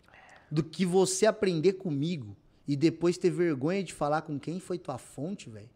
do 0.49 0.63
que 0.63 0.87
você 0.87 1.27
aprender 1.27 1.73
comigo 1.73 2.37
e 2.69 2.77
depois 2.77 3.19
ter 3.19 3.31
vergonha 3.31 3.83
de 3.83 3.93
falar 3.93 4.23
com 4.23 4.39
quem 4.39 4.61
foi 4.61 4.79
tua 4.79 4.97
fonte, 4.97 5.51
velho. 5.51 5.69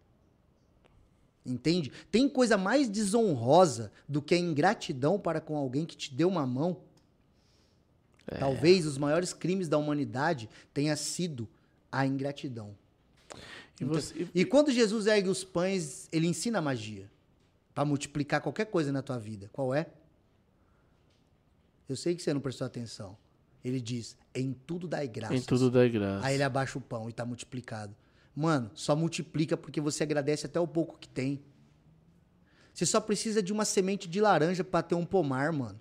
Entende? 1.45 1.91
Tem 2.09 2.29
coisa 2.29 2.57
mais 2.57 2.89
desonrosa 2.89 3.91
do 4.09 4.23
que 4.23 4.33
a 4.33 4.39
ingratidão 4.39 5.19
para 5.19 5.41
com 5.41 5.57
alguém 5.57 5.85
que 5.85 5.97
te 5.97 6.15
deu 6.15 6.29
uma 6.29 6.47
mão. 6.47 6.81
Talvez 8.39 8.87
os 8.87 8.97
maiores 8.97 9.33
crimes 9.33 9.69
da 9.69 9.77
humanidade 9.77 10.49
tenha 10.73 10.95
sido 10.95 11.49
a 11.91 12.07
ingratidão. 12.07 12.77
E 13.81 13.85
você, 13.85 14.29
E 14.33 14.45
quando 14.45 14.71
Jesus 14.71 15.09
ergue 15.09 15.29
os 15.29 15.43
pães, 15.43 16.09
ele 16.13 16.29
ensina 16.29 16.61
a 16.61 16.63
magia 16.63 17.11
para 17.75 17.85
multiplicar 17.85 18.41
qualquer 18.41 18.67
coisa 18.67 18.93
na 18.93 19.03
tua 19.03 19.19
vida. 19.19 19.51
Qual 19.53 19.75
é? 19.75 19.89
Eu 21.89 21.97
sei 21.97 22.15
que 22.15 22.23
você 22.23 22.33
não 22.33 22.41
prestou 22.41 22.67
atenção. 22.67 23.17
Ele 23.65 23.81
diz: 23.81 24.17
"Em 24.35 24.53
tudo 24.53 24.89
dai 24.89 25.07
graças". 25.07 25.37
em 25.37 25.43
tudo 25.43 25.71
dá 25.71 25.87
graça. 25.87 26.27
Aí 26.27 26.35
ele 26.35 26.43
abaixa 26.43 26.79
o 26.79 26.81
pão 26.81 27.09
e 27.09 27.13
tá 27.13 27.25
multiplicado. 27.25 27.95
Mano, 28.35 28.71
só 28.75 28.97
multiplica 28.97 29.57
porque 29.57 29.81
você 29.81 30.03
agradece 30.03 30.47
até 30.47 30.59
o 30.59 30.67
pouco 30.67 30.99
que 30.99 31.09
tem. 31.09 31.43
Você 32.73 32.87
só 32.87 33.01
precisa 33.01 33.43
de 33.43 33.53
uma 33.53 33.65
semente 33.65 34.09
de 34.09 34.21
laranja 34.21 34.65
para 34.65 34.83
ter 34.83 34.95
um 34.95 35.05
pomar, 35.05 35.53
mano. 35.53 35.79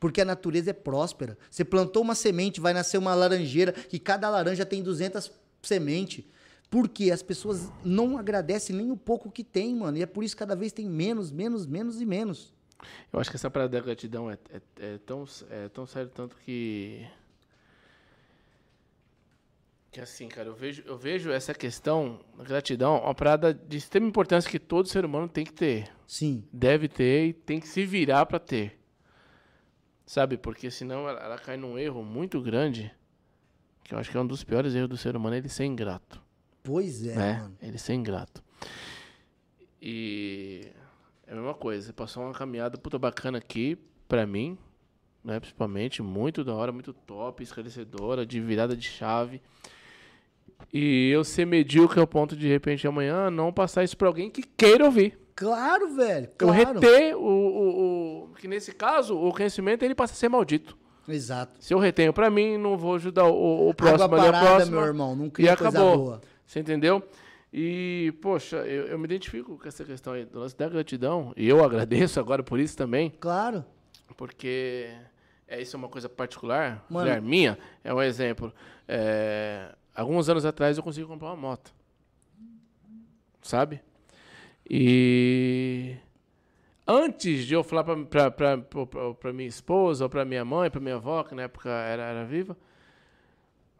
Porque 0.00 0.20
a 0.20 0.24
natureza 0.24 0.70
é 0.70 0.72
próspera. 0.72 1.38
Você 1.50 1.64
plantou 1.64 2.02
uma 2.02 2.14
semente, 2.14 2.60
vai 2.60 2.72
nascer 2.72 2.98
uma 2.98 3.14
laranjeira 3.14 3.74
e 3.92 3.98
cada 3.98 4.28
laranja 4.28 4.66
tem 4.66 4.82
200 4.82 5.30
sementes. 5.62 6.24
Porque 6.70 7.10
as 7.10 7.22
pessoas 7.22 7.70
não 7.84 8.16
agradecem 8.16 8.74
nem 8.74 8.90
o 8.90 8.96
pouco 8.96 9.30
que 9.30 9.44
tem, 9.44 9.74
mano. 9.74 9.98
E 9.98 10.02
é 10.02 10.06
por 10.06 10.24
isso 10.24 10.34
que 10.34 10.38
cada 10.38 10.56
vez 10.56 10.72
tem 10.72 10.88
menos, 10.88 11.30
menos, 11.30 11.66
menos 11.66 12.00
e 12.00 12.06
menos. 12.06 12.54
Eu 13.12 13.20
acho 13.20 13.30
que 13.30 13.36
essa 13.36 13.50
parada 13.50 13.76
da 13.76 13.84
gratidão 13.84 14.30
é, 14.30 14.38
é, 14.52 14.60
é 14.94 14.98
tão, 14.98 15.24
é 15.50 15.68
tão 15.68 15.86
sério 15.86 16.10
tanto 16.10 16.36
que. 16.36 17.06
Que 19.90 20.00
assim, 20.00 20.28
cara, 20.28 20.48
eu 20.48 20.54
vejo, 20.54 20.82
eu 20.86 20.96
vejo 20.96 21.32
essa 21.32 21.52
questão, 21.52 22.20
gratidão, 22.38 23.00
uma 23.02 23.14
parada 23.14 23.52
de 23.52 23.76
extrema 23.76 24.06
importância 24.06 24.48
que 24.48 24.58
todo 24.58 24.88
ser 24.88 25.04
humano 25.04 25.28
tem 25.28 25.44
que 25.44 25.52
ter. 25.52 25.90
Sim. 26.06 26.44
Deve 26.52 26.86
ter 26.86 27.26
e 27.26 27.32
tem 27.32 27.58
que 27.58 27.66
se 27.66 27.84
virar 27.84 28.24
pra 28.26 28.38
ter. 28.38 28.78
Sabe? 30.06 30.36
Porque 30.36 30.70
senão 30.70 31.08
ela, 31.08 31.20
ela 31.20 31.38
cai 31.38 31.56
num 31.56 31.76
erro 31.76 32.04
muito 32.04 32.40
grande, 32.40 32.92
que 33.82 33.92
eu 33.92 33.98
acho 33.98 34.10
que 34.10 34.16
é 34.16 34.20
um 34.20 34.26
dos 34.26 34.44
piores 34.44 34.74
erros 34.74 34.88
do 34.88 34.96
ser 34.96 35.16
humano, 35.16 35.34
é 35.34 35.38
ele 35.38 35.48
ser 35.48 35.64
ingrato. 35.64 36.22
Pois 36.62 37.04
é, 37.04 37.16
né? 37.16 37.38
mano. 37.40 37.56
Ele 37.60 37.78
ser 37.78 37.94
ingrato. 37.94 38.44
E 39.82 40.70
é 41.30 41.32
a 41.32 41.36
mesma 41.36 41.54
coisa, 41.54 41.86
você 41.86 41.92
passou 41.92 42.22
uma 42.24 42.32
caminhada 42.34 42.76
puta 42.76 42.98
bacana 42.98 43.38
aqui, 43.38 43.78
pra 44.08 44.26
mim, 44.26 44.58
né? 45.24 45.38
Principalmente, 45.40 46.02
muito 46.02 46.42
da 46.44 46.52
hora, 46.54 46.72
muito 46.72 46.92
top, 46.92 47.42
esclarecedora, 47.42 48.26
de 48.26 48.40
virada 48.40 48.76
de 48.76 48.86
chave. 48.88 49.40
E 50.72 51.10
eu 51.10 51.24
ser 51.24 51.46
medíocre 51.46 52.00
ao 52.00 52.06
ponto 52.06 52.34
de, 52.36 52.42
de 52.42 52.48
repente, 52.48 52.86
amanhã 52.86 53.30
não 53.30 53.52
passar 53.52 53.82
isso 53.82 53.96
pra 53.96 54.08
alguém 54.08 54.30
que 54.30 54.42
queira 54.42 54.84
ouvir. 54.84 55.18
Claro, 55.34 55.94
velho. 55.94 56.26
Eu 56.26 56.32
Claro. 56.48 56.80
reter 56.80 57.16
o, 57.16 57.20
o, 57.22 58.24
o- 58.24 58.34
Que 58.34 58.46
nesse 58.46 58.72
caso, 58.72 59.16
o 59.16 59.32
conhecimento 59.32 59.82
ele 59.84 59.94
passa 59.94 60.12
a 60.12 60.16
ser 60.16 60.28
maldito. 60.28 60.76
Exato. 61.08 61.52
Se 61.64 61.72
eu 61.72 61.78
retenho 61.78 62.12
pra 62.12 62.30
mim, 62.30 62.56
não 62.58 62.76
vou 62.76 62.94
ajudar 62.96 63.24
o, 63.24 63.68
o 63.70 63.74
próximo 63.74 64.04
Água 64.04 64.18
ali, 64.18 64.28
a 64.28 64.32
parada, 64.32 64.50
próxima. 64.56 64.76
meu 64.76 64.86
irmão. 64.86 65.16
Não 65.16 65.26
E 65.26 65.30
cria 65.30 65.56
coisa 65.56 65.78
acabou. 65.78 65.96
boa. 65.96 66.20
Você 66.46 66.60
entendeu? 66.60 67.02
E, 67.52 68.12
poxa, 68.22 68.56
eu, 68.58 68.86
eu 68.86 68.98
me 68.98 69.04
identifico 69.06 69.58
com 69.58 69.66
essa 69.68 69.84
questão 69.84 70.12
aí 70.12 70.24
do 70.24 70.38
lance 70.38 70.56
da 70.56 70.68
gratidão. 70.68 71.32
E 71.36 71.48
eu 71.48 71.64
agradeço 71.64 72.20
agora 72.20 72.42
por 72.42 72.60
isso 72.60 72.76
também, 72.76 73.10
Claro. 73.18 73.64
porque 74.16 74.92
é, 75.48 75.60
isso 75.60 75.74
é 75.74 75.78
uma 75.78 75.88
coisa 75.88 76.08
particular, 76.08 76.84
Mano. 76.88 77.06
mulher 77.06 77.20
minha, 77.20 77.58
é 77.82 77.92
um 77.92 78.00
exemplo. 78.00 78.52
É, 78.86 79.74
alguns 79.94 80.28
anos 80.28 80.44
atrás 80.44 80.76
eu 80.76 80.82
consegui 80.84 81.06
comprar 81.08 81.28
uma 81.30 81.36
moto. 81.36 81.74
Sabe? 83.42 83.80
E 84.68 85.96
antes 86.86 87.46
de 87.46 87.54
eu 87.54 87.64
falar 87.64 87.82
pra 87.84 89.32
minha 89.32 89.48
esposa, 89.48 90.04
ou 90.04 90.10
pra 90.10 90.24
minha 90.24 90.44
mãe, 90.44 90.70
pra 90.70 90.80
minha 90.80 90.94
avó, 90.96 91.24
que 91.24 91.34
na 91.34 91.42
época 91.42 91.68
era, 91.68 92.02
era 92.04 92.24
viva, 92.24 92.56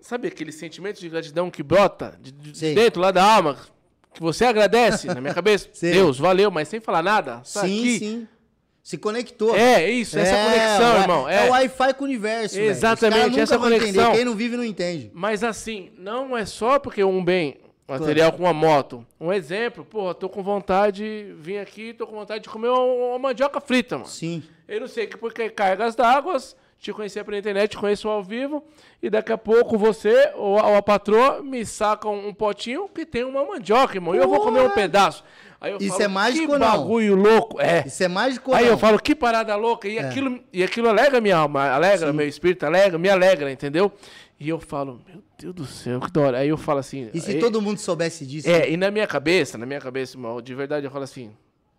sabe 0.00 0.28
aquele 0.28 0.52
sentimento 0.52 1.00
de 1.00 1.08
gratidão 1.08 1.50
que 1.50 1.62
brota 1.62 2.18
de, 2.20 2.32
de 2.32 2.74
dentro 2.74 3.00
lá 3.00 3.10
da 3.10 3.22
alma, 3.24 3.56
que 4.14 4.20
você 4.20 4.44
agradece 4.44 5.06
na 5.06 5.20
minha 5.20 5.34
cabeça? 5.34 5.68
Sei. 5.74 5.92
Deus, 5.92 6.18
valeu, 6.18 6.50
mas 6.50 6.68
sem 6.68 6.80
falar 6.80 7.02
nada? 7.02 7.36
Tá 7.36 7.44
sim, 7.44 7.78
aqui. 7.80 7.98
sim. 7.98 8.28
Se 8.82 8.96
conectou. 8.98 9.54
É, 9.54 9.88
isso, 9.90 10.18
essa 10.18 10.34
É, 10.34 10.44
conexão, 10.44 10.96
o- 10.96 11.00
irmão. 11.02 11.28
É, 11.28 11.46
É. 11.46 11.48
o 11.48 11.50
Wi-Fi 11.52 11.94
com 11.94 12.02
o 12.04 12.06
universo. 12.06 12.58
Exatamente, 12.58 13.38
essa 13.38 13.56
vão 13.58 13.68
entender. 13.70 13.92
conexão. 13.92 14.12
Quem 14.14 14.24
não 14.24 14.34
vive 14.34 14.56
não 14.56 14.64
entende. 14.64 15.10
Mas 15.14 15.44
assim, 15.44 15.90
não 15.98 16.36
é 16.36 16.44
só 16.46 16.78
porque 16.78 17.04
um 17.04 17.22
bem 17.24 17.58
material 17.86 18.32
com 18.32 18.42
uma 18.44 18.52
moto. 18.54 19.06
Um 19.20 19.32
exemplo, 19.32 19.84
porra, 19.84 20.14
tô 20.14 20.28
com 20.28 20.42
vontade, 20.42 21.34
vim 21.38 21.58
aqui, 21.58 21.92
tô 21.92 22.06
com 22.06 22.14
vontade 22.16 22.42
de 22.44 22.48
comer 22.48 22.68
uma, 22.68 22.80
uma 22.82 23.18
mandioca 23.18 23.60
frita, 23.60 23.96
mano. 23.98 24.08
Sim. 24.08 24.42
Eu 24.66 24.80
não 24.80 24.88
sei 24.88 25.06
que 25.06 25.16
porque 25.16 25.50
cargas 25.50 25.94
d'água, 25.94 26.36
te 26.80 26.94
conhecer 26.94 27.22
pela 27.24 27.36
internet, 27.36 27.72
te 27.72 27.76
conheço 27.76 28.08
ao 28.08 28.24
vivo, 28.24 28.64
e 29.02 29.10
daqui 29.10 29.30
a 29.30 29.36
pouco 29.36 29.76
você 29.76 30.32
ou 30.34 30.58
a, 30.58 30.66
ou 30.66 30.76
a 30.76 30.82
patroa 30.82 31.42
me 31.42 31.64
sacam 31.66 32.26
um 32.26 32.32
potinho 32.32 32.88
que 32.88 33.04
tem 33.04 33.22
uma 33.22 33.44
mandioca, 33.44 33.96
irmão. 33.96 34.14
E 34.14 34.18
eu 34.18 34.26
vou 34.26 34.40
comer 34.40 34.62
um 34.62 34.70
pedaço. 34.70 35.22
Isso 35.78 35.90
falo, 35.92 36.02
é 36.02 36.08
mágico 36.08 36.46
que 36.46 36.52
ou 36.52 36.58
não? 36.58 36.66
bagulho 36.66 37.14
louco. 37.14 37.60
É. 37.60 37.84
Isso 37.86 38.02
é 38.02 38.08
mágico 38.08 38.54
Aí 38.54 38.64
não? 38.64 38.72
eu 38.72 38.78
falo, 38.78 38.98
que 38.98 39.14
parada 39.14 39.54
louca. 39.56 39.86
E, 39.86 39.98
aquilo, 39.98 40.40
e 40.50 40.62
aquilo 40.62 40.88
alegra 40.88 41.20
minha 41.20 41.36
alma, 41.36 41.68
alegra 41.68 42.14
meu 42.14 42.26
espírito, 42.26 42.64
alegra, 42.64 42.98
me 42.98 43.10
alegra, 43.10 43.52
entendeu? 43.52 43.92
E 44.38 44.48
eu 44.48 44.58
falo, 44.58 45.02
meu 45.06 45.22
Deus 45.38 45.54
do 45.54 45.66
céu, 45.66 46.00
que 46.00 46.10
da 46.10 46.20
hora. 46.22 46.38
Aí 46.38 46.48
eu 46.48 46.56
falo 46.56 46.78
assim. 46.78 47.10
E 47.12 47.20
se 47.20 47.32
aí- 47.32 47.38
todo 47.38 47.60
mundo 47.60 47.76
soubesse 47.76 48.24
disso? 48.24 48.48
É, 48.48 48.70
e 48.70 48.76
na 48.78 48.90
minha 48.90 49.06
cabeça, 49.06 49.58
na 49.58 49.66
minha 49.66 49.80
cabeça, 49.80 50.16
irmão, 50.16 50.40
de 50.40 50.54
verdade, 50.54 50.86
eu 50.86 50.90
falo 50.90 51.04
assim: 51.04 51.30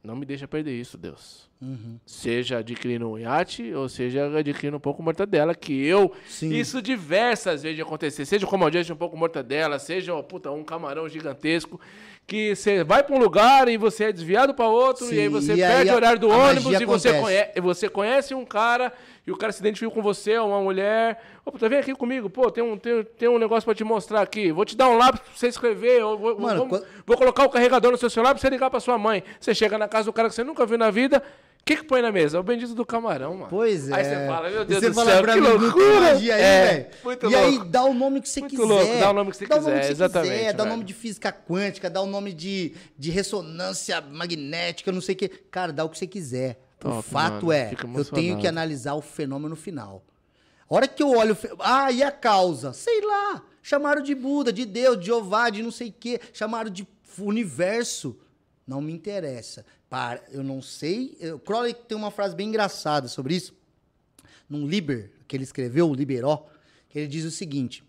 não 0.04 0.16
me 0.16 0.28
deixa 0.28 0.48
perder 0.48 0.80
isso, 0.80 0.96
Deus. 0.96 1.50
Uhum. 1.62 2.00
Seja 2.08 2.58
adquirindo 2.58 3.08
um 3.12 3.20
iate, 3.20 3.72
ou 3.74 3.88
seja 3.88 4.36
adquirindo 4.36 4.78
um 4.78 4.80
pouco 4.80 5.04
mortadela, 5.04 5.54
que 5.54 5.86
eu. 5.86 6.12
Sim. 6.28 6.52
Isso 6.54 6.82
diversas 6.82 7.62
vezes 7.62 7.80
acontecer. 7.80 8.26
Seja 8.26 8.48
como 8.48 8.66
um 8.66 8.96
pouco 8.96 9.16
mortadela, 9.16 9.78
seja 9.78 10.12
puta, 10.24 10.50
um 10.50 10.64
camarão 10.64 11.08
gigantesco. 11.08 11.80
Que 12.26 12.56
você 12.56 12.84
vai 12.84 13.04
pra 13.04 13.16
um 13.16 13.20
lugar 13.20 13.68
e 13.68 13.78
você 13.78 14.06
é 14.06 14.12
desviado 14.12 14.54
pra 14.54 14.68
outro, 14.68 15.06
Sim, 15.06 15.16
e 15.16 15.20
aí 15.22 15.28
você 15.28 15.54
e 15.56 15.64
aí 15.64 15.72
perde 15.76 15.90
a- 15.90 15.94
o 15.94 15.96
horário 15.98 16.20
do 16.20 16.30
ônibus 16.30 16.80
e 16.80 16.86
você 16.86 17.20
conhece, 17.20 17.62
você 17.62 17.90
conhece 17.90 18.34
um 18.36 18.46
cara 18.46 18.94
e 19.28 19.32
o 19.32 19.36
cara 19.38 19.52
se 19.52 19.60
identifica 19.60 19.92
com 19.92 20.02
você, 20.02 20.38
uma 20.38 20.62
mulher. 20.62 21.22
Ô, 21.46 21.52
puta, 21.52 21.68
vem 21.68 21.80
aqui 21.80 21.94
comigo, 21.94 22.30
pô, 22.30 22.50
tem 22.50 22.64
um, 22.64 22.78
tem, 22.78 23.04
tem 23.18 23.28
um 23.28 23.38
negócio 23.40 23.66
pra 23.66 23.74
te 23.76 23.84
mostrar 23.84 24.22
aqui. 24.22 24.52
Vou 24.52 24.64
te 24.64 24.78
dar 24.78 24.88
um 24.90 24.98
lápis 24.98 25.20
pra 25.22 25.32
você 25.36 25.48
escrever. 25.48 26.04
ou 26.04 26.18
vou, 26.18 26.40
Mano, 26.40 26.60
vamos- 26.60 26.70
quando- 26.80 26.86
Vou 27.06 27.18
colocar 27.18 27.44
o 27.44 27.50
carregador 27.50 27.92
no 27.92 27.98
seu 27.98 28.10
celular 28.10 28.34
pra 28.34 28.42
você 28.42 28.50
ligar 28.50 28.70
pra 28.70 28.80
sua 28.80 28.98
mãe. 28.98 29.24
Você 29.40 29.54
chega 29.54 29.78
na 29.78 29.88
casa 29.88 30.06
do 30.06 30.14
cara 30.14 30.30
que 30.30 30.36
você 30.36 30.44
nunca 30.44 30.66
viu 30.66 30.78
na 30.78 30.90
vida. 30.92 31.22
O 31.62 31.64
que, 31.64 31.78
que 31.78 31.84
põe 31.84 32.02
na 32.02 32.12
mesa? 32.12 32.40
O 32.40 32.44
bendito 32.44 32.74
do 32.74 32.84
camarão, 32.86 33.36
mano. 33.36 33.48
Pois 33.50 33.88
é. 33.88 33.94
Aí 33.94 34.04
você 34.04 34.28
fala, 34.28 34.50
meu 34.50 34.66
Deus 34.66 34.80
você 34.82 34.90
do 34.90 34.96
fala 34.96 35.12
céu, 35.12 35.22
pra 35.22 35.34
que 35.34 35.42
mim, 35.42 35.48
loucura. 35.48 36.12
aí, 36.14 36.30
É, 36.32 36.92
muito 37.04 37.30
E 37.30 37.36
aí 37.36 37.52
louco. 37.58 37.66
dá 37.70 37.84
o 37.84 37.94
nome 37.94 38.20
que 38.22 38.28
você 38.30 38.40
Muito 38.42 38.52
quiser. 38.56 38.66
louco, 38.68 39.00
dá 39.00 39.10
o 39.10 39.14
nome 39.14 39.32
que 39.32 39.38
você 39.38 39.46
Dá 39.48 39.56
o 39.56 39.60
quiser, 39.60 39.80
que 39.80 39.86
você 39.86 39.92
exatamente, 39.92 40.34
quiser, 40.34 40.54
dá 40.54 40.64
o 40.64 40.66
nome 40.68 40.84
de 40.84 40.94
física 40.94 41.32
quântica, 41.32 41.90
dá 41.90 42.02
o 42.02 42.08
nome 42.08 42.34
de, 42.34 42.74
de 42.98 43.12
ressonância 43.12 44.02
magnética, 44.02 44.92
não 44.92 45.02
sei 45.02 45.14
o 45.14 45.18
que. 45.20 45.30
Cara, 45.30 45.72
dá 45.72 45.86
o 45.86 45.90
que 45.90 45.98
você 46.00 46.08
quiser. 46.08 46.60
o 46.84 46.90
Top, 46.90 47.04
fato 47.10 47.46
mano. 47.46 47.52
é, 47.52 47.72
eu 47.96 48.06
tenho 48.06 48.40
que 48.40 48.48
analisar 48.48 48.96
o 48.96 49.02
fenômeno 49.02 49.56
final. 49.56 50.04
A 50.70 50.76
hora 50.76 50.88
que 50.88 51.04
eu 51.04 51.12
olho. 51.12 51.34
o 51.34 51.36
fe- 51.36 51.52
Ah, 51.60 51.92
e 51.92 52.02
a 52.02 52.12
causa? 52.12 52.74
Sei 52.74 53.02
lá. 53.06 53.44
Chamaram 53.62 54.02
de 54.02 54.16
Buda, 54.16 54.52
de 54.52 54.66
Deus, 54.66 55.00
de 55.00 55.06
Jeová, 55.06 55.50
de 55.52 55.62
não 55.62 55.70
sei 55.72 55.90
o 55.90 55.94
quê. 55.98 56.20
Chamaram 56.34 56.72
de 56.72 56.88
universo. 57.20 58.18
Não 58.68 58.82
me 58.82 58.92
interessa. 58.94 59.66
Para, 59.92 60.24
eu 60.32 60.42
não 60.42 60.62
sei. 60.62 61.18
Eu, 61.20 61.38
Crowley 61.38 61.74
tem 61.74 61.98
uma 61.98 62.12
frase 62.12 62.34
bem 62.34 62.48
engraçada 62.48 63.10
sobre 63.10 63.36
isso. 63.36 63.54
Num 64.50 64.66
Liber, 64.66 65.12
que 65.28 65.36
ele 65.36 65.44
escreveu, 65.44 65.90
o 65.90 65.94
Liberó, 65.94 66.48
que 66.88 66.98
ele 66.98 67.10
diz 67.10 67.26
o 67.26 67.30
seguinte: 67.30 67.84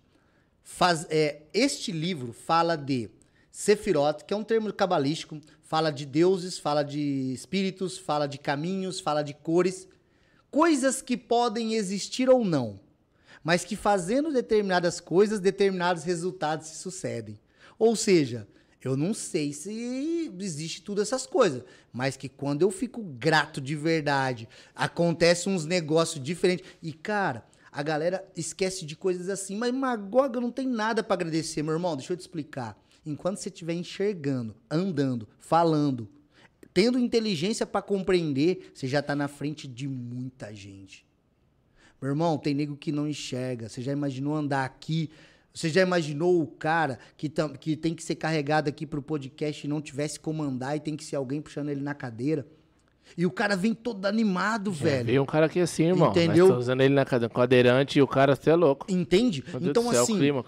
faz, 0.65 1.07
é, 1.09 1.43
este 1.55 1.93
livro 1.93 2.33
fala 2.33 2.75
de 2.75 3.09
Sefirot, 3.53 4.25
que 4.25 4.35
é 4.35 4.37
um 4.37 4.43
termo 4.43 4.73
cabalístico, 4.73 5.41
fala 5.63 5.93
de 5.93 6.05
deuses, 6.05 6.59
fala 6.59 6.83
de 6.83 7.33
espíritos, 7.33 7.97
fala 7.99 8.27
de 8.27 8.37
caminhos, 8.37 8.99
fala 8.99 9.23
de 9.23 9.33
cores, 9.33 9.87
coisas 10.51 11.01
que 11.01 11.17
podem 11.17 11.75
existir 11.75 12.29
ou 12.29 12.45
não, 12.45 12.81
mas 13.45 13.65
que 13.65 13.77
fazendo 13.77 14.33
determinadas 14.33 14.99
coisas, 14.99 15.39
determinados 15.39 16.03
resultados 16.03 16.67
se 16.67 16.79
sucedem. 16.79 17.39
Ou 17.79 17.95
seja, 17.95 18.49
eu 18.83 18.97
não 18.97 19.15
sei 19.15 19.53
se 19.53 20.33
existe 20.39 20.83
tudo 20.83 21.01
essas 21.01 21.27
coisas, 21.27 21.63
mas 21.93 22.17
que 22.17 22.29
quando 22.29 22.63
eu 22.63 22.71
fico 22.71 23.03
grato 23.03 23.61
de 23.61 23.77
verdade, 23.77 24.49
acontece 24.75 25.49
uns 25.49 25.65
negócios 25.65 26.23
diferentes. 26.23 26.67
E 26.83 26.93
cara, 26.93 27.45
a 27.71 27.83
galera 27.83 28.29
esquece 28.37 28.85
de 28.85 28.97
coisas 28.97 29.29
assim, 29.29 29.57
mas 29.57 29.73
Magoga 29.73 30.41
não 30.41 30.51
tem 30.51 30.67
nada 30.67 31.03
para 31.03 31.15
agradecer, 31.15 31.63
meu 31.63 31.75
irmão. 31.75 31.97
Deixa 31.97 32.13
eu 32.13 32.17
te 32.17 32.21
explicar. 32.21 32.77
Enquanto 33.07 33.39
você 33.39 33.49
estiver 33.49 33.75
enxergando, 33.75 34.55
andando, 34.71 35.29
falando, 35.39 36.09
tendo 36.75 36.99
inteligência 36.99 37.65
para 37.65 37.83
compreender, 37.83 38.71
você 38.75 38.87
já 38.87 39.01
tá 39.01 39.15
na 39.15 39.29
frente 39.29 39.67
de 39.67 39.89
muita 39.89 40.55
gente. 40.55 41.07
Meu 42.01 42.11
irmão, 42.11 42.37
tem 42.37 42.53
nego 42.53 42.77
que 42.77 42.91
não 42.91 43.09
enxerga. 43.09 43.69
Você 43.69 43.81
já 43.81 43.93
imaginou 43.93 44.35
andar 44.35 44.65
aqui? 44.65 45.09
Você 45.55 45.69
já 45.69 45.83
imaginou 45.83 46.41
o 46.41 46.47
cara 46.47 46.99
que, 47.17 47.29
tam, 47.29 47.51
que 47.51 47.77
tem 47.77 47.95
que 47.95 48.03
ser 48.03 48.15
carregado 48.15 48.69
aqui 48.69 48.87
pro 48.87 49.03
podcast 49.03 49.67
e 49.67 49.69
não 49.69 49.81
tivesse 49.81 50.19
como 50.19 50.43
andar 50.43 50.77
e 50.77 50.81
tem 50.81 50.97
que 50.97 51.05
ser 51.05 51.17
alguém 51.17 51.41
puxando 51.43 51.69
ele 51.69 51.81
na 51.83 51.95
cadeira? 51.95 52.47
E 53.17 53.27
o 53.27 53.31
cara 53.31 53.55
vem 53.57 53.75
todo 53.75 54.07
animado, 54.07 54.73
Já 54.73 54.85
velho. 54.85 55.07
vi 55.07 55.19
um 55.21 55.27
cara 55.27 55.47
aqui 55.47 55.61
assim, 55.61 55.85
irmão. 55.89 56.11
Entendeu? 56.11 56.49
Nós 56.49 56.59
usando 56.59 56.81
ele 56.81 56.95
na 56.95 57.05
cade- 57.05 57.29
cadeirante 57.29 57.99
e 57.99 58.03
o 58.03 58.07
cara 58.07 58.33
até 58.33 58.53
é 58.53 58.55
louco. 58.55 58.87
Entende? 58.89 59.43
Meu 59.47 59.61
Deus 59.61 59.71
então, 59.71 59.83
do 59.85 59.91
céu, 59.91 60.03
assim, 60.05 60.15
o 60.15 60.19
clima. 60.19 60.45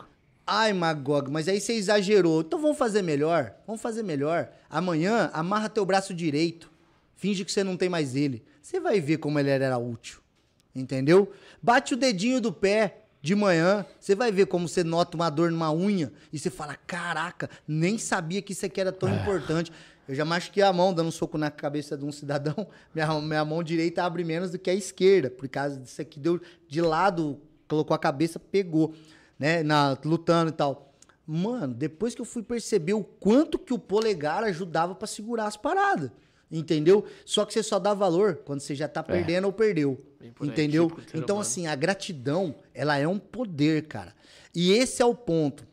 Ai, 0.47 0.73
Magog, 0.73 1.31
mas 1.31 1.49
aí 1.49 1.61
você 1.61 1.75
exagerou. 1.75 2.41
Então 2.41 2.59
vamos 2.61 2.79
fazer 2.79 3.03
melhor? 3.03 3.55
Vamos 3.67 3.83
fazer 3.83 4.03
melhor. 4.03 4.49
Amanhã, 4.71 5.31
amarra 5.35 5.69
teu 5.69 5.85
braço 5.85 6.15
direito. 6.15 6.71
Finge 7.17 7.45
que 7.45 7.53
você 7.53 7.63
não 7.65 7.77
tem 7.77 7.89
mais 7.89 8.15
ele. 8.15 8.43
Você 8.63 8.81
vai 8.81 9.01
ver 9.01 9.19
como 9.19 9.39
ele 9.39 9.51
era 9.51 9.77
útil. 9.77 10.21
Entendeu? 10.75 11.31
Bate 11.63 11.95
o 11.95 11.97
dedinho 11.97 12.41
do 12.41 12.53
pé 12.53 13.04
de 13.25 13.35
manhã. 13.35 13.87
Você 13.99 14.15
vai 14.15 14.31
ver 14.31 14.45
como 14.45 14.69
você 14.69 14.85
nota 14.85 15.17
uma 15.17 15.31
dor 15.31 15.51
numa 15.51 15.73
unha. 15.73 16.13
E 16.31 16.39
você 16.39 16.51
fala: 16.51 16.77
Caraca, 16.87 17.49
nem 17.67 17.97
sabia 17.97 18.43
que 18.43 18.53
isso 18.53 18.67
aqui 18.67 18.79
era 18.79 18.93
tão 18.93 19.09
importante. 19.09 19.73
Eu 20.07 20.15
já 20.15 20.27
machuquei 20.27 20.63
a 20.63 20.71
mão 20.71 20.93
dando 20.93 21.07
um 21.07 21.11
soco 21.11 21.39
na 21.39 21.51
cabeça 21.51 21.97
de 21.97 22.05
um 22.05 22.13
cidadão. 22.13 22.67
Minha, 22.95 23.21
minha 23.23 23.43
mão 23.43 23.63
direita 23.63 24.05
abre 24.05 24.23
menos 24.25 24.51
do 24.51 24.59
que 24.59 24.69
a 24.69 24.75
esquerda. 24.75 25.31
Por 25.31 25.49
causa 25.49 25.81
disso 25.81 26.03
aqui, 26.03 26.21
deu 26.21 26.39
de 26.69 26.83
lado, 26.83 27.41
colocou 27.67 27.95
a 27.95 27.99
cabeça, 27.99 28.39
pegou 28.39 28.95
né, 29.39 29.63
na, 29.63 29.97
lutando 30.05 30.51
e 30.51 30.53
tal. 30.53 30.93
Mano, 31.27 31.73
depois 31.73 32.15
que 32.15 32.21
eu 32.21 32.27
fui 32.27 32.43
perceber 32.43 32.93
o 32.93 33.03
quanto 33.03 33.59
que 33.59 33.73
o 33.73 33.79
polegar 33.79 34.45
ajudava 34.45 34.95
pra 34.95 35.07
segurar 35.07 35.47
as 35.47 35.57
paradas, 35.57 36.11
entendeu? 36.59 37.05
Só 37.25 37.45
que 37.45 37.53
você 37.53 37.63
só 37.63 37.79
dá 37.79 37.93
valor 37.95 38.41
quando 38.45 38.61
você 38.61 38.75
já 38.75 38.89
tá 38.89 39.03
perdendo 39.03 39.45
ou 39.47 39.53
perdeu, 39.53 40.01
aí, 40.21 40.33
entendeu? 40.49 40.89
do 40.89 41.03
ser 41.11 41.19
Então 41.19 41.39
assim, 41.41 41.67
a 41.67 41.75
gratidão, 41.75 42.55
ela 42.73 42.97
é 42.97 43.07
um 43.09 43.19
poder, 43.19 43.83
cara. 43.87 44.15
E 44.55 44.73
esse 44.73 45.03
é 45.03 45.05
o 45.05 45.15
ponto. 45.15 45.67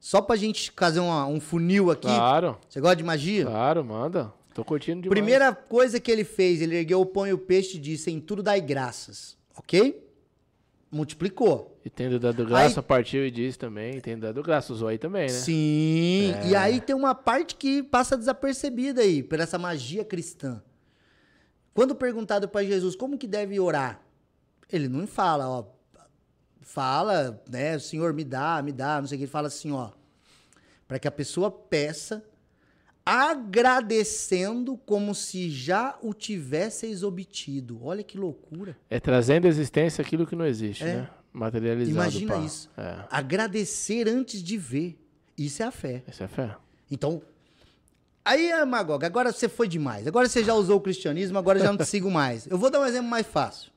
Só 0.00 0.20
pra 0.20 0.36
gente 0.36 0.70
fazer 0.76 1.00
uma- 1.00 1.26
um 1.26 1.40
funil 1.40 1.90
aqui. 1.90 2.02
Claro, 2.06 2.58
Você 2.68 2.80
gosta 2.80 2.96
de 2.96 3.04
magia? 3.04 3.44
claro, 3.46 3.84
manda. 3.84 4.32
Tô 4.54 4.64
curtindo 4.64 5.02
demais. 5.02 5.10
Primeira 5.18 5.52
coisa 5.54 5.98
que 5.98 6.10
ele 6.10 6.22
fez, 6.24 6.62
ele 6.62 6.76
ergueu 6.76 7.00
o 7.00 7.06
pão 7.06 7.26
e 7.26 7.32
o 7.32 7.38
peixe 7.38 7.76
e 7.76 7.80
disse: 7.80 8.10
em 8.10 8.20
tudo 8.20 8.42
dai 8.42 8.60
graças, 8.60 9.36
ok? 9.56 10.00
Multiplicou. 10.94 11.76
E 11.84 11.90
tendo 11.90 12.20
dado 12.20 12.46
graça, 12.46 12.80
partiu 12.80 13.26
e 13.26 13.30
disse 13.30 13.58
também. 13.58 14.00
Tendo 14.00 14.20
dado 14.20 14.40
graça, 14.44 14.72
usou 14.72 14.86
aí 14.86 14.96
também, 14.96 15.24
né? 15.24 15.28
Sim. 15.28 16.32
E 16.46 16.54
aí 16.54 16.80
tem 16.80 16.94
uma 16.94 17.16
parte 17.16 17.56
que 17.56 17.82
passa 17.82 18.16
desapercebida 18.16 19.00
aí, 19.02 19.20
por 19.20 19.40
essa 19.40 19.58
magia 19.58 20.04
cristã. 20.04 20.62
Quando 21.74 21.96
perguntado 21.96 22.48
para 22.48 22.64
Jesus 22.64 22.94
como 22.94 23.18
que 23.18 23.26
deve 23.26 23.58
orar, 23.58 24.00
ele 24.70 24.88
não 24.88 25.04
fala, 25.04 25.48
ó, 25.48 25.64
fala, 26.60 27.42
né, 27.50 27.76
Senhor, 27.80 28.12
me 28.12 28.22
dá, 28.22 28.62
me 28.62 28.70
dá, 28.70 29.00
não 29.00 29.08
sei 29.08 29.16
o 29.16 29.18
que, 29.18 29.24
ele 29.24 29.30
fala 29.32 29.48
assim, 29.48 29.72
ó, 29.72 29.90
para 30.86 31.00
que 31.00 31.08
a 31.08 31.10
pessoa 31.10 31.50
peça 31.50 32.24
agradecendo 33.04 34.76
como 34.78 35.14
se 35.14 35.50
já 35.50 35.96
o 36.02 36.14
tivesseis 36.14 37.02
obtido. 37.02 37.78
Olha 37.82 38.02
que 38.02 38.16
loucura. 38.16 38.76
É 38.88 38.98
trazendo 38.98 39.46
à 39.46 39.48
existência 39.48 40.02
aquilo 40.02 40.26
que 40.26 40.34
não 40.36 40.46
existe, 40.46 40.84
É. 40.84 40.96
né? 40.96 41.10
Materializado. 41.32 41.98
Imagina 42.00 42.34
pá. 42.34 42.40
isso. 42.40 42.70
É, 42.76 43.04
Agradecer 43.10 44.08
antes 44.08 44.42
de 44.42 44.56
ver. 44.56 44.98
Isso 45.36 45.62
é 45.62 45.66
a 45.66 45.70
fé. 45.72 46.02
essa 46.06 46.24
é 46.24 46.28
fé. 46.28 46.54
Então, 46.90 47.20
aí, 48.24 48.52
ah, 48.52 48.64
Magog, 48.64 49.04
agora 49.04 49.32
você 49.32 49.48
foi 49.48 49.66
demais. 49.66 50.06
Agora 50.06 50.28
você 50.28 50.44
já 50.44 50.54
usou 50.54 50.76
o 50.76 50.80
cristianismo, 50.80 51.36
agora 51.36 51.58
já 51.58 51.66
não 51.66 51.76
te 51.76 51.84
sigo 51.86 52.08
mais. 52.10 52.46
Eu 52.46 52.56
vou 52.56 52.70
dar 52.70 52.80
um 52.80 52.86
exemplo 52.86 53.08
mais 53.10 53.26
fácil. 53.26 53.72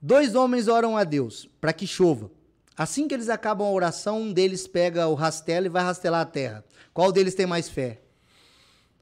Dois 0.00 0.34
homens 0.36 0.68
oram 0.68 0.96
a 0.96 1.02
Deus 1.02 1.48
para 1.60 1.72
que 1.72 1.86
chova. 1.86 2.30
Assim 2.78 3.08
que 3.08 3.14
eles 3.14 3.28
acabam 3.28 3.66
a 3.66 3.70
oração, 3.72 4.20
um 4.22 4.32
deles 4.32 4.68
pega 4.68 5.08
o 5.08 5.14
rastelo 5.14 5.66
e 5.66 5.68
vai 5.70 5.82
rastelar 5.82 6.20
a 6.20 6.26
terra. 6.26 6.64
Qual 6.94 7.10
deles 7.10 7.34
tem 7.34 7.46
mais 7.46 7.68
fé? 7.68 8.02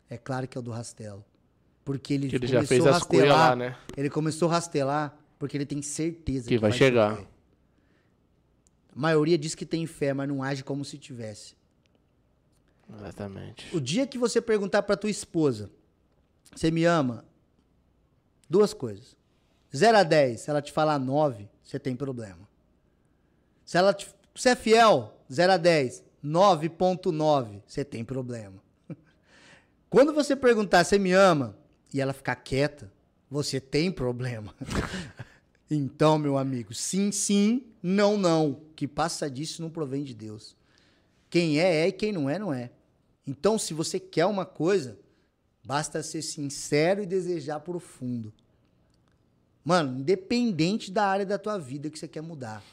É 0.08 0.16
claro 0.18 0.46
que 0.46 0.56
é 0.56 0.60
o 0.60 0.62
do 0.62 0.70
rastelo. 0.70 1.24
Porque 1.84 2.14
ele, 2.14 2.28
Que 2.28 2.36
ele 2.36 2.46
já 2.46 2.56
começou 2.58 2.68
fez 2.68 2.86
a 2.86 2.90
as 2.90 2.96
rastelar. 2.98 3.50
lá, 3.50 3.56
né? 3.56 3.76
Ele 3.96 4.08
começou 4.10 4.48
a 4.48 4.52
rastelar 4.52 5.18
porque 5.38 5.56
ele 5.56 5.66
tem 5.66 5.82
certeza 5.82 6.48
Que 6.48 6.56
vai 6.58 6.70
chover. 6.72 6.84
chegar. 6.86 7.18
A 8.94 8.98
maioria 8.98 9.36
diz 9.36 9.54
que 9.54 9.66
tem 9.66 9.86
fé, 9.86 10.14
mas 10.14 10.28
não 10.28 10.42
age 10.42 10.62
como 10.64 10.84
se 10.84 10.96
tivesse. 10.96 11.54
Exatamente. 12.98 13.74
O 13.74 13.80
dia 13.80 14.06
que 14.06 14.16
você 14.18 14.40
perguntar 14.40 14.82
pra 14.82 14.96
tua 14.96 15.10
esposa, 15.10 15.70
você 16.54 16.70
me 16.70 16.84
ama? 16.84 17.24
Duas 18.48 18.72
coisas. 18.72 19.16
0 19.74 19.98
a 19.98 20.02
10, 20.04 20.40
se 20.40 20.50
ela 20.50 20.62
te 20.62 20.70
falar 20.70 20.98
9, 20.98 21.48
você 21.62 21.78
tem 21.80 21.96
problema. 21.96 22.48
Se 23.64 23.76
ela 23.76 23.92
te, 23.92 24.08
você 24.34 24.50
é 24.50 24.56
fiel, 24.56 25.18
0 25.32 25.52
a 25.54 25.56
10, 25.56 26.04
9.9, 26.24 27.60
você 27.66 27.84
tem 27.84 28.04
problema. 28.04 28.62
Quando 29.94 30.12
você 30.12 30.34
perguntar 30.34 30.82
você 30.82 30.98
me 30.98 31.12
ama 31.12 31.56
e 31.92 32.00
ela 32.00 32.12
ficar 32.12 32.34
quieta, 32.34 32.92
você 33.30 33.60
tem 33.60 33.92
problema. 33.92 34.52
então, 35.70 36.18
meu 36.18 36.36
amigo, 36.36 36.74
sim, 36.74 37.12
sim, 37.12 37.62
não, 37.80 38.16
não. 38.16 38.60
Que 38.74 38.88
passa 38.88 39.30
disso 39.30 39.62
não 39.62 39.70
provém 39.70 40.02
de 40.02 40.12
Deus. 40.12 40.56
Quem 41.30 41.60
é, 41.60 41.82
é 41.82 41.86
e 41.86 41.92
quem 41.92 42.10
não 42.10 42.28
é, 42.28 42.40
não 42.40 42.52
é. 42.52 42.72
Então, 43.24 43.56
se 43.56 43.72
você 43.72 44.00
quer 44.00 44.26
uma 44.26 44.44
coisa, 44.44 44.98
basta 45.64 46.02
ser 46.02 46.22
sincero 46.22 47.00
e 47.00 47.06
desejar 47.06 47.60
profundo. 47.60 48.32
Mano, 49.64 50.00
independente 50.00 50.90
da 50.90 51.06
área 51.06 51.24
da 51.24 51.38
tua 51.38 51.56
vida 51.56 51.88
que 51.88 52.00
você 52.00 52.08
quer 52.08 52.20
mudar, 52.20 52.64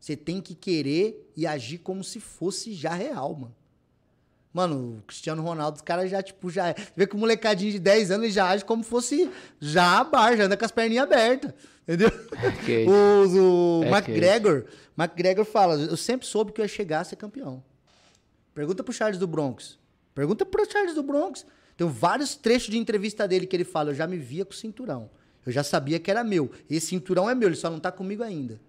você 0.00 0.16
tem 0.16 0.40
que 0.40 0.56
querer 0.56 1.30
e 1.36 1.46
agir 1.46 1.78
como 1.78 2.02
se 2.02 2.18
fosse 2.18 2.74
já 2.74 2.94
real, 2.94 3.32
mano. 3.32 3.54
Mano, 4.54 4.98
o 4.98 5.02
Cristiano 5.02 5.42
Ronaldo, 5.42 5.78
os 5.78 5.82
caras 5.82 6.08
já, 6.08 6.22
tipo, 6.22 6.48
já. 6.48 6.72
Você 6.72 6.86
vê 6.94 7.08
que 7.08 7.16
o 7.16 7.18
molecadinho 7.18 7.72
de 7.72 7.80
10 7.80 8.12
anos 8.12 8.32
já 8.32 8.48
age 8.50 8.64
como 8.64 8.84
fosse 8.84 9.28
já 9.60 9.98
a 9.98 10.04
bar, 10.04 10.36
já 10.36 10.44
anda 10.44 10.56
com 10.56 10.64
as 10.64 10.70
perninhas 10.70 11.02
abertas. 11.02 11.52
Entendeu? 11.82 12.08
Que 12.64 12.86
o 12.86 13.80
o 13.80 13.84
É 13.84 13.88
McGregor, 13.88 14.64
McGregor 14.96 15.44
fala: 15.44 15.74
Eu 15.74 15.96
sempre 15.96 16.24
soube 16.24 16.52
que 16.52 16.60
eu 16.60 16.64
ia 16.64 16.68
chegar 16.68 17.00
a 17.00 17.04
ser 17.04 17.16
campeão. 17.16 17.64
Pergunta 18.54 18.84
pro 18.84 18.92
Charles 18.92 19.18
do 19.18 19.26
Bronx. 19.26 19.76
Pergunta 20.14 20.46
pro 20.46 20.70
Charles 20.70 20.94
do 20.94 21.02
Bronx. 21.02 21.44
Tem 21.76 21.88
vários 21.88 22.36
trechos 22.36 22.70
de 22.70 22.78
entrevista 22.78 23.26
dele 23.26 23.48
que 23.48 23.56
ele 23.56 23.64
fala: 23.64 23.90
Eu 23.90 23.94
já 23.94 24.06
me 24.06 24.16
via 24.16 24.44
com 24.44 24.52
o 24.52 24.56
cinturão. 24.56 25.10
Eu 25.44 25.50
já 25.50 25.64
sabia 25.64 25.98
que 25.98 26.08
era 26.12 26.22
meu. 26.22 26.48
Esse 26.70 26.86
cinturão 26.86 27.28
é 27.28 27.34
meu, 27.34 27.48
ele 27.48 27.56
só 27.56 27.68
não 27.68 27.80
tá 27.80 27.90
comigo 27.90 28.22
ainda. 28.22 28.60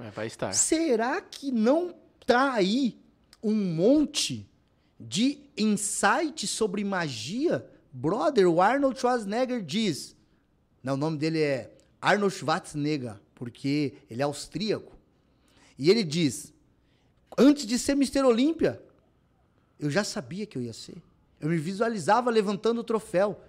É, 0.00 0.10
vai 0.10 0.26
estar. 0.26 0.52
Será 0.52 1.20
que 1.20 1.52
não 1.52 1.94
tá 2.26 2.52
aí 2.52 2.98
um 3.40 3.54
monte 3.54 4.50
de 4.98 5.38
insight 5.56 6.46
sobre 6.46 6.84
magia? 6.84 7.68
Brother, 7.92 8.48
o 8.48 8.60
Arnold 8.60 8.98
Schwarzenegger 8.98 9.62
diz. 9.62 10.16
Não, 10.82 10.94
o 10.94 10.96
nome 10.96 11.16
dele 11.16 11.40
é 11.40 11.76
Arnold 12.00 12.34
Schwarzenegger, 12.34 13.16
porque 13.34 13.94
ele 14.10 14.20
é 14.20 14.24
austríaco. 14.24 14.92
E 15.78 15.90
ele 15.90 16.04
diz: 16.04 16.52
Antes 17.36 17.66
de 17.66 17.78
ser 17.78 17.92
Mr. 17.92 18.22
Olímpia, 18.22 18.82
eu 19.78 19.90
já 19.90 20.04
sabia 20.04 20.46
que 20.46 20.56
eu 20.56 20.62
ia 20.62 20.72
ser. 20.72 21.02
Eu 21.40 21.48
me 21.48 21.58
visualizava 21.58 22.30
levantando 22.30 22.80
o 22.80 22.84
troféu. 22.84 23.40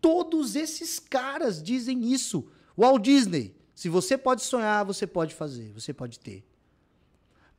Todos 0.00 0.56
esses 0.56 0.98
caras 0.98 1.62
dizem 1.62 2.12
isso. 2.12 2.48
Walt 2.76 3.02
Disney, 3.02 3.54
se 3.74 3.88
você 3.88 4.18
pode 4.18 4.42
sonhar, 4.42 4.84
você 4.84 5.06
pode 5.06 5.34
fazer, 5.34 5.70
você 5.72 5.92
pode 5.92 6.18
ter. 6.18 6.44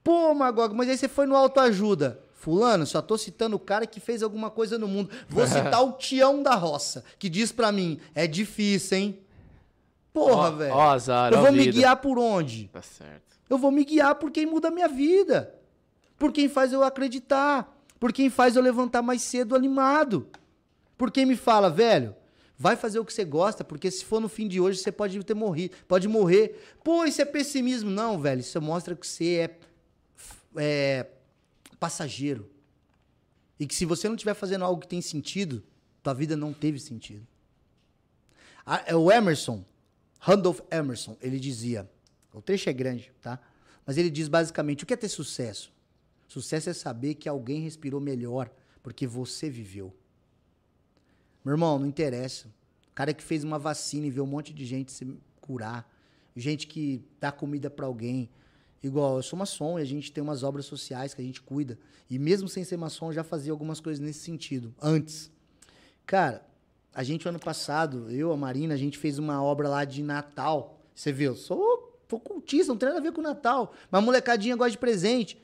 Pô, 0.04 0.34
Magog, 0.34 0.76
mas 0.76 0.90
aí 0.90 0.98
você 0.98 1.08
foi 1.08 1.26
no 1.26 1.36
autoajuda. 1.36 2.22
Fulano, 2.44 2.86
só 2.86 3.02
tô 3.02 3.18
citando 3.18 3.56
o 3.56 3.60
cara 3.60 3.88
que 3.88 4.02
fez 4.02 4.22
alguma 4.22 4.50
coisa 4.50 4.78
no 4.78 4.86
mundo. 4.86 5.10
Vou 5.30 5.48
citar 5.48 5.82
o 5.82 5.94
Tião 5.94 6.44
da 6.44 6.56
Roça, 6.56 7.02
que 7.18 7.30
diz 7.30 7.54
pra 7.54 7.72
mim, 7.72 8.02
é 8.14 8.28
difícil, 8.28 8.98
hein? 8.98 9.20
Porra, 10.12 10.52
velho. 10.52 10.74
ó 10.74 10.90
azar, 10.90 11.32
Eu 11.32 11.40
vou 11.42 11.52
me 11.54 11.60
vida. 11.64 11.72
guiar 11.72 11.96
por 12.02 12.20
onde? 12.20 12.68
Tá 12.68 12.82
certo. 12.82 13.38
Eu 13.50 13.58
vou 13.58 13.72
me 13.72 13.86
guiar 13.86 14.16
por 14.16 14.30
quem 14.30 14.46
muda 14.46 14.68
a 14.68 14.72
minha 14.72 14.90
vida. 14.90 15.56
Por 16.20 16.34
quem 16.34 16.50
faz 16.50 16.74
eu 16.74 16.84
acreditar. 16.84 17.74
Por 17.98 18.12
quem 18.12 18.30
faz 18.30 18.58
eu 18.58 18.62
levantar 18.62 19.02
mais 19.02 19.22
cedo 19.22 19.56
animado. 19.56 20.28
Por 20.98 21.12
quem 21.12 21.26
me 21.26 21.38
fala, 21.38 21.70
velho, 21.70 22.14
vai 22.58 22.76
fazer 22.76 23.00
o 23.00 23.06
que 23.06 23.14
você 23.14 23.24
gosta, 23.24 23.64
porque 23.64 23.90
se 23.90 24.04
for 24.04 24.20
no 24.20 24.28
fim 24.28 24.50
de 24.50 24.60
hoje, 24.60 24.80
você 24.80 24.92
pode 24.92 25.18
ter 25.24 25.34
morrido, 25.34 25.76
pode 25.88 26.10
morrer. 26.10 26.62
Pô, 26.84 27.06
isso 27.06 27.22
é 27.22 27.26
pessimismo. 27.26 27.90
Não, 27.90 28.20
velho, 28.20 28.42
isso 28.42 28.62
mostra 28.62 28.94
que 28.96 29.08
você 29.08 29.50
é, 30.58 30.62
é 30.62 31.06
passageiro. 31.84 32.50
E 33.60 33.68
que 33.68 33.76
se 33.76 33.84
você 33.84 34.08
não 34.08 34.16
estiver 34.16 34.34
fazendo 34.34 34.64
algo 34.64 34.80
que 34.80 34.88
tem 34.88 35.02
sentido, 35.02 35.62
tua 36.02 36.14
vida 36.14 36.38
não 36.38 36.54
teve 36.54 36.80
sentido. 36.80 37.28
A- 38.66 38.84
é 38.86 38.96
o 38.96 39.12
Emerson, 39.12 39.66
Randolph 40.18 40.62
Emerson, 40.72 41.18
ele 41.22 41.38
dizia, 41.38 41.90
o 42.34 42.42
trecho 42.42 42.70
é 42.70 42.74
grande, 42.74 43.12
tá? 43.22 43.38
Mas 43.86 43.98
ele 43.98 44.10
diz 44.10 44.30
basicamente, 44.30 44.86
o 44.86 44.88
que 44.88 44.94
é 44.94 44.98
ter 44.98 45.10
sucesso? 45.10 45.74
Sucesso 46.30 46.70
é 46.70 46.74
saber 46.74 47.16
que 47.16 47.28
alguém 47.28 47.60
respirou 47.60 48.00
melhor 48.00 48.50
porque 48.82 49.06
você 49.06 49.50
viveu. 49.50 49.94
Meu 51.44 51.54
irmão, 51.54 51.78
não 51.78 51.86
interessa. 51.86 52.48
O 52.92 52.96
cara 52.96 53.14
que 53.14 53.22
fez 53.22 53.44
uma 53.44 53.60
vacina 53.60 54.08
e 54.08 54.10
vê 54.10 54.22
um 54.22 54.26
monte 54.26 54.54
de 54.54 54.66
gente 54.66 54.90
se 54.94 55.06
curar, 55.42 55.86
gente 56.34 56.66
que 56.66 57.04
dá 57.20 57.30
comida 57.30 57.70
pra 57.70 57.86
alguém. 57.86 58.30
Igual, 58.84 59.16
eu 59.16 59.24
sou 59.24 59.40
maçom 59.40 59.80
e 59.80 59.82
a 59.82 59.86
gente 59.86 60.12
tem 60.12 60.22
umas 60.22 60.44
obras 60.44 60.66
sociais 60.66 61.14
que 61.14 61.22
a 61.22 61.24
gente 61.24 61.42
cuida. 61.42 61.80
E 62.10 62.20
mesmo 62.20 62.50
sem 62.50 62.66
ser 62.66 62.76
maçom, 62.76 63.08
eu 63.08 63.14
já 63.14 63.24
fazia 63.24 63.54
algumas 63.54 63.80
coisas 63.80 64.04
nesse 64.04 64.20
sentido, 64.20 64.76
antes. 64.82 65.32
Cara, 66.06 66.46
a 66.94 67.02
gente, 67.02 67.28
ano 67.28 67.40
passado, 67.40 68.12
eu, 68.12 68.32
a 68.32 68.38
Marina, 68.38 68.74
a 68.74 68.78
gente 68.78 68.98
fez 68.98 69.18
uma 69.18 69.42
obra 69.42 69.70
lá 69.70 69.86
de 69.86 70.04
Natal. 70.04 70.80
Você 70.94 71.12
viu? 71.14 71.34
Sou, 71.34 71.98
sou 72.10 72.20
cultista, 72.20 72.74
não 72.74 72.78
tem 72.78 72.90
nada 72.90 73.00
a 73.00 73.04
ver 73.04 73.14
com 73.14 73.22
Natal. 73.22 73.74
Mas 73.90 74.04
molecadinha 74.04 74.56
gosta 74.56 74.72
de 74.72 74.78
presente. 74.78 75.42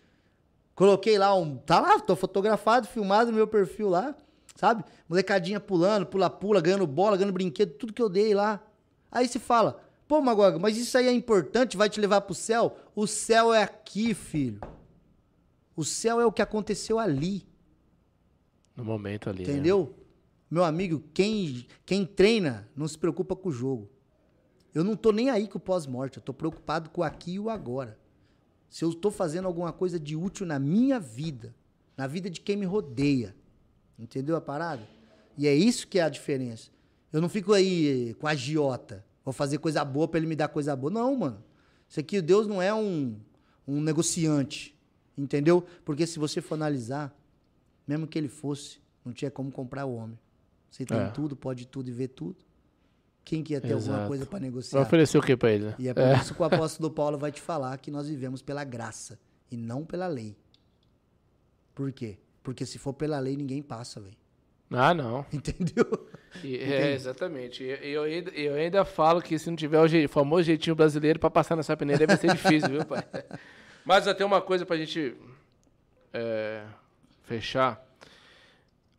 Coloquei 0.75 1.17
lá 1.17 1.33
um. 1.33 1.57
Tá 1.57 1.79
lá, 1.79 1.99
tô 1.99 2.15
fotografado, 2.15 2.87
filmado 2.87 3.31
no 3.31 3.37
meu 3.37 3.47
perfil 3.47 3.89
lá. 3.89 4.15
Sabe? 4.55 4.83
Molecadinha 5.07 5.59
pulando, 5.59 6.05
pula-pula, 6.05 6.59
ganhando 6.59 6.85
bola, 6.85 7.15
ganhando 7.15 7.33
brinquedo, 7.33 7.71
tudo 7.75 7.93
que 7.93 8.01
eu 8.01 8.09
dei 8.09 8.35
lá. 8.35 8.61
Aí 9.09 9.27
se 9.27 9.39
fala, 9.39 9.81
pô, 10.07 10.19
Magoga, 10.21 10.59
mas 10.59 10.77
isso 10.77 10.97
aí 10.97 11.07
é 11.07 11.11
importante, 11.13 11.77
vai 11.77 11.89
te 11.89 11.99
levar 11.99 12.21
pro 12.21 12.35
céu? 12.35 12.75
O 12.99 13.07
céu 13.07 13.53
é 13.53 13.63
aqui, 13.63 14.13
filho. 14.13 14.59
O 15.73 15.85
céu 15.85 16.19
é 16.19 16.25
o 16.25 16.33
que 16.33 16.41
aconteceu 16.41 16.99
ali. 16.99 17.47
No 18.75 18.83
momento 18.83 19.29
ali. 19.29 19.45
né? 19.45 19.53
Entendeu? 19.53 19.95
Meu 20.51 20.65
amigo, 20.65 21.01
quem, 21.13 21.65
quem 21.85 22.05
treina 22.05 22.67
não 22.75 22.89
se 22.89 22.97
preocupa 22.97 23.37
com 23.37 23.47
o 23.47 23.53
jogo. 23.53 23.89
Eu 24.73 24.83
não 24.83 24.97
tô 24.97 25.13
nem 25.13 25.29
aí 25.29 25.47
com 25.47 25.57
o 25.57 25.61
pós-morte, 25.61 26.17
eu 26.17 26.21
tô 26.21 26.33
preocupado 26.33 26.89
com 26.89 26.99
o 26.99 27.03
aqui 27.05 27.35
e 27.35 27.39
o 27.39 27.49
agora. 27.49 27.97
Se 28.69 28.83
eu 28.83 28.93
tô 28.93 29.09
fazendo 29.09 29.45
alguma 29.45 29.71
coisa 29.71 29.97
de 29.97 30.17
útil 30.17 30.45
na 30.45 30.59
minha 30.59 30.99
vida, 30.99 31.55
na 31.95 32.05
vida 32.05 32.29
de 32.29 32.41
quem 32.41 32.57
me 32.57 32.65
rodeia. 32.65 33.33
Entendeu 33.97 34.35
a 34.35 34.41
parada? 34.41 34.85
E 35.37 35.47
é 35.47 35.55
isso 35.55 35.87
que 35.87 35.99
é 35.99 36.03
a 36.03 36.09
diferença. 36.09 36.69
Eu 37.13 37.21
não 37.21 37.29
fico 37.29 37.53
aí 37.53 38.13
com 38.15 38.27
a 38.27 38.31
agiota. 38.31 39.05
Vou 39.23 39.33
fazer 39.33 39.57
coisa 39.59 39.85
boa 39.85 40.05
pra 40.05 40.17
ele 40.17 40.27
me 40.27 40.35
dar 40.35 40.49
coisa 40.49 40.75
boa. 40.75 40.91
Não, 40.91 41.15
mano. 41.15 41.48
Isso 41.89 41.99
aqui, 41.99 42.21
Deus 42.21 42.45
não 42.47 42.61
é 42.61 42.73
um, 42.73 43.15
um 43.67 43.81
negociante. 43.81 44.75
Entendeu? 45.17 45.65
Porque 45.83 46.05
se 46.07 46.17
você 46.19 46.39
for 46.39 46.55
analisar, 46.55 47.13
mesmo 47.87 48.07
que 48.07 48.17
ele 48.17 48.29
fosse, 48.29 48.79
não 49.03 49.11
tinha 49.11 49.29
como 49.31 49.51
comprar 49.51 49.85
o 49.85 49.93
homem. 49.95 50.17
Você 50.69 50.85
tem 50.85 50.97
É. 50.97 51.09
tudo, 51.09 51.35
pode 51.35 51.65
tudo 51.67 51.89
e 51.89 51.91
vê 51.91 52.07
tudo. 52.07 52.37
Quem 53.25 53.43
que 53.43 53.53
ia 53.53 53.59
ter 53.61 53.73
alguma 53.73 53.93
Exato. 53.95 54.07
coisa 54.07 54.25
pra 54.25 54.39
Vai 54.39 54.47
negociar? 54.47 54.81
oferecer 54.81 55.17
o 55.17 55.21
que 55.21 55.35
pra 55.35 55.51
ele? 55.51 55.65
né? 55.65 55.75
E 55.77 55.87
é 55.87 55.93
por 55.93 56.03
isso 56.21 56.33
que 56.33 56.41
o 56.41 56.45
apóstolo 56.45 56.89
Paulo 56.89 57.17
vai 57.17 57.31
te 57.31 57.41
falar 57.41 57.77
que 57.79 57.91
nós 57.91 58.07
vivemos 58.07 58.41
pela 58.41 58.63
graça 58.63 59.19
e 59.51 59.57
não 59.57 59.83
pela 59.85 60.07
lei. 60.07 60.37
Por 61.75 61.91
quê? 61.91 62.17
Porque 62.43 62.65
se 62.65 62.77
for 62.77 62.93
pela 62.93 63.19
lei, 63.19 63.35
ninguém 63.35 63.61
passa, 63.61 63.99
velho. 63.99 64.15
Ah, 64.71 64.93
não. 64.93 65.25
Entendeu? 65.33 66.09
E- 66.43 66.57
é, 66.57 66.93
exatamente. 66.93 67.63
Eu, 67.63 68.03
ainda- 68.03 68.31
eu 68.31 68.53
ainda 68.55 68.85
falo 68.85 69.21
que 69.21 69.37
se 69.39 69.49
não 69.49 69.55
tiver 69.57 69.79
o 69.79 69.87
jei- 69.87 70.07
famoso 70.07 70.43
jeitinho 70.43 70.75
brasileiro 70.75 71.19
pra 71.19 71.29
passar 71.29 71.55
nessa 71.55 71.75
peneira, 71.75 72.05
vai 72.05 72.17
ser 72.17 72.31
difícil, 72.33 72.69
viu, 72.69 72.85
pai? 72.85 73.03
Mas 73.83 74.07
até 74.07 74.23
uma 74.23 74.39
coisa 74.41 74.65
pra 74.65 74.77
gente 74.77 75.15
é, 76.13 76.63
fechar. 77.23 77.83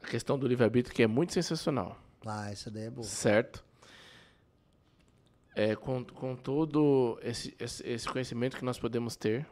A 0.03 0.07
questão 0.07 0.39
do 0.39 0.47
livre-arbítrio, 0.49 0.95
que 0.95 1.03
é 1.03 1.07
muito 1.07 1.33
sensacional. 1.33 1.97
Ah, 2.27 2.51
essa 2.51 2.71
daí 2.71 2.85
é 2.87 2.91
boa. 2.91 3.05
Certo? 3.07 3.63
É, 5.55 5.75
com, 5.77 6.03
com 6.05 6.35
todo 6.35 7.19
esse, 7.23 7.55
esse, 7.61 7.87
esse 7.87 8.09
conhecimento 8.09 8.57
que 8.57 8.65
nós 8.65 8.79
podemos 8.79 9.15
ter, 9.17 9.47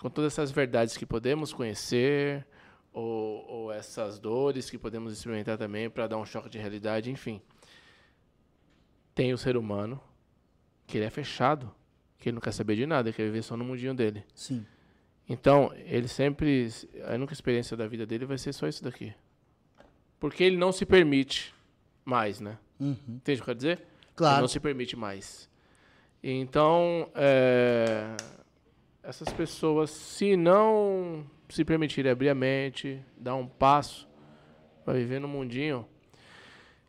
com 0.00 0.10
todas 0.10 0.32
essas 0.32 0.50
verdades 0.50 0.96
que 0.96 1.06
podemos 1.06 1.52
conhecer, 1.52 2.44
ou, 2.96 3.44
ou 3.46 3.72
essas 3.72 4.18
dores 4.18 4.70
que 4.70 4.78
podemos 4.78 5.12
experimentar 5.12 5.58
também 5.58 5.90
para 5.90 6.06
dar 6.06 6.16
um 6.16 6.24
choque 6.24 6.48
de 6.48 6.56
realidade, 6.56 7.10
enfim. 7.10 7.42
Tem 9.14 9.34
o 9.34 9.38
ser 9.38 9.54
humano 9.54 10.00
que 10.86 10.96
ele 10.96 11.04
é 11.04 11.10
fechado, 11.10 11.70
que 12.18 12.30
ele 12.30 12.36
não 12.36 12.40
quer 12.40 12.52
saber 12.52 12.74
de 12.74 12.86
nada, 12.86 13.10
ele 13.10 13.16
quer 13.16 13.24
viver 13.24 13.42
só 13.42 13.54
no 13.54 13.64
mundinho 13.66 13.92
dele. 13.94 14.24
Sim. 14.34 14.64
Então, 15.28 15.70
ele 15.84 16.08
sempre. 16.08 16.68
A 17.06 17.14
única 17.16 17.34
experiência 17.34 17.76
da 17.76 17.86
vida 17.86 18.06
dele 18.06 18.24
vai 18.24 18.38
ser 18.38 18.54
só 18.54 18.66
isso 18.66 18.82
daqui. 18.82 19.12
Porque 20.18 20.42
ele 20.42 20.56
não 20.56 20.72
se 20.72 20.86
permite 20.86 21.54
mais, 22.02 22.40
né? 22.40 22.56
Uhum. 22.80 22.96
Entende 23.08 23.40
o 23.40 23.44
que 23.44 23.50
eu 23.50 23.54
quero 23.54 23.56
dizer? 23.58 23.78
Ele 23.78 23.86
Claro. 24.14 24.40
não 24.40 24.48
se 24.48 24.58
permite 24.58 24.96
mais. 24.96 25.50
Então, 26.22 27.10
é, 27.14 28.16
essas 29.02 29.28
pessoas, 29.34 29.90
se 29.90 30.34
não 30.34 31.26
se 31.48 31.64
permitirem 31.64 32.10
abrir 32.10 32.28
a 32.28 32.34
mente, 32.34 33.02
dar 33.16 33.34
um 33.34 33.46
passo 33.46 34.08
para 34.84 34.94
viver 34.94 35.20
no 35.20 35.28
mundinho 35.28 35.86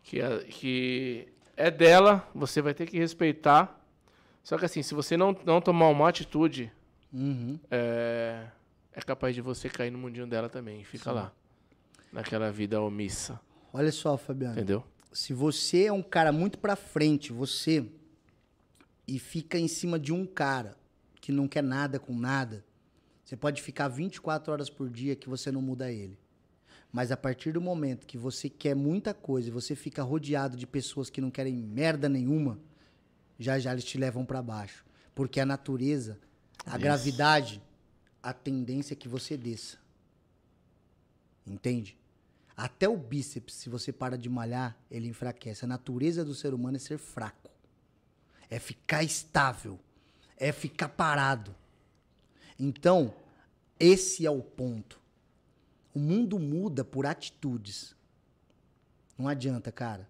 que 0.03 0.21
é, 0.21 0.37
que 0.45 1.27
é 1.55 1.69
dela, 1.69 2.27
você 2.33 2.61
vai 2.61 2.73
ter 2.73 2.85
que 2.85 2.97
respeitar. 2.97 3.79
Só 4.43 4.57
que 4.57 4.63
assim, 4.65 4.81
se 4.81 4.93
você 4.93 5.17
não, 5.17 5.35
não 5.45 5.59
tomar 5.61 5.89
uma 5.89 6.07
atitude, 6.07 6.71
Uhum. 7.11 7.57
é, 7.71 8.45
é 8.93 9.01
capaz 9.01 9.33
de 9.35 9.41
você 9.41 9.69
cair 9.69 9.91
no 9.91 9.97
mundinho 9.97 10.27
dela 10.27 10.47
também. 10.49 10.83
Fica 10.83 11.11
lá. 11.11 11.33
Naquela 12.11 12.51
vida 12.51 12.81
omissa. 12.81 13.39
Olha 13.73 13.91
só, 13.91 14.17
Fabiano. 14.17 14.53
Entendeu? 14.53 14.83
Se 15.11 15.33
você 15.33 15.85
é 15.85 15.91
um 15.91 16.01
cara 16.03 16.31
muito 16.31 16.57
pra 16.57 16.75
frente, 16.75 17.33
você 17.33 17.85
e 19.07 19.19
fica 19.19 19.57
em 19.57 19.67
cima 19.67 19.99
de 19.99 20.13
um 20.13 20.25
cara 20.25 20.77
que 21.19 21.31
não 21.31 21.47
quer 21.47 21.63
nada 21.63 21.99
com 21.99 22.13
nada, 22.17 22.63
você 23.27 23.35
pode 23.35 23.61
ficar 23.61 23.89
24 23.89 24.53
horas 24.53 24.69
por 24.69 24.89
dia 24.89 25.13
que 25.13 25.27
você 25.27 25.51
não 25.51 25.61
muda 25.61 25.91
ele. 25.91 26.17
Mas 26.89 27.11
a 27.11 27.17
partir 27.17 27.51
do 27.51 27.59
momento 27.59 28.07
que 28.07 28.17
você 28.17 28.49
quer 28.49 28.73
muita 28.73 29.13
coisa 29.13 29.49
e 29.49 29.51
você 29.51 29.75
fica 29.75 30.01
rodeado 30.01 30.55
de 30.55 30.65
pessoas 30.65 31.09
que 31.09 31.19
não 31.19 31.29
querem 31.29 31.53
merda 31.53 32.07
nenhuma, 32.07 32.57
já 33.37 33.59
já 33.59 33.73
eles 33.73 33.83
te 33.83 33.97
levam 33.97 34.23
pra 34.23 34.41
baixo. 34.41 34.85
Porque 35.13 35.41
a 35.41 35.45
natureza, 35.45 36.17
a 36.65 36.69
Isso. 36.69 36.79
gravidade, 36.79 37.61
a 38.23 38.31
tendência 38.31 38.93
é 38.93 38.95
que 38.95 39.09
você 39.09 39.35
desça. 39.35 39.77
Entende? 41.45 41.97
Até 42.55 42.87
o 42.87 42.95
bíceps, 42.95 43.55
se 43.55 43.67
você 43.67 43.91
para 43.91 44.17
de 44.17 44.29
malhar, 44.29 44.77
ele 44.89 45.09
enfraquece. 45.09 45.65
A 45.65 45.67
natureza 45.67 46.23
do 46.23 46.33
ser 46.33 46.53
humano 46.53 46.77
é 46.77 46.79
ser 46.79 46.97
fraco. 46.97 47.51
É 48.49 48.57
ficar 48.57 49.03
estável. 49.03 49.77
É 50.37 50.53
ficar 50.53 50.87
parado. 50.87 51.53
Então, 52.59 53.13
esse 53.79 54.25
é 54.25 54.31
o 54.31 54.41
ponto. 54.41 54.99
O 55.93 55.99
mundo 55.99 56.39
muda 56.39 56.83
por 56.83 57.05
atitudes. 57.05 57.95
Não 59.17 59.27
adianta, 59.27 59.71
cara. 59.71 60.07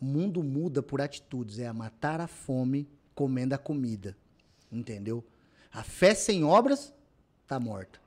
O 0.00 0.04
mundo 0.04 0.42
muda 0.42 0.82
por 0.82 1.00
atitudes. 1.00 1.58
É 1.58 1.66
a 1.66 1.72
matar 1.72 2.20
a 2.20 2.26
fome 2.26 2.88
comendo 3.14 3.54
a 3.54 3.58
comida. 3.58 4.16
Entendeu? 4.70 5.24
A 5.72 5.82
fé 5.82 6.14
sem 6.14 6.44
obras 6.44 6.92
tá 7.46 7.58
morta. 7.58 8.00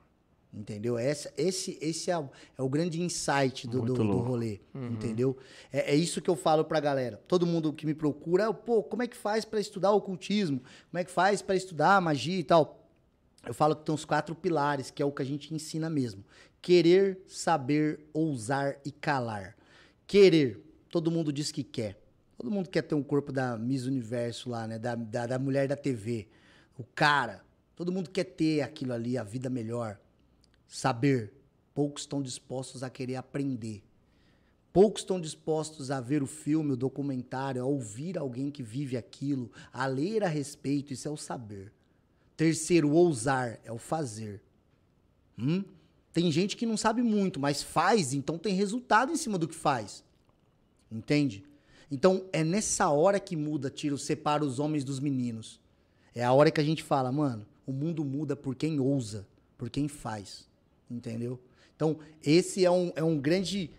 Entendeu? 0.54 0.98
Essa, 0.98 1.32
esse 1.34 1.78
esse 1.80 2.10
é, 2.10 2.18
o, 2.18 2.28
é 2.58 2.62
o 2.62 2.68
grande 2.68 3.00
insight 3.00 3.66
do, 3.66 3.80
do, 3.80 3.94
do 3.94 4.18
rolê. 4.18 4.60
Entendeu? 4.74 5.36
É, 5.72 5.92
é 5.92 5.94
isso 5.94 6.20
que 6.20 6.28
eu 6.28 6.36
falo 6.36 6.62
pra 6.64 6.78
galera. 6.78 7.22
Todo 7.26 7.46
mundo 7.46 7.72
que 7.72 7.86
me 7.86 7.94
procura, 7.94 8.52
pô, 8.52 8.82
como 8.82 9.02
é 9.02 9.06
que 9.06 9.16
faz 9.16 9.46
pra 9.46 9.58
estudar 9.58 9.92
ocultismo? 9.92 10.60
Como 10.90 10.98
é 10.98 11.04
que 11.04 11.10
faz 11.10 11.40
pra 11.40 11.56
estudar 11.56 12.00
magia 12.02 12.38
e 12.38 12.44
tal? 12.44 12.81
Eu 13.44 13.52
falo 13.52 13.74
que 13.74 13.84
tem 13.84 13.94
os 13.94 14.04
quatro 14.04 14.34
pilares, 14.34 14.90
que 14.90 15.02
é 15.02 15.06
o 15.06 15.10
que 15.10 15.22
a 15.22 15.24
gente 15.24 15.52
ensina 15.52 15.90
mesmo. 15.90 16.24
Querer, 16.60 17.20
saber, 17.26 18.00
ousar 18.12 18.78
e 18.84 18.92
calar. 18.92 19.56
Querer, 20.06 20.62
todo 20.88 21.10
mundo 21.10 21.32
diz 21.32 21.50
que 21.50 21.64
quer. 21.64 21.98
Todo 22.36 22.50
mundo 22.50 22.68
quer 22.68 22.82
ter 22.82 22.94
um 22.94 23.02
corpo 23.02 23.32
da 23.32 23.56
Miss 23.56 23.84
Universo 23.84 24.50
lá, 24.50 24.66
né? 24.66 24.78
Da, 24.78 24.94
da, 24.94 25.26
da 25.26 25.38
mulher 25.38 25.66
da 25.66 25.76
TV. 25.76 26.28
O 26.78 26.84
cara. 26.84 27.44
Todo 27.74 27.90
mundo 27.90 28.10
quer 28.10 28.24
ter 28.24 28.60
aquilo 28.60 28.92
ali, 28.92 29.18
a 29.18 29.24
vida 29.24 29.50
melhor. 29.50 29.98
Saber. 30.68 31.32
Poucos 31.74 32.02
estão 32.02 32.22
dispostos 32.22 32.82
a 32.82 32.90
querer 32.90 33.16
aprender. 33.16 33.82
Poucos 34.72 35.02
estão 35.02 35.20
dispostos 35.20 35.90
a 35.90 36.00
ver 36.00 36.22
o 36.22 36.26
filme, 36.26 36.72
o 36.72 36.76
documentário, 36.76 37.62
a 37.62 37.64
ouvir 37.64 38.16
alguém 38.16 38.50
que 38.50 38.62
vive 38.62 38.96
aquilo, 38.96 39.50
a 39.72 39.86
ler 39.86 40.22
a 40.22 40.28
respeito. 40.28 40.92
Isso 40.92 41.08
é 41.08 41.10
o 41.10 41.16
saber. 41.16 41.72
Terceiro, 42.42 42.90
ousar 42.90 43.60
é 43.64 43.70
o 43.70 43.78
fazer. 43.78 44.42
Hum? 45.38 45.62
Tem 46.12 46.28
gente 46.32 46.56
que 46.56 46.66
não 46.66 46.76
sabe 46.76 47.00
muito, 47.00 47.38
mas 47.38 47.62
faz, 47.62 48.12
então 48.12 48.36
tem 48.36 48.52
resultado 48.52 49.12
em 49.12 49.16
cima 49.16 49.38
do 49.38 49.46
que 49.46 49.54
faz. 49.54 50.02
Entende? 50.90 51.44
Então 51.88 52.24
é 52.32 52.42
nessa 52.42 52.88
hora 52.88 53.20
que 53.20 53.36
muda, 53.36 53.70
tira, 53.70 53.96
separa 53.96 54.44
os 54.44 54.58
homens 54.58 54.82
dos 54.82 54.98
meninos. 54.98 55.60
É 56.16 56.24
a 56.24 56.32
hora 56.32 56.50
que 56.50 56.60
a 56.60 56.64
gente 56.64 56.82
fala, 56.82 57.12
mano, 57.12 57.46
o 57.64 57.70
mundo 57.70 58.04
muda 58.04 58.34
por 58.34 58.56
quem 58.56 58.80
ousa, 58.80 59.24
por 59.56 59.70
quem 59.70 59.86
faz. 59.86 60.44
Entendeu? 60.90 61.38
Então, 61.76 61.96
esse 62.24 62.64
é 62.64 62.70
um, 62.72 62.92
é 62.96 63.04
um 63.04 63.20
grande 63.20 63.70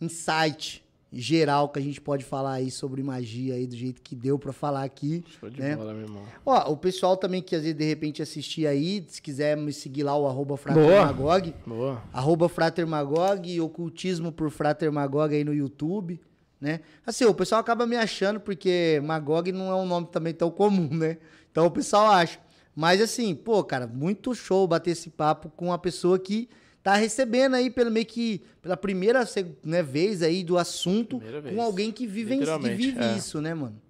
insight 0.00 0.82
geral 1.14 1.68
que 1.68 1.78
a 1.78 1.82
gente 1.82 2.00
pode 2.00 2.24
falar 2.24 2.54
aí 2.54 2.70
sobre 2.70 3.02
magia 3.02 3.54
aí 3.54 3.66
do 3.66 3.76
jeito 3.76 4.02
que 4.02 4.14
deu 4.14 4.38
para 4.38 4.52
falar 4.52 4.82
aqui. 4.82 5.24
Show 5.38 5.48
de 5.48 5.60
né? 5.60 5.76
bola, 5.76 5.92
meu 5.92 6.02
irmão. 6.02 6.22
Ó, 6.44 6.72
o 6.72 6.76
pessoal 6.76 7.16
também 7.16 7.40
que 7.40 7.54
às 7.54 7.62
vezes 7.62 7.76
de 7.76 7.84
repente 7.84 8.20
assistir 8.20 8.66
aí, 8.66 9.04
se 9.08 9.22
quiser 9.22 9.56
me 9.56 9.72
seguir 9.72 10.02
lá, 10.02 10.16
o 10.16 10.26
arroba 10.26 10.56
Fratermagog. 10.56 11.54
Boa. 11.66 12.02
Arroba 12.12 12.48
Fratermagog 12.48 13.50
e 13.50 13.60
ocultismo 13.60 14.32
por 14.32 14.50
Fratermagog 14.50 15.34
aí 15.34 15.44
no 15.44 15.54
YouTube, 15.54 16.20
né? 16.60 16.80
Assim, 17.06 17.24
o 17.24 17.34
pessoal 17.34 17.60
acaba 17.60 17.86
me 17.86 17.96
achando 17.96 18.40
porque 18.40 19.00
Magog 19.04 19.52
não 19.52 19.70
é 19.70 19.74
um 19.76 19.86
nome 19.86 20.08
também 20.10 20.34
tão 20.34 20.50
comum, 20.50 20.88
né? 20.92 21.18
Então 21.50 21.66
o 21.66 21.70
pessoal 21.70 22.10
acha. 22.10 22.38
Mas 22.74 23.00
assim, 23.00 23.34
pô, 23.34 23.62
cara, 23.62 23.86
muito 23.86 24.34
show 24.34 24.66
bater 24.66 24.90
esse 24.90 25.10
papo 25.10 25.48
com 25.56 25.66
uma 25.66 25.78
pessoa 25.78 26.18
que 26.18 26.48
tá 26.84 26.94
recebendo 26.96 27.54
aí 27.54 27.70
pelo 27.70 27.90
meio 27.90 28.04
que 28.04 28.42
pela 28.60 28.76
primeira 28.76 29.24
né, 29.64 29.82
vez 29.82 30.22
aí 30.22 30.44
do 30.44 30.58
assunto 30.58 31.18
com 31.52 31.62
alguém 31.62 31.90
que 31.90 32.06
vive, 32.06 32.34
Literalmente, 32.34 32.76
vive 32.76 33.02
é. 33.02 33.16
isso, 33.16 33.40
né, 33.40 33.54
mano? 33.54 33.80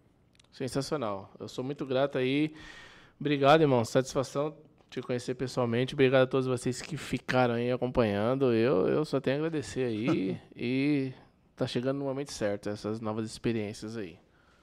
Sensacional. 0.52 1.34
Eu 1.40 1.48
sou 1.48 1.64
muito 1.64 1.84
grato 1.84 2.16
aí. 2.16 2.54
Obrigado, 3.18 3.62
irmão. 3.62 3.84
Satisfação 3.84 4.54
te 4.88 5.02
conhecer 5.02 5.34
pessoalmente. 5.34 5.94
Obrigado 5.94 6.22
a 6.22 6.26
todos 6.28 6.46
vocês 6.46 6.80
que 6.80 6.96
ficaram 6.96 7.54
aí 7.54 7.72
acompanhando. 7.72 8.54
Eu, 8.54 8.86
eu 8.86 9.04
só 9.04 9.20
tenho 9.20 9.38
a 9.38 9.38
agradecer 9.40 9.84
aí. 9.84 10.38
e 10.54 11.12
tá 11.56 11.66
chegando 11.66 11.98
no 11.98 12.04
momento 12.04 12.32
certo 12.32 12.68
essas 12.68 13.00
novas 13.00 13.26
experiências 13.26 13.96
aí. 13.96 14.16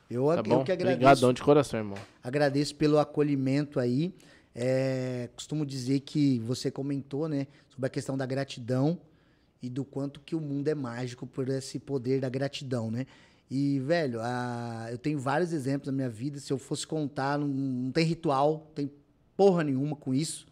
Eu, 0.09 0.25
Tá 0.27 0.41
eu 0.45 0.63
que 0.63 0.71
agradeço. 0.71 0.95
Obrigadão 0.95 1.33
de 1.33 1.41
coração, 1.41 1.79
irmão. 1.81 1.97
Agradeço 2.23 2.75
pelo 2.75 2.97
acolhimento 2.97 3.77
aí. 3.77 4.13
É, 4.53 5.29
costumo 5.35 5.65
dizer 5.65 6.01
que 6.01 6.39
você 6.39 6.69
comentou, 6.69 7.27
né, 7.27 7.47
sobre 7.69 7.87
a 7.87 7.89
questão 7.89 8.17
da 8.17 8.25
gratidão 8.25 8.99
e 9.61 9.69
do 9.69 9.85
quanto 9.85 10.19
que 10.19 10.35
o 10.35 10.41
mundo 10.41 10.67
é 10.67 10.75
mágico 10.75 11.25
por 11.25 11.47
esse 11.49 11.79
poder 11.79 12.19
da 12.19 12.29
gratidão, 12.29 12.91
né? 12.91 13.05
E, 13.49 13.79
velho, 13.79 14.19
a- 14.21 14.87
eu 14.91 14.97
tenho 14.97 15.19
vários 15.19 15.51
exemplos 15.53 15.87
na 15.87 15.91
minha 15.93 16.09
vida. 16.09 16.39
Se 16.39 16.51
eu 16.51 16.57
fosse 16.57 16.87
contar, 16.87 17.37
não, 17.37 17.47
não 17.47 17.91
tem 17.91 18.05
ritual, 18.05 18.65
não 18.67 18.73
tem 18.73 18.91
porra 19.35 19.63
nenhuma 19.63 19.95
com 19.95 20.13
isso. 20.13 20.47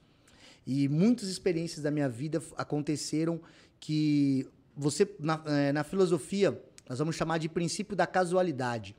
E 0.68 0.88
muitas 0.90 1.30
experiências 1.30 1.82
da 1.82 1.90
minha 1.92 2.10
vida 2.10 2.42
aconteceram 2.58 3.40
que 3.80 4.48
você, 4.76 5.10
na, 5.20 5.42
eh, 5.46 5.72
na 5.72 5.84
filosofia, 5.84 6.62
nós 6.88 7.00
vamos 7.00 7.16
chamar 7.16 7.38
de 7.38 7.48
princípio 7.50 7.96
da 7.96 8.06
casualidade. 8.06 8.96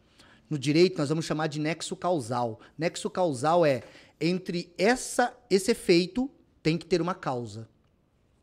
No 0.49 0.59
direito, 0.59 0.99
nós 0.99 1.09
vamos 1.11 1.25
chamar 1.27 1.47
de 1.47 1.61
nexo 1.61 1.95
causal. 1.95 2.59
Nexo 2.77 3.09
causal 3.11 3.65
é 3.65 3.83
entre 4.20 4.73
essa, 4.76 5.34
esse 5.49 5.70
efeito 5.70 6.31
tem 6.62 6.76
que 6.76 6.86
ter 6.86 7.00
uma 7.00 7.15
causa. 7.15 7.68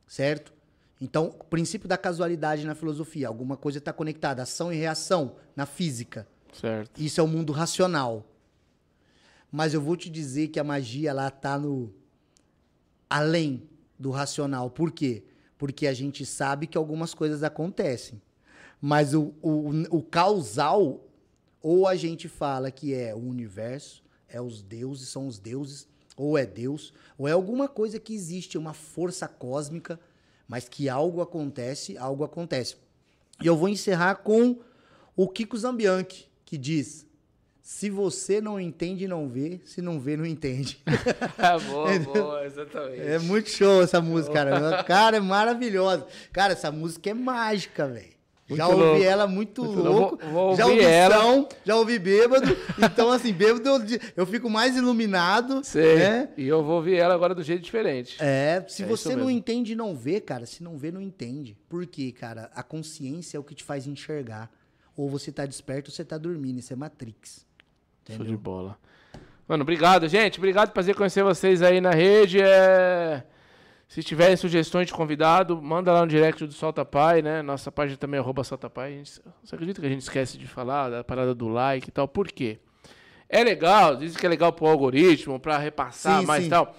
Certo? 0.07 0.53
Então, 0.99 1.27
o 1.39 1.43
princípio 1.43 1.87
da 1.87 1.97
casualidade 1.97 2.65
na 2.65 2.73
filosofia, 2.73 3.27
alguma 3.27 3.55
coisa 3.55 3.77
está 3.77 3.93
conectada, 3.93 4.41
ação 4.41 4.73
e 4.73 4.75
reação 4.75 5.35
na 5.55 5.65
física. 5.65 6.27
Certo. 6.53 6.99
Isso 6.99 7.19
é 7.19 7.23
o 7.23 7.27
mundo 7.27 7.53
racional. 7.53 8.25
Mas 9.51 9.73
eu 9.73 9.81
vou 9.81 9.95
te 9.95 10.09
dizer 10.09 10.47
que 10.47 10.59
a 10.59 10.63
magia 10.63 11.13
lá 11.13 11.29
tá 11.29 11.57
no 11.57 11.93
além 13.09 13.69
do 13.97 14.09
racional. 14.09 14.69
Por 14.69 14.91
quê? 14.91 15.23
Porque 15.57 15.87
a 15.87 15.93
gente 15.93 16.25
sabe 16.25 16.67
que 16.67 16.77
algumas 16.77 17.13
coisas 17.13 17.43
acontecem. 17.43 18.21
Mas 18.81 19.13
o, 19.13 19.33
o, 19.41 19.97
o 19.97 20.01
causal, 20.01 21.05
ou 21.61 21.87
a 21.87 21.95
gente 21.95 22.27
fala 22.27 22.71
que 22.71 22.93
é 22.93 23.13
o 23.13 23.19
universo, 23.19 24.03
é 24.29 24.41
os 24.41 24.61
deuses, 24.61 25.09
são 25.09 25.27
os 25.27 25.39
deuses, 25.39 25.87
ou 26.15 26.37
é 26.37 26.45
Deus, 26.45 26.93
ou 27.17 27.27
é 27.27 27.31
alguma 27.31 27.67
coisa 27.67 27.99
que 27.99 28.13
existe, 28.13 28.57
uma 28.57 28.73
força 28.73 29.27
cósmica, 29.27 29.99
mas 30.47 30.67
que 30.67 30.89
algo 30.89 31.21
acontece, 31.21 31.97
algo 31.97 32.23
acontece. 32.23 32.75
E 33.41 33.45
eu 33.45 33.55
vou 33.55 33.69
encerrar 33.69 34.15
com 34.15 34.59
o 35.15 35.27
Kiko 35.27 35.57
Zambianchi, 35.57 36.27
que 36.43 36.57
diz: 36.57 37.05
Se 37.61 37.89
você 37.89 38.41
não 38.41 38.59
entende, 38.59 39.07
não 39.07 39.29
vê, 39.29 39.61
se 39.63 39.81
não 39.81 39.99
vê, 39.99 40.17
não 40.17 40.25
entende. 40.25 40.81
boa, 41.69 41.99
boa, 41.99 42.45
exatamente. 42.45 43.01
É 43.01 43.19
muito 43.19 43.49
show 43.49 43.83
essa 43.83 44.01
música, 44.01 44.33
cara. 44.33 44.83
Cara, 44.83 45.17
é 45.17 45.19
maravilhosa. 45.19 46.07
Cara, 46.31 46.53
essa 46.53 46.71
música 46.71 47.11
é 47.11 47.13
mágica, 47.13 47.87
velho. 47.87 48.16
Já 48.49 48.65
Muito 48.67 48.77
ouvi 48.79 48.89
louco. 48.91 49.03
ela 49.03 49.27
muito, 49.27 49.63
Muito 49.65 49.79
louco. 49.81 50.17
Vou- 50.25 50.31
vou 50.31 50.55
já 50.55 50.65
ouvi 50.67 50.79
ela. 50.81 51.15
som, 51.21 51.49
já 51.65 51.75
ouvi 51.75 51.99
bêbado. 51.99 52.47
Então, 52.81 53.11
assim, 53.11 53.33
bêbado 53.33 53.67
eu, 53.67 53.99
eu 54.15 54.25
fico 54.25 54.49
mais 54.49 54.77
iluminado. 54.77 55.61
Sei. 55.65 55.97
Né? 55.97 56.29
E 56.37 56.47
eu 56.47 56.63
vou 56.63 56.77
ouvir 56.77 56.95
ela 56.95 57.13
agora 57.13 57.35
do 57.35 57.43
jeito 57.43 57.61
diferente. 57.61 58.15
É, 58.21 58.63
se 58.67 58.83
É 58.83 58.85
você 58.85 59.09
não 59.09 59.25
mesmo. 59.25 59.31
entende, 59.31 59.75
não 59.75 59.93
vê, 59.95 60.21
cara. 60.21 60.45
Se 60.45 60.63
não 60.63 60.77
vê, 60.77 60.91
não 60.91 61.01
entende. 61.01 61.57
Por 61.67 61.85
quê, 61.85 62.13
cara? 62.17 62.49
A 62.55 62.63
consciência 62.63 63.35
é 63.35 63.39
o 63.39 63.43
que 63.43 63.53
te 63.53 63.65
faz 63.65 63.85
enxergar. 63.85 64.49
Ou 64.95 65.09
você 65.09 65.29
tá 65.31 65.45
desperto 65.45 65.91
ou 65.91 65.95
você 65.95 66.05
tá 66.05 66.17
dormindo. 66.17 66.59
Isso 66.59 66.71
é 66.71 66.75
Matrix. 66.77 67.45
Show 68.15 68.25
de 68.25 68.37
bola. 68.37 68.77
Mano, 69.45 69.63
obrigado, 69.63 70.07
gente. 70.07 70.37
Obrigado, 70.39 70.71
prazer 70.71 70.95
conhecer 70.95 71.21
vocês 71.23 71.61
aí 71.61 71.81
na 71.81 71.91
rede. 71.91 72.39
É... 72.41 73.23
Se 73.87 74.03
tiverem 74.03 74.35
sugestões 74.35 74.87
de 74.87 74.93
convidado, 74.93 75.61
manda 75.61 75.93
lá 75.93 76.01
no 76.01 76.07
direct 76.07 76.45
do 76.45 76.51
Solta 76.53 76.83
Pai, 76.83 77.21
né? 77.21 77.41
Nossa 77.41 77.71
página 77.71 77.97
também 77.97 78.17
é 78.17 78.21
arroba 78.21 78.43
Solta 78.43 78.69
Pai. 78.69 78.93
Gente- 78.97 79.21
Você 79.43 79.55
acredita 79.55 79.79
que 79.79 79.87
a 79.87 79.89
gente 79.89 80.01
esquece 80.01 80.37
de 80.37 80.45
falar 80.45 80.89
da 80.89 81.03
parada 81.03 81.33
do 81.33 81.47
like 81.47 81.87
e 81.87 81.91
tal? 81.91 82.07
Por 82.07 82.27
quê? 82.27 82.59
É 83.29 83.43
legal, 83.43 83.95
dizem 83.95 84.19
que 84.19 84.25
é 84.25 84.29
legal 84.29 84.51
pro 84.51 84.67
algoritmo, 84.67 85.39
pra 85.39 85.57
repassar 85.57 86.19
Sim, 86.21 86.25
mais 86.25 86.41
sim. 86.41 86.47
e 86.47 86.49
tal. 86.49 86.75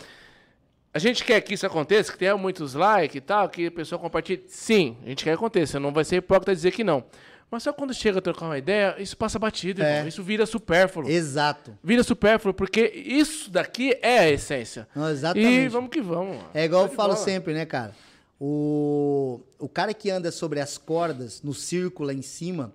A 0.92 0.98
gente 0.98 1.24
quer 1.24 1.40
que 1.40 1.54
isso 1.54 1.66
aconteça, 1.66 2.10
que 2.12 2.18
tenha 2.18 2.36
muitos 2.36 2.74
likes 2.74 3.16
e 3.16 3.20
tal, 3.20 3.48
que 3.48 3.66
a 3.66 3.70
pessoa 3.70 3.98
compartilhe. 3.98 4.42
Sim, 4.46 4.96
a 5.04 5.08
gente 5.08 5.24
quer 5.24 5.30
que 5.30 5.36
aconteça. 5.36 5.78
Não 5.80 5.92
vai 5.92 6.04
ser 6.04 6.16
hipócrita 6.16 6.54
dizer 6.54 6.72
que 6.72 6.84
não. 6.84 7.04
Mas 7.50 7.62
só 7.62 7.72
quando 7.72 7.94
chega 7.94 8.18
a 8.18 8.22
trocar 8.22 8.44
uma 8.46 8.58
ideia, 8.58 8.94
isso 8.98 9.16
passa 9.16 9.38
batido, 9.38 9.82
É. 9.82 9.90
irmão. 9.96 10.08
Isso 10.08 10.22
vira 10.22 10.44
supérfluo. 10.44 11.08
Exato. 11.08 11.76
Vira 11.82 12.02
supérfluo, 12.04 12.52
porque 12.52 12.92
isso 12.94 13.50
daqui 13.50 13.96
é 14.02 14.18
a 14.18 14.30
essência. 14.30 14.86
Não, 14.94 15.08
exatamente. 15.08 15.48
E 15.64 15.68
vamos 15.68 15.88
que 15.90 16.00
vamos. 16.02 16.36
mano. 16.36 16.48
É 16.52 16.64
igual 16.64 16.82
eu 16.84 16.88
de 16.90 16.94
falo 16.94 17.14
bola. 17.14 17.24
sempre, 17.24 17.54
né, 17.54 17.64
cara? 17.64 17.94
O, 18.40 19.40
o 19.58 19.68
cara 19.68 19.92
que 19.94 20.10
anda 20.10 20.30
sobre 20.30 20.60
as 20.60 20.78
cordas, 20.78 21.42
no 21.42 21.52
círculo 21.54 22.06
lá 22.08 22.12
em 22.14 22.22
cima, 22.22 22.72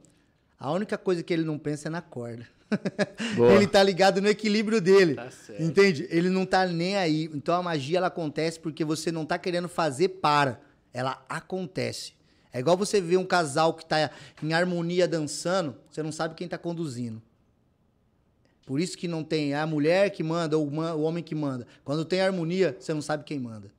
a 0.60 0.72
única 0.72 0.98
coisa 0.98 1.24
que 1.24 1.32
ele 1.34 1.44
não 1.44 1.58
pensa 1.58 1.88
é 1.88 1.92
na 1.92 2.02
corda. 2.02 2.48
Boa. 3.38 3.54
ele 3.54 3.68
tá 3.68 3.82
ligado 3.84 4.20
no 4.22 4.28
equilíbrio 4.28 4.82
dele. 4.82 5.14
Tá 5.14 5.30
certo. 5.30 5.62
Entende? 5.62 6.08
Ele 6.10 6.30
não 6.30 6.46
tá 6.46 6.66
nem 6.66 6.98
aí. 6.98 7.30
Então 7.34 7.54
a 7.56 7.62
magia 7.62 8.00
ela 8.00 8.08
acontece 8.08 8.60
porque 8.60 8.84
você 8.84 9.12
não 9.12 9.26
tá 9.26 9.38
querendo 9.38 9.70
fazer 9.70 10.10
para. 10.10 10.60
Ela 10.92 11.24
acontece. 11.30 12.14
É 12.54 12.60
igual 12.60 12.78
você 12.78 13.02
ver 13.02 13.18
um 13.18 13.26
casal 13.26 13.74
que 13.74 13.84
tá 13.84 14.12
em 14.42 14.54
harmonia 14.54 15.08
dançando, 15.08 15.76
você 15.90 16.04
não 16.04 16.12
sabe 16.12 16.36
quem 16.36 16.48
tá 16.48 16.58
conduzindo. 16.58 17.22
Por 18.66 18.80
isso 18.80 18.98
que 18.98 19.08
não 19.08 19.24
tem 19.24 19.54
a 19.54 19.66
mulher 19.66 20.12
que 20.12 20.24
manda 20.24 20.58
ou 20.58 20.70
o 20.70 21.02
homem 21.02 21.24
que 21.24 21.36
manda. 21.36 21.68
Quando 21.84 22.06
tem 22.06 22.22
harmonia, 22.22 22.78
você 22.80 22.94
não 22.94 23.02
sabe 23.02 23.24
quem 23.24 23.40
manda. 23.40 23.72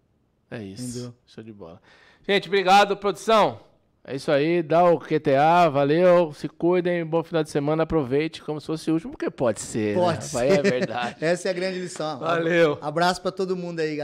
É 0.50 0.62
isso. 0.62 0.82
Entendeu? 0.82 1.14
Show 1.26 1.42
de 1.42 1.52
bola. 1.52 1.80
Gente, 2.26 2.48
obrigado, 2.48 2.96
produção. 2.96 3.60
É 4.06 4.14
isso 4.16 4.30
aí, 4.30 4.62
dá 4.62 4.84
o 4.84 5.00
QTA, 5.00 5.70
valeu, 5.70 6.30
se 6.34 6.46
cuidem, 6.46 7.06
bom 7.06 7.24
final 7.24 7.42
de 7.42 7.48
semana, 7.48 7.84
aproveite 7.84 8.42
como 8.42 8.60
se 8.60 8.66
fosse 8.66 8.90
o 8.90 8.94
último, 8.94 9.12
porque 9.12 9.30
pode 9.30 9.62
ser. 9.62 9.94
Pode 9.94 10.18
né? 10.18 10.20
ser. 10.20 10.58
É 10.58 10.62
verdade. 10.62 11.16
Essa 11.24 11.48
é 11.48 11.50
a 11.50 11.54
grande 11.54 11.80
lição. 11.80 12.18
Valeu. 12.18 12.76
Abraço 12.82 13.22
pra 13.22 13.32
todo 13.32 13.56
mundo 13.56 13.80
aí, 13.80 13.92
galera. 13.92 13.92